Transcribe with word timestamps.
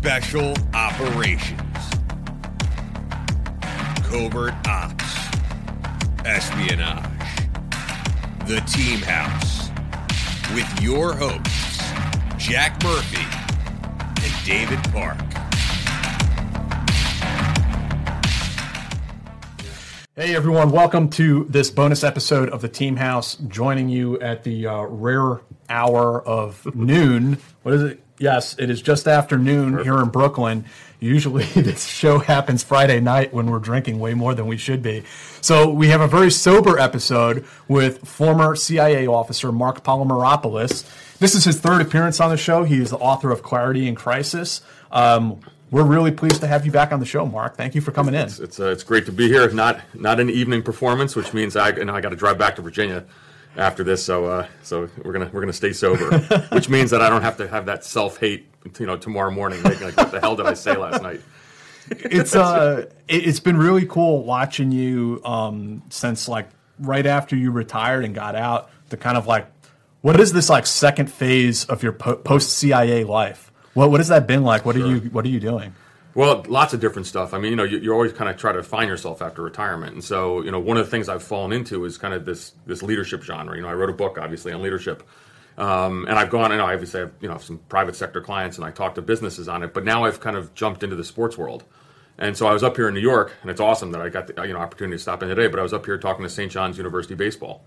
Special 0.00 0.54
Operations, 0.74 1.58
Covert 4.04 4.54
Ops, 4.68 5.28
Espionage, 6.24 7.04
The 8.46 8.60
Team 8.68 9.00
House, 9.00 9.70
with 10.54 10.80
your 10.80 11.14
hosts, 11.14 11.82
Jack 12.36 12.80
Murphy 12.84 13.26
and 14.22 14.46
David 14.46 14.78
Park. 14.92 15.18
Hey 20.14 20.36
everyone, 20.36 20.70
welcome 20.70 21.10
to 21.10 21.44
this 21.48 21.70
bonus 21.70 22.04
episode 22.04 22.50
of 22.50 22.62
the 22.62 22.68
Team 22.68 22.94
House. 22.94 23.34
Joining 23.48 23.88
you 23.88 24.20
at 24.20 24.44
the 24.44 24.68
uh, 24.68 24.82
rare 24.82 25.40
hour 25.68 26.22
of 26.22 26.72
noon. 26.76 27.38
What 27.64 27.74
is 27.74 27.82
it? 27.82 28.04
Yes, 28.18 28.56
it 28.58 28.68
is 28.68 28.82
just 28.82 29.06
after 29.06 29.38
noon 29.38 29.82
here 29.82 29.98
in 30.00 30.08
Brooklyn. 30.08 30.64
Usually, 31.00 31.44
this 31.54 31.86
show 31.86 32.18
happens 32.18 32.64
Friday 32.64 33.00
night 33.00 33.32
when 33.32 33.50
we're 33.50 33.60
drinking 33.60 34.00
way 34.00 34.14
more 34.14 34.34
than 34.34 34.46
we 34.46 34.56
should 34.56 34.82
be. 34.82 35.04
So, 35.40 35.70
we 35.70 35.88
have 35.88 36.00
a 36.00 36.08
very 36.08 36.30
sober 36.30 36.78
episode 36.78 37.44
with 37.68 38.06
former 38.06 38.56
CIA 38.56 39.06
officer 39.06 39.52
Mark 39.52 39.84
Polymeropoulos. 39.84 41.18
This 41.18 41.34
is 41.34 41.44
his 41.44 41.60
third 41.60 41.80
appearance 41.80 42.20
on 42.20 42.30
the 42.30 42.36
show. 42.36 42.64
He 42.64 42.80
is 42.80 42.90
the 42.90 42.98
author 42.98 43.30
of 43.30 43.42
Clarity 43.42 43.86
in 43.86 43.94
Crisis. 43.94 44.62
Um, 44.90 45.40
we're 45.70 45.84
really 45.84 46.10
pleased 46.10 46.40
to 46.40 46.46
have 46.46 46.64
you 46.64 46.72
back 46.72 46.92
on 46.92 47.00
the 47.00 47.06
show, 47.06 47.26
Mark. 47.26 47.56
Thank 47.56 47.74
you 47.74 47.80
for 47.80 47.92
coming 47.92 48.14
in. 48.14 48.22
It's 48.22 48.40
it's, 48.40 48.58
uh, 48.58 48.68
it's 48.68 48.82
great 48.82 49.04
to 49.06 49.12
be 49.12 49.28
here. 49.28 49.48
Not 49.50 49.80
not 49.94 50.18
an 50.18 50.30
evening 50.30 50.62
performance, 50.62 51.14
which 51.14 51.34
means 51.34 51.56
I 51.56 51.70
know, 51.72 51.94
I 51.94 52.00
got 52.00 52.08
to 52.08 52.16
drive 52.16 52.38
back 52.38 52.56
to 52.56 52.62
Virginia 52.62 53.04
after 53.56 53.84
this. 53.84 54.04
So 54.04 54.26
uh, 54.26 54.46
so 54.62 54.88
we're 55.02 55.12
gonna 55.12 55.30
we're 55.32 55.40
gonna 55.40 55.52
stay 55.52 55.72
sober, 55.72 56.18
which 56.52 56.68
means 56.68 56.90
that 56.90 57.00
I 57.00 57.08
don't 57.08 57.22
have 57.22 57.36
to 57.38 57.48
have 57.48 57.66
that 57.66 57.84
self 57.84 58.18
hate 58.18 58.48
you 58.78 58.86
know 58.86 58.96
tomorrow 58.96 59.30
morning. 59.30 59.62
Like, 59.62 59.80
like 59.80 59.96
what 59.96 60.10
the 60.10 60.20
hell 60.20 60.36
did 60.36 60.46
I 60.46 60.54
say 60.54 60.76
last 60.76 61.02
night? 61.02 61.20
it's 61.90 62.34
uh 62.34 62.86
it, 63.08 63.24
has 63.24 63.40
been 63.40 63.56
really 63.56 63.86
cool 63.86 64.22
watching 64.22 64.70
you 64.70 65.22
um 65.24 65.82
since 65.88 66.28
like 66.28 66.48
right 66.78 67.06
after 67.06 67.34
you 67.34 67.50
retired 67.50 68.04
and 68.04 68.14
got 68.14 68.34
out 68.34 68.70
to 68.90 68.96
kind 68.96 69.16
of 69.16 69.26
like 69.26 69.46
what 70.00 70.18
is 70.20 70.32
this 70.32 70.48
like 70.48 70.66
second 70.66 71.10
phase 71.10 71.64
of 71.64 71.82
your 71.82 71.92
po- 71.92 72.16
post 72.16 72.50
CIA 72.56 73.04
life? 73.04 73.50
What 73.74 73.90
what 73.90 74.00
has 74.00 74.08
that 74.08 74.26
been 74.26 74.42
like? 74.42 74.64
What 74.64 74.76
sure. 74.76 74.84
are 74.84 74.88
you 74.88 75.00
what 75.10 75.24
are 75.24 75.28
you 75.28 75.40
doing? 75.40 75.74
Well, 76.18 76.44
lots 76.48 76.74
of 76.74 76.80
different 76.80 77.06
stuff. 77.06 77.32
I 77.32 77.38
mean, 77.38 77.50
you 77.50 77.56
know, 77.56 77.62
you, 77.62 77.78
you 77.78 77.92
always 77.92 78.12
kind 78.12 78.28
of 78.28 78.36
try 78.36 78.50
to 78.50 78.60
find 78.64 78.88
yourself 78.88 79.22
after 79.22 79.40
retirement, 79.40 79.92
and 79.92 80.02
so 80.02 80.42
you 80.42 80.50
know, 80.50 80.58
one 80.58 80.76
of 80.76 80.84
the 80.84 80.90
things 80.90 81.08
I've 81.08 81.22
fallen 81.22 81.52
into 81.52 81.84
is 81.84 81.96
kind 81.96 82.12
of 82.12 82.24
this 82.24 82.54
this 82.66 82.82
leadership 82.82 83.22
genre. 83.22 83.54
You 83.54 83.62
know, 83.62 83.68
I 83.68 83.74
wrote 83.74 83.88
a 83.88 83.92
book, 83.92 84.18
obviously, 84.18 84.52
on 84.52 84.60
leadership, 84.60 85.04
um, 85.58 86.06
and 86.08 86.18
I've 86.18 86.28
gone 86.28 86.50
and 86.50 86.60
I 86.60 86.72
obviously 86.72 87.02
have 87.02 87.12
you 87.20 87.28
know 87.28 87.38
some 87.38 87.58
private 87.68 87.94
sector 87.94 88.20
clients, 88.20 88.56
and 88.56 88.64
I 88.66 88.72
talk 88.72 88.96
to 88.96 89.00
businesses 89.00 89.46
on 89.46 89.62
it. 89.62 89.72
But 89.72 89.84
now 89.84 90.06
I've 90.06 90.18
kind 90.18 90.36
of 90.36 90.52
jumped 90.56 90.82
into 90.82 90.96
the 90.96 91.04
sports 91.04 91.38
world, 91.38 91.62
and 92.18 92.36
so 92.36 92.48
I 92.48 92.52
was 92.52 92.64
up 92.64 92.74
here 92.74 92.88
in 92.88 92.94
New 92.94 93.00
York, 93.00 93.34
and 93.42 93.48
it's 93.48 93.60
awesome 93.60 93.92
that 93.92 94.00
I 94.00 94.08
got 94.08 94.26
the 94.26 94.44
you 94.44 94.54
know 94.54 94.58
opportunity 94.58 94.96
to 94.96 95.00
stop 95.00 95.22
in 95.22 95.28
today. 95.28 95.46
But 95.46 95.60
I 95.60 95.62
was 95.62 95.72
up 95.72 95.86
here 95.86 95.98
talking 95.98 96.24
to 96.24 96.28
St. 96.28 96.50
John's 96.50 96.78
University 96.78 97.14
baseball. 97.14 97.64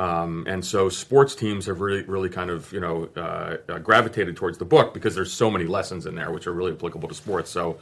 Um, 0.00 0.46
and 0.48 0.64
so 0.64 0.88
sports 0.88 1.34
teams 1.34 1.66
have 1.66 1.82
really, 1.82 2.02
really 2.04 2.30
kind 2.30 2.48
of, 2.48 2.72
you 2.72 2.80
know, 2.80 3.10
uh, 3.16 3.58
uh, 3.68 3.78
gravitated 3.80 4.34
towards 4.34 4.56
the 4.56 4.64
book 4.64 4.94
because 4.94 5.14
there's 5.14 5.30
so 5.30 5.50
many 5.50 5.66
lessons 5.66 6.06
in 6.06 6.14
there 6.14 6.30
which 6.30 6.46
are 6.46 6.54
really 6.54 6.72
applicable 6.72 7.06
to 7.06 7.14
sports. 7.14 7.50
So 7.50 7.78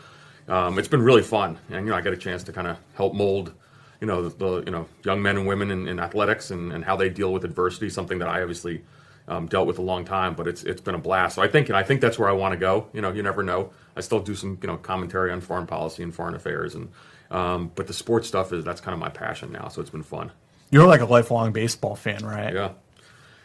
um, 0.49 0.81
it's 0.81 0.89
been 0.89 1.03
really 1.03 1.23
fun, 1.23 1.59
and 1.71 1.87
you 1.87 1.93
know, 1.93 1.97
I 1.97 2.01
get 2.01 2.13
a 2.13 2.17
chance 2.17 2.43
to 2.45 2.53
kind 2.53 2.67
of 2.67 2.77
help 2.95 3.15
mold, 3.15 3.53
you 4.01 4.09
know, 4.09 4.29
the, 4.29 4.37
the, 4.37 4.65
you 4.65 4.73
know 4.73 4.89
young 5.05 5.23
men 5.23 5.37
and 5.37 5.47
women 5.47 5.71
in, 5.71 5.87
in 5.87 6.01
athletics 6.01 6.51
and, 6.51 6.73
and, 6.73 6.85
how 6.85 6.97
they 6.97 7.09
deal 7.09 7.33
with 7.33 7.45
adversity. 7.45 7.89
Something 7.89 8.19
that 8.19 8.29
I 8.29 8.41
obviously 8.43 8.83
um, 9.29 9.47
dealt 9.47 9.69
with 9.69 9.79
a 9.79 9.83
long 9.83 10.05
time, 10.05 10.35
but 10.35 10.49
it's 10.49 10.65
it's 10.65 10.81
been 10.81 10.97
a 10.97 10.99
blast. 10.99 11.37
So 11.37 11.43
I 11.43 11.47
think, 11.47 11.69
and 11.69 11.77
I 11.77 11.85
think 11.85 12.01
that's 12.01 12.19
where 12.19 12.29
I 12.29 12.33
want 12.33 12.53
to 12.53 12.59
go. 12.59 12.89
You 12.93 13.01
know, 13.01 13.13
you 13.13 13.23
never 13.23 13.45
know. 13.45 13.71
I 13.95 14.01
still 14.01 14.21
do 14.21 14.35
some, 14.35 14.59
you 14.61 14.67
know, 14.67 14.77
commentary 14.77 15.31
on 15.31 15.41
foreign 15.41 15.69
policy 15.69 16.03
and 16.03 16.13
foreign 16.13 16.35
affairs, 16.35 16.75
and 16.75 16.89
um, 17.31 17.71
but 17.77 17.87
the 17.87 17.93
sports 17.93 18.27
stuff 18.27 18.53
is 18.53 18.65
that's 18.65 18.81
kind 18.81 18.95
of 18.95 18.99
my 18.99 19.11
passion 19.11 19.53
now. 19.53 19.69
So 19.69 19.81
it's 19.83 19.91
been 19.91 20.03
fun. 20.03 20.33
You're 20.71 20.87
like 20.87 21.01
a 21.01 21.07
lifelong 21.07 21.53
baseball 21.53 21.97
fan, 21.97 22.25
right? 22.25 22.55
Yeah. 22.55 22.71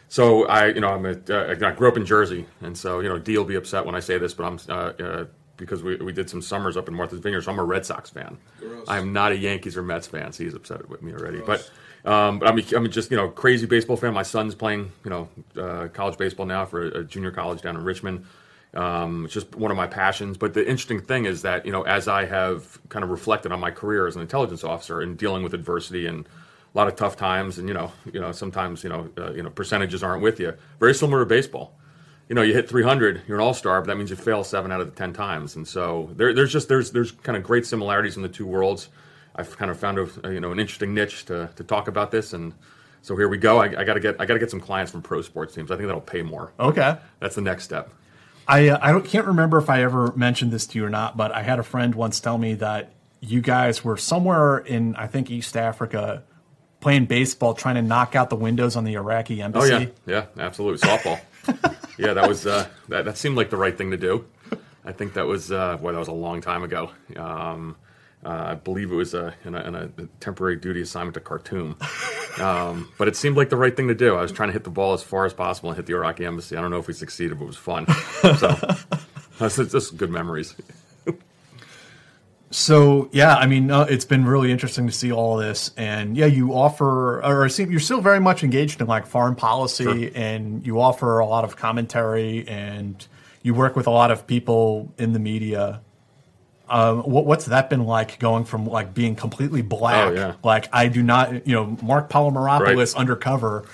So 0.08 0.46
I, 0.46 0.66
you 0.68 0.80
know, 0.80 0.88
I'm 0.88 1.06
a, 1.06 1.18
uh, 1.28 1.56
I 1.60 1.72
grew 1.72 1.88
up 1.88 1.96
in 1.96 2.06
Jersey, 2.06 2.46
and 2.60 2.76
so 2.76 3.00
you 3.00 3.08
know, 3.08 3.18
Dee 3.18 3.36
will 3.36 3.44
be 3.44 3.56
upset 3.56 3.84
when 3.84 3.94
I 3.94 4.00
say 4.00 4.18
this, 4.18 4.34
but 4.34 4.44
I'm 4.44 4.58
uh, 4.68 5.02
uh, 5.02 5.24
because 5.56 5.82
we, 5.82 5.96
we 5.96 6.12
did 6.12 6.28
some 6.28 6.42
summers 6.42 6.76
up 6.76 6.88
in 6.88 6.94
Martha's 6.94 7.20
Vineyard, 7.20 7.42
so 7.42 7.52
I'm 7.52 7.58
a 7.58 7.64
Red 7.64 7.86
Sox 7.86 8.10
fan. 8.10 8.38
Gross. 8.58 8.84
I'm 8.88 9.12
not 9.12 9.32
a 9.32 9.36
Yankees 9.36 9.76
or 9.76 9.82
Mets 9.82 10.06
fan, 10.06 10.32
so 10.32 10.44
he's 10.44 10.54
upset 10.54 10.88
with 10.88 11.02
me 11.02 11.12
already. 11.12 11.38
Gross. 11.40 11.70
But 12.04 12.12
um, 12.12 12.38
but 12.38 12.48
I'm, 12.48 12.58
I'm 12.76 12.90
just 12.90 13.10
you 13.10 13.16
know 13.16 13.28
crazy 13.28 13.66
baseball 13.66 13.96
fan. 13.96 14.12
My 14.12 14.22
son's 14.22 14.54
playing 14.54 14.92
you 15.04 15.10
know 15.10 15.28
uh, 15.60 15.88
college 15.88 16.18
baseball 16.18 16.46
now 16.46 16.64
for 16.66 16.82
a, 16.82 17.00
a, 17.00 17.04
junior 17.04 17.30
college 17.30 17.62
down 17.62 17.76
in 17.76 17.84
Richmond. 17.84 18.26
Um, 18.74 19.24
it's 19.24 19.34
just 19.34 19.54
one 19.54 19.70
of 19.70 19.76
my 19.76 19.86
passions. 19.86 20.36
But 20.36 20.54
the 20.54 20.60
interesting 20.60 21.00
thing 21.00 21.24
is 21.24 21.42
that 21.42 21.64
you 21.64 21.72
know 21.72 21.82
as 21.82 22.08
I 22.08 22.26
have 22.26 22.78
kind 22.88 23.04
of 23.04 23.10
reflected 23.10 23.52
on 23.52 23.60
my 23.60 23.70
career 23.70 24.06
as 24.06 24.16
an 24.16 24.22
intelligence 24.22 24.64
officer 24.64 25.00
and 25.00 25.16
dealing 25.16 25.42
with 25.42 25.54
adversity 25.54 26.06
and 26.06 26.28
a 26.74 26.78
lot 26.78 26.88
of 26.88 26.96
tough 26.96 27.16
times, 27.16 27.58
and 27.58 27.68
you 27.68 27.74
know, 27.74 27.92
you 28.12 28.20
know, 28.20 28.32
sometimes 28.32 28.82
you 28.82 28.90
know, 28.90 29.08
uh, 29.16 29.32
you 29.32 29.42
know, 29.42 29.50
percentages 29.50 30.02
aren't 30.02 30.22
with 30.22 30.40
you. 30.40 30.54
Very 30.80 30.94
similar 30.94 31.20
to 31.20 31.26
baseball. 31.26 31.78
You 32.28 32.34
know, 32.34 32.42
you 32.42 32.54
hit 32.54 32.68
300, 32.68 33.22
you're 33.28 33.36
an 33.36 33.44
all-star, 33.44 33.82
but 33.82 33.88
that 33.88 33.96
means 33.96 34.08
you 34.08 34.16
fail 34.16 34.42
seven 34.44 34.72
out 34.72 34.80
of 34.80 34.90
the 34.90 34.96
ten 34.96 35.12
times. 35.12 35.56
And 35.56 35.68
so 35.68 36.10
there, 36.16 36.32
there's 36.32 36.52
just 36.52 36.68
there's 36.68 36.90
there's 36.90 37.12
kind 37.12 37.36
of 37.36 37.44
great 37.44 37.66
similarities 37.66 38.16
in 38.16 38.22
the 38.22 38.28
two 38.28 38.46
worlds. 38.46 38.88
I've 39.36 39.56
kind 39.56 39.70
of 39.70 39.78
found 39.78 39.98
a 39.98 40.32
you 40.32 40.40
know 40.40 40.50
an 40.52 40.58
interesting 40.58 40.94
niche 40.94 41.26
to, 41.26 41.50
to 41.54 41.64
talk 41.64 41.86
about 41.86 42.10
this, 42.10 42.32
and 42.32 42.54
so 43.02 43.16
here 43.16 43.28
we 43.28 43.38
go. 43.38 43.58
I, 43.58 43.66
I 43.80 43.84
got 43.84 43.94
to 43.94 44.00
get 44.00 44.20
I 44.20 44.26
got 44.26 44.34
to 44.34 44.40
get 44.40 44.50
some 44.50 44.60
clients 44.60 44.90
from 44.90 45.02
pro 45.02 45.22
sports 45.22 45.54
teams. 45.54 45.70
I 45.70 45.76
think 45.76 45.86
that'll 45.86 46.00
pay 46.00 46.22
more. 46.22 46.52
Okay, 46.58 46.96
that's 47.20 47.34
the 47.34 47.42
next 47.42 47.64
step. 47.64 47.92
I 48.48 48.68
uh, 48.68 48.78
I 48.82 48.90
don't, 48.90 49.04
can't 49.04 49.26
remember 49.26 49.58
if 49.58 49.70
I 49.70 49.82
ever 49.82 50.12
mentioned 50.16 50.50
this 50.50 50.66
to 50.68 50.78
you 50.78 50.86
or 50.86 50.90
not, 50.90 51.16
but 51.16 51.30
I 51.30 51.42
had 51.42 51.58
a 51.58 51.62
friend 51.62 51.94
once 51.94 52.18
tell 52.18 52.38
me 52.38 52.54
that 52.54 52.92
you 53.20 53.40
guys 53.40 53.84
were 53.84 53.96
somewhere 53.96 54.58
in 54.58 54.96
I 54.96 55.06
think 55.06 55.30
East 55.30 55.56
Africa 55.56 56.24
playing 56.84 57.06
baseball, 57.06 57.54
trying 57.54 57.76
to 57.76 57.82
knock 57.82 58.14
out 58.14 58.28
the 58.28 58.36
windows 58.36 58.76
on 58.76 58.84
the 58.84 58.92
Iraqi 58.92 59.40
embassy. 59.40 59.72
Oh 59.72 59.78
yeah, 59.78 59.86
yeah, 60.06 60.26
absolutely. 60.38 60.86
Softball. 60.86 61.18
yeah, 61.98 62.12
that 62.12 62.28
was 62.28 62.46
uh, 62.46 62.68
that. 62.88 63.06
That 63.06 63.16
seemed 63.16 63.38
like 63.38 63.48
the 63.48 63.56
right 63.56 63.76
thing 63.76 63.90
to 63.92 63.96
do. 63.96 64.26
I 64.84 64.92
think 64.92 65.14
that 65.14 65.26
was 65.26 65.50
uh, 65.50 65.78
well, 65.80 65.94
that 65.94 65.98
was 65.98 66.08
a 66.08 66.12
long 66.12 66.42
time 66.42 66.62
ago. 66.62 66.90
Um, 67.16 67.76
uh, 68.22 68.48
I 68.48 68.54
believe 68.54 68.92
it 68.92 68.94
was 68.94 69.14
a, 69.14 69.34
in, 69.44 69.54
a, 69.54 69.60
in, 69.64 69.74
a, 69.74 69.88
temporary 70.18 70.56
duty 70.56 70.80
assignment 70.80 71.12
to 71.14 71.20
Khartoum. 71.20 71.76
Um, 72.38 72.90
but 72.96 73.06
it 73.06 73.16
seemed 73.16 73.36
like 73.36 73.50
the 73.50 73.56
right 73.56 73.76
thing 73.76 73.88
to 73.88 73.94
do. 73.94 74.16
I 74.16 74.22
was 74.22 74.32
trying 74.32 74.48
to 74.48 74.54
hit 74.54 74.64
the 74.64 74.70
ball 74.70 74.94
as 74.94 75.02
far 75.02 75.26
as 75.26 75.34
possible 75.34 75.68
and 75.70 75.76
hit 75.76 75.84
the 75.84 75.92
Iraqi 75.92 76.24
embassy. 76.24 76.56
I 76.56 76.62
don't 76.62 76.70
know 76.70 76.78
if 76.78 76.86
we 76.86 76.94
succeeded, 76.94 77.38
but 77.38 77.44
it 77.44 77.48
was 77.48 77.56
fun. 77.56 77.86
So 78.38 78.56
that's 79.38 79.56
just 79.56 79.96
good 79.96 80.10
memories. 80.10 80.54
So 82.54 83.08
yeah, 83.10 83.34
I 83.34 83.46
mean, 83.48 83.68
uh, 83.72 83.80
it's 83.90 84.04
been 84.04 84.24
really 84.24 84.52
interesting 84.52 84.86
to 84.86 84.92
see 84.92 85.10
all 85.10 85.36
this, 85.36 85.72
and 85.76 86.16
yeah, 86.16 86.26
you 86.26 86.54
offer, 86.54 87.20
or 87.24 87.46
it 87.46 87.50
seem- 87.50 87.68
you're 87.72 87.80
still 87.80 88.00
very 88.00 88.20
much 88.20 88.44
engaged 88.44 88.80
in 88.80 88.86
like 88.86 89.06
foreign 89.06 89.34
policy, 89.34 90.12
and 90.14 90.64
you 90.64 90.80
offer 90.80 91.18
a 91.18 91.26
lot 91.26 91.42
of 91.42 91.56
commentary, 91.56 92.46
and 92.46 93.08
you 93.42 93.54
work 93.54 93.74
with 93.74 93.88
a 93.88 93.90
lot 93.90 94.12
of 94.12 94.28
people 94.28 94.92
in 94.98 95.12
the 95.14 95.18
media. 95.18 95.80
Um, 96.70 97.00
what, 97.02 97.26
what's 97.26 97.46
that 97.46 97.68
been 97.68 97.86
like 97.86 98.20
going 98.20 98.44
from 98.44 98.68
like 98.68 98.94
being 98.94 99.16
completely 99.16 99.60
black, 99.60 100.12
Oh, 100.12 100.12
yeah. 100.14 100.34
like 100.44 100.68
I 100.72 100.86
do 100.86 101.02
not, 101.02 101.48
you 101.48 101.54
know, 101.56 101.76
Mark 101.82 102.08
Polymeropoulos 102.08 102.60
Right. 102.94 102.94
undercover. 102.94 103.64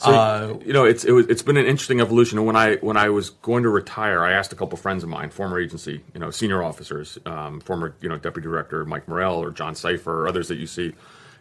So, 0.00 0.10
uh, 0.12 0.58
you 0.64 0.72
know, 0.72 0.84
it's 0.86 1.04
it 1.04 1.12
was, 1.12 1.26
it's 1.26 1.42
been 1.42 1.58
an 1.58 1.66
interesting 1.66 2.00
evolution. 2.00 2.38
And 2.38 2.46
when 2.46 2.56
I 2.56 2.76
when 2.76 2.96
I 2.96 3.10
was 3.10 3.30
going 3.30 3.64
to 3.64 3.68
retire, 3.68 4.24
I 4.24 4.32
asked 4.32 4.50
a 4.52 4.56
couple 4.56 4.78
friends 4.78 5.02
of 5.02 5.10
mine, 5.10 5.28
former 5.28 5.60
agency, 5.60 6.00
you 6.14 6.20
know, 6.20 6.30
senior 6.30 6.62
officers, 6.62 7.18
um, 7.26 7.60
former 7.60 7.94
you 8.00 8.08
know 8.08 8.16
deputy 8.16 8.48
director 8.48 8.84
Mike 8.86 9.06
Morell 9.08 9.36
or 9.42 9.50
John 9.50 9.74
Cipher 9.74 10.22
or 10.22 10.28
others 10.28 10.48
that 10.48 10.56
you 10.56 10.66
see 10.66 10.94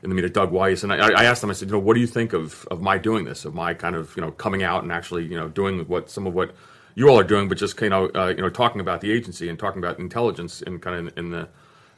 in 0.04 0.10
the 0.10 0.16
media, 0.16 0.30
Doug 0.30 0.52
Wise, 0.52 0.84
and 0.84 0.94
I, 0.94 1.10
I 1.10 1.24
asked 1.26 1.42
them, 1.42 1.50
I 1.50 1.54
said, 1.54 1.68
you 1.70 1.74
know, 1.74 1.80
what 1.80 1.94
do 1.94 2.02
you 2.02 2.08
think 2.08 2.34
of 2.34 2.66
of 2.70 2.82
my 2.82 2.98
doing 2.98 3.24
this, 3.24 3.46
of 3.46 3.54
my 3.54 3.74
kind 3.74 3.96
of 3.96 4.14
you 4.18 4.22
know 4.22 4.32
coming 4.32 4.62
out 4.62 4.84
and 4.84 4.92
actually 4.92 5.26
you 5.26 5.38
know 5.38 5.48
doing 5.48 5.80
what 5.88 6.10
some 6.10 6.28
of 6.28 6.34
what 6.34 6.54
you 6.96 7.08
all 7.08 7.18
are 7.18 7.24
doing, 7.24 7.48
but 7.48 7.58
just 7.58 7.80
you 7.82 7.90
know 7.90 8.10
uh, 8.14 8.34
you 8.36 8.42
know 8.42 8.50
talking 8.50 8.82
about 8.82 9.00
the 9.00 9.12
agency 9.12 9.48
and 9.48 9.58
talking 9.58 9.80
about 9.82 10.00
intelligence 10.00 10.62
and 10.62 10.82
kind 10.82 11.08
of 11.08 11.18
in, 11.18 11.26
in 11.26 11.32
the 11.32 11.48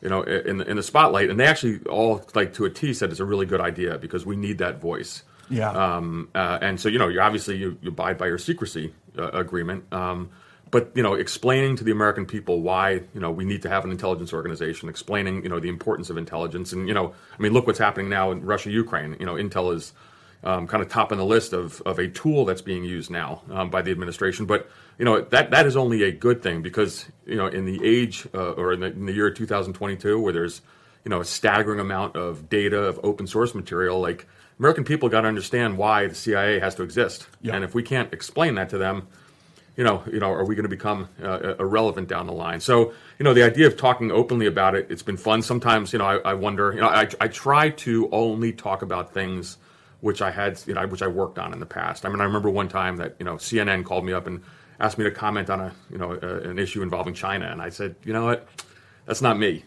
you 0.01 0.09
know, 0.09 0.23
in 0.23 0.57
the, 0.57 0.69
in 0.69 0.77
the 0.77 0.83
spotlight, 0.83 1.29
and 1.29 1.39
they 1.39 1.45
actually 1.45 1.79
all 1.85 2.23
like 2.33 2.53
to 2.55 2.65
a 2.65 2.69
T 2.69 2.93
said 2.93 3.11
it's 3.11 3.19
a 3.19 3.25
really 3.25 3.45
good 3.45 3.61
idea 3.61 3.97
because 3.97 4.25
we 4.25 4.35
need 4.35 4.57
that 4.57 4.81
voice. 4.81 5.23
Yeah. 5.51 5.71
Um, 5.71 6.29
uh, 6.33 6.59
and 6.61 6.79
so 6.79 6.89
you 6.89 6.97
know, 6.97 7.09
you 7.09 7.21
obviously 7.21 7.57
you, 7.57 7.77
you 7.81 7.89
abide 7.89 8.17
by 8.17 8.27
your 8.27 8.37
secrecy 8.37 8.93
uh, 9.17 9.29
agreement, 9.31 9.83
um, 9.93 10.29
but 10.71 10.91
you 10.95 11.03
know, 11.03 11.13
explaining 11.13 11.75
to 11.75 11.83
the 11.83 11.91
American 11.91 12.25
people 12.25 12.61
why 12.61 13.01
you 13.13 13.19
know 13.19 13.29
we 13.29 13.43
need 13.43 13.61
to 13.63 13.69
have 13.69 13.83
an 13.83 13.91
intelligence 13.91 14.33
organization, 14.33 14.87
explaining 14.89 15.43
you 15.43 15.49
know 15.49 15.59
the 15.59 15.69
importance 15.69 16.09
of 16.09 16.17
intelligence, 16.17 16.71
and 16.71 16.87
you 16.87 16.93
know, 16.93 17.13
I 17.37 17.41
mean, 17.41 17.53
look 17.53 17.67
what's 17.67 17.79
happening 17.79 18.09
now 18.09 18.31
in 18.31 18.43
Russia, 18.45 18.71
Ukraine. 18.71 19.17
You 19.19 19.25
know, 19.25 19.35
Intel 19.35 19.75
is 19.75 19.93
um, 20.43 20.67
kind 20.67 20.81
of 20.81 20.89
top 20.89 21.11
on 21.11 21.17
the 21.17 21.25
list 21.25 21.53
of, 21.53 21.81
of 21.81 21.99
a 21.99 22.07
tool 22.07 22.45
that's 22.45 22.61
being 22.61 22.83
used 22.83 23.11
now 23.11 23.41
um, 23.51 23.69
by 23.69 23.81
the 23.81 23.91
administration. 23.91 24.45
But 24.45 24.69
you 24.97 25.05
know 25.05 25.21
that 25.21 25.51
that 25.51 25.65
is 25.65 25.75
only 25.75 26.03
a 26.03 26.11
good 26.11 26.41
thing 26.41 26.61
because 26.61 27.05
you 27.25 27.35
know 27.35 27.47
in 27.47 27.65
the 27.65 27.83
age 27.83 28.27
uh, 28.33 28.51
or 28.51 28.73
in 28.73 28.79
the, 28.79 28.87
in 28.87 29.05
the 29.05 29.13
year 29.13 29.29
2022 29.29 30.19
where 30.19 30.33
there's 30.33 30.61
you 31.03 31.09
know 31.09 31.21
a 31.21 31.25
staggering 31.25 31.79
amount 31.79 32.15
of 32.15 32.49
data 32.49 32.77
of 32.77 32.99
open 33.03 33.27
source 33.27 33.53
material, 33.53 33.99
like 33.99 34.27
American 34.61 34.83
people 34.83 35.09
got 35.09 35.21
to 35.21 35.27
understand 35.27 35.75
why 35.75 36.05
the 36.05 36.13
CIA 36.13 36.59
has 36.59 36.75
to 36.75 36.83
exist, 36.83 37.25
Yeah. 37.41 37.55
and 37.55 37.63
if 37.63 37.73
we 37.73 37.81
can't 37.81 38.13
explain 38.13 38.53
that 38.55 38.69
to 38.69 38.77
them, 38.77 39.07
you 39.75 39.83
know, 39.83 40.03
you 40.13 40.19
know, 40.19 40.29
are 40.31 40.45
we 40.45 40.53
going 40.53 40.65
to 40.65 40.69
become 40.69 41.09
uh, 41.23 41.55
irrelevant 41.59 42.07
down 42.07 42.27
the 42.27 42.31
line? 42.33 42.59
So, 42.59 42.93
you 43.17 43.23
know, 43.23 43.33
the 43.33 43.41
idea 43.41 43.65
of 43.65 43.75
talking 43.75 44.11
openly 44.11 44.45
about 44.45 44.75
it, 44.75 44.85
it's 44.91 45.01
been 45.01 45.17
fun. 45.17 45.41
Sometimes, 45.41 45.93
you 45.93 45.97
know, 45.97 46.05
I, 46.05 46.17
I 46.17 46.33
wonder, 46.35 46.73
you 46.73 46.79
know, 46.81 46.89
I, 46.89 47.07
I 47.19 47.27
try 47.27 47.71
to 47.71 48.07
only 48.11 48.51
talk 48.53 48.83
about 48.83 49.15
things 49.15 49.57
which 50.01 50.21
I 50.21 50.29
had, 50.29 50.61
you 50.67 50.75
know, 50.75 50.85
which 50.85 51.01
I 51.01 51.07
worked 51.07 51.39
on 51.39 51.53
in 51.53 51.59
the 51.59 51.65
past. 51.65 52.05
I 52.05 52.09
mean, 52.09 52.21
I 52.21 52.25
remember 52.25 52.51
one 52.51 52.67
time 52.67 52.97
that, 52.97 53.15
you 53.17 53.25
know, 53.25 53.37
CNN 53.37 53.83
called 53.83 54.05
me 54.05 54.13
up 54.13 54.27
and 54.27 54.43
asked 54.79 54.99
me 54.99 55.05
to 55.05 55.11
comment 55.11 55.49
on 55.49 55.59
a, 55.59 55.73
you 55.89 55.97
know, 55.97 56.11
a, 56.21 56.49
an 56.49 56.59
issue 56.59 56.83
involving 56.83 57.15
China. 57.15 57.47
And 57.47 57.63
I 57.63 57.69
said, 57.69 57.95
you 58.03 58.13
know 58.13 58.25
what, 58.25 58.47
that's 59.07 59.23
not 59.23 59.39
me. 59.39 59.65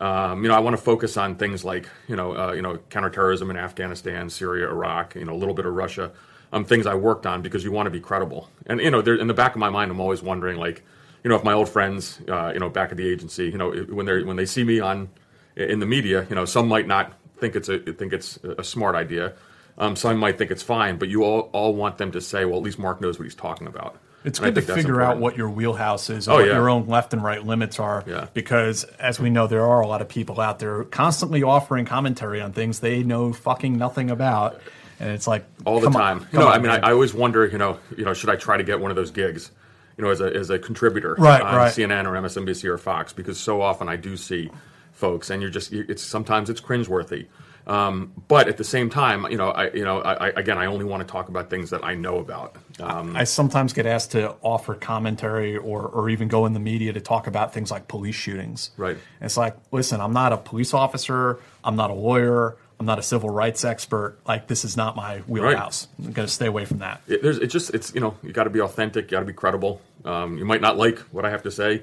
Um, 0.00 0.42
you 0.42 0.48
know, 0.48 0.54
I 0.54 0.58
want 0.58 0.76
to 0.76 0.82
focus 0.82 1.16
on 1.16 1.36
things 1.36 1.64
like, 1.64 1.88
you 2.06 2.16
know, 2.16 2.36
uh, 2.36 2.52
you 2.52 2.62
know, 2.62 2.78
counterterrorism 2.90 3.50
in 3.50 3.56
Afghanistan, 3.56 4.28
Syria, 4.28 4.68
Iraq, 4.68 5.14
you 5.14 5.24
know, 5.24 5.32
a 5.32 5.36
little 5.36 5.54
bit 5.54 5.64
of 5.64 5.74
Russia, 5.74 6.12
um, 6.52 6.64
things 6.64 6.86
I 6.86 6.94
worked 6.94 7.26
on 7.26 7.40
because 7.42 7.64
you 7.64 7.72
want 7.72 7.86
to 7.86 7.90
be 7.90 8.00
credible. 8.00 8.50
And 8.66 8.80
you 8.80 8.90
know, 8.90 9.00
there, 9.00 9.14
in 9.14 9.26
the 9.26 9.34
back 9.34 9.54
of 9.54 9.58
my 9.58 9.70
mind, 9.70 9.90
I'm 9.90 10.00
always 10.00 10.22
wondering, 10.22 10.58
like, 10.58 10.84
you 11.24 11.30
know, 11.30 11.36
if 11.36 11.44
my 11.44 11.54
old 11.54 11.68
friends, 11.68 12.20
uh, 12.28 12.52
you 12.52 12.60
know, 12.60 12.68
back 12.68 12.90
at 12.90 12.96
the 12.96 13.08
agency, 13.08 13.46
you 13.46 13.58
know, 13.58 13.72
when 13.72 14.06
they 14.06 14.22
when 14.22 14.36
they 14.36 14.46
see 14.46 14.64
me 14.64 14.80
on 14.80 15.08
in 15.56 15.80
the 15.80 15.86
media, 15.86 16.26
you 16.28 16.36
know, 16.36 16.44
some 16.44 16.68
might 16.68 16.86
not 16.86 17.14
think 17.38 17.56
it's 17.56 17.68
a 17.68 17.78
think 17.78 18.12
it's 18.12 18.38
a 18.42 18.62
smart 18.62 18.94
idea. 18.94 19.32
Um, 19.78 19.96
some 19.96 20.16
might 20.18 20.38
think 20.38 20.50
it's 20.50 20.62
fine, 20.62 20.96
but 20.96 21.08
you 21.08 21.22
all, 21.22 21.50
all 21.52 21.74
want 21.74 21.98
them 21.98 22.10
to 22.12 22.20
say, 22.20 22.44
well, 22.44 22.56
at 22.56 22.62
least 22.62 22.78
Mark 22.78 23.00
knows 23.00 23.18
what 23.18 23.24
he's 23.24 23.34
talking 23.34 23.66
about. 23.66 23.98
It's 24.24 24.40
And 24.40 24.54
good 24.54 24.66
to 24.66 24.74
figure 24.74 25.00
out 25.00 25.18
what 25.18 25.36
your 25.36 25.48
wheelhouse 25.48 26.10
is 26.10 26.26
and 26.26 26.34
Oh, 26.34 26.38
what 26.38 26.46
yeah. 26.48 26.54
your 26.54 26.68
own 26.68 26.86
left 26.88 27.12
and 27.12 27.22
right 27.22 27.44
limits 27.44 27.78
are. 27.78 28.02
Yeah. 28.06 28.26
Because 28.34 28.82
as 28.98 29.20
we 29.20 29.30
know, 29.30 29.46
there 29.46 29.64
are 29.64 29.80
a 29.80 29.86
lot 29.86 30.02
of 30.02 30.08
people 30.08 30.40
out 30.40 30.58
there 30.58 30.82
constantly 30.84 31.42
offering 31.44 31.84
commentary 31.84 32.40
on 32.40 32.52
things 32.52 32.80
they 32.80 33.04
know 33.04 33.32
fucking 33.32 33.78
nothing 33.78 34.10
about. 34.10 34.60
And 34.98 35.10
it's 35.10 35.26
like 35.28 35.44
all 35.64 35.78
the 35.78 35.86
on, 35.88 35.92
time. 35.92 36.26
you 36.32 36.38
know, 36.40 36.48
on, 36.48 36.52
I 36.54 36.58
mean, 36.58 36.70
I. 36.70 36.88
I 36.88 36.92
always 36.92 37.14
wonder, 37.14 37.46
you 37.46 37.58
know, 37.58 37.78
you 37.96 38.04
know, 38.04 38.14
should 38.14 38.30
I 38.30 38.36
try 38.36 38.56
to 38.56 38.64
get 38.64 38.80
one 38.80 38.90
of 38.90 38.96
those 38.96 39.10
gigs, 39.10 39.50
you 39.96 40.02
know, 40.02 40.10
as 40.10 40.20
a 40.20 40.34
as 40.34 40.48
a 40.50 40.58
contributor 40.58 41.14
Right, 41.18 41.42
on 41.42 41.54
right. 41.54 41.72
CNN 41.72 42.06
or 42.06 42.12
MSNBC 42.20 42.64
or 42.64 42.78
Fox? 42.78 43.12
Because 43.12 43.38
so 43.38 43.60
often 43.60 43.88
I 43.88 43.96
do 43.96 44.16
see 44.16 44.50
folks, 44.92 45.28
and 45.30 45.42
you're 45.42 45.50
just, 45.50 45.70
it's 45.72 46.02
sometimes 46.02 46.48
it's 46.48 46.62
cringeworthy. 46.62 47.26
Um, 47.66 48.12
but 48.28 48.46
at 48.48 48.58
the 48.58 48.64
same 48.64 48.90
time, 48.90 49.26
you 49.30 49.36
know, 49.36 49.50
I, 49.50 49.72
you 49.72 49.84
know, 49.84 50.00
I, 50.00 50.28
again, 50.28 50.56
I 50.56 50.66
only 50.66 50.84
want 50.84 51.06
to 51.06 51.10
talk 51.10 51.28
about 51.28 51.50
things 51.50 51.70
that 51.70 51.84
I 51.84 51.94
know 51.94 52.18
about. 52.18 52.56
Um, 52.78 53.16
I 53.16 53.24
sometimes 53.24 53.72
get 53.72 53.86
asked 53.86 54.12
to 54.12 54.36
offer 54.40 54.74
commentary 54.74 55.56
or, 55.56 55.82
or 55.82 56.08
even 56.08 56.28
go 56.28 56.46
in 56.46 56.52
the 56.52 56.60
media 56.60 56.92
to 56.92 57.00
talk 57.00 57.26
about 57.26 57.52
things 57.52 57.70
like 57.70 57.88
police 57.88 58.14
shootings. 58.14 58.70
Right. 58.76 58.96
And 58.96 59.26
it's 59.26 59.36
like, 59.36 59.56
listen, 59.72 60.00
I'm 60.00 60.12
not 60.12 60.32
a 60.32 60.36
police 60.36 60.74
officer. 60.74 61.40
I'm 61.64 61.74
not 61.74 61.90
a 61.90 61.94
lawyer. 61.94 62.56
I'm 62.78 62.86
not 62.86 62.98
a 62.98 63.02
civil 63.02 63.30
rights 63.30 63.64
expert. 63.64 64.18
Like, 64.26 64.48
this 64.48 64.64
is 64.64 64.76
not 64.76 64.96
my 64.96 65.18
wheelhouse. 65.20 65.88
I'm 65.98 66.12
going 66.12 66.26
to 66.26 66.32
stay 66.32 66.46
away 66.46 66.66
from 66.66 66.78
that. 66.78 67.00
it, 67.08 67.22
there's, 67.22 67.38
it's 67.38 67.52
just, 67.52 67.74
it's, 67.74 67.94
you 67.94 68.00
know, 68.00 68.16
you 68.22 68.32
got 68.32 68.44
to 68.44 68.50
be 68.50 68.60
authentic, 68.60 69.06
you 69.06 69.12
got 69.12 69.20
to 69.20 69.26
be 69.26 69.32
credible. 69.32 69.80
Um, 70.04 70.38
you 70.38 70.44
might 70.44 70.60
not 70.60 70.76
like 70.76 70.98
what 71.10 71.24
I 71.24 71.30
have 71.30 71.42
to 71.44 71.50
say, 71.50 71.82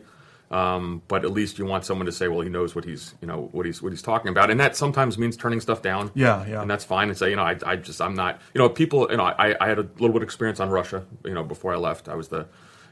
um, 0.52 1.02
but 1.08 1.26
at 1.26 1.32
least 1.32 1.58
you 1.58 1.66
want 1.66 1.86
someone 1.86 2.06
to 2.06 2.12
say, 2.12 2.28
well, 2.28 2.42
he 2.42 2.50
knows 2.50 2.76
what 2.76 2.86
he's, 2.86 3.16
you 3.22 3.28
know, 3.28 3.50
what 3.52 3.66
he's, 3.66 3.82
what 3.82 3.92
he's 3.92 4.02
talking 4.02 4.30
about, 4.30 4.52
and 4.52 4.60
that 4.60 4.76
sometimes 4.76 5.18
means 5.18 5.36
turning 5.36 5.60
stuff 5.60 5.82
down. 5.82 6.12
Yeah, 6.14 6.46
yeah. 6.46 6.62
and 6.62 6.70
that's 6.70 6.84
fine. 6.86 7.10
And 7.10 7.18
say, 7.18 7.30
you 7.30 7.36
know, 7.36 7.44
I, 7.44 7.58
I 7.66 7.76
just, 7.76 8.02
I'm 8.02 8.16
not, 8.16 8.40
you 8.54 8.60
know, 8.60 8.70
people, 8.70 9.08
you 9.10 9.18
know, 9.18 9.24
I, 9.24 9.56
I 9.60 9.68
had 9.68 9.80
a 9.80 9.84
little 9.84 10.10
bit 10.10 10.18
of 10.18 10.24
experience 10.24 10.60
on 10.60 10.70
Russia, 10.70 11.06
you 11.26 11.34
know, 11.34 11.44
before 11.44 11.74
I 11.74 11.78
left. 11.78 12.08
I 12.08 12.16
was 12.16 12.28
the 12.28 12.48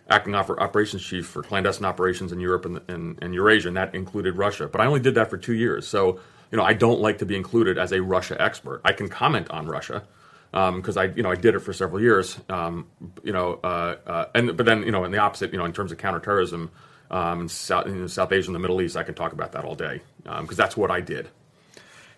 acting 0.10 0.34
oper- 0.34 0.60
operations 0.60 1.04
chief 1.04 1.28
for 1.28 1.44
clandestine 1.44 1.86
operations 1.86 2.32
in 2.32 2.40
Europe 2.40 2.66
and, 2.66 2.82
and, 2.88 3.20
and 3.22 3.34
Eurasia, 3.34 3.68
and 3.68 3.78
that 3.78 3.94
included 3.94 4.38
Russia. 4.38 4.68
But 4.68 4.82
I 4.82 4.86
only 4.86 5.00
did 5.00 5.16
that 5.16 5.30
for 5.30 5.38
two 5.38 5.54
years, 5.54 5.88
so 5.88 6.20
you 6.52 6.58
know, 6.58 6.64
I 6.64 6.74
don't 6.74 7.00
like 7.00 7.20
to 7.20 7.26
be 7.26 7.36
included 7.36 7.78
as 7.78 7.94
a 7.94 8.02
Russia 8.02 8.36
expert. 8.40 8.82
I 8.84 8.92
can 8.92 9.08
comment 9.08 9.50
on 9.52 9.68
Russia 9.68 10.04
because 10.52 10.98
I, 10.98 11.06
you 11.06 11.24
know, 11.24 11.32
I 11.32 11.36
did 11.36 11.56
it 11.56 11.60
for 11.60 11.72
several 11.72 12.02
years. 12.02 12.38
Um, 12.50 12.88
you 13.24 13.32
know, 13.32 13.60
uh, 13.64 13.96
uh, 14.06 14.26
and 14.36 14.58
but 14.58 14.66
then 14.66 14.84
you 14.84 14.92
know, 14.92 15.06
in 15.06 15.12
the 15.12 15.18
opposite, 15.18 15.54
you 15.54 15.58
know, 15.58 15.66
in 15.66 15.74
terms 15.74 15.92
of 15.92 15.98
counterterrorism 15.98 16.70
um, 17.12 17.42
in 17.42 17.50
South, 17.50 17.86
in 17.86 18.08
South 18.10 18.32
Asia 18.32 18.48
and 18.48 18.56
the 18.56 18.60
Middle 18.60 18.82
East, 18.82 18.98
I 18.98 19.04
can 19.04 19.14
talk 19.14 19.34
about 19.34 19.52
that 19.52 19.64
all 19.66 19.76
day 19.76 20.02
because 20.24 20.58
that's 20.58 20.76
what 20.76 20.90
I 20.90 21.02
did. 21.02 21.30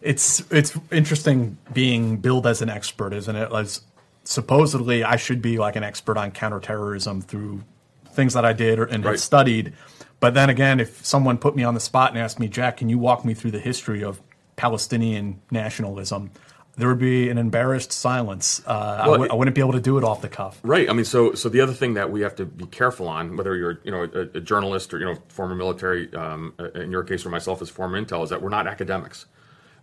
It's 0.02 0.44
it's 0.52 0.78
interesting 0.92 1.58
being 1.74 2.18
billed 2.18 2.46
as 2.48 2.62
an 2.62 2.70
expert, 2.70 3.14
isn't 3.14 3.36
it? 3.36 3.52
As 3.54 3.82
supposedly 4.24 5.04
I 5.04 5.16
should 5.18 5.42
be 5.42 5.58
like 5.58 5.76
an 5.76 5.84
expert 5.84 6.18
on 6.18 6.32
counterterrorism 6.32 7.22
through 7.22 7.64
things 8.12 8.34
that 8.34 8.46
I 8.46 8.54
did 8.54 8.80
or, 8.80 8.86
and 8.86 9.04
Right. 9.04 9.20
studied. 9.20 9.74
But 10.20 10.34
then 10.34 10.50
again, 10.50 10.80
if 10.80 11.06
someone 11.06 11.38
put 11.38 11.56
me 11.56 11.64
on 11.64 11.74
the 11.74 11.80
spot 11.80 12.12
and 12.12 12.20
asked 12.20 12.40
me, 12.40 12.48
Jack, 12.48 12.78
can 12.78 12.88
you 12.90 12.98
walk 12.98 13.26
me 13.26 13.34
through 13.34 13.52
the 13.52 13.60
history 13.60 14.04
of 14.04 14.22
Palestinian 14.56 15.42
nationalism? 15.52 16.32
There 16.76 16.88
would 16.88 16.98
be 17.00 17.30
an 17.30 17.38
embarrassed 17.38 17.92
silence. 17.92 18.62
Uh, 18.66 18.72
I 18.72 19.02
Well, 19.08 19.12
w- 19.14 19.24
it- 19.26 19.32
I 19.32 19.36
wouldn't 19.36 19.54
be 19.54 19.62
able 19.62 19.74
to 19.74 19.80
do 19.80 19.98
it 20.00 20.04
off 20.04 20.22
the 20.22 20.30
cuff. 20.30 20.60
Right. 20.64 20.90
I 20.90 20.94
mean, 20.94 21.06
so 21.06 21.34
so 21.34 21.48
the 21.50 21.62
other 21.62 21.74
thing 21.74 21.94
that 21.94 22.12
we 22.12 22.22
have 22.22 22.36
to 22.38 22.46
be 22.46 22.66
careful 22.66 23.08
on, 23.08 23.38
whether 23.38 23.56
you're 23.56 23.80
you 23.84 23.92
know 23.92 24.04
a, 24.14 24.38
a 24.38 24.42
journalist 24.42 24.92
or 24.94 25.00
you 25.00 25.06
know 25.06 25.16
former 25.30 25.54
military, 25.54 26.14
um, 26.16 26.54
in 26.74 26.90
your 26.92 27.04
case 27.04 27.26
or 27.26 27.30
myself 27.30 27.62
as 27.62 27.70
former 27.70 28.02
intel, 28.02 28.24
is 28.24 28.30
that 28.32 28.42
we're 28.42 28.50
not 28.50 28.66
academics. 28.68 29.28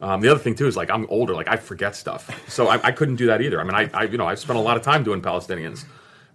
Um, 0.01 0.21
the 0.21 0.29
other 0.31 0.41
thing 0.41 0.55
too 0.57 0.67
is 0.67 0.77
like 0.77 0.91
I'm 0.91 1.07
older, 1.11 1.35
like 1.35 1.47
I 1.49 1.57
forget 1.57 1.95
stuff, 1.95 2.29
so 2.51 2.69
I, 2.69 2.81
I 2.83 2.91
couldn't 2.91 3.17
do 3.17 3.27
that 3.27 3.41
either. 3.43 3.61
I 3.61 3.65
mean, 3.65 3.75
I, 3.75 3.91
I 3.95 4.05
you 4.05 4.19
know 4.19 4.27
I've 4.27 4.39
spent 4.41 4.59
a 4.59 4.63
lot 4.63 4.77
of 4.77 4.83
time 4.83 5.05
doing 5.05 5.23
Palestinians, 5.23 5.85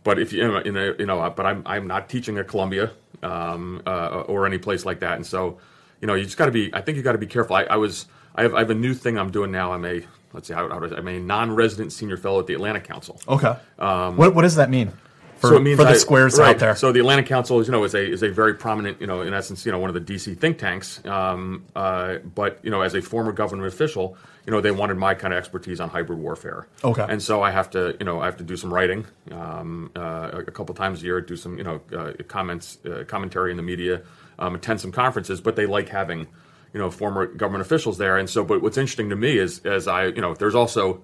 but 0.06 0.20
if 0.20 0.32
you 0.32 0.42
you 0.64 0.72
know, 0.72 0.96
you 0.98 1.06
know 1.06 1.34
but 1.36 1.46
I'm 1.46 1.64
I'm 1.66 1.88
not 1.88 2.08
teaching 2.08 2.38
at 2.38 2.48
Columbia 2.48 2.92
um, 3.24 3.82
uh, 3.86 4.22
or 4.28 4.46
any 4.46 4.58
place 4.60 4.86
like 4.86 5.00
that, 5.02 5.16
and 5.18 5.26
so 5.26 5.58
you 6.00 6.08
know 6.08 6.14
you 6.14 6.24
just 6.24 6.38
got 6.38 6.46
to 6.46 6.52
be. 6.52 6.74
I 6.74 6.80
think 6.82 6.96
you 6.96 7.04
got 7.04 7.14
to 7.14 7.18
be 7.18 7.28
careful. 7.28 7.56
I, 7.58 7.64
I 7.64 7.76
was 7.76 8.06
I 8.36 8.44
have 8.44 8.54
I 8.54 8.60
have 8.60 8.70
a 8.70 8.76
new 8.76 8.94
thing 8.94 9.18
I'm 9.18 9.32
doing 9.32 9.52
now. 9.52 9.74
I'm 9.74 9.84
a 9.84 10.02
let's 10.36 10.48
see 10.48 10.54
how, 10.54 10.70
how 10.70 10.80
does- 10.80 10.92
I'm 10.92 11.08
a 11.08 11.20
non-resident 11.20 11.92
senior 11.92 12.18
fellow 12.18 12.40
at 12.40 12.48
the 12.48 12.54
Atlantic 12.54 12.84
Council. 12.84 13.20
Okay. 13.28 13.56
what, 13.78 14.36
what 14.36 14.42
does 14.44 14.56
that 14.56 14.70
mean 14.70 14.92
for, 15.38 15.48
Um, 15.48 15.54
so 15.54 15.56
it 15.58 15.64
means 15.64 15.78
for 15.78 15.84
the 15.86 15.90
I- 15.92 15.98
squares 15.98 16.38
right. 16.38 16.50
out 16.56 16.60
there? 16.60 16.76
So 16.76 16.92
the 16.92 17.00
Atlantic 17.00 17.26
Council 17.26 17.60
is, 17.60 17.68
you 17.68 17.72
know, 17.72 17.84
is 17.84 17.94
a 17.96 18.06
is 18.06 18.22
a 18.24 18.30
very 18.30 18.54
prominent, 18.54 19.02
you 19.02 19.08
know, 19.08 19.22
in 19.22 19.34
essence, 19.34 19.66
you 19.66 19.72
know, 19.72 19.80
one 19.80 19.90
of 19.90 20.06
the 20.06 20.14
DC 20.14 20.38
think 20.38 20.58
tanks. 20.60 21.04
Um, 21.06 21.66
uh, 21.76 22.18
but 22.36 22.60
you 22.64 22.70
know, 22.70 22.82
as 22.82 22.94
a 22.96 23.02
former 23.02 23.32
government 23.32 23.68
official, 23.68 24.16
you 24.46 24.52
know, 24.52 24.62
they 24.62 24.72
wanted 24.72 24.98
my 24.98 25.14
kind 25.16 25.34
of 25.34 25.38
expertise 25.38 25.80
on 25.82 25.90
hybrid 25.90 26.20
warfare. 26.20 26.68
Okay. 26.84 27.06
And 27.10 27.22
so 27.22 27.42
I 27.42 27.52
have 27.52 27.70
to, 27.72 27.96
you 28.00 28.06
know, 28.06 28.20
I 28.22 28.26
have 28.26 28.38
to 28.38 28.44
do 28.44 28.56
some 28.56 28.74
writing 28.74 29.06
um, 29.32 29.92
uh, 29.96 30.30
a 30.48 30.52
couple 30.52 30.76
times 30.76 31.02
a 31.02 31.06
year, 31.06 31.20
do 31.22 31.36
some, 31.36 31.58
you 31.58 31.64
know, 31.64 31.82
uh, 31.98 32.14
comments, 32.28 32.78
uh, 32.86 33.04
commentary 33.08 33.52
in 33.52 33.58
the 33.58 33.64
media, 33.64 34.02
um, 34.40 34.56
attend 34.56 34.80
some 34.82 34.92
conferences. 34.92 35.42
But 35.42 35.56
they 35.56 35.66
like 35.66 35.90
having, 35.90 36.28
you 36.76 36.82
know, 36.82 36.92
former 36.92 37.26
government 37.26 37.62
officials 37.62 37.98
there. 37.98 38.18
And 38.18 38.30
so, 38.30 38.44
but 38.44 38.62
what's 38.62 38.78
interesting 38.78 39.10
to 39.10 39.16
me 39.16 39.38
is, 39.38 39.66
as 39.66 39.88
I, 39.88 40.08
you 40.08 40.20
know, 40.20 40.34
there's 40.34 40.56
also, 40.56 41.02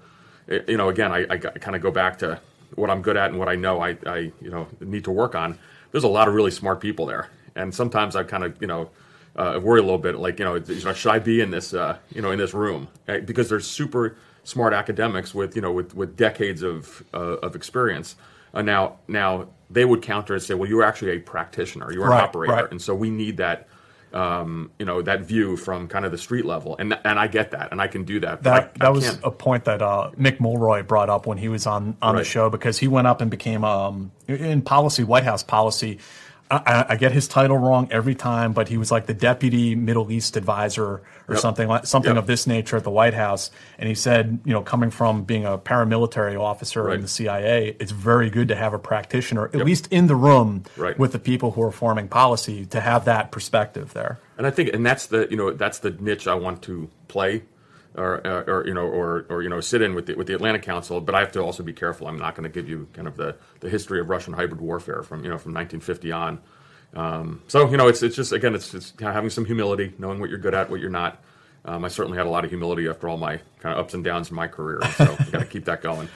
eh, 0.50 0.60
you 0.68 0.75
know, 0.75 0.90
again, 0.90 1.13
I, 1.13 1.25
I 1.30 1.38
kind 1.38 1.78
of 1.78 1.82
go 1.82 1.92
back 1.92 2.18
to 2.18 2.42
what 2.75 2.90
I'm 2.90 3.01
good 3.01 3.16
at 3.16 3.30
and 3.30 3.40
what 3.40 3.48
I 3.48 3.56
know 3.56 3.80
I, 3.80 3.98
I, 4.06 4.18
you 4.42 4.50
know, 4.50 4.68
need 4.82 5.06
to 5.06 5.12
work 5.12 5.34
on. 5.34 5.58
There's 5.94 6.04
a 6.04 6.10
lot 6.10 6.28
of 6.28 6.34
really 6.34 6.51
smart 6.51 6.82
people 6.82 7.06
there, 7.06 7.30
and 7.56 7.74
sometimes 7.74 8.18
I 8.18 8.24
kind 8.24 8.44
of, 8.44 8.62
you 8.62 8.68
know, 8.68 8.90
uh, 9.38 9.62
worry 9.63 9.80
a 9.80 9.84
little 9.84 9.98
bit, 9.98 10.16
like 10.18 10.40
you 10.40 10.46
know, 10.46 10.56
you 10.56 10.84
know, 10.84 10.92
should 10.92 11.12
I 11.12 11.20
be 11.20 11.40
in 11.40 11.51
this 11.51 11.74
uh, 11.74 11.98
you 12.13 12.22
know 12.22 12.32
in 12.32 12.38
this 12.38 12.54
room? 12.54 12.90
Right? 13.08 13.25
Because 13.25 13.48
there's 13.48 13.66
super 13.66 14.18
smart 14.44 14.74
academics 14.74 15.34
with 15.34 15.56
you 15.56 15.62
know 15.62 15.72
with 15.72 15.96
with 15.96 16.18
decades 16.18 16.63
of 16.63 17.01
uh, 17.13 17.38
of 17.38 17.56
experience. 17.56 18.18
Uh, 18.54 18.62
now 18.62 18.98
now 19.08 19.48
they 19.70 19.86
would 19.86 20.01
counter 20.01 20.34
and 20.34 20.44
say, 20.44 20.54
well, 20.54 20.68
you're 20.70 20.84
actually 20.84 21.12
a 21.12 21.20
practitioner, 21.20 21.94
you're 21.94 22.06
Right, 22.06 22.18
an 22.18 22.24
operator, 22.25 22.54
right. 22.54 22.72
and 22.72 22.82
so 22.82 22.94
we 22.94 23.10
need 23.10 23.38
that. 23.38 23.70
Um, 24.13 24.72
you 24.77 24.86
know 24.86 25.01
that 25.01 25.22
view 25.22 25.56
from 25.56 25.88
kind 25.88 26.03
of 26.03 26.12
the 26.12 26.18
street 26.18 26.46
level, 26.46 26.75
and 26.77 26.98
and 27.06 27.18
I 27.18 27.27
get 27.27 27.51
that, 27.51 27.72
and 27.72 27.80
I 27.82 27.88
can 27.88 28.03
do 28.03 28.20
that. 28.20 28.44
but 28.44 28.44
That 28.44 28.53
I- 28.63 28.65
I 28.65 28.70
that 28.88 28.94
was 28.94 29.06
can't- 29.10 29.20
a 29.24 29.32
point 29.32 29.63
that 29.65 29.82
uh, 29.82 30.12
Mick 30.20 30.39
Mulroy 30.39 30.84
brought 30.84 31.10
up 31.10 31.25
when 31.27 31.38
he 31.38 31.48
was 31.48 31.65
on 31.65 31.96
on 32.01 32.15
the 32.18 32.24
show 32.25 32.50
because 32.50 32.77
he 32.77 32.88
went 32.89 33.08
up 33.08 33.22
and 33.22 33.32
became 33.32 33.63
um, 33.63 34.12
in 34.27 34.62
policy, 34.63 35.03
White 35.06 35.24
House 35.24 35.44
policy. 35.44 36.00
I, 36.51 36.86
I- 36.89 36.96
get 36.98 37.12
his 37.13 37.27
title 37.27 37.58
wrong 37.58 37.88
every 37.91 38.13
time, 38.15 38.53
but 38.53 38.67
he 38.67 38.77
was 38.77 38.91
like 38.91 39.05
the 39.05 39.13
deputy 39.13 39.74
Middle 39.75 40.12
East 40.12 40.36
advisor 40.38 40.86
or 40.86 41.01
Yep. 41.29 41.38
something 41.39 41.67
like 41.67 41.86
something 41.86 42.12
Yep. 42.15 42.17
of 42.24 42.27
this 42.27 42.46
nature 42.46 42.77
at 42.77 42.84
the 42.84 42.91
White 42.91 43.13
House. 43.13 43.50
And 43.79 43.88
he 43.88 43.96
said, 43.96 44.39
you 44.43 44.51
know, 44.53 44.62
coming 44.62 44.91
from 44.91 45.24
being 45.24 45.46
a 45.46 45.58
paramilitary 45.58 46.39
officer 46.39 46.91
in 46.91 47.01
the 47.01 47.08
CIA, 47.08 47.75
it's 47.79 47.91
very 47.91 48.29
good 48.29 48.50
to 48.50 48.55
have 48.55 48.74
a 48.74 48.79
practitioner, 48.79 49.46
at 49.46 49.55
Yep. 49.55 49.65
least 49.65 49.88
in 49.91 50.08
the 50.08 50.15
room 50.15 50.63
Right. 50.77 50.98
with 51.00 51.13
the 51.13 51.20
people 51.20 51.51
who 51.51 51.62
are 51.63 51.72
forming 51.72 52.08
policy, 52.08 52.65
to 52.65 52.81
have 52.81 53.05
that 53.05 53.31
perspective 53.31 53.93
there. 53.93 54.20
And 54.38 54.46
I 54.46 54.51
think, 54.51 54.74
and 54.74 54.86
that's 54.86 55.05
the 55.08 55.27
you 55.31 55.38
know 55.38 55.51
that's 55.51 55.79
the 55.79 55.91
niche 56.00 56.27
I 56.27 56.34
want 56.36 56.62
to 56.63 56.89
play, 57.08 57.43
or 57.95 58.25
uh, 58.25 58.43
or 58.43 58.65
you 58.65 58.74
know 58.74 58.88
or 58.88 59.25
or 59.29 59.41
you 59.43 59.50
know 59.50 59.60
sit 59.60 59.81
in 59.81 59.93
with 59.95 60.05
the 60.05 60.15
with 60.15 60.27
the 60.27 60.33
Atlantic 60.33 60.63
Council. 60.63 61.01
But 61.01 61.15
I 61.15 61.19
have 61.19 61.31
to 61.33 61.41
also 61.41 61.63
be 61.63 61.74
careful. 61.74 62.07
I'm 62.07 62.17
not 62.17 62.36
going 62.36 62.43
to 62.43 62.50
give 62.50 62.69
you 62.69 62.88
kind 62.93 63.07
of 63.07 63.17
the 63.17 63.36
the 63.60 63.69
history 63.69 64.00
of 64.00 64.10
Russian 64.10 64.33
hybrid 64.33 64.62
warfare 64.62 65.03
from 65.03 65.24
you 65.24 65.29
know 65.29 65.38
from 65.38 65.53
1950 65.53 66.12
on. 66.12 66.39
Um, 66.93 67.41
so 67.48 67.69
you 67.69 67.77
know 67.77 67.88
it's 67.88 68.01
it's 68.03 68.15
just 68.15 68.31
again 68.31 68.55
it's 68.55 68.74
it's 68.74 68.91
kind 68.91 69.10
of 69.10 69.15
having 69.15 69.29
some 69.29 69.45
humility, 69.45 69.93
knowing 69.98 70.19
what 70.19 70.29
you're 70.29 70.39
good 70.39 70.53
at, 70.53 70.69
what 70.69 70.79
you're 70.79 70.89
not. 70.89 71.21
Um, 71.63 71.86
I 71.86 71.89
certainly 71.89 72.17
had 72.17 72.25
a 72.25 72.29
lot 72.29 72.43
of 72.43 72.50
humility 72.50 72.88
after 72.88 73.07
all 73.07 73.17
my 73.17 73.38
kind 73.60 73.77
of 73.77 73.86
ups 73.86 73.93
and 73.93 74.03
downs 74.03 74.29
in 74.29 74.36
my 74.36 74.48
career, 74.48 74.81
so 74.95 75.05
got 75.31 75.39
to 75.39 75.45
keep 75.45 75.65
that 75.65 75.83
going. 75.83 76.10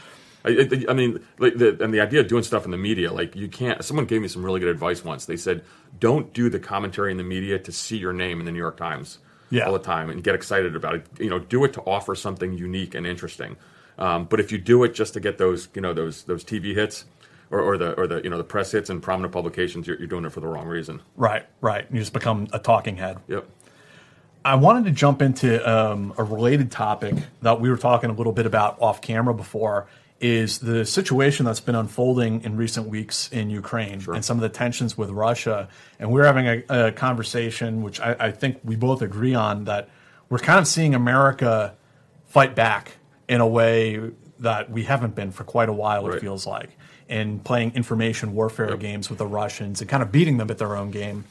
I, 0.43 0.49
I, 0.49 0.91
I 0.91 0.93
mean, 0.93 1.23
like 1.39 1.55
the, 1.57 1.83
and 1.83 1.93
the 1.93 2.01
idea 2.01 2.19
of 2.19 2.27
doing 2.27 2.43
stuff 2.43 2.65
in 2.65 2.71
the 2.71 2.77
media, 2.77 3.11
like 3.11 3.35
you 3.35 3.47
can't. 3.47 3.83
Someone 3.83 4.05
gave 4.05 4.21
me 4.21 4.27
some 4.27 4.43
really 4.43 4.59
good 4.59 4.69
advice 4.69 5.03
once. 5.03 5.25
They 5.25 5.37
said, 5.37 5.63
"Don't 5.99 6.33
do 6.33 6.49
the 6.49 6.59
commentary 6.59 7.11
in 7.11 7.17
the 7.17 7.23
media 7.23 7.59
to 7.59 7.71
see 7.71 7.97
your 7.97 8.13
name 8.13 8.39
in 8.39 8.45
the 8.45 8.51
New 8.51 8.59
York 8.59 8.77
Times 8.77 9.19
Yeah. 9.49 9.65
all 9.65 9.73
the 9.73 9.79
time 9.79 10.09
and 10.09 10.23
get 10.23 10.35
excited 10.35 10.75
about 10.75 10.95
it. 10.95 11.05
You 11.19 11.29
know, 11.29 11.39
do 11.39 11.63
it 11.63 11.73
to 11.73 11.81
offer 11.81 12.15
something 12.15 12.53
unique 12.53 12.95
and 12.95 13.05
interesting. 13.05 13.57
Um, 13.97 14.25
but 14.25 14.39
if 14.39 14.51
you 14.51 14.57
do 14.57 14.83
it 14.83 14.93
just 14.93 15.13
to 15.13 15.19
get 15.19 15.37
those, 15.37 15.69
you 15.73 15.81
know, 15.81 15.93
those 15.93 16.23
those 16.23 16.43
TV 16.43 16.75
hits 16.75 17.05
or, 17.51 17.61
or 17.61 17.77
the 17.77 17.93
or 17.93 18.07
the 18.07 18.21
you 18.23 18.29
know 18.29 18.37
the 18.37 18.43
press 18.43 18.71
hits 18.71 18.89
and 18.89 19.01
prominent 19.01 19.33
publications, 19.33 19.87
you're, 19.87 19.97
you're 19.97 20.07
doing 20.07 20.25
it 20.25 20.31
for 20.31 20.39
the 20.39 20.47
wrong 20.47 20.67
reason. 20.67 21.01
Right, 21.15 21.45
right. 21.61 21.85
You 21.91 21.99
just 21.99 22.13
become 22.13 22.47
a 22.53 22.59
talking 22.59 22.97
head. 22.97 23.19
Yep. 23.27 23.47
I 24.43 24.55
wanted 24.55 24.85
to 24.85 24.91
jump 24.91 25.23
into 25.23 25.67
um, 25.67 26.13
a 26.17 26.23
related 26.23 26.69
topic 26.69 27.15
that 27.41 27.59
we 27.59 27.69
were 27.69 27.77
talking 27.77 28.11
a 28.11 28.13
little 28.13 28.33
bit 28.33 28.45
about 28.45 28.79
off 28.79 29.01
camera 29.01 29.33
before 29.33 29.87
is 30.25 30.57
the 30.57 30.83
situation 30.85 31.45
that's 31.45 31.59
been 31.59 31.75
unfolding 31.75 32.43
in 32.43 32.57
recent 32.57 32.87
weeks 32.87 33.29
in 33.31 33.51
Ukraine 33.51 34.01
and 34.07 34.25
some 34.25 34.37
of 34.37 34.41
the 34.41 34.49
tensions 34.49 34.97
with 34.97 35.11
Russia. 35.11 35.69
And 35.99 36.11
we're 36.11 36.25
having 36.25 36.47
a, 36.47 36.87
a 36.87 36.91
conversation, 36.91 37.83
which 37.83 37.99
I, 37.99 38.15
I 38.19 38.31
think 38.31 38.57
we 38.63 38.75
both 38.75 39.03
agree 39.03 39.35
on, 39.35 39.65
that 39.65 39.87
we're 40.29 40.39
kind 40.39 40.57
of 40.57 40.67
seeing 40.67 40.95
America 40.95 41.75
fight 42.25 42.55
back 42.55 42.93
in 43.27 43.39
a 43.39 43.47
way 43.47 44.11
that 44.39 44.71
we 44.71 44.83
haven't 44.85 45.13
been 45.13 45.31
for 45.31 45.43
quite 45.43 45.69
a 45.69 45.73
while, 45.73 46.07
it 46.09 46.19
feels 46.19 46.47
like, 46.47 46.71
in 47.07 47.39
playing 47.39 47.75
information 47.75 48.33
warfare 48.33 48.75
games 48.77 49.09
with 49.09 49.19
the 49.19 49.27
Russians 49.27 49.79
and 49.79 49.89
kind 49.89 50.01
of 50.01 50.11
beating 50.11 50.37
them 50.37 50.49
at 50.49 50.57
their 50.57 50.75
own 50.75 50.89
game. 50.89 51.25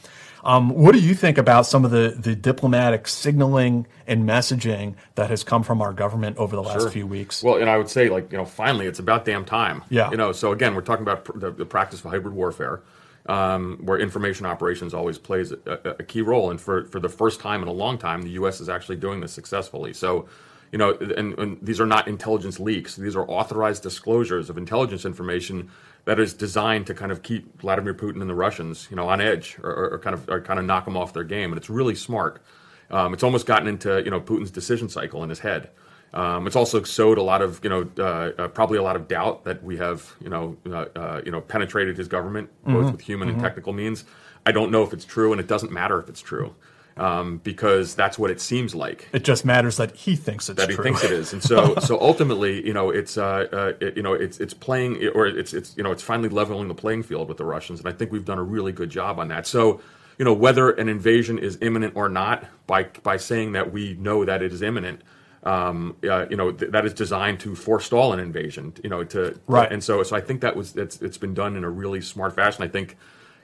Um, 0.44 0.68
what 0.70 0.92
do 0.92 1.00
you 1.00 1.14
think 1.14 1.38
about 1.38 1.64
some 1.66 1.84
of 1.86 1.90
the, 1.90 2.14
the 2.18 2.36
diplomatic 2.36 3.08
signaling 3.08 3.86
and 4.06 4.28
messaging 4.28 4.94
that 5.14 5.30
has 5.30 5.42
come 5.42 5.62
from 5.62 5.80
our 5.80 5.92
government 5.94 6.36
over 6.36 6.54
the 6.54 6.62
last 6.62 6.82
Sure. 6.82 6.90
few 6.90 7.06
weeks? 7.06 7.42
Well, 7.42 7.56
and 7.56 7.70
I 7.70 7.78
would 7.78 7.88
say, 7.88 8.10
like, 8.10 8.30
you 8.30 8.36
know, 8.36 8.44
finally, 8.44 8.86
it's 8.86 8.98
about 8.98 9.24
damn 9.24 9.46
time. 9.46 9.82
Yeah. 9.88 10.10
You 10.10 10.18
know, 10.18 10.32
so 10.32 10.52
again, 10.52 10.74
we're 10.74 10.82
talking 10.82 11.02
about 11.02 11.24
pr- 11.24 11.38
the, 11.38 11.50
the 11.50 11.64
practice 11.64 12.04
of 12.04 12.10
hybrid 12.10 12.34
warfare, 12.34 12.82
um, 13.26 13.78
where 13.82 13.98
information 13.98 14.44
operations 14.44 14.92
always 14.92 15.16
plays 15.16 15.50
a, 15.50 15.58
a, 15.66 15.90
a 16.00 16.02
key 16.02 16.20
role. 16.20 16.50
And 16.50 16.60
for, 16.60 16.84
for 16.84 17.00
the 17.00 17.08
first 17.08 17.40
time 17.40 17.62
in 17.62 17.68
a 17.68 17.72
long 17.72 17.96
time, 17.96 18.20
the 18.20 18.30
U.S. 18.32 18.60
is 18.60 18.68
actually 18.68 18.96
doing 18.96 19.20
this 19.20 19.32
successfully. 19.32 19.94
So, 19.94 20.28
you 20.72 20.78
know, 20.78 20.92
and, 20.94 21.38
and 21.38 21.58
these 21.62 21.80
are 21.80 21.86
not 21.86 22.06
intelligence 22.06 22.60
leaks. 22.60 22.96
These 22.96 23.16
are 23.16 23.24
authorized 23.30 23.82
disclosures 23.82 24.50
of 24.50 24.58
intelligence 24.58 25.06
information 25.06 25.70
that 26.04 26.20
is 26.20 26.34
designed 26.34 26.86
to 26.86 26.94
kind 26.94 27.10
of 27.10 27.22
keep 27.22 27.60
Vladimir 27.60 27.94
Putin 27.94 28.20
and 28.20 28.28
the 28.28 28.34
Russians, 28.34 28.88
you 28.90 28.96
know, 28.96 29.08
on 29.08 29.20
edge 29.20 29.58
or, 29.62 29.70
or, 29.70 29.90
or 29.94 29.98
kind 29.98 30.14
of 30.14 30.28
or 30.28 30.40
kind 30.40 30.58
of 30.58 30.64
knock 30.64 30.84
them 30.84 30.96
off 30.96 31.12
their 31.12 31.24
game. 31.24 31.50
And 31.50 31.58
it's 31.58 31.70
really 31.70 31.94
smart. 31.94 32.42
Um, 32.90 33.14
it's 33.14 33.22
almost 33.22 33.46
gotten 33.46 33.66
into 33.66 34.02
you 34.04 34.10
know 34.10 34.20
Putin's 34.20 34.50
decision 34.50 34.88
cycle 34.88 35.22
in 35.22 35.30
his 35.30 35.40
head. 35.40 35.70
Um, 36.12 36.46
it's 36.46 36.54
also 36.54 36.82
sowed 36.84 37.18
a 37.18 37.22
lot 37.22 37.42
of 37.42 37.60
you 37.64 37.70
know 37.70 37.88
uh, 37.98 38.42
uh, 38.42 38.48
probably 38.48 38.78
a 38.78 38.82
lot 38.82 38.96
of 38.96 39.08
doubt 39.08 39.44
that 39.44 39.64
we 39.64 39.76
have 39.78 40.14
you 40.20 40.28
know 40.28 40.56
uh, 40.66 40.86
uh, 40.94 41.22
you 41.24 41.32
know 41.32 41.40
penetrated 41.40 41.96
his 41.96 42.08
government 42.08 42.50
both 42.64 42.92
with 42.92 43.00
human 43.00 43.28
and 43.28 43.40
technical 43.40 43.72
means. 43.72 44.04
I 44.46 44.52
don't 44.52 44.70
know 44.70 44.82
if 44.82 44.92
it's 44.92 45.06
true, 45.06 45.32
and 45.32 45.40
it 45.40 45.48
doesn't 45.48 45.72
matter 45.72 45.98
if 45.98 46.08
it's 46.08 46.20
true 46.20 46.54
um, 46.96 47.38
because 47.38 47.94
that's 47.94 48.18
what 48.18 48.30
it 48.30 48.40
seems 48.40 48.74
like 48.74 49.08
it 49.12 49.24
just 49.24 49.44
matters 49.44 49.76
that 49.78 49.94
he 49.96 50.14
thinks 50.16 50.48
it's 50.48 50.58
that 50.60 50.68
he 50.70 50.76
true. 50.76 50.84
thinks 50.84 51.02
it 51.02 51.10
is, 51.10 51.32
and 51.32 51.42
so 51.42 51.74
so 51.80 51.98
ultimately, 52.00 52.64
you 52.66 52.72
know, 52.72 52.90
it's 52.90 53.18
uh, 53.18 53.46
uh, 53.52 53.72
it, 53.80 53.96
you 53.96 54.02
know 54.02 54.12
it's 54.12 54.38
it's 54.38 54.54
playing 54.54 55.04
or 55.14 55.26
it's 55.26 55.52
it's 55.52 55.76
you 55.76 55.82
know 55.82 55.90
it's 55.92 56.02
finally 56.02 56.28
leveling 56.28 56.68
the 56.68 56.74
playing 56.74 57.02
field 57.02 57.28
with 57.28 57.36
the 57.38 57.44
Russians, 57.44 57.80
and 57.80 57.88
I 57.88 57.92
think 57.92 58.12
we've 58.12 58.24
done 58.24 58.38
a 58.38 58.42
really 58.44 58.72
good 58.72 58.90
job 58.90 59.18
on 59.18 59.28
that. 59.28 59.46
So 59.46 59.80
you 60.18 60.24
know 60.24 60.32
whether 60.32 60.70
an 60.70 60.88
invasion 60.88 61.38
is 61.38 61.58
imminent 61.60 61.96
or 61.96 62.08
not, 62.08 62.44
by 62.66 62.84
by 63.02 63.16
saying 63.16 63.52
that 63.52 63.72
we 63.72 63.94
know 63.94 64.24
that 64.24 64.42
it 64.42 64.52
is 64.52 64.62
imminent. 64.62 65.02
Um, 65.42 65.96
uh, 66.08 66.26
you 66.30 66.36
know 66.38 66.52
th- 66.52 66.70
that 66.72 66.86
is 66.86 66.94
designed 66.94 67.40
to 67.40 67.54
forestall 67.54 68.12
an 68.14 68.20
invasion. 68.20 68.72
You 68.82 68.88
know 68.88 69.04
to 69.04 69.38
Right. 69.46 69.70
and 69.70 69.82
so 69.84 70.02
so 70.04 70.16
I 70.16 70.20
think 70.20 70.40
that 70.40 70.56
was 70.56 70.76
it's 70.76 71.02
it's 71.02 71.18
been 71.18 71.34
done 71.34 71.56
in 71.56 71.64
a 71.64 71.70
really 71.70 72.00
smart 72.00 72.34
fashion. 72.34 72.62
I 72.64 72.68
think 72.68 72.96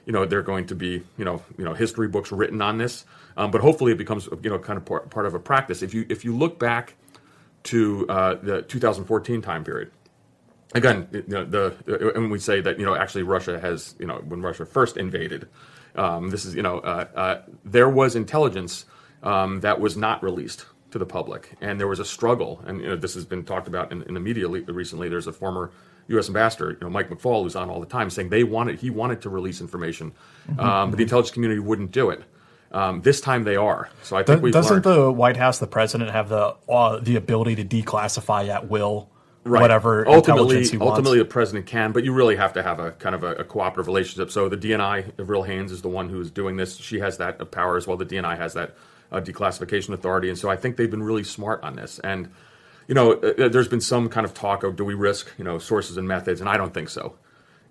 you 0.05 0.13
know 0.13 0.25
they're 0.25 0.41
going 0.41 0.65
to 0.67 0.75
be 0.75 1.03
you 1.17 1.25
know 1.25 1.43
you 1.59 1.65
know 1.65 1.73
history 1.75 2.07
books 2.07 2.31
written 2.31 2.59
on 2.61 2.79
this, 2.79 3.05
um, 3.37 3.51
but 3.51 3.61
hopefully 3.61 3.91
it 3.91 3.97
becomes 3.97 4.27
you 4.43 4.49
know 4.49 4.59
kind 4.59 4.77
of 4.77 4.85
part, 4.85 5.09
part 5.09 5.25
of 5.25 5.33
a 5.33 5.39
practice. 5.39 5.81
If 5.81 5.93
you 5.93 6.05
if 6.09 6.25
you 6.25 6.35
look 6.35 6.59
back 6.59 6.95
to 7.63 8.07
uh, 8.09 8.35
the 8.35 8.61
2014 8.63 9.41
time 9.41 9.63
period. 9.63 9.91
Again, 10.73 11.07
you 11.11 11.23
know, 11.27 11.43
the 11.43 12.13
and 12.15 12.31
we 12.31 12.39
say 12.39 12.61
that 12.61 12.79
you 12.79 12.85
know 12.85 12.95
actually 12.95 13.23
Russia 13.23 13.59
has 13.59 13.95
you 13.99 14.05
know 14.05 14.23
when 14.27 14.41
Russia 14.41 14.65
first 14.65 14.95
invaded, 14.95 15.49
um, 15.95 16.29
this 16.29 16.45
is 16.45 16.55
you 16.55 16.61
know 16.61 16.79
uh, 16.79 17.07
uh, 17.13 17.41
there 17.65 17.89
was 17.89 18.15
intelligence 18.15 18.85
um, 19.21 19.59
that 19.61 19.81
was 19.81 19.97
not 19.97 20.23
released 20.23 20.65
to 20.91 20.97
the 20.97 21.05
public, 21.05 21.57
and 21.59 21.77
there 21.77 21.87
was 21.87 21.99
a 21.99 22.05
struggle, 22.05 22.63
and 22.65 22.79
you 22.79 22.87
know 22.87 22.95
this 22.95 23.15
has 23.15 23.25
been 23.25 23.43
talked 23.43 23.67
about 23.67 23.91
in, 23.91 24.01
in 24.03 24.13
the 24.13 24.19
media 24.21 24.47
recently. 24.47 25.09
There's 25.09 25.27
a 25.27 25.33
former 25.33 25.71
U.S. 26.07 26.29
ambassador, 26.29 26.71
you 26.71 26.77
know 26.79 26.89
Mike 26.89 27.09
McFaul, 27.09 27.43
who's 27.43 27.57
on 27.57 27.69
all 27.69 27.81
the 27.81 27.85
time, 27.85 28.09
saying 28.09 28.29
they 28.29 28.45
wanted 28.45 28.79
he 28.79 28.89
wanted 28.89 29.21
to 29.23 29.29
release 29.29 29.59
information, 29.59 30.13
um, 30.57 30.91
but 30.91 30.95
the 30.95 31.03
intelligence 31.03 31.31
community 31.31 31.59
wouldn't 31.59 31.91
do 31.91 32.09
it. 32.11 32.23
Um, 32.73 33.01
this 33.01 33.19
time 33.19 33.43
they 33.43 33.57
are. 33.57 33.89
So 34.01 34.15
I 34.15 34.23
think 34.23 34.41
we've 34.41 34.53
Doesn't 34.53 34.85
learned. 34.85 35.05
the 35.05 35.11
White 35.11 35.35
House, 35.37 35.59
the 35.59 35.67
president, 35.67 36.11
have 36.11 36.29
the 36.29 36.55
uh, 36.69 36.99
the 36.99 37.15
ability 37.17 37.55
to 37.55 37.65
declassify 37.65 38.47
at 38.47 38.69
will 38.69 39.09
Right. 39.43 39.59
whatever 39.59 40.07
ultimately, 40.07 40.41
intelligence 40.57 40.69
he 40.69 40.77
wants? 40.77 40.91
ultimately 40.91 41.17
the 41.17 41.25
president 41.25 41.65
can, 41.65 41.93
but 41.93 42.03
you 42.03 42.13
really 42.13 42.35
have 42.35 42.53
to 42.53 42.61
have 42.61 42.79
a 42.79 42.91
kind 42.91 43.15
of 43.15 43.23
a, 43.23 43.33
a 43.37 43.43
cooperative 43.43 43.87
relationship. 43.87 44.29
So 44.29 44.47
the 44.47 44.55
DNI, 44.55 45.13
Avril 45.19 45.41
Haines, 45.41 45.71
is 45.71 45.81
the 45.81 45.87
one 45.89 46.09
who's 46.09 46.29
doing 46.29 46.57
this. 46.57 46.77
She 46.77 46.99
has 46.99 47.17
that 47.17 47.49
power 47.49 47.75
as 47.75 47.87
well. 47.87 47.97
The 47.97 48.05
DNI 48.05 48.37
has 48.37 48.53
that 48.53 48.75
uh, 49.11 49.19
declassification 49.19 49.93
authority, 49.95 50.29
and 50.29 50.37
so 50.37 50.47
I 50.51 50.55
think 50.57 50.77
they've 50.77 50.91
been 50.91 51.01
really 51.01 51.23
smart 51.23 51.63
on 51.63 51.75
this. 51.75 51.97
And 52.03 52.29
you 52.87 52.93
know, 52.93 53.13
uh, 53.13 53.47
there's 53.49 53.67
been 53.67 53.81
some 53.81 54.09
kind 54.09 54.25
of 54.25 54.35
talk 54.35 54.63
of 54.63 54.75
do 54.75 54.85
we 54.85 54.93
risk 54.93 55.31
you 55.39 55.43
know 55.43 55.57
sources 55.57 55.97
and 55.97 56.07
methods, 56.07 56.39
and 56.39 56.47
I 56.47 56.55
don't 56.55 56.73
think 56.73 56.89
so. 56.89 57.15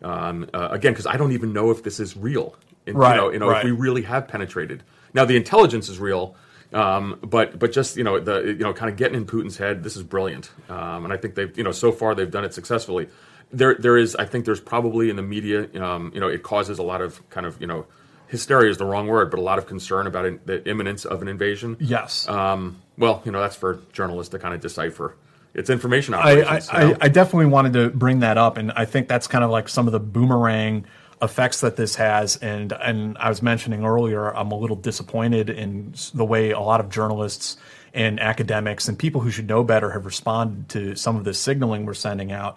Um, 0.02 0.50
uh, 0.52 0.68
again, 0.72 0.92
because 0.92 1.06
I 1.06 1.16
don't 1.16 1.32
even 1.32 1.52
know 1.52 1.70
if 1.70 1.84
this 1.84 2.00
is 2.00 2.16
real. 2.16 2.56
Right, 2.96 3.14
You 3.14 3.20
know, 3.20 3.30
you 3.32 3.38
know 3.38 3.48
right. 3.48 3.58
if 3.58 3.64
we 3.64 3.70
really 3.72 4.02
have 4.02 4.28
penetrated. 4.28 4.82
Now 5.14 5.24
the 5.24 5.36
intelligence 5.36 5.88
is 5.88 5.98
real. 5.98 6.36
Um, 6.72 7.18
but 7.22 7.58
but 7.58 7.72
just 7.72 7.96
you 7.96 8.04
know 8.04 8.20
the 8.20 8.42
you 8.42 8.58
know 8.58 8.72
kind 8.72 8.90
of 8.90 8.96
getting 8.96 9.16
in 9.16 9.26
Putin's 9.26 9.56
head. 9.56 9.82
This 9.82 9.96
is 9.96 10.04
brilliant, 10.04 10.50
um, 10.68 11.04
and 11.04 11.12
I 11.12 11.16
think 11.16 11.34
they've 11.34 11.56
you 11.58 11.64
know 11.64 11.72
so 11.72 11.90
far 11.90 12.14
they've 12.14 12.30
done 12.30 12.44
it 12.44 12.54
successfully. 12.54 13.08
There 13.50 13.74
there 13.74 13.96
is 13.96 14.14
I 14.14 14.24
think 14.24 14.44
there's 14.44 14.60
probably 14.60 15.10
in 15.10 15.16
the 15.16 15.22
media 15.22 15.68
um, 15.82 16.12
you 16.14 16.20
know 16.20 16.28
it 16.28 16.44
causes 16.44 16.78
a 16.78 16.84
lot 16.84 17.00
of 17.00 17.28
kind 17.28 17.44
of 17.44 17.60
you 17.60 17.66
know 17.66 17.86
hysteria 18.28 18.70
is 18.70 18.78
the 18.78 18.84
wrong 18.84 19.08
word, 19.08 19.30
but 19.30 19.40
a 19.40 19.42
lot 19.42 19.58
of 19.58 19.66
concern 19.66 20.06
about 20.06 20.24
in, 20.24 20.40
the 20.44 20.66
imminence 20.68 21.04
of 21.04 21.20
an 21.20 21.26
invasion. 21.26 21.76
yes. 21.80 22.28
Um, 22.28 22.80
well, 22.96 23.20
you 23.24 23.32
know 23.32 23.40
that's 23.40 23.56
for 23.56 23.80
journalists 23.92 24.30
to 24.30 24.38
kind 24.38 24.54
of 24.54 24.60
decipher. 24.60 25.16
It's 25.52 25.68
information 25.68 26.14
I, 26.14 26.42
I, 26.42 26.60
I. 26.70 26.96
I 27.00 27.08
definitely 27.08 27.46
wanted 27.46 27.72
to 27.72 27.90
bring 27.90 28.20
that 28.20 28.38
up, 28.38 28.56
and 28.56 28.70
I 28.72 28.84
think 28.84 29.08
that's 29.08 29.26
kind 29.26 29.42
of 29.42 29.50
like 29.50 29.68
some 29.68 29.88
of 29.88 29.92
the 29.92 29.98
boomerang 29.98 30.86
effects 31.22 31.60
that 31.60 31.76
this 31.76 31.96
has. 31.96 32.36
And 32.36 32.72
and 32.72 33.16
I 33.18 33.28
was 33.28 33.42
mentioning 33.42 33.84
earlier, 33.84 34.34
I'm 34.34 34.50
a 34.52 34.56
little 34.58 34.76
disappointed 34.76 35.50
in 35.50 35.94
the 36.14 36.24
way 36.24 36.50
a 36.50 36.60
lot 36.60 36.80
of 36.80 36.88
journalists 36.90 37.56
and 37.92 38.20
academics 38.20 38.88
and 38.88 38.98
people 38.98 39.20
who 39.20 39.30
should 39.30 39.48
know 39.48 39.64
better 39.64 39.90
have 39.90 40.06
responded 40.06 40.68
to 40.70 40.94
some 40.94 41.16
of 41.16 41.24
the 41.24 41.34
signaling 41.34 41.84
we're 41.86 41.94
sending 41.94 42.30
out. 42.32 42.56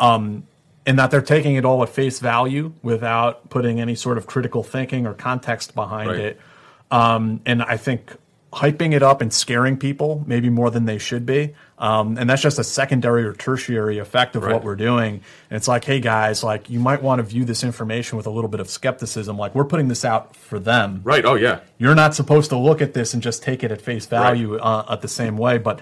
Um, 0.00 0.46
and 0.86 0.98
that 0.98 1.10
they're 1.10 1.20
taking 1.20 1.56
it 1.56 1.64
all 1.66 1.82
at 1.82 1.90
face 1.90 2.18
value 2.20 2.72
without 2.82 3.50
putting 3.50 3.78
any 3.80 3.94
sort 3.94 4.16
of 4.16 4.26
critical 4.26 4.62
thinking 4.62 5.06
or 5.06 5.12
context 5.12 5.74
behind 5.74 6.08
Right. 6.10 6.20
it. 6.20 6.40
um, 6.90 7.40
and 7.44 7.62
I 7.62 7.76
think 7.76 8.16
hyping 8.52 8.94
it 8.94 9.02
up 9.02 9.20
and 9.20 9.30
scaring 9.32 9.76
people 9.76 10.24
maybe 10.26 10.48
more 10.48 10.70
than 10.70 10.86
they 10.86 10.96
should 10.96 11.26
be. 11.26 11.54
Um, 11.78 12.16
and 12.16 12.28
that's 12.30 12.40
just 12.40 12.58
a 12.58 12.64
secondary 12.64 13.24
or 13.24 13.34
tertiary 13.34 13.98
effect 13.98 14.36
of 14.36 14.42
Right. 14.42 14.54
what 14.54 14.64
we're 14.64 14.74
doing. 14.74 15.20
And 15.50 15.56
it's 15.56 15.68
like, 15.68 15.84
hey 15.84 16.00
guys, 16.00 16.42
like 16.42 16.70
you 16.70 16.80
might 16.80 17.02
want 17.02 17.18
to 17.18 17.22
view 17.24 17.44
this 17.44 17.62
information 17.62 18.16
with 18.16 18.26
a 18.26 18.30
little 18.30 18.48
bit 18.48 18.60
of 18.60 18.70
skepticism. 18.70 19.36
Like 19.36 19.54
we're 19.54 19.66
putting 19.66 19.88
this 19.88 20.02
out 20.04 20.34
for 20.34 20.58
them. 20.58 21.02
Right. 21.04 21.24
Oh 21.26 21.34
yeah. 21.34 21.60
You're 21.76 21.94
not 21.94 22.14
supposed 22.14 22.48
to 22.50 22.56
look 22.56 22.80
at 22.80 22.94
this 22.94 23.12
and 23.12 23.22
just 23.22 23.42
take 23.42 23.62
it 23.62 23.70
at 23.70 23.82
face 23.82 24.06
value 24.06 24.56
uh, 24.56 24.86
at 24.88 25.02
the 25.02 25.08
same 25.08 25.36
way. 25.36 25.58
But 25.58 25.80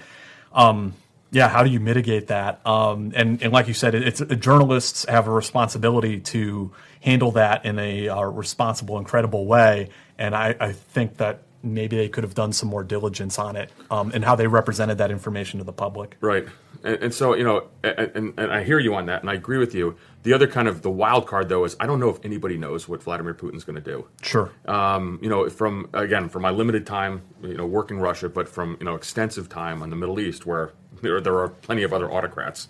um, 0.51 0.93
yeah, 1.31 1.47
how 1.47 1.63
do 1.63 1.69
you 1.69 1.79
mitigate 1.79 2.27
that? 2.27 2.65
Um, 2.67 3.11
and, 3.15 3.41
and 3.41 3.53
like 3.53 3.67
you 3.69 3.73
said, 3.73 3.95
it, 3.95 4.03
it's 4.21 4.35
journalists 4.43 5.05
have 5.07 5.27
a 5.27 5.31
responsibility 5.31 6.19
to 6.19 6.71
handle 7.01 7.31
that 7.31 7.65
in 7.65 7.79
a 7.79 8.09
uh, 8.09 8.21
responsible 8.23 8.97
and 8.97 9.05
credible 9.07 9.45
way. 9.45 9.89
And 10.17 10.35
I, 10.35 10.55
I 10.59 10.71
think 10.73 11.17
that 11.17 11.43
maybe 11.73 11.97
they 11.97 12.09
could 12.09 12.23
have 12.23 12.33
done 12.33 12.53
some 12.53 12.69
more 12.69 12.83
diligence 12.83 13.39
on 13.39 13.55
it 13.55 13.71
um, 13.91 14.11
and 14.13 14.23
how 14.23 14.35
they 14.35 14.47
represented 14.47 14.97
that 14.97 15.11
information 15.11 15.59
to 15.59 15.63
the 15.63 15.73
public. 15.73 16.17
Right. 16.21 16.47
And, 16.83 16.95
and 17.03 17.13
so, 17.13 17.35
you 17.35 17.43
know, 17.43 17.67
and, 17.83 18.33
and, 18.37 18.51
I 18.51 18.63
hear 18.63 18.79
you 18.79 18.95
on 18.95 19.05
that, 19.07 19.21
and 19.21 19.29
I 19.29 19.33
agree 19.33 19.57
with 19.57 19.73
you. 19.73 19.95
The 20.23 20.33
other 20.33 20.47
kind 20.47 20.67
of 20.67 20.81
the 20.81 20.89
wild 20.89 21.27
card, 21.27 21.49
though, 21.49 21.63
is 21.63 21.75
I 21.79 21.85
don't 21.85 21.99
know 21.99 22.09
if 22.09 22.23
anybody 22.23 22.57
knows 22.57 22.87
what 22.87 23.01
Vladimir 23.01 23.33
Putin's 23.33 23.63
going 23.63 23.75
to 23.75 23.81
do. 23.81 24.07
Sure. 24.21 24.51
Um, 24.65 25.19
you 25.21 25.29
know, 25.29 25.49
from 25.49 25.89
again, 25.93 26.29
from 26.29 26.41
my 26.41 26.49
limited 26.49 26.85
time, 26.85 27.21
you 27.41 27.55
know, 27.55 27.65
working 27.65 27.99
Russia, 27.99 28.29
but 28.29 28.47
from 28.47 28.77
you 28.79 28.85
know 28.85 28.95
extensive 28.95 29.49
time 29.49 29.81
on 29.81 29.89
the 29.89 29.95
Middle 29.95 30.19
East, 30.19 30.45
where 30.45 30.73
there, 31.01 31.21
there 31.21 31.37
are 31.37 31.49
plenty 31.49 31.83
of 31.83 31.93
other 31.93 32.11
autocrats. 32.11 32.67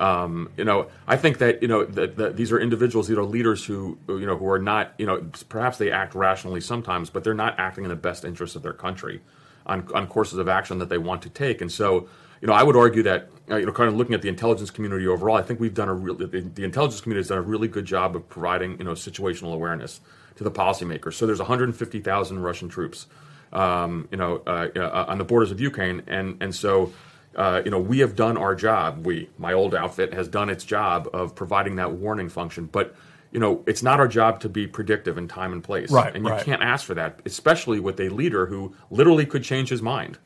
Um, 0.00 0.50
you 0.56 0.64
know, 0.64 0.86
I 1.06 1.16
think 1.16 1.38
that 1.38 1.60
you 1.60 1.68
know 1.68 1.84
that, 1.84 2.36
these 2.36 2.50
are 2.52 2.58
individuals, 2.58 3.06
these 3.06 3.18
are 3.18 3.24
leaders 3.24 3.64
who 3.66 3.98
you 4.08 4.26
know 4.26 4.36
who 4.36 4.48
are 4.48 4.58
not 4.58 4.94
you 4.96 5.04
know 5.04 5.30
perhaps 5.50 5.76
they 5.76 5.92
act 5.92 6.14
rationally 6.14 6.62
sometimes, 6.62 7.10
but 7.10 7.22
they're 7.22 7.34
not 7.34 7.54
acting 7.58 7.84
in 7.84 7.90
the 7.90 7.96
best 7.96 8.24
interest 8.24 8.56
of 8.56 8.62
their 8.62 8.72
country 8.72 9.20
on 9.66 9.86
on 9.94 10.06
courses 10.06 10.38
of 10.38 10.48
action 10.48 10.78
that 10.78 10.88
they 10.88 10.98
want 10.98 11.22
to 11.22 11.30
take, 11.30 11.60
and 11.60 11.70
so. 11.70 12.08
You 12.42 12.46
know, 12.46 12.54
I 12.54 12.62
would 12.62 12.74
argue 12.74 13.02
that 13.02 13.28
uh, 13.50 13.56
you 13.56 13.66
know, 13.66 13.72
kind 13.72 13.90
of 13.90 13.96
looking 13.96 14.14
at 14.14 14.22
the 14.22 14.30
intelligence 14.30 14.70
community 14.70 15.06
overall, 15.06 15.36
I 15.36 15.42
think 15.42 15.60
we've 15.60 15.74
done 15.74 15.90
a 15.90 15.92
real. 15.92 16.14
The, 16.14 16.26
the 16.26 16.64
intelligence 16.64 17.02
community 17.02 17.20
has 17.20 17.28
done 17.28 17.36
a 17.36 17.42
really 17.42 17.68
good 17.68 17.84
job 17.84 18.16
of 18.16 18.26
providing 18.30 18.78
you 18.78 18.84
know 18.84 18.92
situational 18.92 19.52
awareness 19.52 20.00
to 20.36 20.44
the 20.44 20.50
policymakers. 20.50 21.14
So 21.14 21.26
there's 21.26 21.38
150,000 21.38 22.38
Russian 22.38 22.70
troops, 22.70 23.08
um, 23.52 24.08
you 24.10 24.16
know, 24.16 24.42
uh, 24.46 24.68
uh, 24.74 25.04
on 25.06 25.18
the 25.18 25.24
borders 25.24 25.50
of 25.50 25.60
Ukraine, 25.60 26.02
and 26.06 26.38
and 26.40 26.54
so. 26.54 26.94
Uh, 27.36 27.62
you 27.64 27.70
know, 27.70 27.78
we 27.78 28.00
have 28.00 28.16
done 28.16 28.36
our 28.36 28.54
job. 28.54 29.06
We, 29.06 29.30
my 29.38 29.52
old 29.52 29.74
outfit, 29.74 30.12
has 30.12 30.28
done 30.28 30.50
its 30.50 30.64
job 30.64 31.08
of 31.12 31.34
providing 31.34 31.76
that 31.76 31.92
warning 31.92 32.28
function. 32.28 32.66
But, 32.66 32.94
you 33.30 33.38
know, 33.38 33.62
it's 33.66 33.82
not 33.82 34.00
our 34.00 34.08
job 34.08 34.40
to 34.40 34.48
be 34.48 34.66
predictive 34.66 35.16
in 35.16 35.28
time 35.28 35.52
and 35.52 35.62
place. 35.62 35.90
Right, 35.92 36.14
And 36.14 36.24
you 36.24 36.30
right. 36.30 36.44
can't 36.44 36.62
ask 36.62 36.84
for 36.84 36.94
that, 36.94 37.20
especially 37.24 37.78
with 37.78 38.00
a 38.00 38.08
leader 38.08 38.46
who 38.46 38.74
literally 38.90 39.26
could 39.26 39.44
change 39.44 39.68
his 39.68 39.80
mind, 39.80 40.18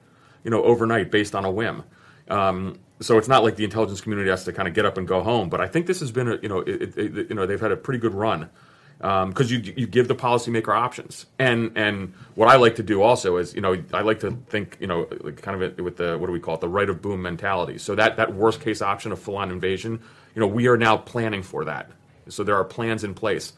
you 0.44 0.50
know, 0.50 0.62
overnight 0.64 1.11
based 1.11 1.34
on 1.34 1.44
a 1.44 1.50
whim. 1.50 1.84
Um, 2.28 2.78
so 3.00 3.18
it's 3.18 3.28
not 3.28 3.42
like 3.44 3.56
the 3.56 3.64
intelligence 3.64 4.00
community 4.00 4.30
has 4.30 4.44
to 4.44 4.52
kind 4.52 4.66
of 4.66 4.73
get 4.73 4.87
up 4.87 4.96
and 4.96 5.06
go 5.06 5.23
home. 5.23 5.50
But 5.50 5.61
I 5.61 5.66
think 5.66 5.87
this 5.87 6.00
has 6.00 6.11
been, 6.11 6.28
a, 6.28 6.38
you 6.40 6.49
know, 6.49 6.61
it, 6.61 6.96
it, 6.96 7.28
you 7.28 7.34
know, 7.34 7.44
they've 7.44 7.61
had 7.61 7.73
a 7.73 7.76
pretty 7.76 7.99
good 7.99 8.14
run 8.14 8.49
because 8.98 9.50
you 9.50 9.58
you 9.76 9.86
give 9.86 10.08
the 10.08 10.14
policymaker 10.14 10.74
options. 10.76 11.26
And 11.38 11.72
and 11.76 12.14
what 12.34 12.48
I 12.48 12.56
like 12.56 12.76
to 12.76 12.82
do 12.82 13.02
also 13.02 13.36
is, 13.36 13.54
you 13.54 13.60
know, 13.60 13.82
I 13.92 14.02
like 14.02 14.20
to 14.20 14.32
think, 14.48 14.76
you 14.80 14.86
know, 14.86 15.06
like 15.20 15.42
kind 15.42 15.62
of 15.62 15.78
with 15.78 15.96
the 15.96 16.16
what 16.18 16.26
do 16.26 16.32
we 16.32 16.40
call 16.40 16.54
it, 16.54 16.60
the 16.60 16.68
right 16.68 16.88
of 16.88 17.02
boom 17.02 17.22
mentality. 17.22 17.78
So 17.78 17.94
that 17.94 18.16
that 18.16 18.34
worst 18.34 18.60
case 18.60 18.82
option 18.82 19.12
of 19.12 19.18
full 19.18 19.36
on 19.36 19.50
invasion, 19.50 20.00
you 20.34 20.40
know, 20.40 20.46
we 20.46 20.68
are 20.68 20.76
now 20.76 20.96
planning 20.96 21.42
for 21.42 21.64
that. 21.64 21.90
So 22.28 22.44
there 22.44 22.56
are 22.56 22.64
plans 22.64 23.04
in 23.04 23.14
place. 23.14 23.52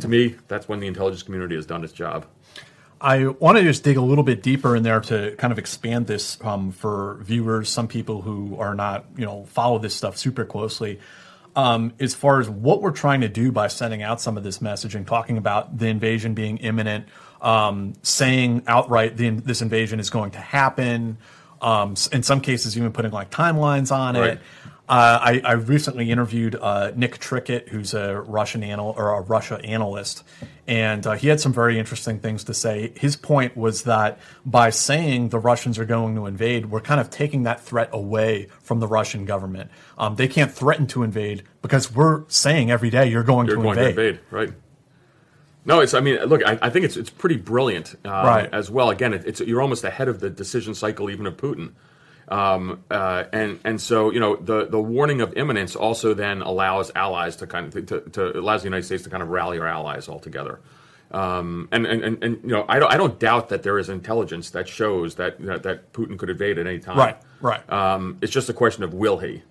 To 0.00 0.08
me, 0.08 0.36
that's 0.48 0.68
when 0.68 0.80
the 0.80 0.86
intelligence 0.86 1.22
community 1.22 1.54
has 1.56 1.66
done 1.66 1.84
its 1.84 1.92
job. 1.92 2.26
I 3.02 3.26
want 3.26 3.58
to 3.58 3.64
just 3.64 3.82
dig 3.82 3.96
a 3.96 4.00
little 4.00 4.22
bit 4.22 4.44
deeper 4.44 4.76
in 4.76 4.84
there 4.84 5.00
to 5.00 5.34
kind 5.36 5.52
of 5.52 5.58
expand 5.58 6.06
this 6.06 6.38
um, 6.42 6.70
for 6.70 7.18
viewers, 7.22 7.68
some 7.68 7.88
people 7.88 8.22
who 8.22 8.56
are 8.58 8.76
not, 8.76 9.06
you 9.16 9.24
know, 9.26 9.44
follow 9.46 9.78
this 9.80 9.92
stuff 9.92 10.16
super 10.16 10.44
closely. 10.44 11.00
Um, 11.54 11.92
as 12.00 12.14
far 12.14 12.40
as 12.40 12.48
what 12.48 12.80
we're 12.80 12.92
trying 12.92 13.20
to 13.20 13.28
do 13.28 13.52
by 13.52 13.66
sending 13.68 14.02
out 14.02 14.20
some 14.22 14.38
of 14.38 14.42
this 14.42 14.58
messaging, 14.58 15.06
talking 15.06 15.36
about 15.36 15.76
the 15.76 15.86
invasion 15.88 16.32
being 16.32 16.56
imminent, 16.58 17.06
um, 17.42 17.92
saying 18.02 18.62
outright 18.66 19.16
the, 19.18 19.30
this 19.30 19.60
invasion 19.60 20.00
is 20.00 20.08
going 20.08 20.30
to 20.30 20.38
happen, 20.38 21.18
um, 21.60 21.94
in 22.10 22.22
some 22.22 22.40
cases 22.40 22.76
even 22.78 22.90
putting 22.92 23.10
like 23.12 23.30
timelines 23.30 23.94
on 23.94 24.16
Right. 24.16 24.30
it. 24.32 24.40
Uh, 24.88 25.18
I, 25.22 25.40
I 25.44 25.52
recently 25.52 26.10
interviewed 26.10 26.56
uh, 26.56 26.90
Nick 26.94 27.18
Trickett, 27.18 27.68
who's 27.68 27.94
a 27.94 28.20
Russian 28.20 28.62
anal 28.62 28.94
or 28.96 29.14
a 29.16 29.20
Russia 29.20 29.60
analyst, 29.64 30.24
and 30.66 31.06
uh, 31.06 31.12
he 31.12 31.28
had 31.28 31.40
some 31.40 31.52
very 31.52 31.78
interesting 31.78 32.18
things 32.18 32.44
to 32.44 32.54
say. 32.54 32.92
His 32.96 33.16
point 33.16 33.56
was 33.56 33.84
that 33.84 34.18
by 34.44 34.70
saying 34.70 35.28
the 35.28 35.38
Russians 35.38 35.78
are 35.78 35.84
going 35.84 36.16
to 36.16 36.26
invade, 36.26 36.66
we're 36.66 36.80
kind 36.80 37.00
of 37.00 37.10
taking 37.10 37.44
that 37.44 37.60
threat 37.60 37.90
away 37.92 38.48
from 38.60 38.80
the 38.80 38.88
Russian 38.88 39.24
government. 39.24 39.70
Um, 39.96 40.16
they 40.16 40.28
can't 40.28 40.52
threaten 40.52 40.88
to 40.88 41.04
invade 41.04 41.44
because 41.62 41.94
we're 41.94 42.24
saying 42.28 42.70
every 42.70 42.90
day 42.90 43.08
you're 43.08 43.22
going, 43.22 43.46
to 43.46 43.52
invade. 43.52 43.64
You're 43.64 43.74
going 43.74 43.88
invade. 43.88 43.96
to 43.96 44.08
invade, 44.08 44.20
right? 44.30 44.52
No, 45.64 45.80
it's. 45.80 45.94
I 45.94 46.00
mean, 46.00 46.16
look, 46.24 46.44
I, 46.44 46.58
I 46.60 46.70
think 46.70 46.84
it's 46.84 46.96
it's 46.96 47.10
pretty 47.10 47.36
brilliant, 47.36 47.94
um, 48.04 48.26
Right. 48.26 48.52
As 48.52 48.70
well, 48.70 48.90
again, 48.90 49.14
it, 49.14 49.24
it's 49.24 49.40
you're 49.40 49.62
almost 49.62 49.84
ahead 49.84 50.08
of 50.08 50.20
the 50.20 50.28
decision 50.28 50.74
cycle 50.74 51.08
even 51.08 51.26
of 51.26 51.36
Putin, 51.36 51.72
um, 52.32 52.82
uh, 52.90 53.24
and 53.30 53.60
and 53.62 53.78
so 53.78 54.10
you 54.10 54.18
know 54.18 54.36
the 54.36 54.64
the 54.64 54.80
warning 54.80 55.20
of 55.20 55.34
imminence 55.36 55.76
also 55.76 56.14
then 56.14 56.40
allows 56.40 56.90
allies 56.94 57.36
to 57.36 57.46
kind 57.46 57.74
of 57.74 57.86
to, 57.86 58.00
to 58.00 58.38
allows 58.38 58.62
the 58.62 58.68
United 58.68 58.84
States 58.84 59.02
to 59.04 59.10
kind 59.10 59.22
of 59.22 59.28
rally 59.28 59.58
our 59.58 59.66
allies 59.66 60.08
all 60.08 60.18
together. 60.18 60.58
Um, 61.10 61.68
and, 61.70 61.84
and, 61.84 62.24
and, 62.24 62.42
you 62.42 62.48
know 62.48 62.64
I 62.66 62.78
don't 62.78 62.90
I 62.90 62.96
don't 62.96 63.20
doubt 63.20 63.50
that 63.50 63.62
there 63.62 63.78
is 63.78 63.90
intelligence 63.90 64.48
that 64.50 64.66
shows 64.66 65.16
that 65.16 65.38
that, 65.44 65.62
that 65.64 65.92
Putin 65.92 66.18
could 66.18 66.30
invade 66.30 66.58
at 66.58 66.66
any 66.66 66.78
time. 66.78 66.96
Right, 66.96 67.18
right. 67.42 67.70
Um, 67.70 68.16
it's 68.22 68.32
just 68.32 68.48
a 68.48 68.54
question 68.54 68.82
of 68.82 68.94
will 68.94 69.18
he. 69.18 69.42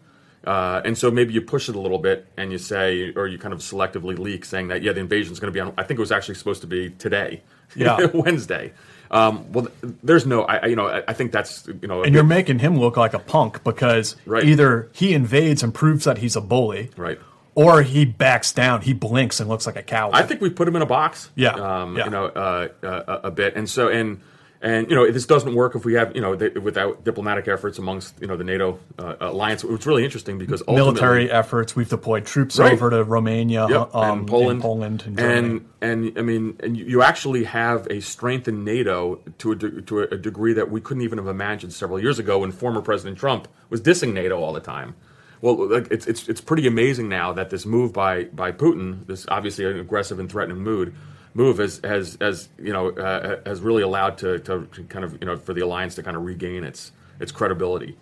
Uh, 0.43 0.81
and 0.83 0.97
so 0.97 1.11
maybe 1.11 1.33
you 1.33 1.41
push 1.41 1.69
it 1.69 1.75
a 1.75 1.79
little 1.79 1.99
bit 1.99 2.25
and 2.35 2.51
you 2.51 2.57
say, 2.57 3.13
or 3.15 3.27
you 3.27 3.37
kind 3.37 3.53
of 3.53 3.59
selectively 3.59 4.17
leak 4.17 4.43
saying 4.43 4.69
that, 4.69 4.81
yeah, 4.81 4.91
the 4.91 4.99
invasion 4.99 5.31
is 5.31 5.39
going 5.39 5.53
to 5.53 5.55
be 5.55 5.59
on, 5.59 5.71
I 5.77 5.83
think 5.83 5.99
it 5.99 6.01
was 6.01 6.11
actually 6.11 6.33
supposed 6.33 6.61
to 6.61 6.67
be 6.67 6.89
today, 6.89 7.43
Yeah. 7.75 8.05
Wednesday. 8.13 8.73
Um, 9.11 9.51
well, 9.51 9.67
there's 10.01 10.25
no, 10.25 10.43
I, 10.43 10.67
you 10.67 10.75
know, 10.75 10.87
I, 10.87 11.03
I 11.07 11.13
think 11.13 11.31
that's, 11.33 11.67
you 11.81 11.87
know, 11.87 12.01
And 12.03 12.13
you're 12.15 12.23
making 12.23 12.59
him 12.59 12.79
look 12.79 12.95
like 12.97 13.13
a 13.13 13.19
punk 13.19 13.63
because 13.63 14.15
Right. 14.25 14.43
either 14.45 14.89
he 14.93 15.13
invades 15.13 15.61
and 15.63 15.73
proves 15.73 16.05
that 16.05 16.17
he's 16.19 16.35
a 16.37 16.41
bully, 16.41 16.91
right. 16.95 17.19
or 17.53 17.81
he 17.83 18.05
backs 18.05 18.53
down, 18.53 18.81
he 18.81 18.93
blinks 18.93 19.39
and 19.41 19.49
looks 19.49 19.65
like 19.67 19.75
a 19.75 19.83
coward. 19.83 20.15
I 20.15 20.23
think 20.23 20.39
we 20.39 20.49
put 20.49 20.65
him 20.67 20.75
in 20.77 20.81
a 20.81 20.85
box. 20.85 21.29
Yeah, 21.35 21.51
Um, 21.51 21.97
yeah. 21.97 22.05
You 22.05 22.09
know, 22.11 22.25
uh, 22.27 22.67
uh, 22.83 23.19
a 23.25 23.31
bit. 23.31 23.55
And 23.57 23.69
so, 23.69 23.89
and, 23.89 24.21
and, 24.63 24.89
you 24.89 24.95
know, 24.95 25.09
this 25.11 25.25
doesn't 25.25 25.55
work 25.55 25.75
if 25.75 25.85
we 25.85 25.93
have, 25.95 26.15
you 26.15 26.21
know, 26.21 26.35
the, 26.35 26.59
without 26.59 27.03
diplomatic 27.03 27.47
efforts 27.47 27.79
amongst, 27.79 28.19
you 28.21 28.27
know, 28.27 28.37
the 28.37 28.43
NATO 28.43 28.79
uh, 28.99 29.15
alliance. 29.19 29.63
It's 29.63 29.85
really 29.87 30.03
interesting 30.05 30.37
because 30.37 30.61
military 30.67 31.31
efforts. 31.31 31.75
We've 31.75 31.89
deployed 31.89 32.25
troops 32.25 32.59
Right. 32.59 32.73
over 32.73 32.89
to 32.91 33.03
Romania, 33.03 33.67
Yep, 33.67 33.95
um, 33.95 34.19
and 34.19 34.27
Poland, 34.27 34.51
and 34.51 34.61
Poland, 34.61 35.03
and 35.07 35.19
and 35.19 35.65
and 35.81 36.17
I 36.19 36.21
mean, 36.21 36.57
and 36.61 36.77
you- 36.77 37.01
actually 37.01 37.45
have 37.45 37.87
a 37.89 37.99
strength 38.01 38.47
in 38.47 38.63
NATO 38.63 39.19
to 39.39 39.51
a 39.53 39.55
de- 39.55 39.81
to 39.81 39.99
a 40.01 40.17
degree 40.17 40.53
that 40.53 40.69
we 40.69 40.79
couldn't 40.79 41.01
even 41.03 41.17
have 41.17 41.27
imagined 41.27 41.73
several 41.73 41.99
years 41.99 42.19
ago 42.19 42.39
when 42.39 42.51
former 42.51 42.81
President 42.81 43.17
Trump 43.17 43.47
was 43.71 43.81
dissing 43.81 44.13
NATO 44.13 44.39
all 44.39 44.53
the 44.53 44.59
time. 44.59 44.93
Well, 45.41 45.67
like, 45.67 45.87
it's 45.89 46.05
it's 46.05 46.29
it's 46.29 46.39
pretty 46.41 46.67
amazing 46.67 47.09
now 47.09 47.33
that 47.33 47.49
this 47.49 47.65
move 47.65 47.91
by 47.93 48.25
by 48.25 48.51
Putin, 48.51 49.07
this 49.07 49.25
obviously 49.29 49.65
an 49.65 49.79
aggressive 49.79 50.19
and 50.19 50.29
threatening 50.31 50.61
mood, 50.61 50.93
move 51.33 51.57
has 51.57 51.79
has 51.83 52.17
has 52.19 52.49
you 52.57 52.73
know 52.73 52.89
uh, 52.89 53.39
has 53.45 53.61
really 53.61 53.83
allowed 53.83 54.17
to, 54.19 54.39
to 54.39 54.65
to 54.73 54.83
kind 54.83 55.05
of 55.05 55.13
you 55.21 55.25
know 55.25 55.37
for 55.37 55.53
the 55.53 55.61
alliance 55.61 55.95
to 55.95 56.03
kind 56.03 56.17
of 56.17 56.23
regain 56.23 56.63
its 56.63 56.91
its 57.19 57.31
credibility 57.31 57.97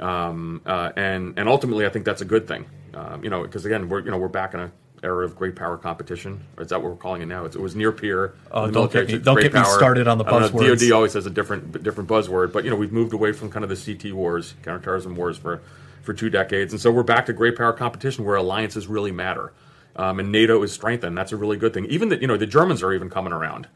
um, 0.00 0.62
uh, 0.64 0.92
and 0.96 1.38
and 1.38 1.48
ultimately, 1.48 1.86
I 1.86 1.88
think 1.88 2.04
that's 2.04 2.22
a 2.22 2.24
good 2.24 2.46
thing. 2.46 2.66
Um, 2.94 3.22
you 3.22 3.30
know, 3.30 3.42
because 3.42 3.64
again, 3.64 3.88
we're 3.88 4.00
you 4.00 4.10
know 4.10 4.18
we're 4.18 4.28
back 4.28 4.54
in 4.54 4.60
a 4.60 4.72
era 5.02 5.24
of 5.24 5.36
great 5.36 5.54
power 5.54 5.76
competition. 5.76 6.44
Or 6.56 6.64
is 6.64 6.70
that 6.70 6.82
what 6.82 6.90
we're 6.90 6.96
calling 6.96 7.22
it 7.22 7.26
now? 7.26 7.44
It's, 7.44 7.54
it 7.54 7.62
was 7.62 7.76
near 7.76 7.92
peer. 7.92 8.34
Oh, 8.50 8.64
don't 8.64 8.74
military, 8.74 9.06
get 9.06 9.18
me- 9.18 9.24
don't 9.24 9.40
get 9.40 9.52
me 9.52 9.64
started 9.64 10.08
on 10.08 10.18
the 10.18 10.24
buzzwords. 10.24 10.80
DoD 10.80 10.92
always 10.92 11.12
has 11.14 11.26
a 11.26 11.30
different 11.30 11.82
different 11.82 12.08
buzzword, 12.08 12.52
but 12.52 12.64
you 12.64 12.70
know 12.70 12.76
we've 12.76 12.92
moved 12.92 13.12
away 13.12 13.32
from 13.32 13.50
kind 13.50 13.64
of 13.64 13.70
the 13.70 13.94
CT 13.96 14.14
wars, 14.14 14.54
counterterrorism 14.62 15.16
wars 15.16 15.36
for 15.36 15.60
for 16.02 16.14
two 16.14 16.30
decades, 16.30 16.72
and 16.72 16.80
so 16.80 16.90
we're 16.90 17.02
back 17.02 17.26
to 17.26 17.32
great 17.32 17.56
power 17.56 17.72
competition 17.72 18.24
where 18.24 18.36
alliances 18.36 18.86
really 18.86 19.12
matter. 19.12 19.52
Um, 19.98 20.20
and 20.20 20.32
NATO 20.32 20.62
is 20.62 20.72
strengthened. 20.72 21.18
That's 21.18 21.32
a 21.32 21.36
really 21.36 21.56
good 21.56 21.74
thing. 21.74 21.84
Even 21.86 22.08
that, 22.08 22.22
you 22.22 22.28
know, 22.28 22.36
the 22.36 22.46
Germans 22.46 22.82
are 22.82 22.92
even 22.94 23.10
coming 23.10 23.32
around. 23.32 23.68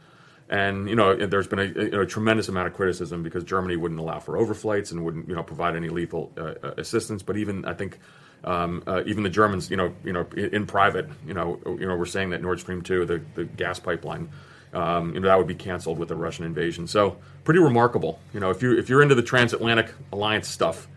And 0.49 0.89
you 0.89 0.95
know, 0.95 1.15
there's 1.15 1.47
been 1.47 1.59
a, 1.59 1.65
you 1.65 1.91
know, 1.91 2.05
tremendous 2.05 2.49
amount 2.49 2.69
of 2.69 2.75
criticism 2.75 3.23
because 3.23 3.43
Germany 3.43 3.77
wouldn't 3.77 3.99
allow 3.99 4.21
for 4.21 4.35
overflights 4.35 4.93
and 4.93 5.05
wouldn't 5.05 5.29
you 5.29 5.35
know 5.35 5.43
provide 5.43 5.77
any 5.77 5.89
lethal 5.89 6.31
uh, 6.37 6.55
uh, 6.63 6.75
assistance. 6.77 7.23
But 7.23 7.39
even 7.39 7.65
I 7.65 7.73
think 7.73 7.99
um, 8.45 8.83
uh, 8.87 9.03
even 9.07 9.23
the 9.23 9.31
Germans, 9.31 9.71
you 9.71 9.77
know, 9.77 9.95
you 10.05 10.13
know, 10.13 10.27
in, 10.37 10.55
in 10.55 10.67
private, 10.67 11.09
you 11.27 11.33
know, 11.35 11.59
you 11.65 11.87
know, 11.87 11.97
we're 11.97 12.07
saying 12.07 12.31
that 12.31 12.43
Nord 12.43 12.61
Stream 12.61 12.83
two, 12.83 13.05
the, 13.05 13.23
the 13.35 13.45
gas 13.45 13.79
pipeline, 13.79 14.29
um, 14.73 15.15
you 15.15 15.21
know, 15.21 15.29
that 15.29 15.39
would 15.39 15.47
be 15.47 15.55
canceled 15.55 15.99
with 15.99 16.09
the 16.09 16.17
Russian 16.17 16.45
invasion. 16.45 16.87
So 16.87 17.17
pretty 17.45 17.61
remarkable. 17.61 18.21
You 18.35 18.41
know, 18.41 18.51
if 18.51 18.63
you 18.63 18.77
if 18.79 18.89
you're 18.89 19.03
into 19.03 19.15
the 19.15 19.23
transatlantic 19.23 19.95
alliance 20.13 20.49
stuff, 20.49 20.89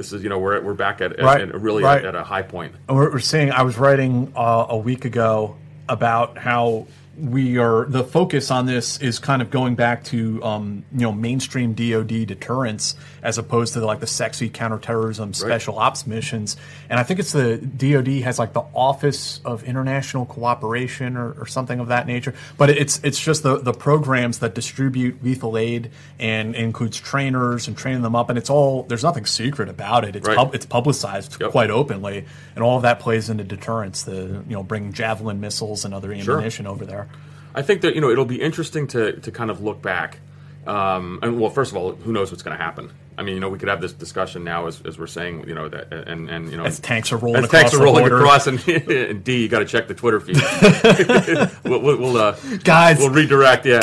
this 0.00 0.14
is 0.14 0.22
you 0.22 0.30
know 0.30 0.38
we're 0.38 0.58
we're 0.62 0.72
back 0.72 1.02
at, 1.02 1.12
at, 1.12 1.20
Right, 1.20 1.42
at 1.42 1.60
really 1.60 1.82
right. 1.82 2.02
at, 2.02 2.14
a 2.14 2.24
high 2.24 2.40
point. 2.40 2.74
And 2.88 2.96
we're, 2.96 3.12
we're 3.12 3.18
seeing. 3.18 3.50
I 3.52 3.62
was 3.62 3.76
writing 3.76 4.32
uh, 4.34 4.66
a 4.70 4.76
week 4.78 5.04
ago 5.04 5.56
about 5.90 6.38
how 6.38 6.86
we 7.20 7.58
are 7.58 7.84
the 7.86 8.02
focus 8.04 8.50
on 8.50 8.66
this 8.66 9.00
is 9.00 9.18
kind 9.18 9.42
of 9.42 9.50
going 9.50 9.74
back 9.74 10.04
to 10.04 10.42
um, 10.42 10.84
you 10.92 11.00
know 11.00 11.12
mainstream 11.12 11.74
DoD 11.74 12.26
deterrence 12.26 12.94
as 13.22 13.36
opposed 13.38 13.74
to 13.74 13.84
like 13.84 14.00
the 14.00 14.06
sexy 14.06 14.48
counterterrorism 14.48 15.34
special 15.34 15.78
ops 15.78 16.06
missions. 16.06 16.56
And 16.88 16.98
I 16.98 17.02
think 17.02 17.20
it's 17.20 17.32
the 17.32 17.58
DoD 17.58 18.22
has 18.22 18.38
like 18.38 18.52
the 18.54 18.62
Office 18.74 19.40
of 19.44 19.62
International 19.64 20.24
Cooperation 20.26 21.16
or, 21.16 21.32
or 21.32 21.46
something 21.46 21.80
of 21.80 21.88
that 21.88 22.06
nature. 22.06 22.34
But 22.56 22.70
it's 22.70 22.98
it's 23.04 23.20
just 23.20 23.42
the 23.42 23.58
the 23.58 23.72
programs 23.72 24.38
that 24.38 24.54
distribute 24.54 25.22
lethal 25.22 25.58
aid 25.58 25.90
and 26.18 26.54
includes 26.54 26.98
trainers 26.98 27.68
and 27.68 27.76
training 27.76 28.02
them 28.02 28.16
up. 28.16 28.30
And 28.30 28.38
it's 28.38 28.50
all 28.50 28.84
there's 28.84 29.04
nothing 29.04 29.26
secret 29.26 29.68
about 29.68 30.04
it. 30.04 30.16
It's 30.16 30.26
Right. 30.26 30.36
pub, 30.36 30.54
it's 30.54 30.66
publicized 30.66 31.40
Yep. 31.40 31.50
quite 31.50 31.70
openly, 31.70 32.24
and 32.54 32.64
all 32.64 32.76
of 32.76 32.82
that 32.82 33.00
plays 33.00 33.28
into 33.28 33.44
deterrence. 33.44 34.02
The 34.04 34.42
you 34.48 34.54
know 34.54 34.62
bringing 34.62 34.92
javelin 34.92 35.40
missiles 35.40 35.84
and 35.84 35.92
other 35.92 36.08
Sure. 36.18 36.34
ammunition 36.36 36.66
over 36.66 36.86
there. 36.86 37.08
I 37.54 37.62
think 37.62 37.82
that 37.82 37.94
you 37.94 38.00
know 38.00 38.10
it'll 38.10 38.24
be 38.24 38.40
interesting 38.40 38.86
to 38.88 39.12
to 39.20 39.30
kind 39.30 39.50
of 39.50 39.62
look 39.62 39.82
back. 39.82 40.18
Um, 40.66 41.18
and 41.22 41.40
well, 41.40 41.50
first 41.50 41.72
of 41.72 41.78
all, 41.78 41.92
who 41.92 42.12
knows 42.12 42.30
what's 42.30 42.42
going 42.42 42.56
to 42.56 42.62
happen? 42.62 42.92
I 43.16 43.22
mean, 43.22 43.34
you 43.34 43.40
know, 43.40 43.50
we 43.50 43.58
could 43.58 43.68
have 43.68 43.80
this 43.82 43.92
discussion 43.92 44.44
now 44.44 44.66
as, 44.66 44.80
as 44.82 44.98
we're 44.98 45.06
saying, 45.06 45.46
you 45.46 45.54
know, 45.54 45.68
that 45.68 45.92
and 45.92 46.30
and 46.30 46.50
you 46.50 46.56
know, 46.56 46.64
As 46.64 46.80
tanks 46.80 47.12
are 47.12 47.18
rolling 47.18 47.42
as 47.42 47.44
across 47.44 47.60
tanks 47.62 47.74
are 47.74 47.82
rolling 47.82 48.02
border. 48.02 48.16
across, 48.16 48.46
and, 48.46 48.66
and 48.68 49.22
D, 49.24 49.42
you 49.42 49.48
got 49.48 49.58
to 49.58 49.64
check 49.66 49.88
the 49.88 49.94
Twitter 49.94 50.20
feed. 50.20 50.36
we'll, 51.64 51.80
we'll, 51.82 51.98
we'll, 51.98 52.16
uh, 52.16 52.36
Guys. 52.64 52.98
we'll 52.98 53.10
redirect. 53.10 53.66
Yeah, 53.66 53.80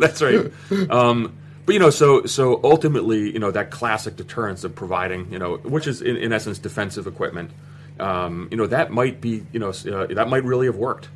that's 0.00 0.20
right. 0.20 0.50
Um, 0.90 1.36
but 1.64 1.74
you 1.74 1.78
know, 1.78 1.90
so 1.90 2.24
so 2.24 2.60
ultimately, 2.64 3.30
you 3.30 3.38
know, 3.38 3.50
that 3.50 3.70
classic 3.70 4.16
deterrence 4.16 4.64
of 4.64 4.74
providing, 4.74 5.30
you 5.30 5.38
know, 5.38 5.58
which 5.58 5.86
is 5.86 6.02
in, 6.02 6.16
in 6.16 6.32
essence 6.32 6.58
defensive 6.58 7.06
equipment. 7.06 7.50
Um, 8.00 8.48
you 8.50 8.56
know, 8.56 8.66
that 8.68 8.90
might 8.90 9.20
be, 9.20 9.44
you 9.52 9.60
know, 9.60 9.68
uh, 9.70 10.06
that 10.06 10.28
might 10.28 10.44
really 10.44 10.66
have 10.66 10.76
worked. 10.76 11.08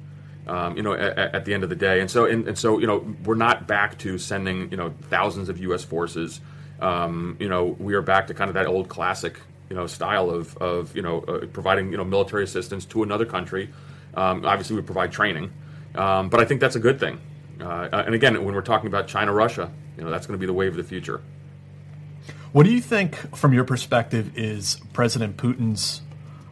Um, 0.46 0.76
you 0.76 0.83
know, 0.83 0.92
at, 0.92 1.16
at 1.18 1.44
the 1.44 1.55
end 1.55 1.62
of 1.62 1.68
the 1.70 1.76
day, 1.76 2.00
and 2.00 2.11
so 2.11 2.24
and, 2.24 2.48
and 2.48 2.59
so, 2.59 2.81
you 2.81 2.87
know, 2.88 3.07
we're 3.24 3.37
not 3.37 3.68
back 3.68 3.96
to 3.98 4.18
sending, 4.18 4.70
you 4.72 4.76
know, 4.76 4.92
thousands 5.02 5.48
of 5.48 5.59
U.S. 5.59 5.85
forces. 5.85 6.40
Um, 6.81 7.37
you 7.38 7.48
know, 7.48 7.76
we 7.78 7.94
are 7.94 8.02
back 8.02 8.26
to 8.26 8.35
kind 8.35 8.48
of 8.48 8.55
that 8.55 8.66
old 8.66 8.88
classic, 8.88 9.38
you 9.70 9.76
know, 9.76 9.87
style 9.87 10.31
of, 10.31 10.57
of 10.57 10.96
you 10.96 11.02
know, 11.02 11.20
uh, 11.20 11.46
providing, 11.46 11.92
you 11.92 11.96
know, 11.96 12.05
military 12.05 12.42
assistance 12.42 12.85
to 12.87 13.05
another 13.05 13.24
country. 13.24 13.70
Um, 14.14 14.44
obviously, 14.44 14.74
we 14.74 14.83
provide 14.83 15.12
training, 15.12 15.52
um, 15.94 16.28
but 16.28 16.40
I 16.40 16.44
think 16.44 16.61
that's 16.61 16.74
a 16.74 16.81
good 16.81 16.98
thing. 16.98 17.20
Uh, 17.61 18.02
and 18.07 18.12
again, 18.12 18.44
when 18.44 18.52
we're 18.52 18.62
talking 18.62 18.88
about 18.88 19.07
China, 19.07 19.33
Russia, 19.33 19.70
you 19.96 20.02
know, 20.02 20.11
that's 20.11 20.26
going 20.26 20.37
to 20.37 20.40
be 20.40 20.46
the 20.46 20.52
wave 20.52 20.72
of 20.72 20.76
the 20.76 20.83
future. 20.83 21.20
What 22.50 22.64
do 22.64 22.72
you 22.72 22.81
think, 22.81 23.14
from 23.37 23.52
your 23.52 23.64
perspective, 23.64 24.37
is 24.37 24.81
President 24.92 25.37
Putin's 25.37 26.02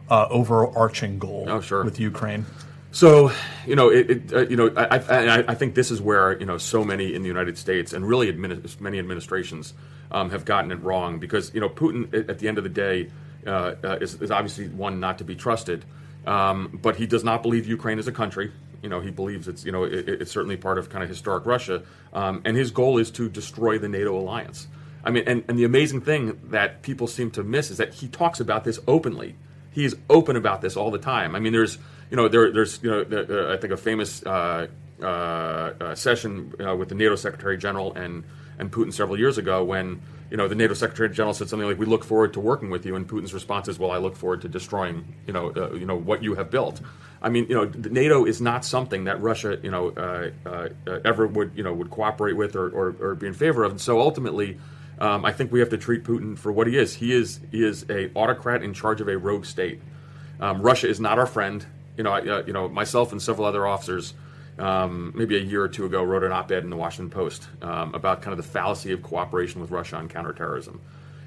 uh, 0.09 0.27
overarching 0.29 1.19
goal 1.19 1.45
Oh, 1.49 1.59
sure. 1.59 1.83
with 1.83 1.99
Ukraine? 1.99 2.45
So, 2.91 3.31
you 3.65 3.75
know, 3.75 3.89
it, 3.89 4.09
it, 4.09 4.33
uh, 4.33 4.47
you 4.47 4.57
know, 4.57 4.69
I, 4.75 4.97
I, 4.97 5.43
I- 5.47 5.55
think 5.55 5.75
this 5.75 5.91
is 5.91 6.01
where 6.01 6.37
you 6.39 6.45
know 6.45 6.57
so 6.57 6.83
many 6.83 7.13
in 7.13 7.21
the 7.21 7.27
United 7.29 7.57
States 7.57 7.93
and 7.93 8.05
really 8.05 8.31
admini- 8.31 8.79
many 8.81 8.99
administrations 8.99 9.73
um, 10.11 10.29
have 10.31 10.43
gotten 10.43 10.71
it 10.71 10.81
wrong 10.83 11.17
because 11.17 11.53
you 11.53 11.61
know 11.61 11.69
Putin 11.69 12.13
at, 12.13 12.29
at 12.29 12.39
the 12.39 12.49
end 12.49 12.57
of 12.57 12.65
the 12.65 12.69
day 12.69 13.09
uh, 13.47 13.75
uh, 13.83 13.97
is, 14.01 14.21
is 14.21 14.29
obviously 14.29 14.67
one 14.67 14.99
not 14.99 15.19
to 15.19 15.23
be 15.23 15.35
trusted, 15.35 15.85
um, 16.27 16.79
but 16.81 16.97
he 16.97 17.07
does 17.07 17.23
not 17.23 17.41
believe 17.43 17.65
Ukraine 17.65 17.97
is 17.97 18.09
a 18.09 18.11
country. 18.11 18.51
You 18.83 18.89
know, 18.89 18.99
he 18.99 19.09
believes 19.09 19.47
it's 19.47 19.63
you 19.63 19.71
know 19.71 19.85
it, 19.85 20.09
it's 20.09 20.31
certainly 20.31 20.57
part 20.57 20.77
of 20.77 20.89
kind 20.89 21.01
of 21.01 21.09
historic 21.09 21.45
Russia, 21.45 21.83
um, 22.11 22.41
and 22.43 22.57
his 22.57 22.71
goal 22.71 22.97
is 22.97 23.09
to 23.11 23.29
destroy 23.29 23.77
the 23.77 23.87
NATO 23.87 24.19
alliance. 24.19 24.67
I 25.05 25.11
mean, 25.11 25.23
and, 25.27 25.45
and 25.47 25.57
the 25.57 25.63
amazing 25.63 26.01
thing 26.01 26.37
that 26.49 26.81
people 26.81 27.07
seem 27.07 27.31
to 27.31 27.43
miss 27.43 27.71
is 27.71 27.77
that 27.77 27.93
he 27.93 28.09
talks 28.09 28.41
about 28.41 28.65
this 28.65 28.79
openly 28.85 29.35
he 29.71 29.85
is 29.85 29.95
open 30.09 30.35
about 30.35 30.61
this 30.61 30.75
all 30.75 30.91
the 30.91 30.99
time. 30.99 31.35
I 31.35 31.39
mean, 31.39 31.53
there's 31.53 31.77
you 32.11 32.17
know 32.17 32.27
there, 32.27 32.51
there's 32.51 32.81
you 32.83 32.89
know 32.91 33.51
I 33.51 33.57
think 33.57 33.73
a 33.73 33.77
famous 33.77 34.23
uh, 34.23 34.67
uh, 35.01 35.05
uh, 35.05 35.95
session 35.95 36.53
uh, 36.63 36.75
with 36.75 36.89
the 36.89 36.95
NATO 36.95 37.15
Secretary 37.15 37.57
General 37.57 37.93
and 37.93 38.23
and 38.59 38.71
Putin 38.71 38.93
several 38.93 39.17
years 39.17 39.39
ago 39.39 39.63
when 39.63 40.01
you 40.29 40.37
know 40.37 40.47
the 40.47 40.55
NATO 40.55 40.73
Secretary 40.75 41.09
General 41.09 41.33
said 41.33 41.49
something 41.49 41.67
like, 41.67 41.79
"We 41.79 41.87
look 41.87 42.03
forward 42.03 42.33
to 42.33 42.39
working 42.39 42.69
with 42.69 42.85
you," 42.85 42.95
and 42.95 43.07
Putin's 43.07 43.33
response 43.33 43.67
is, 43.67 43.79
"Well, 43.79 43.91
I 43.91 43.97
look 43.97 44.15
forward 44.15 44.41
to 44.41 44.49
destroying 44.49 45.15
you 45.25 45.33
know 45.33 45.51
uh, 45.55 45.71
you 45.73 45.85
know 45.85 45.95
what 45.95 46.21
you 46.21 46.35
have 46.35 46.51
built." 46.51 46.81
I 47.23 47.29
mean, 47.29 47.45
you 47.47 47.55
know, 47.55 47.65
NATO 47.65 48.25
is 48.25 48.41
not 48.41 48.65
something 48.65 49.03
that 49.03 49.21
Russia, 49.21 49.59
you 49.61 49.69
know, 49.69 49.89
uh, 49.89 50.31
uh, 50.43 50.69
ever 51.05 51.27
would, 51.27 51.51
you 51.55 51.61
know, 51.61 51.71
would 51.71 51.91
cooperate 51.91 52.33
with 52.33 52.55
or, 52.55 52.67
or, 52.69 52.95
or 52.99 53.13
be 53.13 53.27
in 53.27 53.35
favor 53.35 53.63
of. 53.63 53.73
And 53.73 53.79
so 53.79 54.01
ultimately, 54.01 54.57
um, 54.97 55.23
I 55.23 55.31
think 55.31 55.51
we 55.51 55.59
have 55.59 55.69
to 55.69 55.77
treat 55.77 56.03
Putin 56.03 56.35
for 56.35 56.51
what 56.51 56.65
he 56.65 56.77
is. 56.77 56.95
He 56.95 57.13
is 57.13 57.39
he 57.51 57.63
is 57.63 57.85
a 57.89 58.11
autocrat 58.15 58.63
in 58.63 58.73
charge 58.73 59.01
of 59.01 59.07
a 59.07 59.17
rogue 59.17 59.45
state. 59.45 59.81
Um, 60.39 60.63
Russia 60.63 60.87
is 60.87 60.99
not 60.99 61.19
our 61.19 61.27
friend. 61.27 61.65
You 61.97 62.03
know, 62.03 62.11
I, 62.11 62.19
uh, 62.21 62.43
you 62.45 62.53
know, 62.53 62.69
myself 62.69 63.11
and 63.11 63.21
several 63.21 63.45
other 63.45 63.67
officers, 63.67 64.13
um, 64.57 65.13
maybe 65.15 65.37
a 65.37 65.41
year 65.41 65.63
or 65.63 65.69
two 65.69 65.85
ago, 65.85 66.03
wrote 66.03 66.23
an 66.23 66.31
op-ed 66.31 66.63
in 66.63 66.69
the 66.69 66.77
Washington 66.77 67.09
Post 67.09 67.47
um, 67.61 67.93
about 67.93 68.21
kind 68.21 68.31
of 68.31 68.37
the 68.37 68.49
fallacy 68.49 68.91
of 68.91 69.01
cooperation 69.01 69.61
with 69.61 69.71
Russia 69.71 69.97
on 69.97 70.07
counterterrorism, 70.07 70.79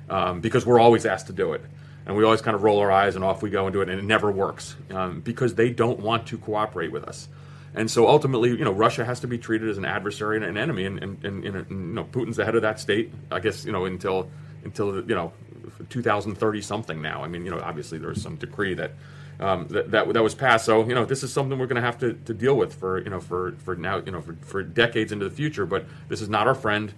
um, 0.08 0.40
because 0.40 0.64
we're 0.66 0.80
always 0.80 1.06
asked 1.06 1.26
to 1.28 1.32
do 1.32 1.52
it, 1.52 1.62
and 2.06 2.16
we 2.16 2.24
always 2.24 2.42
kind 2.42 2.54
of 2.54 2.62
roll 2.62 2.80
our 2.80 2.90
eyes 2.90 3.16
and 3.16 3.24
off 3.24 3.42
we 3.42 3.50
go 3.50 3.66
and 3.66 3.72
do 3.72 3.80
it, 3.80 3.88
and 3.88 3.98
it 3.98 4.04
never 4.04 4.30
works 4.30 4.76
um, 4.90 5.20
because 5.20 5.54
they 5.54 5.70
don't 5.70 6.00
want 6.00 6.26
to 6.28 6.38
cooperate 6.38 6.92
with 6.92 7.04
us. 7.04 7.28
And 7.74 7.90
so 7.90 8.08
ultimately, 8.08 8.50
you 8.50 8.64
know, 8.64 8.72
Russia 8.72 9.04
has 9.04 9.20
to 9.20 9.26
be 9.26 9.36
treated 9.36 9.68
as 9.68 9.78
an 9.78 9.84
adversary 9.84 10.36
and 10.36 10.44
an 10.44 10.56
enemy, 10.56 10.84
and, 10.84 11.02
and, 11.02 11.24
and, 11.24 11.44
and 11.44 11.70
you 11.70 11.94
know, 11.94 12.04
Putin's 12.04 12.36
the 12.36 12.44
head 12.44 12.54
of 12.54 12.62
that 12.62 12.78
state. 12.78 13.12
I 13.32 13.40
guess 13.40 13.64
you 13.64 13.72
know 13.72 13.84
until 13.84 14.30
until 14.64 14.96
you 14.96 15.14
know 15.14 15.32
2030 15.88 16.60
something 16.60 17.00
now. 17.02 17.22
I 17.22 17.28
mean, 17.28 17.44
you 17.44 17.50
know, 17.50 17.60
obviously 17.60 17.98
there's 17.98 18.22
some 18.22 18.36
decree 18.36 18.74
that 18.74 18.92
um, 19.40 19.66
that, 19.68 19.90
that 19.90 20.12
that 20.12 20.22
was 20.22 20.34
passed. 20.34 20.64
So 20.64 20.86
you 20.86 20.94
know, 20.94 21.04
this 21.04 21.22
is 21.22 21.32
something 21.32 21.58
we're 21.58 21.66
going 21.66 21.82
to 21.82 21.82
have 21.82 21.98
to, 21.98 22.12
deal 22.12 22.56
with 22.56 22.74
for 22.74 23.02
you 23.02 23.10
know 23.10 23.20
for 23.20 23.52
for 23.58 23.76
now 23.76 23.98
you 23.98 24.12
know 24.12 24.20
for, 24.20 24.34
for 24.42 24.62
decades 24.62 25.12
into 25.12 25.28
the 25.28 25.34
future. 25.34 25.66
But 25.66 25.86
this 26.08 26.20
is 26.20 26.28
not 26.28 26.46
our 26.46 26.54
friend. 26.54 26.92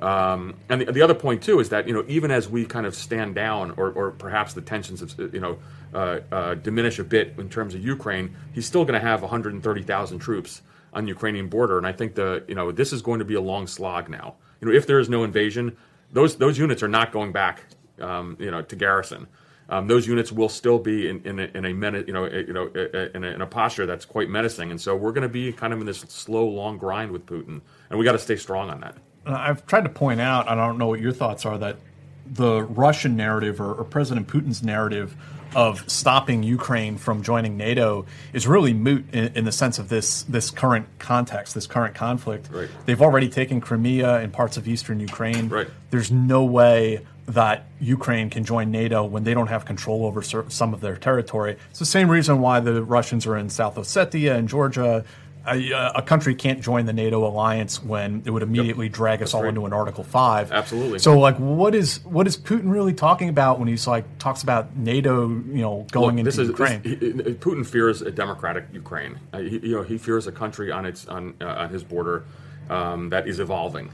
Um, 0.00 0.54
and 0.70 0.80
the, 0.80 0.92
the 0.92 1.02
other 1.02 1.14
point 1.14 1.42
too 1.42 1.60
is 1.60 1.68
that 1.70 1.86
you 1.86 1.94
know 1.94 2.04
even 2.08 2.30
as 2.30 2.48
we 2.48 2.64
kind 2.64 2.86
of 2.86 2.94
stand 2.94 3.34
down, 3.34 3.72
or, 3.72 3.90
or 3.90 4.10
perhaps 4.12 4.54
the 4.54 4.62
tensions 4.62 5.14
you 5.18 5.40
know 5.40 5.58
uh, 5.92 6.20
uh, 6.32 6.54
diminish 6.54 6.98
a 6.98 7.04
bit 7.04 7.34
in 7.38 7.48
terms 7.48 7.74
of 7.74 7.84
Ukraine, 7.84 8.34
he's 8.52 8.66
still 8.66 8.84
going 8.84 8.98
to 8.98 9.06
have 9.06 9.22
130,000 9.22 10.18
troops 10.18 10.62
on 10.92 11.04
the 11.04 11.08
Ukrainian 11.08 11.48
border, 11.48 11.78
and 11.78 11.86
I 11.86 11.92
think 11.92 12.14
the 12.14 12.44
you 12.48 12.54
know 12.54 12.72
this 12.72 12.92
is 12.92 13.02
going 13.02 13.18
to 13.18 13.24
be 13.24 13.34
a 13.34 13.40
long 13.40 13.66
slog 13.66 14.08
now. 14.08 14.36
You 14.60 14.68
know 14.68 14.74
if 14.74 14.86
there 14.86 14.98
is 15.00 15.08
no 15.08 15.24
invasion, 15.24 15.76
those 16.12 16.36
those 16.36 16.58
units 16.58 16.82
are 16.82 16.88
not 16.88 17.12
going 17.12 17.32
back 17.32 17.64
um, 18.00 18.36
you 18.38 18.50
know 18.50 18.62
to 18.62 18.76
garrison. 18.76 19.26
Um, 19.68 19.86
those 19.86 20.04
units 20.04 20.32
will 20.32 20.48
still 20.48 20.80
be 20.80 21.08
in, 21.08 21.22
in 21.24 21.38
a, 21.38 21.44
in 21.54 21.64
a 21.64 21.68
you 21.68 22.12
know, 22.12 22.24
a, 22.24 22.38
you 22.38 22.52
know, 22.52 22.72
a- 22.74 23.16
in 23.16 23.22
a, 23.22 23.28
in 23.28 23.40
a 23.40 23.46
posture 23.46 23.86
that's 23.86 24.04
quite 24.04 24.28
menacing, 24.28 24.72
and 24.72 24.80
so 24.80 24.96
we're 24.96 25.12
going 25.12 25.22
to 25.22 25.28
be 25.28 25.52
kind 25.52 25.72
of 25.72 25.78
in 25.78 25.86
this 25.86 26.00
slow, 26.08 26.44
long 26.44 26.76
grind 26.76 27.12
with 27.12 27.24
Putin, 27.24 27.60
and 27.88 27.98
we 27.98 28.04
got 28.04 28.12
to 28.12 28.18
stay 28.18 28.34
strong 28.34 28.68
on 28.68 28.80
that. 28.80 28.96
I've 29.24 29.64
tried 29.66 29.84
to 29.84 29.90
point 29.90 30.20
out, 30.20 30.50
and 30.50 30.60
I 30.60 30.66
don't 30.66 30.76
know 30.78 30.88
what 30.88 30.98
your 30.98 31.12
thoughts 31.12 31.46
are, 31.46 31.56
that 31.58 31.76
the 32.26 32.62
Russian 32.62 33.16
narrative 33.16 33.60
or, 33.60 33.74
or 33.74 33.84
President 33.84 34.26
Putin's 34.26 34.62
narrative 34.62 35.14
of 35.54 35.88
stopping 35.90 36.42
Ukraine 36.42 36.96
from 36.96 37.22
joining 37.22 37.56
NATO 37.56 38.06
is 38.32 38.46
really 38.46 38.72
moot 38.72 39.04
in, 39.12 39.32
in 39.34 39.44
the 39.44 39.52
sense 39.52 39.78
of 39.78 39.88
this 39.88 40.22
this 40.24 40.50
current 40.50 40.86
context, 40.98 41.54
this 41.54 41.66
current 41.66 41.94
conflict. 41.94 42.48
Right. 42.52 42.68
They've 42.86 43.02
already 43.02 43.28
taken 43.28 43.60
Crimea 43.60 44.16
and 44.18 44.32
parts 44.32 44.56
of 44.56 44.68
eastern 44.68 45.00
Ukraine. 45.00 45.48
Right. 45.48 45.68
There's 45.90 46.10
no 46.10 46.44
way 46.44 47.06
that 47.26 47.66
Ukraine 47.80 48.30
can 48.30 48.44
join 48.44 48.70
NATO 48.70 49.04
when 49.04 49.24
they 49.24 49.34
don't 49.34 49.46
have 49.48 49.64
control 49.64 50.04
over 50.04 50.22
some 50.22 50.74
of 50.74 50.80
their 50.80 50.96
territory. 50.96 51.56
It's 51.70 51.78
the 51.78 51.84
same 51.84 52.10
reason 52.10 52.40
why 52.40 52.60
the 52.60 52.82
Russians 52.82 53.26
are 53.26 53.36
in 53.36 53.48
South 53.50 53.76
Ossetia 53.76 54.36
and 54.36 54.48
Georgia. 54.48 55.04
A, 55.46 55.70
a 55.96 56.02
country 56.02 56.34
can't 56.34 56.60
join 56.60 56.84
the 56.84 56.92
NATO 56.92 57.26
alliance 57.26 57.82
when 57.82 58.22
it 58.26 58.30
would 58.30 58.42
immediately 58.42 58.90
drag 58.90 59.22
us 59.22 59.32
all 59.32 59.42
right. 59.42 59.48
into 59.48 59.64
an 59.64 59.72
Article 59.72 60.04
Five. 60.04 60.52
Absolutely. 60.52 60.98
So, 60.98 61.18
like, 61.18 61.36
what 61.36 61.74
is 61.74 62.04
what 62.04 62.26
is 62.26 62.36
Putin 62.36 62.70
really 62.70 62.92
talking 62.92 63.30
about 63.30 63.58
when 63.58 63.66
he's 63.66 63.86
like 63.86 64.04
talks 64.18 64.42
about 64.42 64.76
NATO, 64.76 65.28
you 65.28 65.62
know, 65.62 65.86
going 65.92 66.16
Look, 66.16 66.26
into 66.26 66.42
is, 66.42 66.48
Ukraine? 66.48 66.82
this- 66.82 67.00
he- 67.00 67.32
Putin 67.34 67.66
fears 67.66 68.02
a 68.02 68.10
democratic 68.10 68.66
Ukraine. 68.70 69.18
Uh, 69.32 69.38
he, 69.38 69.58
you 69.60 69.76
know, 69.76 69.82
he 69.82 69.96
fears 69.96 70.26
a 70.26 70.32
country 70.32 70.70
on 70.70 70.84
its 70.84 71.08
on, 71.08 71.32
uh, 71.40 71.46
on 71.46 71.70
his 71.70 71.84
border 71.84 72.24
um, 72.68 73.08
that 73.08 73.26
is 73.26 73.40
evolving, 73.40 73.90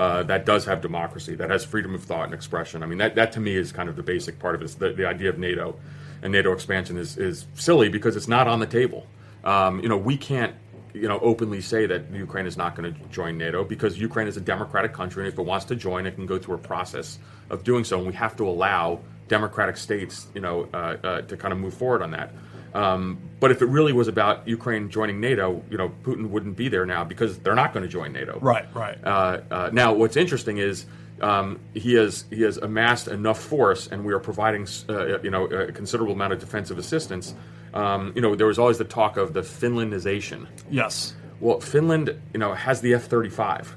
uh, 0.00 0.22
that 0.22 0.46
does 0.46 0.64
have 0.64 0.80
democracy, 0.80 1.34
that 1.34 1.50
has 1.50 1.62
freedom 1.62 1.94
of 1.94 2.02
thought 2.02 2.24
and 2.24 2.32
expression. 2.32 2.82
I 2.82 2.86
mean, 2.86 2.96
that, 2.98 3.16
that 3.16 3.32
to 3.32 3.40
me 3.40 3.54
is 3.54 3.70
kind 3.70 3.86
of 3.90 3.96
the 3.96 4.02
basic 4.02 4.38
part 4.38 4.54
of 4.54 4.62
it. 4.62 4.78
The, 4.78 4.92
the 4.94 5.06
idea 5.06 5.28
of 5.28 5.38
NATO 5.38 5.78
and 6.22 6.32
NATO 6.32 6.52
expansion 6.52 6.96
is, 6.96 7.18
is 7.18 7.46
silly 7.54 7.90
because 7.90 8.16
it's 8.16 8.26
not 8.26 8.48
on 8.48 8.60
the 8.60 8.66
table. 8.66 9.06
Um, 9.44 9.80
you 9.80 9.90
know, 9.90 9.98
we 9.98 10.16
can't 10.16 10.54
you 10.94 11.06
know 11.06 11.18
openly 11.20 11.60
say 11.60 11.84
that 11.84 12.10
Ukraine 12.12 12.46
is 12.46 12.56
not 12.56 12.74
going 12.76 12.94
to 12.94 13.00
join 13.10 13.36
NATO 13.36 13.62
because 13.62 13.98
Ukraine 13.98 14.26
is 14.26 14.38
a 14.38 14.40
democratic 14.40 14.94
country, 14.94 15.24
and 15.24 15.32
if 15.32 15.38
it 15.38 15.42
wants 15.42 15.66
to 15.66 15.76
join, 15.76 16.06
it 16.06 16.14
can 16.14 16.24
go 16.24 16.38
through 16.38 16.54
a 16.54 16.64
process 16.72 17.18
of 17.50 17.62
doing 17.62 17.84
so, 17.84 17.98
and 17.98 18.06
we 18.06 18.14
have 18.14 18.34
to 18.36 18.48
allow 18.48 19.00
democratic 19.28 19.76
states, 19.76 20.28
you 20.34 20.40
know, 20.40 20.66
uh, 20.72 20.96
uh, 21.04 21.20
to 21.22 21.36
kind 21.36 21.52
of 21.52 21.58
move 21.58 21.74
forward 21.74 22.00
on 22.00 22.10
that. 22.12 22.32
Um, 22.74 23.18
but 23.40 23.50
if 23.50 23.62
it 23.62 23.66
really 23.66 23.92
was 23.92 24.08
about 24.08 24.46
Ukraine 24.46 24.90
joining 24.90 25.20
NATO, 25.20 25.62
you 25.70 25.78
know, 25.78 25.90
Putin 26.02 26.28
wouldn't 26.28 26.56
be 26.56 26.68
there 26.68 26.86
now 26.86 27.04
because 27.04 27.38
they're 27.38 27.54
not 27.54 27.72
going 27.72 27.82
to 27.82 27.88
join 27.88 28.12
NATO. 28.12 28.38
Right, 28.40 28.66
right. 28.74 28.98
Uh, 29.02 29.40
uh, 29.50 29.70
now, 29.72 29.92
what's 29.94 30.16
interesting 30.16 30.58
is 30.58 30.86
um, 31.20 31.58
he 31.74 31.94
has 31.94 32.24
he 32.30 32.42
has 32.42 32.56
amassed 32.58 33.08
enough 33.08 33.40
force, 33.40 33.86
and 33.86 34.04
we 34.04 34.12
are 34.12 34.18
providing 34.18 34.66
uh, 34.88 35.20
you 35.20 35.30
know 35.30 35.46
a 35.46 35.72
considerable 35.72 36.14
amount 36.14 36.32
of 36.32 36.38
defensive 36.38 36.78
assistance. 36.78 37.34
Um, 37.74 38.12
you 38.14 38.22
know, 38.22 38.34
there 38.34 38.46
was 38.46 38.58
always 38.58 38.78
the 38.78 38.84
talk 38.84 39.16
of 39.16 39.32
the 39.32 39.42
Finlandization. 39.42 40.46
yes. 40.70 41.14
Well, 41.40 41.58
Finland, 41.60 42.20
you 42.34 42.38
know, 42.38 42.52
has 42.52 42.82
the 42.82 42.94
F 42.94 43.04
thirty 43.04 43.30
five. 43.30 43.74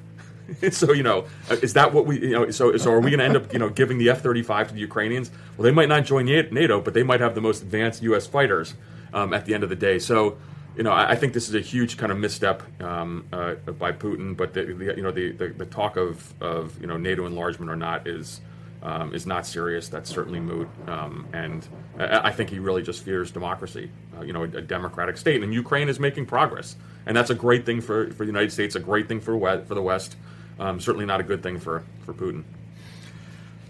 So 0.72 0.94
you 0.94 1.04
know, 1.04 1.26
uh, 1.50 1.56
is 1.62 1.74
that 1.74 1.94
what 1.94 2.06
we 2.06 2.20
you 2.22 2.32
know? 2.32 2.52
So 2.52 2.78
so 2.78 2.92
are 2.92 3.00
we 3.00 3.12
going 3.12 3.20
to 3.20 3.26
end 3.26 3.38
up 3.38 3.54
you 3.54 3.60
know 3.60 3.70
giving 3.70 3.98
the 3.98 4.10
F 4.10 4.22
thirty 4.22 4.44
five 4.44 4.68
to 4.68 4.74
the 4.74 4.80
Ukrainians? 4.80 5.32
Well, 5.58 5.64
they 5.64 5.72
might 5.72 5.90
not 5.90 6.06
join 6.06 6.26
NATO, 6.26 6.82
but 6.82 6.94
they 6.94 7.04
might 7.04 7.22
have 7.22 7.36
the 7.36 7.42
most 7.42 7.62
advanced 7.62 8.02
U.S. 8.04 8.28
fighters 8.28 8.74
um, 9.14 9.34
at 9.34 9.46
the 9.46 9.54
end 9.54 9.64
of 9.64 9.70
the 9.70 9.76
day. 9.76 10.00
So 10.00 10.38
you 10.76 10.84
know, 10.84 10.92
I, 10.92 11.12
I 11.12 11.16
think 11.16 11.34
this 11.34 11.48
is 11.48 11.56
a 11.56 11.62
huge 11.62 11.98
kind 11.98 12.12
of 12.12 12.18
misstep 12.18 12.64
um, 12.82 13.26
uh, 13.32 13.56
by 13.56 13.92
Putin. 13.92 14.36
But 14.36 14.54
the, 14.54 14.66
the 14.66 14.86
you 14.96 15.04
know 15.04 15.12
the, 15.12 15.32
the, 15.32 15.48
the 15.50 15.66
talk 15.66 15.98
of 15.98 16.34
of 16.42 16.80
you 16.82 16.88
know 16.88 16.98
NATO 16.98 17.26
enlargement 17.26 17.72
or 17.72 17.76
not 17.76 18.08
is. 18.08 18.42
Um, 18.86 19.16
is 19.16 19.26
not 19.26 19.46
serious. 19.46 19.88
That's 19.88 20.10
certainly 20.10 20.42
moot, 20.42 20.68
um, 20.88 21.26
and 21.32 21.66
I, 21.98 22.28
I 22.28 22.32
think 22.34 22.50
he 22.50 22.60
really 22.60 22.84
just 22.84 23.02
fears 23.02 23.32
democracy. 23.32 23.90
Uh, 24.14 24.24
you 24.24 24.34
know, 24.34 24.44
a, 24.44 24.58
a, 24.58 24.62
democratic 24.62 25.16
state, 25.18 25.42
and 25.42 25.54
Ukraine 25.54 25.88
is 25.88 26.02
making 26.02 26.26
progress, 26.26 26.76
and 27.06 27.16
that's 27.16 27.30
a 27.30 27.34
great 27.34 27.66
thing 27.66 27.80
for, 27.80 28.12
for 28.12 28.26
the 28.26 28.30
United 28.30 28.52
States, 28.52 28.76
a 28.76 28.82
great 28.82 29.08
thing 29.08 29.22
for 29.22 29.40
for 29.64 29.74
the 29.74 29.82
West. 29.82 30.18
Um, 30.64 30.80
certainly 30.80 31.06
not 31.06 31.20
a 31.20 31.24
good 31.24 31.44
thing 31.44 31.60
for 31.60 31.84
for 32.06 32.14
Putin. 32.14 32.44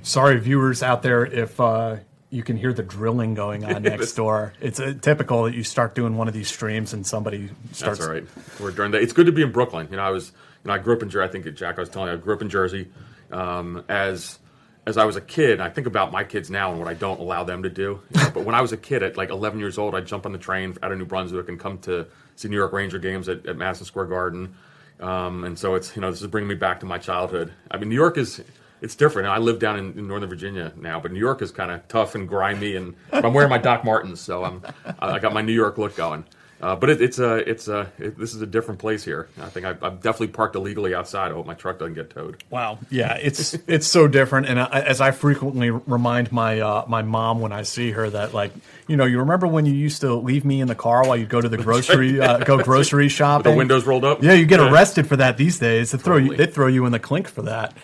Sorry, 0.04 0.40
viewers 0.40 0.84
out 0.84 1.02
there, 1.02 1.26
if 1.26 1.60
uh, 1.60 1.98
you 2.30 2.44
can 2.44 2.56
hear 2.56 2.72
the 2.72 2.84
drilling 2.84 3.34
going 3.34 3.66
on 3.66 3.82
next 3.84 4.14
door. 4.14 4.54
It's 4.62 4.80
a, 4.80 4.94
typical 4.94 5.44
that 5.44 5.56
you 5.56 5.64
start 5.64 5.96
doing 5.96 6.18
one 6.18 6.28
of 6.28 6.34
these 6.34 6.50
streams 6.50 6.94
and 6.94 7.06
somebody 7.06 7.50
starts. 7.72 8.00
That's 8.00 8.08
all 8.08 8.14
right. 8.14 8.26
We're 8.60 8.72
during 8.72 8.92
that. 8.92 9.02
It's 9.02 9.14
good 9.14 9.26
to 9.26 9.32
be 9.32 9.42
in 9.42 9.52
Brooklyn. 9.52 9.88
You 9.90 9.98
know, 9.98 10.04
I 10.04 10.12
was, 10.12 10.34
you 10.64 10.68
know, 10.68 10.74
I 10.74 10.78
grew 10.78 10.96
up 10.96 11.02
in 11.02 11.10
Jersey. 11.10 11.30
I 11.30 11.32
think 11.32 11.56
Jack, 11.56 11.78
I 11.78 11.82
was 11.82 11.90
telling 11.90 12.10
you, 12.10 12.16
I 12.16 12.18
grew 12.18 12.36
up 12.36 12.42
in 12.42 12.50
Jersey. 12.50 12.90
Um, 13.32 13.84
as 13.90 14.38
as 14.86 14.98
I 14.98 15.06
was 15.06 15.16
a 15.16 15.22
kid, 15.22 15.62
I 15.62 15.70
think 15.70 15.88
about 15.88 16.12
my 16.12 16.24
kids 16.24 16.52
now 16.52 16.70
and 16.70 16.80
what 16.80 16.90
I 16.90 16.94
don't 16.94 17.20
allow 17.20 17.44
them 17.44 17.64
to 17.64 17.70
do. 17.70 18.02
You 18.12 18.22
know, 18.22 18.32
but 18.34 18.44
when 18.44 18.54
I 18.54 18.62
was 18.62 18.74
a 18.74 18.78
kid, 18.78 19.02
at 19.02 19.16
like 19.16 19.30
11 19.30 19.60
years 19.60 19.78
old, 19.78 19.96
I'd 19.96 20.06
jump 20.06 20.26
on 20.26 20.34
the 20.34 20.38
train 20.38 20.78
out 20.84 20.92
of 20.92 20.98
New 20.98 21.06
Brunswick 21.06 21.48
and 21.48 21.58
come 21.58 21.78
to 21.80 22.06
see 22.36 22.50
New 22.50 22.58
York 22.58 22.74
Ranger 22.74 23.00
games 23.00 23.30
at, 23.30 23.46
at 23.46 23.56
Madison 23.56 23.86
Square 23.86 24.08
Garden. 24.08 24.56
Um, 25.00 25.44
and 25.44 25.58
so 25.58 25.76
it's 25.76 25.96
you 25.96 26.02
know 26.02 26.12
this 26.12 26.22
is 26.22 26.28
bringing 26.28 26.48
me 26.48 26.56
back 26.56 26.80
to 26.82 26.86
my 26.86 26.98
childhood. 26.98 27.54
I 27.72 27.78
mean, 27.78 27.90
New 27.90 27.96
York 27.96 28.18
is 28.18 28.42
it's 28.82 28.96
different. 28.96 29.30
I 29.30 29.38
live 29.38 29.60
down 29.60 29.78
in, 29.78 29.98
in 29.98 30.08
Northern 30.08 30.30
Virginia 30.30 30.74
now, 30.76 31.00
but 31.00 31.12
New 31.12 31.20
York 31.20 31.42
is 31.42 31.52
kind 31.52 31.72
of 31.72 31.88
tough 31.88 32.16
and 32.16 32.28
grimy. 32.28 32.76
And 32.76 32.96
I'm 33.12 33.34
wearing 33.34 33.50
my 33.50 33.58
Doc 33.58 33.86
Martens, 33.86 34.20
so 34.20 34.44
I'm 34.44 34.62
I 35.00 35.20
got 35.20 35.34
my 35.34 35.42
New 35.42 35.54
York 35.54 35.78
look 35.78 35.96
going. 35.96 36.26
Uh, 36.64 36.78
but 36.78 36.90
it, 36.90 37.02
it's 37.02 37.20
a 37.20 37.36
it's 37.50 37.68
a 37.68 37.92
it, 38.00 38.18
this 38.18 38.34
is 38.34 38.42
a 38.42 38.46
different 38.46 38.80
place 38.80 39.04
here. 39.04 39.28
I 39.38 39.50
think 39.50 39.66
I, 39.66 39.72
I've 39.82 40.02
definitely 40.02 40.28
parked 40.28 40.56
illegally 40.56 40.96
outside. 40.96 41.30
I 41.30 41.34
hope 41.34 41.46
my 41.46 41.56
truck 41.56 41.78
doesn't 41.78 41.96
get 41.96 42.10
towed. 42.10 42.42
Wow, 42.50 42.80
yeah, 42.90 43.16
it's 43.16 43.54
it's 43.68 43.86
so 43.86 44.08
different. 44.08 44.48
And 44.48 44.58
I, 44.58 44.80
as 44.80 45.02
I 45.02 45.12
frequently 45.12 45.72
remind 45.72 46.32
my 46.32 46.62
uh, 46.62 46.86
my 46.88 47.02
mom 47.02 47.42
when 47.42 47.52
I 47.52 47.64
see 47.64 47.92
her 47.92 48.10
that 48.12 48.34
like 48.34 48.54
you 48.88 48.96
know 48.96 49.04
you 49.04 49.20
remember 49.20 49.46
when 49.46 49.66
you 49.66 49.74
used 49.74 50.00
to 50.02 50.14
leave 50.14 50.46
me 50.46 50.62
in 50.62 50.70
the 50.70 50.76
car 50.76 51.06
while 51.06 51.18
you'd 51.18 51.28
go 51.28 51.42
to 51.42 51.50
the 51.50 51.58
grocery 51.64 52.22
uh, 52.22 52.38
go 52.38 52.58
grocery 52.64 53.10
shopping, 53.10 53.44
With 53.44 53.54
the 53.56 53.58
windows 53.58 53.86
rolled 53.86 54.06
up. 54.06 54.24
Yeah, 54.24 54.32
you 54.32 54.46
get 54.46 54.62
arrested 54.62 55.06
for 55.06 55.18
that 55.18 55.36
these 55.36 55.60
days. 55.60 55.92
They 55.92 55.98
throw 55.98 56.16
you 56.16 56.38
they 56.38 56.46
throw 56.46 56.68
you 56.68 56.86
in 56.86 56.94
the 56.94 57.00
clink 57.00 57.28
for 57.28 57.42
that. 57.42 57.76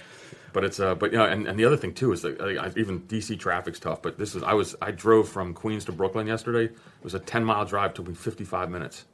But 0.54 0.64
it's 0.64 0.80
uh, 0.80 0.96
but 0.96 1.12
you 1.12 1.18
know, 1.18 1.26
and, 1.26 1.48
and 1.48 1.60
the 1.60 1.66
other 1.66 1.78
thing 1.78 1.94
too 1.94 2.12
is 2.12 2.22
that 2.24 2.40
uh, 2.42 2.70
even 2.76 3.02
DC 3.02 3.38
traffic's 3.40 3.80
tough. 3.80 4.02
But 4.02 4.18
this 4.18 4.36
is 4.36 4.44
I 4.44 4.54
was 4.54 4.76
I 4.82 4.92
drove 4.92 5.30
from 5.30 5.54
Queens 5.54 5.86
to 5.86 5.92
Brooklyn 5.92 6.28
yesterday. 6.28 6.66
It 6.66 7.04
was 7.04 7.14
a 7.14 7.20
ten 7.20 7.44
mile 7.44 7.66
drive. 7.66 7.94
Took 7.94 8.08
me 8.08 8.14
fifty 8.14 8.44
five 8.44 8.70
minutes. 8.70 9.06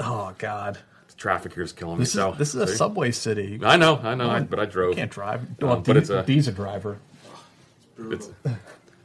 Oh 0.00 0.34
God. 0.38 0.78
The 1.08 1.14
traffic 1.14 1.54
here 1.54 1.62
is 1.62 1.72
killing 1.72 1.98
This 1.98 2.14
me. 2.14 2.20
is 2.22 2.24
so 2.26 2.32
this 2.38 2.54
is 2.54 2.60
a 2.62 2.66
subway 2.76 3.10
city. 3.10 3.60
I 3.62 3.76
know, 3.76 4.00
I 4.02 4.14
know, 4.14 4.30
I, 4.30 4.40
but 4.40 4.58
I 4.58 4.64
drove. 4.64 4.96
Can't 4.96 5.10
drive. 5.10 5.42
Um, 5.42 5.56
Well, 5.60 5.76
but 5.80 5.92
D- 5.92 5.98
it's 5.98 6.10
a 6.10 6.22
D's 6.22 6.48
a 6.48 6.52
driver. 6.52 6.98
it's 7.98 8.30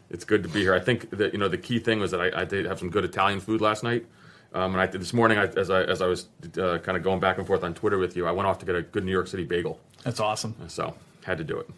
it's 0.10 0.24
good 0.24 0.44
to 0.44 0.50
be 0.50 0.62
here. 0.62 0.74
I 0.74 0.80
think 0.80 1.10
that 1.12 1.34
you 1.34 1.40
know 1.40 1.48
the 1.50 1.58
key 1.58 1.80
thing 1.80 2.00
was 2.00 2.12
that 2.12 2.22
I, 2.22 2.42
I 2.42 2.46
did 2.46 2.66
have 2.66 2.80
some 2.80 2.90
good 2.90 3.04
Italian 3.06 3.40
food 3.40 3.62
last 3.62 3.84
night. 3.84 4.06
Um, 4.54 4.72
and 4.74 4.82
I 4.82 4.86
this 4.88 5.14
morning, 5.14 5.38
I, 5.38 5.44
as 5.58 5.70
I 5.70 5.84
as 5.84 6.02
I 6.02 6.08
was 6.08 6.28
uh, 6.58 6.78
kind 6.80 6.98
of 6.98 7.04
going 7.04 7.20
back 7.20 7.38
and 7.38 7.46
forth 7.46 7.64
on 7.64 7.74
Twitter 7.74 7.98
with 7.98 8.16
you, 8.16 8.26
I 8.26 8.32
went 8.32 8.48
off 8.48 8.60
to 8.60 8.66
get 8.66 8.76
a 8.76 8.82
good 8.82 9.04
New 9.04 9.12
York 9.12 9.28
City 9.28 9.44
bagel. 9.44 9.80
That's 10.04 10.22
awesome. 10.22 10.56
So 10.70 10.96
had 11.28 11.38
to 11.38 11.44
do 11.44 11.60
it. 11.60 11.70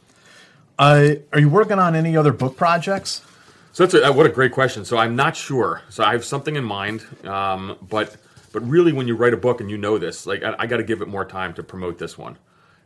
Uh, 0.78 1.16
are 1.34 1.40
you 1.40 1.50
working 1.50 1.80
on 1.80 1.96
any 1.96 2.16
other 2.16 2.32
book 2.32 2.56
projects? 2.56 3.22
So 3.74 3.86
that's 3.86 3.94
a, 3.94 4.14
what 4.14 4.26
a 4.26 4.30
great 4.30 4.54
question. 4.54 4.86
So 4.86 4.98
I'm 4.98 5.16
not 5.16 5.36
sure. 5.36 5.82
So 5.90 6.04
I 6.04 6.14
have 6.14 6.24
something 6.24 6.56
in 6.56 6.64
mind, 6.64 7.06
um, 7.26 7.78
but 7.90 8.16
but 8.54 8.68
really, 8.68 8.94
when 8.94 9.08
you 9.08 9.16
write 9.16 9.34
a 9.34 9.38
book 9.38 9.62
and 9.62 9.70
you 9.70 9.78
know 9.78 9.98
this, 9.98 10.26
like 10.26 10.44
I, 10.44 10.56
I 10.60 10.68
got 10.68 10.78
to 10.78 10.84
give 10.84 11.02
it 11.02 11.08
more 11.08 11.26
time 11.26 11.54
to 11.56 11.64
promote 11.64 11.98
this 11.98 12.18
one. 12.18 12.38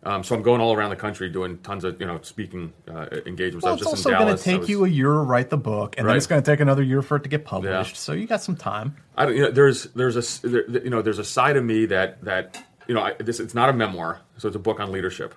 Um, 0.06 0.22
so 0.22 0.36
I'm 0.36 0.42
going 0.42 0.60
all 0.60 0.74
around 0.74 0.90
the 0.90 0.98
country 0.98 1.30
doing 1.30 1.60
tons 1.60 1.86
of 1.86 2.00
you 2.02 2.08
know 2.08 2.20
speaking 2.24 2.74
uh, 2.90 3.08
engagements. 3.26 3.64
Well, 3.64 3.76
it's 3.76 3.84
just 3.84 3.96
also 3.96 4.10
going 4.10 4.36
to 4.36 4.42
take 4.42 4.62
was- 4.62 4.70
you 4.70 4.84
a 4.86 4.88
year 4.88 5.12
to 5.12 5.20
write 5.20 5.50
the 5.50 5.58
book, 5.58 5.96
and 5.98 6.08
then 6.08 6.18
it's 6.18 6.28
going 6.28 6.42
to 6.42 6.52
take 6.52 6.60
another 6.60 6.84
year 6.84 7.02
for 7.02 7.18
it 7.18 7.24
to 7.24 7.30
get 7.30 7.46
published. 7.46 7.96
Yeah. 7.96 7.98
So 7.98 8.14
you 8.14 8.28
got 8.28 8.42
some 8.42 8.58
time. 8.58 8.98
I 9.16 9.26
don't, 9.26 9.36
you 9.36 9.42
know, 9.44 9.52
there's 9.52 9.86
there's 9.96 10.18
a 10.18 10.48
there, 10.48 10.70
you 10.84 10.90
know 10.90 11.02
there's 11.02 11.20
a 11.20 11.24
side 11.24 11.56
of 11.56 11.64
me 11.64 11.86
that 11.86 12.22
that 12.24 12.62
you 12.88 12.96
know 12.96 13.02
I, 13.02 13.14
this 13.14 13.40
it's 13.40 13.54
not 13.54 13.70
a 13.70 13.74
memoir, 13.74 14.20
so 14.38 14.48
it's 14.48 14.58
a 14.58 14.60
book 14.60 14.80
on 14.80 14.92
leadership. 14.92 15.34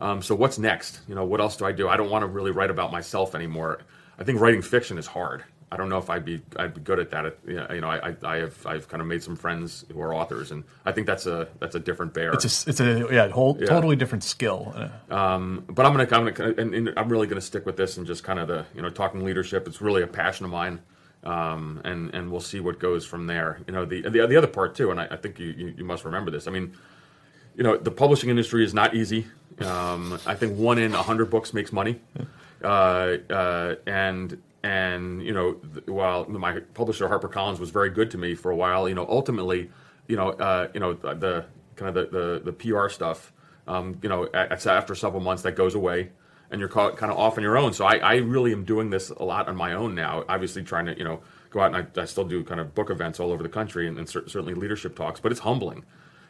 Um, 0.00 0.22
so 0.22 0.34
what's 0.34 0.58
next? 0.58 1.00
You 1.08 1.14
know, 1.14 1.24
what 1.24 1.40
else 1.40 1.56
do 1.56 1.64
I 1.64 1.72
do? 1.72 1.88
I 1.88 1.96
don't 1.96 2.10
want 2.10 2.22
to 2.22 2.26
really 2.26 2.50
write 2.52 2.70
about 2.70 2.92
myself 2.92 3.34
anymore. 3.34 3.80
I 4.18 4.24
think 4.24 4.40
writing 4.40 4.62
fiction 4.62 4.98
is 4.98 5.06
hard. 5.06 5.44
I 5.70 5.76
don't 5.76 5.90
know 5.90 5.98
if 5.98 6.08
I'd 6.08 6.24
be 6.24 6.40
I'd 6.56 6.72
be 6.72 6.80
good 6.80 6.98
at 6.98 7.10
that. 7.10 7.36
You 7.46 7.80
know, 7.82 7.90
I, 7.90 8.16
I 8.22 8.36
have 8.36 8.64
I've 8.66 8.88
kind 8.88 9.02
of 9.02 9.06
made 9.06 9.22
some 9.22 9.36
friends 9.36 9.84
who 9.92 10.00
are 10.00 10.14
authors, 10.14 10.50
and 10.50 10.64
I 10.86 10.92
think 10.92 11.06
that's 11.06 11.26
a 11.26 11.48
that's 11.60 11.74
a 11.74 11.78
different 11.78 12.14
bear. 12.14 12.32
It's 12.32 12.66
a, 12.66 12.70
it's 12.70 12.80
a 12.80 13.06
yeah, 13.12 13.28
whole 13.28 13.54
Yeah. 13.60 13.66
totally 13.66 13.94
different 13.94 14.24
skill. 14.24 14.72
Uh, 14.74 15.14
Um, 15.14 15.64
but 15.68 15.84
I'm 15.84 15.92
gonna, 15.92 16.08
I'm 16.10 16.32
gonna, 16.32 16.54
and, 16.56 16.74
and 16.74 16.92
I'm 16.96 17.10
really 17.10 17.26
gonna 17.26 17.42
stick 17.42 17.66
with 17.66 17.76
this 17.76 17.98
and 17.98 18.06
just 18.06 18.24
kind 18.24 18.38
of 18.38 18.48
the, 18.48 18.64
you 18.74 18.80
know, 18.80 18.88
talking 18.88 19.22
leadership. 19.24 19.66
It's 19.68 19.82
really 19.82 20.00
a 20.02 20.06
passion 20.06 20.46
of 20.46 20.50
mine, 20.52 20.80
um, 21.24 21.82
and 21.84 22.14
and 22.14 22.30
we'll 22.30 22.40
see 22.40 22.60
what 22.60 22.78
goes 22.78 23.04
from 23.04 23.26
there. 23.26 23.60
You 23.66 23.74
know, 23.74 23.84
the 23.84 24.00
the, 24.08 24.26
the 24.26 24.36
other 24.36 24.46
part 24.46 24.74
too, 24.74 24.90
and 24.90 24.98
I, 24.98 25.08
I 25.10 25.16
think 25.16 25.38
you, 25.38 25.48
you 25.48 25.74
you 25.76 25.84
must 25.84 26.06
remember 26.06 26.30
this. 26.30 26.46
I 26.46 26.50
mean, 26.50 26.72
you 27.58 27.64
know, 27.64 27.76
the 27.76 27.90
publishing 27.90 28.30
industry 28.30 28.64
is 28.64 28.72
not 28.72 28.94
easy. 28.94 29.26
Um, 29.58 30.18
I 30.24 30.36
think 30.36 30.56
one 30.56 30.78
in 30.78 30.94
a 30.94 31.02
hundred 31.02 31.28
books 31.28 31.52
makes 31.52 31.72
money, 31.72 32.00
uh, 32.62 33.16
uh, 33.28 33.74
and 33.84 34.40
and 34.62 35.20
you 35.22 35.34
know, 35.34 35.52
while 35.86 36.24
my 36.28 36.60
publisher 36.74 37.08
HarperCollins 37.08 37.58
was 37.58 37.70
very 37.70 37.90
good 37.90 38.12
to 38.12 38.18
me 38.18 38.36
for 38.36 38.52
a 38.52 38.56
while, 38.56 38.88
you 38.88 38.94
know, 38.94 39.04
ultimately, 39.08 39.70
you 40.06 40.14
know, 40.14 40.30
uh, 40.30 40.68
you 40.72 40.78
know, 40.78 40.94
the 40.94 41.46
kind 41.74 41.88
of 41.88 42.12
the 42.12 42.18
the, 42.44 42.52
the 42.52 42.52
PR 42.52 42.88
stuff, 42.88 43.32
um, 43.66 43.98
you 44.02 44.08
know, 44.08 44.28
after 44.32 44.94
several 44.94 45.20
months 45.20 45.42
that 45.42 45.56
goes 45.56 45.74
away. 45.74 46.10
And 46.50 46.60
you're 46.60 46.70
kind 46.70 47.12
of 47.12 47.18
off 47.18 47.36
on 47.36 47.44
your 47.44 47.58
own. 47.58 47.74
So 47.74 47.84
I, 47.84 47.98
I 47.98 48.14
really 48.14 48.52
am 48.52 48.64
doing 48.64 48.88
this 48.88 49.10
a 49.10 49.22
lot 49.22 49.48
on 49.48 49.56
my 49.56 49.74
own 49.74 49.94
now. 49.94 50.24
Obviously, 50.30 50.62
trying 50.62 50.86
to 50.86 50.96
you 50.96 51.04
know 51.04 51.20
go 51.50 51.60
out 51.60 51.74
and 51.74 51.88
I, 51.94 52.00
I 52.00 52.04
still 52.06 52.24
do 52.24 52.42
kind 52.42 52.58
of 52.58 52.74
book 52.74 52.88
events 52.88 53.20
all 53.20 53.32
over 53.32 53.42
the 53.42 53.50
country 53.50 53.86
and, 53.86 53.98
and 53.98 54.08
cer- 54.08 54.26
certainly 54.28 54.54
leadership 54.54 54.96
talks. 54.96 55.20
But 55.20 55.30
it's 55.30 55.42
humbling. 55.42 55.84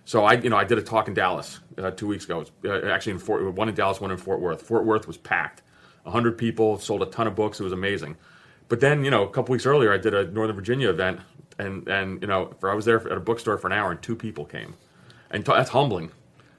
So 0.09 0.25
I, 0.25 0.33
you 0.41 0.49
know, 0.49 0.57
I 0.57 0.65
did 0.65 0.79
a 0.79 0.83
talk 0.83 1.07
in 1.07 1.13
Dallas 1.13 1.61
uh, 1.77 1.91
two 1.91 2.07
weeks 2.07 2.25
ago. 2.25 2.41
It 2.41 2.51
was, 2.63 2.83
uh, 2.83 2.89
actually, 2.89 3.13
in 3.13 3.19
Fort, 3.19 3.53
one 3.53 3.69
in 3.69 3.75
Dallas, 3.75 4.01
one 4.01 4.11
in 4.11 4.17
Fort 4.17 4.41
Worth. 4.41 4.63
Fort 4.63 4.87
Worth 4.87 5.07
was 5.07 5.19
packed, 5.19 5.61
hundred 6.07 6.39
people, 6.39 6.79
sold 6.79 7.03
a 7.03 7.07
ton 7.07 7.27
of 7.27 7.35
books. 7.35 7.61
It 7.61 7.65
was 7.65 7.75
amazing. 7.75 8.17
But 8.69 8.81
then, 8.81 9.05
you 9.05 9.11
know, 9.11 9.25
a 9.25 9.29
couple 9.29 9.53
weeks 9.53 9.67
earlier, 9.67 9.93
I 9.93 9.99
did 9.99 10.15
a 10.15 10.25
Northern 10.31 10.57
Virginia 10.57 10.89
event, 10.89 11.21
and 11.59 11.87
and 11.89 12.23
you 12.23 12.27
know, 12.27 12.55
for 12.59 12.71
I 12.71 12.75
was 12.75 12.87
there 12.87 12.97
at 12.97 13.19
a 13.19 13.21
bookstore 13.21 13.59
for 13.59 13.67
an 13.67 13.75
hour, 13.75 13.91
and 13.91 14.01
two 14.01 14.17
people 14.17 14.47
came, 14.47 14.77
and 15.31 15.45
t- 15.45 15.53
that's 15.53 15.69
humbling. 15.69 16.11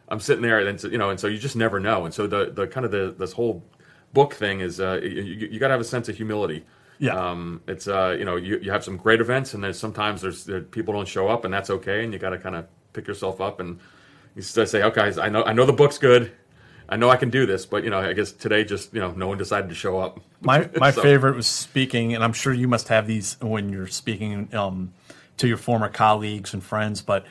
I'm 0.09 0.19
sitting 0.19 0.43
there, 0.43 0.59
and 0.59 0.79
so, 0.79 0.87
you 0.87 0.99
know, 0.99 1.09
and 1.09 1.19
so 1.19 1.25
you 1.25 1.39
just 1.39 1.55
never 1.55 1.79
know. 1.79 2.05
And 2.05 2.13
so 2.13 2.27
the 2.27 2.51
the 2.51 2.67
kind 2.67 2.85
of 2.85 2.91
the 2.91 3.15
this 3.17 3.31
whole 3.31 3.65
book 4.13 4.35
thing 4.35 4.59
is 4.59 4.79
uh, 4.79 4.99
you, 5.01 5.23
you 5.23 5.59
got 5.59 5.69
to 5.69 5.73
have 5.73 5.81
a 5.81 5.85
sense 5.85 6.07
of 6.07 6.15
humility. 6.15 6.67
Yeah. 6.99 7.15
Um, 7.15 7.61
it's 7.67 7.87
uh, 7.87 8.15
you 8.15 8.25
know 8.25 8.35
you, 8.35 8.59
you 8.59 8.69
have 8.69 8.83
some 8.83 8.95
great 8.95 9.21
events, 9.21 9.55
and 9.55 9.63
then 9.63 9.73
sometimes 9.73 10.21
there's 10.21 10.43
there, 10.43 10.61
people 10.61 10.93
don't 10.93 11.07
show 11.07 11.27
up, 11.29 11.45
and 11.45 11.51
that's 11.51 11.71
okay, 11.71 12.03
and 12.03 12.13
you 12.13 12.19
got 12.19 12.29
to 12.29 12.37
kind 12.37 12.55
of 12.55 12.67
pick 12.93 13.07
yourself 13.07 13.39
up 13.41 13.59
and 13.59 13.79
you 14.35 14.41
say, 14.41 14.83
okay, 14.83 15.11
I 15.21 15.29
know 15.29 15.43
I 15.43 15.53
know 15.53 15.65
the 15.65 15.73
book's 15.73 15.97
good, 15.97 16.31
I 16.87 16.95
know 16.95 17.09
I 17.09 17.17
can 17.17 17.29
do 17.29 17.45
this, 17.45 17.65
but 17.65 17.83
you 17.83 17.89
know 17.89 17.99
I 17.99 18.13
guess 18.13 18.31
today 18.31 18.63
just 18.63 18.93
you 18.93 18.99
know 18.99 19.11
no 19.11 19.27
one 19.27 19.37
decided 19.37 19.69
to 19.69 19.75
show 19.75 19.99
up. 19.99 20.19
My 20.41 20.69
my 20.77 20.91
So- 20.91 21.01
favorite 21.01 21.35
was 21.35 21.47
speaking, 21.47 22.15
and 22.15 22.23
I'm 22.23 22.33
sure 22.33 22.53
you 22.53 22.67
must 22.67 22.87
have 22.89 23.07
these 23.07 23.37
when 23.41 23.69
you're 23.69 23.87
speaking 23.87 24.53
um, 24.55 24.93
to 25.37 25.47
your 25.47 25.57
former 25.57 25.89
colleagues 25.89 26.53
and 26.53 26.63
friends. 26.63 27.01
But 27.01 27.23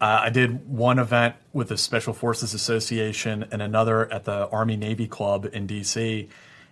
uh, 0.00 0.22
I 0.24 0.30
did 0.30 0.68
one 0.68 0.98
event 0.98 1.36
with 1.52 1.68
the 1.68 1.78
Special 1.78 2.12
Forces 2.12 2.54
Association 2.54 3.46
and 3.52 3.62
another 3.62 4.12
at 4.12 4.24
the 4.24 4.48
Army 4.48 4.76
Navy 4.76 5.06
Club 5.06 5.48
in 5.52 5.66
D.C. 5.66 6.28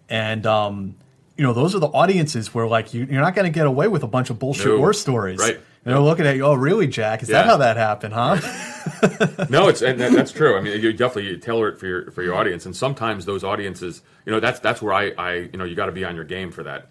And 0.08 0.46
um, 0.46 0.96
you 1.36 1.44
know 1.44 1.52
those 1.52 1.74
are 1.74 1.78
the 1.78 1.86
audiences 1.88 2.52
where 2.54 2.66
like 2.66 2.92
you, 2.92 3.06
you're 3.10 3.20
not 3.22 3.34
going 3.34 3.50
to 3.50 3.54
get 3.56 3.66
away 3.66 3.86
with 3.88 4.02
a 4.02 4.08
bunch 4.08 4.30
of 4.30 4.38
bullshit 4.38 4.66
No. 4.66 4.78
war 4.78 4.92
stories. 4.92 5.38
Right. 5.38 5.60
And 5.84 5.94
they're 5.94 6.00
looking 6.00 6.26
at 6.26 6.36
you. 6.36 6.44
Oh, 6.44 6.54
really, 6.54 6.86
Jack? 6.86 7.22
Is 7.22 7.28
that 7.28 7.46
how 7.46 7.56
that 7.58 7.78
happened? 7.78 8.12
Huh? 8.12 8.36
no, 9.48 9.68
it's 9.68 9.80
and 9.80 9.98
that, 9.98 10.12
that's 10.12 10.30
true. 10.30 10.58
I 10.58 10.60
mean, 10.60 10.78
you 10.80 10.92
definitely 10.92 11.38
tailor 11.38 11.68
it 11.68 11.78
for 11.78 11.86
your 11.86 12.10
for 12.10 12.22
your 12.22 12.34
audience, 12.34 12.66
and 12.66 12.76
sometimes 12.76 13.24
those 13.24 13.44
audiences, 13.44 14.02
you 14.26 14.32
know, 14.32 14.40
that's 14.40 14.60
that's 14.60 14.82
where 14.82 14.92
I, 14.92 15.12
I 15.16 15.34
you 15.36 15.56
know, 15.56 15.64
you 15.64 15.74
got 15.74 15.86
to 15.86 15.92
be 15.92 16.04
on 16.04 16.14
your 16.16 16.24
game 16.24 16.50
for 16.50 16.64
that, 16.64 16.88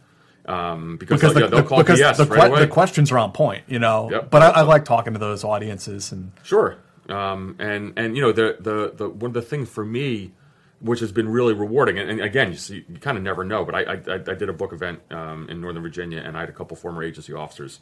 um, 0.47 0.97
because, 0.97 1.21
because 1.21 1.34
they'll, 1.36 1.49
the, 1.49 1.56
yeah, 1.56 1.62
they'll 1.62 1.62
the- 1.62 1.69
call 1.69 1.78
because 1.80 1.99
BS 1.99 2.17
the, 2.17 2.25
right 2.25 2.41
que- 2.41 2.47
away. 2.47 2.60
the 2.62 2.67
questions 2.67 3.12
are 3.12 3.19
on 3.19 3.32
point. 3.32 3.63
You 3.67 3.78
know. 3.78 4.10
Yep. 4.10 4.32
But 4.32 4.41
I, 4.41 4.49
I 4.49 4.62
like 4.62 4.86
talking 4.86 5.13
to 5.13 5.19
those 5.19 5.43
audiences 5.43 6.12
and. 6.12 6.32
Sure. 6.41 6.78
Um, 7.10 7.56
and 7.60 7.93
and 7.97 8.15
you 8.15 8.23
know 8.23 8.32
the, 8.32 8.58
the 8.60 8.93
the 8.95 9.10
one 9.10 9.30
of 9.30 9.34
the 9.34 9.41
things 9.41 9.69
for 9.69 9.86
me, 9.86 10.32
which 10.80 10.99
has 10.99 11.12
been 11.12 11.30
really 11.30 11.54
rewarding, 11.54 11.99
and, 11.99 12.10
and 12.10 12.21
again, 12.21 12.52
you 12.52 12.58
see, 12.58 12.86
you 12.88 12.97
kind 12.99 13.17
of 13.17 13.23
never 13.23 13.43
know. 13.43 13.65
But 13.65 13.75
I, 13.75 13.82
I 13.82 13.93
I 13.93 14.13
I 14.15 14.34
did 14.34 14.49
a 14.49 14.54
book 14.54 14.73
event 14.73 14.99
um, 15.12 15.47
in 15.49 15.62
Northern 15.62 15.82
Virginia, 15.84 16.19
and 16.19 16.36
I 16.38 16.41
had 16.41 16.49
a 16.49 16.54
couple 16.54 16.75
former 16.75 17.04
agency 17.04 17.34
officers 17.34 17.80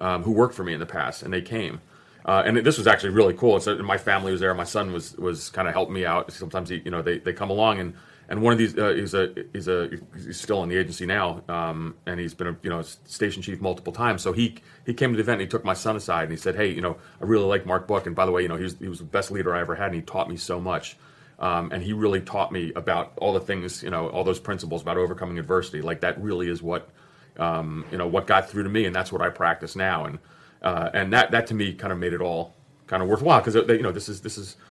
um, 0.00 0.22
who 0.22 0.32
worked 0.32 0.54
for 0.54 0.64
me 0.64 0.74
in 0.74 0.80
the 0.80 0.86
past, 0.86 1.22
and 1.22 1.32
they 1.32 1.42
came, 1.42 1.80
uh, 2.24 2.42
and 2.44 2.56
this 2.58 2.78
was 2.78 2.86
actually 2.86 3.10
really 3.10 3.34
cool. 3.34 3.60
So 3.60 3.76
my 3.78 3.98
family 3.98 4.32
was 4.32 4.40
there. 4.40 4.54
My 4.54 4.64
son 4.64 4.92
was 4.92 5.16
was 5.16 5.50
kind 5.50 5.68
of 5.68 5.74
helping 5.74 5.94
me 5.94 6.06
out. 6.06 6.32
Sometimes 6.32 6.68
he, 6.70 6.82
you 6.84 6.90
know, 6.90 7.02
they, 7.02 7.18
they 7.18 7.32
come 7.32 7.50
along 7.50 7.80
and 7.80 7.94
and 8.28 8.42
one 8.42 8.52
of 8.52 8.58
these 8.58 8.78
uh, 8.78 8.94
a 9.14 9.44
he's 9.52 9.68
a 9.68 9.90
he's 10.14 10.40
still 10.40 10.62
in 10.62 10.68
the 10.68 10.76
agency 10.76 11.04
now, 11.06 11.42
um, 11.48 11.96
and 12.06 12.20
he's 12.20 12.34
been 12.34 12.46
a 12.46 12.56
you 12.62 12.70
know 12.70 12.82
station 12.82 13.42
chief 13.42 13.60
multiple 13.60 13.92
times. 13.92 14.22
So 14.22 14.32
he 14.32 14.56
he 14.86 14.94
came 14.94 15.12
to 15.12 15.16
the 15.16 15.22
event. 15.22 15.40
and 15.40 15.42
He 15.42 15.48
took 15.48 15.64
my 15.64 15.74
son 15.74 15.96
aside 15.96 16.24
and 16.24 16.30
he 16.32 16.38
said, 16.38 16.54
"Hey, 16.56 16.68
you 16.68 16.80
know, 16.80 16.96
I 17.20 17.24
really 17.24 17.44
like 17.44 17.66
Mark 17.66 17.88
Book, 17.88 18.06
and 18.06 18.14
by 18.16 18.26
the 18.26 18.32
way, 18.32 18.42
you 18.42 18.48
know, 18.48 18.56
he 18.56 18.64
was 18.64 18.76
he 18.78 18.88
was 18.88 18.98
the 19.00 19.04
best 19.04 19.32
leader 19.32 19.54
I 19.54 19.60
ever 19.60 19.74
had, 19.74 19.86
and 19.88 19.96
he 19.96 20.02
taught 20.02 20.30
me 20.30 20.36
so 20.36 20.60
much." 20.60 20.96
Um, 21.40 21.72
and 21.72 21.82
he 21.82 21.92
really 21.94 22.20
taught 22.20 22.52
me 22.52 22.72
about 22.76 23.14
all 23.16 23.32
the 23.32 23.40
things, 23.40 23.82
you 23.82 23.90
know, 23.90 24.08
all 24.10 24.24
those 24.24 24.38
principles 24.38 24.82
about 24.82 24.98
overcoming 24.98 25.38
adversity. 25.38 25.82
Like 25.82 26.00
that 26.02 26.22
really 26.22 26.48
is 26.50 26.62
what, 26.62 26.90
um, 27.40 27.84
you 27.90 27.98
know, 27.98 28.06
what 28.06 28.26
got 28.26 28.48
through 28.48 28.62
to 28.62 28.68
me, 28.68 28.84
and 28.84 28.94
that's 28.94 29.10
what 29.10 29.22
I 29.22 29.30
practice 29.30 29.74
now. 29.74 30.04
And 30.04 30.18
uh, 30.62 30.90
and 30.94 31.12
that 31.12 31.30
that 31.30 31.46
to 31.48 31.54
me 31.54 31.72
kind 31.72 31.92
of 31.92 31.98
made 31.98 32.12
it 32.12 32.20
all 32.20 32.54
kind 32.86 33.02
of 33.02 33.08
worthwhile 33.08 33.40
because 33.40 33.54
you 33.54 33.82
know 33.82 33.92
this 33.92 34.08
is 34.08 34.20
this 34.20 34.36
is 34.36 34.56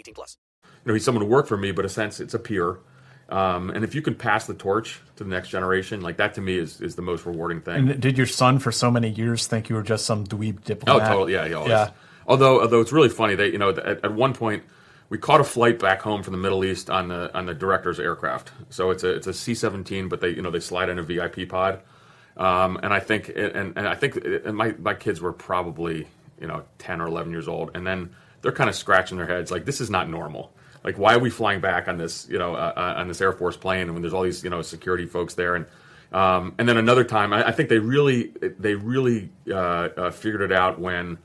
18 0.00 0.14
plus. 0.14 0.36
You 0.64 0.70
know, 0.86 0.94
he's 0.94 1.04
someone 1.04 1.24
to 1.24 1.30
work 1.30 1.46
for 1.46 1.56
me, 1.56 1.72
but 1.72 1.84
a 1.84 1.88
sense 1.88 2.20
it's 2.20 2.34
a 2.34 2.38
peer. 2.38 2.78
Um, 3.28 3.70
and 3.70 3.84
if 3.84 3.94
you 3.94 4.02
can 4.02 4.16
pass 4.16 4.46
the 4.46 4.54
torch 4.54 5.00
to 5.16 5.24
the 5.24 5.30
next 5.30 5.50
generation, 5.50 6.00
like 6.00 6.16
that 6.16 6.34
to 6.34 6.40
me 6.40 6.58
is, 6.58 6.80
is 6.80 6.96
the 6.96 7.02
most 7.02 7.24
rewarding 7.24 7.60
thing. 7.60 7.88
And 7.88 8.00
did 8.00 8.18
your 8.18 8.26
son 8.26 8.58
for 8.58 8.72
so 8.72 8.90
many 8.90 9.08
years 9.08 9.46
think 9.46 9.68
you 9.68 9.76
were 9.76 9.82
just 9.82 10.04
some 10.04 10.26
dweeb 10.26 10.64
diplomat? 10.64 10.88
oh, 10.88 10.98
diplomat? 10.98 11.08
totally. 11.08 11.32
Yeah, 11.34 11.46
he 11.46 11.54
always. 11.54 11.70
Yeah. 11.70 11.90
Although, 12.26 12.60
although 12.62 12.80
it's 12.80 12.92
really 12.92 13.08
funny, 13.08 13.36
that 13.36 13.52
you 13.52 13.58
know, 13.58 13.70
at, 13.70 14.04
at 14.04 14.12
one 14.12 14.34
point, 14.34 14.64
we 15.10 15.18
caught 15.18 15.40
a 15.40 15.44
flight 15.44 15.78
back 15.78 16.00
home 16.00 16.22
from 16.22 16.32
the 16.32 16.38
Middle 16.38 16.64
East 16.64 16.90
on 16.90 17.08
the 17.08 17.36
on 17.36 17.46
the 17.46 17.54
director's 17.54 18.00
aircraft. 18.00 18.52
So 18.70 18.90
it's 18.90 19.04
a 19.04 19.10
it's 19.10 19.26
a 19.26 19.34
C 19.34 19.54
seventeen, 19.54 20.08
but 20.08 20.20
they 20.20 20.30
you 20.30 20.42
know 20.42 20.50
they 20.50 20.60
slide 20.60 20.88
in 20.88 20.98
a 20.98 21.02
VIP 21.02 21.48
pod, 21.48 21.80
um, 22.36 22.78
and 22.82 22.92
I 22.92 23.00
think 23.00 23.28
and 23.28 23.76
and 23.76 23.88
I 23.88 23.94
think 23.94 24.16
and 24.16 24.56
my 24.56 24.74
my 24.78 24.94
kids 24.94 25.20
were 25.20 25.32
probably 25.32 26.06
you 26.40 26.46
know 26.46 26.62
ten 26.78 27.00
or 27.00 27.06
eleven 27.06 27.32
years 27.32 27.48
old, 27.48 27.72
and 27.74 27.86
then 27.86 28.14
they're 28.42 28.52
kind 28.52 28.70
of 28.70 28.76
scratching 28.76 29.18
their 29.18 29.26
heads 29.26 29.50
like 29.50 29.64
this 29.64 29.80
is 29.80 29.90
not 29.90 30.08
normal. 30.08 30.52
Like 30.82 30.98
why 30.98 31.14
are 31.14 31.18
we 31.18 31.30
flying 31.30 31.60
back 31.60 31.88
on 31.88 31.98
this 31.98 32.28
you 32.28 32.38
know 32.38 32.54
uh, 32.54 32.72
uh 32.76 32.94
on 32.96 33.08
this 33.08 33.20
Air 33.20 33.32
Force 33.32 33.56
plane 33.56 33.92
when 33.92 34.02
there's 34.02 34.14
all 34.14 34.22
these 34.22 34.42
you 34.44 34.50
know 34.50 34.62
security 34.62 35.06
folks 35.06 35.34
there 35.34 35.54
and. 35.54 35.66
Um, 36.12 36.56
and 36.58 36.68
then 36.68 36.76
another 36.76 37.04
time, 37.04 37.32
I, 37.32 37.46
I, 37.46 37.52
think 37.52 37.68
they 37.68 37.78
really, 37.78 38.32
they 38.58 38.74
really 38.74 39.30
uh, 39.48 39.54
uh, 39.54 40.10
figured 40.10 40.42
it 40.42 40.50
out 40.50 40.80
when 40.80 41.18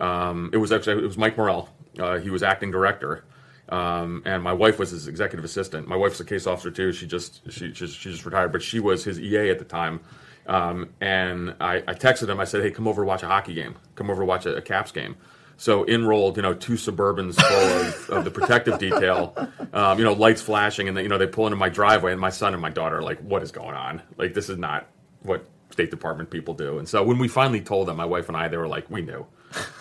um, 0.00 0.50
it 0.52 0.58
was 0.58 0.72
actually 0.72 1.02
it 1.02 1.06
was 1.06 1.18
Mike 1.18 1.36
Morell. 1.36 1.68
Uh, 1.98 2.18
he 2.18 2.30
was 2.30 2.42
acting 2.42 2.70
director, 2.70 3.24
um, 3.68 4.22
and 4.24 4.42
my 4.42 4.52
wife 4.52 4.78
was 4.78 4.90
his 4.90 5.08
executive 5.08 5.44
assistant. 5.44 5.88
My 5.88 5.96
wife's 5.96 6.20
a 6.20 6.24
case 6.24 6.46
officer 6.46 6.70
too. 6.70 6.92
She 6.92 7.06
just 7.06 7.50
she 7.50 7.72
just 7.72 7.98
she 7.98 8.10
just 8.10 8.24
retired, 8.24 8.52
but 8.52 8.62
she 8.62 8.78
was 8.80 9.04
his 9.04 9.18
EA 9.18 9.50
at 9.50 9.58
the 9.58 9.64
time. 9.64 10.00
Um, 10.46 10.90
and 11.00 11.54
I, 11.60 11.78
I, 11.86 11.94
texted 11.94 12.28
him. 12.28 12.40
I 12.40 12.44
said, 12.44 12.62
"Hey, 12.62 12.70
come 12.70 12.88
over 12.88 13.04
watch 13.04 13.22
a 13.22 13.26
hockey 13.26 13.54
game. 13.54 13.76
Come 13.96 14.08
over 14.08 14.24
watch 14.24 14.46
a, 14.46 14.56
a 14.56 14.62
Caps 14.62 14.92
game." 14.92 15.16
So 15.60 15.84
enrolled, 15.88 16.36
you 16.36 16.42
know, 16.42 16.54
two 16.54 16.74
Suburbans 16.74 17.34
full 17.34 18.10
of, 18.14 18.18
of 18.18 18.24
the 18.24 18.30
protective 18.30 18.78
detail, 18.78 19.34
um, 19.72 19.98
you 19.98 20.04
know, 20.04 20.12
lights 20.12 20.40
flashing, 20.40 20.86
and 20.86 20.96
then, 20.96 21.02
you 21.02 21.08
know 21.10 21.18
they 21.18 21.26
pull 21.26 21.46
into 21.46 21.56
my 21.56 21.68
driveway, 21.68 22.12
and 22.12 22.20
my 22.20 22.30
son 22.30 22.52
and 22.52 22.62
my 22.62 22.70
daughter 22.70 22.98
are 22.98 23.02
like, 23.02 23.18
"What 23.20 23.42
is 23.42 23.50
going 23.50 23.74
on? 23.74 24.00
Like 24.16 24.34
this 24.34 24.48
is 24.48 24.56
not 24.56 24.86
what 25.22 25.44
State 25.70 25.90
Department 25.90 26.30
people 26.30 26.54
do." 26.54 26.78
And 26.78 26.88
so 26.88 27.02
when 27.02 27.18
we 27.18 27.26
finally 27.26 27.60
told 27.60 27.88
them, 27.88 27.96
my 27.96 28.04
wife 28.04 28.28
and 28.28 28.36
I, 28.36 28.46
they 28.46 28.56
were 28.56 28.68
like, 28.68 28.88
"We 28.88 29.02
knew, 29.02 29.26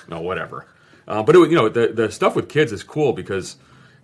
no, 0.08 0.20
whatever." 0.20 0.66
Uh, 1.08 1.22
but 1.22 1.36
it, 1.36 1.50
you 1.50 1.56
know, 1.56 1.70
the 1.70 1.90
the 1.90 2.12
stuff 2.12 2.36
with 2.36 2.50
kids 2.50 2.72
is 2.72 2.84
cool 2.84 3.14
because 3.14 3.58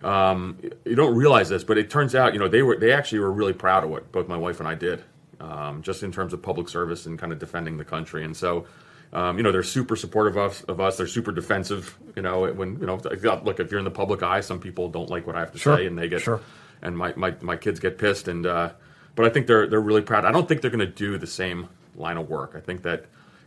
um, 0.04 0.60
you 0.86 0.96
don't 0.96 1.16
realize 1.16 1.50
this, 1.50 1.64
but 1.64 1.78
it 1.78 1.90
turns 1.90 2.14
out, 2.14 2.34
you 2.34 2.40
know, 2.40 2.48
they 2.48 2.62
were 2.62 2.78
they 2.78 2.92
actually 2.92 3.20
were 3.20 3.32
really 3.32 3.54
proud 3.54 3.84
of 3.84 3.90
what 3.90 4.12
both 4.12 4.28
my 4.28 4.38
wife 4.38 4.60
and 4.60 4.68
I 4.70 4.76
did, 4.76 5.04
um, 5.40 5.82
just 5.82 6.04
in 6.04 6.12
terms 6.12 6.34
of 6.34 6.42
public 6.42 6.70
service 6.70 7.06
and 7.08 7.18
kind 7.18 7.34
of 7.34 7.40
defending 7.40 7.78
the 7.78 7.86
country. 7.86 8.24
And 8.24 8.36
so, 8.36 8.66
um, 9.14 9.38
you 9.38 9.44
know, 9.44 9.52
they're 9.52 9.64
super 9.64 9.96
supportive 9.96 10.36
of 10.38 10.52
us, 10.52 10.62
of 10.64 10.80
us. 10.82 10.98
They're 10.98 11.08
super 11.08 11.32
defensive. 11.32 11.98
You 12.16 12.22
know, 12.24 12.52
when 12.52 12.80
you 12.80 12.86
know, 12.86 12.96
look, 12.96 13.60
if 13.60 13.72
you're 13.72 13.80
in 13.80 13.86
the 13.86 13.92
public 13.92 14.24
eye, 14.24 14.42
some 14.42 14.60
people 14.60 14.90
don't 14.90 15.10
like 15.10 15.26
what 15.28 15.36
I 15.36 15.40
have 15.42 15.52
to 15.54 15.58
Sure. 15.60 15.78
say, 15.78 15.86
and 15.88 15.98
they 15.98 16.10
get, 16.10 16.22
Sure. 16.22 16.42
and 16.82 16.98
my, 16.98 17.14
my 17.16 17.34
my 17.42 17.56
kids 17.56 17.80
get 17.80 17.98
pissed. 17.98 18.28
And 18.28 18.46
uh, 18.46 18.72
but 19.16 19.26
I 19.26 19.30
think 19.30 19.48
they're 19.48 19.68
they're 19.68 19.80
really 19.80 20.02
proud. 20.02 20.26
I 20.26 20.32
don't 20.32 20.48
think 20.48 20.62
they're 20.62 20.72
going 20.72 20.80
to 20.92 20.96
do 21.06 21.18
the 21.18 21.28
same 21.28 21.70
line 21.96 22.18
of 22.18 22.30
work. 22.30 22.54
I 22.56 22.60
think 22.60 22.82
that. 22.84 23.06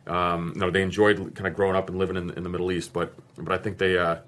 Um, 0.09 0.53
you 0.55 0.61
know, 0.61 0.71
they 0.71 0.83
enjoyed 0.83 1.35
kind 1.35 1.49
of 1.49 1.55
growing 1.57 1.75
up 1.75 1.89
and 1.89 1.99
living 1.99 2.17
in, 2.17 2.31
in 2.31 2.45
the 2.45 2.49
Middle 2.49 2.71
East, 2.71 2.93
but 2.93 3.13
but 3.37 3.53
I 3.53 3.59
think 3.59 3.79
they 3.79 3.99
uh, 3.99 4.19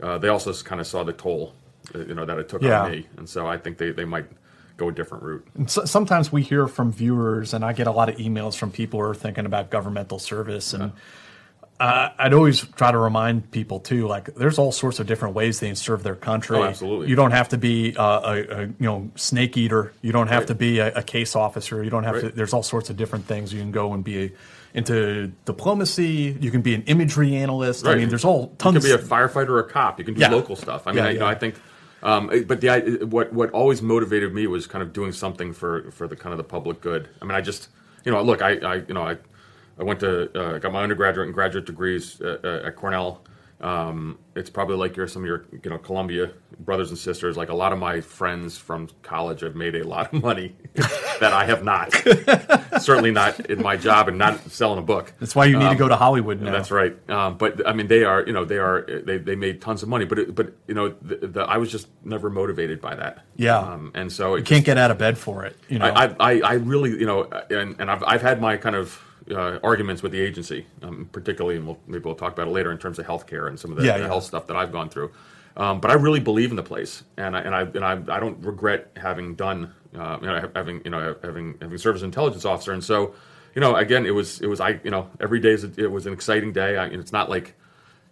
uh, 0.00 0.16
they 0.18 0.28
also 0.28 0.52
kind 0.62 0.80
of 0.80 0.86
saw 0.86 1.02
the 1.02 1.12
toll, 1.12 1.54
uh, 1.92 1.98
you 2.04 2.14
know, 2.14 2.24
that 2.24 2.38
it 2.38 2.48
took 2.48 2.62
Yeah. 2.62 2.82
on 2.84 2.92
me, 2.92 3.08
and 3.16 3.28
so 3.28 3.44
I 3.44 3.58
think 3.58 3.76
they, 3.78 3.90
they 3.90 4.04
might 4.04 4.26
go 4.76 4.88
a 4.88 4.92
different 4.92 5.24
route. 5.24 5.46
And 5.54 5.70
so, 5.70 5.84
sometimes 5.84 6.32
we 6.32 6.42
hear 6.42 6.66
from 6.68 6.92
viewers, 6.92 7.54
and 7.54 7.64
I 7.64 7.72
get 7.72 7.86
a 7.86 7.92
lot 7.92 8.08
of 8.08 8.16
emails 8.16 8.56
from 8.56 8.70
people 8.70 9.00
who 9.00 9.06
are 9.06 9.14
thinking 9.14 9.46
about 9.46 9.70
governmental 9.70 10.18
service. 10.18 10.72
And 10.74 10.92
uh, 11.80 12.10
I'd 12.18 12.32
always 12.34 12.60
try 12.60 12.92
to 12.92 12.98
remind 12.98 13.50
people 13.50 13.80
too, 13.80 14.06
like 14.06 14.34
there's 14.36 14.58
all 14.58 14.70
sorts 14.72 15.00
of 15.00 15.06
different 15.06 15.34
ways 15.34 15.58
they 15.60 15.66
can 15.66 15.76
serve 15.76 16.02
their 16.04 16.14
country. 16.14 16.56
Oh, 16.56 16.62
absolutely. 16.64 17.08
You 17.08 17.16
don't 17.16 17.32
have 17.32 17.48
to 17.50 17.58
be 17.58 17.96
uh, 17.96 18.20
a, 18.20 18.42
a 18.42 18.60
you 18.66 18.74
know 18.80 19.10
snake 19.16 19.56
eater. 19.56 19.92
You 20.02 20.12
don't 20.12 20.28
have 20.28 20.42
Right. 20.42 20.48
to 20.48 20.54
be 20.54 20.78
a, 20.78 20.94
a 20.94 21.02
case 21.02 21.34
officer. 21.34 21.82
You 21.82 21.90
don't 21.90 22.04
have 22.04 22.20
to. 22.20 22.28
There's 22.30 22.52
all 22.52 22.62
sorts 22.62 22.90
of 22.90 22.96
different 22.96 23.26
things 23.26 23.52
you 23.52 23.60
can 23.60 23.72
go 23.72 23.92
and 23.92 24.04
be. 24.04 24.32
Into 24.76 25.28
diplomacy, 25.44 26.36
you 26.40 26.50
can 26.50 26.60
be 26.60 26.74
an 26.74 26.82
imagery 26.86 27.36
analyst. 27.36 27.86
I 27.86 27.94
mean, 27.94 28.08
there's 28.08 28.24
all 28.24 28.48
tons. 28.58 28.74
You 28.74 28.80
can 28.96 28.98
be 29.00 29.04
a 29.04 29.08
firefighter 29.08 29.50
or 29.50 29.60
a 29.60 29.68
cop. 29.70 30.00
You 30.00 30.04
can 30.04 30.14
do 30.14 30.20
Yeah. 30.20 30.30
local 30.30 30.56
stuff. 30.56 30.88
I 30.88 30.90
mean, 30.90 30.96
Yeah, 30.98 31.04
I, 31.04 31.10
you 31.12 31.18
know. 31.20 31.26
I 31.26 31.36
think. 31.36 31.54
Um, 32.04 32.44
but 32.46 32.60
the 32.60 33.06
what 33.08 33.32
what 33.32 33.50
always 33.52 33.80
motivated 33.80 34.32
me 34.34 34.46
was 34.46 34.66
kind 34.66 34.82
of 34.82 34.92
doing 34.92 35.10
something 35.10 35.54
for 35.54 35.90
for 35.90 36.06
the 36.06 36.14
kind 36.14 36.32
of 36.32 36.36
the 36.36 36.44
public 36.44 36.82
good. 36.82 37.08
I 37.20 37.24
mean, 37.24 37.34
I 37.34 37.40
just 37.40 37.68
you 38.04 38.12
know 38.12 38.22
look, 38.22 38.42
I, 38.42 38.56
I 38.58 38.74
you 38.86 38.92
know 38.92 39.02
I 39.02 39.16
I 39.78 39.84
went 39.84 40.00
to 40.00 40.30
uh, 40.38 40.58
got 40.58 40.70
my 40.70 40.82
undergraduate 40.82 41.26
and 41.26 41.34
graduate 41.34 41.64
degrees 41.64 42.20
uh, 42.20 42.38
uh, 42.44 42.66
at 42.66 42.76
Cornell. 42.76 43.24
Um, 43.60 44.18
it's 44.36 44.50
probably 44.50 44.76
like 44.76 44.96
your 44.96 45.06
some 45.06 45.22
of 45.22 45.26
your 45.26 45.46
you 45.62 45.70
know 45.70 45.78
Columbia 45.78 46.32
brothers 46.58 46.90
and 46.90 46.98
sisters. 46.98 47.36
Like 47.36 47.48
a 47.48 47.54
lot 47.54 47.72
of 47.72 47.78
my 47.78 48.00
friends 48.00 48.58
from 48.58 48.88
college 49.02 49.40
have 49.40 49.54
made 49.54 49.74
a 49.76 49.86
lot 49.86 50.12
of 50.12 50.22
money 50.22 50.54
that 50.74 51.32
I 51.32 51.44
have 51.46 51.64
not. 51.64 51.92
Certainly 52.82 53.12
not 53.12 53.38
in 53.46 53.62
my 53.62 53.76
job 53.76 54.08
and 54.08 54.18
not 54.18 54.38
selling 54.50 54.78
a 54.78 54.82
book. 54.82 55.12
That's 55.20 55.34
why 55.34 55.44
you 55.46 55.56
need 55.56 55.64
to 55.64 55.70
Um, 55.70 55.76
go 55.76 55.88
to 55.88 55.96
Hollywood 55.96 56.40
now. 56.40 56.52
That's 56.52 56.70
right. 56.70 56.94
Um, 57.08 57.38
but 57.38 57.66
I 57.66 57.72
mean, 57.72 57.86
they 57.86 58.04
are, 58.04 58.26
you 58.26 58.32
know, 58.32 58.44
they 58.44 58.58
are, 58.58 58.84
they, 59.04 59.18
they 59.18 59.36
made 59.36 59.60
tons 59.60 59.82
of 59.82 59.88
money, 59.88 60.04
but, 60.04 60.18
it, 60.18 60.34
but, 60.34 60.52
you 60.66 60.74
know, 60.74 60.94
the, 61.00 61.26
the, 61.28 61.40
I 61.42 61.56
was 61.56 61.70
just 61.70 61.88
never 62.04 62.28
motivated 62.30 62.80
by 62.80 62.94
that. 62.96 63.24
Yeah. 63.36 63.58
Um, 63.58 63.92
and 63.94 64.12
so 64.12 64.34
it 64.34 64.38
you 64.40 64.44
can't 64.44 64.64
get 64.64 64.76
out 64.78 64.90
of 64.90 64.98
bed 64.98 65.16
for 65.16 65.44
it. 65.44 65.56
You 65.68 65.78
know. 65.78 65.86
I, 65.86 66.04
I, 66.06 66.14
I- 66.18 66.40
I 66.44 66.52
really, 66.54 66.90
you 66.90 67.06
know, 67.06 67.24
and, 67.50 67.76
and 67.80 67.90
I've, 67.90 68.02
I've 68.04 68.22
had 68.22 68.40
my 68.40 68.56
kind 68.56 68.76
of 68.76 69.00
uh, 69.30 69.58
arguments 69.62 70.02
with 70.02 70.12
the 70.12 70.20
agency, 70.20 70.66
um, 70.82 71.08
particularly, 71.12 71.56
and 71.56 71.66
we'll, 71.66 71.78
maybe 71.86 72.04
we'll 72.04 72.14
talk 72.14 72.32
about 72.32 72.48
it 72.48 72.50
later 72.50 72.70
in 72.72 72.78
terms 72.78 72.98
of 72.98 73.06
healthcare 73.06 73.48
and 73.48 73.58
some 73.58 73.70
of 73.70 73.78
the, 73.78 73.84
Yeah, 73.84 73.94
the 73.94 74.00
yeah. 74.00 74.06
health 74.06 74.24
stuff 74.24 74.46
that 74.48 74.56
I've 74.56 74.72
gone 74.72 74.88
through. 74.90 75.12
Um, 75.56 75.80
but 75.80 75.90
I 75.90 75.94
really 75.94 76.20
believe 76.20 76.50
in 76.50 76.56
the 76.56 76.62
place, 76.64 77.04
and 77.16 77.36
I 77.36 77.40
and 77.40 77.54
I 77.54 77.60
and 77.62 77.84
I, 77.84 77.92
I 78.16 78.18
don't 78.20 78.44
regret 78.44 78.90
having 78.96 79.34
done, 79.36 79.72
uh, 79.96 80.18
you 80.20 80.26
know, 80.26 80.50
having 80.54 80.82
you 80.84 80.90
know 80.90 81.14
having 81.22 81.56
having 81.60 81.78
served 81.78 81.96
as 81.96 82.02
an 82.02 82.08
intelligence 82.08 82.44
officer, 82.44 82.72
and 82.72 82.82
so, 82.82 83.14
you 83.54 83.60
know, 83.60 83.76
again, 83.76 84.04
it 84.04 84.10
was 84.10 84.40
it 84.40 84.48
was 84.48 84.58
I 84.60 84.80
you 84.82 84.90
know 84.90 85.08
every 85.20 85.38
day 85.38 85.50
is 85.52 85.62
a, 85.62 85.70
it 85.76 85.90
was 85.90 86.06
an 86.06 86.12
exciting 86.12 86.52
day. 86.52 86.76
I, 86.76 86.86
it's 86.86 87.12
not 87.12 87.30
like 87.30 87.54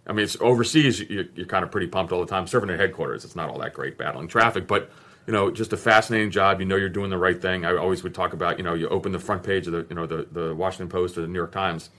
I 0.06 0.12
mean, 0.12 0.22
it's 0.24 0.36
overseas. 0.40 1.00
You, 1.00 1.28
you're 1.34 1.46
kind 1.46 1.64
of 1.64 1.70
pretty 1.72 1.88
pumped 1.88 2.12
all 2.12 2.20
the 2.20 2.26
time. 2.26 2.46
Serving 2.46 2.70
at 2.70 2.78
headquarters, 2.78 3.24
it's 3.24 3.34
not 3.36 3.48
all 3.48 3.58
that 3.58 3.72
great 3.74 3.98
battling 3.98 4.28
traffic, 4.28 4.68
but 4.68 4.90
you 5.26 5.32
know, 5.32 5.50
just 5.50 5.72
a 5.72 5.76
fascinating 5.76 6.30
job. 6.30 6.60
You 6.60 6.66
know, 6.66 6.76
you're 6.76 6.88
doing 6.88 7.10
the 7.10 7.18
right 7.18 7.40
thing. 7.40 7.64
I 7.64 7.76
always 7.76 8.02
would 8.02 8.14
talk 8.14 8.32
about, 8.32 8.58
you 8.58 8.64
know, 8.64 8.74
you 8.74 8.88
open 8.88 9.12
the 9.12 9.18
front 9.18 9.42
page 9.42 9.66
of 9.66 9.72
the, 9.72 9.86
you 9.88 9.94
know, 9.94 10.06
the, 10.06 10.26
the 10.30 10.54
Washington 10.54 10.88
Post 10.88 11.16
or 11.16 11.22
the 11.22 11.28
New 11.28 11.38
York 11.38 11.52
Times, 11.52 11.90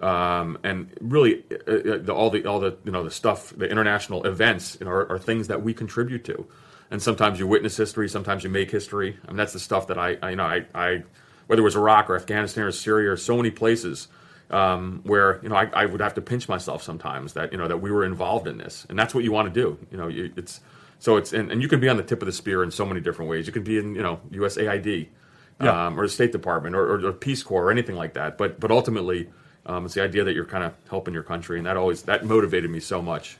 um, 0.00 0.58
and 0.62 0.90
really, 1.00 1.42
uh, 1.66 1.72
uh, 1.72 1.98
the, 1.98 2.12
all 2.14 2.28
the 2.30 2.44
all 2.44 2.60
the 2.60 2.76
you 2.84 2.92
know 2.92 3.02
the 3.02 3.10
stuff, 3.10 3.54
the 3.56 3.68
international 3.68 4.24
events, 4.26 4.76
you 4.78 4.84
know, 4.84 4.92
are, 4.92 5.10
are 5.12 5.18
things 5.18 5.48
that 5.48 5.62
we 5.62 5.72
contribute 5.72 6.24
to. 6.24 6.46
And 6.90 7.02
sometimes 7.02 7.38
you 7.40 7.46
witness 7.46 7.76
history, 7.76 8.08
sometimes 8.08 8.44
you 8.44 8.50
make 8.50 8.70
history. 8.70 9.18
I 9.24 9.28
mean, 9.28 9.38
that's 9.38 9.54
the 9.54 9.58
stuff 9.58 9.88
that 9.88 9.98
I, 9.98 10.18
I 10.22 10.30
you 10.30 10.36
know, 10.36 10.44
I, 10.44 10.66
I 10.74 11.02
whether 11.46 11.62
it 11.62 11.64
was 11.64 11.76
Iraq 11.76 12.10
or 12.10 12.16
Afghanistan 12.16 12.64
or 12.64 12.72
Syria 12.72 13.10
or 13.10 13.16
so 13.16 13.36
many 13.36 13.50
places 13.50 14.08
um, 14.50 15.00
where 15.04 15.40
you 15.42 15.48
know 15.48 15.56
I, 15.56 15.70
I 15.72 15.86
would 15.86 16.00
have 16.00 16.14
to 16.14 16.20
pinch 16.20 16.48
myself 16.48 16.82
sometimes 16.82 17.32
that 17.32 17.52
you 17.52 17.58
know 17.58 17.68
that 17.68 17.78
we 17.78 17.90
were 17.90 18.04
involved 18.04 18.46
in 18.46 18.58
this, 18.58 18.86
and 18.88 18.98
that's 18.98 19.14
what 19.14 19.24
you 19.24 19.32
want 19.32 19.52
to 19.52 19.60
do. 19.60 19.78
You 19.90 19.98
know, 19.98 20.08
you, 20.08 20.32
it's 20.36 20.60
so 20.98 21.16
it's 21.16 21.32
and, 21.32 21.50
and 21.52 21.62
you 21.62 21.68
can 21.68 21.80
be 21.80 21.88
on 21.88 21.96
the 21.96 22.02
tip 22.02 22.22
of 22.22 22.26
the 22.26 22.32
spear 22.32 22.62
in 22.62 22.70
so 22.70 22.84
many 22.86 23.00
different 23.00 23.30
ways. 23.30 23.46
You 23.46 23.52
can 23.52 23.62
be 23.64 23.78
in 23.78 23.94
you 23.94 24.02
know 24.02 24.20
USAID 24.32 25.08
Yeah. 25.60 25.86
um, 25.86 25.98
or 25.98 26.04
the 26.04 26.08
State 26.12 26.32
Department 26.32 26.74
or, 26.76 26.84
or, 26.94 27.06
or 27.06 27.12
Peace 27.12 27.42
Corps 27.42 27.64
or 27.64 27.70
anything 27.70 27.96
like 27.96 28.14
that. 28.14 28.36
But 28.38 28.60
but 28.60 28.70
ultimately, 28.70 29.28
Um, 29.66 29.84
it's 29.84 29.94
the 29.94 30.02
idea 30.02 30.22
that 30.24 30.34
you're 30.34 30.44
kind 30.44 30.62
of 30.64 30.72
helping 30.88 31.12
your 31.14 31.24
country, 31.24 31.58
and 31.58 31.66
that 31.66 31.76
always 31.76 32.02
that 32.02 32.24
motivated 32.24 32.70
me 32.70 32.78
so 32.80 33.02
much. 33.02 33.36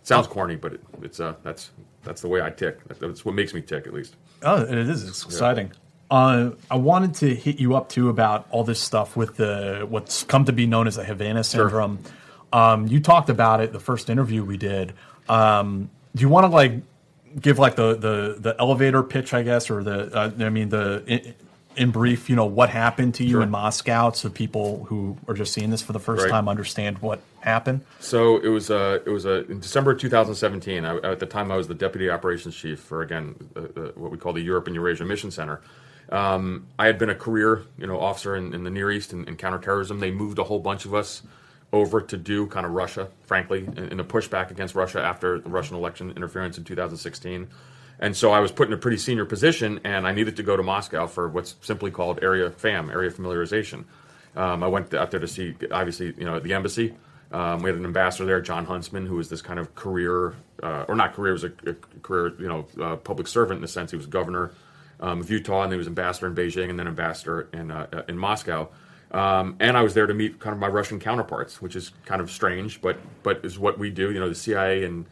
It 0.00 0.06
sounds 0.06 0.26
corny, 0.26 0.56
but 0.56 0.72
it, 0.74 0.80
it's 1.02 1.20
uh, 1.20 1.34
that's 1.42 1.70
that's 2.02 2.22
the 2.22 2.28
way 2.28 2.40
I 2.40 2.50
tick. 2.50 2.78
That's 2.88 3.24
what 3.24 3.34
makes 3.34 3.52
me 3.52 3.60
tick, 3.60 3.86
at 3.86 3.92
least. 3.92 4.16
Oh, 4.42 4.62
it 4.62 4.78
is. 4.78 5.04
It's 5.06 5.24
exciting. 5.24 5.72
Uh, 6.10 6.50
I 6.70 6.76
wanted 6.76 7.14
to 7.16 7.34
hit 7.34 7.58
you 7.58 7.74
up 7.76 7.88
too 7.88 8.08
about 8.08 8.46
all 8.50 8.62
this 8.64 8.80
stuff 8.80 9.16
with 9.16 9.36
the 9.36 9.84
what's 9.88 10.22
come 10.22 10.44
to 10.44 10.52
be 10.52 10.64
known 10.66 10.86
as 10.86 10.94
the 10.96 11.04
Havana 11.04 11.42
syndrome. 11.44 11.98
Um, 12.52 12.86
you 12.86 13.00
talked 13.00 13.28
about 13.28 13.60
it 13.60 13.72
the 13.72 13.80
first 13.80 14.08
interview 14.08 14.44
we 14.44 14.56
did. 14.56 14.94
Um, 15.28 15.90
do 16.14 16.22
you 16.22 16.28
want 16.28 16.44
to 16.44 16.48
like 16.48 16.72
give 17.40 17.58
like 17.58 17.76
the 17.76 17.94
the 17.94 18.36
the 18.38 18.56
elevator 18.58 19.02
pitch, 19.02 19.34
I 19.34 19.42
guess, 19.42 19.70
or 19.70 19.82
the 19.82 20.14
uh, 20.16 20.32
I 20.38 20.48
mean 20.50 20.68
the 20.68 21.02
in, 21.06 21.34
in 21.76 21.90
brief, 21.90 22.30
you 22.30 22.36
know, 22.36 22.46
what 22.46 22.70
happened 22.70 23.14
to 23.16 23.24
you 23.24 23.32
Sure. 23.32 23.42
in 23.42 23.50
Moscow, 23.50 24.10
so 24.12 24.30
people 24.30 24.84
who 24.84 25.16
are 25.28 25.34
just 25.34 25.52
seeing 25.52 25.70
this 25.70 25.82
for 25.82 25.92
the 25.92 26.00
first 26.00 26.24
Right. 26.24 26.30
time 26.30 26.48
understand 26.48 26.98
what 26.98 27.20
happened. 27.40 27.82
So 28.00 28.38
it 28.38 28.48
was 28.48 28.70
uh, 28.70 29.00
it 29.04 29.10
was 29.10 29.26
uh, 29.26 29.44
in 29.48 29.60
December 29.60 29.94
2017. 29.94 30.84
I, 30.84 30.96
at 30.98 31.20
the 31.20 31.26
time, 31.26 31.52
I 31.52 31.56
was 31.56 31.68
the 31.68 31.74
deputy 31.74 32.10
operations 32.10 32.56
chief 32.56 32.80
for 32.80 33.02
again 33.02 33.34
uh, 33.54 33.60
uh, 33.60 33.80
what 33.94 34.10
we 34.10 34.18
call 34.18 34.32
the 34.32 34.40
Europe 34.40 34.66
and 34.66 34.74
Eurasia 34.74 35.04
Mission 35.04 35.30
Center. 35.30 35.60
Um, 36.10 36.66
I 36.78 36.86
had 36.86 36.98
been 36.98 37.10
a 37.10 37.14
career 37.16 37.62
you 37.78 37.86
know 37.86 38.00
officer 38.00 38.36
in, 38.36 38.54
in 38.54 38.64
the 38.64 38.70
Near 38.70 38.90
East 38.90 39.12
and 39.12 39.28
in, 39.28 39.36
counterterrorism. 39.36 40.00
They 40.00 40.10
moved 40.10 40.38
a 40.38 40.44
whole 40.44 40.60
bunch 40.60 40.84
of 40.84 40.94
us 40.94 41.22
over 41.76 42.00
to 42.00 42.16
do 42.16 42.46
kind 42.46 42.66
of 42.66 42.72
Russia, 42.72 43.08
frankly, 43.24 43.66
in, 43.76 44.00
a 44.00 44.04
pushback 44.04 44.50
against 44.50 44.74
Russia 44.74 45.00
after 45.00 45.38
the 45.38 45.48
Russian 45.48 45.76
election 45.76 46.12
interference 46.16 46.58
in 46.58 46.64
2016. 46.64 47.48
And 47.98 48.16
so 48.16 48.32
I 48.32 48.40
was 48.40 48.52
put 48.52 48.68
in 48.68 48.74
a 48.74 48.76
pretty 48.76 48.98
senior 48.98 49.24
position, 49.24 49.80
and 49.84 50.06
I 50.06 50.12
needed 50.12 50.36
to 50.36 50.42
go 50.42 50.56
to 50.56 50.62
Moscow 50.62 51.06
for 51.06 51.28
what's 51.28 51.56
simply 51.62 51.90
called 51.90 52.18
area 52.22 52.50
FAM, 52.50 52.90
area 52.90 53.10
familiarization. 53.10 53.84
Um, 54.34 54.62
I 54.62 54.66
went 54.66 54.92
out 54.92 55.10
there 55.10 55.20
to 55.20 55.28
see, 55.28 55.54
obviously, 55.72 56.14
you 56.18 56.24
know, 56.24 56.38
the 56.38 56.52
embassy. 56.52 56.94
Um, 57.32 57.62
we 57.62 57.70
had 57.70 57.78
an 57.78 57.86
ambassador 57.86 58.26
there, 58.26 58.40
Jon 58.40 58.66
Huntsman, 58.66 59.06
who 59.06 59.16
was 59.16 59.28
this 59.28 59.42
kind 59.42 59.58
of 59.58 59.74
career, 59.74 60.34
uh, 60.62 60.84
or 60.88 60.94
not 60.94 61.14
career, 61.14 61.32
was 61.32 61.44
a, 61.44 61.52
a 61.66 61.74
career, 62.02 62.34
you 62.38 62.48
know, 62.48 62.66
uh, 62.80 62.96
public 62.96 63.26
servant 63.26 63.58
in 63.58 63.62
the 63.62 63.68
sense 63.68 63.90
he 63.90 63.96
was 63.96 64.06
governor 64.06 64.52
um, 65.00 65.20
of 65.20 65.30
Utah, 65.30 65.62
and 65.62 65.72
he 65.72 65.78
was 65.78 65.86
ambassador 65.86 66.26
in 66.26 66.34
Beijing, 66.34 66.70
and 66.70 66.78
then 66.78 66.86
ambassador 66.86 67.48
in 67.52 67.70
uh, 67.70 68.04
in 68.08 68.18
Moscow. 68.18 68.68
Um, 69.12 69.56
and 69.60 69.76
I 69.76 69.82
was 69.82 69.94
there 69.94 70.06
to 70.06 70.14
meet 70.14 70.40
kind 70.40 70.52
of 70.52 70.58
my 70.58 70.68
Russian 70.68 70.98
counterparts, 70.98 71.62
which 71.62 71.76
is 71.76 71.92
kind 72.04 72.20
of 72.20 72.30
strange, 72.30 72.80
but 72.80 72.98
but 73.22 73.44
is 73.44 73.58
what 73.58 73.78
we 73.78 73.90
do. 73.90 74.10
You 74.10 74.20
know, 74.20 74.28
the 74.28 74.34
CIA 74.34 74.84
and 74.84 75.06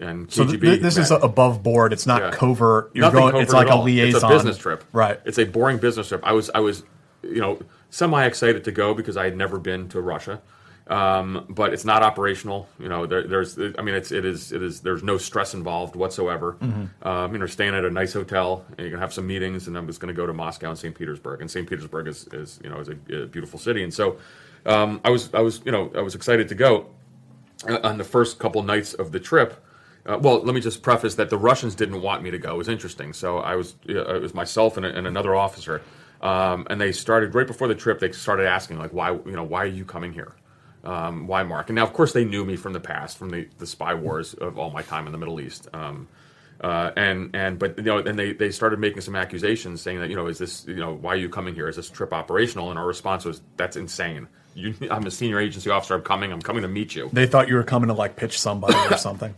and 0.00 0.30
So 0.30 0.44
KGB. 0.44 0.60
th- 0.60 0.80
this 0.82 0.96
is 0.98 1.10
above 1.10 1.62
board. 1.62 1.92
It's 1.92 2.06
not 2.06 2.22
Yeah. 2.22 2.30
covert. 2.30 2.90
You're 2.94 3.06
Nothing 3.06 3.20
going. 3.20 3.30
covert 3.32 3.42
It's 3.44 3.52
like 3.52 3.68
at 3.68 3.76
a 3.78 3.80
liaison. 3.80 4.16
It's 4.16 4.24
a 4.24 4.28
business 4.28 4.58
trip. 4.58 4.84
Right. 4.92 5.18
It's 5.24 5.38
a 5.38 5.44
boring 5.44 5.78
business 5.78 6.08
trip. 6.08 6.20
I 6.24 6.32
was 6.32 6.50
I 6.54 6.60
was 6.60 6.84
you 7.22 7.40
know 7.40 7.58
semi 7.90 8.24
excited 8.24 8.64
to 8.64 8.70
go 8.72 8.94
because 8.94 9.16
I 9.16 9.24
had 9.24 9.36
never 9.36 9.58
been 9.58 9.88
to 9.88 10.00
Russia. 10.00 10.40
Um, 10.88 11.44
but 11.50 11.74
it's 11.74 11.84
not 11.84 12.02
operational. 12.02 12.66
You 12.78 12.88
know, 12.88 13.04
there, 13.06 13.26
there's, 13.26 13.58
I 13.58 13.82
mean, 13.82 13.94
it's, 13.94 14.10
it 14.10 14.24
is, 14.24 14.52
it 14.52 14.62
is. 14.62 14.80
There's 14.80 15.02
no 15.02 15.18
stress 15.18 15.52
involved 15.52 15.96
whatsoever. 15.96 16.56
Mhm. 16.62 17.06
Um, 17.06 17.32
you 17.34 17.38
know, 17.38 17.46
staying 17.46 17.74
at 17.74 17.84
a 17.84 17.90
nice 17.90 18.14
hotel, 18.14 18.64
and 18.70 18.78
you're 18.80 18.90
gonna 18.90 19.02
have 19.02 19.12
some 19.12 19.26
meetings, 19.26 19.68
and 19.68 19.76
I'm 19.76 19.86
just 19.86 20.00
gonna 20.00 20.14
go 20.14 20.26
to 20.26 20.32
Moscow 20.32 20.70
and 20.70 20.78
St. 20.78 20.94
Petersburg. 20.94 21.42
And 21.42 21.50
St. 21.50 21.68
Petersburg 21.68 22.08
is, 22.08 22.26
is 22.28 22.58
you 22.64 22.70
know, 22.70 22.80
is 22.80 22.88
a, 22.88 23.22
a 23.22 23.26
beautiful 23.26 23.58
city. 23.58 23.82
And 23.82 23.92
so, 23.92 24.16
um, 24.64 25.00
I 25.04 25.10
was, 25.10 25.28
I 25.34 25.40
was, 25.40 25.60
you 25.66 25.72
know, 25.72 25.92
I 25.94 26.00
was 26.00 26.14
excited 26.14 26.48
to 26.48 26.54
go. 26.54 26.86
Uh, 27.68 27.76
on 27.82 27.98
the 27.98 28.04
first 28.04 28.38
couple 28.38 28.62
nights 28.62 28.94
of 28.94 29.10
the 29.10 29.18
trip. 29.18 29.64
Uh, 30.06 30.16
well, 30.22 30.40
let 30.44 30.54
me 30.54 30.60
just 30.60 30.80
preface 30.80 31.16
that 31.16 31.28
the 31.28 31.36
Russians 31.36 31.74
didn't 31.74 32.00
want 32.00 32.22
me 32.22 32.30
to 32.30 32.38
go. 32.38 32.54
It 32.54 32.56
was 32.58 32.68
interesting. 32.68 33.12
So 33.12 33.38
I 33.38 33.56
was, 33.56 33.74
uh, 33.88 34.14
it 34.14 34.22
was 34.22 34.32
myself 34.32 34.76
and, 34.76 34.86
a, 34.86 34.96
and 34.96 35.08
another 35.08 35.34
officer, 35.34 35.82
um, 36.22 36.68
and 36.70 36.80
they 36.80 36.92
started 36.92 37.34
right 37.34 37.48
before 37.48 37.66
the 37.66 37.74
trip. 37.74 37.98
They 37.98 38.12
started 38.12 38.46
asking 38.46 38.78
like, 38.78 38.92
why, 38.92 39.10
you 39.10 39.32
know, 39.32 39.42
why 39.42 39.64
are 39.64 39.66
you 39.66 39.84
coming 39.84 40.12
here? 40.12 40.34
Um, 40.84 41.26
why 41.26 41.42
Mark? 41.42 41.68
And 41.68 41.76
now, 41.76 41.84
of 41.84 41.92
course, 41.92 42.12
they 42.12 42.24
knew 42.24 42.44
me 42.44 42.56
from 42.56 42.72
the 42.72 42.80
past, 42.80 43.18
from 43.18 43.30
the, 43.30 43.48
the 43.58 43.66
spy 43.66 43.94
wars 43.94 44.34
of 44.34 44.58
all 44.58 44.70
my 44.70 44.82
time 44.82 45.06
in 45.06 45.12
the 45.12 45.18
Middle 45.18 45.40
East. 45.40 45.68
Um, 45.72 46.08
uh, 46.60 46.90
and 46.96 47.34
and 47.36 47.58
but 47.58 47.76
you 47.78 47.84
know, 47.84 47.98
and 47.98 48.18
they, 48.18 48.32
they 48.32 48.50
started 48.50 48.80
making 48.80 49.00
some 49.00 49.14
accusations 49.14 49.80
saying 49.80 50.00
that 50.00 50.10
you 50.10 50.16
know, 50.16 50.26
is 50.26 50.38
this 50.38 50.66
you 50.66 50.76
know, 50.76 50.94
why 50.94 51.12
are 51.12 51.16
you 51.16 51.28
coming 51.28 51.54
here? 51.54 51.68
Is 51.68 51.76
this 51.76 51.88
trip 51.88 52.12
operational? 52.12 52.70
And 52.70 52.78
our 52.78 52.86
response 52.86 53.24
was, 53.24 53.42
that's 53.56 53.76
insane. 53.76 54.26
You, 54.54 54.74
I'm 54.90 55.06
a 55.06 55.10
senior 55.10 55.38
agency 55.38 55.70
officer. 55.70 55.94
I'm 55.94 56.02
coming. 56.02 56.32
I'm 56.32 56.42
coming 56.42 56.62
to 56.62 56.68
meet 56.68 56.96
you 56.96 57.10
They 57.12 57.26
thought 57.26 57.48
you 57.48 57.54
were 57.54 57.62
coming 57.62 57.88
to 57.88 57.94
like 57.94 58.16
pitch 58.16 58.40
somebody 58.40 58.74
or 58.92 58.96
something. 58.98 59.34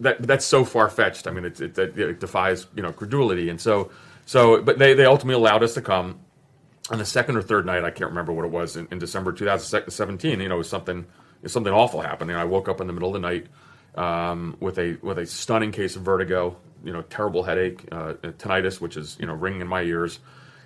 that 0.00 0.22
that's 0.22 0.44
so 0.44 0.64
far 0.64 0.88
fetched. 0.90 1.28
I 1.28 1.30
mean, 1.30 1.44
it, 1.44 1.60
it, 1.60 1.78
it, 1.78 1.98
it 1.98 2.20
defies 2.20 2.66
you 2.74 2.82
know 2.82 2.92
credulity, 2.92 3.50
and 3.50 3.60
so 3.60 3.92
so. 4.26 4.60
But 4.60 4.80
they 4.80 4.94
they 4.94 5.04
ultimately 5.04 5.40
allowed 5.40 5.62
us 5.62 5.74
to 5.74 5.82
come. 5.82 6.18
On 6.90 6.98
the 6.98 7.04
second 7.04 7.36
or 7.36 7.42
third 7.42 7.64
night, 7.64 7.84
I 7.84 7.90
can't 7.90 8.10
remember 8.10 8.32
what 8.32 8.44
it 8.44 8.50
was 8.50 8.76
in, 8.76 8.86
in 8.90 8.98
December 8.98 9.32
2017. 9.32 10.40
You 10.40 10.48
know, 10.48 10.62
something 10.62 11.06
something 11.46 11.72
awful 11.72 12.00
happened. 12.00 12.30
And 12.30 12.38
I 12.38 12.44
woke 12.44 12.68
up 12.68 12.80
in 12.80 12.86
the 12.86 12.92
middle 12.92 13.14
of 13.14 13.14
the 13.14 13.26
night 13.26 13.46
um, 13.94 14.56
with 14.60 14.78
a 14.78 14.98
with 15.02 15.18
a 15.18 15.26
stunning 15.26 15.72
case 15.72 15.96
of 15.96 16.02
vertigo. 16.02 16.56
You 16.84 16.92
know, 16.92 17.02
terrible 17.02 17.42
headache, 17.42 17.88
uh, 17.90 18.14
tinnitus, 18.38 18.80
which 18.80 18.96
is 18.96 19.16
you 19.18 19.26
know 19.26 19.34
ringing 19.34 19.62
in 19.62 19.68
my 19.68 19.82
ears. 19.82 20.18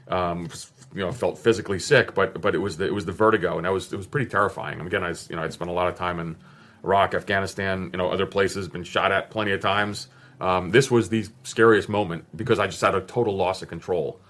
Um, 0.08 0.48
you 0.94 1.04
know, 1.04 1.12
felt 1.12 1.38
physically 1.38 1.78
sick, 1.78 2.14
but 2.14 2.40
but 2.40 2.54
it 2.54 2.58
was 2.58 2.78
the, 2.78 2.86
it 2.86 2.94
was 2.94 3.04
the 3.04 3.12
vertigo, 3.12 3.56
and 3.56 3.66
that 3.66 3.72
was 3.72 3.92
it 3.92 3.96
was 3.96 4.06
pretty 4.06 4.28
terrifying. 4.28 4.80
Again, 4.80 5.04
I 5.04 5.14
you 5.28 5.36
know 5.36 5.42
I'd 5.42 5.52
spent 5.52 5.70
a 5.70 5.74
lot 5.74 5.88
of 5.88 5.96
time 5.96 6.18
in 6.18 6.36
Iraq, 6.84 7.14
Afghanistan, 7.14 7.90
you 7.92 7.98
know, 7.98 8.10
other 8.10 8.26
places, 8.26 8.68
been 8.68 8.84
shot 8.84 9.12
at 9.12 9.30
plenty 9.30 9.52
of 9.52 9.60
times. 9.60 10.08
Um, 10.40 10.70
this 10.70 10.90
was 10.90 11.08
the 11.08 11.26
scariest 11.42 11.88
moment 11.88 12.24
because 12.36 12.58
I 12.58 12.66
just 12.66 12.80
had 12.80 12.94
a 12.94 13.00
total 13.00 13.36
loss 13.36 13.62
of 13.62 13.68
control. 13.68 14.20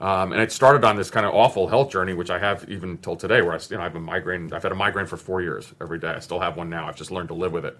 Um, 0.00 0.32
and 0.32 0.40
it 0.40 0.52
started 0.52 0.84
on 0.84 0.96
this 0.96 1.10
kind 1.10 1.26
of 1.26 1.34
awful 1.34 1.66
health 1.68 1.90
journey, 1.90 2.14
which 2.14 2.30
I 2.30 2.38
have 2.38 2.68
even 2.68 2.98
till 2.98 3.16
today, 3.16 3.42
where 3.42 3.52
I, 3.52 3.58
you 3.68 3.76
know, 3.76 3.80
I 3.80 3.84
have 3.84 3.96
a 3.96 4.00
migraine. 4.00 4.52
I've 4.52 4.62
had 4.62 4.70
a 4.70 4.76
migraine 4.76 5.06
for 5.06 5.16
four 5.16 5.42
years 5.42 5.72
every 5.80 5.98
day. 5.98 6.10
I 6.10 6.20
still 6.20 6.38
have 6.38 6.56
one 6.56 6.70
now. 6.70 6.86
I've 6.86 6.96
just 6.96 7.10
learned 7.10 7.28
to 7.28 7.34
live 7.34 7.52
with 7.52 7.64
it. 7.64 7.78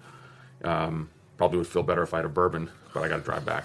Um, 0.63 1.09
probably 1.37 1.57
would 1.57 1.67
feel 1.67 1.83
better 1.83 2.03
if 2.03 2.13
I 2.13 2.17
had 2.17 2.25
a 2.25 2.29
bourbon, 2.29 2.69
but 2.93 3.03
I 3.03 3.07
got 3.07 3.17
to 3.17 3.23
drive 3.23 3.45
back. 3.45 3.63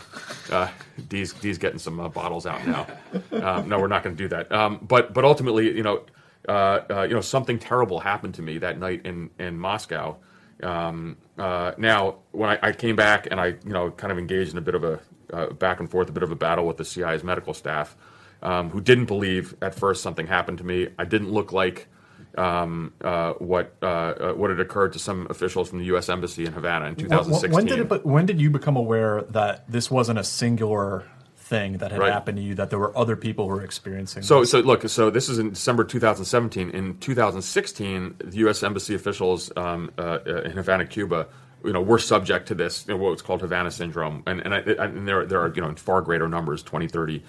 Uh, 0.51 0.69
Dee's, 1.09 1.33
Dee's 1.33 1.59
getting 1.59 1.81
some 1.81 1.99
uh, 1.99 2.09
bottles 2.09 2.47
out 2.47 2.65
now. 2.67 2.87
Um, 3.33 3.69
no, 3.69 3.81
we're 3.81 3.89
not 3.89 4.05
going 4.05 4.17
to 4.17 4.23
do 4.23 4.29
that. 4.29 4.51
Um, 4.53 4.79
but 4.83 5.13
but 5.13 5.25
ultimately, 5.25 5.77
you 5.77 5.83
know, 5.83 6.05
uh, 6.49 6.81
uh, 6.89 7.03
you 7.03 7.15
know, 7.15 7.21
something 7.21 7.59
terrible 7.59 7.99
happened 7.99 8.35
to 8.35 8.43
me 8.43 8.59
that 8.59 8.79
night 8.79 9.05
in 9.05 9.31
in 9.41 9.59
Moscow. 9.59 10.17
Um, 10.63 11.17
uh, 11.37 11.73
now, 11.77 12.17
when 12.31 12.51
I, 12.51 12.59
I 12.63 12.73
came 12.73 12.95
back 12.95 13.27
and 13.31 13.41
I, 13.41 13.47
you 13.47 13.73
know, 13.73 13.91
kind 13.91 14.13
of 14.13 14.19
engaged 14.19 14.53
in 14.53 14.59
a 14.59 14.61
bit 14.61 14.77
of 14.77 14.85
a 14.85 15.01
uh, 15.33 15.47
back 15.55 15.81
and 15.81 15.91
forth, 15.91 16.09
a 16.09 16.13
bit 16.13 16.23
of 16.23 16.31
a 16.31 16.37
battle 16.37 16.67
with 16.67 16.77
the 16.77 16.85
CIA's 16.85 17.25
medical 17.25 17.55
staff, 17.55 17.97
um, 18.45 18.71
who 18.71 18.81
didn't 18.81 19.07
believe 19.07 19.55
at 19.63 19.75
first 19.75 20.03
something 20.03 20.27
happened 20.27 20.59
to 20.59 20.65
me. 20.65 20.89
I 20.99 21.05
didn't 21.05 21.31
look 21.33 21.53
like 21.53 21.89
um, 22.37 22.93
uh, 23.01 23.33
what 23.35 23.75
uh, 23.83 23.87
uh, 23.87 24.33
what 24.35 24.51
had 24.51 24.61
occurred 24.61 24.93
to 24.93 24.99
some 24.99 25.27
officials 25.31 25.71
from 25.71 25.79
the 25.79 25.87
U.S. 25.87 26.09
Embassy 26.09 26.45
in 26.45 26.53
Havana 26.53 26.87
in 26.87 26.95
When- 26.95 27.05
2016. 27.07 27.53
When 27.53 27.65
did 27.67 27.79
it? 27.81 27.89
But 27.89 28.05
when 28.05 28.27
did 28.27 28.41
you 28.41 28.51
become 28.51 28.77
aware 28.77 29.23
that 29.31 29.71
this 29.71 29.91
wasn't 29.91 30.19
a 30.19 30.25
singular 30.25 31.05
thing 31.37 31.79
that 31.79 31.93
had 31.93 32.01
Right. 32.01 32.13
happened 32.13 32.37
to 32.39 32.43
you? 32.43 32.55
That 32.55 32.71
there 32.71 32.79
were 32.79 32.97
other 32.97 33.17
people 33.17 33.49
who 33.49 33.55
were 33.55 33.65
experiencing. 33.65 34.23
So, 34.23 34.41
this? 34.41 34.51
so 34.51 34.61
look, 34.61 34.89
so 34.89 35.11
this 35.11 35.29
is 35.29 35.39
in 35.39 35.51
December 35.51 35.85
2017. 35.85 36.71
In 36.71 36.99
2016, 36.99 38.17
the 38.25 38.37
U.S. 38.39 38.63
embassy 38.63 38.95
officials 38.95 39.53
um, 39.57 39.91
uh, 39.97 40.19
uh, 40.27 40.43
in 40.43 40.53
Havana, 40.53 40.87
Cuba, 40.87 41.29
you 41.65 41.73
know, 41.73 41.81
were 41.81 41.99
subject 41.99 42.49
to 42.49 42.55
this, 42.55 42.85
you 42.87 42.95
know, 42.95 43.03
what's 43.03 43.23
called 43.23 43.41
Havana 43.41 43.71
syndrome, 43.71 44.23
and 44.27 44.41
and, 44.41 44.55
I, 44.55 44.59
I, 44.59 44.85
and 44.87 45.07
there 45.09 45.25
there 45.25 45.41
are 45.41 45.53
you 45.55 45.63
know 45.63 45.69
in 45.69 45.77
far 45.77 46.03
greater 46.03 46.29
numbers, 46.29 46.63
20, 46.63 46.89
30 46.89 47.23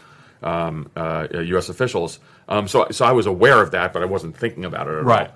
um, 0.44 0.90
uh, 0.96 1.28
U.S. 1.32 1.70
officials. 1.70 2.20
Um, 2.48 2.68
so, 2.68 2.88
so 2.92 3.06
I 3.06 3.12
was 3.12 3.26
aware 3.26 3.62
of 3.62 3.72
that, 3.72 3.94
but 3.94 4.02
I 4.02 4.06
wasn't 4.06 4.38
thinking 4.38 4.66
about 4.66 4.88
it 4.88 4.96
at 4.96 5.04
Right. 5.06 5.30
all. 5.30 5.36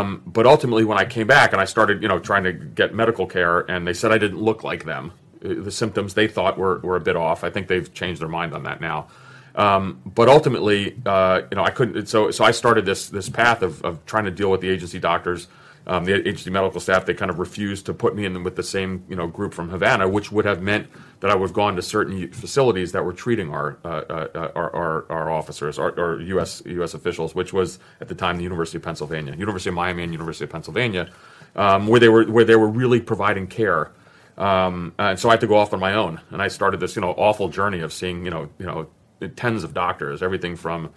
Um, 0.00 0.22
but 0.26 0.46
ultimately, 0.46 0.84
when 0.84 0.98
I 0.98 1.04
came 1.04 1.26
back 1.28 1.52
and 1.52 1.60
I 1.60 1.64
started, 1.64 2.02
you 2.02 2.08
know, 2.08 2.18
trying 2.18 2.42
to 2.44 2.52
get 2.52 2.92
medical 2.94 3.26
care, 3.26 3.60
and 3.70 3.86
they 3.86 3.94
said 3.94 4.10
I 4.10 4.18
didn't 4.18 4.40
look 4.40 4.64
like 4.64 4.84
them. 4.84 5.12
Uh, 5.44 5.54
The 5.62 5.70
symptoms 5.70 6.14
they 6.14 6.26
thought 6.26 6.58
were, 6.58 6.80
were 6.80 6.96
a 6.96 7.00
bit 7.00 7.14
off. 7.16 7.44
I 7.44 7.50
think 7.50 7.68
they've 7.68 7.92
changed 7.94 8.20
their 8.20 8.28
mind 8.28 8.52
on 8.52 8.64
that 8.64 8.80
now. 8.80 9.06
Um, 9.54 10.00
but 10.04 10.28
ultimately, 10.28 10.96
uh, 11.06 11.42
you 11.50 11.56
know, 11.56 11.64
I 11.64 11.70
couldn't. 11.70 12.06
So, 12.08 12.30
so 12.32 12.44
I 12.44 12.50
started 12.52 12.84
this 12.84 13.08
this 13.08 13.28
path 13.28 13.62
of, 13.62 13.82
of 13.84 14.04
trying 14.06 14.24
to 14.24 14.30
deal 14.30 14.50
with 14.50 14.60
the 14.60 14.68
agency 14.70 14.98
doctors, 14.98 15.48
um, 15.90 16.04
the 16.04 16.12
HD 16.12 16.52
medical 16.52 16.80
staff. 16.80 17.04
They 17.04 17.14
kind 17.14 17.32
of 17.32 17.40
refused 17.40 17.84
to 17.86 17.94
put 17.94 18.14
me 18.14 18.24
in 18.24 18.44
with 18.44 18.54
the 18.54 18.62
same 18.62 19.04
you 19.08 19.16
know 19.16 19.26
group 19.26 19.52
from 19.52 19.68
Havana, 19.70 20.08
which 20.08 20.30
would 20.30 20.44
have 20.44 20.62
meant 20.62 20.86
that 21.18 21.32
I 21.32 21.34
would 21.34 21.48
have 21.48 21.52
gone 21.52 21.74
to 21.74 21.82
certain 21.82 22.32
facilities 22.32 22.92
that 22.92 23.04
were 23.04 23.12
treating 23.12 23.52
our 23.52 23.76
uh, 23.84 23.88
uh, 23.88 24.52
our, 24.54 24.74
our, 24.74 25.06
our 25.10 25.30
officers, 25.30 25.80
our, 25.80 25.98
our 25.98 26.20
U.S. 26.20 26.62
U.S. 26.64 26.94
officials, 26.94 27.34
which 27.34 27.52
was 27.52 27.80
at 28.00 28.06
the 28.06 28.14
time 28.14 28.36
the 28.36 28.44
University 28.44 28.78
of 28.78 28.84
Pennsylvania, 28.84 29.34
University 29.34 29.70
of 29.70 29.74
Miami, 29.74 30.04
and 30.04 30.12
University 30.12 30.44
of 30.44 30.50
Pennsylvania, 30.50 31.10
um, 31.56 31.88
where 31.88 31.98
they 31.98 32.08
were 32.08 32.24
where 32.24 32.44
they 32.44 32.56
were 32.56 32.68
really 32.68 33.00
providing 33.00 33.48
care. 33.48 33.90
Um, 34.38 34.94
and 34.96 35.18
so 35.18 35.28
I 35.28 35.32
had 35.32 35.40
to 35.40 35.48
go 35.48 35.56
off 35.56 35.74
on 35.74 35.80
my 35.80 35.94
own, 35.94 36.20
and 36.30 36.40
I 36.40 36.46
started 36.46 36.78
this, 36.78 36.94
you 36.94 37.02
know, 37.02 37.10
awful 37.10 37.48
journey 37.48 37.80
of 37.80 37.92
seeing, 37.92 38.24
you 38.24 38.30
know, 38.30 38.48
you 38.58 38.66
know, 38.66 38.88
tens 39.34 39.64
of 39.64 39.74
doctors, 39.74 40.22
everything 40.22 40.54
from 40.54 40.90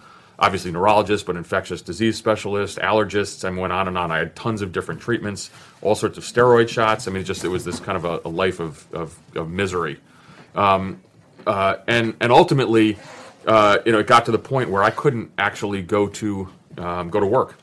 obviously 0.44 0.70
neurologists, 0.70 1.26
but 1.26 1.36
infectious 1.36 1.80
disease 1.80 2.18
specialists, 2.18 2.78
allergists. 2.78 3.44
I 3.44 3.58
went 3.58 3.72
on 3.72 3.88
and 3.88 3.96
on. 3.96 4.12
I 4.12 4.18
had 4.18 4.36
tons 4.36 4.60
of 4.60 4.72
different 4.72 5.00
treatments, 5.00 5.50
all 5.80 5.94
sorts 5.94 6.18
of 6.18 6.24
steroid 6.24 6.68
shots. 6.68 7.08
I 7.08 7.10
mean, 7.10 7.22
it 7.22 7.24
just 7.24 7.44
it 7.44 7.48
was 7.48 7.64
this 7.64 7.80
kind 7.80 7.96
of 7.96 8.04
a, 8.04 8.20
a 8.26 8.28
life 8.28 8.60
of, 8.60 8.86
of, 8.92 9.18
of 9.34 9.48
misery, 9.48 9.98
um, 10.54 11.00
uh, 11.46 11.76
and 11.88 12.14
and 12.20 12.30
ultimately, 12.30 12.98
uh, 13.46 13.78
you 13.86 13.92
know, 13.92 14.00
it 14.00 14.06
got 14.06 14.26
to 14.26 14.32
the 14.32 14.38
point 14.38 14.68
where 14.68 14.82
I 14.82 14.90
couldn't 14.90 15.32
actually 15.38 15.80
go 15.80 16.08
to 16.08 16.48
um, 16.76 17.08
go 17.08 17.20
to 17.20 17.26
work. 17.26 17.56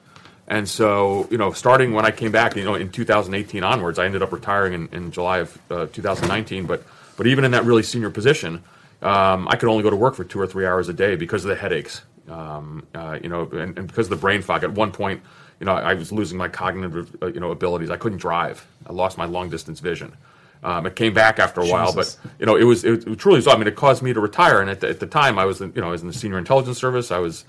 And 0.47 0.67
so, 0.67 1.29
you 1.31 1.37
know, 1.37 1.53
starting 1.53 1.93
when 1.93 2.03
I 2.03 2.11
came 2.11 2.31
back, 2.31 2.57
you 2.57 2.65
know, 2.65 2.75
in 2.75 2.89
2018 2.89 3.63
onwards, 3.63 3.97
I 3.99 4.05
ended 4.05 4.21
up 4.21 4.33
retiring 4.33 4.73
in, 4.73 4.89
in 4.91 5.11
July 5.11 5.37
of 5.37 5.57
uh, 5.71 5.85
2019. 5.85 6.65
But 6.65 6.83
but 7.15 7.27
even 7.27 7.45
in 7.45 7.51
that 7.51 7.63
really 7.63 7.83
senior 7.83 8.09
position, 8.09 8.63
um, 9.01 9.47
I 9.47 9.55
could 9.55 9.69
only 9.69 9.83
go 9.83 9.89
to 9.89 9.95
work 9.95 10.15
for 10.15 10.23
two 10.23 10.39
or 10.39 10.47
three 10.47 10.65
hours 10.65 10.89
a 10.89 10.93
day 10.93 11.15
because 11.15 11.45
of 11.45 11.49
the 11.49 11.55
headaches. 11.55 12.01
Um, 12.31 12.87
uh, 12.95 13.19
you 13.21 13.29
know, 13.29 13.41
and, 13.51 13.77
and 13.77 13.87
because 13.87 14.05
of 14.07 14.11
the 14.11 14.15
brain 14.15 14.41
fog. 14.41 14.63
At 14.63 14.71
one 14.71 14.91
point, 14.91 15.21
you 15.59 15.65
know, 15.65 15.73
I 15.73 15.93
was 15.93 16.11
losing 16.11 16.37
my 16.37 16.47
cognitive, 16.47 17.15
uh, 17.21 17.27
you 17.27 17.39
know, 17.41 17.51
abilities. 17.51 17.89
I 17.89 17.97
couldn't 17.97 18.19
drive. 18.19 18.65
I 18.87 18.93
lost 18.93 19.17
my 19.17 19.25
long 19.25 19.49
distance 19.49 19.79
vision. 19.81 20.13
Um, 20.63 20.85
it 20.85 20.95
came 20.95 21.13
back 21.13 21.39
after 21.39 21.59
a 21.61 21.67
while, 21.67 21.91
but 21.93 22.15
you 22.39 22.45
know, 22.45 22.55
it 22.55 22.63
was 22.63 22.83
it, 22.85 23.07
it 23.07 23.19
truly. 23.19 23.41
So 23.41 23.51
I 23.51 23.57
mean, 23.57 23.67
it 23.67 23.75
caused 23.75 24.01
me 24.01 24.13
to 24.13 24.19
retire. 24.19 24.61
And 24.61 24.69
at 24.69 24.79
the, 24.79 24.89
at 24.89 24.99
the 24.99 25.07
time, 25.07 25.37
I 25.39 25.45
was, 25.45 25.59
you 25.59 25.71
know, 25.75 25.87
I 25.87 25.91
was 25.91 26.01
in 26.03 26.07
the 26.07 26.13
senior 26.13 26.37
intelligence 26.37 26.77
service. 26.77 27.11
I 27.11 27.17
was, 27.17 27.45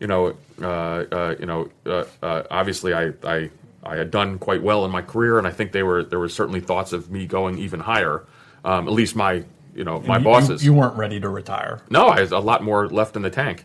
you 0.00 0.06
know, 0.06 0.36
uh, 0.60 0.66
uh, 0.66 1.34
you 1.38 1.46
know, 1.46 1.68
uh, 1.84 2.04
uh, 2.22 2.42
obviously, 2.50 2.94
I, 2.94 3.12
I 3.24 3.50
I 3.84 3.96
had 3.96 4.10
done 4.10 4.38
quite 4.38 4.62
well 4.62 4.84
in 4.84 4.90
my 4.90 5.02
career, 5.02 5.38
and 5.38 5.46
I 5.46 5.50
think 5.50 5.72
they 5.72 5.82
were 5.82 6.02
there 6.02 6.18
were 6.18 6.28
certainly 6.30 6.60
thoughts 6.60 6.92
of 6.92 7.10
me 7.10 7.26
going 7.26 7.58
even 7.58 7.78
higher. 7.80 8.24
Um, 8.64 8.88
at 8.88 8.92
least 8.94 9.14
my, 9.14 9.44
you 9.74 9.84
know, 9.84 10.00
my 10.00 10.18
You- 10.18 10.24
bosses. 10.24 10.64
You, 10.64 10.72
you 10.72 10.78
weren't 10.78 10.96
ready 10.96 11.20
to 11.20 11.28
retire. 11.28 11.82
No, 11.90 12.08
I 12.08 12.20
had 12.20 12.32
a 12.32 12.40
lot 12.40 12.64
more 12.64 12.88
left 12.88 13.16
in 13.16 13.22
the 13.22 13.30
tank. 13.30 13.64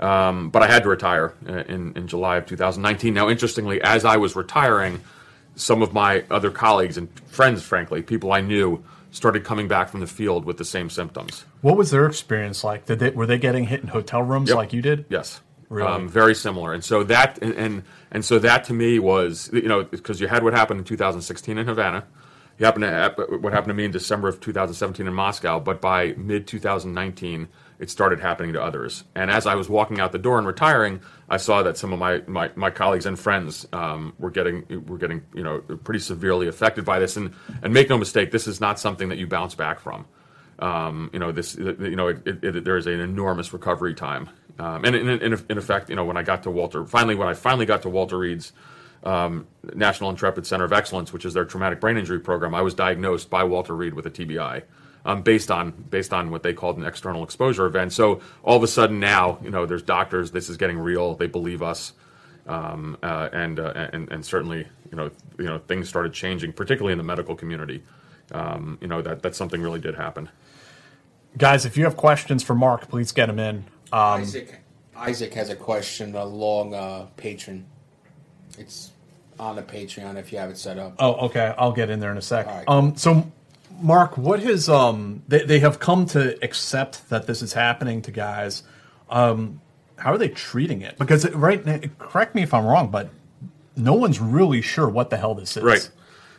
Um, 0.00 0.50
but 0.50 0.62
I 0.62 0.66
had 0.66 0.82
to 0.82 0.88
retire 0.88 1.34
in, 1.46 1.92
in 1.96 2.08
July 2.08 2.36
of 2.36 2.46
2019. 2.46 3.14
Now, 3.14 3.28
interestingly, 3.28 3.80
as 3.82 4.04
I 4.04 4.16
was 4.16 4.34
retiring, 4.34 5.00
some 5.56 5.82
of 5.82 5.92
my 5.92 6.24
other 6.30 6.50
colleagues 6.50 6.96
and 6.96 7.08
friends, 7.28 7.62
frankly, 7.62 8.02
people 8.02 8.32
I 8.32 8.40
knew, 8.40 8.82
started 9.12 9.44
coming 9.44 9.68
back 9.68 9.88
from 9.88 10.00
the 10.00 10.06
field 10.06 10.44
with 10.44 10.56
the 10.56 10.64
same 10.64 10.90
symptoms. 10.90 11.44
What 11.60 11.76
was 11.76 11.90
their 11.92 12.06
experience 12.06 12.64
like? 12.64 12.86
Did 12.86 12.98
they 12.98 13.10
were 13.10 13.26
they 13.26 13.38
getting 13.38 13.64
hit 13.64 13.80
in 13.80 13.88
hotel 13.88 14.22
rooms 14.22 14.48
Yep. 14.48 14.56
like 14.56 14.72
you 14.72 14.82
did? 14.82 15.04
Yes. 15.08 15.40
Really? 15.68 15.88
Um, 15.88 16.08
very 16.08 16.34
similar. 16.34 16.74
And 16.74 16.84
so 16.84 17.04
that 17.04 17.38
and, 17.40 17.54
and 17.54 17.82
and 18.10 18.24
so 18.24 18.38
that 18.40 18.64
to 18.64 18.72
me 18.74 18.98
was 18.98 19.50
you 19.52 19.68
know 19.68 19.84
because 19.84 20.20
you 20.20 20.26
had 20.26 20.42
what 20.42 20.52
happened 20.52 20.78
in 20.80 20.84
2016 20.84 21.56
in 21.56 21.66
Havana, 21.66 22.04
you 22.58 22.66
happened 22.66 22.82
to 22.84 23.38
what 23.38 23.52
happened 23.52 23.70
to 23.70 23.74
me 23.74 23.84
in 23.84 23.90
December 23.92 24.28
of 24.28 24.40
2017 24.40 25.06
in 25.06 25.14
Moscow, 25.14 25.60
but 25.60 25.80
by 25.80 26.14
mid 26.16 26.46
2019 26.48 27.48
it 27.78 27.90
started 27.90 28.20
happening 28.20 28.52
to 28.52 28.62
others. 28.62 29.04
And 29.14 29.30
as 29.30 29.46
I 29.46 29.54
was 29.54 29.68
walking 29.68 30.00
out 30.00 30.12
the 30.12 30.18
door 30.18 30.38
and 30.38 30.46
retiring, 30.46 31.00
I 31.28 31.36
saw 31.38 31.62
that 31.62 31.76
some 31.76 31.92
of 31.92 31.98
my 31.98 32.22
my, 32.26 32.50
my 32.54 32.70
colleagues 32.70 33.06
and 33.06 33.18
friends 33.18 33.66
um, 33.72 34.14
were 34.18 34.30
getting 34.30 34.86
were 34.86 34.98
getting 34.98 35.22
you 35.34 35.42
know 35.42 35.60
pretty 35.60 36.00
severely 36.00 36.48
affected 36.48 36.84
by 36.84 36.98
this. 36.98 37.16
And 37.16 37.34
and 37.62 37.74
make 37.74 37.88
no 37.88 37.98
mistake, 37.98 38.30
this 38.30 38.46
is 38.46 38.60
not 38.60 38.78
something 38.78 39.08
that 39.08 39.18
you 39.18 39.26
bounce 39.26 39.54
back 39.54 39.80
from 39.80 40.06
um, 40.58 41.10
you 41.12 41.18
know 41.18 41.32
this 41.32 41.56
you 41.56 41.96
know 41.96 42.08
it, 42.08 42.26
it, 42.26 42.44
it, 42.44 42.64
there 42.64 42.76
is 42.76 42.86
an 42.86 43.00
enormous 43.00 43.52
recovery 43.52 43.94
time 43.94 44.28
um, 44.58 44.84
and 44.84 44.94
in, 44.94 45.08
in, 45.08 45.44
in 45.50 45.58
effect 45.58 45.90
you 45.90 45.96
know 45.96 46.04
when 46.04 46.16
i 46.16 46.22
got 46.22 46.42
to 46.44 46.50
walter 46.50 46.84
finally 46.86 47.14
when 47.14 47.28
i 47.28 47.34
finally 47.34 47.66
got 47.66 47.82
to 47.82 47.88
walter 47.88 48.18
reed's 48.18 48.52
um, 49.02 49.46
national 49.74 50.10
intrepid 50.10 50.46
center 50.46 50.64
of 50.64 50.72
excellence 50.72 51.12
which 51.12 51.24
is 51.24 51.34
their 51.34 51.44
traumatic 51.44 51.80
brain 51.80 51.96
injury 51.96 52.20
program 52.20 52.54
i 52.54 52.62
was 52.62 52.74
diagnosed 52.74 53.30
by 53.30 53.42
walter 53.42 53.74
reed 53.74 53.94
with 53.94 54.06
a 54.06 54.10
tbi 54.10 54.62
um, 55.04 55.22
based 55.22 55.50
on 55.50 55.70
based 55.90 56.12
on 56.12 56.30
what 56.30 56.42
they 56.42 56.52
called 56.52 56.76
an 56.76 56.84
external 56.84 57.22
exposure 57.22 57.66
event 57.66 57.92
so 57.92 58.20
all 58.42 58.56
of 58.56 58.62
a 58.62 58.68
sudden 58.68 59.00
now 59.00 59.38
you 59.42 59.50
know 59.50 59.66
there's 59.66 59.82
doctors 59.82 60.30
this 60.30 60.48
is 60.48 60.56
getting 60.56 60.78
real 60.78 61.14
they 61.14 61.26
believe 61.26 61.62
us 61.62 61.92
um, 62.46 62.98
uh, 63.02 63.28
and, 63.32 63.58
uh, 63.58 63.88
and 63.92 64.10
and 64.12 64.24
certainly 64.24 64.66
you 64.90 64.96
know 64.96 65.10
you 65.38 65.46
know 65.46 65.58
things 65.58 65.88
started 65.88 66.12
changing 66.12 66.52
particularly 66.52 66.92
in 66.92 66.98
the 66.98 67.04
medical 67.04 67.34
community 67.34 67.82
um, 68.32 68.78
you 68.80 68.88
know 68.88 69.02
that 69.02 69.22
that 69.22 69.34
something 69.34 69.60
really 69.62 69.80
did 69.80 69.94
happen 69.94 70.28
Guys, 71.36 71.66
if 71.66 71.76
you 71.76 71.84
have 71.84 71.96
questions 71.96 72.42
for 72.42 72.54
Mark, 72.54 72.88
please 72.88 73.10
get 73.10 73.26
them 73.26 73.38
in. 73.38 73.64
Um, 73.92 74.20
Isaac 74.20 74.60
Isaac 74.96 75.34
has 75.34 75.50
a 75.50 75.56
question, 75.56 76.14
a 76.14 76.24
long 76.24 76.74
uh, 76.74 77.06
patron. 77.16 77.66
It's 78.56 78.92
on 79.40 79.56
the 79.56 79.62
Patreon 79.62 80.16
if 80.16 80.32
you 80.32 80.38
have 80.38 80.50
it 80.50 80.56
set 80.56 80.78
up. 80.78 80.94
Oh, 81.00 81.26
okay. 81.26 81.52
I'll 81.58 81.72
get 81.72 81.90
in 81.90 81.98
there 81.98 82.12
in 82.12 82.18
a 82.18 82.22
sec. 82.22 82.46
All 82.46 82.54
right. 82.54 82.64
Um, 82.68 82.96
so, 82.96 83.28
Mark, 83.80 84.16
what 84.16 84.40
has 84.40 84.68
um 84.68 85.22
they 85.28 85.44
they 85.44 85.58
have 85.60 85.78
come 85.78 86.06
to 86.06 86.42
accept 86.42 87.08
that 87.10 87.26
this 87.26 87.42
is 87.42 87.52
happening 87.52 88.02
to 88.02 88.10
guys. 88.10 88.62
Um, 89.10 89.60
how 89.96 90.12
are 90.12 90.18
they 90.18 90.28
treating 90.28 90.82
it? 90.82 90.98
Because 90.98 91.24
it, 91.24 91.34
right, 91.34 91.64
now- 91.64 91.80
correct 91.98 92.34
me 92.34 92.42
if 92.42 92.52
I'm 92.52 92.64
wrong, 92.64 92.90
but 92.90 93.10
no 93.76 93.94
one's 93.94 94.20
really 94.20 94.60
sure 94.60 94.88
what 94.88 95.10
the 95.10 95.16
hell 95.16 95.34
this 95.34 95.56
is. 95.56 95.62
Right. 95.62 95.88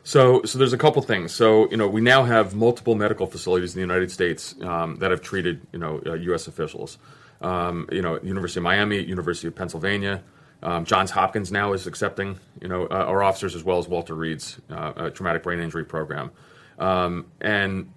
So, 0.03 0.43
so 0.43 0.59
there's 0.59 0.73
a 0.73 0.77
couple 0.77 1.01
things. 1.01 1.33
So, 1.33 1.69
you 1.71 1.77
know, 1.77 1.87
we 1.87 1.99
now 2.01 2.23
have 2.23 2.53
multiple 2.53 2.95
medical 2.95 3.25
facilities 3.25 3.73
in 3.73 3.77
the 3.77 3.81
United 3.81 4.11
States 4.11 4.53
um, 4.61 4.97
that 4.97 5.09
have 5.09 5.21
treated, 5.21 5.65
you 5.71 5.79
know, 5.79 6.01
uh, 6.05 6.13
U.S. 6.13 6.47
officials. 6.47 6.97
Um, 7.41 7.87
you 7.91 8.01
know, 8.01 8.19
University 8.21 8.59
of 8.59 8.63
Miami, 8.65 9.01
University 9.03 9.47
of 9.47 9.55
Pennsylvania, 9.55 10.21
um, 10.63 10.85
Johns 10.85 11.11
Hopkins 11.11 11.51
now 11.51 11.73
is 11.73 11.85
accepting, 11.85 12.39
you 12.61 12.67
know, 12.67 12.85
uh, 12.87 13.05
our 13.05 13.21
officers 13.21 13.55
as 13.55 13.63
well 13.63 13.77
as 13.77 13.87
Walter 13.87 14.15
Reed's 14.15 14.59
uh, 14.69 14.73
uh, 14.73 15.09
traumatic 15.11 15.43
brain 15.43 15.59
injury 15.59 15.85
program, 15.85 16.31
um, 16.79 17.25
and 17.41 17.91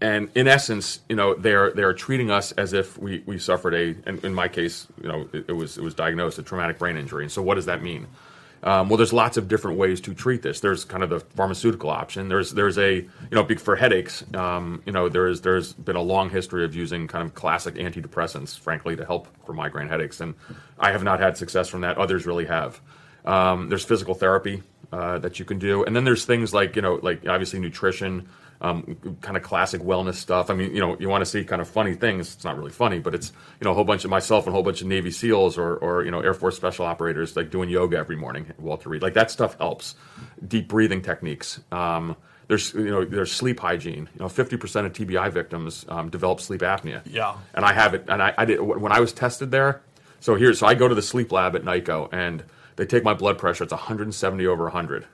and 0.00 0.30
in 0.34 0.48
essence, 0.48 1.00
you 1.08 1.14
know, 1.16 1.34
they're 1.34 1.70
they're 1.72 1.94
treating 1.94 2.30
us 2.30 2.52
as 2.52 2.72
if 2.72 2.98
we, 2.98 3.22
we 3.24 3.38
suffered 3.38 3.74
a, 3.74 3.94
and 4.04 4.22
in 4.24 4.34
my 4.34 4.48
case, 4.48 4.88
you 5.00 5.08
know, 5.08 5.28
it, 5.32 5.44
it 5.48 5.52
was 5.52 5.78
it 5.78 5.84
was 5.84 5.94
diagnosed 5.94 6.38
a 6.38 6.42
traumatic 6.42 6.78
brain 6.78 6.96
injury. 6.96 7.22
And 7.22 7.30
so, 7.30 7.40
what 7.40 7.54
does 7.54 7.66
that 7.66 7.82
mean? 7.82 8.08
Um, 8.64 8.88
well, 8.88 8.96
there's 8.96 9.12
lots 9.12 9.36
of 9.36 9.48
different 9.48 9.76
ways 9.76 10.00
to 10.02 10.14
treat 10.14 10.42
this. 10.42 10.60
There's 10.60 10.84
kind 10.84 11.02
of 11.02 11.10
the 11.10 11.20
pharmaceutical 11.20 11.90
option. 11.90 12.28
There's 12.28 12.52
there's 12.52 12.78
a 12.78 12.94
you 12.96 13.08
know 13.30 13.46
for 13.56 13.76
headaches. 13.76 14.24
Um, 14.34 14.82
you 14.86 14.92
know 14.92 15.08
there's 15.08 15.40
there's 15.40 15.72
been 15.72 15.96
a 15.96 16.02
long 16.02 16.30
history 16.30 16.64
of 16.64 16.74
using 16.74 17.08
kind 17.08 17.24
of 17.24 17.34
classic 17.34 17.74
antidepressants, 17.74 18.58
frankly, 18.58 18.94
to 18.96 19.04
help 19.04 19.28
for 19.44 19.52
migraine 19.52 19.88
headaches, 19.88 20.20
and 20.20 20.34
I 20.78 20.92
have 20.92 21.02
not 21.02 21.20
had 21.20 21.36
success 21.36 21.68
from 21.68 21.80
that. 21.82 21.98
Others 21.98 22.26
really 22.26 22.46
have. 22.46 22.80
Um, 23.24 23.68
there's 23.68 23.84
physical 23.84 24.14
therapy 24.14 24.62
uh, 24.92 25.18
that 25.18 25.38
you 25.38 25.44
can 25.44 25.58
do, 25.58 25.84
and 25.84 25.94
then 25.94 26.04
there's 26.04 26.24
things 26.24 26.52
like 26.52 26.76
you 26.76 26.82
know 26.82 26.98
like 27.02 27.26
obviously 27.26 27.60
nutrition, 27.60 28.28
um, 28.60 29.16
kind 29.20 29.36
of 29.36 29.42
classic 29.42 29.80
wellness 29.82 30.14
stuff. 30.14 30.50
I 30.50 30.54
mean, 30.54 30.74
you 30.74 30.80
know, 30.80 30.96
you 30.98 31.08
want 31.08 31.22
to 31.22 31.26
see 31.26 31.44
kind 31.44 31.62
of 31.62 31.68
funny 31.68 31.94
things. 31.94 32.34
It's 32.34 32.44
not 32.44 32.56
really 32.56 32.72
funny, 32.72 32.98
but 32.98 33.14
it's 33.14 33.32
you 33.60 33.64
know 33.64 33.70
a 33.70 33.74
whole 33.74 33.84
bunch 33.84 34.04
of 34.04 34.10
myself 34.10 34.46
and 34.46 34.52
a 34.52 34.54
whole 34.54 34.62
bunch 34.62 34.80
of 34.80 34.88
Navy 34.88 35.10
SEALs 35.10 35.56
or 35.56 35.76
or 35.76 36.04
you 36.04 36.10
know 36.10 36.20
Air 36.20 36.34
Force 36.34 36.56
special 36.56 36.84
operators 36.84 37.36
like 37.36 37.50
doing 37.50 37.68
yoga 37.68 37.96
every 37.96 38.16
morning. 38.16 38.52
Walter 38.58 38.88
Reed, 38.88 39.02
like 39.02 39.14
that 39.14 39.30
stuff 39.30 39.56
helps. 39.58 39.94
Deep 40.46 40.68
breathing 40.68 41.02
techniques. 41.02 41.60
Um, 41.70 42.16
there's 42.48 42.74
you 42.74 42.90
know 42.90 43.04
there's 43.04 43.32
sleep 43.32 43.60
hygiene. 43.60 44.08
You 44.14 44.20
know, 44.20 44.26
50% 44.26 44.86
of 44.86 44.92
TBI 44.92 45.32
victims 45.32 45.86
um, 45.88 46.10
develop 46.10 46.40
sleep 46.40 46.60
apnea. 46.60 47.00
Yeah. 47.06 47.36
And 47.54 47.64
I 47.64 47.72
have 47.72 47.94
it. 47.94 48.04
And 48.08 48.22
I, 48.22 48.34
I 48.36 48.44
did 48.44 48.60
when 48.60 48.92
I 48.92 49.00
was 49.00 49.12
tested 49.12 49.50
there. 49.50 49.80
So 50.20 50.34
here, 50.34 50.52
so 50.54 50.66
I 50.66 50.74
go 50.74 50.86
to 50.86 50.94
the 50.94 51.02
sleep 51.02 51.32
lab 51.32 51.56
at 51.56 51.64
NICoE 51.64 52.10
and 52.12 52.44
they 52.76 52.86
take 52.86 53.04
my 53.04 53.14
blood 53.14 53.38
pressure. 53.38 53.64
It's 53.64 53.72
170 53.72 54.46
over 54.46 54.64
100 54.64 55.06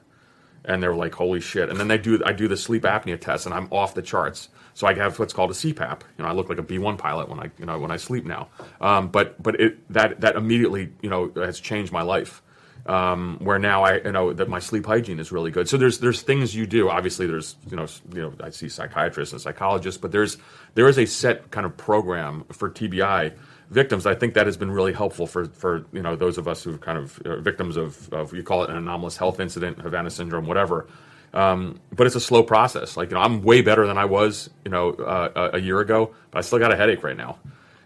and 0.65 0.83
they're 0.83 0.95
like, 0.95 1.15
"Holy 1.15 1.41
shit!" 1.41 1.71
And 1.71 1.81
then 1.81 1.89
they 1.89 1.99
do 1.99 2.21
I 2.25 2.33
do 2.33 2.47
the 2.47 2.57
sleep 2.57 2.83
apnea 2.83 3.21
test, 3.21 3.47
and 3.47 3.55
I'm 3.55 3.69
off 3.73 3.95
the 3.95 4.03
charts. 4.03 4.49
So 4.75 4.87
I 4.87 4.95
have 4.95 5.19
what's 5.19 5.33
called 5.33 5.51
a 5.51 5.55
CPAP. 5.55 6.03
You 6.19 6.25
know, 6.25 6.31
I 6.31 6.33
look 6.33 6.49
like 6.49 6.59
a 6.59 6.63
B1 6.63 6.99
pilot 6.99 7.29
when 7.29 7.41
I 7.41 7.51
you 7.59 7.67
know 7.67 7.79
when 7.79 7.91
I 7.91 7.97
sleep 7.97 8.25
now. 8.25 8.49
Um, 8.81 9.09
but 9.09 9.43
but 9.43 9.61
it 9.61 9.93
that 9.93 10.21
that 10.21 10.37
immediately 10.37 10.93
you 11.01 11.11
know 11.11 11.33
has 11.37 11.59
changed 11.59 11.93
my 11.93 12.03
life. 12.03 12.43
Um, 12.87 13.39
where 13.43 13.59
now 13.59 13.83
I 13.83 14.01
you 14.01 14.13
know 14.13 14.33
that 14.33 14.49
my 14.49 14.61
sleep 14.61 14.87
hygiene 14.87 15.19
is 15.19 15.31
really 15.31 15.51
good. 15.51 15.69
So 15.69 15.77
there's 15.77 15.99
there's 15.99 16.23
things 16.23 16.55
you 16.55 16.67
do. 16.67 16.89
Obviously, 16.89 17.27
there's 17.27 17.57
you 17.69 17.77
know 17.77 17.87
you 18.15 18.23
know 18.23 18.33
I 18.43 18.51
see 18.51 18.69
psychiatrists 18.69 19.33
and 19.33 19.43
psychologists, 19.43 20.01
but 20.01 20.13
there's 20.13 20.39
there 20.75 20.89
is 20.89 20.99
a 20.99 21.07
set 21.07 21.51
kind 21.51 21.67
of 21.67 21.77
program 21.77 22.45
for 22.51 22.71
TBI 22.71 23.35
victims. 23.71 24.07
I 24.07 24.15
think 24.15 24.35
that 24.35 24.47
has 24.47 24.57
been 24.57 24.71
really 24.71 24.93
helpful 24.93 25.27
for, 25.27 25.47
for 25.47 25.85
you 25.93 26.03
know 26.03 26.17
those 26.17 26.39
of 26.39 26.49
us 26.49 26.63
who 26.63 26.79
kind 26.79 26.99
of 26.99 27.21
uh, 27.21 27.37
victims 27.41 27.77
of, 27.77 28.13
of 28.13 28.35
you 28.35 28.43
call 28.43 28.65
it 28.65 28.71
an 28.71 28.77
anomalous 28.77 29.17
health 29.17 29.41
incident, 29.41 29.81
Havana 29.81 30.11
syndrome, 30.11 30.47
whatever. 30.47 30.87
Um, 31.35 31.81
but 31.95 32.07
it's 32.07 32.17
a 32.17 32.21
slow 32.21 32.43
process. 32.43 32.97
Like 32.97 33.11
you 33.11 33.15
know, 33.15 33.21
I'm 33.23 33.43
way 33.43 33.61
better 33.63 33.87
than 33.87 33.99
I 33.99 34.07
was 34.07 34.51
you 34.65 34.71
know 34.71 34.91
uh, 34.93 35.51
a 35.55 35.61
year 35.61 35.81
ago, 35.81 36.15
but 36.31 36.39
I 36.39 36.41
still 36.43 36.59
got 36.59 36.73
a 36.73 36.77
headache 36.77 37.03
right 37.03 37.17
now. 37.17 37.39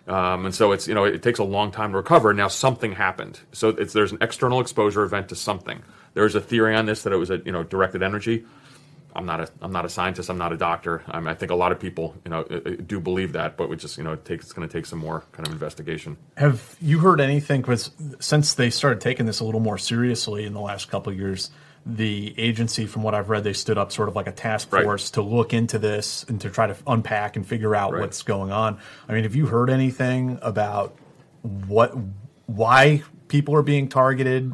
Um, 0.07 0.47
and 0.47 0.55
so 0.55 0.73
it's 0.73 0.89
you 0.89 0.95
know 0.95 1.05
it 1.05 1.23
takes 1.23 1.39
a 1.39 1.45
long 1.45 1.71
time 1.71 1.93
to 1.93 1.99
recover. 1.99 2.33
Now 2.35 2.49
something 2.49 2.93
happened, 2.93 3.41
so 3.53 3.71
it's 3.71 3.93
there's 3.93 4.13
an 4.13 4.19
external 4.21 4.61
exposure 4.61 5.03
event 5.05 5.29
to 5.31 5.37
something. 5.37 5.83
There's 6.15 6.35
a 6.35 6.41
theory 6.41 6.75
on 6.75 6.87
this 6.87 7.03
that 7.05 7.13
it 7.13 7.17
was 7.17 7.31
a 7.31 7.39
you 7.45 7.53
know 7.53 7.63
directed 7.63 8.03
energy. 8.03 8.45
I'm 9.15 9.27
not 9.27 9.41
a 9.41 9.49
I'm 9.61 9.73
not 9.73 9.85
a 9.85 9.89
scientist. 9.89 10.31
I'm 10.31 10.39
not 10.39 10.53
a 10.53 10.57
doctor. 10.57 11.03
I, 11.07 11.19
mean, 11.19 11.29
I 11.29 11.35
think 11.35 11.51
a 11.51 11.55
lot 11.55 11.73
of 11.73 11.79
people 11.79 12.15
you 12.25 12.31
know 12.31 12.41
uh, 12.51 12.57
uh, 12.65 12.71
do 12.87 13.01
believe 13.01 13.33
that, 13.33 13.57
but 13.57 13.69
we 13.69 13.77
just 13.77 13.99
you 13.99 14.05
know 14.05 14.13
it 14.13 14.25
takes 14.25 14.45
it's 14.45 14.53
going 14.53 14.67
to 14.69 14.73
take 14.73 14.87
some 14.87 14.99
more 14.99 15.25
kind 15.33 15.47
of 15.47 15.53
investigation. 15.53 16.17
Have 16.37 16.77
you 16.81 17.01
heard 17.01 17.21
anything? 17.21 17.61
Because 17.61 17.91
since 18.21 18.55
they 18.55 18.71
started 18.71 19.01
taking 19.01 19.27
this 19.27 19.41
a 19.41 19.45
little 19.45 19.61
more 19.61 19.79
seriously 19.79 20.45
in 20.45 20.55
the 20.55 20.61
last 20.61 20.89
couple 20.91 21.13
of 21.13 21.19
years, 21.19 21.51
the 21.85 22.35
agency, 22.39 22.87
from 22.87 23.03
what 23.03 23.15
I've 23.15 23.29
read, 23.29 23.45
they 23.45 23.53
stood 23.53 23.77
up 23.79 23.93
sort 23.93 24.09
of 24.09 24.17
like 24.17 24.27
a 24.27 24.33
task 24.33 24.73
Right. 24.73 24.85
force 24.85 25.11
to 25.13 25.23
look 25.23 25.53
into 25.53 25.79
this 25.79 26.25
and 26.29 26.41
to 26.41 26.51
try 26.51 26.67
to 26.67 26.77
unpack 26.87 27.37
and 27.37 27.47
figure 27.47 27.75
out 27.75 27.93
Right. 27.93 28.01
what's 28.01 28.23
going 28.23 28.53
on. 28.53 28.79
I 29.09 29.13
mean, 29.13 29.25
have 29.25 29.35
you 29.35 29.47
heard 29.47 29.69
anything 29.69 30.39
about 30.43 30.95
what, 31.43 31.93
why 32.47 33.03
people 33.29 33.55
are 33.57 33.63
being 33.63 33.89
targeted, 33.89 34.53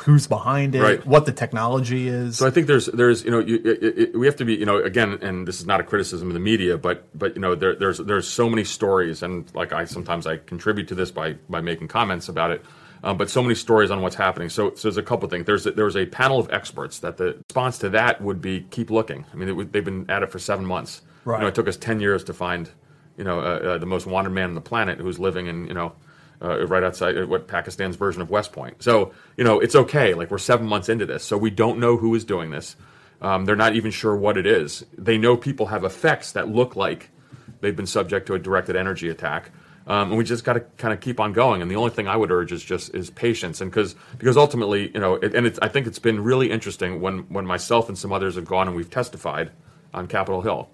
who's 0.00 0.26
behind 0.26 0.74
it, 0.74 0.82
Right. 0.82 1.06
what 1.06 1.26
the 1.26 1.32
technology 1.32 2.08
is? 2.08 2.38
So 2.38 2.46
I 2.46 2.50
think 2.50 2.66
there's 2.66 2.86
there's 2.86 3.24
you 3.24 3.30
know 3.30 3.38
you, 3.40 3.56
it, 3.64 3.82
it, 3.82 4.18
we 4.18 4.26
have 4.26 4.36
to 4.36 4.44
be 4.44 4.54
you 4.54 4.66
know 4.66 4.78
again 4.78 5.18
and 5.22 5.46
this 5.46 5.60
is 5.60 5.66
not 5.66 5.80
a 5.80 5.84
criticism 5.84 6.28
of 6.28 6.34
the 6.34 6.40
media 6.40 6.76
but 6.76 7.04
but 7.18 7.34
you 7.36 7.40
know 7.40 7.54
there, 7.54 7.74
there's 7.76 7.98
there's 7.98 8.28
so 8.28 8.48
many 8.50 8.64
stories 8.64 9.22
and 9.22 9.52
like 9.54 9.72
I 9.72 9.84
sometimes 9.84 10.26
I 10.26 10.38
contribute 10.38 10.88
to 10.88 10.94
this 10.94 11.10
by 11.10 11.34
by 11.48 11.60
making 11.60 11.88
comments 11.88 12.28
about 12.28 12.50
it 12.50 12.62
Um, 13.02 13.16
but 13.16 13.30
so 13.30 13.40
many 13.42 13.54
stories 13.54 13.90
on 13.90 14.02
what's 14.02 14.16
happening. 14.16 14.50
So, 14.50 14.74
so 14.74 14.82
there's 14.88 14.98
a 14.98 15.02
couple 15.02 15.24
of 15.24 15.30
things. 15.30 15.46
There's 15.46 15.64
a, 15.66 15.70
there 15.70 15.86
was 15.86 15.96
a 15.96 16.04
panel 16.04 16.38
of 16.38 16.50
experts 16.52 16.98
that 17.00 17.16
the 17.16 17.28
response 17.48 17.78
to 17.78 17.88
that 17.90 18.20
would 18.20 18.40
be 18.42 18.66
keep 18.70 18.90
looking. 18.90 19.24
I 19.32 19.36
mean, 19.36 19.70
they've 19.72 19.84
been 19.90 20.04
at 20.10 20.22
it 20.22 20.30
for 20.30 20.38
seven 20.38 20.66
months. 20.66 21.00
Right. 21.24 21.38
You 21.38 21.42
know, 21.42 21.48
it 21.48 21.54
took 21.54 21.66
us 21.66 21.78
ten 21.78 22.00
years 22.00 22.22
to 22.24 22.34
find, 22.34 22.68
you 23.16 23.24
know, 23.24 23.40
uh, 23.40 23.44
uh, 23.44 23.78
the 23.78 23.86
most 23.86 24.04
wanted 24.06 24.32
man 24.32 24.50
on 24.50 24.54
the 24.54 24.60
planet 24.72 24.98
who's 25.00 25.18
living 25.18 25.46
in, 25.46 25.66
you 25.66 25.72
know, 25.72 25.92
uh, 26.42 26.66
right 26.66 26.82
outside 26.82 27.16
uh, 27.18 27.26
what 27.26 27.46
Pakistan's 27.46 27.96
version 27.96 28.22
of 28.22 28.30
West 28.30 28.52
Point. 28.52 28.82
So, 28.82 29.12
you 29.36 29.44
know, 29.44 29.60
it's 29.60 29.74
okay. 29.74 30.14
Like 30.14 30.30
we're 30.30 30.38
seven 30.38 30.66
months 30.66 30.88
into 30.88 31.06
this, 31.06 31.24
so 31.24 31.36
we 31.36 31.50
don't 31.50 31.78
know 31.78 31.96
who 31.96 32.14
is 32.14 32.24
doing 32.24 32.50
this. 32.50 32.76
Um, 33.20 33.44
they're 33.44 33.56
not 33.56 33.76
even 33.76 33.90
sure 33.90 34.16
what 34.16 34.38
it 34.38 34.46
is. 34.46 34.84
They 34.96 35.18
know 35.18 35.36
people 35.36 35.66
have 35.66 35.84
effects 35.84 36.32
that 36.32 36.48
look 36.48 36.76
like 36.76 37.10
they've 37.60 37.76
been 37.76 37.86
subject 37.86 38.26
to 38.28 38.34
a 38.34 38.38
directed 38.38 38.76
energy 38.76 39.08
attack. 39.08 39.50
Um, 39.86 40.10
and 40.10 40.18
we 40.18 40.24
just 40.24 40.44
got 40.44 40.52
to 40.54 40.60
kind 40.60 40.94
of 40.94 41.00
keep 41.00 41.18
on 41.18 41.32
going. 41.32 41.62
And 41.62 41.70
the 41.70 41.76
only 41.76 41.90
thing 41.90 42.06
I 42.06 42.16
would 42.16 42.30
urge 42.30 42.52
is 42.52 42.62
just 42.62 42.94
is 42.94 43.10
patience, 43.10 43.60
and 43.60 43.70
because 43.70 43.96
because 44.18 44.36
ultimately, 44.36 44.90
you 44.92 45.00
know, 45.00 45.14
it, 45.14 45.34
and 45.34 45.58
I 45.62 45.68
think 45.68 45.86
it's 45.86 45.98
been 45.98 46.22
really 46.22 46.50
interesting 46.50 47.00
when 47.00 47.20
when 47.28 47.46
myself 47.46 47.88
and 47.88 47.98
some 47.98 48.12
others 48.12 48.36
have 48.36 48.44
gone 48.44 48.68
and 48.68 48.76
we've 48.76 48.90
testified 48.90 49.50
on 49.92 50.06
Capitol 50.06 50.42
Hill, 50.42 50.68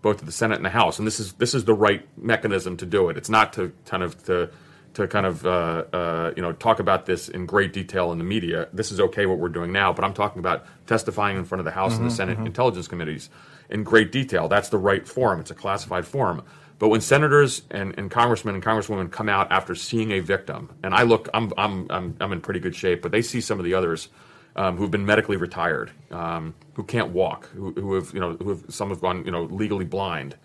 both 0.00 0.18
to 0.18 0.24
the 0.24 0.32
Senate 0.32 0.56
and 0.56 0.64
the 0.64 0.70
House, 0.70 0.98
and 0.98 1.06
this 1.06 1.20
is 1.20 1.34
this 1.34 1.54
is 1.54 1.64
the 1.64 1.74
right 1.74 2.06
mechanism 2.16 2.76
to 2.78 2.86
do 2.86 3.10
it. 3.10 3.16
It's 3.16 3.28
not 3.28 3.52
to 3.54 3.72
kind 3.84 4.02
of 4.02 4.24
to 4.24 4.48
to 4.94 5.08
kind 5.08 5.26
of 5.26 5.46
uh, 5.46 5.84
uh, 5.92 6.32
you 6.36 6.42
know 6.42 6.52
talk 6.52 6.80
about 6.80 7.06
this 7.06 7.28
in 7.28 7.46
great 7.46 7.72
detail 7.72 8.12
in 8.12 8.18
the 8.18 8.24
media. 8.24 8.68
This 8.72 8.92
is 8.92 9.00
okay 9.00 9.26
what 9.26 9.38
we're 9.38 9.48
doing 9.48 9.72
now, 9.72 9.92
but 9.92 10.04
I'm 10.04 10.14
talking 10.14 10.40
about 10.40 10.66
testifying 10.86 11.36
in 11.38 11.44
front 11.44 11.60
of 11.60 11.64
the 11.64 11.70
House 11.72 11.98
and 11.98 12.06
the 12.06 12.10
Mhm, 12.10 12.16
Senate 12.16 12.38
mhm. 12.38 12.46
intelligence 12.46 12.88
committees 12.88 13.30
in 13.70 13.84
great 13.84 14.12
detail. 14.12 14.48
That's 14.48 14.68
the 14.68 14.78
right 14.78 15.06
forum. 15.06 15.40
It's 15.40 15.50
a 15.50 15.54
classified 15.54 16.06
forum. 16.06 16.42
But 16.78 16.88
when 16.88 17.00
senators 17.00 17.62
and, 17.70 17.94
and 17.98 18.10
congressmen 18.10 18.54
and 18.56 18.64
congresswomen 18.64 19.10
come 19.10 19.28
out 19.28 19.50
after 19.52 19.74
seeing 19.74 20.12
a 20.12 20.20
victim, 20.20 20.70
and 20.82 20.94
I 20.94 21.04
look, 21.04 21.28
I'm, 21.32 21.52
I'm, 21.56 21.86
I'm, 21.90 22.16
I'm 22.20 22.32
in 22.32 22.40
pretty 22.40 22.60
good 22.60 22.74
shape, 22.74 23.02
but 23.02 23.12
they 23.12 23.22
see 23.22 23.40
some 23.40 23.58
of 23.60 23.64
the 23.64 23.74
others 23.74 24.08
um, 24.56 24.76
who've 24.76 24.90
been 24.90 25.06
medically 25.06 25.36
retired, 25.36 25.92
um, 26.10 26.54
who 26.74 26.82
can't 26.84 27.10
walk, 27.10 27.46
who, 27.50 27.72
who 27.72 27.94
have, 27.94 28.12
you 28.12 28.20
know, 28.20 28.34
who 28.34 28.50
have, 28.50 28.64
some 28.68 28.90
have 28.90 29.00
gone, 29.00 29.24
you 29.24 29.30
know, 29.30 29.44
legally 29.44 29.84
blind. 29.84 30.36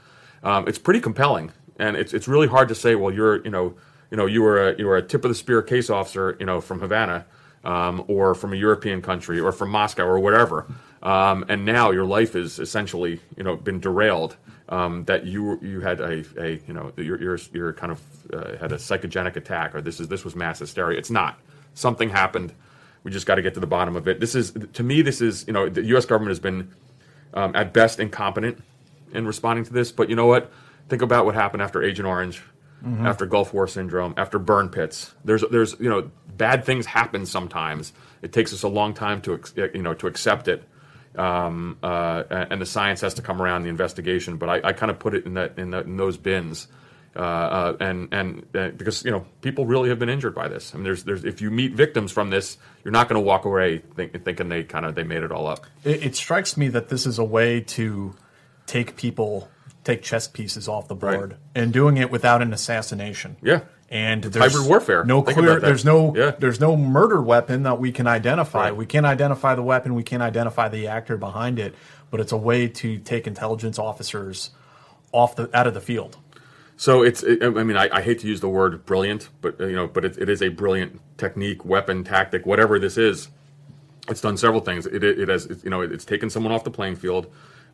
Um, 0.43 0.67
it's 0.67 0.77
pretty 0.79 1.01
compelling, 1.01 1.51
and 1.79 1.97
it's, 1.97 2.13
it's 2.13 2.27
really 2.27 2.47
hard 2.47 2.69
to 2.69 2.75
say, 2.75 2.95
well, 2.95 3.13
you're, 3.13 3.43
you 3.43 3.51
know, 3.51 3.75
you 4.11 4.17
know, 4.17 4.25
you 4.25 4.41
were 4.41 4.69
a, 4.69 4.77
you 4.77 4.85
were 4.85 4.97
a 4.97 5.01
tip 5.01 5.25
of 5.25 5.29
the 5.29 5.35
spear 5.35 5.61
case 5.61 5.89
officer, 5.89 6.37
you 6.39 6.45
know, 6.45 6.61
from 6.61 6.79
Havana, 6.79 7.25
um, 7.63 8.03
or 8.07 8.35
from 8.35 8.53
a 8.53 8.55
European 8.55 9.01
country, 9.01 9.39
or 9.39 9.51
from 9.51 9.69
Moscow, 9.69 10.05
or 10.05 10.19
whatever, 10.19 10.67
um, 11.03 11.45
and 11.49 11.65
now 11.65 11.91
your 11.91 12.05
life 12.05 12.35
is 12.35 12.59
essentially, 12.59 13.19
you 13.35 13.43
know, 13.43 13.55
been 13.55 13.79
derailed. 13.79 14.37
Um, 14.69 15.05
that 15.05 15.25
you 15.25 15.57
you 15.61 15.79
had 15.79 16.01
a, 16.01 16.25
a 16.37 16.61
you 16.67 16.73
know 16.73 16.91
you're 16.97 17.21
you're, 17.21 17.39
you're 17.53 17.73
kind 17.73 17.91
of 17.93 18.01
uh, 18.33 18.57
had 18.57 18.73
a 18.73 18.75
psychogenic 18.75 19.37
attack, 19.37 19.73
or 19.73 19.81
this 19.81 19.99
is 19.99 20.09
this 20.09 20.25
was 20.25 20.35
mass 20.35 20.59
hysteria. 20.59 20.97
It's 20.97 21.11
not. 21.11 21.39
Something 21.73 22.09
happened. 22.09 22.53
We 23.03 23.11
just 23.11 23.25
got 23.25 23.35
to 23.35 23.41
get 23.41 23.53
to 23.53 23.61
the 23.61 23.67
bottom 23.67 23.95
of 23.95 24.07
it. 24.09 24.19
This 24.19 24.35
is 24.35 24.51
to 24.73 24.83
me. 24.83 25.01
This 25.01 25.21
is 25.21 25.45
you 25.47 25.53
know 25.53 25.69
the 25.69 25.83
U.S. 25.83 26.05
government 26.05 26.31
has 26.31 26.39
been 26.39 26.69
um, 27.33 27.55
at 27.55 27.71
best 27.71 27.99
incompetent 27.99 28.61
in 29.13 29.25
responding 29.25 29.63
to 29.65 29.71
this. 29.71 29.91
But 29.93 30.09
you 30.09 30.15
know 30.15 30.25
what? 30.25 30.51
Think 30.89 31.01
about 31.01 31.25
what 31.25 31.35
happened 31.35 31.61
after 31.61 31.81
Agent 31.83 32.07
Orange, 32.07 32.41
Mhm. 32.85 33.05
after 33.05 33.25
Gulf 33.25 33.53
War 33.53 33.67
syndrome, 33.67 34.13
after 34.17 34.37
burn 34.39 34.69
pits. 34.69 35.13
There's 35.25 35.43
there's 35.51 35.75
you 35.79 35.89
know 35.89 36.11
bad 36.37 36.63
things 36.63 36.85
happen 36.85 37.25
sometimes. 37.25 37.91
It 38.21 38.31
takes 38.31 38.53
us 38.53 38.63
a 38.63 38.67
long 38.67 38.93
time 38.93 39.21
to 39.21 39.39
you 39.73 39.81
know 39.81 39.93
to 39.95 40.07
accept 40.07 40.47
it. 40.47 40.63
Um, 41.15 41.77
uh, 41.81 42.23
and 42.29 42.61
the 42.61 42.65
science 42.65 43.01
has 43.01 43.15
to 43.15 43.23
come 43.23 43.41
around 43.41 43.63
the 43.63 43.69
investigation, 43.69 44.37
but 44.37 44.49
I, 44.49 44.69
I 44.69 44.73
kind 44.73 44.91
of 44.91 44.99
put 44.99 45.15
it 45.15 45.25
in 45.25 45.33
that 45.33 45.57
in, 45.57 45.71
the, 45.71 45.79
in 45.79 45.97
those 45.97 46.15
bins, 46.17 46.67
uh, 47.15 47.19
uh, 47.19 47.77
and 47.79 48.07
and 48.11 48.45
uh, 48.53 48.67
because 48.69 49.03
you 49.03 49.09
know 49.09 49.25
people 49.41 49.65
really 49.65 49.89
have 49.89 49.97
been 49.97 50.09
injured 50.09 50.35
by 50.35 50.47
this. 50.47 50.75
I 50.75 50.77
mean, 50.77 50.83
there's 50.83 51.03
there's 51.05 51.25
if 51.25 51.41
you 51.41 51.49
meet 51.49 51.73
victims 51.73 52.11
from 52.11 52.29
this, 52.29 52.59
you're 52.83 52.91
not 52.91 53.09
going 53.09 53.19
to 53.19 53.25
walk 53.25 53.45
away 53.45 53.79
think, 53.95 54.23
thinking 54.23 54.49
they 54.49 54.63
kind 54.63 54.85
of 54.85 54.93
they 54.93 55.01
made 55.03 55.23
it 55.23 55.31
all 55.31 55.47
up. 55.47 55.65
It, 55.83 56.03
it 56.03 56.15
strikes 56.15 56.55
me 56.55 56.67
that 56.67 56.89
this 56.89 57.07
is 57.07 57.17
a 57.17 57.23
way 57.25 57.61
to 57.61 58.13
take 58.67 58.95
people, 58.95 59.49
take 59.87 60.03
chess 60.03 60.27
pieces 60.27 60.67
off 60.67 60.87
the 60.87 60.95
board, 60.95 61.37
and 61.55 61.71
doing 61.71 61.97
it 61.97 62.11
without 62.11 62.41
an 62.41 62.53
assassination. 62.53 63.37
Yeah. 63.41 63.61
And 63.89 64.25
It's 64.25 64.35
there's 64.35 64.51
hybrid 64.51 64.69
warfare. 64.69 65.05
No 65.05 65.21
Think 65.21 65.37
clear. 65.37 65.59
There's 65.61 65.85
no. 65.85 66.13
Yeah. 66.15 66.31
There's 66.31 66.59
no 66.59 66.75
murder 66.75 67.21
weapon 67.21 67.63
that 67.63 67.79
we 67.79 67.93
can 67.93 68.05
identify. 68.05 68.65
Right. 68.65 68.75
We 68.75 68.85
can't 68.85 69.05
identify 69.05 69.55
the 69.55 69.63
weapon. 69.63 69.95
We 69.95 70.03
can't 70.03 70.21
identify 70.21 70.67
the 70.67 70.87
actor 70.87 71.15
behind 71.15 71.57
it. 71.57 71.73
But 72.11 72.19
it's 72.19 72.33
a 72.33 72.37
way 72.37 72.67
to 72.67 72.97
take 72.99 73.27
intelligence 73.27 73.79
officers 73.79 74.51
off 75.13 75.35
the 75.37 75.49
out 75.57 75.67
of 75.67 75.73
the 75.73 75.81
field. 75.81 76.17
So 76.75 77.01
it's, 77.01 77.23
it, 77.23 77.41
I 77.41 77.63
mean, 77.63 77.75
I, 77.75 77.89
I 77.91 78.01
hate 78.01 78.19
to 78.19 78.27
use 78.27 78.39
the 78.39 78.49
word 78.49 78.85
brilliant, 78.85 79.29
but 79.41 79.59
you 79.59 79.71
know, 79.71 79.87
but 79.87 80.05
it, 80.05 80.17
it 80.17 80.29
is 80.29 80.43
a 80.43 80.49
brilliant 80.49 81.01
technique, 81.17 81.65
weapon, 81.65 82.03
tactic, 82.03 82.45
whatever 82.45 82.77
this 82.77 82.97
is. 82.97 83.29
It's 84.09 84.21
done 84.21 84.37
several 84.37 84.61
things. 84.61 84.85
It, 84.85 85.03
it, 85.03 85.19
it 85.19 85.29
has, 85.29 85.47
you 85.63 85.69
know, 85.69 85.81
it's 85.81 86.05
taken 86.05 86.29
someone 86.29 86.53
off 86.53 86.63
the 86.63 86.71
playing 86.71 86.97
field. 86.97 87.27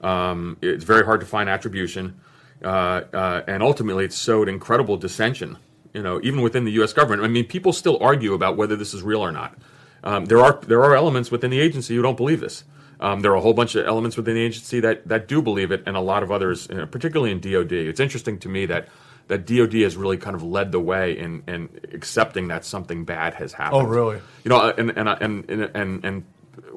Um, 0.04 0.58
it's 0.62 0.84
very 0.84 1.06
hard 1.06 1.22
to 1.22 1.26
find 1.26 1.50
attribution, 1.50 2.20
uh, 2.64 2.68
uh, 3.14 3.44
and 3.48 3.64
ultimately, 3.64 4.06
it's 4.06 4.18
sowed 4.18 4.50
incredible 4.50 4.98
dissension. 4.98 5.58
You 5.94 6.02
know, 6.02 6.20
even 6.24 6.42
within 6.42 6.66
the 6.66 6.72
U.S. 6.74 6.92
government. 6.92 7.22
I 7.22 7.28
mean, 7.28 7.46
people 7.46 7.72
still 7.72 8.00
argue 8.02 8.34
about 8.34 8.58
whether 8.58 8.76
this 8.76 8.96
is 8.96 9.04
real 9.04 9.22
or 9.22 9.32
not. 9.32 9.56
Um, 10.04 10.26
there 10.26 10.40
are 10.40 10.60
there 10.68 10.84
are 10.84 10.96
elements 10.96 11.32
within 11.32 11.52
the 11.52 11.60
agency 11.60 11.96
who 11.96 12.02
don't 12.02 12.18
believe 12.18 12.40
this. 12.40 12.64
Um, 13.00 13.20
there 13.20 13.32
are 13.32 13.36
a 13.36 13.42
whole 13.42 13.54
bunch 13.54 13.76
of 13.76 13.86
elements 13.86 14.16
within 14.16 14.36
the 14.36 14.42
agency 14.42 14.80
that, 14.80 15.08
that 15.10 15.28
do 15.28 15.42
believe 15.42 15.72
it, 15.72 15.84
and 15.86 15.98
a 15.98 16.02
lot 16.02 16.24
of 16.24 16.32
others, 16.32 16.68
you 16.70 16.78
know, 16.78 16.86
particularly 16.86 17.32
in 17.32 17.42
DoD. 17.42 17.74
It's 17.74 18.00
interesting 18.00 18.40
to 18.40 18.50
me 18.50 18.66
that 18.68 18.88
that 19.28 19.46
DoD 19.46 19.74
has 19.76 19.96
really 19.96 20.18
kind 20.18 20.36
of 20.36 20.44
led 20.44 20.72
the 20.72 20.80
way 20.80 21.18
in, 21.18 21.44
in 21.48 21.70
accepting 21.94 22.50
that 22.50 22.66
something 22.66 23.06
bad 23.06 23.34
has 23.36 23.54
happened. 23.54 23.82
Oh, 23.82 23.86
really? 23.86 24.22
You 24.44 24.50
know, 24.50 24.70
and 24.78 24.90
and 24.92 25.10
and 25.10 25.50
and 25.50 25.72
and, 25.76 26.06
and 26.06 26.24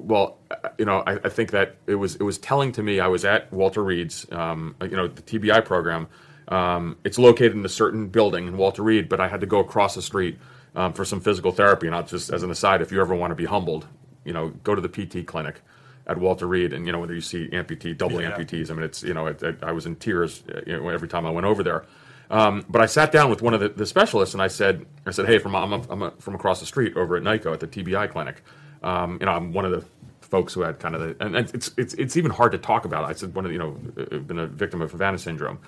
well, 0.06 0.38
uh, 0.50 0.70
you 0.78 0.86
know, 0.86 1.02
I, 1.06 1.14
I 1.24 1.30
think 1.30 1.50
that 1.52 1.76
it 1.86 1.96
was 1.96 2.16
it 2.16 2.22
was 2.24 2.38
telling 2.38 2.72
to 2.72 2.82
me. 2.82 3.00
I 3.00 3.08
was 3.08 3.24
at 3.24 3.52
Walter 3.52 3.84
Reed's, 3.84 4.26
um, 4.32 4.76
you 4.82 4.90
know, 4.96 5.08
the 5.08 5.22
TBI 5.22 5.64
program. 5.64 6.08
Um, 6.48 6.96
it's 7.04 7.18
located 7.18 7.54
in 7.54 7.64
a 7.64 7.68
certain 7.70 8.08
building 8.08 8.48
in 8.48 8.56
Walter 8.56 8.82
Reed, 8.82 9.08
but 9.08 9.20
I 9.20 9.28
had 9.28 9.40
to 9.42 9.46
go 9.46 9.60
across 9.60 9.96
the 9.96 10.02
street 10.02 10.38
um, 10.76 10.92
for 10.94 11.04
some 11.04 11.20
physical 11.20 11.52
therapy. 11.52 11.88
And 11.88 11.96
I'll 11.96 12.04
just 12.04 12.32
as 12.32 12.42
an 12.44 12.50
aside, 12.52 12.82
if 12.82 12.92
you 12.92 13.00
ever 13.02 13.14
want 13.14 13.32
to 13.32 13.36
be 13.36 13.46
humbled, 13.46 13.86
you 14.24 14.32
know, 14.32 14.50
go 14.64 14.74
to 14.76 14.80
the 14.82 14.88
PT 14.88 15.26
clinic 15.26 15.60
at 16.06 16.18
Walter 16.18 16.46
Reed, 16.46 16.72
and 16.72 16.86
you 16.86 16.92
know, 16.92 17.00
whether 17.00 17.14
you 17.14 17.20
see 17.22 17.48
amputee, 17.48 17.98
double 17.98 18.22
Yeah. 18.22 18.32
amputees. 18.32 18.70
I 18.70 18.74
mean, 18.74 18.84
it's 18.84 19.02
you 19.02 19.14
know, 19.14 19.26
it, 19.26 19.42
it, 19.42 19.58
I 19.62 19.72
was 19.72 19.86
in 19.86 19.96
tears 19.96 20.44
uh, 20.54 20.60
you 20.66 20.76
know, 20.78 20.88
every 20.88 21.08
time 21.08 21.26
I 21.26 21.30
went 21.30 21.46
over 21.46 21.62
there. 21.64 21.84
Um, 22.30 22.64
but 22.68 22.82
I 22.82 22.86
sat 22.86 23.12
down 23.12 23.30
with 23.30 23.42
one 23.42 23.54
of 23.54 23.60
the, 23.60 23.68
the 23.70 23.86
specialists, 23.86 24.34
and 24.34 24.42
I 24.42 24.48
said, 24.48 24.86
I 25.06 25.12
said, 25.12 25.26
hey, 25.26 25.38
from 25.38 25.54
I'm, 25.56 25.72
a, 25.72 25.82
I'm 25.90 26.02
a, 26.02 26.10
from 26.12 26.34
across 26.34 26.60
the 26.60 26.66
street 26.66 26.96
over 26.96 27.16
at 27.16 27.22
NICoE 27.22 27.52
at 27.52 27.60
the 27.60 27.68
TBI 27.68 28.10
clinic. 28.10 28.42
Um, 28.82 29.18
you 29.20 29.26
know, 29.26 29.32
I'm 29.32 29.52
one 29.52 29.64
of 29.64 29.70
the 29.72 29.84
folks 30.26 30.52
who 30.54 30.62
had 30.62 30.78
kind 30.78 30.94
of 30.94 31.00
the, 31.00 31.16
and 31.24 31.36
it's 31.36 31.70
it's 31.76 31.94
it's 31.94 32.16
even 32.16 32.30
hard 32.30 32.52
to 32.52 32.58
talk 32.58 32.84
about. 32.84 33.04
I 33.04 33.12
said 33.12 33.34
one 33.34 33.44
of 33.44 33.50
the, 33.50 33.52
you 33.54 33.58
know, 33.58 33.76
uh, 34.12 34.18
been 34.18 34.38
a 34.38 34.46
victim 34.46 34.82
of 34.82 34.90
Havana 34.92 35.18
syndrome, 35.18 35.58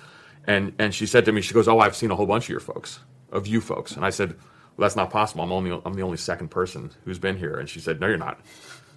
and 0.47 0.73
and 0.79 0.95
she 0.95 1.07
said 1.07 1.25
to 1.27 1.33
me, 1.33 1.41
she 1.41 1.55
goes, 1.55 1.69
oh, 1.69 1.79
I've 1.79 1.97
seen 1.97 2.11
a 2.11 2.17
whole 2.17 2.27
bunch 2.27 2.45
of 2.45 2.51
your 2.51 2.61
folks, 2.61 3.01
of 3.33 3.47
you 3.47 3.61
folks, 3.61 3.93
and 3.97 4.05
I 4.05 4.11
said, 4.11 4.31
well, 4.77 4.87
that's 4.87 4.97
not 4.97 5.11
possible. 5.11 5.43
I'm 5.45 5.53
only 5.53 5.81
I'm 5.85 5.95
the 5.95 6.03
only 6.03 6.17
second 6.17 6.49
person 6.49 6.91
who's 7.05 7.19
been 7.19 7.37
here, 7.39 7.57
and 7.59 7.69
she 7.69 7.81
said, 7.81 8.01
no, 8.01 8.07
you're 8.09 8.17
not. 8.19 8.41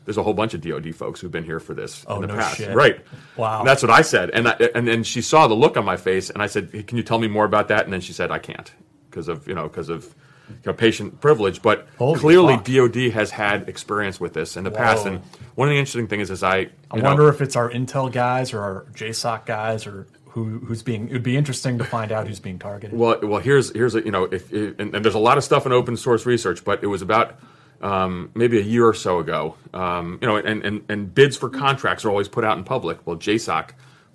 There's 0.04 0.18
a 0.18 0.24
whole 0.24 0.34
bunch 0.34 0.56
of 0.56 0.62
DoD 0.62 0.96
folks 0.96 1.20
who've 1.22 1.32
been 1.32 1.44
here 1.44 1.60
for 1.60 1.76
this 1.76 2.04
Oh, 2.08 2.16
in 2.16 2.22
the 2.22 2.28
no 2.28 2.36
past, 2.36 2.58
shit. 2.58 2.76
right? 2.76 3.06
Wow. 3.38 3.60
And 3.60 3.68
that's 3.68 3.84
what 3.84 3.92
I 3.92 4.02
said, 4.02 4.32
and 4.32 4.48
I, 4.48 4.54
and 4.74 4.88
then 4.88 5.04
she 5.04 5.22
saw 5.22 5.48
the 5.48 5.54
look 5.54 5.78
on 5.78 5.86
my 5.86 5.96
face, 5.98 6.32
and 6.32 6.42
I 6.42 6.48
said, 6.48 6.70
hey, 6.72 6.82
"Can 6.84 6.98
you 6.98 7.04
tell 7.04 7.20
me 7.20 7.28
more 7.28 7.46
about 7.46 7.68
that?" 7.68 7.84
And 7.84 7.94
then 7.94 8.02
she 8.02 8.12
said, 8.14 8.32
"I 8.32 8.40
can't 8.40 8.72
because 9.12 9.28
of 9.28 9.48
you 9.48 9.54
know 9.54 9.64
because 9.68 9.90
of 9.90 10.16
you 10.52 10.60
know, 10.66 10.74
patient 10.74 11.22
privilege." 11.22 11.62
But 11.62 11.88
Holy 11.98 12.20
clearly, 12.20 12.56
fuck. 12.56 12.66
DoD 12.66 13.12
has 13.14 13.32
had 13.32 13.68
experience 13.70 14.20
with 14.20 14.34
this 14.34 14.58
in 14.58 14.64
the 14.64 14.72
past, 14.72 15.06
and 15.06 15.22
one 15.56 15.68
of 15.68 15.74
the 15.74 15.80
interesting 15.80 16.08
things 16.08 16.30
is 16.30 16.44
I 16.44 16.70
I 16.92 16.98
know, 16.98 17.04
wonder 17.04 17.30
if 17.30 17.42
it's 17.42 17.56
our 17.56 17.70
Intel 17.70 18.12
guys 18.12 18.54
or 18.54 18.62
our 18.62 18.86
JSOC 18.94 19.46
guys 19.46 19.88
or 19.88 20.08
who 20.32 20.60
who's 20.60 20.82
being. 20.84 21.10
It 21.10 21.14
would 21.14 21.24
be 21.24 21.38
interesting 21.38 21.78
to 21.78 21.84
find 21.84 22.12
out 22.12 22.28
who's 22.28 22.40
being 22.40 22.60
targeted. 22.60 22.98
Well, 22.98 23.20
well, 23.22 23.42
here's 23.42 23.74
here's 23.74 23.96
a 23.96 24.04
you 24.04 24.12
know 24.12 24.24
if, 24.26 24.52
if 24.54 24.80
and, 24.80 24.96
and 24.96 25.06
there's 25.06 25.16
a 25.16 25.20
lot 25.20 25.38
of 25.38 25.44
stuff 25.44 25.66
in 25.66 25.72
open 25.72 25.98
source 25.98 26.26
research, 26.26 26.64
but 26.64 26.84
it 26.84 26.88
was 26.88 27.02
about 27.02 27.38
um, 27.82 28.32
maybe 28.34 28.58
a 28.58 28.64
year 28.64 28.86
or 28.86 28.94
so 28.94 29.20
ago. 29.20 29.56
Um, 29.74 30.20
you 30.22 30.28
know, 30.28 30.38
and, 30.38 30.64
and 30.64 30.84
and 30.90 31.14
bids 31.14 31.36
for 31.36 31.50
contracts 31.50 32.06
are 32.06 32.10
always 32.10 32.28
put 32.28 32.44
out 32.44 32.58
in 32.58 32.64
public. 32.64 33.06
Well, 33.06 33.18
JSOC 33.18 33.72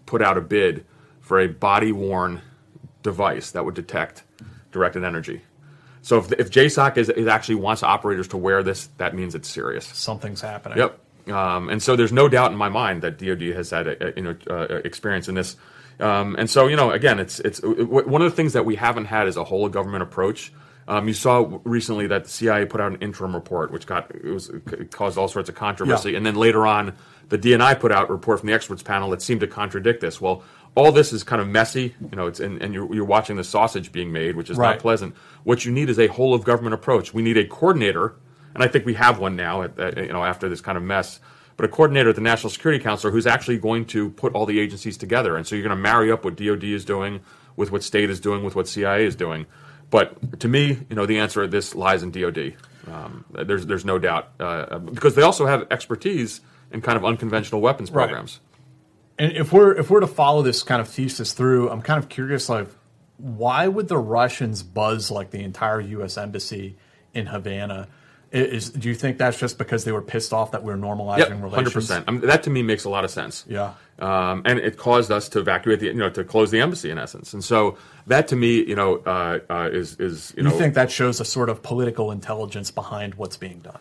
put 0.07 0.23
out 0.23 0.39
a 0.39 0.41
bid 0.41 0.87
for 1.21 1.41
a 1.41 1.49
body 1.49 1.93
worn 1.93 2.41
device 3.03 3.51
that 3.51 3.65
would 3.65 3.75
detect 3.75 4.23
directed 4.73 5.05
energy. 5.05 5.43
So 6.07 6.19
if, 6.19 6.31
if 6.35 6.51
JSOC 6.53 6.99
is, 6.99 7.09
is 7.09 7.27
actually 7.27 7.57
wants 7.57 7.83
operators 7.83 8.29
to 8.29 8.37
wear 8.37 8.63
this, 8.63 8.89
that 8.99 9.13
means 9.13 9.35
it's 9.35 9.49
serious. 9.49 9.87
Something's 9.87 10.41
happening. 10.41 10.79
Yep. 10.79 11.01
Um, 11.35 11.69
and 11.69 11.83
so 11.83 11.97
there's 11.97 12.13
no 12.13 12.29
doubt 12.29 12.53
in 12.53 12.57
my 12.57 12.69
mind 12.69 13.03
that 13.03 13.19
DoD 13.19 13.43
has 13.57 13.71
had 13.71 13.89
a, 13.89 14.11
a, 14.11 14.13
you 14.15 14.23
know 14.23 14.37
uh, 14.49 14.77
experience 14.85 15.29
in 15.29 15.35
this. 15.35 15.57
Um, 15.99 16.37
and 16.39 16.49
so 16.49 16.69
you 16.69 16.77
know 16.77 16.93
again, 16.93 17.19
it's 17.19 17.41
it's 17.41 17.59
w- 17.59 17.87
one 18.09 18.23
of 18.23 18.31
the 18.31 18.37
things 18.37 18.53
that 18.53 18.65
we 18.65 18.77
haven't 18.77 19.07
had 19.07 19.27
is 19.27 19.37
a 19.37 19.43
whole 19.43 19.69
government 19.69 20.05
approach. 20.05 20.53
Um, 20.87 21.09
you 21.09 21.15
saw 21.15 21.59
recently 21.65 22.07
that 22.07 22.23
the 22.23 22.31
CIA 22.31 22.67
put 22.67 22.81
out 22.81 22.93
an 22.93 22.99
interim 23.01 23.35
report, 23.35 23.73
which 23.73 23.87
got 23.87 24.09
it 24.15 24.27
was 24.27 24.49
it 24.51 24.93
caused 24.93 25.19
all 25.19 25.27
sorts 25.27 25.49
of 25.49 25.57
controversy, 25.57 26.13
Yeah. 26.13 26.19
and 26.19 26.25
then 26.25 26.37
later 26.37 26.69
on, 26.69 26.95
the 27.31 27.39
DNI 27.39 27.81
put 27.81 27.91
out 27.91 28.11
a 28.11 28.13
report 28.13 28.39
from 28.39 28.47
the 28.47 28.53
experts 28.55 28.85
panel 28.85 29.11
that 29.11 29.23
seemed 29.23 29.41
to 29.41 29.49
contradict 29.49 30.01
this. 30.01 30.21
Well, 30.21 30.45
all 30.77 30.93
this 30.93 31.13
is 31.13 31.25
kind 31.25 31.43
of 31.43 31.49
messy, 31.49 31.95
you 32.11 32.17
know. 32.17 32.27
It's 32.29 32.39
and, 32.39 32.63
and 32.63 32.73
you're, 32.73 32.95
you're 32.95 33.05
watching 33.05 33.37
the 33.37 33.45
sausage 33.45 33.91
being 33.91 34.13
made, 34.13 34.37
which 34.37 34.51
is 34.51 34.57
Right. 34.57 34.73
not 34.73 34.79
pleasant. 34.79 35.15
What 35.43 35.65
you 35.65 35.73
need 35.73 35.91
is 35.91 35.99
a 35.99 36.07
whole 36.07 36.35
of 36.35 36.45
government 36.45 36.75
approach. 36.75 37.13
We 37.13 37.23
need 37.23 37.37
a 37.37 37.45
coordinator, 37.47 38.15
and 38.55 38.63
I 38.63 38.69
think 38.69 38.87
we 38.87 38.95
have 38.95 39.19
one 39.19 39.35
now. 39.37 39.63
At, 39.63 39.79
at, 39.79 39.97
you 39.97 40.13
know, 40.13 40.25
after 40.25 40.49
this 40.49 40.61
kind 40.61 40.79
of 40.79 40.85
mess, 40.85 41.19
but 41.57 41.65
a 41.65 41.69
coordinator 41.69 42.11
at 42.11 42.15
the 42.15 42.21
National 42.21 42.51
Security 42.51 42.83
Council 42.83 43.11
who's 43.11 43.27
actually 43.27 43.59
going 43.59 43.87
to 43.87 44.11
put 44.11 44.35
all 44.35 44.47
the 44.47 44.61
agencies 44.61 44.97
together. 44.97 45.37
And 45.37 45.47
so 45.47 45.57
you're 45.57 45.65
going 45.65 45.77
to 45.77 45.83
marry 45.83 46.13
up 46.13 46.25
what 46.25 46.37
DoD 46.37 46.65
is 46.65 46.85
doing 46.85 47.21
with 47.57 47.73
what 47.73 47.83
state 47.83 48.11
is 48.11 48.21
doing 48.21 48.45
with 48.45 48.55
what 48.55 48.69
CIA 48.69 49.07
is 49.07 49.17
doing. 49.17 49.47
But 49.89 50.41
to 50.41 50.49
me, 50.49 50.79
you 50.91 50.97
know, 50.97 51.07
the 51.07 51.19
answer 51.19 51.43
to 51.43 51.49
this 51.49 51.75
lies 51.75 52.03
in 52.03 52.11
DoD. 52.11 52.55
Um, 52.93 53.25
there's 53.33 53.67
there's 53.67 53.85
no 53.85 53.99
doubt 53.99 54.29
uh, 54.39 54.79
because 54.79 55.15
they 55.15 55.23
also 55.23 55.47
have 55.47 55.67
expertise 55.71 56.41
in 56.71 56.81
kind 56.83 56.97
of 56.97 57.05
unconventional 57.05 57.61
weapons 57.61 57.91
Right. 57.91 58.09
And 59.19 59.33
if 59.33 59.53
we're 59.53 59.73
if 59.75 59.91
we're 59.91 60.01
to 60.01 60.07
follow 60.07 60.43
this 60.43 60.63
kind 60.63 60.81
of 60.81 60.89
thesis 60.89 61.33
through, 61.33 61.71
I'm 61.71 61.83
kind 61.83 62.03
of 62.03 62.09
curious, 62.09 62.49
like, 62.49 62.69
why 63.19 63.67
would 63.69 63.89
the 63.89 63.99
Russians 63.99 64.63
buzz 64.63 65.11
like 65.11 65.31
the 65.31 65.43
entire 65.43 65.81
U.S. 65.81 66.19
embassy 66.19 66.77
in 67.15 67.27
Havana? 67.27 67.89
Is 68.33 68.71
do 68.71 68.89
you 68.89 68.95
think 68.95 69.17
that's 69.19 69.39
just 69.39 69.57
because 69.57 69.85
they 69.85 69.93
were 69.93 70.03
pissed 70.03 70.33
off 70.35 70.51
that 70.51 70.63
we're 70.65 70.77
normalizing 70.77 71.19
Yep, 71.19 71.29
relations? 71.31 71.55
hundred 71.55 71.73
percent. 71.73 72.05
I 72.09 72.11
mean, 72.11 72.21
that 72.23 72.43
to 72.43 72.51
me 72.51 72.63
makes 72.63 72.85
a 72.85 72.91
lot 72.91 73.05
of 73.05 73.11
sense. 73.11 73.45
Yeah. 73.49 73.75
um, 74.01 74.43
and 74.45 74.59
it 74.59 74.77
caused 74.77 75.11
us 75.13 75.29
to 75.31 75.39
evacuate 75.39 75.81
the, 75.81 75.87
you 75.87 75.95
know, 75.95 76.11
to 76.11 76.25
close 76.25 76.51
the 76.51 76.61
embassy 76.61 76.91
in 76.91 76.99
essence. 76.99 77.33
And 77.33 77.43
so 77.43 77.79
that 78.09 78.29
to 78.29 78.37
me, 78.37 78.63
you 78.65 78.75
know, 78.75 78.97
uh, 79.07 79.39
uh, 79.49 79.71
is 79.73 79.95
is 80.01 80.35
you 80.37 80.43
You, 80.43 80.51
know, 80.51 80.59
think 80.59 80.75
that 80.75 80.91
shows 80.91 81.21
a 81.21 81.25
sort 81.25 81.49
of 81.49 81.63
political 81.63 82.11
intelligence 82.11 82.71
behind 82.71 83.15
what's 83.15 83.37
being 83.39 83.61
done? 83.61 83.79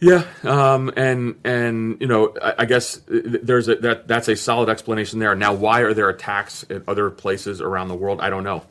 Yeah, 0.00 0.24
um, 0.42 0.92
and 0.96 1.36
and 1.44 1.96
you 2.00 2.06
know, 2.06 2.34
I, 2.42 2.54
I 2.60 2.64
guess 2.66 3.00
there's 3.08 3.68
a 3.68 3.76
that 3.76 4.06
that's 4.08 4.28
a 4.28 4.36
solid 4.36 4.68
explanation 4.68 5.18
there. 5.18 5.34
Now, 5.34 5.54
why 5.54 5.80
are 5.80 5.94
there 5.94 6.10
attacks 6.10 6.64
at 6.70 6.82
other 6.88 7.10
places 7.10 7.60
around 7.60 7.88
the 7.88 7.94
world? 7.94 8.20
I 8.20 8.30
don't 8.30 8.44
know. 8.44 8.64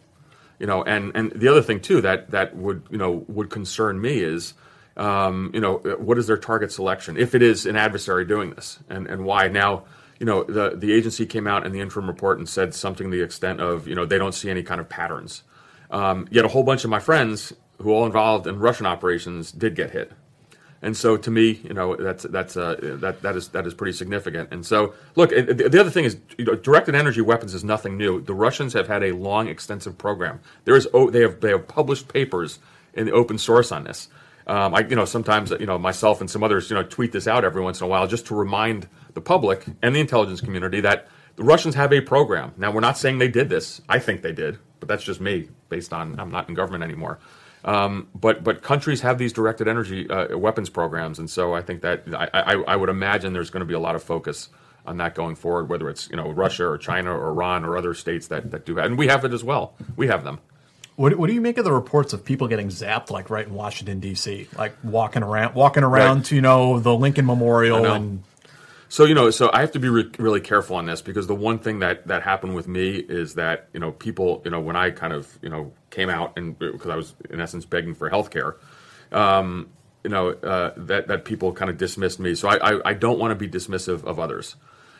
You 0.59 0.67
know, 0.67 0.83
and 0.83 1.11
and 1.15 1.31
the 1.31 1.47
other 1.47 1.61
thing 1.61 1.79
too 1.81 2.01
that 2.01 2.31
that 2.31 2.55
would 2.55 2.83
you 2.91 2.97
know 2.97 3.25
would 3.27 3.49
concern 3.49 3.99
me 3.99 4.19
is, 4.19 4.53
um, 4.97 5.51
you 5.53 5.59
know, 5.59 5.77
what 5.97 6.17
is 6.17 6.27
their 6.27 6.37
target 6.37 6.71
selection 6.71 7.17
if 7.17 7.33
it 7.35 7.41
is 7.41 7.65
an 7.65 7.75
adversary 7.75 8.25
doing 8.25 8.51
this, 8.51 8.79
and 8.89 9.07
and 9.07 9.25
why 9.25 9.47
now. 9.47 9.85
You 10.19 10.27
know, 10.27 10.43
the 10.43 10.75
the 10.77 10.93
agency 10.93 11.25
came 11.25 11.47
out 11.47 11.65
in 11.65 11.73
the 11.73 11.81
interim 11.81 12.07
report 12.07 12.37
and 12.37 12.47
said 12.47 12.73
something 12.73 13.11
to 13.11 13.17
the 13.17 13.23
extent 13.23 13.59
of, 13.59 13.89
you 13.89 13.95
know, 13.95 14.05
they 14.05 14.17
don't 14.17 14.31
see 14.31 14.49
any 14.49 14.63
kind 14.63 14.79
of 14.79 14.87
patterns. 14.87 15.43
Um, 15.91 16.27
yet 16.31 16.45
a 16.45 16.47
whole 16.47 16.63
bunch 16.63 16.85
of 16.85 16.89
my 16.89 16.99
friends 16.99 17.51
who 17.81 17.91
all 17.91 18.05
involved 18.05 18.47
in 18.47 18.57
Russian 18.59 18.85
operations 18.85 19.51
did 19.51 19.75
get 19.75 19.91
hit. 19.91 20.13
And 20.83 20.97
so, 20.97 21.15
to 21.15 21.31
me, 21.31 21.61
you 21.63 21.73
know, 21.73 21.95
that's 21.95 22.23
that's 22.23 22.57
uh, 22.57 22.75
that 22.99 23.21
that 23.21 23.37
is 23.37 23.47
that 23.49 23.65
is 23.65 23.73
pretty 23.73 23.93
significant. 23.93 24.49
And 24.51 24.65
so, 24.65 24.93
look, 25.15 25.29
the 25.29 25.53
the 25.53 25.79
other 25.79 25.89
thing 25.89 26.03
is, 26.03 26.17
you 26.37 26.43
know, 26.43 26.55
directed 26.55 26.93
energy 26.93 27.21
weapons 27.21 27.53
is 27.53 27.63
nothing 27.63 27.97
new. 27.97 28.21
The 28.21 28.33
Russians 28.33 28.73
have 28.73 28.87
had 28.87 29.01
a 29.01 29.13
long, 29.13 29.47
extensive 29.47 29.97
program. 29.97 30.41
There 30.65 30.75
is, 30.75 30.85
oh, 30.93 31.09
they 31.09 31.21
have 31.21 31.39
they 31.39 31.51
have 31.51 31.69
published 31.69 32.09
papers 32.09 32.59
in 32.93 33.05
the 33.05 33.13
open 33.13 33.37
source 33.37 33.71
on 33.71 33.85
this. 33.85 34.09
Um, 34.45 34.75
I, 34.75 34.81
you 34.81 34.97
know, 34.97 35.05
sometimes, 35.05 35.51
you 35.51 35.65
know, 35.65 35.77
myself 35.79 36.19
and 36.19 36.29
some 36.29 36.43
others, 36.43 36.69
you 36.69 36.75
know, 36.75 36.83
tweet 36.83 37.13
this 37.13 37.27
out 37.27 37.45
every 37.45 37.61
once 37.61 37.79
in 37.79 37.85
a 37.85 37.87
while 37.87 38.05
just 38.05 38.25
to 38.27 38.35
remind 38.35 38.89
the 39.13 39.21
public 39.21 39.65
and 39.81 39.95
the 39.95 40.01
intelligence 40.01 40.41
community 40.41 40.81
that 40.81 41.07
the 41.37 41.43
Russians 41.43 41.75
have 41.75 41.93
a 41.93 42.01
program. 42.01 42.53
Now, 42.57 42.71
we're 42.71 42.81
not 42.81 42.97
saying 42.97 43.19
they 43.19 43.29
did 43.29 43.47
this. 43.47 43.81
I 43.87 43.99
think 43.99 44.21
they 44.21 44.33
did, 44.33 44.59
but 44.81 44.89
that's 44.89 45.03
just 45.03 45.21
me, 45.21 45.47
based 45.69 45.93
on 45.93 46.19
I'm 46.19 46.29
not 46.29 46.49
in 46.49 46.55
government 46.55 46.83
anymore. 46.83 47.19
Um, 47.65 48.07
but 48.13 48.43
but 48.43 48.61
countries 48.61 49.01
have 49.01 49.17
these 49.17 49.31
directed 49.33 49.67
energy 49.67 50.09
uh, 50.09 50.37
weapons 50.37 50.69
programs, 50.69 51.19
and 51.19 51.29
so 51.29 51.53
I 51.53 51.61
think 51.61 51.81
that 51.81 52.03
I, 52.13 52.29
I, 52.33 52.53
I 52.55 52.75
would 52.75 52.89
imagine 52.89 53.31
there's 53.33 53.49
going 53.49 53.61
to 53.61 53.65
be 53.65 53.73
a 53.73 53.79
lot 53.79 53.95
of 53.95 54.03
focus 54.03 54.49
on 54.85 54.97
that 54.97 55.15
going 55.15 55.35
forward, 55.35 55.69
whether 55.69 55.89
it's 55.89 56.09
you 56.09 56.17
know 56.17 56.29
Russia 56.31 56.65
or 56.65 56.77
China 56.77 57.17
or 57.17 57.29
Iran 57.29 57.63
or 57.63 57.77
other 57.77 57.93
states 57.93 58.27
that, 58.27 58.51
that 58.51 58.65
do 58.65 58.73
that, 58.75 58.85
and 58.85 58.97
we 58.97 59.07
have 59.07 59.23
it 59.23 59.33
as 59.33 59.43
well. 59.45 59.75
We 59.95 60.07
have 60.07 60.23
them. 60.25 60.39
What, 60.95 61.17
what 61.17 61.27
do 61.27 61.33
you 61.33 61.41
make 61.41 61.57
of 61.57 61.63
the 61.63 61.71
reports 61.71 62.13
of 62.13 62.23
people 62.23 62.47
getting 62.47 62.67
zapped, 62.67 63.09
like 63.09 63.29
right 63.31 63.47
in 63.47 63.53
Washington 63.53 63.99
D.C., 63.99 64.47
like 64.57 64.75
walking 64.83 65.23
around, 65.23 65.55
walking 65.55 65.83
around 65.83 66.17
Right. 66.17 66.25
to 66.25 66.35
you 66.35 66.41
know 66.41 66.79
the 66.79 66.93
Lincoln 66.93 67.25
Memorial 67.25 67.85
and 67.85 68.23
So 68.89 69.05
you 69.05 69.15
know, 69.15 69.31
so 69.31 69.49
I 69.53 69.61
have 69.61 69.71
to 69.71 69.79
be 69.79 69.89
re- 69.89 70.11
really 70.19 70.41
careful 70.41 70.75
on 70.75 70.85
this 70.85 71.01
because 71.01 71.25
the 71.27 71.33
one 71.33 71.57
thing 71.59 71.79
that 71.79 72.05
that 72.07 72.21
happened 72.23 72.53
with 72.55 72.67
me 72.67 72.97
is 72.97 73.35
that 73.35 73.69
you 73.73 73.79
know 73.79 73.91
people 73.93 74.41
you 74.45 74.51
know 74.51 74.59
when 74.59 74.75
I 74.75 74.91
kind 74.91 75.13
of 75.13 75.39
you 75.41 75.49
know 75.49 75.71
came 75.93 76.09
out 76.09 76.37
and 76.37 76.57
because 76.57 76.89
I 76.89 76.95
was 76.95 77.13
in 77.29 77.39
essence 77.39 77.65
begging 77.65 77.93
for 77.93 78.09
health 78.09 78.31
care, 78.31 78.57
um, 79.11 79.69
you 80.03 80.09
know 80.09 80.29
uh, 80.29 80.73
that 80.75 81.07
that 81.07 81.25
people 81.25 81.53
kind 81.53 81.69
of 81.69 81.77
dismissed 81.77 82.19
me. 82.19 82.35
So 82.35 82.49
I 82.49 82.73
I, 82.73 82.89
I 82.89 82.93
don't 82.93 83.19
want 83.19 83.31
to 83.31 83.35
be 83.35 83.47
dismissive 83.47 84.03
of 84.03 84.19
others. 84.19 84.55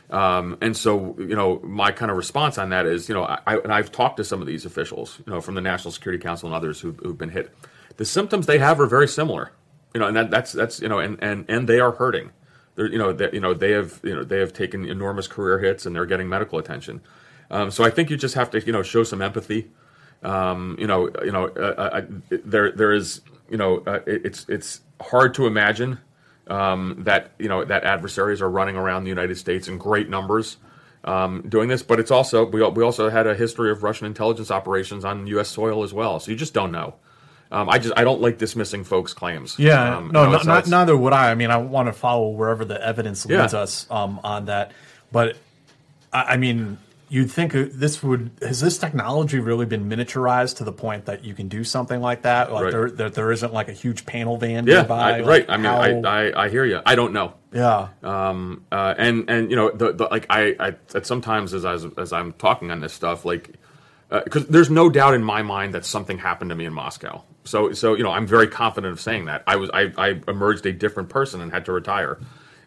Um, 0.10 0.58
and 0.62 0.76
so, 0.78 1.16
you 1.18 1.36
know, 1.36 1.60
my 1.64 1.92
kind 1.92 2.12
of 2.12 2.18
response 2.18 2.58
on 2.58 2.70
that 2.70 2.86
is, 2.86 3.10
you 3.10 3.16
know, 3.16 3.24
I, 3.24 3.58
and 3.58 3.74
I've 3.74 3.92
talked 3.92 4.18
to 4.18 4.24
some 4.24 4.42
of 4.42 4.48
these 4.48 4.66
officials, 4.66 5.20
you 5.26 5.34
know, 5.34 5.42
from 5.42 5.56
the 5.56 5.62
National 5.62 5.92
Security 5.92 6.22
Council 6.22 6.48
and 6.48 6.56
others 6.56 6.80
who've, 6.80 6.98
who've 7.00 7.18
been 7.18 7.30
hit. 7.30 7.52
The 7.98 8.06
symptoms 8.06 8.46
they 8.46 8.60
have 8.60 8.80
are 8.80 8.86
very 8.86 9.08
similar, 9.08 9.54
you 9.94 10.00
know, 10.00 10.08
and 10.08 10.16
that, 10.16 10.30
that's 10.30 10.52
that's 10.52 10.82
you 10.82 10.88
know, 10.88 11.00
and 11.00 11.18
and 11.24 11.46
and 11.48 11.68
they 11.68 11.80
are 11.80 11.92
hurting. 11.92 12.32
They're, 12.76 12.92
you 12.92 12.98
know, 12.98 13.14
that 13.14 13.34
you 13.34 13.40
know 13.40 13.54
they 13.54 13.72
have 13.72 14.02
you 14.04 14.16
know 14.16 14.24
they 14.24 14.40
have 14.40 14.54
taken 14.54 14.86
enormous 14.86 15.28
career 15.28 15.60
hits 15.60 15.86
and 15.86 15.96
they're 15.96 16.06
getting 16.06 16.30
medical 16.30 16.60
attention. 16.60 17.02
Um, 17.50 17.72
so 17.72 17.84
I 17.84 17.90
think 17.90 18.10
you 18.10 18.18
just 18.18 18.36
have 18.36 18.50
to 18.52 18.64
you 18.64 18.72
know 18.72 18.84
show 18.84 19.04
some 19.04 19.22
empathy. 19.22 19.72
Um, 20.24 20.76
you 20.80 20.88
know, 20.88 21.10
you 21.24 21.32
know, 21.32 21.48
uh, 21.48 21.60
uh, 22.02 22.02
there 22.30 22.72
there 22.72 22.94
is 22.94 23.22
you 23.50 23.58
know 23.58 23.84
uh, 23.86 24.00
it- 24.06 24.26
it's 24.26 24.46
it's 24.50 24.82
hard 25.02 25.34
to 25.36 25.48
imagine 25.48 26.00
um, 26.48 26.96
that 27.00 27.32
you 27.40 27.50
know 27.50 27.64
that 27.66 27.84
adversaries 27.84 28.42
are 28.42 28.50
running 28.50 28.76
around 28.76 29.04
the 29.04 29.10
United 29.10 29.38
States 29.38 29.68
in 29.68 29.78
great 29.78 30.10
numbers 30.10 30.58
um, 31.04 31.44
doing 31.50 31.68
this, 31.68 31.84
but 31.84 32.00
it's 32.00 32.12
also 32.12 32.46
we 32.46 32.64
we 32.70 32.84
also 32.84 33.10
had 33.10 33.28
a 33.28 33.36
history 33.36 33.70
of 33.72 33.84
Russian 33.84 34.08
intelligence 34.08 34.50
operations 34.52 35.04
on 35.04 35.28
U.S. 35.28 35.50
soil 35.50 35.84
as 35.84 35.94
well. 35.94 36.20
So 36.20 36.32
you 36.32 36.38
just 36.38 36.54
don't 36.54 36.72
know. 36.72 36.96
Um, 37.52 37.70
I 37.70 37.78
just 37.78 37.94
I 37.98 38.04
don't 38.04 38.22
like 38.22 38.38
dismissing 38.40 38.84
folks' 38.84 39.14
claims. 39.14 39.60
Yeah, 39.60 39.98
Um, 39.98 40.10
no, 40.12 40.24
know, 40.26 40.32
not, 40.32 40.46
not, 40.46 40.68
neither 40.68 40.98
would 40.98 41.14
I. 41.14 41.30
I 41.32 41.36
mean, 41.36 41.52
I 41.52 41.58
want 41.58 41.88
to 41.88 41.94
follow 41.94 42.30
wherever 42.30 42.66
the 42.66 42.82
evidence 42.84 43.28
Yeah. 43.30 43.42
leads 43.42 43.54
us 43.54 43.86
um, 43.92 44.20
on 44.24 44.46
that. 44.46 44.72
But 45.12 45.36
I, 46.12 46.24
I 46.34 46.38
mean, 46.38 46.80
you'd 47.14 47.32
think 47.32 47.54
uh, 47.56 47.66
this 47.72 48.02
would 48.02 48.32
has 48.42 48.60
this 48.60 48.78
technology 48.78 49.40
really 49.40 49.66
been 49.66 49.88
miniaturized 49.88 50.58
to 50.58 50.64
the 50.64 50.72
point 50.72 51.06
that 51.06 51.24
you 51.24 51.34
can 51.34 51.48
do 51.48 51.64
something 51.64 52.02
like 52.02 52.24
that? 52.24 52.52
Like 52.52 52.64
Right. 52.64 52.72
there, 52.72 52.90
that 52.92 53.14
there 53.14 53.32
isn't 53.32 53.54
like 53.54 53.70
a 53.70 53.74
huge 53.74 54.06
panel 54.06 54.38
van 54.38 54.66
Yeah, 54.66 54.78
nearby. 54.82 55.00
I, 55.00 55.20
Like, 55.20 55.28
right. 55.28 55.46
I 55.50 55.58
mean, 55.58 55.66
how- 55.66 55.82
I, 56.10 56.24
I 56.30 56.46
I 56.46 56.50
hear 56.50 56.66
you. 56.66 56.80
I 56.86 56.96
don't 56.96 57.14
know. 57.14 57.34
yeah, 57.54 57.90
Um, 58.04 58.64
uh, 58.72 58.96
and 58.98 59.30
and 59.30 59.50
you 59.52 59.56
know, 59.56 59.70
the, 59.72 59.94
the 59.94 60.06
like 60.06 60.26
I, 60.30 60.56
I 60.60 60.68
at 60.96 61.06
sometimes 61.06 61.54
as 61.54 61.64
I, 61.66 61.76
as 62.02 62.12
I'm 62.12 62.34
talking 62.34 62.72
on 62.72 62.80
this 62.82 62.94
stuff, 62.94 63.26
like 63.26 63.52
because 64.10 64.46
there's 64.48 64.70
no 64.70 64.90
doubt 64.90 65.14
in 65.16 65.24
my 65.24 65.42
mind 65.42 65.74
that 65.74 65.86
something 65.86 66.18
happened 66.20 66.50
to 66.50 66.56
me 66.56 66.66
in 66.66 66.74
Moscow. 66.74 67.24
So 67.46 67.74
so 67.74 67.94
you 67.96 68.04
know, 68.04 68.12
I'm 68.12 68.28
very 68.28 68.48
confident 68.48 68.92
of 68.94 69.00
saying 69.02 69.26
that. 69.26 69.44
I 69.48 69.56
was 69.56 69.70
I, 69.74 69.92
I 69.98 70.20
emerged 70.28 70.66
a 70.66 70.72
different 70.74 71.10
person 71.10 71.42
and 71.42 71.52
had 71.52 71.66
to 71.66 71.72
retire. 71.72 72.20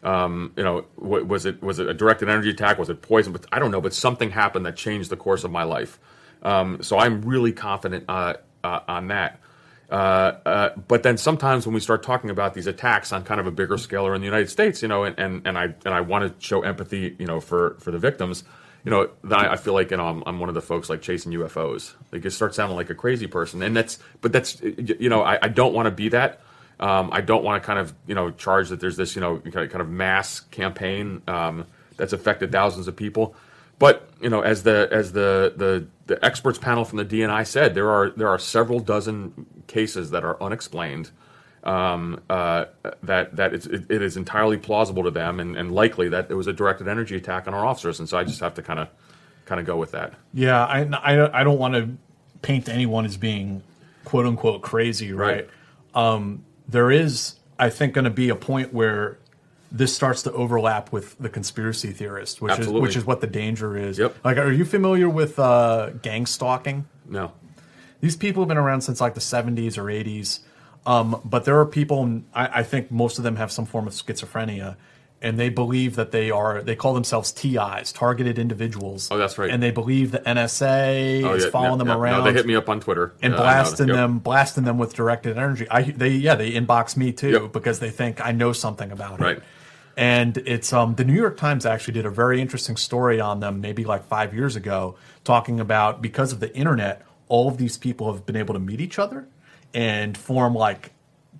Um, 0.02 0.52
you 0.56 0.62
know, 0.62 0.86
wa- 0.96 1.22
was 1.22 1.46
it 1.46 1.62
was 1.62 1.78
it 1.78 1.88
a 1.88 1.94
directed 1.94 2.28
energy 2.28 2.50
attack? 2.50 2.78
Was 2.78 2.90
it 2.90 3.02
poison? 3.02 3.32
But 3.32 3.46
I 3.52 3.58
don't 3.58 3.70
know. 3.70 3.80
But 3.80 3.94
something 3.94 4.30
happened 4.30 4.66
that 4.66 4.76
changed 4.76 5.10
the 5.10 5.16
course 5.16 5.44
of 5.44 5.50
my 5.50 5.64
life. 5.64 5.98
Um, 6.42 6.82
so 6.82 6.98
I'm 6.98 7.22
really 7.22 7.52
confident 7.52 8.04
uh, 8.08 8.34
uh, 8.62 8.80
on 8.88 9.08
that. 9.08 9.40
Uh, 9.90 9.94
uh, 10.44 10.76
but 10.88 11.02
then 11.02 11.16
sometimes 11.16 11.66
when 11.66 11.74
we 11.74 11.80
start 11.80 12.02
talking 12.02 12.30
about 12.30 12.54
these 12.54 12.66
attacks 12.66 13.12
on 13.12 13.24
kind 13.24 13.40
of 13.40 13.46
a 13.46 13.50
bigger 13.50 13.78
scale 13.78 14.06
or 14.06 14.14
in 14.14 14.20
the 14.20 14.24
United 14.26 14.50
States, 14.50 14.82
you 14.82 14.88
know, 14.88 15.04
and, 15.04 15.18
and, 15.18 15.46
and 15.46 15.56
I 15.56 15.64
and 15.84 15.94
I 15.94 16.00
want 16.00 16.40
to 16.40 16.46
show 16.46 16.62
empathy, 16.62 17.14
you 17.18 17.26
know, 17.26 17.40
for, 17.40 17.76
for 17.78 17.92
the 17.92 17.98
victims, 17.98 18.42
you 18.84 18.90
know, 18.90 19.10
then 19.24 19.38
I, 19.38 19.52
I 19.52 19.56
feel 19.56 19.74
like 19.74 19.90
you 19.90 19.96
know 19.96 20.06
I'm, 20.06 20.22
I'm 20.26 20.40
one 20.40 20.48
of 20.48 20.54
the 20.54 20.62
folks 20.62 20.88
like 20.88 21.02
chasing 21.02 21.32
UFOs. 21.32 21.94
Like 22.12 22.24
it 22.24 22.30
starts 22.30 22.56
sounding 22.56 22.76
like 22.76 22.90
a 22.90 22.94
crazy 22.94 23.26
person, 23.26 23.62
and 23.62 23.76
that's 23.76 23.98
but 24.20 24.32
that's 24.32 24.60
you 24.62 25.08
know 25.08 25.22
I, 25.22 25.38
I 25.42 25.48
don't 25.48 25.74
want 25.74 25.86
to 25.86 25.90
be 25.90 26.08
that. 26.10 26.40
Um, 26.78 27.10
I 27.12 27.20
don't 27.22 27.42
want 27.42 27.62
to 27.62 27.66
kind 27.66 27.78
of 27.78 27.94
you 28.06 28.14
know 28.14 28.30
charge 28.30 28.68
that 28.68 28.80
there's 28.80 28.96
this 28.96 29.14
you 29.16 29.20
know 29.20 29.38
kind 29.38 29.80
of, 29.80 29.88
mass 29.88 30.40
campaign 30.40 31.22
um, 31.26 31.66
that's 31.96 32.12
affected 32.12 32.52
thousands 32.52 32.88
of 32.88 32.96
people. 32.96 33.34
But 33.78 34.08
you 34.20 34.30
know, 34.30 34.40
as 34.40 34.62
the 34.62 34.88
as 34.90 35.12
the, 35.12 35.52
the 35.56 35.86
the 36.06 36.24
experts 36.24 36.58
panel 36.58 36.84
from 36.84 36.98
the 36.98 37.04
DNI 37.04 37.46
said, 37.46 37.74
there 37.74 37.90
are 37.90 38.10
there 38.10 38.28
are 38.28 38.38
several 38.38 38.80
dozen 38.80 39.46
cases 39.66 40.10
that 40.10 40.24
are 40.24 40.42
unexplained. 40.42 41.10
Um, 41.64 42.20
uh, 42.30 42.66
that 43.02 43.34
that 43.36 43.52
it's, 43.52 43.66
it, 43.66 43.90
it 43.90 44.00
is 44.00 44.16
entirely 44.16 44.56
plausible 44.56 45.02
to 45.02 45.10
them, 45.10 45.40
and, 45.40 45.56
and 45.56 45.72
likely 45.72 46.08
that 46.10 46.30
it 46.30 46.34
was 46.34 46.46
a 46.46 46.52
directed 46.52 46.86
energy 46.86 47.16
attack 47.16 47.48
on 47.48 47.54
our 47.54 47.66
officers. 47.66 47.98
And 47.98 48.08
so 48.08 48.16
I 48.16 48.22
just 48.24 48.38
have 48.40 48.54
to 48.54 48.62
kind 48.62 48.78
of 48.78 48.88
kind 49.46 49.60
of 49.60 49.66
go 49.66 49.76
with 49.76 49.92
that. 49.92 50.14
yeah. 50.34 50.64
I, 50.64 50.80
I, 50.82 51.40
I 51.40 51.44
don't 51.44 51.58
want 51.58 51.74
to 51.74 51.96
paint 52.42 52.68
anyone 52.68 53.04
as 53.04 53.16
being 53.16 53.62
quote 54.04 54.26
unquote 54.26 54.62
crazy, 54.62 55.12
right? 55.12 55.48
Um, 55.94 56.44
there 56.68 56.90
is, 56.90 57.36
I 57.58 57.70
think, 57.70 57.94
going 57.94 58.04
to 58.04 58.10
be 58.10 58.28
a 58.28 58.36
point 58.36 58.72
where 58.72 59.18
this 59.70 59.94
starts 59.94 60.22
to 60.22 60.32
overlap 60.32 60.92
with 60.92 61.18
the 61.18 61.28
conspiracy 61.28 61.92
theorist, 61.92 62.40
which 62.40 62.52
Absolutely. 62.52 62.78
is 62.78 62.82
which 62.82 62.96
is 62.96 63.04
what 63.04 63.20
the 63.20 63.26
danger 63.26 63.76
is. 63.76 63.98
Yep. 63.98 64.16
Like, 64.24 64.36
are 64.36 64.52
you 64.52 64.64
familiar 64.64 65.08
with 65.08 65.38
uh, 65.38 65.90
gang 66.02 66.26
stalking? 66.26 66.86
No. 67.08 67.32
These 68.00 68.16
people 68.16 68.42
have 68.42 68.48
been 68.48 68.56
around 68.58 68.82
since 68.82 69.00
like 69.00 69.14
the 69.14 69.20
70s 69.20 69.78
or 69.78 69.84
80s. 69.84 70.40
Um, 70.86 71.20
but 71.24 71.44
there 71.44 71.58
are 71.58 71.66
people, 71.66 72.22
I, 72.32 72.60
I 72.60 72.62
think 72.62 72.90
most 72.92 73.18
of 73.18 73.24
them 73.24 73.36
have 73.36 73.50
some 73.50 73.66
form 73.66 73.88
of 73.88 73.92
schizophrenia, 73.92 74.76
and 75.22 75.38
they 75.38 75.48
believe 75.48 75.96
that 75.96 76.10
they 76.12 76.30
are 76.30 76.62
they 76.62 76.76
call 76.76 76.92
themselves 76.94 77.32
TIs, 77.32 77.90
targeted 77.92 78.38
individuals. 78.38 79.08
Oh, 79.10 79.16
that's 79.18 79.38
right. 79.38 79.50
And 79.50 79.62
they 79.62 79.70
believe 79.70 80.12
the 80.12 80.18
NSA 80.20 81.24
Oh, 81.24 81.34
is 81.34 81.44
yeah, 81.44 81.50
following 81.50 81.72
yeah, 81.72 81.78
them 81.78 81.88
yeah. 81.88 81.94
No, 81.94 82.00
around. 82.00 82.24
they 82.24 82.32
hit 82.32 82.46
me 82.46 82.54
up 82.54 82.68
on 82.68 82.80
Twitter 82.80 83.14
and 83.22 83.32
know 83.32 83.38
blasting. 83.38 83.88
Yep. 83.88 83.96
them, 83.96 84.18
blasting 84.18 84.64
them 84.64 84.78
with 84.78 84.94
directed 84.94 85.36
energy. 85.38 85.66
I 85.70 85.82
they 85.82 86.10
yeah 86.10 86.34
they 86.34 86.52
inbox 86.52 86.96
me 86.96 87.12
too 87.12 87.30
Yep. 87.30 87.52
because 87.52 87.78
they 87.80 87.90
think 87.90 88.24
I 88.24 88.32
know 88.32 88.52
something 88.52 88.90
about 88.92 89.20
it. 89.20 89.22
Right. 89.22 89.36
it. 89.38 89.42
And 89.96 90.36
it's 90.38 90.72
um 90.74 90.94
the 90.96 91.04
New 91.04 91.14
York 91.14 91.38
Times 91.38 91.64
actually 91.64 91.94
did 91.94 92.04
a 92.06 92.10
very 92.10 92.40
interesting 92.40 92.76
story 92.76 93.18
on 93.20 93.40
them 93.40 93.60
maybe 93.62 93.84
like 93.84 94.04
five 94.06 94.34
years 94.34 94.54
ago, 94.54 94.96
talking 95.24 95.60
about 95.60 96.02
because 96.02 96.32
of 96.32 96.40
the 96.40 96.54
internet, 96.54 97.02
all 97.28 97.48
of 97.48 97.56
these 97.56 97.78
people 97.78 98.12
have 98.12 98.26
been 98.26 98.36
able 98.36 98.52
to 98.54 98.60
meet 98.60 98.80
each 98.80 98.98
other 98.98 99.26
and 99.72 100.16
form 100.18 100.54
like 100.54 100.92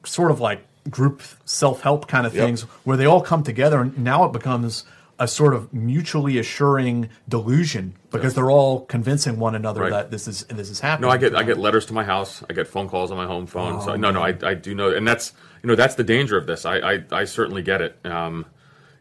sort 0.04 0.30
of 0.30 0.40
like 0.40 0.64
group 0.90 1.22
self 1.44 1.80
help 1.82 2.08
kind 2.08 2.26
of 2.26 2.34
Yep. 2.34 2.44
things 2.44 2.62
where 2.84 2.96
they 2.96 3.06
all 3.06 3.20
come 3.20 3.42
together 3.42 3.80
and 3.80 3.98
now 3.98 4.24
it 4.24 4.32
becomes 4.32 4.84
a 5.18 5.26
sort 5.26 5.54
of 5.54 5.72
mutually 5.72 6.36
assuring 6.38 7.08
delusion 7.26 7.94
because 8.10 8.34
they're 8.34 8.50
all 8.50 8.80
convincing 8.84 9.38
one 9.38 9.54
another 9.54 9.80
Right. 9.82 9.90
that 9.90 10.10
this 10.10 10.28
is 10.28 10.44
this 10.44 10.68
is 10.68 10.80
happening. 10.80 11.08
No, 11.08 11.12
I 11.14 11.16
get 11.16 11.34
I 11.34 11.42
get 11.42 11.58
letters 11.58 11.86
to 11.86 11.94
my 11.94 12.04
house. 12.04 12.42
I 12.50 12.52
get 12.52 12.68
phone 12.68 12.88
calls 12.88 13.10
on 13.10 13.16
my 13.16 13.26
home 13.26 13.46
phone. 13.46 13.76
Oh, 13.76 13.80
so 13.86 13.96
no, 13.96 14.10
no, 14.10 14.22
I, 14.22 14.34
I 14.42 14.54
do 14.54 14.74
know, 14.74 14.90
and 14.90 15.08
that's 15.08 15.32
you 15.62 15.68
know 15.68 15.74
that's 15.74 15.94
the 15.94 16.04
danger 16.04 16.36
of 16.36 16.46
this. 16.46 16.66
I 16.66 16.76
I, 16.78 17.04
I 17.12 17.24
certainly 17.24 17.62
get 17.62 17.80
it. 17.80 17.98
Um, 18.04 18.44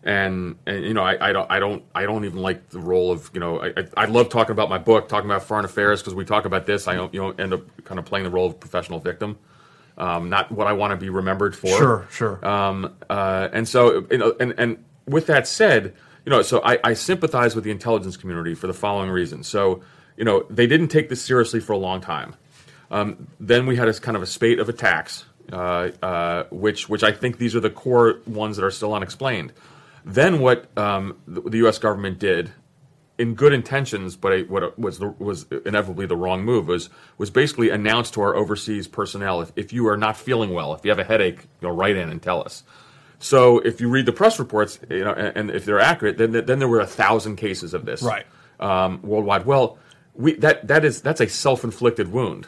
and 0.04 0.56
and 0.66 0.86
you 0.86 0.94
know 0.94 1.04
I, 1.04 1.30
I 1.30 1.34
don't 1.34 1.52
I 1.52 1.60
don't 1.60 1.84
I 1.94 2.04
don't 2.04 2.24
even 2.26 2.40
like 2.40 2.70
the 2.70 2.80
role 2.80 3.12
of 3.12 3.30
you 3.34 3.40
know 3.42 3.60
I 3.60 3.68
I, 3.76 3.86
I 3.98 4.06
love 4.06 4.30
talking 4.30 4.52
about 4.54 4.70
my 4.70 4.78
book, 4.78 5.10
talking 5.10 5.30
about 5.30 5.44
foreign 5.44 5.66
affairs 5.66 6.02
because 6.02 6.14
we 6.16 6.24
talk 6.24 6.46
about 6.46 6.66
this. 6.66 6.88
I 6.88 6.96
don't 6.96 7.14
you 7.14 7.20
know 7.22 7.32
end 7.32 7.54
up 7.54 7.62
kind 7.84 8.00
of 8.00 8.06
playing 8.06 8.24
the 8.24 8.30
role 8.30 8.48
of 8.48 8.58
professional 8.60 9.00
victim. 9.00 9.38
Um, 9.98 10.30
not 10.30 10.52
what 10.52 10.68
I 10.68 10.74
want 10.74 10.92
to 10.92 10.98
be 10.98 11.10
remembered 11.10 11.56
for. 11.56 11.78
Sure, 11.78 12.08
sure. 12.12 12.46
Um, 12.46 12.96
uh, 13.10 13.48
and 13.54 13.68
so, 13.68 14.06
you 14.12 14.18
know, 14.18 14.36
and, 14.40 14.54
and 14.58 14.84
with 15.08 15.28
that 15.28 15.48
said, 15.48 15.94
you 16.26 16.30
know, 16.32 16.42
so 16.42 16.62
I, 16.64 16.80
I 16.84 16.94
sympathize 16.94 17.56
with 17.56 17.64
the 17.64 17.72
intelligence 17.72 18.18
community 18.18 18.56
for 18.56 18.68
the 18.68 18.74
following 18.74 19.10
reasons. 19.10 19.48
So, 19.48 19.82
you 20.18 20.26
know, 20.26 20.46
they 20.50 20.68
didn't 20.68 20.90
take 20.90 21.10
this 21.10 21.22
seriously 21.22 21.60
for 21.60 21.74
a 21.74 21.78
long 21.78 22.02
time. 22.02 22.36
Um, 22.92 23.28
then 23.40 23.66
we 23.66 23.76
had 23.76 23.88
a 23.88 23.94
kind 23.94 24.16
of 24.18 24.24
a 24.24 24.28
spate 24.28 24.60
of 24.60 24.70
attacks, 24.70 25.26
uh, 25.52 25.90
uh, 26.02 26.44
which 26.52 26.88
which 26.90 27.04
I 27.04 27.12
think 27.12 27.38
these 27.38 27.56
are 27.56 27.60
the 27.60 27.70
core 27.70 28.20
ones 28.26 28.58
that 28.58 28.66
are 28.66 28.72
still 28.72 28.94
unexplained. 28.94 29.54
Then 30.04 30.40
what 30.40 30.76
um, 30.78 31.18
the, 31.28 31.42
the 31.42 31.58
U.S. 31.60 31.80
government 31.80 32.20
did, 32.20 32.52
in 33.18 33.34
good 33.36 33.54
intentions, 33.54 34.16
but 34.16 34.34
it, 34.34 34.50
what 34.50 34.78
was 34.78 35.00
the, 35.00 35.08
was 35.20 35.46
inevitably 35.66 36.06
the 36.06 36.18
wrong 36.18 36.44
move 36.44 36.68
was 36.68 36.90
was 37.18 37.30
basically 37.30 37.70
announced 37.70 38.14
to 38.16 38.22
our 38.22 38.36
overseas 38.36 38.88
personnel 38.88 39.42
if, 39.42 39.52
if 39.56 39.72
you 39.74 39.88
are 39.88 39.98
not 39.98 40.18
feeling 40.18 40.54
well, 40.54 40.74
if 40.74 40.84
you 40.84 40.92
have 40.92 41.00
a 41.00 41.04
headache, 41.04 41.42
you 41.62 41.68
know, 41.68 41.74
write 41.74 41.96
in 41.96 42.10
and 42.10 42.22
tell 42.22 42.42
us. 42.42 42.64
So 43.20 43.60
if 43.60 43.80
you 43.80 43.90
read 43.90 44.06
the 44.06 44.12
press 44.12 44.38
reports, 44.40 44.80
you 44.90 45.04
know, 45.06 45.14
and, 45.14 45.38
and 45.38 45.52
if 45.52 45.66
they're 45.66 45.80
accurate, 45.80 46.18
then 46.18 46.32
then 46.34 46.60
there 46.60 46.68
were 46.68 46.82
a 46.82 46.88
thousand 46.88 47.38
cases 47.38 47.74
of 47.74 47.86
this 47.86 48.02
Right. 48.04 48.26
um, 48.60 49.02
worldwide. 49.02 49.46
Well, 49.46 49.78
we 50.14 50.34
that 50.36 50.68
that 50.68 50.84
is 50.84 51.02
that's 51.02 51.22
a 51.22 51.28
self 51.30 51.64
inflicted 51.64 52.12
wound. 52.12 52.48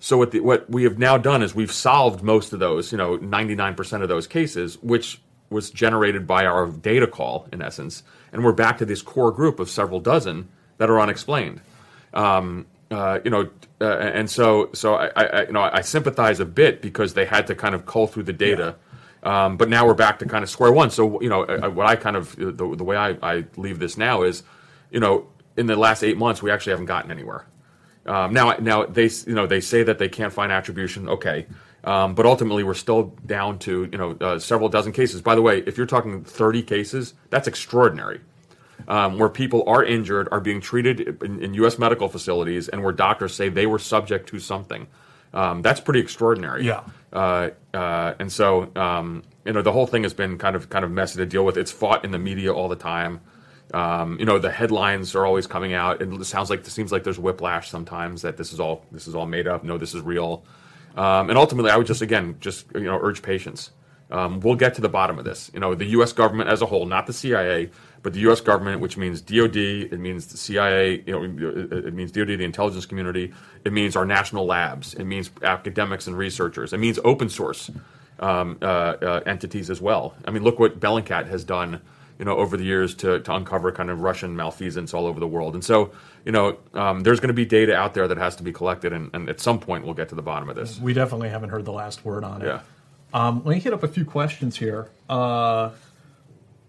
So 0.00 0.16
what 0.18 0.30
the, 0.30 0.40
what 0.40 0.68
we 0.70 0.84
have 0.84 0.98
now 0.98 1.18
done 1.18 1.42
is 1.42 1.54
we've 1.54 1.72
solved 1.72 2.22
most 2.22 2.52
of 2.52 2.58
those, 2.60 2.92
you 2.92 2.98
know, 2.98 3.16
ninety 3.16 3.54
nine 3.54 3.74
percent 3.74 4.02
of 4.02 4.08
those 4.08 4.26
cases, 4.26 4.78
which 4.82 5.20
was 5.50 5.70
generated 5.70 6.26
by 6.26 6.44
our 6.44 6.66
data 6.66 7.06
call 7.06 7.48
in 7.52 7.62
essence, 7.62 8.02
and 8.32 8.44
we're 8.44 8.52
back 8.52 8.78
to 8.78 8.84
this 8.84 9.02
core 9.02 9.32
group 9.32 9.60
of 9.60 9.70
several 9.70 10.00
dozen 10.00 10.48
that 10.78 10.90
are 10.90 11.00
unexplained. 11.00 11.60
Um, 12.14 12.66
uh, 12.90 13.20
you 13.24 13.30
know, 13.30 13.50
uh, 13.80 13.98
and 13.98 14.30
so 14.30 14.70
so 14.72 14.94
I, 14.94 15.10
I 15.14 15.46
you 15.46 15.52
know 15.52 15.60
I 15.60 15.82
sympathize 15.82 16.40
a 16.40 16.46
bit 16.46 16.80
because 16.80 17.14
they 17.14 17.26
had 17.26 17.46
to 17.48 17.54
kind 17.54 17.74
of 17.74 17.86
cull 17.86 18.06
through 18.06 18.24
the 18.24 18.32
data. 18.32 18.76
Um, 19.22 19.56
but 19.56 19.68
now 19.68 19.84
we're 19.86 19.94
back 19.94 20.20
to 20.20 20.26
kind 20.26 20.42
of 20.42 20.48
square 20.48 20.72
one. 20.72 20.90
So 20.90 21.20
you 21.20 21.28
know, 21.28 21.42
uh, 21.42 21.68
what 21.68 21.86
I 21.86 21.96
kind 21.96 22.16
of 22.16 22.34
the, 22.36 22.52
the 22.52 22.84
way 22.84 22.96
I, 22.96 23.16
I 23.22 23.44
leave 23.56 23.78
this 23.78 23.98
now 23.98 24.22
is, 24.22 24.42
you 24.90 25.00
know, 25.00 25.26
in 25.56 25.66
the 25.66 25.76
last 25.76 26.02
eight 26.02 26.16
months 26.16 26.42
we 26.42 26.50
actually 26.50 26.70
haven't 26.70 26.86
gotten 26.86 27.10
anywhere. 27.10 27.44
Um, 28.06 28.32
now, 28.32 28.52
now 28.52 28.86
they 28.86 29.10
you 29.26 29.34
know 29.34 29.46
they 29.46 29.60
say 29.60 29.82
that 29.82 29.98
they 29.98 30.08
can't 30.08 30.32
find 30.32 30.50
attribution. 30.50 31.08
Okay, 31.08 31.46
um, 31.88 32.14
but 32.14 32.26
ultimately 32.26 32.62
we're 32.64 32.74
still 32.74 33.14
down 33.24 33.58
to 33.60 33.88
you 33.90 33.96
know 33.96 34.10
uh, 34.20 34.38
several 34.38 34.68
dozen 34.68 34.92
cases. 34.92 35.22
By 35.22 35.34
the 35.34 35.40
way, 35.40 35.60
if 35.60 35.78
you're 35.78 35.86
talking 35.86 36.22
30 36.22 36.62
cases, 36.62 37.14
that's 37.30 37.48
extraordinary. 37.48 38.20
Um, 38.86 39.18
where 39.18 39.28
people 39.28 39.64
are 39.66 39.82
injured, 39.82 40.28
are 40.30 40.40
being 40.40 40.60
treated 40.60 41.22
in, 41.22 41.42
in 41.42 41.54
U.S. 41.54 41.78
medical 41.78 42.08
facilities, 42.08 42.68
and 42.68 42.84
where 42.84 42.92
doctors 42.92 43.34
say 43.34 43.48
they 43.48 43.66
were 43.66 43.78
subject 43.78 44.28
to 44.28 44.38
something. 44.38 44.86
Um, 45.34 45.62
that's 45.62 45.80
pretty 45.80 46.00
extraordinary. 46.00 46.64
Yeah. 46.64 46.84
Uh, 47.12 47.50
uh, 47.74 48.14
and 48.18 48.30
so 48.30 48.70
um, 48.76 49.22
you 49.44 49.52
know 49.52 49.62
the 49.62 49.72
whole 49.72 49.86
thing 49.86 50.02
has 50.04 50.14
been 50.14 50.36
kind 50.38 50.54
of 50.54 50.68
kind 50.68 50.84
of 50.84 50.90
messy 50.90 51.16
to 51.16 51.26
deal 51.26 51.44
with. 51.44 51.56
It's 51.56 51.72
fought 51.72 52.04
in 52.04 52.10
the 52.10 52.18
media 52.18 52.52
all 52.52 52.68
the 52.68 52.76
time. 52.76 53.20
Um, 53.72 54.18
you 54.20 54.26
know 54.26 54.38
the 54.38 54.50
headlines 54.50 55.14
are 55.14 55.24
always 55.24 55.46
coming 55.46 55.72
out. 55.72 56.02
It 56.02 56.24
sounds 56.26 56.50
like 56.50 56.60
it 56.60 56.70
seems 56.70 56.92
like 56.92 57.02
there's 57.02 57.18
whiplash 57.18 57.70
sometimes 57.70 58.22
that 58.22 58.36
this 58.36 58.52
is 58.52 58.60
all 58.60 58.84
this 58.92 59.08
is 59.08 59.14
all 59.14 59.26
made 59.26 59.48
up. 59.48 59.64
No, 59.64 59.78
this 59.78 59.94
is 59.94 60.02
real. 60.02 60.44
Um, 60.96 61.30
and 61.30 61.38
ultimately, 61.38 61.70
I 61.70 61.76
would 61.76 61.86
just 61.86 62.02
again 62.02 62.36
just 62.40 62.66
you 62.74 62.82
know 62.82 62.98
urge 63.00 63.22
patience. 63.22 63.70
Um, 64.10 64.40
we'll 64.40 64.54
get 64.54 64.74
to 64.74 64.80
the 64.80 64.88
bottom 64.88 65.18
of 65.18 65.24
this. 65.24 65.50
You 65.52 65.60
know 65.60 65.74
the 65.74 65.86
U.S. 65.86 66.12
government 66.12 66.48
as 66.48 66.62
a 66.62 66.66
whole, 66.66 66.86
not 66.86 67.06
the 67.06 67.12
CIA, 67.12 67.70
but 68.02 68.12
the 68.12 68.20
U.S. 68.20 68.40
government, 68.40 68.80
which 68.80 68.96
means 68.96 69.20
DoD, 69.20 69.56
it 69.56 69.98
means 69.98 70.26
the 70.26 70.36
CIA, 70.36 71.02
you 71.06 71.12
know, 71.12 71.24
it 71.24 71.92
means 71.94 72.12
DoD, 72.12 72.28
the 72.28 72.44
intelligence 72.44 72.86
community, 72.86 73.32
it 73.64 73.72
means 73.72 73.96
our 73.96 74.04
national 74.04 74.46
labs, 74.46 74.94
it 74.94 75.04
means 75.04 75.30
academics 75.42 76.06
and 76.06 76.16
researchers, 76.16 76.72
it 76.72 76.78
means 76.78 76.98
open 77.04 77.28
source 77.28 77.70
um, 78.20 78.58
uh, 78.62 78.64
uh, 78.64 79.20
entities 79.26 79.70
as 79.70 79.80
well. 79.80 80.14
I 80.24 80.30
mean, 80.30 80.42
look 80.42 80.58
what 80.58 80.78
Bellingcat 80.78 81.26
has 81.28 81.44
done, 81.44 81.80
you 82.18 82.24
know, 82.24 82.36
over 82.36 82.56
the 82.56 82.64
years 82.64 82.94
to, 82.96 83.20
to 83.20 83.34
uncover 83.34 83.72
kind 83.72 83.90
of 83.90 84.00
Russian 84.00 84.36
malfeasance 84.36 84.94
all 84.94 85.06
over 85.06 85.18
the 85.20 85.28
world. 85.28 85.54
And 85.54 85.64
so, 85.64 85.92
you 86.28 86.32
know, 86.32 86.58
um, 86.74 87.00
there's 87.00 87.20
going 87.20 87.28
to 87.28 87.34
be 87.34 87.46
data 87.46 87.74
out 87.74 87.94
there 87.94 88.06
that 88.06 88.18
has 88.18 88.36
to 88.36 88.42
be 88.42 88.52
collected, 88.52 88.92
and, 88.92 89.08
and 89.14 89.30
at 89.30 89.40
some 89.40 89.58
point 89.58 89.86
we'll 89.86 89.94
get 89.94 90.10
to 90.10 90.14
the 90.14 90.20
bottom 90.20 90.50
of 90.50 90.56
this. 90.56 90.78
We 90.78 90.92
definitely 90.92 91.30
haven't 91.30 91.48
heard 91.48 91.64
the 91.64 91.72
last 91.72 92.04
word 92.04 92.22
on 92.22 92.42
it. 92.42 92.48
Yeah. 92.48 92.60
Um, 93.14 93.42
let 93.46 93.54
me 93.54 93.60
hit 93.60 93.72
up 93.72 93.82
a 93.82 93.88
few 93.88 94.04
questions 94.04 94.58
here. 94.58 94.90
Uh, 95.08 95.70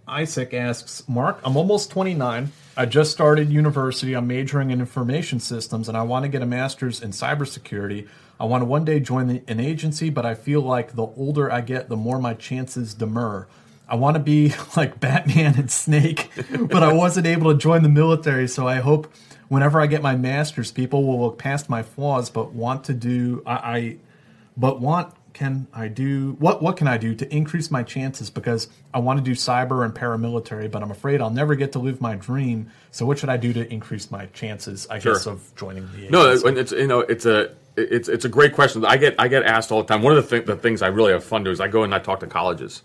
Isaac 0.07 0.53
asks, 0.53 1.03
Mark, 1.09 1.41
I'm 1.43 1.57
almost 1.57 1.91
29. 1.91 2.53
I 2.77 2.85
just 2.85 3.11
started 3.11 3.51
university. 3.51 4.13
I'm 4.13 4.27
majoring 4.27 4.71
in 4.71 4.79
information 4.79 5.41
systems, 5.41 5.89
and 5.89 5.97
I 5.97 6.03
want 6.03 6.23
to 6.23 6.29
get 6.29 6.41
a 6.41 6.45
master's 6.45 7.01
in 7.01 7.11
cybersecurity. 7.11 8.07
I 8.39 8.45
want 8.45 8.61
to 8.61 8.65
one 8.65 8.85
day 8.85 9.01
join 9.01 9.27
the, 9.27 9.43
an 9.49 9.59
agency, 9.59 10.09
but 10.09 10.25
I 10.25 10.35
feel 10.35 10.61
like 10.61 10.95
the 10.95 11.03
older 11.03 11.51
I 11.51 11.59
get, 11.59 11.89
the 11.89 11.97
more 11.97 12.17
my 12.17 12.33
chances 12.33 12.93
demur. 12.93 13.45
I 13.89 13.95
want 13.95 14.15
to 14.15 14.21
be 14.21 14.53
like 14.77 15.01
Batman 15.01 15.55
and 15.57 15.69
Snake, 15.69 16.29
but 16.61 16.81
I 16.81 16.93
wasn't 16.93 17.27
able 17.27 17.51
to 17.51 17.57
join 17.57 17.83
the 17.83 17.89
military, 17.89 18.47
so 18.47 18.65
I 18.65 18.75
hope 18.75 19.11
whenever 19.49 19.81
I 19.81 19.87
get 19.87 20.01
my 20.01 20.15
master's, 20.15 20.71
people 20.71 21.03
will 21.05 21.19
look 21.19 21.37
past 21.37 21.69
my 21.69 21.83
flaws, 21.83 22.29
but 22.29 22.53
want 22.53 22.85
to 22.85 22.93
do 22.93 23.43
I, 23.45 23.53
I 23.53 23.97
but 24.55 24.79
want 24.79 25.13
can 25.31 25.67
I 25.73 25.87
do 25.89 26.35
what 26.39 26.61
what 26.61 26.75
can 26.75 26.87
I 26.87 26.97
do 26.97 27.13
to 27.15 27.35
increase 27.35 27.69
my 27.69 27.83
chances 27.83 28.29
because 28.29 28.67
I 28.93 28.99
want 28.99 29.19
to 29.19 29.23
do 29.23 29.31
cyber 29.31 29.85
and 29.85 29.93
paramilitary, 29.93 30.69
but 30.71 30.81
I'm 30.81 30.91
afraid 30.91 31.21
I'll 31.21 31.29
never 31.29 31.55
get 31.55 31.71
to 31.73 31.79
live 31.79 32.01
my 32.01 32.15
dream. 32.15 32.71
So 32.91 33.05
what 33.05 33.19
should 33.19 33.29
I 33.29 33.37
do 33.37 33.53
to 33.53 33.71
increase 33.71 34.09
my 34.09 34.25
chances, 34.27 34.87
I 34.89 34.99
Sure. 34.99 35.13
guess, 35.13 35.27
of 35.27 35.51
joining 35.55 35.83
the 35.91 36.07
agency? 36.07 36.11
No, 36.11 36.31
and 36.47 36.57
it's 36.57 36.71
you 36.71 36.87
know 36.87 37.01
it's 37.01 37.25
a 37.25 37.51
it's 37.77 38.09
it's 38.09 38.25
a 38.25 38.29
great 38.29 38.53
question. 38.53 38.83
I 38.85 38.97
get 38.97 39.15
I 39.19 39.27
get 39.27 39.43
asked 39.43 39.71
all 39.71 39.81
the 39.83 39.87
time. 39.87 40.01
One 40.01 40.17
of 40.17 40.23
the, 40.29 40.37
th- 40.37 40.47
the 40.47 40.55
things 40.55 40.81
I 40.81 40.87
really 40.87 41.11
have 41.13 41.23
fun 41.23 41.43
doing 41.43 41.53
is 41.53 41.61
I 41.61 41.67
go 41.67 41.83
and 41.83 41.93
I 41.93 41.99
talk 41.99 42.19
to 42.21 42.27
colleges, 42.27 42.81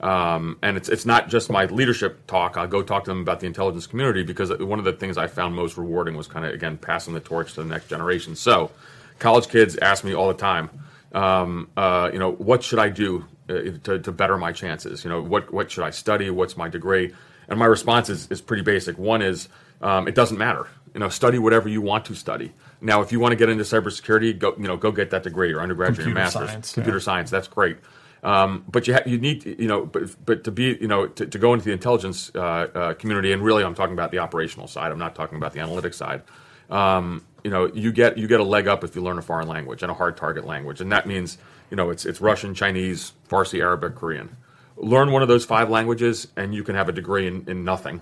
um, 0.00 0.58
and 0.62 0.76
it's 0.76 0.88
it's 0.88 1.04
not 1.04 1.28
just 1.28 1.50
my 1.50 1.64
leadership 1.66 2.26
talk. 2.26 2.56
I 2.56 2.66
go 2.66 2.82
talk 2.82 3.04
to 3.04 3.10
them 3.10 3.20
about 3.20 3.40
the 3.40 3.46
intelligence 3.46 3.86
community 3.86 4.22
because 4.22 4.50
one 4.58 4.78
of 4.78 4.84
the 4.84 4.92
things 4.92 5.18
I 5.18 5.26
found 5.26 5.54
most 5.54 5.76
rewarding 5.76 6.16
was 6.16 6.26
kind 6.28 6.44
of 6.44 6.54
again 6.54 6.78
passing 6.78 7.14
the 7.14 7.20
torch 7.20 7.54
to 7.54 7.62
the 7.62 7.68
next 7.68 7.88
generation. 7.88 8.36
So, 8.36 8.70
college 9.18 9.48
kids 9.48 9.76
ask 9.78 10.04
me 10.04 10.14
all 10.14 10.28
the 10.28 10.34
time, 10.34 10.70
um, 11.12 11.68
uh, 11.76 12.10
you 12.12 12.18
know, 12.18 12.32
what 12.32 12.62
should 12.62 12.78
I 12.78 12.90
do 12.90 13.24
uh, 13.48 13.54
to, 13.84 13.98
to 13.98 14.12
better 14.12 14.38
my 14.38 14.52
chances? 14.52 15.02
You 15.04 15.10
know, 15.10 15.20
what 15.20 15.52
what 15.52 15.70
should 15.70 15.84
I 15.84 15.90
study? 15.90 16.30
What's 16.30 16.56
my 16.56 16.68
degree? 16.68 17.12
And 17.48 17.58
my 17.58 17.66
response 17.66 18.08
is, 18.10 18.30
is 18.30 18.40
pretty 18.40 18.62
basic. 18.62 18.98
One 18.98 19.22
is 19.22 19.48
um, 19.80 20.06
it 20.06 20.14
doesn't 20.14 20.38
matter. 20.38 20.68
You 20.94 21.00
know, 21.00 21.08
study 21.08 21.38
whatever 21.38 21.68
you 21.68 21.80
want 21.80 22.04
to 22.06 22.14
study. 22.14 22.52
Now, 22.80 23.02
if 23.02 23.10
you 23.10 23.20
want 23.20 23.32
to 23.32 23.36
get 23.36 23.48
into 23.48 23.64
cybersecurity, 23.64 24.38
go 24.38 24.54
you 24.56 24.68
know 24.68 24.76
go 24.76 24.92
get 24.92 25.10
that 25.10 25.24
degree, 25.24 25.48
your 25.48 25.60
undergraduate, 25.60 25.98
your 25.98 26.14
Computer 26.14 26.24
master's, 26.24 26.50
science, 26.50 26.72
computer 26.72 26.98
yeah. 26.98 27.02
science. 27.02 27.30
That's 27.30 27.48
great. 27.48 27.78
Um, 28.22 28.64
but 28.68 28.88
you 28.88 28.94
ha- 28.94 29.02
you 29.06 29.18
need 29.18 29.44
you 29.44 29.68
know 29.68 29.86
but 29.86 30.24
but 30.24 30.44
to 30.44 30.50
be 30.50 30.76
you 30.80 30.88
know 30.88 31.06
to, 31.06 31.26
to 31.26 31.38
go 31.38 31.54
into 31.54 31.64
the 31.64 31.72
intelligence 31.72 32.32
uh, 32.34 32.38
uh, 32.38 32.94
community 32.94 33.32
and 33.32 33.42
really 33.42 33.62
I'm 33.62 33.74
talking 33.74 33.92
about 33.92 34.10
the 34.10 34.18
operational 34.18 34.66
side. 34.66 34.90
I'm 34.90 34.98
not 34.98 35.14
talking 35.14 35.36
about 35.36 35.52
the 35.52 35.60
analytics 35.60 35.94
side. 35.94 36.22
Um, 36.70 37.24
you 37.44 37.50
know 37.50 37.66
you 37.72 37.92
get 37.92 38.18
you 38.18 38.26
get 38.26 38.40
a 38.40 38.44
leg 38.44 38.66
up 38.66 38.82
if 38.84 38.96
you 38.96 39.02
learn 39.02 39.18
a 39.18 39.22
foreign 39.22 39.48
language 39.48 39.82
and 39.82 39.90
a 39.90 39.94
hard 39.94 40.16
target 40.16 40.44
language, 40.44 40.80
and 40.80 40.90
that 40.92 41.06
means 41.06 41.38
you 41.70 41.76
know 41.76 41.90
it's 41.90 42.04
it's 42.04 42.20
Russian, 42.20 42.54
Chinese, 42.54 43.12
Farsi, 43.28 43.60
Arabic, 43.60 43.94
Korean. 43.94 44.36
Learn 44.76 45.10
one 45.10 45.22
of 45.22 45.28
those 45.28 45.44
five 45.44 45.70
languages, 45.70 46.28
and 46.36 46.54
you 46.54 46.62
can 46.62 46.76
have 46.76 46.88
a 46.88 46.92
degree 46.92 47.26
in, 47.26 47.44
in 47.48 47.64
nothing, 47.64 48.00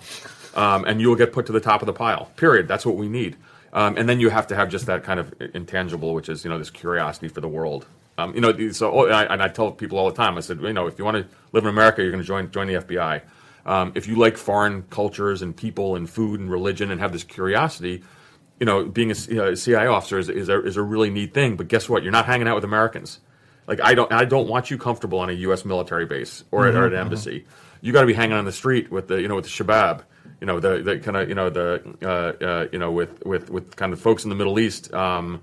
um, 0.54 0.84
and 0.84 1.00
you 1.00 1.08
will 1.08 1.16
get 1.16 1.32
put 1.32 1.46
to 1.46 1.52
the 1.52 1.60
top 1.60 1.80
of 1.80 1.86
the 1.86 1.92
pile. 1.92 2.26
Period. 2.36 2.68
That's 2.68 2.84
what 2.84 2.96
we 2.96 3.08
need. 3.08 3.36
Um, 3.72 3.96
and 3.96 4.08
then 4.08 4.20
you 4.20 4.30
have 4.30 4.46
to 4.48 4.56
have 4.56 4.68
just 4.70 4.86
that 4.86 5.02
kind 5.04 5.20
of 5.20 5.34
intangible, 5.54 6.14
which 6.14 6.28
is 6.28 6.44
you 6.44 6.50
know 6.50 6.58
this 6.58 6.70
curiosity 6.70 7.28
for 7.28 7.40
the 7.40 7.48
world. 7.48 7.86
Um, 8.18 8.34
you 8.34 8.40
know, 8.40 8.70
so 8.70 8.90
oh, 8.92 9.04
and 9.04 9.14
I, 9.14 9.24
and 9.24 9.42
I 9.42 9.48
tell 9.48 9.70
people 9.72 9.98
all 9.98 10.08
the 10.10 10.16
time. 10.16 10.36
I 10.36 10.40
said, 10.40 10.60
you 10.60 10.72
know, 10.72 10.86
if 10.86 10.98
you 10.98 11.04
want 11.04 11.16
to 11.18 11.26
live 11.52 11.64
in 11.64 11.70
America, 11.70 12.02
you're 12.02 12.10
going 12.10 12.22
to 12.22 12.26
join 12.26 12.50
join 12.50 12.66
the 12.66 12.74
FBI. 12.74 13.22
Um, 13.66 13.92
if 13.94 14.06
you 14.06 14.16
like 14.16 14.36
foreign 14.36 14.82
cultures 14.84 15.42
and 15.42 15.54
people 15.56 15.96
and 15.96 16.08
food 16.08 16.40
and 16.40 16.50
religion 16.50 16.90
and 16.90 17.00
have 17.00 17.12
this 17.12 17.24
curiosity, 17.24 18.02
you 18.60 18.64
know, 18.66 18.84
being 18.84 19.10
a, 19.10 19.14
C- 19.14 19.38
uh, 19.40 19.54
CIA 19.56 19.86
officer 19.88 20.18
is, 20.18 20.28
is, 20.28 20.48
a, 20.48 20.64
is 20.64 20.76
a 20.76 20.82
really 20.82 21.10
neat 21.10 21.34
thing. 21.34 21.56
But 21.56 21.68
guess 21.68 21.88
what? 21.88 22.02
You're 22.04 22.12
not 22.12 22.26
hanging 22.26 22.46
out 22.48 22.54
with 22.54 22.64
Americans. 22.64 23.18
Like 23.66 23.80
I 23.82 23.94
don't, 23.94 24.10
I 24.12 24.24
don't 24.24 24.48
want 24.48 24.70
you 24.70 24.78
comfortable 24.78 25.18
on 25.18 25.28
a 25.30 25.32
U.S. 25.32 25.64
military 25.64 26.06
base 26.06 26.44
or, 26.52 26.68
at, 26.68 26.74
or 26.76 26.86
at 26.86 26.92
an 26.92 26.98
Mhm, 26.98 27.00
embassy. 27.00 27.44
You 27.80 27.92
got 27.92 28.02
to 28.02 28.06
be 28.06 28.14
hanging 28.14 28.36
on 28.36 28.44
the 28.44 28.52
street 28.52 28.90
with 28.90 29.08
the, 29.08 29.20
you 29.20 29.26
know, 29.28 29.34
with 29.34 29.44
the 29.44 29.50
shabab. 29.50 30.02
You 30.40 30.46
know, 30.46 30.60
the, 30.60 30.82
the 30.82 30.98
kind 31.00 31.16
of, 31.16 31.28
you 31.28 31.34
know, 31.34 31.50
the, 31.50 31.96
uh, 32.02 32.44
uh, 32.44 32.68
you 32.72 32.78
know, 32.78 32.92
with, 32.92 33.24
with, 33.26 33.50
with 33.50 33.74
kind 33.74 33.92
of 33.92 34.00
folks 34.00 34.22
in 34.24 34.30
the 34.30 34.36
Middle 34.36 34.60
East. 34.60 34.94
Um, 34.94 35.42